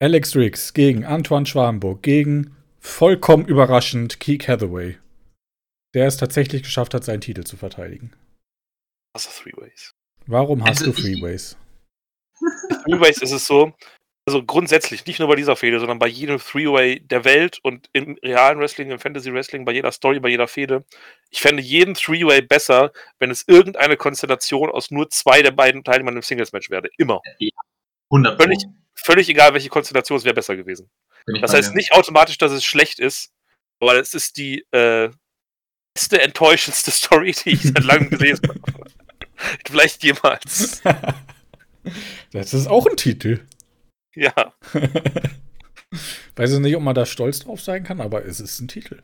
Alex 0.00 0.34
Riggs 0.36 0.72
gegen 0.74 1.04
Antoine 1.04 1.46
Schwarzenburg 1.46 2.02
gegen 2.02 2.56
vollkommen 2.80 3.46
überraschend 3.46 4.18
Keith 4.20 4.48
Hathaway. 4.48 4.98
Der 5.94 6.06
es 6.06 6.16
tatsächlich 6.16 6.62
geschafft 6.62 6.94
hat, 6.94 7.04
seinen 7.04 7.20
Titel 7.20 7.44
zu 7.44 7.56
verteidigen. 7.56 8.12
Also 9.14 9.30
Three 9.30 9.52
Ways. 9.56 9.94
Warum 10.26 10.62
hast 10.64 10.80
Also 10.82 10.86
du 10.86 10.90
ich- 10.92 11.00
Freeways? 11.02 11.56
Three 12.84 12.98
Ways 13.00 13.18
ist 13.22 13.32
es 13.32 13.44
so, 13.46 13.72
also 14.24 14.44
grundsätzlich, 14.44 15.04
nicht 15.06 15.18
nur 15.18 15.28
bei 15.28 15.34
dieser 15.34 15.56
Fehde, 15.56 15.80
sondern 15.80 15.98
bei 15.98 16.06
jedem 16.06 16.38
Three-Way 16.38 17.00
der 17.00 17.24
Welt 17.24 17.58
und 17.62 17.88
im 17.92 18.16
realen 18.22 18.58
Wrestling, 18.60 18.90
im 18.90 18.98
Fantasy-Wrestling, 18.98 19.64
bei 19.64 19.72
jeder 19.72 19.90
Story, 19.92 20.20
bei 20.20 20.28
jeder 20.28 20.46
Fehde. 20.48 20.84
Ich 21.30 21.40
fände 21.40 21.62
jeden 21.62 21.94
Three-Way 21.94 22.42
besser, 22.42 22.92
wenn 23.18 23.30
es 23.30 23.44
irgendeine 23.48 23.96
Konstellation 23.96 24.70
aus 24.70 24.90
nur 24.90 25.10
zwei 25.10 25.42
der 25.42 25.50
beiden 25.50 25.82
Teilnehmern 25.82 26.16
im 26.16 26.22
Singles-Match 26.22 26.70
wäre. 26.70 26.88
Immer. 26.98 27.20
100 28.10 28.40
Völlig- 28.40 28.64
Völlig 28.94 29.28
egal, 29.28 29.52
welche 29.54 29.68
Konstellation, 29.68 30.18
es 30.18 30.24
wäre 30.24 30.34
besser 30.34 30.54
gewesen. 30.54 30.88
Das 31.40 31.52
heißt 31.54 31.74
nicht 31.74 31.92
automatisch, 31.92 32.38
dass 32.38 32.52
es 32.52 32.64
schlecht 32.64 33.00
ist, 33.00 33.32
aber 33.80 33.96
es 33.96 34.14
ist 34.14 34.36
die 34.36 34.64
äh, 34.70 35.10
beste, 35.94 36.20
enttäuschendste 36.22 36.90
Story, 36.92 37.32
die 37.32 37.50
ich 37.50 37.62
seit 37.62 37.82
langem 37.82 38.10
gelesen 38.10 38.48
habe. 38.48 38.60
Vielleicht 39.66 40.04
jemals. 40.04 40.82
Das 42.32 42.54
ist 42.54 42.68
auch 42.68 42.86
ein 42.86 42.96
Titel. 42.96 43.40
Ja. 44.14 44.32
Weiß 46.36 46.52
ich 46.52 46.58
nicht, 46.60 46.76
ob 46.76 46.82
man 46.82 46.94
da 46.94 47.04
stolz 47.06 47.40
drauf 47.40 47.60
sein 47.60 47.84
kann, 47.84 48.00
aber 48.00 48.24
es 48.24 48.40
ist 48.40 48.60
ein 48.60 48.68
Titel. 48.68 49.02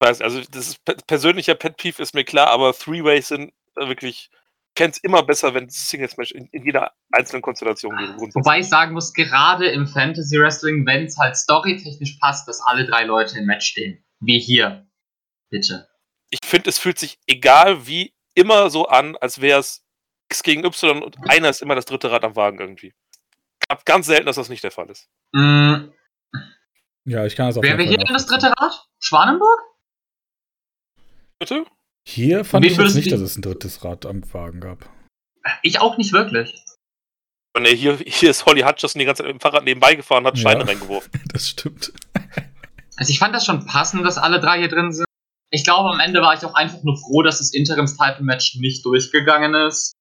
weiß, 0.00 0.20
also 0.22 0.40
das 0.40 0.68
ist 0.68 0.84
pe- 0.84 0.96
persönlicher 1.06 1.54
Pet 1.56 1.76
Peeve 1.76 2.00
ist 2.02 2.14
mir 2.14 2.24
klar, 2.24 2.48
aber 2.48 2.72
Three-Ways 2.72 3.28
sind 3.28 3.52
wirklich, 3.74 4.30
ich 4.32 4.74
kenne 4.76 4.92
es 4.92 4.98
immer 4.98 5.24
besser, 5.24 5.54
wenn 5.54 5.66
es 5.66 5.88
Singles-Match 5.88 6.30
in, 6.32 6.46
in 6.52 6.64
jeder 6.64 6.92
einzelnen 7.10 7.42
Konstellation 7.42 7.96
geht. 7.96 8.34
Wobei 8.36 8.60
ich 8.60 8.68
sagen 8.68 8.92
muss, 8.92 9.12
gerade 9.12 9.68
im 9.68 9.88
Fantasy 9.88 10.38
Wrestling, 10.38 10.86
wenn 10.86 11.06
es 11.06 11.18
halt 11.18 11.36
storytechnisch 11.36 12.18
passt, 12.20 12.46
dass 12.46 12.60
alle 12.60 12.86
drei 12.86 13.02
Leute 13.04 13.38
im 13.38 13.46
Match 13.46 13.66
stehen. 13.66 14.04
Wie 14.20 14.38
hier. 14.38 14.86
Bitte. 15.50 15.88
Ich 16.30 16.38
finde, 16.44 16.68
es 16.70 16.78
fühlt 16.78 16.98
sich 16.98 17.18
egal 17.26 17.86
wie 17.88 18.14
immer 18.34 18.70
so 18.70 18.86
an, 18.86 19.16
als 19.16 19.40
wäre 19.40 19.58
es 19.58 19.84
X 20.30 20.42
gegen 20.44 20.64
Y 20.64 21.02
und 21.02 21.16
einer 21.28 21.48
ist 21.48 21.62
immer 21.62 21.74
das 21.74 21.86
dritte 21.86 22.10
Rad 22.12 22.22
am 22.22 22.36
Wagen 22.36 22.58
irgendwie. 22.60 22.92
Hab 23.70 23.84
ganz 23.84 24.06
selten, 24.06 24.26
dass 24.26 24.36
das 24.36 24.48
nicht 24.48 24.64
der 24.64 24.70
Fall 24.70 24.88
ist. 24.90 25.08
Mm, 25.32 25.90
Ja, 27.04 27.24
ich 27.26 27.36
kann 27.36 27.46
das 27.48 27.56
auf 27.56 27.62
wer 27.62 27.78
wäre 27.78 27.88
hier 27.88 27.98
denn 27.98 28.12
das 28.14 28.26
dritte 28.26 28.52
Rad? 28.58 28.86
Schwanenburg? 29.00 29.60
Bitte? 31.38 31.64
Hier 32.06 32.44
fand 32.44 32.64
ich 32.64 32.76
jetzt 32.76 32.94
nicht, 32.94 33.12
dass 33.12 33.20
es 33.20 33.36
ein 33.36 33.42
drittes 33.42 33.84
Rad 33.84 34.06
am 34.06 34.22
Wagen 34.32 34.60
gab. 34.60 34.88
Ich 35.62 35.80
auch 35.80 35.96
nicht 35.98 36.12
wirklich. 36.12 36.54
Und 37.56 37.66
hier, 37.66 37.96
hier 37.96 38.30
ist 38.30 38.46
Holly 38.46 38.62
Hutcherson 38.62 38.98
die 39.00 39.04
ganze 39.06 39.22
Zeit 39.22 39.32
mit 39.32 39.40
dem 39.40 39.40
Fahrrad 39.40 39.64
nebenbei 39.64 39.94
gefahren 39.94 40.24
und 40.24 40.28
hat 40.28 40.38
Ja. 40.38 40.50
Steine 40.50 40.66
reingeworfen. 40.66 41.10
Das 41.32 41.48
stimmt. 41.50 41.92
Also 42.96 43.10
ich 43.10 43.18
fand 43.18 43.34
das 43.34 43.44
schon 43.44 43.64
passend, 43.66 44.04
dass 44.04 44.18
alle 44.18 44.40
drei 44.40 44.58
hier 44.58 44.68
drin 44.68 44.92
sind. 44.92 45.06
Ich 45.50 45.64
glaube, 45.64 45.88
am 45.90 46.00
Ende 46.00 46.20
war 46.20 46.34
ich 46.34 46.44
auch 46.44 46.54
einfach 46.54 46.82
nur 46.82 46.98
froh, 46.98 47.22
dass 47.22 47.38
das 47.38 47.52
Interims-Title-Match 47.54 48.56
nicht 48.56 48.84
durchgegangen 48.84 49.54
ist. 49.54 49.92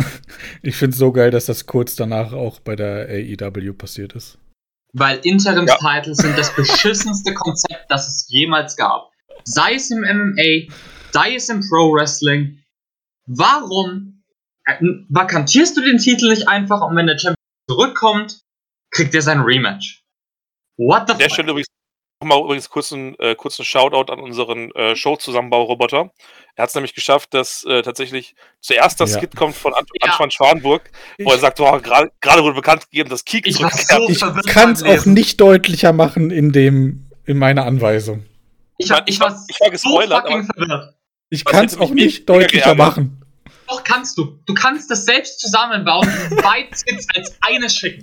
Ich 0.62 0.76
finde 0.76 0.92
es 0.92 0.98
so 0.98 1.12
geil, 1.12 1.30
dass 1.30 1.46
das 1.46 1.66
kurz 1.66 1.96
danach 1.96 2.32
auch 2.32 2.60
bei 2.60 2.76
der 2.76 3.08
AEW 3.08 3.72
passiert 3.74 4.12
ist. 4.14 4.38
Weil 4.92 5.18
Interims-Titles 5.22 6.18
sind 6.18 6.36
das 6.36 6.54
beschissenste 6.56 7.32
Konzept, 7.34 7.86
das 7.88 8.08
es 8.08 8.26
jemals 8.28 8.76
gab. 8.76 9.10
Sei 9.44 9.74
es 9.74 9.90
im 9.90 10.00
MMA, 10.00 10.72
sei 11.12 11.34
es 11.34 11.48
im 11.48 11.60
Pro-Wrestling. 11.60 12.62
Warum 13.26 14.22
äh, 14.66 14.76
vakantierst 15.08 15.76
du 15.76 15.82
den 15.82 15.98
Titel 15.98 16.28
nicht 16.28 16.48
einfach 16.48 16.82
und 16.82 16.96
wenn 16.96 17.06
der 17.06 17.18
Champion 17.18 17.36
zurückkommt, 17.68 18.40
kriegt 18.90 19.14
er 19.14 19.22
sein 19.22 19.40
Rematch? 19.40 20.02
What 20.76 21.06
the 21.06 21.12
An 21.12 21.18
der 21.18 21.28
fuck? 21.28 21.34
Stelle 21.34 21.50
übrigens 21.52 21.68
nochmal 22.20 22.40
übrigens 22.44 22.68
kurzen, 22.68 23.18
äh, 23.18 23.34
kurzen 23.34 23.64
Shoutout 23.64 24.12
an 24.12 24.20
unseren 24.20 24.70
äh, 24.72 24.94
Show-Zusammenbau-Roboter. 24.94 26.10
Er 26.54 26.62
hat 26.62 26.68
es 26.68 26.74
nämlich 26.74 26.94
geschafft, 26.94 27.32
dass 27.32 27.64
äh, 27.64 27.82
tatsächlich 27.82 28.34
zuerst 28.60 29.00
das 29.00 29.12
Ja. 29.14 29.18
Skit 29.20 29.34
kommt 29.36 29.56
von 29.56 29.72
Ant 29.74 29.88
Ja. 30.02 30.10
Antoine 30.10 30.30
Schwanburg, 30.30 30.90
wo 31.18 31.30
er 31.30 31.36
Ich, 31.36 31.40
sagt, 31.40 31.58
oh, 31.60 31.78
gerade 31.80 32.10
gerade 32.20 32.42
wurde 32.42 32.56
bekannt 32.56 32.88
gegeben, 32.90 33.08
dass 33.08 33.24
Kik 33.24 33.46
Ich 33.46 33.62
war 33.62 33.70
zurückkehrt. 33.70 34.18
so 34.18 34.40
ich 34.40 34.46
kann 34.46 34.72
es 34.72 34.82
auch 34.82 35.06
nicht 35.06 35.40
deutlicher 35.40 35.92
machen 35.92 36.30
in 36.30 36.52
dem 36.52 37.06
in 37.24 37.38
meiner 37.38 37.64
Anweisung. 37.64 38.24
Ich, 38.76 38.90
hab, 38.90 39.08
ich 39.08 39.20
war, 39.20 39.28
Ich 39.48 39.60
war 39.60 39.66
so 39.66 39.70
gespoilert, 39.70 40.22
fucking 40.22 40.44
verwirrt. 40.44 40.94
Ich 41.30 41.44
kann 41.44 41.64
es 41.66 41.78
auch 41.78 41.90
nicht 41.90 42.28
deutlicher 42.28 42.74
machen. 42.74 43.19
Doch 43.70 43.84
kannst 43.84 44.18
du. 44.18 44.38
Du 44.46 44.54
kannst 44.54 44.90
das 44.90 45.04
selbst 45.04 45.40
zusammenbauen 45.40 46.08
und 46.30 46.42
beide 46.42 46.68
Skits 46.76 47.06
als 47.14 47.36
eines 47.40 47.76
schicken. 47.76 48.02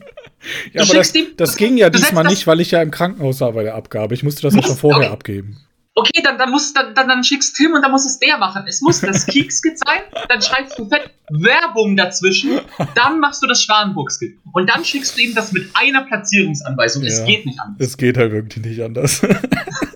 Ja, 0.73 0.83
Du 0.83 0.89
aber 0.89 0.99
das, 0.99 1.13
ihm- 1.13 1.27
das 1.37 1.57
ging 1.57 1.77
ja 1.77 1.89
diesmal 1.89 2.23
nicht, 2.23 2.47
weil 2.47 2.59
ich 2.61 2.71
ja 2.71 2.81
im 2.81 2.89
Krankenhaus 2.91 3.41
war 3.41 3.51
bei 3.51 3.63
der 3.63 3.75
Abgabe. 3.75 4.13
Ich 4.13 4.23
musste 4.23 4.41
das 4.43 4.53
ja 4.53 4.57
Musst- 4.57 4.69
schon 4.69 4.77
vorher 4.77 5.07
okay. 5.07 5.13
abgeben. 5.13 5.57
Okay, 5.99 6.21
dann, 6.23 6.37
dann, 6.37 6.51
musst, 6.51 6.77
dann, 6.77 6.93
dann, 6.93 7.07
dann 7.07 7.23
schickst 7.23 7.55
Tim 7.55 7.73
und 7.73 7.81
dann 7.81 7.89
muss 7.89 8.05
es 8.05 8.19
der 8.19 8.37
machen. 8.37 8.63
Es 8.67 8.81
muss 8.81 9.01
das 9.01 9.25
Kiek-Skit 9.27 9.79
sein, 9.79 10.01
dann 10.29 10.39
schreibst 10.43 10.77
du 10.77 10.87
fett 10.87 11.09
Werbung 11.31 11.97
dazwischen, 11.97 12.59
dann 12.93 13.19
machst 13.19 13.41
du 13.41 13.47
das 13.47 13.63
Schwanenburg-Skit. 13.63 14.37
Und 14.53 14.69
dann 14.69 14.85
schickst 14.85 15.17
du 15.17 15.21
ihm 15.23 15.33
das 15.33 15.51
mit 15.53 15.67
einer 15.73 16.03
Platzierungsanweisung. 16.03 17.03
Es 17.03 17.17
Ja. 17.17 17.25
geht 17.25 17.47
nicht 17.47 17.59
anders. 17.59 17.87
Es 17.87 17.97
geht 17.97 18.15
halt 18.15 18.31
wirklich 18.31 18.63
nicht 18.63 18.79
anders. 18.83 19.21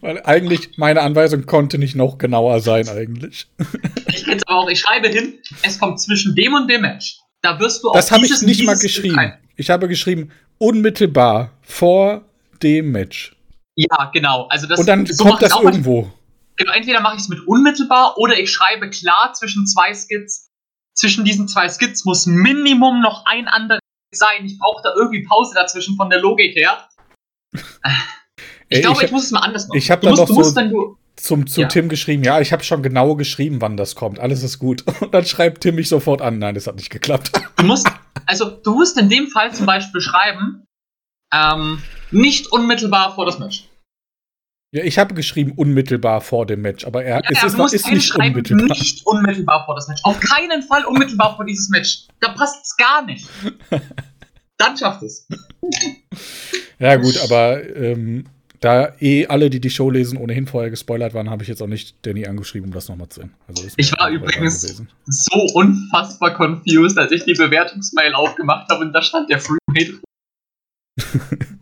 weil 0.00 0.22
eigentlich 0.24 0.76
meine 0.76 1.02
Anweisung 1.02 1.46
konnte 1.46 1.78
nicht 1.78 1.94
noch 1.94 2.18
genauer 2.18 2.60
sein 2.60 2.88
eigentlich. 2.88 3.48
Ich 4.08 4.24
kenn's 4.24 4.42
aber 4.46 4.60
auch, 4.60 4.68
ich 4.68 4.80
schreibe 4.80 5.08
hin, 5.08 5.38
es 5.62 5.78
kommt 5.78 6.00
zwischen 6.00 6.34
dem 6.34 6.54
und 6.54 6.68
dem 6.68 6.82
Match. 6.82 7.18
Da 7.42 7.58
wirst 7.60 7.82
du 7.82 7.90
auch 7.90 7.94
Das 7.94 8.10
habe 8.10 8.26
ich 8.26 8.42
nicht 8.42 8.64
mal 8.64 8.78
geschrieben. 8.78 9.34
Ich 9.56 9.70
habe 9.70 9.88
geschrieben, 9.88 10.30
unmittelbar 10.58 11.52
vor 11.62 12.22
dem 12.62 12.90
Match. 12.92 13.36
Ja, 13.76 14.10
genau. 14.12 14.46
Also 14.48 14.66
das, 14.66 14.80
Und 14.80 14.86
dann 14.86 15.06
so 15.06 15.24
kommt 15.24 15.42
das 15.42 15.52
irgendwo. 15.60 16.12
Genau, 16.56 16.72
entweder 16.72 17.00
mache 17.00 17.16
ich 17.16 17.22
es 17.22 17.28
mit 17.28 17.40
unmittelbar 17.46 18.18
oder 18.18 18.38
ich 18.38 18.50
schreibe 18.50 18.90
klar 18.90 19.32
zwischen 19.34 19.66
zwei 19.66 19.94
Skits. 19.94 20.50
Zwischen 20.94 21.24
diesen 21.24 21.46
zwei 21.46 21.68
Skits 21.68 22.04
muss 22.04 22.26
Minimum 22.26 23.00
noch 23.00 23.24
ein 23.26 23.46
anderer 23.46 23.78
sein. 24.12 24.44
Ich 24.44 24.58
brauche 24.58 24.82
da 24.82 24.92
irgendwie 24.96 25.24
Pause 25.24 25.54
dazwischen 25.54 25.96
von 25.96 26.10
der 26.10 26.20
Logik 26.20 26.56
her. 26.56 26.88
Ich 28.68 28.76
Ey, 28.78 28.82
glaube, 28.82 28.98
ich- 29.00 29.04
ich, 29.06 29.12
muss 29.12 29.24
es 29.24 29.30
mal 29.30 29.40
anders 29.40 29.66
machen. 29.68 29.78
ich 29.78 29.90
hab 29.90 30.00
du 30.00 30.06
da 30.06 30.10
musst, 30.12 30.28
noch 30.28 30.36
musst, 30.36 30.54
so- 30.54 30.60
du. 30.62 30.96
Zum, 31.16 31.46
zu 31.48 31.62
Ja. 31.62 31.66
Tim 31.68 31.88
geschrieben, 31.88 32.22
ja, 32.22 32.40
ich 32.40 32.52
habe 32.52 32.62
schon 32.62 32.80
genau 32.80 33.16
geschrieben, 33.16 33.60
wann 33.60 33.76
das 33.76 33.96
kommt. 33.96 34.20
Alles 34.20 34.44
ist 34.44 34.60
gut. 34.60 34.84
Und 35.00 35.12
dann 35.12 35.24
schreibt 35.24 35.62
Tim 35.62 35.74
mich 35.74 35.88
sofort 35.88 36.22
an. 36.22 36.38
Nein, 36.38 36.54
das 36.54 36.66
hat 36.68 36.76
nicht 36.76 36.90
geklappt. 36.90 37.32
Du 37.56 37.64
musst, 37.66 37.88
also 38.26 38.50
du 38.50 38.74
musst 38.74 38.96
in 38.98 39.08
dem 39.08 39.26
Fall 39.26 39.52
zum 39.52 39.66
Beispiel 39.66 40.00
schreiben, 40.00 40.62
ähm, 41.34 41.82
nicht 42.12 42.52
unmittelbar 42.52 43.14
vor 43.16 43.26
das 43.26 43.40
Match. 43.40 43.64
Ja, 44.72 44.84
ich 44.84 44.96
habe 44.98 45.14
geschrieben 45.14 45.52
unmittelbar 45.56 46.20
vor 46.20 46.46
dem 46.46 46.60
Match, 46.62 46.84
aber 46.86 47.02
er, 47.02 47.16
Ja, 47.16 47.30
es 47.30 47.40
ja, 47.40 47.46
ist, 47.48 47.56
musst 47.56 47.74
ist 47.74 47.90
nicht 47.90 48.14
unmittelbar. 48.14 48.66
nicht 48.68 49.04
unmittelbar 49.06 49.64
vor 49.66 49.74
das 49.74 49.88
Match. 49.88 50.00
Auf 50.04 50.20
keinen 50.20 50.62
Fall 50.62 50.84
unmittelbar 50.84 51.34
vor 51.36 51.44
dieses 51.46 51.68
Match. 51.70 52.06
Da 52.20 52.28
passt 52.32 52.64
es 52.64 52.76
gar 52.76 53.04
nicht. 53.04 53.26
Dann 54.58 54.76
schafft 54.76 55.02
es. 55.02 55.26
Ja, 56.78 56.94
gut, 56.96 57.18
aber 57.24 57.64
ähm, 57.76 58.24
da 58.60 58.94
eh 59.00 59.26
alle, 59.26 59.50
die 59.50 59.60
die 59.60 59.70
Show 59.70 59.90
lesen, 59.90 60.18
ohnehin 60.18 60.46
vorher 60.46 60.70
gespoilert 60.70 61.14
waren, 61.14 61.30
habe 61.30 61.42
ich 61.42 61.48
jetzt 61.48 61.62
auch 61.62 61.66
nicht 61.68 61.94
Danny 62.06 62.26
angeschrieben, 62.26 62.68
um 62.68 62.74
das 62.74 62.88
nochmal 62.88 63.08
zu 63.08 63.20
sehen. 63.20 63.34
Also 63.46 63.64
ist 63.66 63.74
Ich 63.78 63.92
war 63.98 64.10
übrigens- 64.10 64.82
so 65.06 65.40
unfassbar 65.54 66.34
confused, 66.34 66.98
als 66.98 67.12
ich 67.12 67.24
die 67.24 67.34
Bewertungsmail 67.34 68.14
aufgemacht 68.14 68.68
habe 68.70 68.84
und 68.84 68.92
da 68.92 69.02
stand 69.02 69.30
der 69.30 69.40
Freemade. 69.40 70.00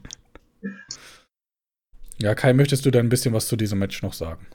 Ja, 2.19 2.35
Kai, 2.35 2.55
möchtest 2.55 2.87
du 2.87 2.91
denn 2.91 3.07
ein 3.07 3.11
bisschen 3.11 3.35
was 3.35 3.47
zu 3.47 3.57
diesem 3.57 3.79
Match 3.79 4.03
noch 4.03 4.15
sagen? 4.15 4.47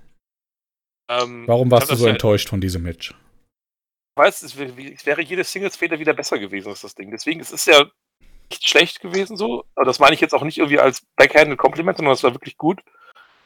Ähm, 1.11 1.43
Warum 1.47 1.69
warst 1.69 1.91
du 1.91 1.95
so 1.95 2.07
enttäuscht 2.07 2.49
von 2.49 2.59
diesem 2.59 2.81
Match? 2.81 3.11
Ich 3.11 4.19
weiß, 4.23 4.41
es 4.41 4.57
wäre 4.57 5.21
jede 5.21 5.43
Singles-Feder 5.43 5.99
wieder 5.99 6.13
besser 6.15 6.39
gewesen 6.39 6.69
als 6.69 6.81
das 6.81 6.95
Ding. 6.95 7.11
Deswegen, 7.11 7.39
es 7.39 7.51
ist 7.51 7.67
ja 7.67 7.85
nicht 8.51 8.67
schlecht 8.67 8.99
gewesen 9.01 9.37
so. 9.37 9.65
Aber 9.75 9.85
das 9.85 9.99
meine 9.99 10.13
ich 10.13 10.21
jetzt 10.21 10.33
auch 10.33 10.43
nicht 10.43 10.57
irgendwie 10.57 10.79
als 10.79 11.05
backhanded 11.15 11.57
Compliment, 11.57 11.97
sondern 11.97 12.13
es 12.13 12.23
war 12.23 12.33
wirklich 12.33 12.57
gut. 12.57 12.81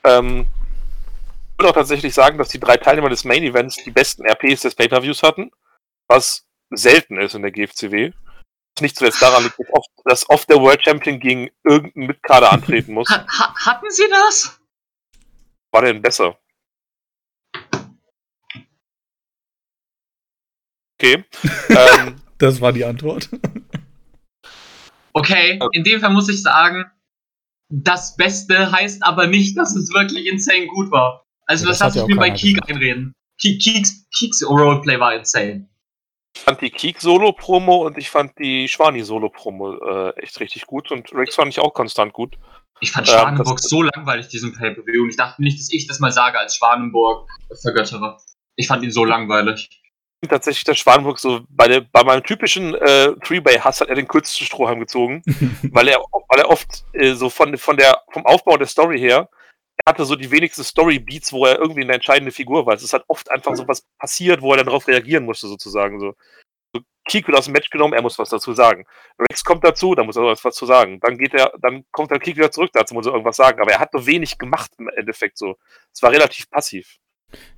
Ähm, 0.04 0.48
ich 1.52 1.60
würde 1.60 1.70
auch 1.70 1.76
tatsächlich 1.76 2.14
sagen, 2.14 2.38
dass 2.38 2.50
die 2.50 2.60
drei 2.60 2.78
Teilnehmer 2.78 3.10
des 3.10 3.24
Main 3.24 3.44
Events 3.44 3.78
die 3.84 3.92
besten 3.92 4.26
RPs 4.26 4.62
des 4.62 4.76
Pay-Per-Views 4.76 5.24
hatten, 5.24 5.52
was 6.08 6.46
selten 6.70 7.18
ist 7.18 7.36
in 7.36 7.44
der 7.44 7.52
GFCW. 7.52 8.12
Was 8.76 8.82
nicht 8.82 8.98
zuletzt 8.98 9.22
daran 9.22 9.44
liegt, 9.44 9.58
dass 9.58 9.70
oft, 9.72 9.90
dass 10.04 10.30
oft 10.30 10.50
der 10.50 10.60
World 10.60 10.84
Champion 10.84 11.20
gegen 11.20 11.50
irgendeinen 11.64 12.08
Mitkader 12.08 12.52
antreten 12.52 12.94
muss. 12.94 13.10
Ha 13.10 13.26
ha 13.26 13.56
hatten 13.66 13.90
sie 13.90 14.10
das? 14.10 14.60
War 15.72 15.84
denn 15.84 16.02
besser? 16.02 16.38
Okay. 20.98 21.24
ähm, 21.70 22.22
Das 22.38 22.60
war 22.60 22.74
die 22.74 22.84
Antwort. 22.84 23.30
Okay, 25.18 25.60
in 25.72 25.84
dem 25.84 26.02
Fall 26.02 26.12
muss 26.12 26.28
ich 26.30 26.42
sagen, 26.42 26.86
das 27.70 28.16
Beste 28.18 28.72
heißt 28.72 29.02
aber 29.04 29.28
nicht, 29.28 29.58
dass 29.58 29.76
es 29.76 29.92
wirklich 29.94 30.28
insane 30.28 30.68
gut 30.68 30.92
war. 30.92 31.26
Also 31.48 31.66
Ja, 31.66 31.70
das, 31.72 31.80
das 31.80 31.96
lasse 31.96 32.00
ich 32.02 32.08
mir 32.16 32.20
bei 32.20 32.30
Keek 32.32 32.56
gesagt. 32.56 32.70
einreden. 32.70 33.14
Ke- 33.42 33.58
Keeks, 33.58 34.08
Keeks 34.14 34.46
Roleplay 34.48 35.00
war 35.00 35.14
insane. 35.16 35.70
Ich 36.36 36.42
fand 36.42 36.60
die 36.62 36.70
Keek-Solo-Promo 36.70 37.86
und 37.86 37.98
ich 37.98 38.10
fand 38.10 38.38
die 38.40 38.68
Schwani-Solo-Promo 38.68 39.78
äh, 39.78 40.10
echt 40.22 40.38
richtig 40.42 40.66
gut 40.68 40.92
und 40.92 41.14
Rex 41.14 41.36
fand 41.36 41.50
ich 41.50 41.60
auch 41.60 41.74
konstant 41.74 42.12
gut. 42.12 42.38
Ich 42.82 42.92
fand 42.92 43.08
Ähm, 43.08 43.14
Schwanenburg 43.14 43.58
das- 43.58 43.70
so 43.70 43.82
langweilig, 43.82 44.28
diesen 44.28 44.52
Pay-Per-View. 44.54 45.04
Und 45.04 45.10
ich 45.12 45.16
dachte 45.18 45.42
nicht, 45.42 45.58
dass 45.60 45.72
ich 45.72 45.88
das 45.88 46.00
mal 46.02 46.12
sage 46.12 46.38
als 46.38 46.58
Schwanenburg 46.58 47.28
vergöttere. 47.62 48.18
Ich 48.58 48.68
fand 48.68 48.84
ihn 48.84 48.92
so 48.92 49.06
langweilig. 49.06 49.70
Tatsächlich, 50.28 50.64
dass 50.64 50.78
Schwanenburg 50.78 51.20
so 51.20 51.42
bei, 51.50 51.68
der, 51.68 51.82
bei 51.82 52.04
meinem 52.04 52.24
typischen 52.24 52.76
äh, 52.76 53.14
Three-Bay-Hass 53.24 53.82
hat 53.82 53.90
er 53.90 53.96
den 53.96 54.08
kürzesten 54.08 54.46
Strohhalm 54.46 54.80
gezogen, 54.80 55.22
weil 55.72 55.88
er, 55.88 56.00
weil 56.30 56.40
er 56.40 56.50
oft 56.50 56.86
äh, 56.94 57.14
so 57.14 57.30
von, 57.30 57.58
von 57.58 57.78
der, 57.78 58.02
vom 58.12 58.26
Aufbau 58.26 58.58
der 58.58 58.68
Story 58.68 59.00
her, 59.00 59.30
er 59.78 59.92
hatte 59.92 60.06
so 60.06 60.16
die 60.16 60.32
wenigsten 60.32 60.64
Story-Beats, 60.64 61.34
wo 61.34 61.46
er 61.46 61.60
irgendwie 61.60 61.82
eine 61.82 61.94
entscheidende 61.94 62.32
Figur 62.32 62.66
war. 62.66 62.76
Es 62.76 62.84
ist 62.84 62.94
halt 62.94 63.04
oft 63.08 63.30
einfach 63.30 63.56
so 63.56 63.68
was 63.68 63.86
passiert, 64.00 64.42
wo 64.42 64.52
er 64.52 64.58
dann 64.58 64.68
darauf 64.68 64.88
reagieren 64.88 65.26
musste, 65.26 65.48
sozusagen. 65.48 66.00
So. 66.00 66.14
So, 66.74 66.82
Keek 67.08 67.28
wird 67.28 67.38
aus 67.38 67.46
dem 67.46 67.54
Match 67.54 67.70
genommen, 67.70 67.94
er 67.94 68.02
muss 68.02 68.20
was 68.20 68.30
dazu 68.30 68.54
sagen. 68.54 68.86
Rex 69.20 69.44
kommt 69.44 69.64
dazu, 69.64 69.96
da 69.96 70.04
muss 70.04 70.16
er 70.16 70.24
was 70.24 70.42
dazu 70.42 70.66
sagen. 70.66 71.00
Dann 71.02 71.18
geht 71.18 71.34
er, 71.34 71.54
dann 71.62 71.86
kommt 71.92 72.12
der 72.12 72.20
Keek 72.20 72.38
wieder 72.38 72.52
zurück, 72.52 72.72
dazu 72.74 72.94
muss 72.94 73.06
er 73.06 73.14
irgendwas 73.14 73.38
sagen. 73.38 73.62
Aber 73.62 73.72
er 73.72 73.80
hat 73.80 73.94
nur 73.94 74.06
wenig 74.06 74.38
gemacht 74.38 74.72
im 74.78 74.90
Endeffekt 74.90 75.38
so. 75.38 75.56
Es 75.94 76.02
war 76.02 76.12
relativ 76.12 76.50
passiv. 76.50 76.98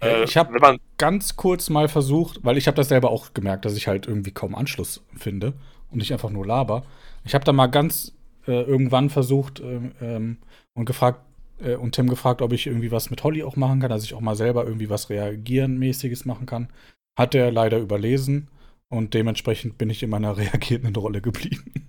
Ja, 0.01 0.19
Äh, 0.19 0.23
ich 0.23 0.37
habe 0.37 0.59
man 0.59 0.79
ganz 0.97 1.35
kurz 1.35 1.69
mal 1.69 1.87
versucht, 1.87 2.39
weil 2.43 2.57
ich 2.57 2.67
habe 2.67 2.75
das 2.75 2.89
selber 2.89 3.09
auch 3.11 3.33
gemerkt, 3.33 3.65
dass 3.65 3.75
ich 3.77 3.87
halt 3.87 4.07
irgendwie 4.07 4.31
kaum 4.31 4.55
Anschluss 4.55 5.03
finde 5.15 5.53
und 5.91 5.97
nicht 5.99 6.13
einfach 6.13 6.29
nur 6.29 6.45
laber. 6.45 6.85
Ich 7.25 7.33
habe 7.35 7.45
da 7.45 7.53
mal 7.53 7.67
ganz 7.67 8.13
äh, 8.47 8.61
irgendwann 8.61 9.09
versucht 9.09 9.59
ähm, 9.59 9.91
ähm, 10.01 10.37
und 10.73 10.85
gefragt 10.85 11.21
äh, 11.59 11.75
und 11.75 11.93
Tim 11.93 12.07
gefragt, 12.07 12.41
ob 12.41 12.53
ich 12.53 12.67
irgendwie 12.67 12.91
was 12.91 13.09
mit 13.09 13.23
Holly 13.23 13.43
auch 13.43 13.55
machen 13.55 13.79
kann, 13.79 13.89
dass 13.89 14.03
ich 14.03 14.13
auch 14.13 14.21
mal 14.21 14.35
selber 14.35 14.65
irgendwie 14.65 14.89
was 14.89 15.09
reagierenmäßiges 15.09 16.25
machen 16.25 16.45
kann. 16.45 16.69
Hat 17.17 17.35
er 17.35 17.51
leider 17.51 17.79
überlesen 17.79 18.47
und 18.89 19.13
dementsprechend 19.13 19.77
bin 19.77 19.89
ich 19.89 20.03
in 20.03 20.09
meiner 20.09 20.37
reagierenden 20.37 20.95
Rolle 20.95 21.21
geblieben. 21.21 21.87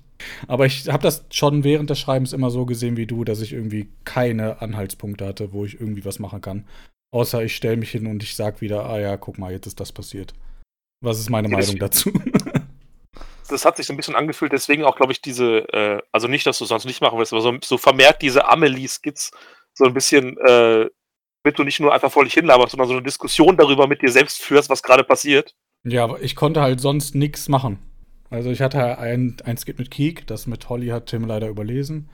Aber 0.48 0.66
ich 0.66 0.88
habe 0.88 1.02
das 1.02 1.26
schon 1.30 1.62
während 1.64 1.90
des 1.90 2.00
Schreibens 2.00 2.32
immer 2.32 2.50
so 2.50 2.66
gesehen 2.66 2.96
wie 2.96 3.06
du, 3.06 3.24
dass 3.24 3.40
ich 3.40 3.52
irgendwie 3.52 3.88
keine 4.04 4.60
Anhaltspunkte 4.60 5.26
hatte, 5.26 5.52
wo 5.52 5.64
ich 5.64 5.80
irgendwie 5.80 6.04
was 6.04 6.18
machen 6.18 6.40
kann. 6.40 6.64
Außer 7.10 7.42
ich 7.42 7.56
stelle 7.56 7.76
mich 7.76 7.90
hin 7.90 8.06
und 8.06 8.22
ich 8.22 8.36
sag 8.36 8.60
wieder, 8.60 8.84
ah 8.86 8.98
ja, 8.98 9.16
guck 9.16 9.38
mal, 9.38 9.52
jetzt 9.52 9.66
ist 9.66 9.80
das 9.80 9.92
passiert. 9.92 10.34
Was 11.02 11.18
ist 11.20 11.30
meine 11.30 11.48
Ja, 11.48 11.58
Meinung 11.58 11.78
dazu? 11.78 12.12
das 13.48 13.64
hat 13.64 13.76
sich 13.76 13.86
so 13.86 13.92
ein 13.92 13.96
bisschen 13.96 14.14
angefühlt, 14.14 14.52
deswegen 14.52 14.84
auch, 14.84 14.96
glaube 14.96 15.12
ich, 15.12 15.22
diese, 15.22 15.60
äh, 15.72 16.02
also 16.12 16.28
nicht, 16.28 16.46
dass 16.46 16.58
du 16.58 16.64
sonst 16.66 16.84
nicht 16.84 17.00
machen 17.00 17.18
willst, 17.18 17.32
aber 17.32 17.40
so, 17.42 17.56
so 17.62 17.78
vermehrt 17.78 18.20
diese 18.22 18.46
Amelie-Skits 18.48 19.30
so 19.74 19.84
ein 19.84 19.94
bisschen, 19.94 20.36
äh, 20.38 20.90
damit 21.42 21.58
du 21.58 21.64
nicht 21.64 21.80
nur 21.80 21.94
einfach 21.94 22.12
vor 22.12 22.24
dich 22.24 22.34
hinlaberst, 22.34 22.72
sondern 22.72 22.88
so 22.88 22.94
eine 22.94 23.02
Diskussion 23.02 23.56
darüber 23.56 23.86
mit 23.86 24.02
dir 24.02 24.10
selbst 24.12 24.40
führst, 24.42 24.68
was 24.68 24.82
gerade 24.82 25.04
passiert. 25.04 25.54
ja, 25.86 26.04
aber 26.04 26.20
ich 26.22 26.36
konnte 26.36 26.60
halt 26.60 26.80
sonst 26.80 27.14
nichts 27.14 27.48
machen. 27.48 27.78
Also 28.30 28.50
ich 28.50 28.60
hatte 28.60 28.98
ein, 28.98 29.36
ein 29.44 29.56
Skit 29.56 29.78
mit 29.78 29.90
Keek, 29.90 30.26
das 30.26 30.46
mit 30.46 30.68
Holly 30.68 30.88
hat 30.88 31.06
Tim 31.06 31.24
leider 31.24 31.48
überlesen. 31.48 32.10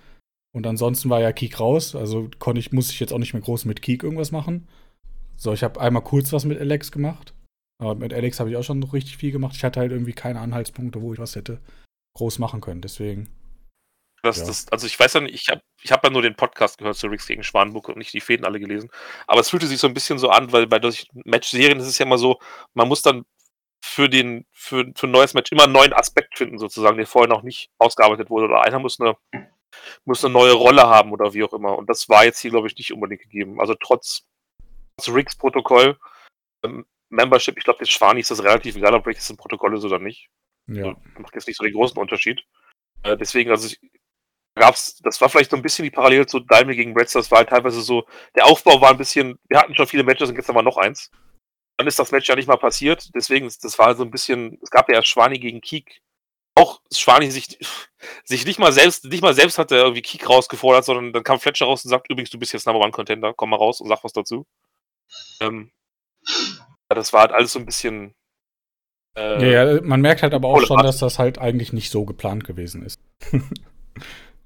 Und 0.54 0.66
ansonsten 0.68 1.10
war 1.10 1.20
ja 1.20 1.32
Keek 1.32 1.58
raus, 1.58 1.96
also 1.96 2.30
konnte 2.38 2.60
ich, 2.60 2.70
muss 2.70 2.90
ich 2.90 3.00
jetzt 3.00 3.12
auch 3.12 3.18
nicht 3.18 3.32
mehr 3.32 3.42
groß 3.42 3.64
mit 3.64 3.82
Keek 3.82 4.04
irgendwas 4.04 4.30
machen. 4.30 4.68
So, 5.36 5.52
ich 5.52 5.62
habe 5.62 5.80
einmal 5.80 6.02
kurz 6.02 6.32
was 6.32 6.44
mit 6.44 6.60
Alex 6.60 6.92
gemacht. 6.92 7.34
Aber 7.80 7.94
mit 7.94 8.14
Alex 8.14 8.40
habe 8.40 8.50
ich 8.50 8.56
auch 8.56 8.62
schon 8.62 8.78
noch 8.78 8.92
richtig 8.92 9.16
viel 9.16 9.32
gemacht. 9.32 9.56
Ich 9.56 9.64
hatte 9.64 9.80
halt 9.80 9.92
irgendwie 9.92 10.12
keine 10.12 10.40
Anhaltspunkte, 10.40 11.02
wo 11.02 11.12
ich 11.12 11.18
was 11.18 11.36
hätte 11.36 11.60
groß 12.16 12.38
machen 12.38 12.60
können. 12.60 12.80
Deswegen. 12.80 13.28
Das, 14.22 14.38
Ja. 14.38 14.46
das, 14.46 14.68
also 14.70 14.86
ich 14.86 14.98
weiß 14.98 15.12
ja 15.14 15.20
nicht, 15.20 15.34
ich 15.34 15.48
habe 15.50 15.60
ich 15.82 15.92
hab 15.92 16.02
ja 16.02 16.10
nur 16.10 16.22
den 16.22 16.34
Podcast 16.36 16.78
gehört 16.78 16.96
zu 16.96 17.08
Rix 17.08 17.26
gegen 17.26 17.42
Schwanenburg 17.42 17.88
und 17.88 17.98
nicht 17.98 18.14
die 18.14 18.20
Fäden 18.20 18.46
alle 18.46 18.58
gelesen. 18.58 18.90
Aber 19.26 19.40
es 19.40 19.50
fühlte 19.50 19.66
sich 19.66 19.78
so 19.78 19.86
ein 19.86 19.92
bisschen 19.92 20.18
so 20.18 20.30
an, 20.30 20.50
weil 20.52 20.66
bei 20.66 20.78
durch 20.78 21.08
Match-Serien 21.12 21.78
ist 21.78 21.86
es 21.86 21.98
ja 21.98 22.06
immer 22.06 22.16
so, 22.16 22.38
man 22.72 22.88
muss 22.88 23.02
dann 23.02 23.26
für 23.84 24.08
den, 24.08 24.46
für, 24.50 24.90
für 24.96 25.06
ein 25.06 25.10
neues 25.10 25.34
Match 25.34 25.52
immer 25.52 25.64
einen 25.64 25.74
neuen 25.74 25.92
Aspekt 25.92 26.38
finden, 26.38 26.58
sozusagen, 26.58 26.96
der 26.96 27.06
vorher 27.06 27.28
noch 27.28 27.42
nicht 27.42 27.70
ausgearbeitet 27.78 28.30
wurde. 28.30 28.46
Oder 28.46 28.62
einer 28.62 28.78
muss 28.78 28.98
eine, 28.98 29.14
muss 30.06 30.24
eine 30.24 30.32
neue 30.32 30.54
Rolle 30.54 30.84
haben 30.88 31.12
oder 31.12 31.34
wie 31.34 31.44
auch 31.44 31.52
immer. 31.52 31.76
Und 31.76 31.90
das 31.90 32.08
war 32.08 32.24
jetzt 32.24 32.38
hier, 32.40 32.50
glaube 32.50 32.66
ich, 32.66 32.76
nicht 32.76 32.92
unbedingt 32.94 33.20
gegeben. 33.20 33.60
Also 33.60 33.74
trotz, 33.74 34.24
trotz 34.96 35.14
Riggs 35.14 35.36
Protokoll, 35.36 35.98
ähm, 36.64 36.84
Membership, 37.10 37.56
ich 37.56 37.64
glaube, 37.64 37.80
das 37.80 37.90
Schwani 37.90 38.20
ist 38.20 38.30
das 38.30 38.42
relativ 38.42 38.76
egal, 38.76 38.94
ob 38.94 39.06
Riggs 39.06 39.30
ein 39.30 39.36
Protokoll 39.36 39.76
ist 39.76 39.84
oder 39.84 39.98
nicht. 39.98 40.28
Ja. 40.66 40.88
Also, 40.88 41.00
macht 41.18 41.34
jetzt 41.34 41.46
nicht 41.46 41.56
so 41.56 41.64
den 41.64 41.74
großen 41.74 41.98
Unterschied. 41.98 42.42
Äh, 43.02 43.16
deswegen, 43.16 43.50
also 43.50 43.68
ich, 43.68 43.78
gab's, 44.54 44.96
das 45.02 45.20
war 45.20 45.28
vielleicht 45.28 45.50
so 45.50 45.56
ein 45.56 45.62
bisschen 45.62 45.84
die 45.84 45.90
Parallele 45.90 46.26
zu 46.26 46.40
Daimler 46.40 46.74
gegen 46.74 46.96
Reds, 46.96 47.12
das 47.12 47.30
war 47.30 47.38
halt 47.38 47.48
teilweise 47.50 47.80
so, 47.80 48.06
der 48.34 48.46
Aufbau 48.46 48.80
war 48.80 48.90
ein 48.90 48.98
bisschen, 48.98 49.38
wir 49.48 49.58
hatten 49.58 49.74
schon 49.74 49.86
viele 49.86 50.04
Matches 50.04 50.30
und 50.30 50.36
jetzt 50.36 50.48
haben 50.48 50.56
wir 50.56 50.62
noch 50.62 50.76
eins. 50.76 51.10
Dann 51.76 51.88
ist 51.88 51.98
das 51.98 52.12
Match 52.12 52.28
ja 52.28 52.36
nicht 52.36 52.46
mal 52.46 52.56
passiert, 52.56 53.10
deswegen, 53.14 53.46
das 53.46 53.78
war 53.78 53.94
so 53.96 54.04
ein 54.04 54.10
bisschen, 54.10 54.58
es 54.62 54.70
gab 54.70 54.88
ja 54.88 54.96
erst 54.96 55.08
Schwani 55.08 55.38
gegen 55.38 55.60
Keek. 55.60 56.00
Auch 56.56 56.80
Schwani 56.92 57.32
sich, 57.32 57.58
sich 58.24 58.46
nicht 58.46 58.60
mal 58.60 58.72
selbst, 58.72 59.04
nicht 59.06 59.22
mal 59.22 59.34
selbst 59.34 59.58
hat 59.58 59.72
er 59.72 59.78
irgendwie 59.78 60.02
Keek 60.02 60.28
rausgefordert, 60.28 60.84
sondern 60.84 61.12
dann 61.12 61.24
kam 61.24 61.40
Fletcher 61.40 61.66
raus 61.66 61.84
und 61.84 61.90
sagt, 61.90 62.08
übrigens, 62.10 62.30
du 62.30 62.38
bist 62.38 62.52
jetzt 62.52 62.66
Number 62.66 62.80
One 62.80 62.92
Contender, 62.92 63.34
komm 63.34 63.50
mal 63.50 63.56
raus 63.56 63.80
und 63.80 63.88
sag 63.88 64.04
was 64.04 64.12
dazu. 64.12 64.46
Ähm, 65.40 65.70
ja, 66.26 66.94
das 66.94 67.12
war 67.12 67.22
halt 67.22 67.32
alles 67.32 67.52
so 67.52 67.58
ein 67.58 67.66
bisschen, 67.66 68.14
äh, 69.16 69.50
Ja, 69.52 69.64
ja, 69.64 69.80
man 69.82 70.00
merkt 70.00 70.22
halt 70.22 70.34
aber 70.34 70.48
auch 70.48 70.62
schon, 70.62 70.82
dass 70.82 70.98
das 70.98 71.18
halt 71.18 71.38
eigentlich 71.38 71.72
nicht 71.72 71.90
so 71.90 72.04
geplant 72.04 72.44
gewesen 72.44 72.82
ist. 72.82 73.00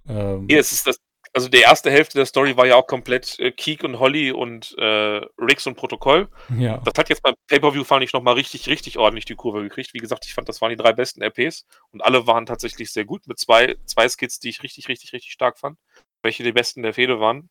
ähm, 0.08 0.46
Nee, 0.46 0.56
es 0.56 0.72
ist 0.72 0.86
das, 0.86 1.00
also 1.32 1.48
die 1.48 1.60
erste 1.60 1.90
Hälfte 1.90 2.18
der 2.18 2.26
Story 2.26 2.56
war 2.56 2.66
ja 2.66 2.76
auch 2.76 2.86
komplett 2.86 3.38
äh, 3.38 3.50
Keek 3.50 3.84
und 3.84 3.98
Holly 3.98 4.32
und 4.32 4.74
äh, 4.78 5.20
Riggs 5.38 5.66
und 5.66 5.76
Protokoll. 5.76 6.28
Ja. 6.58 6.78
Das 6.78 6.94
hat 6.96 7.08
jetzt 7.08 7.22
beim 7.22 7.34
Pay-Per-View 7.48 7.84
fand 7.84 8.04
ich 8.04 8.12
nochmal 8.12 8.34
richtig, 8.34 8.68
richtig 8.68 8.98
ordentlich 8.98 9.24
die 9.24 9.36
Kurve 9.36 9.62
gekriegt. 9.62 9.94
Wie 9.94 9.98
gesagt, 9.98 10.24
ich 10.26 10.34
fand, 10.34 10.48
das 10.48 10.60
waren 10.60 10.70
die 10.70 10.76
drei 10.76 10.92
besten 10.92 11.22
RPs 11.22 11.66
und 11.90 12.02
alle 12.02 12.26
waren 12.26 12.46
tatsächlich 12.46 12.92
sehr 12.92 13.04
gut 13.04 13.26
mit 13.26 13.38
zwei, 13.38 13.76
zwei 13.84 14.08
Skits, 14.08 14.38
die 14.38 14.48
ich 14.48 14.62
richtig, 14.62 14.88
richtig, 14.88 15.12
richtig 15.12 15.32
stark 15.32 15.58
fand. 15.58 15.78
Welche 16.22 16.42
die 16.42 16.52
besten 16.52 16.82
der 16.82 16.94
Fehde 16.94 17.20
waren. 17.20 17.48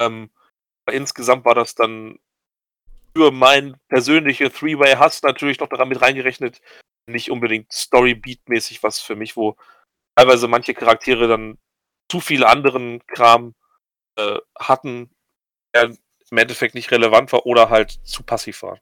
Ähm, 0.00 0.30
insgesamt 0.90 1.44
war 1.44 1.54
das 1.54 1.74
dann 1.74 2.18
für 3.14 3.30
mein 3.30 3.76
persönliche 3.88 4.50
Three-Way-Hass 4.50 5.22
natürlich 5.22 5.60
noch 5.60 5.68
daran 5.68 5.88
mit 5.88 6.00
reingerechnet, 6.00 6.60
nicht 7.06 7.30
unbedingt 7.30 7.72
Story-Beat-mäßig 7.72 8.82
was 8.82 9.00
für 9.00 9.16
mich, 9.16 9.36
wo 9.36 9.56
teilweise 10.16 10.48
manche 10.48 10.74
Charaktere 10.74 11.28
dann 11.28 11.58
zu 12.10 12.20
viel 12.20 12.44
anderen 12.44 13.04
Kram 13.06 13.54
äh, 14.16 14.38
hatten, 14.58 15.10
der 15.74 15.96
im 16.30 16.38
Endeffekt 16.38 16.74
nicht 16.74 16.90
relevant 16.90 17.32
war 17.32 17.46
oder 17.46 17.70
halt 17.70 18.00
zu 18.04 18.22
passiv 18.22 18.62
war. 18.62 18.80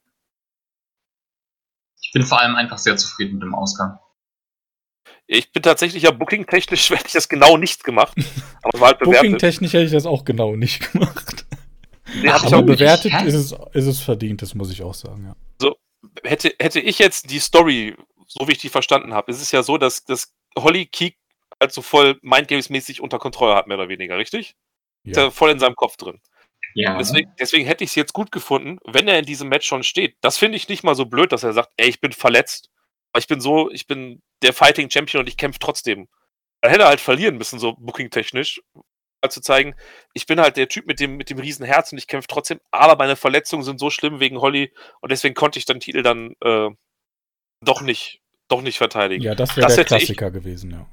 Ich 2.02 2.12
bin 2.12 2.22
vor 2.22 2.40
allem 2.40 2.56
einfach 2.56 2.78
sehr 2.78 2.96
zufrieden 2.96 3.34
mit 3.34 3.42
dem 3.42 3.54
Ausgang. 3.54 3.98
Ich 5.26 5.52
bin 5.52 5.62
tatsächlich 5.62 6.04
ja 6.04 6.10
booking-technisch 6.10 6.90
hätte 6.90 7.06
ich 7.06 7.12
das 7.12 7.28
genau 7.28 7.56
nicht 7.56 7.84
gemacht. 7.84 8.14
Aber 8.62 8.74
es 8.74 8.80
war 8.80 8.88
halt. 8.88 9.00
Booking-technisch 9.00 9.72
hätte 9.74 9.84
ich 9.84 9.92
das 9.92 10.06
auch 10.06 10.24
genau 10.24 10.56
nicht 10.56 10.92
gemacht. 10.92 11.46
Nee, 12.14 12.26
ich 12.26 12.32
Aber 12.32 12.58
auch 12.58 12.62
bewertet 12.62 13.12
ist 13.24 13.34
es, 13.34 13.52
ist 13.72 13.86
es 13.86 14.00
verdient, 14.00 14.42
das 14.42 14.54
muss 14.54 14.70
ich 14.70 14.82
auch 14.82 14.94
sagen, 14.94 15.34
ja. 15.60 15.72
hätte, 16.24 16.54
hätte 16.58 16.80
ich 16.80 16.98
jetzt 16.98 17.30
die 17.30 17.38
Story, 17.38 17.96
so 18.26 18.48
wie 18.48 18.52
ich 18.52 18.58
die 18.58 18.68
verstanden 18.68 19.14
habe, 19.14 19.30
ist 19.30 19.42
es 19.42 19.52
ja 19.52 19.62
so, 19.62 19.78
dass, 19.78 20.04
dass 20.04 20.32
Holly 20.56 20.86
Keek 20.86 21.16
halt 21.60 21.72
so 21.72 21.82
voll 21.82 22.18
Mindgames-mäßig 22.22 23.00
unter 23.00 23.18
Kontrolle 23.18 23.54
hat, 23.54 23.66
mehr 23.66 23.78
oder 23.78 23.88
weniger, 23.88 24.16
richtig? 24.16 24.54
Ist 25.04 25.16
ja 25.16 25.24
ja. 25.24 25.30
voll 25.30 25.50
in 25.50 25.58
seinem 25.58 25.74
Kopf 25.74 25.96
drin. 25.96 26.20
Ja. 26.74 26.96
Deswegen, 26.98 27.32
deswegen 27.38 27.66
hätte 27.66 27.84
ich 27.84 27.90
es 27.90 27.96
jetzt 27.96 28.12
gut 28.12 28.30
gefunden, 28.30 28.78
wenn 28.84 29.08
er 29.08 29.18
in 29.18 29.24
diesem 29.24 29.48
Match 29.48 29.66
schon 29.66 29.82
steht. 29.82 30.16
Das 30.20 30.38
finde 30.38 30.56
ich 30.56 30.68
nicht 30.68 30.84
mal 30.84 30.94
so 30.94 31.06
blöd, 31.06 31.32
dass 31.32 31.42
er 31.42 31.52
sagt, 31.52 31.72
ey, 31.76 31.88
ich 31.88 32.00
bin 32.00 32.12
verletzt, 32.12 32.70
aber 33.12 33.20
ich 33.20 33.26
bin 33.26 33.40
so, 33.40 33.70
ich 33.70 33.86
bin 33.86 34.22
der 34.42 34.52
Fighting 34.52 34.90
Champion 34.90 35.20
und 35.20 35.28
ich 35.28 35.36
kämpfe 35.36 35.58
trotzdem. 35.58 36.08
Dann 36.60 36.70
hätte 36.70 36.84
er 36.84 36.88
halt 36.88 37.00
verlieren 37.00 37.38
müssen, 37.38 37.58
so 37.58 37.74
booking-technisch, 37.78 38.60
zu 39.28 39.40
zeigen, 39.40 39.74
ich 40.14 40.26
bin 40.26 40.40
halt 40.40 40.56
der 40.56 40.68
Typ 40.68 40.86
mit 40.86 41.00
dem, 41.00 41.16
mit 41.16 41.28
dem 41.30 41.38
riesen 41.38 41.64
Herz 41.66 41.90
und 41.92 41.98
ich 41.98 42.06
kämpfe 42.06 42.28
trotzdem, 42.28 42.60
aber 42.70 42.96
meine 42.96 43.16
Verletzungen 43.16 43.64
sind 43.64 43.80
so 43.80 43.90
schlimm 43.90 44.20
wegen 44.20 44.40
Holly 44.40 44.72
und 45.00 45.10
deswegen 45.10 45.34
konnte 45.34 45.58
ich 45.58 45.64
den 45.64 45.80
Titel 45.80 46.02
dann 46.02 46.34
äh, 46.44 46.68
doch 47.64 47.80
nicht, 47.80 48.20
doch 48.48 48.62
nicht 48.62 48.78
verteidigen. 48.78 49.22
Ja, 49.24 49.34
das 49.34 49.56
wäre 49.56 49.66
der 49.66 49.76
hätte 49.76 49.82
ich- 49.82 49.86
Klassiker 50.06 50.30
gewesen, 50.30 50.70
ja. 50.70 50.86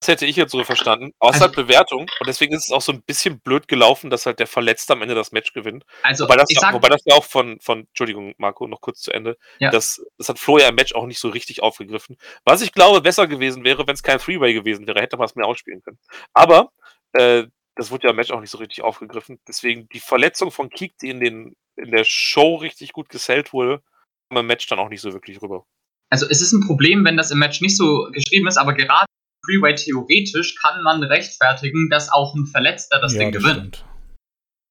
Das 0.00 0.08
hätte 0.08 0.26
ich 0.26 0.34
jetzt 0.34 0.50
so 0.50 0.64
verstanden. 0.64 1.10
Ist 1.10 1.14
Also- 1.20 1.40
halt 1.42 1.54
Bewertung 1.54 2.00
und 2.00 2.26
deswegen 2.26 2.52
ist 2.52 2.64
es 2.64 2.72
auch 2.72 2.82
so 2.82 2.90
ein 2.90 3.02
bisschen 3.02 3.38
blöd 3.38 3.68
gelaufen, 3.68 4.10
dass 4.10 4.26
halt 4.26 4.40
der 4.40 4.48
Verletzte 4.48 4.94
am 4.94 5.02
Ende 5.02 5.14
das 5.14 5.30
Match 5.30 5.52
gewinnt. 5.52 5.84
Also, 6.02 6.24
Wobei 6.24 6.34
das, 6.34 6.50
ich 6.50 6.56
ja, 6.56 6.60
sag, 6.62 6.74
wobei 6.74 6.88
das 6.88 7.02
ja 7.04 7.14
auch 7.14 7.22
von, 7.22 7.60
von, 7.60 7.82
Entschuldigung, 7.86 8.34
Marco, 8.36 8.66
noch 8.66 8.80
kurz 8.80 8.98
zu 9.00 9.12
Ende. 9.12 9.38
Ja. 9.60 9.70
Das, 9.70 10.04
das 10.18 10.28
hat 10.28 10.40
Flo 10.40 10.58
ja 10.58 10.66
im 10.68 10.74
Match 10.74 10.92
auch 10.96 11.06
nicht 11.06 11.20
so 11.20 11.28
richtig 11.28 11.62
aufgegriffen. 11.62 12.16
Was 12.44 12.62
ich 12.62 12.72
glaube, 12.72 13.00
besser 13.00 13.28
gewesen 13.28 13.62
wäre, 13.62 13.86
wenn 13.86 13.94
es 13.94 14.02
kein 14.02 14.18
Three-Way 14.18 14.54
gewesen 14.54 14.88
wäre, 14.88 15.00
hätte 15.00 15.16
man 15.16 15.26
es 15.26 15.36
mehr 15.36 15.46
ausspielen 15.46 15.82
können. 15.82 16.00
Aber 16.34 16.72
äh, 17.12 17.46
das 17.74 17.90
wurde 17.90 18.04
ja 18.04 18.10
im 18.10 18.16
Match 18.16 18.30
auch 18.30 18.40
nicht 18.40 18.50
so 18.50 18.58
richtig 18.58 18.82
aufgegriffen. 18.82 19.40
Deswegen 19.48 19.88
die 19.88 20.00
Verletzung 20.00 20.50
von 20.50 20.68
Keek, 20.70 20.96
die 20.98 21.08
in, 21.10 21.20
den, 21.20 21.56
in 21.76 21.90
der 21.90 22.04
Show 22.04 22.56
richtig 22.56 22.92
gut 22.92 23.08
gesellt 23.08 23.52
wurde, 23.52 23.82
kam 24.28 24.38
im 24.38 24.46
Match 24.46 24.66
dann 24.66 24.78
auch 24.78 24.88
nicht 24.88 25.00
so 25.00 25.12
wirklich 25.12 25.40
rüber. 25.40 25.64
also 26.10 26.26
es 26.28 26.42
ist 26.42 26.52
ein 26.52 26.66
Problem, 26.66 27.04
wenn 27.04 27.16
das 27.16 27.30
im 27.30 27.38
Match 27.38 27.60
nicht 27.60 27.76
so 27.76 28.08
geschrieben 28.12 28.46
ist, 28.46 28.58
aber 28.58 28.74
gerade 28.74 29.06
im 29.06 29.46
Freeway 29.46 29.74
theoretisch 29.74 30.56
kann 30.56 30.82
man 30.82 31.02
rechtfertigen, 31.02 31.88
dass 31.88 32.12
auch 32.12 32.34
ein 32.34 32.46
Verletzter 32.46 33.00
das 33.00 33.14
ja, 33.14 33.20
Ding 33.20 33.32
das 33.32 33.42
gewinnt. 33.42 33.84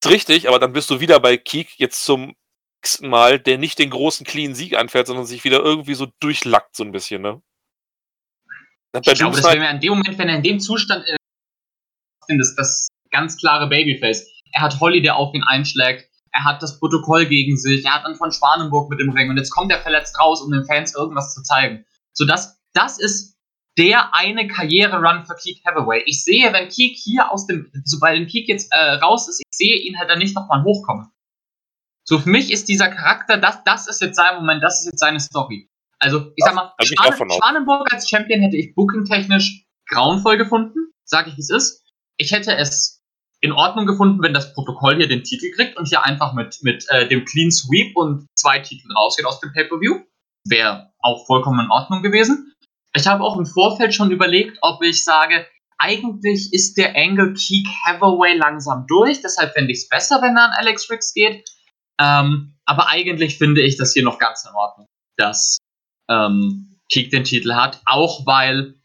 ist 0.04 0.12
richtig, 0.12 0.48
aber 0.48 0.60
dann 0.60 0.74
bist 0.74 0.90
du 0.90 1.00
wieder 1.00 1.20
bei 1.20 1.38
Keek 1.38 1.80
jetzt 1.80 2.06
zum 2.06 2.36
nächsten 2.84 3.10
Mal, 3.10 3.40
der 3.40 3.58
nicht 3.58 3.80
den 3.80 3.90
großen 3.90 4.26
clean 4.26 4.56
Sieg 4.56 4.76
anfährt, 4.76 5.08
sondern 5.08 5.26
sich 5.26 5.44
wieder 5.44 5.60
irgendwie 5.60 5.94
so 5.96 6.08
durchlackt 6.20 6.76
so 6.76 6.84
ein 6.84 6.92
bisschen, 6.92 7.22
ne? 7.22 7.42
Ich 8.94 9.02
glaube, 9.02 9.36
das 9.36 9.44
Doomsday- 9.44 9.54
wäre 9.54 9.60
mir 9.60 9.70
in 9.72 9.80
dem 9.80 9.94
Moment, 9.94 10.18
wenn 10.18 10.30
er 10.30 10.36
in 10.36 10.44
dem 10.44 10.60
Zustand 10.60 11.06
ist, 12.40 12.56
das, 12.56 12.88
das 12.88 12.88
ganz 13.12 13.38
klare 13.38 13.68
Babyface. 13.68 14.28
Er 14.54 14.62
hat 14.62 14.80
Holly, 14.80 15.02
der 15.02 15.16
auf 15.16 15.34
ihn 15.34 15.44
einschlägt. 15.44 16.10
Er 16.32 16.46
hat 16.46 16.64
das 16.64 16.80
Protokoll 16.80 17.26
gegen 17.26 17.58
sich. 17.58 17.86
Er 17.86 17.96
hat 17.96 18.06
dann 18.06 18.16
von 18.16 18.32
Schwanenburg 18.32 18.90
mit 18.90 19.00
dem 19.00 19.10
Ring. 19.10 19.30
Und 19.30 19.38
jetzt 19.38 19.52
kommt 19.52 19.72
er 19.72 19.80
verletzt 19.80 20.18
raus, 20.20 20.42
um 20.42 20.52
den 20.52 20.66
Fans 20.66 20.96
irgendwas 20.96 21.34
zu 21.34 21.44
zeigen. 21.44 21.86
Sodass 22.14 22.60
das 22.74 23.00
ist 23.00 23.38
der 23.78 24.14
eine 24.14 24.48
Karriere-Run 24.48 25.26
für 25.26 25.36
Keek 25.36 25.62
Hathaway. 25.66 26.04
Ich 26.06 26.24
sehe, 26.24 26.52
wenn 26.54 26.70
Keek 26.70 26.98
hier 26.98 27.32
aus 27.32 27.48
dem, 27.48 27.72
sobald 27.86 28.30
Keek 28.30 28.48
jetzt 28.48 28.72
äh, 28.72 28.94
raus 28.96 29.28
ist, 29.28 29.40
ich 29.40 29.58
sehe 29.58 29.78
ihn 29.78 29.98
halt 29.98 30.10
dann 30.10 30.20
nicht 30.20 30.36
nochmal 30.36 30.64
hochkommen. 30.64 31.08
So, 32.04 32.20
für 32.20 32.30
mich 32.30 32.52
ist 32.52 32.68
dieser 32.68 32.90
Charakter, 32.90 33.38
das, 33.38 33.64
das 33.64 33.88
ist 33.88 34.02
jetzt 34.02 34.16
sein 34.16 34.36
Moment, 34.36 34.64
das 34.64 34.82
ist 34.82 34.86
jetzt 34.88 35.00
seine 35.00 35.20
Story. 35.20 35.70
Also, 36.00 36.32
ich 36.36 36.44
sag 36.44 36.56
mal, 36.56 36.74
aus. 37.30 37.38
Schwanenburg 37.38 37.94
als 37.94 38.10
Champion 38.10 38.42
hätte 38.42 38.58
ich 38.58 38.74
booking-technisch 38.74 39.66
grauenvoll 39.88 40.38
gefunden, 40.38 40.92
sag 41.04 41.28
ich 41.28 41.38
wie 41.38 41.42
es 41.42 41.52
ist. 41.52 41.81
Ich 42.22 42.32
hätte 42.32 42.56
es 42.56 43.02
in 43.42 43.52
Ordnung 43.52 43.88
gefunden, 43.88 44.22
wenn 44.22 44.32
das 44.34 44.54
Protokoll 44.54 44.98
hier 44.98 45.08
den 45.08 45.24
Titel 45.24 45.50
kriegt 45.56 45.76
und 45.76 45.88
hier 45.88 46.06
einfach 46.06 46.34
mit, 46.34 46.60
mit 46.62 46.86
äh, 46.90 47.08
dem 47.08 47.26
Clean 47.26 47.50
Sweep 47.50 47.98
und 47.98 48.28
zwei 48.38 48.60
Titeln 48.60 48.92
rausgeht 48.96 49.26
aus 49.26 49.40
dem 49.40 49.52
Pay-Per-View. 49.52 50.02
Wäre 50.48 50.92
auch 51.00 51.26
vollkommen 51.26 51.66
in 51.66 51.72
Ordnung 51.72 52.04
gewesen. 52.04 52.54
Ich 52.96 53.08
habe 53.08 53.24
auch 53.24 53.38
im 53.38 53.48
Vorfeld 53.48 53.96
schon 53.96 54.12
überlegt, 54.12 54.60
ob 54.62 54.84
ich 54.84 55.04
sage, 55.04 55.48
eigentlich 55.80 56.54
ist 56.54 56.78
der 56.78 56.96
Angle 56.96 57.34
Keek 57.34 57.68
Hathaway 57.86 58.38
langsam 58.38 58.86
durch, 58.88 59.20
deshalb 59.22 59.54
fände 59.54 59.72
ich 59.72 59.80
es 59.80 59.90
besser, 59.90 60.22
wenn 60.22 60.38
er 60.38 60.46
an 60.46 60.52
Alex 60.58 60.92
Riggs 60.92 61.16
geht. 61.16 61.44
Ähm, 62.00 62.56
aber 62.66 62.90
eigentlich 62.90 63.40
finde 63.40 63.62
ich 63.62 63.78
das 63.78 63.94
hier 63.94 64.04
noch 64.04 64.20
ganz 64.20 64.46
in 64.46 64.54
Ordnung, 64.54 64.86
dass 65.18 65.58
ähm, 66.08 66.78
Keek 66.92 67.10
den 67.10 67.24
Titel 67.24 67.56
hat, 67.56 67.82
auch 67.86 68.28
weil 68.28 68.76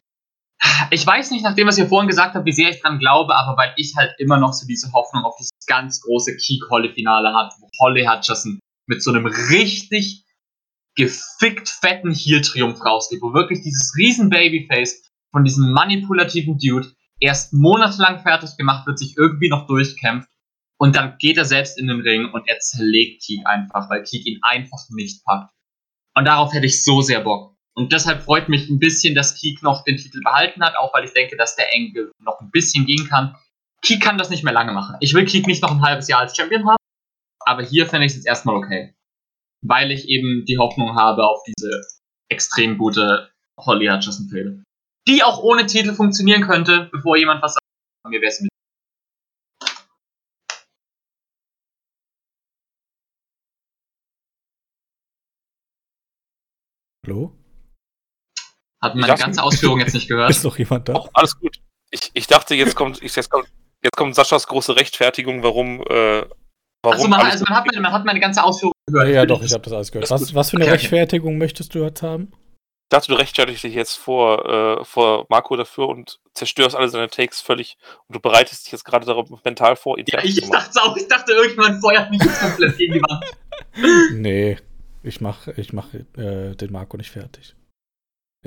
ich 0.91 1.05
weiß 1.05 1.31
nicht, 1.31 1.43
nachdem 1.43 1.67
was 1.67 1.77
ihr 1.77 1.87
vorhin 1.87 2.07
gesagt 2.07 2.35
habt, 2.35 2.45
wie 2.45 2.51
sehr 2.51 2.69
ich 2.69 2.81
dran 2.81 2.99
glaube, 2.99 3.35
aber 3.35 3.57
weil 3.57 3.73
ich 3.77 3.95
halt 3.95 4.13
immer 4.17 4.37
noch 4.37 4.53
so 4.53 4.65
diese 4.65 4.91
Hoffnung 4.91 5.23
auf 5.23 5.35
dieses 5.37 5.51
ganz 5.67 6.01
große 6.01 6.35
Keek-Holly-Finale 6.35 7.33
hat, 7.33 7.53
wo 7.59 7.69
Holly 7.79 8.05
Hutcherson 8.05 8.59
mit 8.87 9.03
so 9.03 9.11
einem 9.11 9.25
richtig 9.25 10.23
gefickt 10.95 11.69
fetten 11.69 12.11
Heel-Triumph 12.11 12.83
rausgeht, 12.83 13.21
wo 13.21 13.33
wirklich 13.33 13.61
dieses 13.61 13.93
riesen 13.97 14.29
Babyface 14.29 15.03
von 15.31 15.43
diesem 15.43 15.71
manipulativen 15.71 16.57
Dude 16.57 16.91
erst 17.19 17.53
monatelang 17.53 18.21
fertig 18.21 18.57
gemacht 18.57 18.87
wird, 18.87 18.97
sich 18.97 19.15
irgendwie 19.17 19.49
noch 19.49 19.67
durchkämpft 19.67 20.29
und 20.79 20.95
dann 20.95 21.17
geht 21.17 21.37
er 21.37 21.45
selbst 21.45 21.77
in 21.77 21.87
den 21.87 22.01
Ring 22.01 22.31
und 22.31 22.47
er 22.47 22.59
zerlegt 22.59 23.23
Keek 23.23 23.45
einfach, 23.45 23.89
weil 23.89 24.03
Keek 24.03 24.25
ihn 24.25 24.39
einfach 24.43 24.85
nicht 24.89 25.23
packt. 25.25 25.51
Und 26.15 26.25
darauf 26.25 26.53
hätte 26.53 26.65
ich 26.65 26.83
so 26.83 27.01
sehr 27.01 27.21
Bock. 27.21 27.56
Und 27.77 27.93
deshalb 27.93 28.23
freut 28.23 28.49
mich 28.49 28.69
ein 28.69 28.79
bisschen, 28.79 29.13
dass 29.13 29.35
Keek 29.35 29.61
noch 29.61 29.83
den 29.83 29.97
Titel 29.97 30.19
behalten 30.23 30.63
hat, 30.63 30.75
auch 30.79 30.91
weil 30.95 31.05
ich 31.05 31.13
denke, 31.13 31.37
dass 31.37 31.55
der 31.55 31.71
Engel 31.71 32.11
noch 32.17 32.41
ein 32.41 32.49
bisschen 32.49 32.87
gehen 32.87 33.07
kann. 33.07 33.35
Keek 33.83 34.01
kann 34.01 34.17
das 34.17 34.31
nicht 34.31 34.43
mehr 34.43 34.51
lange 34.51 34.73
machen. 34.73 34.95
Ich 34.99 35.13
will 35.13 35.25
Keek 35.25 35.45
nicht 35.45 35.61
noch 35.61 35.69
ein 35.69 35.83
halbes 35.83 36.07
Jahr 36.07 36.21
als 36.21 36.35
Champion 36.35 36.67
haben, 36.67 36.77
aber 37.45 37.61
hier 37.61 37.85
fände 37.85 38.07
ich 38.07 38.13
es 38.13 38.15
jetzt 38.15 38.25
erstmal 38.25 38.55
okay. 38.55 38.95
Weil 39.63 39.91
ich 39.91 40.07
eben 40.07 40.43
die 40.45 40.57
Hoffnung 40.57 40.95
habe 40.95 41.23
auf 41.23 41.43
diese 41.43 41.83
extrem 42.29 42.79
gute 42.79 43.31
Holly 43.59 43.85
Hutchison-Fehde. 43.85 44.63
Die 45.07 45.21
auch 45.21 45.43
ohne 45.43 45.67
Titel 45.67 45.93
funktionieren 45.93 46.41
könnte, 46.41 46.89
bevor 46.91 47.15
jemand 47.15 47.43
was 47.43 47.53
sagt. 47.53 48.09
Mir 48.09 48.21
wäre 48.21 48.31
es 48.31 48.41
mit. 48.41 48.49
Hallo? 57.05 57.37
Hat 58.89 58.95
Ich 58.95 59.01
meine 59.01 59.07
dachte- 59.13 59.23
ganze 59.23 59.43
Ausführung 59.43 59.79
jetzt 59.79 59.93
nicht 59.93 60.07
gehört. 60.07 60.29
Ist 60.29 60.43
noch 60.43 60.57
jemand 60.57 60.89
da? 60.89 60.93
Auch 60.93 61.09
alles 61.13 61.39
gut. 61.39 61.57
Ich, 61.91 62.11
ich 62.13 62.27
dachte, 62.27 62.55
jetzt 62.55 62.75
kommt, 62.75 63.01
ich, 63.01 63.15
jetzt 63.15 63.29
kommt, 63.29 63.47
jetzt 63.83 63.95
kommt 63.95 64.13
Saschas 64.15 64.47
große 64.47 64.75
Rechtfertigung, 64.75 65.41
warum, 65.43 65.81
äh, 65.81 65.85
warum 65.85 66.27
Also 66.83 67.07
man, 67.07 67.19
alles 67.21 67.33
also 67.33 67.45
man, 67.47 67.55
hat 67.57 67.65
meine, 67.67 67.81
man 67.81 67.91
hat 67.93 68.05
meine 68.05 68.19
ganze 68.19 68.43
Ausführung 68.43 68.73
gehört. 68.87 69.07
Ja, 69.07 69.13
ja 69.13 69.21
Ich 69.23 69.27
doch, 69.29 69.41
ich 69.41 69.53
habe 69.53 69.63
das 69.63 69.73
alles 69.73 69.91
gehört. 69.91 70.09
Was, 70.11 70.33
was 70.35 70.49
für 70.49 70.57
eine 70.57 70.65
Okay, 70.65 70.73
okay. 70.73 70.81
Rechtfertigung 70.81 71.37
möchtest 71.37 71.73
du 71.75 71.79
jetzt 71.83 72.01
haben? 72.03 72.31
Ich 72.89 72.95
dachte, 72.95 73.07
du 73.11 73.15
rechtfertigst 73.15 73.63
dich 73.65 73.73
jetzt 73.75 73.95
vor, 73.95 74.79
äh, 74.79 74.85
vor 74.85 75.25
Marco 75.29 75.55
dafür 75.57 75.89
und 75.89 76.19
zerstörst 76.33 76.73
alle 76.75 76.87
seine 76.87 77.09
Takes 77.09 77.41
völlig 77.41 77.77
und 78.07 78.15
du 78.15 78.19
bereitest 78.21 78.65
dich 78.65 78.71
jetzt 78.71 78.85
gerade 78.85 79.05
darauf 79.05 79.29
mental 79.43 79.75
vor, 79.75 79.97
ihn 79.97 80.05
Ja, 80.07 80.19
ich 80.23 80.39
machen. 80.41 80.51
dachte 80.53 80.81
auch, 80.83 80.95
ich 80.95 81.07
dachte, 81.07 81.33
irgendjemand 81.33 81.81
feuert 81.81 82.09
mich 82.09 82.21
jetzt 82.23 82.39
komplett 82.39 82.77
gegen 82.77 82.93
die 82.93 83.01
Wand. 83.01 83.25
Nee, 84.13 84.57
ich 85.03 85.19
mach, 85.21 85.47
ich 85.47 85.73
mach 85.73 85.93
äh, 85.93 86.55
den 86.55 86.71
Marco 86.71 86.95
nicht 86.97 87.11
fertig. 87.11 87.55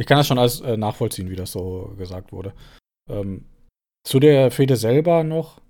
Ich 0.01 0.07
kann 0.07 0.17
das 0.17 0.27
schon 0.27 0.39
alles 0.39 0.63
äh, 0.63 0.79
nachvollziehen, 0.79 1.29
wie 1.29 1.37
das 1.37 1.53
so 1.53 1.95
gesagt 1.99 2.33
wurde. 2.33 2.55
Ähm, 3.11 3.45
zu 4.03 4.19
der 4.19 4.51
Fehde 4.51 4.77
selber 4.77 5.25
noch. 5.25 5.61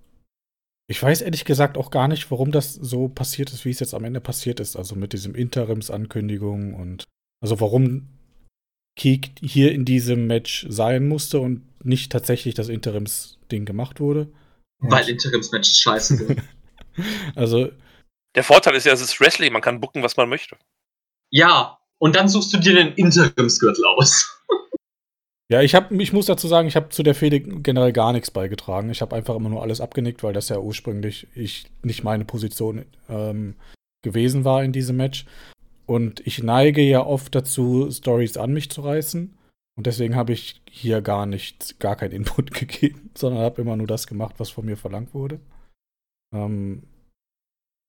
Ich 0.88 1.02
weiß 1.02 1.22
ehrlich 1.22 1.44
gesagt 1.44 1.76
auch 1.76 1.90
gar 1.90 2.06
nicht, 2.06 2.30
warum 2.30 2.52
das 2.52 2.74
so 2.74 3.08
passiert 3.08 3.52
ist, 3.52 3.64
wie 3.64 3.70
es 3.70 3.80
jetzt 3.80 3.92
am 3.92 4.04
Ende 4.04 4.20
passiert 4.20 4.60
ist. 4.60 4.76
Also 4.76 4.94
mit 4.94 5.12
diesem 5.12 5.34
Interimsankündigung 5.34 6.74
und 6.74 7.04
also 7.42 7.60
warum 7.60 8.08
Keek 8.96 9.32
hier 9.40 9.72
in 9.72 9.84
diesem 9.84 10.28
Match 10.28 10.64
sein 10.68 11.08
musste 11.08 11.40
und 11.40 11.64
nicht 11.84 12.12
tatsächlich 12.12 12.54
das 12.54 12.68
Interimsding 12.68 13.64
gemacht 13.64 13.98
wurde. 13.98 14.32
Weil 14.78 15.08
Interimsmatches 15.08 15.78
scheiße 15.78 16.16
sind. 16.18 16.42
Also, 17.34 17.70
Der 18.36 18.44
Vorteil 18.44 18.76
ist 18.76 18.86
ja, 18.86 18.92
es 18.92 19.00
ist 19.00 19.20
Wrestling, 19.20 19.52
man 19.52 19.62
kann 19.62 19.80
bucken, 19.80 20.04
was 20.04 20.16
man 20.16 20.28
möchte. 20.28 20.56
ja, 21.32 21.79
und 22.00 22.16
dann 22.16 22.28
suchst 22.28 22.52
du 22.52 22.58
dir 22.58 22.74
den 22.74 22.94
Interimsgürtel 22.94 23.84
aus. 23.84 24.42
ja, 25.50 25.60
ich, 25.60 25.74
hab, 25.74 25.92
ich 25.92 26.12
muss 26.12 26.26
dazu 26.26 26.48
sagen, 26.48 26.66
ich 26.66 26.76
habe 26.76 26.88
zu 26.88 27.02
der 27.02 27.14
Fehde 27.14 27.40
generell 27.40 27.92
gar 27.92 28.12
nichts 28.12 28.30
beigetragen. 28.30 28.90
Ich 28.90 29.02
habe 29.02 29.14
einfach 29.14 29.36
immer 29.36 29.50
nur 29.50 29.62
alles 29.62 29.80
abgenickt, 29.80 30.22
weil 30.22 30.32
das 30.32 30.48
ja 30.48 30.58
ursprünglich 30.58 31.28
ich 31.34 31.66
nicht 31.82 32.02
meine 32.02 32.24
Position 32.24 32.86
ähm, 33.08 33.54
gewesen 34.02 34.44
war 34.44 34.64
in 34.64 34.72
diesem 34.72 34.96
Match. 34.96 35.26
Und 35.86 36.26
ich 36.26 36.42
neige 36.42 36.82
ja 36.82 37.04
oft 37.04 37.34
dazu, 37.34 37.90
Stories 37.90 38.36
an 38.36 38.52
mich 38.52 38.70
zu 38.70 38.80
reißen. 38.80 39.36
Und 39.76 39.86
deswegen 39.86 40.16
habe 40.16 40.32
ich 40.32 40.62
hier 40.70 41.02
gar 41.02 41.26
nichts, 41.26 41.78
gar 41.78 41.96
keinen 41.96 42.12
Input 42.12 42.50
gegeben, 42.54 43.10
sondern 43.14 43.42
habe 43.42 43.60
immer 43.60 43.76
nur 43.76 43.86
das 43.86 44.06
gemacht, 44.06 44.36
was 44.38 44.50
von 44.50 44.64
mir 44.64 44.76
verlangt 44.76 45.12
wurde. 45.12 45.40
Ähm, 46.34 46.84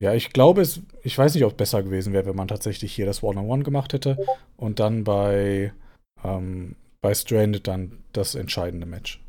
ja, 0.02 0.16
ich 0.16 0.34
glaube, 0.34 0.62
es, 0.62 0.82
ich 1.04 1.16
weiß 1.16 1.36
nicht, 1.36 1.46
ob 1.46 1.52
es 1.52 1.58
besser 1.58 1.84
gewesen 1.84 2.12
wäre, 2.12 2.26
wenn 2.26 2.36
man 2.36 2.48
tatsächlich 2.48 2.92
hier 2.92 3.06
das 3.06 3.22
One-on-One 3.22 3.64
gemacht 3.64 3.94
hätte 3.94 4.18
und 4.58 4.80
dann 4.80 5.04
bei, 5.04 5.74
ähm, 6.24 6.76
bei 7.02 7.14
Stranded 7.14 7.68
dann 7.68 8.00
das 8.12 8.34
entscheidende 8.34 8.88
Match. 8.88 9.22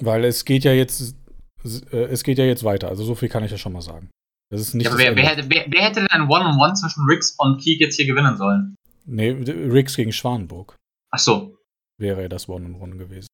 Weil 0.00 0.24
es 0.24 0.44
geht 0.44 0.64
ja 0.64 0.72
jetzt, 0.72 1.16
äh, 1.64 1.96
es 1.96 2.24
geht 2.24 2.36
ja 2.36 2.44
jetzt 2.44 2.62
weiter. 2.62 2.88
Also 2.88 3.04
so 3.04 3.14
viel 3.14 3.30
kann 3.30 3.42
ich 3.42 3.52
ja 3.52 3.56
schon 3.56 3.72
mal 3.72 3.80
sagen. 3.80 4.10
Das 4.50 4.60
ist 4.60 4.74
nicht 4.74 4.84
Ja, 4.84 4.98
wer, 4.98 5.16
wer, 5.16 5.30
hätte, 5.30 5.48
wer, 5.48 5.64
wer 5.66 5.82
hätte 5.82 6.00
denn 6.00 6.10
ein 6.10 6.28
One-on-One 6.28 6.74
zwischen 6.74 7.06
Riggs 7.06 7.34
und 7.38 7.58
Keek 7.58 7.80
jetzt 7.80 7.96
hier 7.96 8.06
gewinnen 8.06 8.36
sollen? 8.36 8.74
Nee, 9.06 9.30
Riggs 9.30 9.96
gegen 9.96 10.12
Schwanenburg 10.12 10.76
Ach 11.10 11.18
so. 11.18 11.56
wäre 11.98 12.20
ja 12.20 12.28
das 12.28 12.50
One-on-One 12.50 12.96
gewesen. 12.96 13.28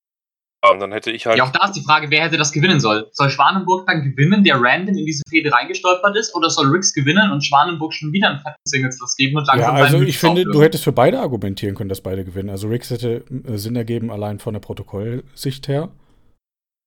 Ja, 0.63 0.73
und 0.73 0.81
dann 0.81 0.93
hätte 0.93 1.11
ich 1.11 1.25
halt. 1.25 1.39
Ja, 1.39 1.45
auch 1.45 1.53
da 1.53 1.65
ist 1.65 1.73
die 1.73 1.83
Frage, 1.83 2.11
wer 2.11 2.25
hätte 2.25 2.37
das 2.37 2.53
gewinnen 2.53 2.81
soll? 2.81 3.09
Soll 3.13 3.31
Schwanenburg 3.31 3.87
dann 3.87 4.03
gewinnen, 4.03 4.45
der 4.45 4.61
random 4.61 4.95
in 4.95 5.07
diese 5.07 5.23
Fehde 5.29 5.51
reingestolpert 5.51 6.15
ist, 6.17 6.35
oder 6.35 6.51
soll 6.51 6.67
Riggs 6.69 6.93
gewinnen 6.93 7.33
und 7.33 7.43
Schwanenburg 7.43 7.95
schon 7.95 8.13
wieder 8.13 8.29
einen 8.29 8.41
fetten 8.41 8.57
Singles 8.67 9.17
geben 9.17 9.39
und 9.39 9.47
Ja, 9.47 9.55
langsam 9.55 9.75
also 9.77 9.99
seinen 9.99 10.07
ich 10.07 10.19
finde, 10.19 10.43
auflösen? 10.43 10.53
du 10.53 10.63
hättest 10.63 10.85
für 10.85 10.93
beide 10.93 11.21
argumentieren 11.21 11.75
können, 11.75 11.89
dass 11.89 12.03
beide 12.03 12.25
gewinnen. 12.25 12.51
Also 12.51 12.69
Riggs 12.69 12.91
hätte 12.91 13.25
äh, 13.31 13.57
Sinn 13.57 13.75
ergeben, 13.75 14.11
allein 14.11 14.39
von 14.39 14.53
der 14.53 14.61
Protokollsicht 14.61 15.67
her. 15.69 15.91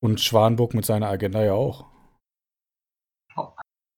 Und 0.04 0.22
Schwanenburg 0.22 0.74
mit 0.76 0.86
seiner 0.86 1.08
Agenda 1.08 1.44
ja 1.44 1.54
auch. 1.54 1.86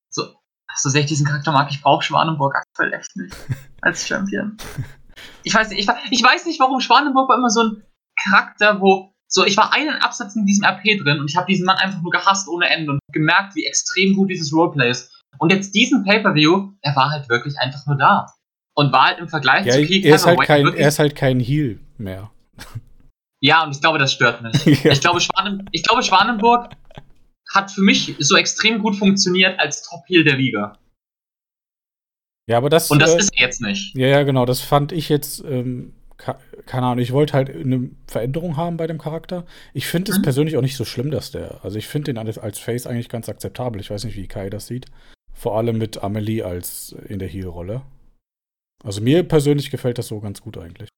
So, 0.09 0.23
hast 0.69 0.85
du 0.85 0.97
echt 0.97 1.09
diesen 1.09 1.25
Charakter 1.25 1.51
mag 1.51 1.69
ich 1.69 1.81
brauche 1.81 2.03
Schwanenburg 2.03 2.55
aktuell 2.55 2.93
echt 2.93 3.13
nicht 3.17 3.35
als 3.81 4.07
Champion. 4.07 4.55
Ich 5.43 5.53
weiß 5.53 5.69
nicht, 5.69 5.79
ich, 5.79 5.89
ich 6.11 6.23
weiß 6.23 6.45
nicht, 6.45 6.59
warum 6.61 6.79
Schwanenburg 6.79 7.27
war 7.27 7.37
immer 7.37 7.49
so 7.49 7.63
ein 7.63 7.83
Charakter, 8.17 8.79
wo 8.79 9.14
so 9.27 9.45
ich 9.45 9.57
war 9.57 9.73
einen 9.73 9.95
Absatz 10.01 10.35
in 10.35 10.45
diesem 10.45 10.63
RP 10.65 10.83
drin 11.03 11.19
und 11.19 11.29
ich 11.29 11.35
habe 11.35 11.47
diesen 11.47 11.65
Mann 11.65 11.77
einfach 11.77 12.01
nur 12.01 12.11
gehasst 12.11 12.47
ohne 12.47 12.69
Ende 12.69 12.91
und 12.93 12.99
gemerkt, 13.11 13.55
wie 13.55 13.65
extrem 13.65 14.15
gut 14.15 14.29
dieses 14.29 14.53
Roleplay 14.53 14.89
ist. 14.89 15.11
Und 15.37 15.51
jetzt 15.51 15.75
diesen 15.75 16.03
Pay-per-View, 16.05 16.71
er 16.81 16.95
war 16.95 17.09
halt 17.09 17.27
wirklich 17.27 17.57
einfach 17.59 17.85
nur 17.87 17.97
da 17.97 18.27
und 18.75 18.93
war 18.93 19.07
halt 19.07 19.19
im 19.19 19.27
Vergleich 19.27 19.65
Ja, 19.65 19.73
zu 19.73 19.85
Keith 19.85 20.05
er 20.05 20.15
ist, 20.15 20.25
halt 20.25 20.39
kein, 20.41 20.63
wirklich- 20.65 20.81
er 20.81 20.87
ist 20.87 20.99
halt 20.99 21.15
kein 21.15 21.39
Heal 21.39 21.79
mehr. 21.97 22.31
ja, 23.41 23.63
und 23.63 23.71
ich 23.71 23.81
glaube, 23.81 23.97
das 23.97 24.13
stört 24.13 24.41
mich. 24.41 24.63
Ja. 24.83 24.91
Ich 24.91 25.01
glaube, 25.01 25.19
Schwanen, 25.19 25.67
ich 25.71 25.83
glaube, 25.83 26.03
Schwanenburg 26.03 26.69
hat 27.53 27.71
für 27.71 27.81
mich 27.81 28.15
so 28.19 28.35
extrem 28.35 28.79
gut 28.79 28.95
funktioniert 28.95 29.59
als 29.59 29.83
Top-Heel 29.83 30.23
der 30.23 30.37
Liga. 30.37 30.77
Ja, 32.47 32.57
aber 32.57 32.69
das. 32.69 32.91
Und 32.91 32.99
das 32.99 33.13
äh, 33.13 33.17
ist 33.17 33.33
er 33.35 33.47
jetzt 33.47 33.61
nicht. 33.61 33.95
Ja, 33.95 34.07
ja, 34.07 34.23
genau. 34.23 34.45
Das 34.45 34.61
fand 34.61 34.91
ich 34.91 35.09
jetzt. 35.09 35.43
Ähm, 35.43 35.93
keine 36.17 36.85
Ahnung, 36.87 36.99
ich 36.99 37.11
wollte 37.11 37.33
halt 37.33 37.49
eine 37.49 37.89
Veränderung 38.07 38.55
haben 38.57 38.77
bei 38.77 38.87
dem 38.87 38.97
Charakter. 38.97 39.45
Ich 39.73 39.87
finde 39.87 40.11
es 40.11 40.17
Mhm. 40.19 40.23
persönlich 40.23 40.57
auch 40.57 40.61
nicht 40.61 40.77
so 40.77 40.85
schlimm, 40.85 41.11
dass 41.11 41.31
der. 41.31 41.63
Also 41.63 41.77
ich 41.77 41.87
finde 41.87 42.13
den 42.13 42.17
als, 42.17 42.37
als 42.37 42.59
Face 42.59 42.87
eigentlich 42.87 43.09
ganz 43.09 43.27
akzeptabel. 43.29 43.81
Ich 43.81 43.89
weiß 43.89 44.03
nicht, 44.05 44.15
wie 44.15 44.27
Kai 44.27 44.49
das 44.49 44.67
sieht. 44.67 44.85
Vor 45.33 45.57
allem 45.57 45.77
mit 45.77 46.01
Amelie 46.03 46.43
als 46.43 46.95
in 47.09 47.19
der 47.19 47.27
Heal-Rolle. 47.27 47.81
Also 48.83 49.01
mir 49.01 49.23
persönlich 49.23 49.71
gefällt 49.71 49.97
das 49.97 50.07
so 50.07 50.19
ganz 50.21 50.41
gut 50.41 50.57
eigentlich. 50.57 50.89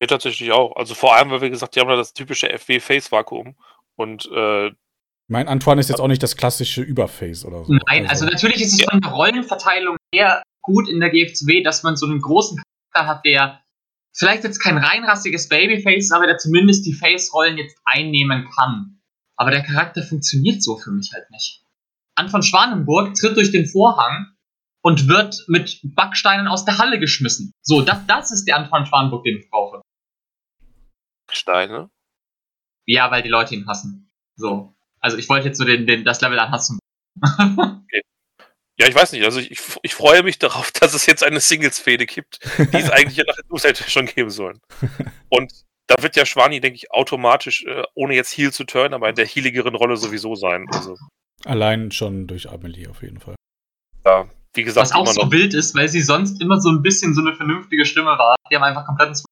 Mir 0.00 0.06
tatsächlich 0.08 0.52
auch. 0.52 0.76
Also 0.76 0.94
vor 0.94 1.16
allem, 1.16 1.30
weil 1.30 1.40
wir 1.40 1.50
gesagt 1.50 1.74
die 1.74 1.80
haben 1.80 1.88
da 1.88 1.96
das 1.96 2.12
typische 2.12 2.48
FW-Face-Vakuum. 2.50 3.56
Und 3.96 4.28
äh, 4.34 4.70
Mein 5.28 5.48
Antoine 5.48 5.80
ist 5.80 5.88
jetzt 5.88 6.00
auch 6.00 6.08
nicht 6.08 6.22
das 6.22 6.36
klassische 6.36 6.82
Überface 6.82 7.44
oder 7.44 7.64
so. 7.64 7.72
Nein, 7.88 8.06
also 8.06 8.24
natürlich 8.26 8.60
ist 8.60 8.74
es 8.78 8.84
von 8.84 9.00
der 9.00 9.10
Rollenverteilung 9.10 9.96
her 10.14 10.42
gut 10.62 10.88
in 10.88 11.00
der 11.00 11.10
GFCW, 11.10 11.62
dass 11.62 11.82
man 11.82 11.96
so 11.96 12.06
einen 12.06 12.20
großen 12.20 12.62
Charakter 12.92 13.08
hat, 13.14 13.24
der 13.24 13.60
vielleicht 14.18 14.44
jetzt 14.44 14.58
kein 14.58 14.76
reinrassiges 14.76 15.48
Babyface 15.48 16.10
aber 16.12 16.26
der 16.26 16.38
zumindest 16.38 16.84
die 16.86 16.94
Face-Rollen 16.94 17.56
jetzt 17.56 17.78
einnehmen 17.84 18.48
kann. 18.54 19.00
Aber 19.36 19.50
der 19.50 19.62
Charakter 19.62 20.02
funktioniert 20.02 20.62
so 20.62 20.76
für 20.76 20.90
mich 20.90 21.12
halt 21.12 21.30
nicht. 21.30 21.62
Anton 22.16 22.42
Schwanenburg 22.42 23.14
tritt 23.14 23.36
durch 23.36 23.52
den 23.52 23.66
Vorhang 23.66 24.34
und 24.82 25.06
wird 25.06 25.44
mit 25.46 25.80
Backsteinen 25.84 26.48
aus 26.48 26.64
der 26.64 26.78
Halle 26.78 26.98
geschmissen. 26.98 27.52
So, 27.62 27.82
das, 27.82 28.04
das 28.06 28.32
ist 28.32 28.46
der 28.46 28.56
Anton 28.56 28.86
Schwanenburg, 28.86 29.24
den 29.24 29.38
ich 29.38 29.48
brauche. 29.48 29.82
Steine. 31.30 31.90
Ja, 32.86 33.10
weil 33.10 33.22
die 33.22 33.28
Leute 33.28 33.54
ihn 33.54 33.68
hassen. 33.68 34.10
So. 34.34 34.74
Also 34.98 35.16
ich 35.16 35.28
wollte 35.28 35.46
jetzt 35.46 35.58
so 35.58 35.64
den, 35.64 35.86
den, 35.86 36.04
das 36.04 36.20
Level 36.20 36.38
an 36.38 36.50
Hassen. 36.50 36.78
Ja, 38.80 38.86
ich 38.86 38.94
weiß 38.94 39.12
nicht. 39.12 39.24
Also 39.24 39.40
ich, 39.40 39.60
ich 39.82 39.94
freue 39.94 40.22
mich 40.22 40.38
darauf, 40.38 40.70
dass 40.80 40.94
es 40.94 41.06
jetzt 41.06 41.24
eine 41.24 41.40
Singles-Fehde 41.40 42.06
gibt, 42.06 42.38
die 42.58 42.76
es 42.76 42.90
eigentlich 42.90 43.16
ja 43.16 43.24
nach 43.26 43.34
der 43.34 43.44
News 43.48 43.64
hätte 43.64 43.88
schon 43.90 44.06
geben 44.06 44.30
sollen. 44.30 44.60
Und 45.28 45.52
da 45.88 46.02
wird 46.02 46.16
ja 46.16 46.24
Schwani, 46.26 46.60
denke 46.60 46.76
ich, 46.76 46.90
automatisch, 46.92 47.64
äh, 47.64 47.82
ohne 47.94 48.14
jetzt 48.14 48.36
Heal 48.36 48.52
zu 48.52 48.64
turnen, 48.64 48.94
aber 48.94 49.08
in 49.08 49.14
der 49.16 49.26
healigeren 49.26 49.74
Rolle 49.74 49.96
sowieso 49.96 50.34
sein. 50.34 50.66
Also, 50.72 50.96
Allein 51.44 51.90
schon 51.92 52.26
durch 52.26 52.50
Amelie 52.50 52.88
auf 52.88 53.02
jeden 53.02 53.20
Fall. 53.20 53.34
ja, 54.04 54.28
wie 54.54 54.64
gesagt, 54.64 54.90
Was 54.90 54.92
auch 54.92 55.02
immer 55.04 55.12
so 55.12 55.22
noch. 55.22 55.30
wild 55.32 55.54
ist, 55.54 55.74
weil 55.74 55.88
sie 55.88 56.00
sonst 56.02 56.40
immer 56.40 56.60
so 56.60 56.68
ein 56.70 56.82
bisschen 56.82 57.14
so 57.14 57.20
eine 57.20 57.34
vernünftige 57.34 57.84
Stimme 57.86 58.10
war. 58.18 58.34
Die 58.50 58.56
haben 58.56 58.64
einfach 58.64 58.86
komplett 58.86 59.08
ins 59.10 59.24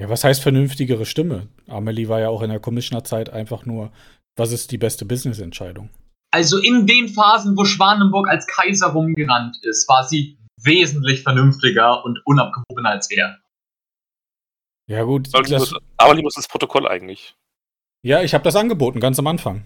Ja, 0.00 0.08
was 0.08 0.24
heißt 0.24 0.42
vernünftigere 0.42 1.06
Stimme? 1.06 1.48
Amelie 1.68 2.08
war 2.08 2.20
ja 2.20 2.28
auch 2.28 2.42
in 2.42 2.50
der 2.50 2.60
Commissioner-Zeit 2.60 3.30
einfach 3.30 3.64
nur, 3.66 3.92
was 4.36 4.52
ist 4.52 4.72
die 4.72 4.78
beste 4.78 5.04
Business-Entscheidung? 5.04 5.90
Also 6.34 6.58
in 6.58 6.86
den 6.86 7.08
Phasen, 7.08 7.56
wo 7.56 7.64
Schwanenburg 7.64 8.28
als 8.28 8.44
Kaiser 8.48 8.88
rumgerannt 8.88 9.56
ist, 9.62 9.88
war 9.88 10.02
sie 10.02 10.36
wesentlich 10.60 11.22
vernünftiger 11.22 12.04
und 12.04 12.20
unabgehobener 12.26 12.90
als 12.90 13.08
er. 13.10 13.38
Ja, 14.88 15.04
gut. 15.04 15.28
Aber 15.32 15.44
Das, 15.44 15.70
muss, 15.70 15.80
aber 15.96 16.20
muss 16.22 16.36
ins 16.36 16.48
Protokoll 16.48 16.88
eigentlich. 16.88 17.36
ja, 18.04 18.20
ich 18.22 18.34
habe 18.34 18.42
das 18.42 18.56
angeboten, 18.56 18.98
ganz 18.98 19.18
am 19.20 19.28
Anfang. 19.28 19.64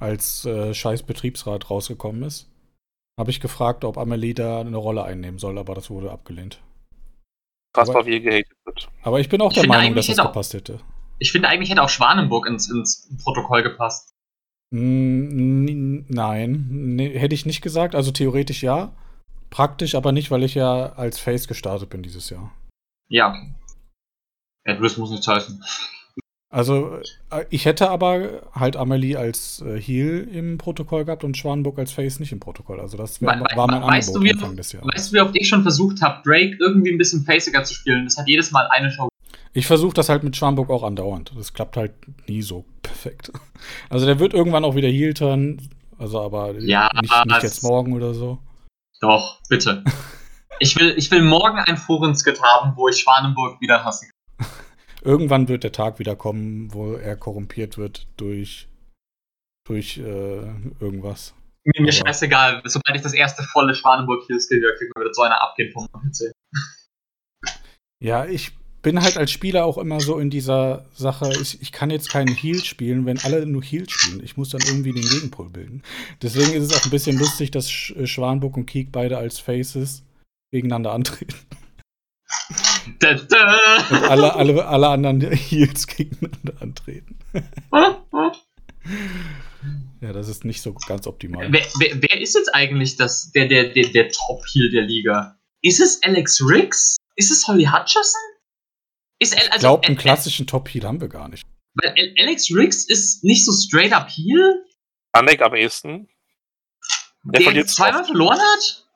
Als 0.00 0.44
äh, 0.44 0.74
scheiß 0.74 1.04
Betriebsrat 1.04 1.70
rausgekommen 1.70 2.24
ist, 2.24 2.48
habe 3.18 3.30
ich 3.30 3.38
gefragt, 3.40 3.84
ob 3.84 3.96
Amelie 3.96 4.34
da 4.34 4.60
eine 4.60 4.76
Rolle 4.76 5.04
einnehmen 5.04 5.38
soll, 5.38 5.56
aber 5.58 5.74
das 5.76 5.90
wurde 5.90 6.10
abgelehnt. 6.10 6.60
Fassbar, 7.74 7.98
Aber- 8.00 8.06
wie 8.06 8.20
gehatet 8.20 8.52
wird. 8.64 8.88
Aber 9.02 9.20
ich 9.20 9.28
bin 9.28 9.40
auch 9.40 9.52
Ich 9.52 9.58
der 9.60 9.68
Meinung, 9.68 9.94
dass 9.94 10.06
es 10.06 10.10
hätte 10.12 10.22
auch- 10.24 10.32
gepasst 10.32 10.54
hätte. 10.54 10.80
Ich 11.20 11.30
finde, 11.30 11.48
eigentlich 11.48 11.70
hätte 11.70 11.82
auch 11.82 11.88
Schwanenburg 11.88 12.46
ins, 12.48 12.68
ins 12.68 13.08
Protokoll 13.22 13.62
gepasst. 13.62 14.10
Nein, 16.08 16.66
nee, 16.70 17.18
hätte 17.18 17.34
ich 17.34 17.46
nicht 17.46 17.62
gesagt. 17.62 17.94
Also 17.94 18.10
theoretisch 18.10 18.62
ja. 18.62 18.92
Praktisch 19.50 19.94
aber 19.94 20.10
nicht, 20.12 20.30
weil 20.30 20.42
ich 20.42 20.54
ja 20.54 20.92
als 20.94 21.18
Face 21.20 21.46
gestartet 21.46 21.90
bin 21.90 22.02
dieses 22.02 22.28
Jahr. 22.30 22.52
Ja. 23.08 23.36
Edris 24.64 24.96
muss 24.96 25.10
nichts 25.10 25.28
heißen. 25.28 25.62
Also, 26.50 26.98
äh, 27.30 27.44
ich 27.50 27.64
hätte 27.66 27.90
aber 27.90 28.42
halt 28.52 28.76
Amelie 28.76 29.16
als 29.16 29.60
äh, 29.62 29.80
Heal 29.80 30.28
im 30.32 30.56
Protokoll 30.58 31.04
gehabt 31.04 31.24
und 31.24 31.36
Schwanenburg 31.36 31.78
als 31.78 31.92
Face 31.92 32.20
nicht 32.20 32.32
im 32.32 32.38
Protokoll. 32.40 32.80
Also, 32.80 32.96
das 32.96 33.20
wär, 33.20 33.28
We- 33.30 33.40
we- 33.40 33.56
war 33.56 33.66
mein 33.68 33.82
weißt 33.82 34.08
Angebot 34.10 34.22
du, 34.22 34.24
wie- 34.24 34.32
Anfang 34.32 34.56
des 34.56 34.72
Jahres. 34.72 34.88
Weißt 34.94 35.10
du, 35.12 35.16
wie 35.16 35.20
oft 35.20 35.36
ich 35.36 35.48
schon 35.48 35.62
versucht 35.62 36.00
habe, 36.02 36.22
Drake 36.24 36.56
irgendwie 36.60 36.92
ein 36.92 36.98
bisschen 36.98 37.24
faciger 37.24 37.64
zu 37.64 37.74
spielen? 37.74 38.04
Das 38.04 38.16
hat 38.16 38.28
jedes 38.28 38.50
Mal 38.52 38.66
eine 38.68 38.90
Show. 38.90 39.08
Ich 39.52 39.66
versuche 39.66 39.94
das 39.94 40.08
halt 40.08 40.22
mit 40.24 40.36
Schwanenburg 40.36 40.70
auch 40.70 40.82
andauernd. 40.84 41.32
Das 41.36 41.52
klappt 41.54 41.76
halt 41.76 41.92
nie 42.28 42.42
so 42.42 42.64
perfekt. 43.04 43.32
Also, 43.88 44.04
der 44.04 44.18
wird 44.18 44.34
irgendwann 44.34 44.64
auch 44.64 44.74
wieder 44.74 45.14
turn. 45.14 45.70
Also, 45.98 46.20
aber 46.20 46.58
Ja, 46.58 46.90
nicht, 47.00 47.26
nicht 47.26 47.42
jetzt 47.42 47.62
morgen 47.62 47.94
oder 47.94 48.12
so. 48.12 48.38
Doch, 49.00 49.40
bitte. 49.48 49.84
Ich 50.60 50.76
will, 50.78 50.94
ich 50.96 51.10
will 51.10 51.22
morgen 51.22 51.58
ein 51.58 51.76
Forenskit 51.76 52.40
haben, 52.40 52.76
wo 52.76 52.88
ich 52.88 52.98
Schwanenburg 52.98 53.60
wieder 53.60 53.84
hasse. 53.84 54.06
Irgendwann 55.02 55.48
wird 55.48 55.64
der 55.64 55.72
Tag 55.72 55.98
wieder 55.98 56.14
kommen, 56.14 56.72
wo 56.72 56.94
er 56.94 57.16
korrumpiert 57.16 57.76
wird 57.76 58.06
durch, 58.16 58.68
durch 59.66 59.98
äh, 59.98 60.44
irgendwas. 60.78 61.34
Mir, 61.64 61.82
mir 61.82 61.90
scheißegal, 61.90 62.62
sobald 62.66 62.94
ich 62.94 63.02
das 63.02 63.14
erste 63.14 63.42
volle 63.42 63.74
Schwanenburg 63.74 64.22
hier 64.28 64.38
skill 64.38 64.62
kriegt 64.78 64.92
man 64.94 65.04
wieder 65.04 65.12
so 65.12 65.22
einer 65.22 65.42
abgehen 65.42 65.72
vom 65.72 65.88
PC. 65.88 66.30
Ja, 68.00 68.24
ich 68.24 68.52
bin 68.84 69.02
halt 69.02 69.16
als 69.16 69.32
Spieler 69.32 69.64
auch 69.64 69.78
immer 69.78 69.98
so 69.98 70.18
in 70.18 70.30
dieser 70.30 70.84
Sache, 70.94 71.32
ich, 71.40 71.60
ich 71.60 71.72
kann 71.72 71.90
jetzt 71.90 72.10
keinen 72.10 72.34
Heal 72.34 72.62
spielen, 72.62 73.06
wenn 73.06 73.18
alle 73.18 73.44
nur 73.46 73.62
Heal 73.62 73.88
spielen. 73.88 74.22
Ich 74.22 74.36
muss 74.36 74.50
dann 74.50 74.60
irgendwie 74.60 74.92
den 74.92 75.08
Gegenpol 75.08 75.48
bilden. 75.48 75.82
Deswegen 76.22 76.52
ist 76.52 76.70
es 76.70 76.78
auch 76.78 76.84
ein 76.84 76.90
bisschen 76.90 77.18
lustig, 77.18 77.50
dass 77.50 77.68
Sch 77.68 77.92
äh, 77.96 78.06
Schwanburg 78.06 78.56
und 78.56 78.66
Kiek 78.66 78.92
beide 78.92 79.16
als 79.18 79.40
Faces 79.40 80.04
gegeneinander 80.52 80.92
antreten. 80.92 81.34
Da, 82.98 83.14
da. 83.14 83.86
Und 83.90 84.04
alle, 84.04 84.34
alle, 84.34 84.66
alle 84.66 84.88
anderen 84.88 85.20
Heals 85.32 85.86
gegeneinander 85.86 86.60
antreten. 86.60 87.16
Ja, 90.02 90.12
das 90.12 90.28
ist 90.28 90.44
nicht 90.44 90.60
so 90.60 90.74
ganz 90.86 91.06
optimal. 91.06 91.50
Wer, 91.50 91.64
wer, 91.78 92.02
wer 92.02 92.20
ist 92.20 92.34
jetzt 92.34 92.54
eigentlich 92.54 92.96
das, 92.96 93.32
der, 93.32 93.48
der, 93.48 93.72
der, 93.72 93.88
der 93.88 94.10
Top-Heel 94.10 94.70
der 94.70 94.82
Liga? 94.82 95.38
Ist 95.62 95.80
es 95.80 96.02
Alex 96.02 96.42
Riggs? 96.46 96.96
Ist 97.16 97.30
es 97.30 97.46
Holly 97.48 97.64
Hutcherson? 97.64 98.20
Ist, 99.20 99.34
ich 99.34 99.50
glaube, 99.60 99.86
einen 99.86 99.96
klassischen 99.96 100.46
Top-Heel 100.46 100.84
haben 100.84 101.00
wir 101.00 101.08
gar 101.08 101.28
nicht. 101.28 101.44
Weil 101.74 102.12
Alex 102.18 102.50
Riggs 102.50 102.88
ist 102.88 103.24
nicht 103.24 103.44
so 103.44 103.52
straight 103.52 103.92
up 103.92 104.08
Heel. 104.08 104.64
Panik 105.12 105.42
am 105.42 105.54
ehesten. 105.54 106.08
Der, 107.24 107.52
der 107.52 107.66
zweimal 107.66 108.04
verloren 108.04 108.38
hat? 108.38 108.86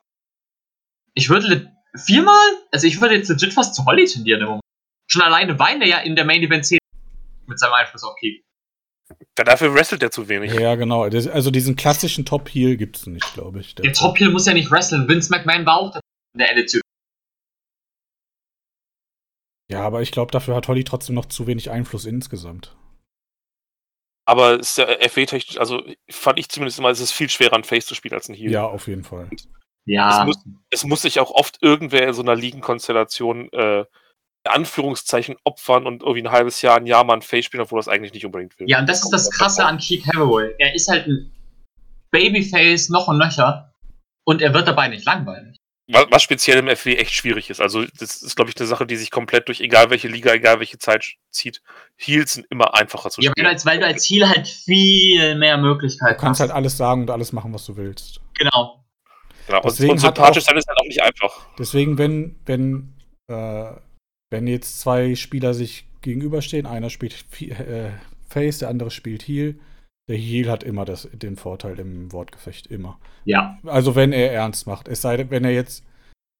Ich 1.15 1.29
würde 1.29 1.71
viermal? 1.95 2.47
Also 2.71 2.87
ich 2.87 3.01
würde 3.01 3.15
jetzt 3.15 3.29
legit 3.29 3.53
fast 3.53 3.75
zu 3.75 3.85
Holly 3.85 4.05
tendieren 4.05 4.41
im 4.41 4.47
Moment. 4.47 4.63
Schon 5.07 5.23
alleine, 5.23 5.57
weil 5.57 5.81
er 5.81 5.87
ja 5.87 5.99
in 5.99 6.15
der 6.15 6.25
Main 6.25 6.43
Event 6.43 6.65
10 6.65 6.77
mit 7.47 7.59
seinem 7.59 7.73
Einfluss 7.73 8.03
auf 8.03 8.15
Keith. 8.19 8.43
Ja, 9.37 9.43
dafür 9.43 9.73
wrestelt 9.73 10.03
er 10.03 10.11
zu 10.11 10.29
wenig. 10.29 10.53
Ja, 10.53 10.75
genau. 10.75 11.03
Also 11.03 11.49
diesen 11.49 11.75
klassischen 11.75 12.25
Top-Heel 12.25 12.77
gibt 12.77 12.97
es 12.97 13.07
nicht, 13.07 13.33
glaube 13.33 13.61
ich. 13.61 13.73
Der, 13.73 13.83
der 13.83 13.93
Top-Heel 13.93 14.29
muss 14.29 14.45
ja 14.45 14.53
nicht 14.53 14.69
wresteln. 14.69 15.07
Vince 15.07 15.31
McMahon 15.31 15.65
war 15.65 15.77
auch 15.77 15.95
in 15.95 16.39
der 16.39 16.51
Attitude. 16.51 16.81
Ja, 19.69 19.81
aber 19.81 20.01
ich 20.01 20.11
glaube, 20.11 20.31
dafür 20.31 20.55
hat 20.55 20.67
Holly 20.67 20.83
trotzdem 20.83 21.15
noch 21.15 21.25
zu 21.25 21.47
wenig 21.47 21.69
Einfluss 21.69 22.05
insgesamt. 22.05 22.75
Aber 24.25 24.59
ist 24.59 24.77
ja 24.77 24.85
FW-technisch, 24.85 25.57
also 25.59 25.83
fand 26.09 26.39
ich 26.39 26.49
zumindest 26.49 26.79
immer, 26.79 26.89
es 26.89 26.99
ist 26.99 27.11
viel 27.11 27.29
schwerer, 27.29 27.55
ein 27.55 27.63
Face 27.63 27.85
zu 27.85 27.95
spielen 27.95 28.13
als 28.13 28.29
ein 28.29 28.35
Heel. 28.35 28.51
Ja, 28.51 28.65
auf 28.65 28.87
jeden 28.87 29.03
Fall. 29.03 29.29
Ja. 29.85 30.21
Es 30.21 30.25
muss, 30.25 30.43
es 30.69 30.83
muss 30.83 31.01
sich 31.01 31.19
auch 31.19 31.31
oft 31.31 31.61
irgendwer 31.61 32.07
in 32.07 32.13
so 32.13 32.21
einer 32.21 32.35
Ligenkonstellation 32.35 33.51
äh, 33.53 33.85
Anführungszeichen 34.47 35.35
opfern 35.43 35.85
und 35.85 36.01
irgendwie 36.01 36.23
ein 36.23 36.31
halbes 36.31 36.61
Jahr, 36.61 36.77
ein 36.77 36.85
Jahr 36.85 37.03
mal 37.03 37.15
ein 37.15 37.21
Face 37.21 37.45
spielen, 37.45 37.61
obwohl 37.61 37.79
das 37.79 37.87
eigentlich 37.87 38.13
nicht 38.13 38.25
unbedingt 38.25 38.59
will. 38.59 38.69
Ja, 38.69 38.79
und 38.79 38.87
das 38.87 39.03
ist 39.03 39.11
das 39.11 39.29
Krasse 39.31 39.65
an 39.65 39.77
Keith 39.77 40.05
Haraway. 40.07 40.53
Er 40.57 40.73
ist 40.75 40.87
halt 40.87 41.07
ein 41.07 41.31
Babyface 42.11 42.89
noch 42.89 43.07
und 43.07 43.17
nöcher 43.17 43.73
und 44.25 44.41
er 44.41 44.53
wird 44.53 44.67
dabei 44.67 44.87
nicht 44.87 45.05
langweilig. 45.05 45.58
Was, 45.91 46.05
was 46.09 46.21
speziell 46.21 46.59
im 46.59 46.75
FW 46.75 46.95
echt 46.95 47.13
schwierig 47.13 47.49
ist. 47.49 47.59
Also, 47.59 47.83
das 47.99 48.21
ist, 48.21 48.35
glaube 48.35 48.51
ich, 48.51 48.57
eine 48.57 48.67
Sache, 48.67 48.85
die 48.85 48.95
sich 48.95 49.11
komplett 49.11 49.47
durch 49.47 49.59
egal 49.59 49.89
welche 49.89 50.07
Liga, 50.07 50.31
egal 50.33 50.59
welche 50.59 50.77
Zeit 50.77 51.03
zieht. 51.31 51.61
Heals 51.97 52.33
sind 52.33 52.47
immer 52.49 52.75
einfacher 52.75 53.09
zu 53.09 53.21
spielen. 53.21 53.33
Ja, 53.35 53.43
weil 53.43 53.43
du 53.43 53.49
als, 53.49 53.65
weil 53.65 53.79
du 53.79 53.85
als 53.85 54.09
Heal 54.09 54.29
halt 54.29 54.47
viel 54.47 55.35
mehr 55.35 55.57
Möglichkeiten 55.57 56.11
hast. 56.11 56.21
Du 56.21 56.25
kannst 56.25 56.41
hast. 56.41 56.49
halt 56.49 56.55
alles 56.55 56.77
sagen 56.77 57.01
und 57.01 57.09
alles 57.09 57.31
machen, 57.31 57.53
was 57.53 57.65
du 57.65 57.75
willst. 57.75 58.21
Genau. 58.37 58.85
genau. 59.47 59.61
Deswegen 59.61 59.91
und, 59.91 59.97
und 59.97 60.01
sympathisch 60.01 60.43
sein 60.43 60.57
ist 60.57 60.67
halt 60.67 60.79
auch 60.79 60.87
nicht 60.87 61.01
einfach. 61.01 61.47
Deswegen, 61.57 61.97
wenn, 61.97 62.39
wenn 62.45 62.93
äh, 63.27 63.71
wenn 64.29 64.47
jetzt 64.47 64.79
zwei 64.79 65.15
Spieler 65.15 65.53
sich 65.53 65.85
gegenüberstehen, 66.01 66.65
einer 66.65 66.89
spielt 66.89 67.25
äh, 67.41 67.91
Face, 68.27 68.59
der 68.59 68.69
andere 68.69 68.91
spielt 68.91 69.27
Heal, 69.27 69.55
der 70.09 70.17
Heal 70.17 70.49
hat 70.49 70.63
immer 70.63 70.83
das, 70.83 71.07
den 71.13 71.37
Vorteil 71.37 71.79
im 71.79 72.11
Wortgefecht, 72.11 72.67
immer. 72.67 72.99
Ja. 73.25 73.57
Also 73.65 73.95
wenn 73.95 74.11
er 74.11 74.33
ernst 74.33 74.67
macht. 74.67 74.87
Es 74.87 75.01
sei 75.01 75.15
denn, 75.17 75.29
wenn 75.29 75.45
er 75.45 75.51
jetzt. 75.51 75.85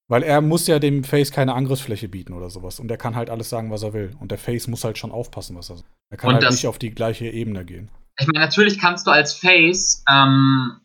Weil 0.09 0.23
er 0.23 0.41
muss 0.41 0.65
ja 0.65 0.79
dem 0.79 1.03
Face 1.03 1.31
keine 1.31 1.53
Angriffsfläche 1.53 2.09
bieten 2.09 2.33
oder 2.33 2.49
sowas. 2.49 2.79
Und 2.79 2.89
er 2.89 2.97
kann 2.97 3.15
halt 3.15 3.29
alles 3.29 3.47
sagen, 3.47 3.69
was 3.69 3.83
er 3.83 3.93
will. 3.93 4.15
Und 4.19 4.31
der 4.31 4.39
Face 4.39 4.67
muss 4.67 4.83
halt 4.83 4.97
schon 4.97 5.11
aufpassen, 5.11 5.55
was 5.55 5.69
er 5.69 5.77
sagt. 5.77 5.89
Er 6.09 6.17
kann 6.17 6.29
Und 6.35 6.41
halt 6.41 6.51
nicht 6.51 6.65
auf 6.65 6.79
die 6.79 6.89
gleiche 6.89 7.27
Ebene 7.27 7.63
gehen. 7.63 7.91
Ich 8.19 8.25
meine, 8.25 8.43
natürlich 8.43 8.79
kannst 8.79 9.05
du 9.05 9.11
als 9.11 9.35
Face 9.35 10.03
ähm, 10.11 10.81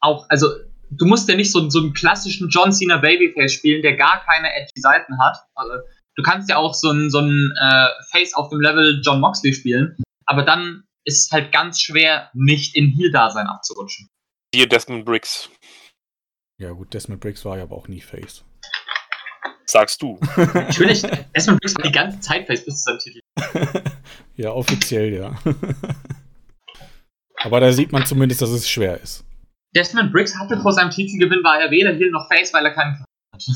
auch, 0.00 0.24
also 0.28 0.46
du 0.90 1.04
musst 1.04 1.28
ja 1.28 1.34
nicht 1.34 1.50
so, 1.50 1.68
so 1.68 1.80
einen 1.80 1.92
klassischen 1.94 2.48
John 2.48 2.72
Cena 2.72 2.98
Babyface 2.98 3.54
spielen, 3.54 3.82
der 3.82 3.96
gar 3.96 4.22
keine 4.24 4.48
edgy 4.54 4.80
Seiten 4.80 5.18
hat. 5.20 5.36
Also, 5.56 5.74
Du 6.16 6.22
kannst 6.22 6.50
ja 6.50 6.56
auch 6.56 6.74
so 6.74 6.90
ein, 6.90 7.08
so 7.08 7.20
ein 7.20 7.50
äh, 7.58 7.88
Face 8.10 8.34
auf 8.34 8.50
dem 8.50 8.60
Level 8.60 9.00
John 9.02 9.20
Moxley 9.20 9.54
spielen, 9.54 9.96
aber 10.26 10.42
dann 10.42 10.84
ist 11.04 11.26
es 11.26 11.32
halt 11.32 11.52
ganz 11.52 11.80
schwer, 11.80 12.30
nicht 12.34 12.76
in 12.76 12.88
Heal-Dasein 12.90 13.46
abzurutschen. 13.46 14.08
Hier 14.54 14.68
Desmond 14.68 15.04
Briggs. 15.04 15.50
Ja, 16.58 16.72
gut, 16.72 16.92
Desmond 16.92 17.20
Briggs 17.20 17.44
war 17.44 17.56
ja 17.56 17.62
aber 17.62 17.76
auch 17.76 17.88
nie 17.88 18.00
Face. 18.00 18.44
Sagst 19.64 20.02
du. 20.02 20.18
Natürlich, 20.36 21.02
Desmond 21.34 21.60
Briggs 21.60 21.76
war 21.76 21.84
die 21.84 21.92
ganze 21.92 22.20
Zeit 22.20 22.46
Face 22.46 22.64
bis 22.64 22.82
zu 22.82 22.90
seinem 22.90 22.98
Titel. 22.98 23.20
ja, 24.36 24.50
offiziell, 24.50 25.14
ja. 25.14 25.38
aber 27.36 27.60
da 27.60 27.72
sieht 27.72 27.92
man 27.92 28.04
zumindest, 28.04 28.42
dass 28.42 28.50
es 28.50 28.68
schwer 28.68 29.00
ist. 29.00 29.24
Desmond 29.74 30.12
Briggs 30.12 30.36
hatte 30.36 30.60
vor 30.60 30.72
seinem 30.72 30.90
Titelgewinn 30.90 31.44
war 31.44 31.60
er 31.60 31.70
weder 31.70 31.94
Heal 31.94 32.10
noch 32.10 32.28
Face, 32.28 32.52
weil 32.52 32.66
er 32.66 32.72
keinen 32.72 33.04
hatte. 33.32 33.52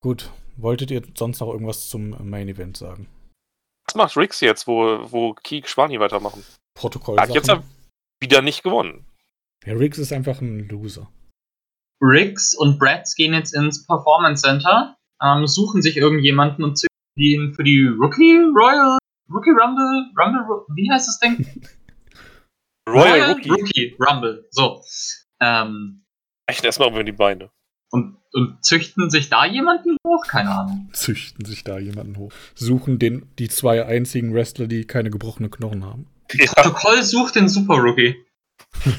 Gut, 0.00 0.30
wolltet 0.56 0.90
ihr 0.90 1.02
sonst 1.14 1.40
noch 1.40 1.48
irgendwas 1.48 1.88
zum 1.88 2.10
Main 2.28 2.48
Event 2.48 2.76
sagen? 2.76 3.08
Was 3.94 3.98
macht 3.98 4.16
Riggs 4.16 4.40
jetzt, 4.40 4.66
wo, 4.66 5.08
wo 5.12 5.34
Keek 5.34 5.68
Schwani 5.68 6.00
weitermachen? 6.00 6.44
Protokoll. 6.76 7.16
Hat 7.16 7.32
jetzt 7.32 7.48
wieder 8.20 8.42
nicht 8.42 8.64
gewonnen. 8.64 9.06
Ja, 9.64 9.74
Riggs 9.74 9.98
ist 9.98 10.12
einfach 10.12 10.40
ein 10.40 10.68
Loser. 10.68 11.08
Riggs 12.02 12.56
und 12.56 12.80
Bratz 12.80 13.14
gehen 13.14 13.34
jetzt 13.34 13.54
ins 13.54 13.86
Performance 13.86 14.42
Center, 14.42 14.96
ähm, 15.22 15.46
suchen 15.46 15.80
sich 15.80 15.96
irgendjemanden 15.96 16.64
und 16.64 16.76
zücken 16.76 16.90
ihn 17.16 17.54
für 17.54 17.62
die 17.62 17.86
Rookie 17.86 18.42
Royal 18.56 18.98
Rookie 19.30 19.50
Rumble 19.50 20.10
Rumble 20.18 20.66
wie 20.74 20.90
heißt 20.90 21.06
das 21.06 21.20
Ding? 21.20 21.62
Royal, 22.88 23.12
Royal 23.12 23.32
Rookie. 23.32 23.50
Rookie 23.50 23.96
Rumble. 24.00 24.48
So. 24.50 24.82
Ähm, 25.40 26.04
Rechnen 26.50 26.66
erstmal 26.66 26.90
über 26.90 27.04
die 27.04 27.12
Beine. 27.12 27.52
Und, 27.94 28.16
und 28.32 28.64
züchten 28.64 29.08
sich 29.08 29.30
da 29.30 29.44
jemanden 29.44 29.96
hoch? 30.04 30.26
Keine 30.26 30.50
Ahnung. 30.50 30.90
Züchten 30.92 31.44
sich 31.44 31.62
da 31.62 31.78
jemanden 31.78 32.16
hoch. 32.16 32.32
Suchen 32.56 32.98
den, 32.98 33.30
die 33.38 33.48
zwei 33.48 33.86
einzigen 33.86 34.34
Wrestler, 34.34 34.66
die 34.66 34.84
keine 34.84 35.10
gebrochenen 35.10 35.52
Knochen 35.52 35.84
haben. 35.84 36.08
Ja. 36.32 36.50
Protokoll 36.54 37.04
sucht 37.04 37.36
den 37.36 37.48
Super 37.48 37.74
Rookie. 37.74 38.16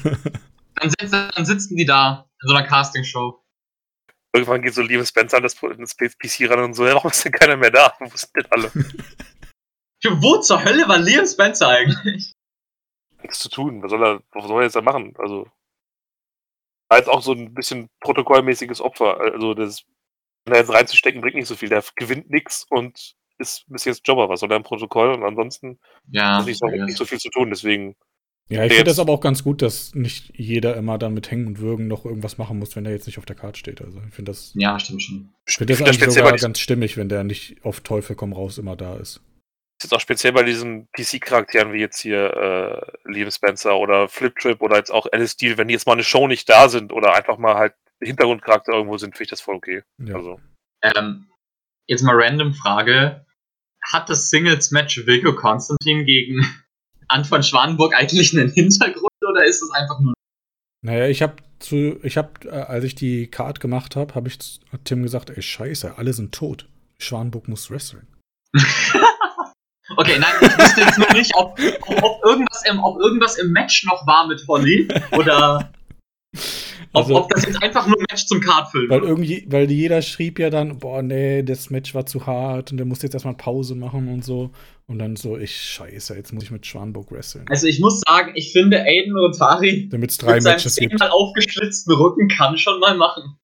dann, 0.76 0.90
sitzen, 0.98 1.28
dann 1.36 1.44
sitzen 1.44 1.76
die 1.76 1.84
da 1.84 2.26
in 2.42 2.48
so 2.48 2.54
einer 2.54 2.66
Castingshow. 2.66 3.38
Irgendwann 4.32 4.62
geht 4.62 4.72
so 4.72 4.80
Liebe 4.80 5.04
Spencer 5.04 5.36
an 5.36 5.42
das, 5.42 5.56
das 5.56 5.94
PC 5.94 6.48
ran 6.48 6.60
und 6.60 6.72
so, 6.72 6.86
ja, 6.86 6.94
warum 6.94 7.10
ist 7.10 7.22
denn 7.22 7.32
keiner 7.32 7.58
mehr 7.58 7.70
da? 7.70 7.92
Wo 8.00 8.08
sind 8.16 8.34
denn 8.34 8.46
alle? 8.50 8.72
Wo 10.22 10.38
zur 10.38 10.64
Hölle 10.64 10.88
war 10.88 10.96
Liam 10.96 11.26
Spencer 11.26 11.68
eigentlich? 11.68 12.32
Nichts 13.20 13.40
zu 13.40 13.50
tun. 13.50 13.82
Was 13.82 13.90
soll 13.90 14.02
er, 14.02 14.22
was 14.30 14.46
soll 14.46 14.62
er 14.62 14.64
jetzt 14.64 14.76
da 14.76 14.80
machen? 14.80 15.12
Also 15.18 15.50
war 16.88 16.98
jetzt 16.98 17.08
auch 17.08 17.22
so 17.22 17.32
ein 17.32 17.54
bisschen 17.54 17.88
protokollmäßiges 18.00 18.80
Opfer. 18.80 19.20
Also 19.20 19.54
das 19.54 19.84
da 20.44 20.56
jetzt 20.56 20.72
reinzustecken 20.72 21.20
bringt 21.20 21.36
nicht 21.36 21.48
so 21.48 21.56
viel. 21.56 21.68
Der 21.68 21.82
gewinnt 21.96 22.30
nichts 22.30 22.66
und 22.70 23.14
ist 23.38 23.64
bis 23.68 23.84
jetzt 23.84 24.06
Jobber. 24.06 24.28
Was 24.28 24.40
soll 24.40 24.50
er 24.50 24.56
im 24.56 24.62
Protokoll? 24.62 25.12
Und 25.12 25.24
ansonsten 25.24 25.78
ja, 26.10 26.40
ist 26.40 26.46
nicht 26.46 26.58
so, 26.58 26.66
nicht 26.66 26.96
so 26.96 27.04
viel 27.04 27.18
zu 27.18 27.30
tun. 27.30 27.50
Deswegen. 27.50 27.96
Ja, 28.48 28.64
ich 28.64 28.72
finde 28.72 28.90
das 28.90 29.00
aber 29.00 29.12
auch 29.12 29.20
ganz 29.20 29.42
gut, 29.42 29.60
dass 29.60 29.96
nicht 29.96 30.32
jeder 30.38 30.76
immer 30.76 30.98
dann 30.98 31.14
mit 31.14 31.32
Hängen 31.32 31.48
und 31.48 31.58
Würgen 31.58 31.88
noch 31.88 32.04
irgendwas 32.04 32.38
machen 32.38 32.60
muss, 32.60 32.76
wenn 32.76 32.86
er 32.86 32.92
jetzt 32.92 33.06
nicht 33.06 33.18
auf 33.18 33.24
der 33.24 33.34
Karte 33.34 33.58
steht. 33.58 33.82
Also 33.82 34.00
ich 34.06 34.14
finde 34.14 34.30
das. 34.30 34.52
Ja, 34.54 34.78
stimmt 34.78 35.02
schon. 35.02 35.30
Ich 35.46 35.56
finde 35.56 35.74
das 35.74 35.82
eigentlich 35.82 36.10
sogar 36.10 36.36
ganz 36.36 36.60
stimmig, 36.60 36.96
wenn 36.96 37.08
der 37.08 37.24
nicht 37.24 37.64
auf 37.64 37.80
Teufel 37.80 38.14
komm 38.14 38.32
raus 38.32 38.58
immer 38.58 38.76
da 38.76 38.96
ist 38.96 39.20
ist 39.78 39.84
jetzt 39.84 39.94
auch 39.94 40.00
speziell 40.00 40.32
bei 40.32 40.42
diesen 40.42 40.88
PC-Charakteren 40.92 41.72
wie 41.72 41.80
jetzt 41.80 42.00
hier 42.00 42.32
äh, 42.34 43.10
Liam 43.10 43.30
Spencer 43.30 43.76
oder 43.76 44.08
Flip 44.08 44.34
Trip 44.34 44.60
oder 44.62 44.76
jetzt 44.76 44.90
auch 44.90 45.06
Alice 45.12 45.32
Steel, 45.32 45.58
wenn 45.58 45.68
die 45.68 45.74
jetzt 45.74 45.86
mal 45.86 45.92
eine 45.92 46.04
Show 46.04 46.26
nicht 46.26 46.48
da 46.48 46.68
sind 46.68 46.92
oder 46.92 47.14
einfach 47.14 47.36
mal 47.36 47.56
halt 47.56 47.74
Hintergrundcharakter 48.00 48.72
irgendwo 48.72 48.96
sind, 48.96 49.12
finde 49.12 49.24
ich 49.24 49.30
das 49.30 49.40
voll 49.40 49.56
okay. 49.56 49.82
Ja. 49.98 50.16
Also. 50.16 50.40
Ähm, 50.82 51.28
jetzt 51.86 52.02
mal 52.02 52.14
random 52.16 52.54
Frage. 52.54 53.26
Hat 53.84 54.08
das 54.08 54.30
Singles-Match 54.30 55.06
Vico 55.06 55.34
Konstantin 55.34 56.06
gegen 56.06 56.40
Anton 57.08 57.42
Schwanenburg 57.42 57.94
eigentlich 57.94 58.36
einen 58.36 58.50
Hintergrund 58.50 59.12
oder 59.28 59.44
ist 59.44 59.62
es 59.62 59.70
einfach 59.70 60.00
nur. 60.00 60.14
Naja, 60.82 61.06
ich 61.06 61.22
habe 61.22 61.36
zu, 61.58 61.98
ich 62.02 62.16
habe, 62.16 62.48
äh, 62.48 62.50
als 62.50 62.84
ich 62.84 62.94
die 62.94 63.28
Card 63.28 63.60
gemacht 63.60 63.94
habe, 63.94 64.14
habe 64.14 64.28
ich 64.28 64.38
zu 64.38 64.60
Tim 64.84 65.02
gesagt, 65.02 65.30
ey, 65.30 65.42
scheiße, 65.42 65.98
alle 65.98 66.12
sind 66.12 66.34
tot. 66.34 66.68
Schwanenburg 66.98 67.48
muss 67.48 67.70
wresteln. 67.70 68.06
Okay, 70.06 70.20
nein, 70.20 70.34
ich 70.40 70.58
wusste 70.58 70.80
jetzt 70.82 70.98
nur 70.98 71.12
nicht, 71.12 71.34
ob, 71.34 71.58
ob, 72.02 72.24
irgendwas 72.24 72.62
im, 72.70 72.78
ob 72.78 73.00
irgendwas 73.00 73.38
im 73.38 73.50
Match 73.50 73.84
noch 73.84 74.06
war 74.06 74.28
mit 74.28 74.46
Holly 74.46 74.86
oder 75.12 75.72
ob, 76.92 77.02
also, 77.02 77.16
ob 77.16 77.28
das 77.28 77.44
jetzt 77.44 77.62
einfach 77.62 77.86
nur 77.86 77.98
ein 77.98 78.04
Match 78.10 78.26
zum 78.26 78.40
Cardfilm 78.40 78.88
weil 78.88 79.02
irgendwie, 79.02 79.44
Weil 79.48 79.70
jeder 79.70 80.00
schrieb 80.02 80.38
ja 80.38 80.48
dann, 80.48 80.78
boah, 80.78 81.02
nee, 81.02 81.42
das 81.42 81.70
Match 81.70 81.94
war 81.94 82.06
zu 82.06 82.24
hart 82.24 82.70
und 82.70 82.78
der 82.78 82.86
musste 82.86 83.06
jetzt 83.06 83.14
erstmal 83.14 83.34
Pause 83.36 83.74
machen 83.74 84.08
und 84.08 84.24
so. 84.24 84.50
Und 84.86 85.00
dann 85.00 85.16
so, 85.16 85.36
ich 85.36 85.56
scheiße, 85.56 86.14
jetzt 86.14 86.32
muss 86.32 86.44
ich 86.44 86.50
mit 86.50 86.64
Schwanburg 86.64 87.10
wresteln. 87.10 87.44
Also 87.50 87.66
ich 87.66 87.80
muss 87.80 88.00
sagen, 88.06 88.32
ich 88.36 88.52
finde 88.52 88.82
Aiden 88.82 89.16
Rotari 89.16 89.90
mit 89.92 90.12
seinem 90.12 90.58
zehnmal 90.58 91.10
aufgeschlitzten 91.10 91.92
Rücken 91.94 92.28
kann 92.28 92.56
schon 92.56 92.78
mal 92.78 92.96
machen. 92.96 93.36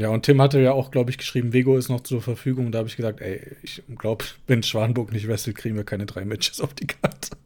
Ja, 0.00 0.08
und 0.08 0.22
Tim 0.22 0.40
hatte 0.40 0.60
ja 0.60 0.72
auch, 0.72 0.90
glaube 0.90 1.10
ich, 1.10 1.18
geschrieben, 1.18 1.52
Vego 1.52 1.76
ist 1.76 1.88
noch 1.88 2.00
zur 2.00 2.22
Verfügung. 2.22 2.72
Da 2.72 2.78
habe 2.78 2.88
ich 2.88 2.96
gesagt, 2.96 3.20
ey, 3.20 3.56
ich 3.62 3.82
glaube, 3.98 4.24
wenn 4.46 4.62
Schwanburg 4.62 5.12
nicht 5.12 5.28
wrestelt, 5.28 5.56
kriegen 5.56 5.76
wir 5.76 5.84
keine 5.84 6.06
drei 6.06 6.24
Matches 6.24 6.60
auf 6.60 6.74
die 6.74 6.86
Karte. 6.86 7.36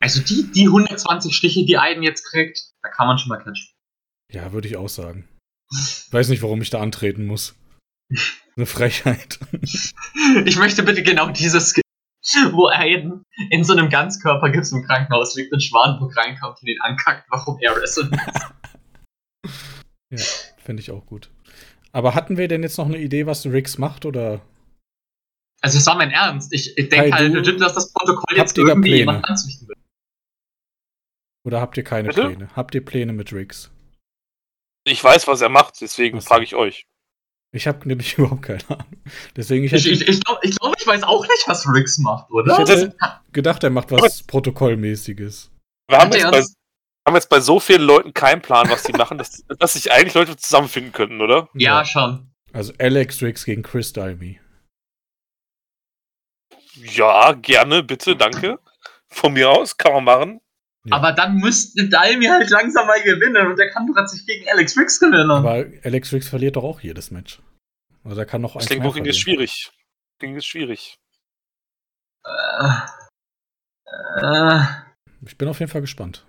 Also 0.00 0.20
die, 0.20 0.50
die 0.52 0.66
120 0.66 1.34
Stiche, 1.34 1.64
die 1.64 1.78
Aiden 1.78 2.02
jetzt 2.02 2.24
kriegt, 2.24 2.58
da 2.82 2.88
kann 2.88 3.06
man 3.06 3.18
schon 3.18 3.28
mal 3.28 3.38
klatschen. 3.38 3.68
Ja, 4.32 4.52
würde 4.52 4.66
ich 4.66 4.76
auch 4.76 4.88
sagen. 4.88 5.28
Weiß 6.10 6.28
nicht, 6.28 6.42
warum 6.42 6.60
ich 6.60 6.70
da 6.70 6.80
antreten 6.80 7.26
muss. 7.26 7.54
Eine 8.56 8.66
Frechheit. 8.66 9.38
Ich 10.44 10.58
möchte 10.58 10.82
bitte 10.82 11.02
genau 11.02 11.30
dieses 11.30 11.74
wo 12.52 12.68
er 12.68 12.86
in, 12.86 13.24
in 13.50 13.64
so 13.64 13.72
einem 13.72 13.88
Ganzkörpergips 13.88 14.72
im 14.72 14.84
Krankenhaus 14.84 15.34
liegt 15.34 15.52
und 15.52 15.62
Schwanenburg 15.62 16.16
reinkommt 16.16 16.58
und 16.62 16.68
ihn 16.68 16.80
ankackt, 16.80 17.26
warum 17.30 17.58
er 17.60 17.76
wrestlen 17.76 18.10
muss. 18.10 18.42
Ja, 20.14 20.22
finde 20.58 20.82
ich 20.82 20.90
auch 20.90 21.06
gut. 21.06 21.30
Aber 21.92 22.14
hatten 22.14 22.38
wir 22.38 22.48
denn 22.48 22.62
jetzt 22.62 22.78
noch 22.78 22.86
eine 22.86 22.98
Idee, 22.98 23.26
was 23.26 23.44
Riggs 23.46 23.78
macht, 23.78 24.06
oder? 24.06 24.40
Also, 25.60 25.78
es 25.78 25.86
war 25.86 25.96
mein 25.96 26.10
Ernst. 26.10 26.52
Ich, 26.52 26.76
ich 26.76 26.88
denke 26.88 27.12
halt 27.14 27.32
legit, 27.32 27.60
dass 27.60 27.74
das 27.74 27.92
Protokoll 27.92 28.36
jetzt 28.36 28.50
habt 28.50 28.58
ihr 28.58 28.64
da 28.64 28.70
irgendwie 28.70 28.88
Pläne? 28.88 28.98
jemand 29.00 29.24
anzüchten 29.24 29.68
will. 29.68 29.76
Oder 31.44 31.60
habt 31.60 31.76
ihr 31.76 31.84
keine 31.84 32.08
Bitte? 32.08 32.28
Pläne? 32.28 32.48
Habt 32.56 32.74
ihr 32.74 32.84
Pläne 32.84 33.12
mit 33.12 33.32
Riggs? 33.32 33.70
Ich 34.84 35.02
weiß, 35.02 35.28
was 35.28 35.40
er 35.40 35.48
macht, 35.48 35.80
deswegen 35.80 36.20
frage 36.20 36.44
ich 36.44 36.54
euch. 36.54 36.86
Ich 37.54 37.66
habe 37.66 37.86
nämlich 37.86 38.14
überhaupt 38.18 38.42
keine 38.42 38.68
Ahnung. 38.70 39.02
Deswegen, 39.36 39.64
ich 39.64 39.72
Ich, 39.72 39.86
ich, 39.86 40.08
ich 40.08 40.24
glaube, 40.24 40.40
ich, 40.42 40.58
glaub, 40.58 40.74
ich 40.78 40.86
weiß 40.86 41.02
auch 41.02 41.22
nicht, 41.22 41.44
was 41.46 41.68
Riggs 41.68 41.98
macht, 41.98 42.30
oder? 42.30 42.52
Ich 42.52 42.58
hätte 42.58 42.96
gedacht, 43.32 43.62
er 43.62 43.70
macht 43.70 43.90
was 43.90 44.22
Protokollmäßiges. 44.22 45.50
Wir 45.88 45.98
haben 45.98 46.12
jetzt, 46.12 46.30
bei, 46.30 46.42
haben 47.06 47.14
jetzt 47.14 47.28
bei 47.28 47.40
so 47.40 47.60
vielen 47.60 47.82
Leuten 47.82 48.14
keinen 48.14 48.42
Plan, 48.42 48.68
was 48.70 48.84
die 48.84 48.92
machen, 48.92 49.18
dass, 49.18 49.44
dass 49.58 49.74
sich 49.74 49.92
eigentlich 49.92 50.14
Leute 50.14 50.36
zusammenfinden 50.36 50.92
könnten, 50.92 51.20
oder? 51.20 51.48
ja, 51.54 51.84
schon. 51.84 52.28
Also 52.52 52.72
Alex 52.78 53.22
Riggs 53.22 53.44
gegen 53.44 53.62
Chris 53.62 53.92
Dalmy. 53.92 54.40
Ja, 56.74 57.32
gerne, 57.32 57.82
bitte, 57.82 58.16
danke. 58.16 58.58
Von 59.08 59.32
mir 59.34 59.50
aus, 59.50 59.76
kann 59.76 59.92
man 59.92 60.04
machen. 60.04 60.40
Ja. 60.84 60.96
Aber 60.96 61.12
dann 61.12 61.36
müsste 61.36 61.88
Dalmi 61.88 62.26
halt 62.26 62.50
langsam 62.50 62.86
mal 62.86 63.00
gewinnen 63.02 63.46
und 63.46 63.56
der 63.56 63.70
kann 63.70 63.86
doch 63.86 64.06
sich 64.06 64.26
gegen 64.26 64.48
Alex 64.50 64.76
Riggs 64.76 64.98
gewinnen. 64.98 65.30
Aber 65.30 65.64
Alex 65.84 66.12
Riggs 66.12 66.28
verliert 66.28 66.56
doch 66.56 66.64
auch 66.64 66.80
jedes 66.80 67.10
Match. 67.10 67.40
Also 68.04 68.20
er 68.20 68.26
kann 68.26 68.40
noch 68.40 68.56
eins 68.56 68.64
Deswegen 68.64 68.82
mehr 68.82 68.90
Booking 68.90 69.04
ist 69.04 69.20
schwierig. 69.20 69.70
Booking 70.18 70.36
ist 70.36 70.46
schwierig. 70.46 70.98
äh, 72.24 72.70
äh, 74.20 74.64
Ich 75.24 75.38
bin 75.38 75.48
auf 75.48 75.60
jeden 75.60 75.70
Fall 75.70 75.82
gespannt, 75.82 76.26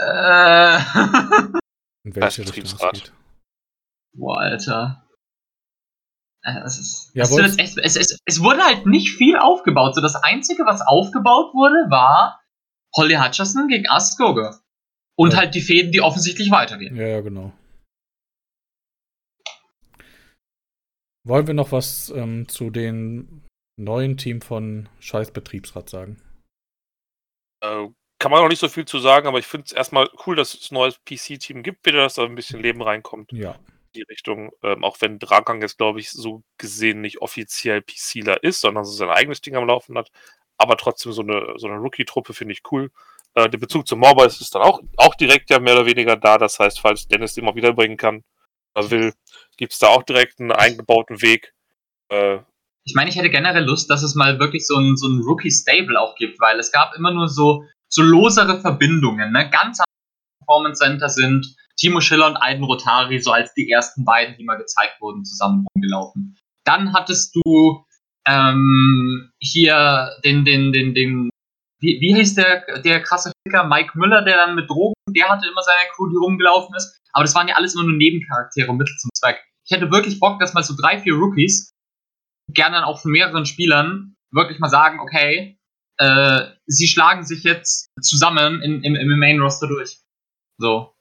äh, 0.00 0.78
in 2.04 2.14
welche 2.16 2.42
Richtung 2.42 2.64
es 2.64 2.72
Betriebsrat. 2.72 2.92
geht. 2.94 3.12
Boah, 4.14 4.38
Alter. 4.40 5.02
Äh, 6.44 6.60
Es, 6.64 6.78
ist, 6.78 7.10
Ja, 7.14 7.24
es, 7.24 7.58
echt, 7.58 7.78
es, 7.78 7.96
es, 7.96 8.18
es 8.24 8.42
wurde 8.42 8.62
halt 8.62 8.86
nicht 8.86 9.10
viel 9.16 9.36
aufgebaut. 9.36 9.94
So 9.94 10.00
das 10.00 10.16
Einzige, 10.16 10.64
was 10.64 10.80
aufgebaut 10.82 11.54
wurde, 11.54 11.90
war 11.90 12.40
Holly 12.96 13.14
Hutcherson 13.14 13.68
gegen 13.68 13.88
Askoga. 13.88 14.60
Und 15.18 15.32
Ja. 15.32 15.38
halt 15.40 15.54
die 15.54 15.60
Fäden, 15.62 15.92
die 15.92 16.00
offensichtlich 16.02 16.50
weitergehen. 16.50 16.94
Ja, 16.94 17.06
ja, 17.08 17.20
genau. 17.20 17.52
Wollen 21.26 21.46
wir 21.46 21.54
noch 21.54 21.72
was 21.72 22.10
ähm, 22.10 22.48
zu 22.48 22.70
den 22.70 23.42
neuen 23.78 24.16
Team 24.16 24.40
von 24.40 24.88
Scheiß 25.00 25.32
Betriebsrat 25.32 25.88
sagen? 25.90 26.22
Äh, 27.62 27.88
kann 28.18 28.30
man 28.30 28.42
noch 28.42 28.48
nicht 28.48 28.60
so 28.60 28.68
viel 28.68 28.84
zu 28.86 28.98
sagen, 28.98 29.26
aber 29.26 29.38
ich 29.38 29.46
finde 29.46 29.66
es 29.66 29.72
erstmal 29.72 30.08
cool, 30.26 30.36
dass 30.36 30.54
es 30.54 30.70
ein 30.70 30.74
neues 30.74 30.98
PC-Team 31.04 31.62
gibt, 31.62 31.84
wieder, 31.86 31.98
dass 31.98 32.14
da 32.14 32.24
ein 32.24 32.34
bisschen 32.34 32.60
Leben 32.62 32.82
reinkommt 32.82 33.32
in 33.32 33.38
Ja. 33.42 33.58
die 33.94 34.02
Richtung. 34.02 34.52
Ähm, 34.62 34.84
auch 34.84 34.96
wenn 35.00 35.18
Dragang 35.18 35.60
jetzt, 35.62 35.78
glaube 35.78 36.00
ich, 36.00 36.10
so 36.10 36.42
gesehen 36.58 37.00
nicht 37.00 37.20
offiziell 37.20 37.82
PCler 37.82 38.42
ist, 38.42 38.60
sondern 38.60 38.84
so 38.84 38.92
sein 38.92 39.10
eigenes 39.10 39.40
Ding 39.40 39.56
am 39.56 39.66
Laufen 39.66 39.96
hat. 39.98 40.10
Aber 40.58 40.76
trotzdem 40.76 41.12
so 41.12 41.22
eine, 41.22 41.54
so 41.56 41.66
eine 41.66 41.76
Rookie-Truppe 41.76 42.32
finde 42.32 42.52
ich 42.54 42.62
cool. 42.72 42.90
Äh, 43.34 43.50
der 43.50 43.58
Bezug 43.58 43.86
zum 43.86 43.98
Morboys 43.98 44.40
ist 44.40 44.54
dann 44.54 44.62
auch, 44.62 44.80
auch 44.96 45.14
direkt 45.14 45.50
ja 45.50 45.58
mehr 45.60 45.74
oder 45.74 45.86
weniger 45.86 46.16
da. 46.16 46.38
Das 46.38 46.58
heißt, 46.58 46.80
falls 46.80 47.06
Dennis 47.08 47.34
den 47.34 47.44
mal 47.44 47.54
wiederbringen 47.54 47.98
kann, 47.98 48.24
oder 48.74 48.90
will, 48.90 49.12
gibt 49.58 49.72
es 49.72 49.78
da 49.78 49.88
auch 49.88 50.02
direkt 50.02 50.40
einen 50.40 50.52
eingebauten 50.52 51.20
Weg. 51.22 51.52
Äh, 52.10 52.38
Ich 52.84 52.94
meine, 52.94 53.10
ich 53.10 53.16
hätte 53.16 53.30
generell 53.30 53.64
Lust, 53.64 53.90
dass 53.90 54.02
es 54.02 54.14
mal 54.14 54.38
wirklich 54.38 54.66
so 54.66 54.76
ein, 54.76 54.96
so 54.96 55.08
ein 55.08 55.20
Rookie-Stable 55.20 56.00
auch 56.00 56.14
gibt, 56.14 56.40
weil 56.40 56.58
es 56.58 56.72
gab 56.72 56.94
immer 56.94 57.10
nur 57.10 57.28
so, 57.28 57.64
so 57.88 58.02
losere 58.02 58.60
Verbindungen. 58.60 59.32
Ne? 59.32 59.48
Ganz 59.50 59.80
am 59.80 59.86
Performance 60.40 60.80
Center 60.80 61.08
sind 61.08 61.46
Timo 61.76 62.00
Schiller 62.00 62.26
und 62.26 62.36
Aiden 62.36 62.64
Rotari 62.64 63.20
so 63.20 63.32
als 63.32 63.52
die 63.54 63.70
ersten 63.70 64.04
beiden, 64.04 64.36
die 64.36 64.44
mal 64.44 64.56
gezeigt 64.56 65.00
wurden, 65.00 65.24
zusammen 65.24 65.66
rumgelaufen. 65.74 66.36
Dann 66.64 66.92
hattest 66.92 67.34
du 67.36 67.84
ähm, 68.26 69.30
hier 69.40 70.10
den, 70.24 70.44
den, 70.44 70.72
den, 70.72 70.94
den, 70.94 71.30
wie, 71.80 72.00
wie 72.00 72.14
hieß 72.14 72.34
der, 72.34 72.80
der 72.82 73.02
krasse 73.02 73.30
Ficker, 73.46 73.64
Mike 73.64 73.92
Müller, 73.94 74.22
der 74.22 74.36
dann 74.36 74.54
mit 74.54 74.68
Drogen, 74.68 74.94
der 75.08 75.28
hatte 75.28 75.46
immer 75.46 75.62
seine 75.62 75.88
Crew, 75.94 76.08
die 76.08 76.16
rumgelaufen 76.16 76.74
ist. 76.74 77.00
Aber 77.12 77.24
das 77.24 77.34
waren 77.34 77.48
ja 77.48 77.54
alles 77.54 77.74
immer 77.74 77.84
nur 77.84 77.96
Nebencharaktere 77.96 78.70
und 78.70 78.78
Mittel 78.78 78.96
zum 78.96 79.10
Zweck. 79.14 79.38
Ich 79.64 79.70
hätte 79.74 79.90
wirklich 79.90 80.18
Bock, 80.18 80.40
dass 80.40 80.54
mal 80.54 80.62
so 80.62 80.74
drei, 80.76 80.98
vier 80.98 81.14
Rookies 81.14 81.70
gerne 82.52 82.76
dann 82.76 82.84
auch 82.84 83.00
von 83.00 83.10
mehreren 83.10 83.46
Spielern 83.46 84.16
wirklich 84.32 84.58
mal 84.58 84.68
sagen, 84.68 85.00
okay, 85.00 85.55
äh, 85.98 86.46
sie 86.66 86.88
schlagen 86.88 87.24
sich 87.24 87.42
jetzt 87.42 87.90
zusammen 88.00 88.62
in, 88.62 88.82
im, 88.82 88.94
im 88.96 89.18
Main 89.18 89.40
Roster 89.40 89.66
durch. 89.66 89.98
So. 90.58 90.94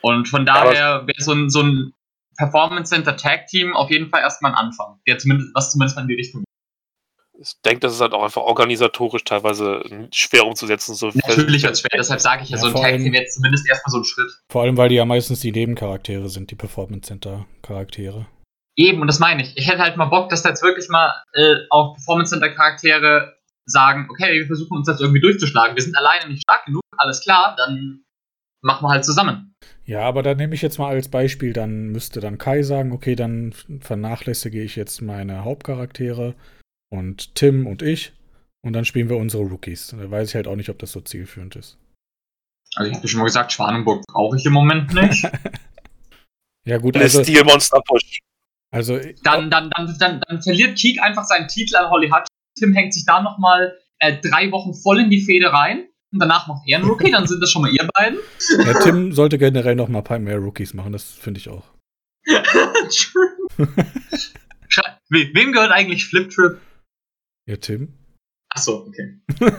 Und 0.00 0.28
von 0.28 0.44
daher 0.46 1.06
wäre 1.06 1.22
so 1.22 1.32
ein, 1.32 1.48
so 1.48 1.62
ein 1.62 1.94
Performance 2.36 2.90
Center 2.90 3.16
Tag 3.16 3.46
Team 3.46 3.74
auf 3.74 3.90
jeden 3.90 4.08
Fall 4.08 4.20
erstmal 4.20 4.52
ein 4.52 4.58
Anfang. 4.58 5.00
Der 5.06 5.18
zumindest, 5.18 5.54
was 5.54 5.70
zumindest 5.70 5.96
mal 5.96 6.02
in 6.02 6.08
die 6.08 6.14
Richtung 6.14 6.44
ich 7.42 7.60
denke, 7.64 7.80
das 7.80 7.94
ist 7.94 8.00
halt 8.00 8.12
auch 8.12 8.22
einfach 8.22 8.42
organisatorisch 8.42 9.24
teilweise 9.24 9.82
schwer 10.12 10.46
umzusetzen. 10.46 10.94
So 10.94 11.10
Natürlich 11.12 11.64
wird 11.64 11.72
es 11.72 11.80
schwer, 11.80 11.90
deshalb 11.94 12.20
sage 12.20 12.44
ich 12.44 12.50
ja, 12.50 12.56
Ja, 12.56 12.60
so 12.60 12.68
ein 12.68 12.74
Tag 12.74 12.96
Team 12.98 13.12
wäre 13.12 13.24
jetzt 13.24 13.34
zumindest 13.34 13.68
erstmal 13.68 13.90
so 13.90 13.98
ein 13.98 14.04
Schritt. 14.04 14.30
Vor 14.48 14.62
allem, 14.62 14.76
weil 14.76 14.88
die 14.88 14.94
ja 14.94 15.04
meistens 15.04 15.40
die 15.40 15.50
Nebencharaktere 15.50 16.28
sind, 16.28 16.50
die 16.50 16.54
Performance 16.54 17.08
Center 17.08 17.46
Charaktere. 17.62 18.26
Eben, 18.76 19.00
und 19.00 19.08
das 19.08 19.18
meine 19.18 19.42
ich. 19.42 19.56
Ich 19.56 19.68
hätte 19.68 19.80
halt 19.80 19.96
mal 19.96 20.06
Bock, 20.06 20.28
dass 20.30 20.42
da 20.42 20.50
jetzt 20.50 20.62
wirklich 20.62 20.88
mal 20.88 21.12
äh, 21.34 21.56
auch 21.70 21.94
Performance 21.94 22.30
Center 22.30 22.48
Charaktere 22.48 23.36
sagen, 23.66 24.08
okay, 24.10 24.40
wir 24.40 24.46
versuchen 24.46 24.76
uns 24.76 24.88
jetzt 24.88 25.00
irgendwie 25.00 25.20
durchzuschlagen. 25.20 25.76
Wir 25.76 25.82
sind 25.82 25.96
alleine 25.96 26.28
nicht 26.28 26.42
stark 26.42 26.64
genug, 26.66 26.82
alles 26.96 27.20
klar, 27.20 27.54
dann 27.56 28.04
machen 28.62 28.84
wir 28.84 28.90
halt 28.90 29.04
zusammen. 29.04 29.54
Ja, 29.84 30.02
aber 30.02 30.22
da 30.22 30.34
nehme 30.34 30.54
ich 30.54 30.62
jetzt 30.62 30.78
mal 30.78 30.88
als 30.88 31.08
Beispiel, 31.08 31.52
dann 31.52 31.88
müsste 31.88 32.20
dann 32.20 32.38
Kai 32.38 32.62
sagen, 32.62 32.92
okay, 32.92 33.16
dann 33.16 33.52
vernachlässige 33.80 34.62
ich 34.62 34.76
jetzt 34.76 35.02
meine 35.02 35.44
Hauptcharaktere 35.44 36.34
und 36.90 37.34
Tim 37.34 37.66
und 37.66 37.82
ich 37.82 38.12
und 38.64 38.72
dann 38.74 38.84
spielen 38.84 39.08
wir 39.08 39.16
unsere 39.16 39.42
Rookies. 39.42 39.88
Da 39.88 40.10
weiß 40.10 40.28
ich 40.28 40.34
halt 40.34 40.46
auch 40.46 40.56
nicht, 40.56 40.68
ob 40.68 40.78
das 40.78 40.92
so 40.92 41.00
zielführend 41.00 41.56
ist. 41.56 41.78
Also 42.74 42.90
ich 42.90 42.96
habe 42.96 43.08
schon 43.08 43.18
mal 43.18 43.26
gesagt, 43.26 43.52
Schwanenburg 43.52 44.04
brauche 44.06 44.36
ich 44.36 44.46
im 44.46 44.52
Moment 44.52 44.92
nicht. 44.94 45.28
Ja 46.64 46.78
gut, 46.78 46.96
also, 46.96 47.22
Stil-Monster 47.22 47.80
Push. 47.84 48.20
also 48.70 48.96
dann, 49.24 49.50
dann, 49.50 49.68
dann, 49.70 49.96
dann, 49.98 50.20
dann 50.20 50.42
verliert 50.42 50.78
Keek 50.78 51.02
einfach 51.02 51.24
seinen 51.24 51.48
Titel 51.48 51.74
an 51.74 51.90
Holly 51.90 52.08
Hutch. 52.08 52.28
Tim 52.58 52.72
hängt 52.72 52.94
sich 52.94 53.04
da 53.04 53.22
nochmal 53.22 53.76
äh, 53.98 54.20
drei 54.20 54.50
Wochen 54.50 54.74
voll 54.74 55.00
in 55.00 55.10
die 55.10 55.22
Fehde 55.22 55.52
rein. 55.52 55.88
Und 56.12 56.18
danach 56.18 56.46
macht 56.46 56.62
er 56.66 56.78
einen 56.78 56.88
Rookie, 56.88 57.10
dann 57.10 57.26
sind 57.26 57.40
das 57.40 57.50
schon 57.50 57.62
mal 57.62 57.72
ihr 57.72 57.88
beiden. 57.94 58.18
ja, 58.58 58.74
Tim 58.80 59.12
sollte 59.12 59.38
generell 59.38 59.74
noch 59.74 59.88
mal 59.88 59.98
ein 59.98 60.04
paar 60.04 60.18
mehr 60.18 60.36
Rookies 60.36 60.74
machen, 60.74 60.92
das 60.92 61.04
finde 61.04 61.40
ich 61.40 61.48
auch. 61.48 61.64
We 65.08 65.30
wem 65.34 65.52
gehört 65.52 65.72
eigentlich 65.72 66.06
Flip 66.06 66.30
Trip? 66.30 66.58
Ja, 67.46 67.56
Tim? 67.56 67.92
Achso, 68.50 68.86
okay. 68.86 69.20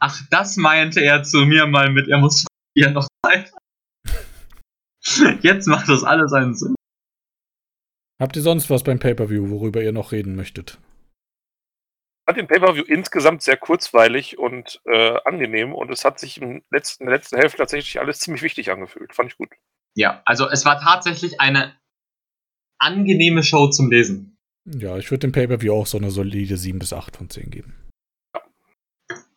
Ach, 0.00 0.20
das 0.30 0.56
meinte 0.56 1.00
er 1.00 1.22
zu 1.24 1.38
mir 1.38 1.66
mal 1.66 1.90
mit, 1.90 2.08
er 2.08 2.18
muss 2.18 2.46
hier 2.76 2.90
noch 2.90 3.08
Zeit. 3.24 3.52
Jetzt 5.42 5.66
macht 5.66 5.88
das 5.88 6.04
alles 6.04 6.32
einen 6.32 6.54
Sinn. 6.54 6.74
Habt 8.20 8.36
ihr 8.36 8.42
sonst 8.42 8.68
was 8.68 8.82
beim 8.82 8.98
Pay-Per-View, 8.98 9.50
worüber 9.50 9.82
ihr 9.82 9.92
noch 9.92 10.12
reden 10.12 10.34
möchtet? 10.34 10.78
Ich 12.26 12.34
fand 12.34 12.38
den 12.38 12.48
Pay-Per-View 12.48 12.84
insgesamt 12.84 13.42
sehr 13.42 13.56
kurzweilig 13.56 14.38
und 14.38 14.80
äh, 14.84 15.18
angenehm 15.24 15.72
und 15.72 15.90
es 15.90 16.04
hat 16.04 16.18
sich 16.18 16.40
im 16.42 16.62
letzten, 16.70 17.04
in 17.04 17.10
der 17.10 17.18
letzten 17.18 17.36
Hälfte 17.36 17.58
tatsächlich 17.58 18.00
alles 18.00 18.18
ziemlich 18.18 18.42
wichtig 18.42 18.70
angefühlt. 18.70 19.14
Fand 19.14 19.30
ich 19.30 19.38
gut. 19.38 19.50
Ja, 19.96 20.20
also 20.26 20.48
es 20.48 20.64
war 20.64 20.80
tatsächlich 20.80 21.40
eine 21.40 21.74
angenehme 22.80 23.42
Show 23.42 23.68
zum 23.68 23.90
Lesen. 23.90 24.36
Ja, 24.66 24.98
ich 24.98 25.10
würde 25.10 25.20
dem 25.20 25.32
Pay-Per-View 25.32 25.72
auch 25.72 25.86
so 25.86 25.96
eine 25.96 26.10
solide 26.10 26.56
7 26.56 26.78
bis 26.78 26.92
8 26.92 27.16
von 27.16 27.30
10 27.30 27.50
geben. 27.50 27.74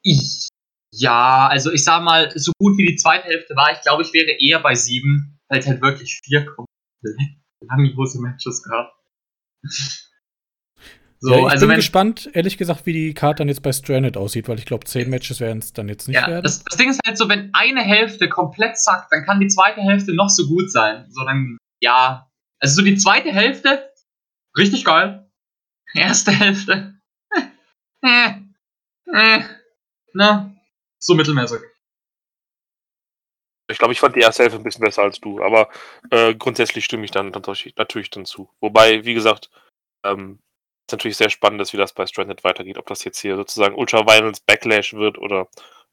Ich, 0.03 0.49
ja, 0.93 1.48
also 1.48 1.72
ich 1.72 1.83
sag 1.83 2.03
mal, 2.03 2.31
so 2.38 2.51
gut 2.59 2.77
wie 2.77 2.88
die 2.88 2.95
zweite 2.95 3.27
Hälfte 3.27 3.56
war, 3.56 3.72
ich 3.72 3.81
glaube, 3.81 4.03
ich 4.03 4.14
wäre 4.14 4.38
eher 4.40 4.59
bei 4.59 4.75
7 4.75 5.40
halt 5.51 5.67
halt 5.67 5.81
wirklich 5.81 6.21
vier 6.23 6.45
komplett 6.45 7.38
langlose 7.61 8.21
Matches 8.21 8.63
gehabt. 8.63 8.95
So, 11.23 11.33
ja, 11.33 11.38
ich 11.38 11.45
also 11.45 11.65
bin 11.65 11.69
wenn, 11.69 11.75
gespannt, 11.75 12.30
ehrlich 12.33 12.57
gesagt, 12.57 12.88
wie 12.88 12.93
die 12.93 13.13
Karte 13.13 13.39
dann 13.39 13.47
jetzt 13.47 13.61
bei 13.61 13.71
Stranded 13.71 14.17
aussieht, 14.17 14.49
weil 14.49 14.57
ich 14.57 14.65
glaube, 14.65 14.85
zehn 14.85 15.07
Matches 15.07 15.39
werden 15.39 15.59
es 15.59 15.71
dann 15.71 15.88
jetzt 15.88 16.07
nicht 16.07 16.19
ja, 16.19 16.27
werden. 16.27 16.43
Das, 16.43 16.63
das, 16.63 16.77
Ding 16.77 16.89
ist 16.89 16.99
halt 17.05 17.15
so, 17.15 17.30
wenn 17.30 17.51
eine 17.53 17.81
Hälfte 17.81 18.27
komplett 18.27 18.80
sackt, 18.80 19.11
dann 19.11 19.23
kann 19.23 19.39
die 19.39 19.47
zweite 19.47 19.81
Hälfte 19.81 20.15
noch 20.15 20.30
so 20.30 20.47
gut 20.47 20.71
sein. 20.71 21.05
Sondern, 21.09 21.57
ja. 21.80 22.27
Also 22.59 22.77
so 22.77 22.81
die 22.81 22.97
zweite 22.97 23.31
Hälfte, 23.31 23.91
richtig 24.57 24.83
geil. 24.83 25.30
Erste 25.93 26.31
Hälfte. 26.31 26.95
äh, 28.01 28.31
äh, 29.13 29.43
na, 30.13 30.55
so 30.97 31.13
mittelmäßig. 31.13 31.59
Ich 33.72 33.77
glaube, 33.77 33.93
ich 33.93 34.00
fand 34.00 34.16
die 34.16 34.22
erste 34.22 34.43
Hälfte 34.43 34.59
ein 34.59 34.64
bisschen 34.64 34.83
besser 34.83 35.03
als 35.03 35.19
du, 35.19 35.41
aber 35.41 35.69
äh, 36.11 36.35
grundsätzlich 36.35 36.85
stimme 36.85 37.06
ich 37.06 37.11
dann 37.11 37.30
natürlich 37.30 38.09
dann 38.09 38.25
zu. 38.25 38.50
Wobei, 38.59 39.03
wie 39.06 39.14
gesagt, 39.14 39.50
ähm, 40.06 40.40
ist 40.88 40.93
natürlich 40.93 41.17
sehr 41.17 41.30
spannend 41.30 41.61
ist, 41.61 41.74
wie 41.74 41.77
das 41.77 41.93
bei 41.93 42.06
Stranded 42.06 42.43
weitergeht. 42.43 42.77
Ob 42.77 42.88
das 42.88 43.03
jetzt 43.03 43.19
hier 43.19 43.35
sozusagen 43.35 43.75
Ultra 43.75 44.06
Violence 44.06 44.41
Backlash 44.41 44.93
wird 44.93 45.17
oder 45.17 45.48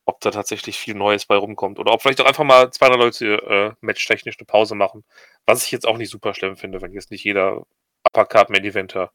ob 0.04 0.20
da 0.20 0.30
tatsächlich 0.30 0.78
viel 0.78 0.94
Neues 0.94 1.26
bei 1.26 1.36
rumkommt. 1.36 1.78
Oder 1.78 1.92
ob 1.92 2.02
vielleicht 2.02 2.20
auch 2.20 2.26
einfach 2.26 2.44
mal 2.44 2.70
200 2.70 2.98
Leute 2.98 3.26
äh, 3.42 3.72
matchtechnisch 3.80 4.38
eine 4.38 4.46
Pause 4.46 4.74
machen. 4.74 5.04
Was 5.46 5.64
ich 5.64 5.70
jetzt 5.70 5.86
auch 5.86 5.98
nicht 5.98 6.10
super 6.10 6.34
schlimm 6.34 6.56
finde, 6.56 6.80
wenn 6.80 6.92
jetzt 6.92 7.10
nicht 7.10 7.24
jeder 7.24 7.66
Uppercard 8.06 8.50
Main 8.50 8.64
Eventer 8.64 9.12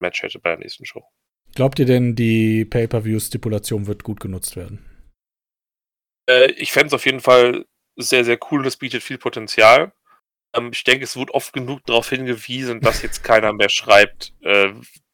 Match 0.00 0.22
hätte 0.22 0.38
bei 0.38 0.50
der 0.50 0.60
nächsten 0.60 0.86
Show. 0.86 1.04
Glaubt 1.54 1.78
ihr 1.78 1.84
denn, 1.84 2.14
die 2.14 2.64
Pay-Per-View-Stipulation 2.64 3.86
wird 3.86 4.02
gut 4.02 4.20
genutzt 4.20 4.56
werden? 4.56 4.86
Äh, 6.28 6.52
ich 6.52 6.72
fände 6.72 6.88
es 6.88 6.94
auf 6.94 7.04
jeden 7.04 7.20
Fall 7.20 7.66
sehr, 7.96 8.24
sehr 8.24 8.38
cool. 8.50 8.62
Das 8.62 8.76
bietet 8.76 9.02
viel 9.02 9.18
Potenzial. 9.18 9.92
Ähm, 10.54 10.70
ich 10.72 10.84
denke, 10.84 11.04
es 11.04 11.16
wird 11.16 11.30
oft 11.30 11.52
genug 11.52 11.84
darauf 11.86 12.08
hingewiesen, 12.08 12.80
dass 12.80 13.02
jetzt 13.02 13.22
keiner 13.24 13.52
mehr 13.52 13.68
schreibt, 13.68 14.32
äh, 14.42 14.72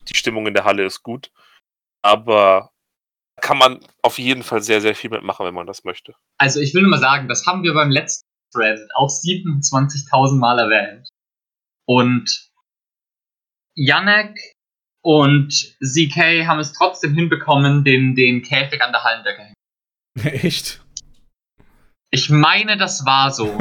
die 0.09 0.17
Stimmung 0.17 0.47
in 0.47 0.55
der 0.55 0.65
Halle 0.65 0.85
ist 0.85 1.03
gut. 1.03 1.31
Aber 2.03 2.71
kann 3.41 3.59
man 3.59 3.81
auf 4.03 4.19
jeden 4.19 4.43
Fall 4.43 4.63
sehr, 4.63 4.81
sehr 4.81 4.95
viel 4.95 5.11
mitmachen, 5.11 5.45
wenn 5.45 5.55
man 5.55 5.67
das 5.67 5.85
möchte. 5.85 6.15
Also 6.39 6.61
ich 6.61 6.75
will 6.75 6.83
nur 6.83 6.91
mal 6.91 7.01
sagen, 7.01 7.29
das 7.29 7.47
haben 7.47 7.63
wir 7.63 7.75
beim 7.75 7.91
letzten 7.91 8.27
Thread 8.53 8.81
auch 8.95 9.09
27.000 9.09 10.39
Mal 10.39 10.59
erwähnt. 10.59 11.09
Und 11.87 12.51
Janek 13.75 14.39
und 15.03 15.53
ZK 15.81 16.47
haben 16.47 16.59
es 16.59 16.73
trotzdem 16.73 17.15
hinbekommen, 17.15 17.85
den, 17.85 18.15
den 18.15 18.43
Käfig 18.43 18.81
an 18.83 18.93
der 18.93 19.05
Hallendecke 19.05 19.43
hängen. 19.43 19.55
Echt? 20.45 20.86
Ich 22.17 22.31
meine, 22.31 22.79
das 22.79 23.05
war 23.05 23.31
so. 23.31 23.59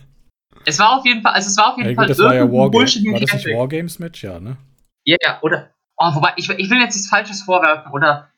es 0.64 0.78
war 0.78 0.98
auf 0.98 1.04
jeden 1.04 1.20
Fall, 1.20 1.34
also 1.34 1.48
es 1.48 1.56
war 1.58 1.72
auf 1.72 1.76
jeden 1.76 1.90
ja, 1.90 1.94
Fall 1.94 2.06
gut, 2.06 2.10
das 2.10 2.24
war 2.24 2.34
ja. 2.34 2.50
War 2.50 2.70
das 2.70 3.34
nicht 3.34 3.46
Wargames-Match? 3.46 4.24
Ja, 4.24 4.40
ne? 4.40 4.56
Ja, 5.04 5.16
yeah, 5.22 5.38
oder, 5.42 5.70
oh, 5.98 6.14
wobei, 6.14 6.32
ich, 6.36 6.48
ich 6.48 6.70
will 6.70 6.78
jetzt 6.78 6.94
nichts 6.94 7.10
Falsches 7.10 7.42
vorwerfen, 7.42 7.92
oder 7.92 8.30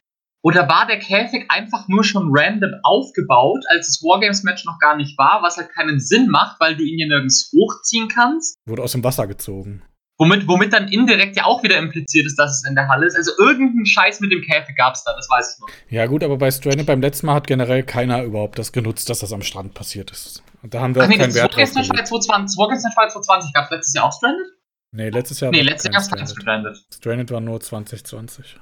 oder 0.44 0.68
war 0.68 0.88
der 0.88 0.98
Käfig 0.98 1.46
einfach 1.48 1.86
nur 1.86 2.02
schon 2.02 2.30
random 2.32 2.72
aufgebaut, 2.82 3.64
als 3.68 3.86
das 3.86 4.02
Wargames-Match 4.02 4.64
noch 4.64 4.80
gar 4.80 4.96
nicht 4.96 5.16
war, 5.16 5.40
was 5.42 5.56
halt 5.56 5.70
keinen 5.70 6.00
Sinn 6.00 6.28
macht, 6.28 6.58
weil 6.58 6.74
du 6.74 6.82
ihn 6.82 6.98
ja 6.98 7.06
nirgends 7.06 7.52
hochziehen 7.54 8.08
kannst? 8.08 8.56
Wurde 8.66 8.82
aus 8.82 8.90
dem 8.90 9.04
Wasser 9.04 9.28
gezogen. 9.28 9.82
Womit, 10.22 10.46
womit 10.46 10.72
dann 10.72 10.86
indirekt 10.86 11.36
ja 11.36 11.46
auch 11.46 11.64
wieder 11.64 11.76
impliziert 11.78 12.26
ist, 12.26 12.38
dass 12.38 12.52
es 12.52 12.64
in 12.64 12.76
der 12.76 12.86
Halle 12.86 13.06
ist. 13.06 13.16
Also 13.16 13.32
irgendeinen 13.40 13.86
Scheiß 13.86 14.20
mit 14.20 14.30
dem 14.30 14.40
Käfig 14.40 14.76
gab 14.76 14.94
es 14.94 15.02
da, 15.02 15.16
das 15.16 15.28
weiß 15.28 15.54
ich 15.54 15.60
noch. 15.60 15.68
Ja, 15.90 16.06
gut, 16.06 16.22
aber 16.22 16.36
bei 16.36 16.48
Stranded 16.48 16.86
beim 16.86 17.00
letzten 17.00 17.26
Mal 17.26 17.34
hat 17.34 17.48
generell 17.48 17.82
keiner 17.82 18.22
überhaupt 18.22 18.56
das 18.56 18.70
genutzt, 18.70 19.10
dass 19.10 19.18
das 19.18 19.32
am 19.32 19.42
Strand 19.42 19.74
passiert 19.74 20.12
ist. 20.12 20.44
Und 20.62 20.74
da 20.74 20.80
haben 20.80 20.94
wir 20.94 21.02
Ach, 21.02 21.06
auch 21.06 21.10
nee, 21.10 21.18
keinen 21.18 21.34
Wert 21.34 21.56
drauf. 21.56 21.74
Wargames 21.74 22.56
Wargames 22.56 22.82
2020 22.82 23.52
gab 23.52 23.64
es 23.64 23.70
letztes 23.72 23.94
Jahr 23.94 24.04
auch 24.04 24.12
Stranded? 24.12 24.46
Nee, 24.92 25.08
letztes 25.08 25.40
Jahr 25.40 25.50
Nee, 25.50 25.62
letztes 25.62 25.92
Jahr 25.92 26.02
Stranded. 26.04 26.36
Stranded. 26.40 26.76
Stranded 26.94 27.30
war 27.32 27.40
nur 27.40 27.60
2020. 27.60 28.60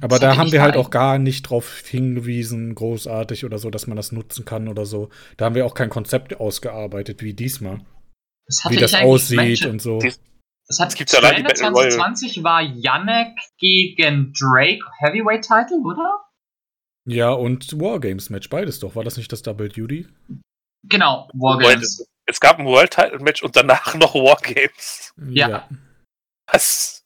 Aber 0.00 0.18
da 0.18 0.38
haben 0.38 0.50
wir 0.50 0.62
halt 0.62 0.78
auch 0.78 0.88
gar 0.88 1.18
nicht 1.18 1.42
drauf 1.42 1.82
hingewiesen, 1.86 2.74
großartig 2.74 3.44
oder 3.44 3.58
so, 3.58 3.68
dass 3.68 3.86
man 3.86 3.98
das 3.98 4.12
nutzen 4.12 4.46
kann 4.46 4.68
oder 4.68 4.86
so. 4.86 5.10
Da 5.36 5.44
haben 5.44 5.54
wir 5.54 5.66
auch 5.66 5.74
kein 5.74 5.90
Konzept 5.90 6.40
ausgearbeitet 6.40 7.22
wie 7.22 7.34
diesmal. 7.34 7.80
Das 8.46 8.64
wie 8.68 8.76
das 8.76 8.94
aussieht 8.94 9.36
Menschen. 9.38 9.70
und 9.70 9.82
so. 9.82 10.00
Das 10.66 10.80
hat 10.80 10.94
gibt's 10.94 11.12
2020 11.12 12.42
war 12.42 12.62
Yannick 12.62 13.36
gegen 13.58 14.32
Drake 14.32 14.84
Heavyweight 14.98 15.42
Title, 15.42 15.80
oder? 15.84 16.24
Ja, 17.06 17.30
und 17.30 17.78
Wargames 17.78 18.30
Match, 18.30 18.48
beides 18.48 18.80
doch. 18.80 18.96
War 18.96 19.04
das 19.04 19.16
nicht 19.16 19.30
das 19.30 19.42
Double 19.42 19.68
Duty? 19.68 20.08
Genau, 20.84 21.28
Wargames. 21.34 22.06
Es 22.26 22.40
gab 22.40 22.58
ein 22.58 22.64
World 22.64 22.90
Title 22.90 23.18
Match 23.18 23.42
und 23.42 23.54
danach 23.54 23.94
noch 23.98 24.14
Wargames. 24.14 25.12
Ja. 25.28 25.48
ja. 25.48 25.68
Was? 26.50 27.04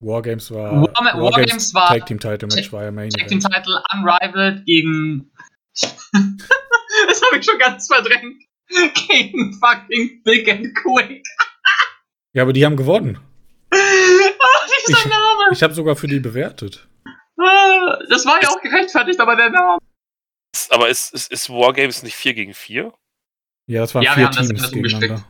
Wargames 0.00 0.50
war. 0.50 0.72
War, 0.72 0.94
Wargames, 0.94 1.22
Wargames 1.22 1.74
war. 1.74 1.88
Tag 1.88 2.06
Team 2.06 2.18
Title 2.18 2.48
Match 2.48 2.72
war 2.72 2.84
ja 2.84 2.90
Main 2.90 3.10
Tag 3.10 3.28
Team 3.28 3.40
Title 3.40 3.82
Unrivaled 3.92 4.64
gegen. 4.66 5.30
das 5.80 7.22
habe 7.22 7.38
ich 7.38 7.44
schon 7.44 7.58
ganz 7.58 7.86
verdrängt. 7.86 8.42
Gegen 9.08 9.58
fucking 9.60 10.22
Big 10.24 10.48
and 10.48 10.74
Quick. 10.74 11.26
ja, 12.32 12.42
aber 12.42 12.52
die 12.52 12.64
haben 12.64 12.76
gewonnen. 12.76 13.18
Ach, 13.70 13.76
dieser 14.86 14.98
ich, 14.98 15.04
Name. 15.06 15.50
Ich 15.52 15.62
habe 15.62 15.74
sogar 15.74 15.96
für 15.96 16.06
die 16.06 16.20
bewertet. 16.20 16.88
Ah, 17.38 17.98
das 18.08 18.24
war 18.26 18.42
ja 18.42 18.48
auch 18.48 18.60
gerechtfertigt, 18.60 19.20
aber 19.20 19.36
der 19.36 19.50
Name. 19.50 19.78
Aber 20.70 20.88
ist, 20.88 21.12
ist, 21.12 21.30
ist 21.30 21.50
Wargames 21.50 22.02
nicht 22.02 22.16
4 22.16 22.34
gegen 22.34 22.54
4? 22.54 22.92
Ja, 23.68 23.80
das 23.80 23.94
waren 23.94 24.04
ja, 24.04 24.12
vier 24.12 24.22
wir 24.22 24.26
haben 24.28 24.46
Teams 24.46 24.62
das, 24.62 24.72
gegeneinander. 24.72 25.24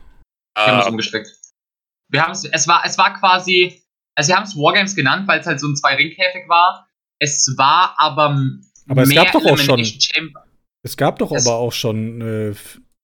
Wir 0.55 0.65
haben 0.65 0.77
das 0.77 0.85
ah. 0.85 0.89
umgestrickt. 0.89 1.29
Wir 2.09 2.23
haben 2.23 2.31
es, 2.31 2.45
es 2.45 2.67
war, 2.67 2.83
es 2.85 2.97
war 2.97 3.19
quasi 3.19 3.83
also 4.17 4.29
sie 4.29 4.33
haben 4.33 4.43
es 4.43 4.55
Wargames 4.57 4.95
genannt, 4.95 5.27
weil 5.27 5.39
es 5.39 5.45
halt 5.45 5.59
so 5.59 5.67
ein 5.67 5.75
Zwei-Ring-Käfig 5.75 6.49
war. 6.49 6.89
Es 7.19 7.53
war 7.55 7.93
aber, 7.99 8.35
aber 8.89 9.03
es 9.03 9.13
gab 9.13 9.31
doch 9.31 9.45
auch 9.45 9.57
schon. 9.57 9.85
Chamber. 9.85 10.43
Es 10.81 10.97
gab 10.97 11.19
doch 11.19 11.31
es 11.31 11.45
aber 11.45 11.57
auch 11.57 11.71
schon 11.71 12.21
äh, 12.21 12.55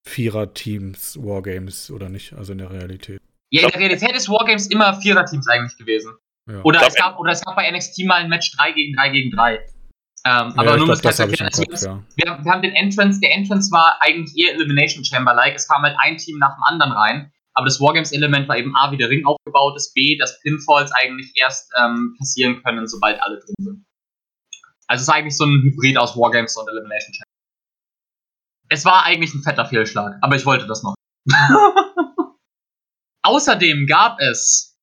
Vierer-Teams 0.06 1.18
Wargames, 1.22 1.90
oder 1.90 2.08
nicht? 2.08 2.32
Also 2.34 2.52
in 2.52 2.58
der 2.58 2.70
Realität. 2.70 3.20
Ja, 3.50 3.62
in 3.62 3.70
der 3.70 3.80
Realität 3.80 4.12
ist 4.12 4.28
Wargames 4.28 4.66
immer 4.68 5.00
Vierer-Teams 5.00 5.48
eigentlich 5.48 5.76
gewesen. 5.78 6.14
Ja. 6.50 6.60
Oder, 6.62 6.86
es 6.86 6.94
gab, 6.94 7.18
oder 7.18 7.32
es 7.32 7.42
gab 7.42 7.56
bei 7.56 7.70
NXT 7.70 8.04
mal 8.04 8.22
ein 8.22 8.28
Match 8.28 8.54
3 8.56 8.72
gegen 8.72 8.94
3 8.94 9.08
gegen 9.10 9.30
3. 9.30 9.54
Ähm, 9.54 9.62
ja, 10.24 10.52
aber 10.56 10.76
nur 10.76 10.88
um 10.88 10.88
das 10.88 11.16
zu 11.16 11.22
erklären. 11.22 11.46
Also 11.46 11.62
Kopf, 11.64 11.82
ja. 11.82 12.02
wir, 12.16 12.44
wir, 12.44 12.52
haben 12.52 12.62
den 12.62 12.74
Entrance, 12.74 13.20
der 13.20 13.32
Entrance 13.32 13.70
war 13.70 13.98
eigentlich 14.00 14.36
eher 14.36 14.54
Elimination 14.54 15.04
Chamber-like. 15.04 15.54
Es 15.54 15.68
kam 15.68 15.82
halt 15.82 15.96
ein 15.98 16.16
Team 16.16 16.38
nach 16.38 16.54
dem 16.56 16.62
anderen 16.62 16.92
rein. 16.92 17.32
Aber 17.54 17.66
das 17.66 17.80
Wargames-Element 17.80 18.48
war 18.48 18.56
eben 18.56 18.74
A, 18.74 18.90
wie 18.90 18.96
der 18.96 19.08
Ring 19.08 19.24
aufgebaut 19.24 19.76
ist, 19.76 19.94
B, 19.94 20.16
dass 20.18 20.40
Pinfalls 20.40 20.90
eigentlich 20.92 21.32
erst 21.36 21.70
ähm, 21.80 22.16
passieren 22.18 22.62
können, 22.62 22.86
sobald 22.88 23.22
alle 23.22 23.38
drin 23.38 23.54
sind. 23.58 23.84
Also 24.88 25.02
es 25.02 25.08
ist 25.08 25.14
eigentlich 25.14 25.36
so 25.36 25.44
ein 25.44 25.62
Hybrid 25.62 25.96
aus 25.96 26.16
Wargames 26.16 26.56
und 26.56 26.68
Elimination 26.68 27.14
Chamber. 27.14 27.23
Es 28.68 28.84
war 28.84 29.04
eigentlich 29.04 29.34
ein 29.34 29.42
fetter 29.42 29.66
Fehlschlag, 29.66 30.18
aber 30.20 30.36
ich 30.36 30.46
wollte 30.46 30.66
das 30.66 30.82
noch. 30.82 30.94
Außerdem 33.22 33.86
gab 33.86 34.20
es 34.20 34.76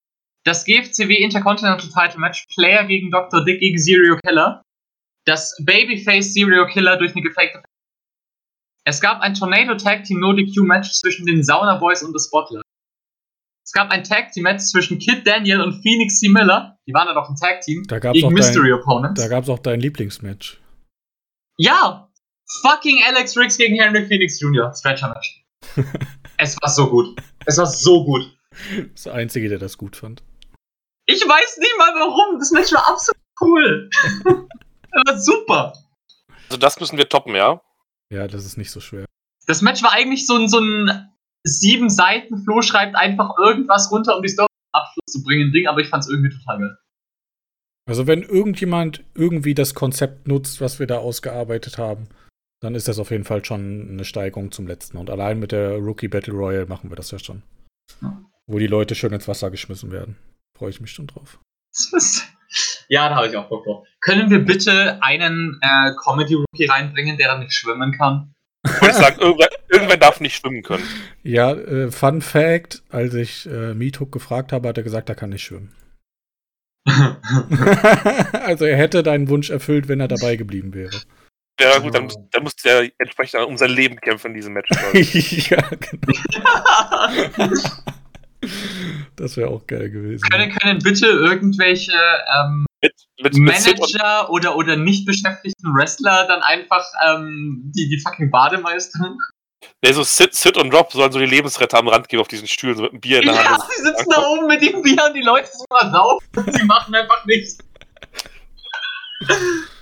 das 0.43 0.66
GFCW 0.66 1.16
Intercontinental 1.16 1.90
Title 1.90 2.19
Match 2.19 2.45
Player 2.53 2.85
gegen 2.85 3.11
Dr. 3.11 3.43
Dick 3.45 3.60
gegen 3.60 3.77
Serial 3.77 4.18
Killer. 4.26 4.64
Das 5.26 5.56
Babyface 5.64 6.34
Serial 6.34 6.68
Killer 6.68 6.98
durch 6.98 7.11
eine 7.11 7.22
gefakte 7.22 7.61
es 8.84 9.00
gab 9.00 9.22
ein 9.22 9.34
Tornado 9.34 9.76
Tag 9.76 10.03
Team 10.06 10.19
No 10.19 10.34
DQ 10.34 10.64
Match 10.64 10.92
zwischen 10.92 11.26
den 11.26 11.43
Sauna 11.43 11.76
Boys 11.76 12.01
und 12.01 12.18
The 12.18 12.26
Spotlight. 12.26 12.64
Es 13.64 13.72
gab 13.74 13.92
ein 13.92 14.03
Tag 14.03 14.32
Team 14.32 14.43
Match 14.43 14.64
zwischen 14.64 14.98
Kid 14.98 15.26
Daniel 15.26 15.61
und 15.61 15.82
Phoenix 15.84 16.19
C. 16.19 16.30
Miller. 16.30 16.77
Die 16.88 16.93
waren 16.93 17.08
ja 17.08 17.14
doch 17.14 17.30
ein 17.30 17.35
Tag 17.35 17.61
Team. 17.61 17.84
Da 17.88 18.00
gab's 18.00 18.16
gegen 18.16 18.34
Mystery 18.34 18.72
dein, 18.72 18.80
Opponents. 18.80 19.22
Da 19.22 19.27
gab 19.27 19.43
es 19.43 19.50
auch 19.50 19.60
dein 19.60 19.80
Lieblingsmatch. 19.80 20.60
Ja! 21.58 22.10
Fucking 22.62 23.04
Alex 23.08 23.38
Riggs 23.38 23.58
gegen 23.58 23.80
Henry 23.80 24.06
Phoenix 24.06 24.40
Jr. 24.40 24.74
Stretcher 24.74 25.10
Match. 25.10 25.44
es 26.38 26.58
war 26.62 26.70
so 26.70 26.90
gut. 26.90 27.20
Es 27.46 27.58
war 27.58 27.66
so 27.66 28.04
gut. 28.04 28.38
Das 28.94 29.08
Einzige, 29.08 29.50
der 29.50 29.60
das 29.60 29.78
gut 29.78 29.96
fand. 29.96 30.24
Ich 31.06 31.22
weiß 31.22 31.58
nicht 31.58 31.76
mal 31.78 31.94
warum. 31.96 32.40
Das 32.40 32.52
Match 32.52 32.72
war 32.74 32.88
absolut 32.88 33.22
cool. 33.40 33.90
das 34.24 35.04
war 35.06 35.20
super. 35.20 35.74
Also 36.50 36.58
das 36.58 36.80
müssen 36.80 36.98
wir 36.98 37.08
toppen, 37.08 37.36
ja? 37.36 37.62
Ja, 38.12 38.28
das 38.28 38.46
ist 38.46 38.58
nicht 38.58 38.72
so 38.72 38.80
schwer. 38.80 39.06
Das 39.48 39.62
Match 39.62 39.82
war 39.82 39.94
eigentlich 39.94 40.28
so 40.28 40.36
ein, 40.36 40.48
so 40.50 40.60
ein 40.60 41.10
sieben 41.44 41.90
Seiten, 41.90 42.44
Flo 42.44 42.62
schreibt 42.62 42.96
einfach 42.96 43.38
irgendwas 43.40 43.92
runter, 43.92 44.16
um 44.16 44.22
die 44.22 44.30
Story 44.30 44.48
Abschluss 44.74 45.06
zu 45.08 45.24
bringen, 45.24 45.52
Ding, 45.52 45.68
aber 45.68 45.82
ich 45.82 45.88
fand's 45.88 46.10
irgendwie 46.10 46.30
total 46.30 46.60
geil. 46.60 46.78
Also 47.90 48.08
wenn 48.08 48.22
irgendjemand 48.22 49.04
irgendwie 49.16 49.54
das 49.54 49.74
Konzept 49.74 50.28
nutzt, 50.28 50.62
was 50.62 50.80
wir 50.80 50.88
da 50.88 51.00
ausgearbeitet 51.00 51.78
haben, 51.78 52.08
dann 52.61 52.75
ist 52.75 52.88
das 52.88 52.99
auf 52.99 53.11
jeden 53.11 53.23
Fall 53.23 53.43
schon 53.43 53.90
eine 53.90 54.06
Steigerung 54.06 54.51
zum 54.51 54.67
letzten. 54.67 54.98
Und 54.98 55.09
allein 55.09 55.40
mit 55.40 55.51
der 55.51 55.77
Rookie 55.77 56.07
Battle 56.07 56.33
Royale 56.33 56.67
machen 56.67 56.90
wir 56.90 56.95
das 56.95 57.11
ja 57.11 57.19
schon. 57.19 57.43
Ja. 58.01 58.23
Wo 58.48 58.59
die 58.59 58.67
Leute 58.67 58.95
schön 58.95 59.14
ins 59.14 59.27
Wasser 59.27 59.51
geschmissen 59.51 59.91
werden. 59.91 60.15
Freue 60.57 60.69
ich 60.69 60.80
mich 60.80 60.91
schon 60.91 61.07
drauf. 61.07 61.40
Ja, 62.90 63.07
da 63.07 63.15
habe 63.15 63.27
ich 63.27 63.38
auch 63.38 63.48
Bock 63.48 63.64
drauf. 63.64 63.88
Können 64.01 64.30
wir 64.30 64.40
bitte 64.40 65.01
einen 65.01 65.57
äh, 65.61 65.93
Comedy-Rookie 66.03 66.65
reinbringen, 66.65 67.15
der 67.15 67.30
dann 67.30 67.40
nicht 67.40 67.53
schwimmen 67.53 67.93
kann? 67.93 68.33
Ich 68.65 68.91
sagen, 68.91 69.22
irgendwer, 69.22 69.48
irgendwer, 69.69 69.95
darf 69.95 70.19
nicht 70.19 70.35
schwimmen 70.35 70.61
können. 70.61 70.83
Ja, 71.23 71.53
äh, 71.53 71.90
Fun 71.90 72.22
Fact: 72.22 72.83
Als 72.90 73.14
ich 73.14 73.45
äh, 73.45 73.73
Meethook 73.73 74.11
gefragt 74.11 74.51
habe, 74.51 74.67
hat 74.67 74.77
er 74.77 74.83
gesagt, 74.83 75.07
er 75.07 75.15
kann 75.15 75.30
nicht 75.30 75.43
schwimmen. 75.43 75.73
also, 76.85 78.65
er 78.65 78.75
hätte 78.75 79.01
deinen 79.01 79.30
Wunsch 79.30 79.49
erfüllt, 79.49 79.88
wenn 79.88 80.01
er 80.01 80.09
dabei 80.09 80.35
geblieben 80.35 80.73
wäre. 80.73 80.91
Ja, 81.61 81.80
gut, 81.80 81.93
dann, 81.93 82.11
dann 82.31 82.43
musste 82.43 82.69
er 82.69 82.90
entsprechend 82.98 83.45
um 83.45 83.57
sein 83.57 83.69
Leben 83.69 83.95
kämpfen 83.98 84.27
in 84.27 84.33
diesem 84.33 84.53
Match. 84.53 84.69
ja, 85.49 85.61
genau. 85.69 87.53
Das 89.17 89.38
wäre 89.38 89.49
auch 89.49 89.67
geil 89.67 89.91
gewesen. 89.91 90.27
Können, 90.31 90.51
können 90.51 90.80
bitte 90.80 91.06
irgendwelche 91.06 91.93
ähm, 92.35 92.65
mit 92.81 92.93
mit, 93.22 93.35
mit 93.35 93.53
Manager 93.53 94.31
oder, 94.31 94.56
oder 94.56 94.75
nicht 94.75 95.06
beschäftigten 95.06 95.75
Wrestler 95.75 96.25
dann 96.27 96.41
einfach 96.41 96.83
ähm, 97.06 97.72
die, 97.75 97.88
die 97.88 97.99
fucking 97.99 98.31
Bademeister. 98.31 99.15
nee, 99.83 99.91
so 99.91 100.01
Sid, 100.01 100.33
Sid 100.33 100.57
und 100.57 100.73
Rob 100.73 100.91
sollen 100.91 101.11
so 101.11 101.19
die 101.19 101.27
Lebensretter 101.27 101.77
am 101.77 101.88
Rand 101.88 102.09
geben 102.09 102.22
auf 102.22 102.27
diesen 102.27 102.48
Stühlen, 102.48 102.75
so 102.75 102.81
mit 102.81 102.93
einem 102.93 103.01
Bier 103.01 103.19
in 103.19 103.27
der 103.27 103.35
Ja, 103.35 103.51
Hand. 103.51 103.64
sie 103.77 103.83
sitzen 103.83 104.09
da 104.09 104.23
oben 104.23 104.48
mit 104.48 104.64
dem 104.64 104.81
Bier 104.81 105.03
und 105.06 105.14
die 105.14 105.22
Leute 105.22 105.48
sind 105.48 105.69
mal 105.69 105.91
saufen 105.91 106.27
und 106.35 106.56
sie 106.56 106.65
machen 106.65 106.95
einfach 106.95 107.23
nichts. 107.27 107.59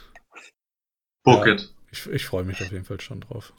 Book 1.37 1.45
Ja. 1.47 1.53
it. 1.53 1.73
Ich, 1.91 2.05
ich 2.07 2.25
freue 2.25 2.43
mich 2.43 2.61
auf 2.61 2.71
jeden 2.71 2.85
Fall 2.85 2.99
schon 3.01 3.21
drauf. 3.21 3.53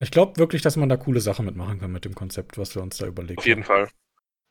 Ich 0.00 0.10
glaube 0.10 0.36
wirklich, 0.36 0.62
dass 0.62 0.76
man 0.76 0.88
da 0.88 0.96
coole 0.96 1.20
Sachen 1.20 1.46
mitmachen 1.46 1.80
kann 1.80 1.90
mit 1.90 2.04
dem 2.04 2.14
Konzept, 2.14 2.56
was 2.58 2.74
wir 2.74 2.82
uns 2.82 2.98
da 2.98 3.06
überlegt 3.06 3.38
Auf 3.38 3.46
jeden 3.46 3.64
Fall. 3.64 3.88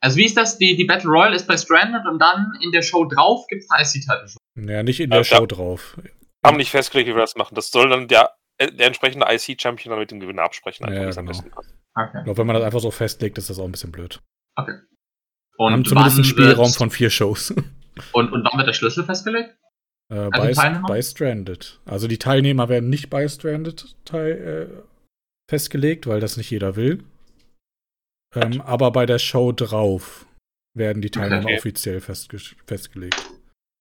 Also 0.02 0.18
wie 0.18 0.26
ist 0.26 0.36
das? 0.38 0.58
Die, 0.58 0.76
die 0.76 0.86
Battle 0.86 1.10
Royale 1.10 1.36
ist 1.36 1.48
bei 1.48 1.58
Stranded 1.58 2.06
und 2.10 2.20
dann 2.20 2.52
in 2.62 2.72
der 2.72 2.82
Show 2.82 3.06
drauf 3.06 3.46
gibt 3.48 3.64
es 3.64 3.96
IC-Title. 3.96 4.28
Naja, 4.56 4.84
nicht 4.84 5.00
in 5.00 5.10
Ja, 5.10 5.18
der 5.22 5.24
da- 5.30 5.38
Show 5.38 5.46
drauf. 5.46 5.98
Haben 6.46 6.58
nicht 6.58 6.70
festgelegt, 6.72 7.10
wie 7.10 7.14
wir 7.16 7.22
das 7.22 7.36
machen. 7.36 7.56
Das 7.56 7.72
soll 7.72 7.90
dann 7.90 8.08
der, 8.08 8.36
äh, 8.58 8.72
der 8.72 8.88
entsprechende 8.88 9.26
IC-Champion 9.28 9.90
dann 9.92 10.00
mit 10.00 10.12
dem 10.12 10.20
Gewinner 10.20 10.44
absprechen. 10.44 10.88
Ja, 10.92 11.08
es 11.08 11.18
am 11.18 11.26
genau. 11.26 11.40
Okay. 11.96 12.18
Ich 12.20 12.24
glaube, 12.26 12.38
wenn 12.38 12.48
man 12.48 12.56
das 12.56 12.64
einfach 12.66 12.80
so 12.80 12.92
festlegt, 12.92 13.38
ist 13.40 13.50
das 13.50 13.58
auch 13.58 13.66
ein 13.66 13.72
bisschen 13.72 13.92
blöd. 13.92 14.22
Und 14.56 14.68
Wir 15.58 15.72
haben 15.72 15.86
zumindest 15.86 16.18
einen 16.18 16.26
Spielraum 16.26 16.72
von 16.72 16.92
vier 16.92 17.10
Shows. 17.10 17.52
Und, 18.12 18.32
und 18.32 18.44
wann 18.46 18.58
wird 18.58 18.68
der 18.68 18.74
Schlüssel 18.74 19.04
festgelegt? 19.04 19.58
Äh, 20.10 20.30
Also 20.32 20.62
bei, 20.86 21.02
Stranded. 21.02 21.80
Also 21.86 22.08
die 22.08 22.18
Teilnehmer 22.18 22.70
werden 22.70 22.90
nicht 22.90 23.10
bei 23.10 23.28
Stranded 23.28 23.96
teil, 24.06 24.32
äh, 24.78 24.84
festgelegt, 25.50 26.08
weil 26.08 26.20
das 26.20 26.38
nicht 26.38 26.50
jeder 26.52 26.76
will. 26.76 27.04
Ähm, 28.36 28.62
aber 28.62 28.92
bei 28.92 29.06
der 29.06 29.20
Show 29.20 29.52
drauf 29.52 30.26
werden 30.76 31.02
die 31.02 31.10
Teilnehmer 31.10 31.46
Okay. 31.46 31.58
offiziell 31.58 32.02
festge 32.02 32.38
festgelegt. 32.66 33.16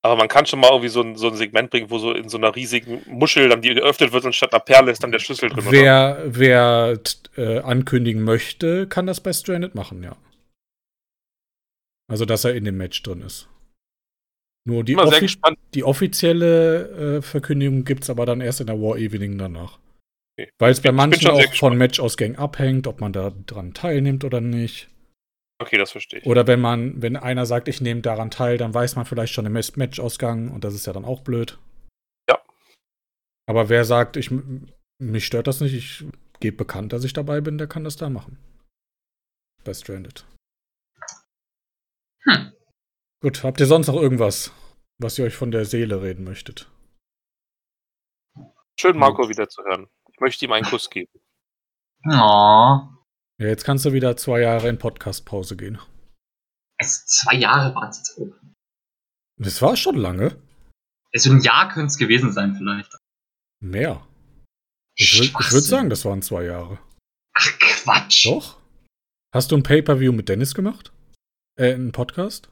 Aber 0.04 0.16
man 0.16 0.28
kann 0.28 0.46
schon 0.46 0.60
mal 0.60 0.68
irgendwie 0.70 0.88
so 0.88 1.00
ein, 1.02 1.16
so 1.16 1.26
ein 1.28 1.34
Segment 1.36 1.68
bringen, 1.70 1.90
wo 1.90 1.98
so 1.98 2.12
in 2.12 2.28
so 2.28 2.36
einer 2.38 2.54
riesigen 2.54 3.02
Muschel 3.06 3.48
dann 3.48 3.60
die 3.60 3.74
geöffnet 3.74 4.12
wird 4.12 4.24
und 4.24 4.34
statt 4.34 4.52
einer 4.52 4.60
Perle 4.60 4.92
ist 4.92 5.02
dann 5.02 5.10
der 5.10 5.18
Schlüssel 5.18 5.48
drin. 5.50 5.58
oder? 5.66 5.72
Wer, 5.72 6.22
wer 6.26 7.02
t- 7.02 7.42
äh, 7.42 7.58
ankündigen 7.60 8.22
möchte, 8.22 8.86
kann 8.86 9.06
das 9.06 9.20
bei 9.20 9.32
Stranded 9.32 9.74
machen, 9.74 10.04
ja. 10.04 10.16
Also, 12.08 12.24
dass 12.24 12.44
er 12.44 12.54
in 12.54 12.64
dem 12.64 12.76
Match 12.76 13.02
drin 13.02 13.20
ist. 13.20 13.48
Nur 14.66 14.82
die, 14.82 14.96
offi 14.96 15.20
gespannt. 15.20 15.58
die 15.74 15.84
offizielle 15.84 17.18
äh, 17.18 17.22
Verkündigung 17.22 17.84
gibt 17.84 18.02
es 18.02 18.10
aber 18.10 18.26
dann 18.26 18.40
erst 18.40 18.60
in 18.60 18.66
der 18.66 18.80
War 18.80 18.98
Evening 18.98 19.38
danach. 19.38 19.78
Okay. 20.38 20.50
Weil 20.58 20.72
es 20.72 20.80
bei 20.80 20.90
manchen 20.90 21.30
auch 21.30 21.54
von 21.54 21.78
Matchausgängen 21.78 22.36
abhängt, 22.36 22.88
ob 22.88 23.00
man 23.00 23.12
da 23.12 23.32
dran 23.46 23.74
teilnimmt 23.74 24.24
oder 24.24 24.40
nicht. 24.40 24.88
Okay, 25.62 25.78
das 25.78 25.92
verstehe 25.92 26.20
ich. 26.20 26.26
Oder 26.26 26.48
wenn 26.48 26.60
man, 26.60 27.00
wenn 27.00 27.16
einer 27.16 27.46
sagt, 27.46 27.68
ich 27.68 27.80
nehme 27.80 28.02
daran 28.02 28.30
teil, 28.30 28.58
dann 28.58 28.74
weiß 28.74 28.96
man 28.96 29.06
vielleicht 29.06 29.32
schon 29.32 29.50
Match- 29.50 29.76
Matchausgang 29.76 30.50
und 30.50 30.64
das 30.64 30.74
ist 30.74 30.86
ja 30.86 30.92
dann 30.92 31.04
auch 31.04 31.20
blöd. 31.22 31.58
Ja. 32.28 32.42
Aber 33.48 33.68
wer 33.68 33.84
sagt, 33.84 34.16
ich, 34.16 34.30
mich 34.98 35.24
stört 35.24 35.46
das 35.46 35.60
nicht, 35.60 35.74
ich 35.74 36.04
gebe 36.40 36.56
bekannt, 36.56 36.92
dass 36.92 37.04
ich 37.04 37.12
dabei 37.12 37.40
bin, 37.40 37.56
der 37.56 37.68
kann 37.68 37.84
das 37.84 37.96
da 37.96 38.10
machen. 38.10 38.36
Bei 39.64 39.72
Stranded. 39.72 40.26
Hm. 42.24 42.52
Gut, 43.22 43.42
habt 43.44 43.60
ihr 43.60 43.66
sonst 43.66 43.86
noch 43.88 43.96
irgendwas, 43.96 44.52
was 44.98 45.18
ihr 45.18 45.24
euch 45.24 45.34
von 45.34 45.50
der 45.50 45.64
Seele 45.64 46.02
reden 46.02 46.24
möchtet? 46.24 46.70
Schön, 48.78 48.98
Marco 48.98 49.28
wieder 49.28 49.48
zu 49.48 49.62
hören. 49.64 49.88
Ich 50.12 50.20
möchte 50.20 50.44
ihm 50.44 50.52
einen 50.52 50.66
Kuss 50.66 50.90
geben. 50.90 51.10
Oh, 52.06 52.10
Ja, 52.12 53.48
jetzt 53.48 53.64
kannst 53.64 53.84
du 53.84 53.92
wieder 53.92 54.16
zwei 54.16 54.40
Jahre 54.40 54.68
in 54.68 54.78
Podcast-Pause 54.78 55.56
gehen. 55.56 55.78
es 56.78 57.06
zwei 57.06 57.34
Jahre 57.36 57.74
waren 57.74 57.88
es 57.88 57.98
jetzt. 57.98 58.18
auch. 58.20 58.34
Das 59.38 59.62
war 59.62 59.76
schon 59.76 59.96
lange. 59.96 60.40
Also 61.14 61.30
ein 61.32 61.40
Jahr 61.40 61.68
könnte 61.72 61.86
es 61.86 61.98
gewesen 61.98 62.32
sein 62.32 62.54
vielleicht. 62.54 62.94
Mehr. 63.62 64.06
Ich 64.98 65.14
würde 65.14 65.32
würd 65.32 65.42
Schwachsinn. 65.42 65.60
sagen, 65.62 65.90
das 65.90 66.04
waren 66.04 66.22
zwei 66.22 66.44
Jahre. 66.44 66.78
Ach 67.34 67.58
Quatsch. 67.58 68.26
Doch? 68.26 68.60
Hast 69.34 69.50
du 69.52 69.56
ein 69.56 69.62
Pay-Per-View 69.62 70.12
mit 70.12 70.28
Dennis 70.28 70.54
gemacht? 70.54 70.92
Äh, 71.58 71.74
einen 71.74 71.92
Podcast? 71.92 72.50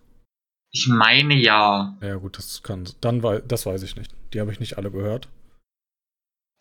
Ich 0.74 0.88
meine 0.88 1.34
ja. 1.36 1.96
Ja, 2.00 2.16
gut, 2.16 2.36
das 2.36 2.64
kann. 2.64 2.88
Dann 3.00 3.22
wei 3.22 3.38
das 3.38 3.64
weiß 3.64 3.84
ich 3.84 3.94
nicht. 3.94 4.12
Die 4.32 4.40
habe 4.40 4.50
ich 4.50 4.58
nicht 4.58 4.76
alle 4.76 4.90
gehört. 4.90 5.28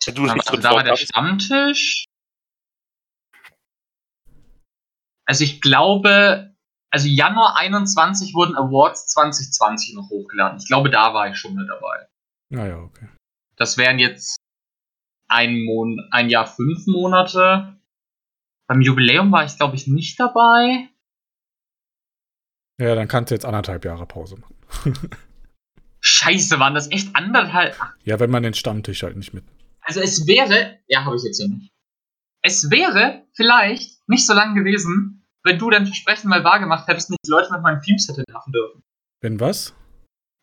Wenn 0.06 0.14
du 0.14 0.22
Also 0.30 0.56
da 0.56 0.70
war 0.70 0.84
der. 0.84 0.96
Stammtisch. 0.96 2.04
Also 5.26 5.42
ich 5.42 5.60
glaube, 5.60 6.54
also 6.90 7.08
Januar 7.08 7.56
21 7.56 8.34
wurden 8.34 8.54
Awards 8.54 9.08
2020 9.08 9.94
noch 9.94 10.10
hochgeladen. 10.10 10.58
Ich 10.58 10.68
glaube, 10.68 10.90
da 10.90 11.12
war 11.12 11.30
ich 11.30 11.36
schon 11.36 11.54
mit 11.54 11.68
dabei. 11.68 12.06
Naja, 12.50 12.78
okay. 12.78 13.08
Das 13.56 13.78
wären 13.78 13.98
jetzt 13.98 14.36
ein, 15.26 15.64
Mon 15.64 15.98
ein 16.12 16.30
Jahr, 16.30 16.46
fünf 16.46 16.86
Monate. 16.86 17.80
Beim 18.68 18.80
Jubiläum 18.80 19.32
war 19.32 19.44
ich, 19.44 19.56
glaube 19.56 19.74
ich, 19.74 19.88
nicht 19.88 20.20
dabei. 20.20 20.88
Ja, 22.80 22.94
dann 22.94 23.08
kannst 23.08 23.30
du 23.30 23.34
jetzt 23.34 23.44
anderthalb 23.44 23.84
Jahre 23.84 24.06
Pause 24.06 24.36
machen. 24.36 24.98
Scheiße, 26.00 26.58
waren 26.58 26.74
das 26.74 26.90
echt 26.90 27.14
anderthalb. 27.14 27.76
Ach, 27.80 27.94
Ja, 28.04 28.20
wenn 28.20 28.30
man 28.30 28.42
den 28.42 28.54
Stammtisch 28.54 29.02
halt 29.02 29.16
nicht 29.16 29.32
mit. 29.32 29.44
Also 29.80 30.00
es 30.00 30.26
wäre, 30.26 30.78
ja, 30.86 31.04
habe 31.04 31.16
ich 31.16 31.22
jetzt 31.22 31.38
ja 31.40 31.46
nicht. 31.48 31.70
Es 32.42 32.70
wäre 32.70 33.26
vielleicht 33.34 34.06
nicht 34.08 34.26
so 34.26 34.34
lang 34.34 34.54
gewesen, 34.54 35.24
wenn 35.44 35.58
du 35.58 35.70
dein 35.70 35.86
Versprechen 35.86 36.28
mal 36.28 36.44
wahrgemacht 36.44 36.88
hättest 36.88 37.08
und 37.08 37.12
nicht 37.14 37.26
die 37.26 37.30
Leute 37.30 37.52
mit 37.52 37.62
meinen 37.62 37.80
Themes 37.80 38.06
hätte 38.08 38.22
nerven 38.28 38.52
dürfen. 38.52 38.82
Wenn 39.22 39.40
was? 39.40 39.74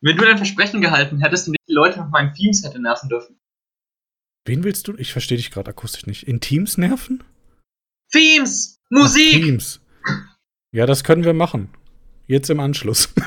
Wenn 0.01 0.17
du 0.17 0.25
dein 0.25 0.37
Versprechen 0.37 0.81
gehalten 0.81 1.19
hättest 1.21 1.47
und 1.47 1.51
nicht 1.51 1.67
die 1.67 1.73
Leute 1.73 2.01
mit 2.01 2.11
meinen 2.11 2.33
Themes 2.33 2.63
hätte 2.63 2.79
nerven 2.81 3.09
dürfen. 3.09 3.39
Wen 4.45 4.63
willst 4.63 4.87
du? 4.87 4.95
Ich 4.97 5.11
verstehe 5.11 5.37
dich 5.37 5.51
gerade 5.51 5.69
akustisch 5.69 6.07
nicht. 6.07 6.23
In 6.23 6.39
Teams 6.39 6.77
nerven? 6.77 7.23
Themes! 8.11 8.79
Ach, 8.85 8.89
Musik! 8.97 9.43
Teams. 9.43 9.79
Ja, 10.73 10.87
das 10.87 11.03
können 11.03 11.23
wir 11.23 11.33
machen. 11.33 11.69
Jetzt 12.31 12.49
im 12.49 12.61
Anschluss. 12.61 13.09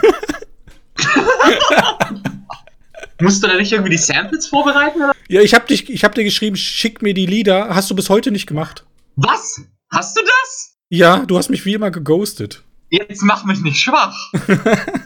Musst 3.20 3.42
du 3.42 3.48
da 3.48 3.56
nicht 3.58 3.70
irgendwie 3.70 3.90
die 3.90 3.98
Samples 3.98 4.46
vorbereiten? 4.46 4.96
Oder? 4.96 5.12
ja, 5.28 5.42
ich 5.42 5.52
habe 5.52 5.66
dich, 5.66 5.90
ich 5.90 6.04
habe 6.04 6.14
dir 6.14 6.24
geschrieben, 6.24 6.56
schick 6.56 7.02
mir 7.02 7.12
die 7.12 7.26
Lieder. 7.26 7.74
Hast 7.74 7.90
du 7.90 7.94
bis 7.94 8.08
heute 8.08 8.30
nicht 8.30 8.46
gemacht? 8.46 8.86
Was? 9.16 9.60
Hast 9.92 10.16
du 10.16 10.22
das? 10.22 10.78
Ja, 10.88 11.18
du 11.26 11.36
hast 11.36 11.50
mich 11.50 11.66
wie 11.66 11.74
immer 11.74 11.90
geghostet. 11.90 12.62
Jetzt 12.88 13.20
mach 13.22 13.44
mich 13.44 13.60
nicht 13.60 13.78
schwach. 13.78 14.32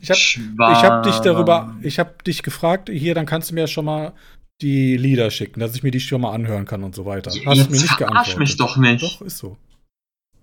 Ich 0.00 0.10
habe 0.10 0.18
Schwach. 0.18 0.78
ich 0.82 0.84
hab 0.84 1.04
dich 1.04 1.18
darüber, 1.20 1.76
ich 1.80 2.00
habe 2.00 2.14
dich 2.26 2.42
gefragt, 2.42 2.90
hier, 2.92 3.14
dann 3.14 3.24
kannst 3.24 3.50
du 3.50 3.54
mir 3.54 3.60
ja 3.62 3.66
schon 3.68 3.84
mal 3.84 4.14
die 4.60 4.96
Lieder 4.96 5.30
schicken, 5.30 5.60
dass 5.60 5.76
ich 5.76 5.84
mir 5.84 5.92
die 5.92 6.00
schon 6.00 6.20
mal 6.22 6.32
anhören 6.32 6.64
kann 6.64 6.82
und 6.82 6.96
so 6.96 7.06
weiter. 7.06 7.30
Hast 7.30 7.66
du 7.66 7.70
mir 7.70 7.80
nicht 7.80 7.96
geantwortet. 7.96 8.38
mich 8.38 8.56
doch 8.56 8.76
nicht. 8.76 9.04
Doch, 9.04 9.22
ist 9.22 9.38
so. 9.38 9.56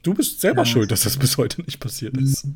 Du 0.07 0.13
bist 0.13 0.39
selber 0.39 0.61
Ja, 0.61 0.65
schuld, 0.65 0.89
dass 0.89 1.03
das 1.03 1.17
bis 1.17 1.37
heute 1.37 1.61
nicht 1.63 1.81
passiert 1.81 2.15
ist. 2.15 2.47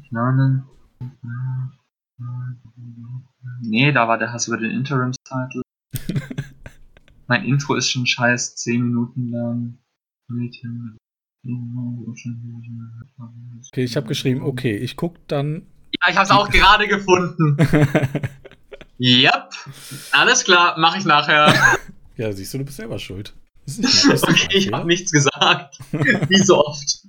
Nee, 3.62 3.92
da 3.92 4.08
war 4.08 4.18
der 4.18 4.32
Hass 4.32 4.48
über 4.48 4.56
den 4.56 4.72
Interims-Title. 4.72 5.62
mein 7.28 7.44
Intro 7.44 7.76
ist 7.76 7.92
schon 7.92 8.08
scheiß 8.08 8.56
10 8.56 8.82
Minuten 8.82 9.28
lang. 9.32 9.78
Okay, 13.68 13.84
ich 13.84 13.98
habe 13.98 14.08
geschrieben, 14.08 14.44
okay, 14.44 14.78
ich 14.78 14.96
guck 14.96 15.28
dann. 15.28 15.68
Ja, 15.92 16.10
ich 16.10 16.16
hab's 16.16 16.32
auch 16.32 16.50
gerade 16.50 16.88
gefunden. 16.88 17.58
Yep. 19.04 19.50
Alles 20.12 20.44
klar, 20.44 20.76
mach 20.78 20.96
ich 20.96 21.06
nachher. 21.06 21.52
ja, 22.18 22.32
siehst 22.32 22.54
du, 22.54 22.60
du 22.60 22.66
bist 22.66 22.78
selber 22.78 23.00
schuld. 23.00 23.34
Okay, 24.24 24.48
ich 24.52 24.64
Fehler. 24.66 24.78
hab 24.80 24.86
nichts 24.86 25.12
gesagt. 25.12 25.78
Wie 25.92 26.38
so 26.38 26.64
oft. 26.66 27.04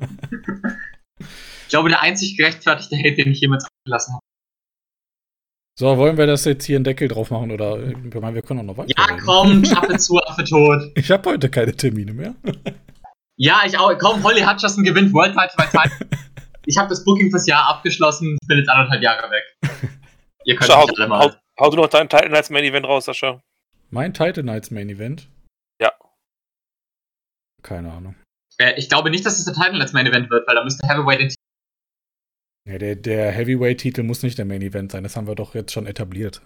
Ich 1.18 1.68
glaube, 1.68 1.88
der 1.88 2.02
einzig 2.02 2.36
gerechtfertigte 2.36 2.96
Hate, 2.96 3.14
den 3.14 3.32
ich 3.32 3.40
jemals 3.40 3.64
abgelassen 3.64 4.14
habe. 4.14 4.22
So, 5.78 5.96
wollen 5.96 6.18
wir 6.18 6.26
das 6.26 6.44
jetzt 6.44 6.64
hier 6.66 6.76
einen 6.76 6.84
Deckel 6.84 7.08
drauf 7.08 7.30
machen 7.30 7.50
oder 7.50 7.82
ich 7.82 8.14
meine, 8.14 8.34
wir 8.34 8.42
können 8.42 8.60
auch 8.60 8.64
noch 8.64 8.76
weiter. 8.76 8.92
Ja, 8.96 9.16
komm, 9.24 9.62
Klappe 9.62 9.96
zu, 9.96 10.18
Affe 10.18 10.44
tot. 10.44 10.92
Ich 10.96 11.10
habe 11.10 11.30
heute 11.30 11.48
keine 11.48 11.74
Termine 11.74 12.12
mehr. 12.12 12.34
Ja, 13.38 13.62
ich 13.64 13.78
auch. 13.78 13.96
Komm, 13.98 14.22
Holly 14.22 14.42
Hutcherson 14.42 14.84
gewinnt 14.84 15.12
Worldwide 15.14 15.52
bei 15.56 15.64
Time. 15.66 15.90
Ich 16.66 16.76
habe 16.76 16.90
das 16.90 17.02
Booking 17.04 17.30
fürs 17.30 17.46
Jahr 17.46 17.66
abgeschlossen. 17.68 18.36
Ich 18.42 18.46
bin 18.48 18.58
jetzt 18.58 18.68
anderthalb 18.68 19.02
Jahre 19.02 19.30
weg. 19.30 19.42
Ihr 20.44 20.56
könnt 20.56 20.70
Schau, 20.70 20.86
mich 20.86 20.98
alle 21.00 21.04
hau, 21.08 21.08
mal. 21.28 21.40
hau 21.58 21.70
du 21.70 21.76
noch 21.78 21.88
deinen 21.88 22.08
Titan 22.10 22.34
als 22.34 22.50
Main 22.50 22.64
Event 22.64 22.86
raus, 22.86 23.06
Sascha. 23.06 23.40
Mein 23.90 24.12
Title 24.12 24.42
Nights 24.44 24.70
Main 24.70 24.90
Event? 24.90 25.28
Keine 27.62 27.92
Ahnung. 27.92 28.14
Äh, 28.58 28.74
Ich 28.76 28.88
glaube 28.88 29.10
nicht, 29.10 29.24
dass 29.24 29.38
es 29.38 29.44
der 29.44 29.54
Title 29.54 29.80
als 29.80 29.92
Main 29.92 30.06
Event 30.06 30.30
wird, 30.30 30.46
weil 30.46 30.54
da 30.54 30.64
müsste 30.64 30.86
Heavyweight 30.86 31.20
den 31.20 31.34
Ja, 32.68 32.78
der, 32.78 32.96
der 32.96 33.30
Heavyweight-Titel 33.32 34.02
muss 34.02 34.22
nicht 34.22 34.38
der 34.38 34.44
Main 34.44 34.62
Event 34.62 34.92
sein, 34.92 35.02
das 35.02 35.16
haben 35.16 35.26
wir 35.26 35.34
doch 35.34 35.54
jetzt 35.54 35.72
schon 35.72 35.86
etabliert. 35.86 36.42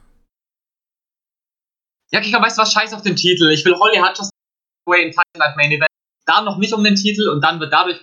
Ja, 2.13 2.21
Kika, 2.21 2.41
weißt 2.41 2.57
du 2.57 2.63
was? 2.63 2.73
Scheiß 2.73 2.95
auf 2.95 3.03
den 3.03 3.17
Titel. 3.17 3.51
Ich 3.51 3.65
will 3.65 3.75
Holly 3.75 3.97
Heavyweight 3.97 5.07
in 5.07 5.11
Title 5.11 5.45
als 5.45 5.57
Main 5.57 5.73
Event. 5.73 5.91
Da 6.27 6.43
noch 6.43 6.59
nicht 6.59 6.73
um 6.73 6.85
den 6.85 6.95
Titel 6.95 7.29
und 7.29 7.41
dann 7.43 7.61
wird 7.61 7.73
dadurch 7.73 8.01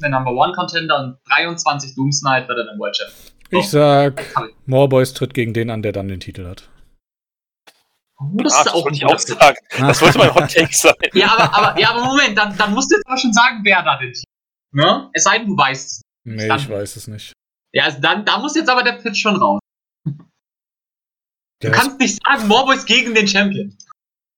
der 0.00 0.10
Number 0.10 0.32
One 0.32 0.52
Contender 0.52 0.98
und 0.98 1.18
23 1.28 1.94
Doomsnight 1.94 2.48
wird 2.48 2.58
er 2.58 2.64
dann 2.64 2.78
World 2.78 2.96
Champion. 2.96 3.34
Ich 3.50 3.68
sag, 3.70 4.24
Morboys 4.66 5.14
tritt 5.14 5.34
gegen 5.34 5.52
den 5.54 5.70
an, 5.70 5.82
der 5.82 5.92
dann 5.92 6.08
den 6.08 6.18
Titel 6.20 6.46
hat. 6.46 6.68
Das 8.34 8.52
ist 8.52 8.66
das 8.66 8.72
auch 8.74 8.84
wollte 8.84 8.96
ich 8.96 9.04
ein 9.04 9.10
auch 9.14 9.18
sagen. 9.18 9.56
Das 9.78 10.00
wollte 10.02 10.18
mein 10.18 10.34
Hot 10.34 10.50
Take 10.52 10.74
sein. 10.76 10.94
Ja, 11.12 11.32
aber, 11.36 11.54
aber, 11.54 11.80
ja, 11.80 11.90
aber 11.90 12.04
Moment, 12.04 12.36
dann, 12.36 12.56
dann 12.56 12.72
musst 12.74 12.90
du 12.90 12.96
jetzt 12.96 13.06
aber 13.06 13.18
schon 13.18 13.32
sagen, 13.32 13.60
wer 13.64 13.82
da 13.82 13.96
Titel 13.98 14.24
Ne? 14.72 15.10
Es 15.12 15.24
sei 15.24 15.38
denn, 15.38 15.48
du 15.48 15.56
weißt 15.56 15.86
es. 15.86 16.02
Nee, 16.26 16.48
Dann- 16.48 16.58
ich 16.58 16.68
weiß 16.68 16.96
es 16.96 17.06
nicht. 17.06 17.32
Ja, 17.72 17.84
also 17.84 18.00
dann, 18.00 18.24
da 18.24 18.38
muss 18.38 18.54
jetzt 18.54 18.68
aber 18.68 18.82
der 18.82 18.92
Pitch 18.92 19.16
schon 19.20 19.36
raus. 19.36 19.60
Du 20.04 20.12
Der 21.62 21.72
kannst 21.72 21.98
nicht 21.98 22.20
sagen, 22.24 22.46
Morboys 22.48 22.84
gegen 22.86 23.14
den 23.14 23.26
Champion. 23.26 23.76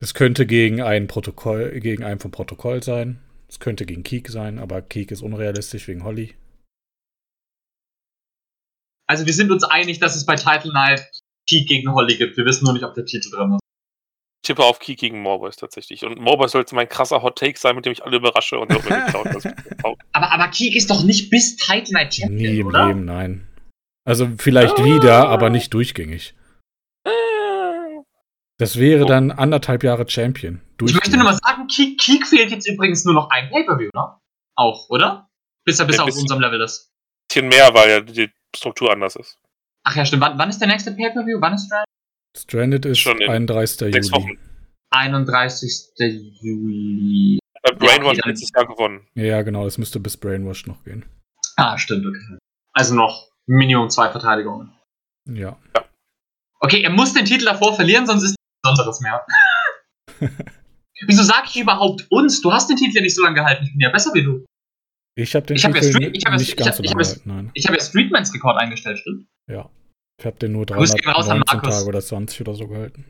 Es 0.02 0.14
könnte 0.14 0.46
gegen 0.46 0.82
ein 0.82 1.06
Protokoll, 1.06 1.80
gegen 1.80 2.04
einen 2.04 2.20
vom 2.20 2.30
Protokoll 2.30 2.82
sein. 2.82 3.20
Es 3.48 3.60
könnte 3.60 3.86
gegen 3.86 4.02
Keek 4.02 4.28
sein, 4.28 4.58
aber 4.58 4.82
Keek 4.82 5.10
ist 5.10 5.22
unrealistisch 5.22 5.86
wegen 5.88 6.04
Holly. 6.04 6.34
Also 9.08 9.24
wir 9.26 9.32
sind 9.32 9.50
uns 9.50 9.64
einig, 9.64 10.00
dass 10.00 10.16
es 10.16 10.26
bei 10.26 10.34
Title 10.36 10.72
Night 10.72 11.08
Peak 11.48 11.68
gegen 11.68 11.92
Holly 11.92 12.16
gibt. 12.16 12.36
Wir 12.36 12.44
wissen 12.44 12.64
nur 12.64 12.72
nicht, 12.72 12.84
ob 12.84 12.94
der 12.94 13.04
Titel 13.04 13.30
drin 13.30 13.52
ist. 13.52 13.60
Tippe 14.46 14.62
auf 14.64 14.78
Key 14.78 14.94
gegen 14.94 15.20
Morboys 15.20 15.56
tatsächlich. 15.56 16.04
Und 16.04 16.18
Morboys 16.20 16.52
sollte 16.52 16.74
mein 16.74 16.88
krasser 16.88 17.22
Hot 17.22 17.36
Take 17.38 17.58
sein, 17.58 17.74
mit 17.76 17.84
dem 17.84 17.92
ich 17.92 18.04
alle 18.04 18.16
überrasche 18.16 18.58
und 18.58 18.70
Aber, 20.12 20.32
aber 20.32 20.48
Keek 20.48 20.74
ist 20.76 20.88
doch 20.90 21.02
nicht 21.04 21.30
bis 21.30 21.56
Title 21.56 21.92
Night 21.92 22.14
Champion, 22.14 22.36
Nie 22.52 22.60
im 22.60 22.66
oder? 22.68 22.86
Leben, 22.86 23.04
nein. 23.04 23.46
Also 24.04 24.28
vielleicht 24.38 24.82
wieder, 24.84 25.28
aber 25.28 25.50
nicht 25.50 25.74
durchgängig. 25.74 26.34
Das 28.58 28.78
wäre 28.78 29.04
Oh. 29.04 29.08
dann 29.08 29.30
anderthalb 29.32 29.82
Jahre 29.84 30.08
Champion. 30.08 30.62
Ich 30.82 30.94
möchte 30.94 31.16
nur 31.16 31.24
mal 31.24 31.34
sagen, 31.34 31.66
Keek, 31.66 31.98
Keek 32.00 32.26
fehlt 32.26 32.50
jetzt 32.50 32.66
übrigens 32.68 33.04
nur 33.04 33.14
noch 33.14 33.28
ein 33.30 33.50
Pay-Per-View, 33.50 33.90
ne? 33.94 34.16
Auch, 34.56 34.88
oder? 34.88 35.28
Bis 35.64 35.78
er, 35.78 35.86
bis 35.86 35.96
Ja, 35.96 36.02
er 36.04 36.08
auf 36.08 36.16
unserem 36.16 36.40
Level 36.40 36.60
ist. 36.62 36.90
bisschen 37.28 37.48
mehr, 37.48 37.74
weil 37.74 37.90
ja 37.90 38.00
die 38.00 38.30
Struktur 38.54 38.90
anders 38.92 39.16
ist. 39.16 39.38
Ach 39.84 39.94
ja, 39.96 40.06
stimmt. 40.06 40.22
Wann, 40.22 40.38
wann 40.38 40.48
ist 40.48 40.58
der 40.58 40.68
nächste 40.68 40.92
Pay-Per-View? 40.92 41.38
Wann 41.40 41.54
ist 41.54 41.68
der? 41.68 41.84
Stranded 42.38 42.84
ist 42.86 42.98
Schon 42.98 43.20
in 43.20 43.28
31. 43.30 43.92
Sechs 43.92 44.08
Juli. 44.10 44.22
Wochen. 44.22 44.38
31. 44.90 45.90
Juli. 46.42 47.38
Bei 47.62 47.72
Brainwash 47.72 48.18
okay, 48.18 48.28
letztes 48.28 48.50
Jahr 48.54 48.66
gewonnen. 48.66 49.06
Ja, 49.14 49.42
genau, 49.42 49.64
das 49.64 49.78
müsste 49.78 49.98
bis 50.00 50.16
Brainwash 50.16 50.66
noch 50.66 50.82
gehen. 50.84 51.04
Ah, 51.56 51.76
stimmt, 51.78 52.06
okay. 52.06 52.38
Also 52.72 52.94
noch 52.94 53.28
Minimum 53.46 53.90
zwei 53.90 54.10
Verteidigungen. 54.10 54.72
Ja. 55.28 55.58
Okay, 56.60 56.82
er 56.82 56.90
muss 56.90 57.12
den 57.14 57.24
Titel 57.24 57.44
davor 57.44 57.74
verlieren, 57.74 58.06
sonst 58.06 58.22
ist 58.24 58.30
nichts 58.30 58.62
Besonderes 58.62 59.00
mehr. 59.00 59.26
Wieso 61.06 61.22
sag 61.22 61.44
ich 61.48 61.56
überhaupt 61.60 62.06
uns? 62.10 62.40
Du 62.40 62.52
hast 62.52 62.68
den 62.70 62.76
Titel 62.76 62.96
ja 62.96 63.02
nicht 63.02 63.14
so 63.14 63.22
lange 63.22 63.34
gehalten. 63.36 63.64
Ich 63.64 63.72
bin 63.72 63.80
ja 63.80 63.90
besser 63.90 64.12
wie 64.14 64.22
du. 64.22 64.44
Ich 65.18 65.34
habe 65.34 65.46
den 65.46 65.56
Ich 65.56 65.64
hab 65.64 65.74
ja 65.74 65.80
Titel 65.80 65.92
Street- 65.94 66.16
ich 66.16 66.24
hab 66.24 66.32
ja- 66.32 66.38
nicht 66.38 66.48
ich 66.50 66.56
ganz 66.56 66.76
so 66.76 66.82
lange 66.82 67.02
gehalten. 67.02 67.50
Ich 67.54 67.66
habe 67.66 67.76
ja 67.76 67.82
Streetmans 67.84 68.32
Rekord 68.34 68.56
eingestellt, 68.58 68.98
stimmt? 68.98 69.26
Ja. 69.50 69.68
Ich 70.18 70.24
habe 70.26 70.38
den 70.38 70.52
nur 70.52 70.64
Grüß 70.66 70.94
gehen 70.94 71.10
raus 71.10 71.28
an 71.28 71.40
319 71.40 71.56
Markus. 71.58 71.74
Tage 71.78 71.88
oder 71.88 72.00
20 72.00 72.40
oder 72.40 72.54
so 72.54 72.66
gehalten. 72.68 73.04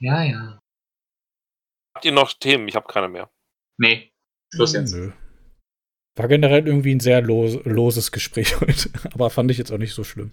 Ja, 0.00 0.22
ja. 0.22 0.58
Habt 1.94 2.04
ihr 2.04 2.12
noch 2.12 2.32
Themen? 2.34 2.68
Ich 2.68 2.76
habe 2.76 2.86
keine 2.86 3.08
mehr. 3.08 3.30
Nee. 3.78 4.12
Schluss 4.54 4.72
jetzt. 4.74 4.92
Nö. 4.94 5.12
War 6.16 6.28
generell 6.28 6.66
irgendwie 6.66 6.94
ein 6.94 7.00
sehr 7.00 7.22
los, 7.22 7.58
loses 7.64 8.12
Gespräch 8.12 8.60
heute, 8.60 8.90
aber 9.12 9.30
fand 9.30 9.50
ich 9.50 9.58
jetzt 9.58 9.72
auch 9.72 9.78
nicht 9.78 9.94
so 9.94 10.04
schlimm. 10.04 10.32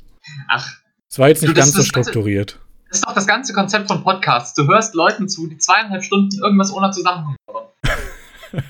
Ach, 0.49 0.79
Es 1.09 1.17
war 1.17 1.29
jetzt 1.29 1.41
Du, 1.41 1.47
nicht 1.47 1.57
das 1.57 1.65
ganz 1.65 1.73
so 1.73 1.79
das 1.81 1.91
Ganze- 1.93 2.09
strukturiert. 2.11 2.59
das 2.89 2.97
ist 2.99 3.05
doch 3.07 3.13
das 3.13 3.25
ganze 3.27 3.53
Konzept 3.53 3.87
von 3.87 4.03
Podcasts. 4.03 4.53
Du 4.55 4.67
hörst 4.67 4.93
Leuten 4.95 5.29
zu, 5.29 5.47
die 5.47 5.57
zweieinhalb 5.57 6.03
Stunden 6.03 6.37
irgendwas 6.41 6.71
ohne 6.73 6.91
Zusammenhang 6.91 7.35
haben. 7.47 7.67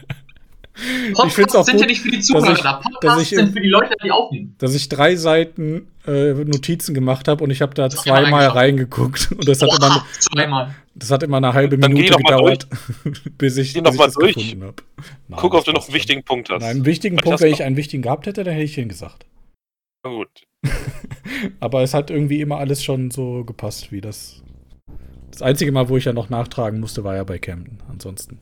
Ich 0.74 1.14
Podcasts 1.14 1.36
find's 1.36 1.56
auch 1.56 1.66
sind 1.66 1.76
ja 1.76 1.82
gut, 1.82 1.90
nicht 1.90 2.02
für 2.02 2.10
die 2.12 2.22
Zuhörer 2.22 2.54
ich- 2.54 2.64
Podcasts 2.64 3.22
ich 3.24 3.30
sind 3.30 3.54
für 3.54 3.62
die 3.62 3.68
Leute, 3.70 3.96
die 4.04 4.10
aufnehmen. 4.10 4.56
Dass 4.58 4.74
ich 4.74 4.90
drei 4.90 5.16
Seiten 5.16 5.91
äh, 6.08 6.34
Notizen 6.34 6.94
gemacht 6.94 7.28
habe 7.28 7.44
und 7.44 7.52
ich 7.52 7.62
habe 7.62 7.74
da 7.74 7.90
zweimal 7.90 8.48
reingeguckt 8.48 9.32
und 9.32 9.48
das 9.48 9.62
hat, 9.62 9.70
immer, 9.70 9.90
Boah, 9.90 10.06
zweimal. 10.20 10.76
das 10.96 11.12
hat 11.12 11.24
immer 11.24 11.38
eine 11.38 11.54
halbe 11.54 11.78
Dann 11.78 11.94
Minute 11.94 12.16
gedauert, 12.18 12.68
bis 13.38 13.58
ich, 13.58 13.74
Geh 13.74 13.82
bis 13.82 13.90
doch 13.90 13.94
ich 13.94 14.00
mal 14.00 14.06
das 14.06 14.14
durch. 14.16 14.36
gefunden 14.36 14.64
habe. 14.64 14.84
Guck, 15.36 15.54
ob 15.54 15.64
du 15.66 15.72
noch 15.72 15.86
einen 15.86 15.94
wichtigen 15.94 16.24
Punkt 16.24 16.50
hast. 16.50 16.62
Nein, 16.62 16.70
einen 16.78 16.86
wichtigen 16.86 17.18
Weil 17.18 17.24
Punkt, 17.24 17.42
wenn 17.42 17.50
noch- 17.52 17.58
ich 17.60 17.64
einen 17.64 17.78
wichtigen 17.78 18.02
gehabt 18.04 18.26
hätte, 18.26 18.44
dann 18.44 18.54
hätte 18.54 18.66
ich 18.66 18.78
ihn 18.78 18.90
gesagt. 18.90 19.26
Na 20.04 20.12
gut. 20.12 20.30
Aber 21.60 21.82
es 21.84 21.94
hat 21.94 22.10
irgendwie 22.10 22.42
immer 22.42 22.58
alles 22.58 22.84
schon 22.84 23.12
so 23.12 23.44
gepasst, 23.44 23.92
wie 23.92 24.02
das. 24.02 24.42
Das 25.32 25.42
einzige 25.42 25.72
Mal, 25.72 25.88
wo 25.90 25.98
ich 25.98 26.06
ja 26.06 26.14
noch 26.14 26.30
nachtragen 26.30 26.80
musste, 26.80 27.04
war 27.04 27.16
ja 27.16 27.24
bei 27.24 27.40
Camden. 27.40 27.80
Ansonsten 27.90 28.40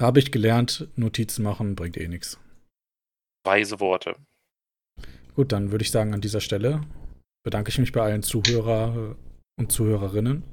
habe 0.00 0.18
ich 0.18 0.32
gelernt, 0.32 0.88
Notizen 0.96 1.42
machen 1.44 1.76
bringt 1.76 1.96
eh 1.96 2.08
nichts. 2.08 2.38
Weise 3.46 3.78
Worte. 3.80 4.16
Gut, 5.34 5.50
dann 5.50 5.72
würde 5.72 5.82
ich 5.82 5.90
sagen, 5.90 6.14
an 6.14 6.20
dieser 6.20 6.40
Stelle 6.40 6.82
bedanke 7.42 7.70
ich 7.70 7.78
mich 7.78 7.92
bei 7.92 8.02
allen 8.02 8.22
Zuhörer 8.22 9.16
und 9.56 9.72
Zuhörerinnen. 9.72 10.44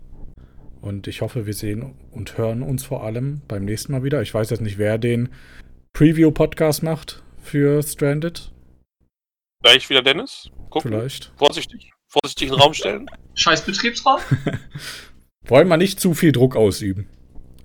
Und 0.81 1.07
ich 1.07 1.21
hoffe, 1.21 1.45
wir 1.45 1.53
sehen 1.53 1.93
und 2.11 2.37
hören 2.37 2.63
uns 2.63 2.83
vor 2.83 3.03
allem 3.03 3.41
beim 3.47 3.65
nächsten 3.65 3.91
Mal 3.91 4.03
wieder. 4.03 4.21
Ich 4.23 4.33
weiß 4.33 4.49
jetzt 4.49 4.61
nicht, 4.61 4.79
wer 4.79 4.97
den 4.97 5.29
Preview-Podcast 5.93 6.81
macht 6.81 7.21
für 7.37 7.83
Stranded. 7.83 8.51
Gleich 9.61 9.87
wieder 9.89 10.01
Dennis. 10.01 10.49
Gucken. 10.71 10.91
Vielleicht. 10.91 11.31
Vorsichtig. 11.35 11.91
Vorsichtig 12.07 12.47
in 12.47 12.55
den 12.55 12.61
Raum 12.61 12.73
stellen. 12.73 13.05
Scheiß 13.35 13.63
Betriebsraum? 13.65 14.19
Wollen 15.47 15.67
wir 15.67 15.77
nicht 15.77 15.99
zu 15.99 16.15
viel 16.15 16.31
Druck 16.31 16.55
ausüben. 16.55 17.07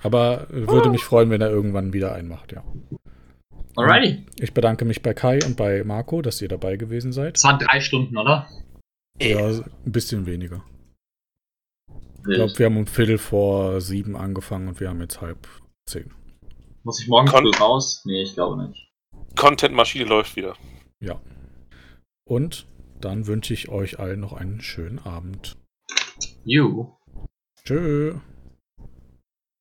Aber 0.03 0.49
äh, 0.51 0.69
würde 0.69 0.91
mich 0.91 1.03
freuen, 1.03 1.31
wenn 1.31 1.41
er 1.41 1.51
irgendwann 1.51 1.95
wieder 1.95 2.15
einen 2.15 2.29
macht, 2.29 2.53
ja. 2.53 2.63
Alrighty. 3.77 4.25
Ich 4.39 4.53
bedanke 4.55 4.85
mich 4.85 5.03
bei 5.03 5.15
Kai 5.15 5.39
und 5.45 5.57
bei 5.57 5.85
Marco, 5.85 6.23
dass 6.23 6.41
ihr 6.43 6.49
dabei 6.49 6.77
gewesen 6.77 7.13
seid. 7.13 7.37
Das 7.37 7.45
waren 7.45 7.59
drei 7.59 7.81
Stunden, 7.81 8.17
oder? 8.17 8.49
Ja, 9.21 9.47
ein 9.49 9.65
bisschen 9.93 10.27
weniger. 10.27 10.65
Ich 12.29 12.35
glaube, 12.35 12.59
wir 12.59 12.67
haben 12.67 12.77
um 12.77 12.87
Viertel 12.87 13.19
vor 13.19 13.81
sieben 13.81 14.17
angefangen 14.17 14.69
und 14.69 14.81
wir 14.81 14.89
haben 14.89 15.01
jetzt 15.01 15.21
halb 15.21 15.47
zehn. 15.89 16.13
Muss 16.83 17.01
ich 17.01 17.09
morgen 17.09 17.29
Kon- 17.29 17.43
früh 17.45 17.57
raus? 17.63 18.03
Nee, 18.05 18.23
ich 18.23 18.35
glaube 18.35 18.67
nicht. 18.67 18.93
Content-Maschine 19.37 20.05
läuft 20.07 20.35
wieder. 20.37 20.57
Ja. 21.01 21.21
Und 22.29 22.67
dann 23.01 23.27
wünsche 23.27 23.55
ich 23.55 23.69
euch 23.69 23.99
allen 23.99 24.21
noch 24.21 24.33
einen 24.33 24.61
schönen 24.61 24.99
Abend. 25.01 25.57
You. 26.45 26.93
Tschö. 27.65 28.15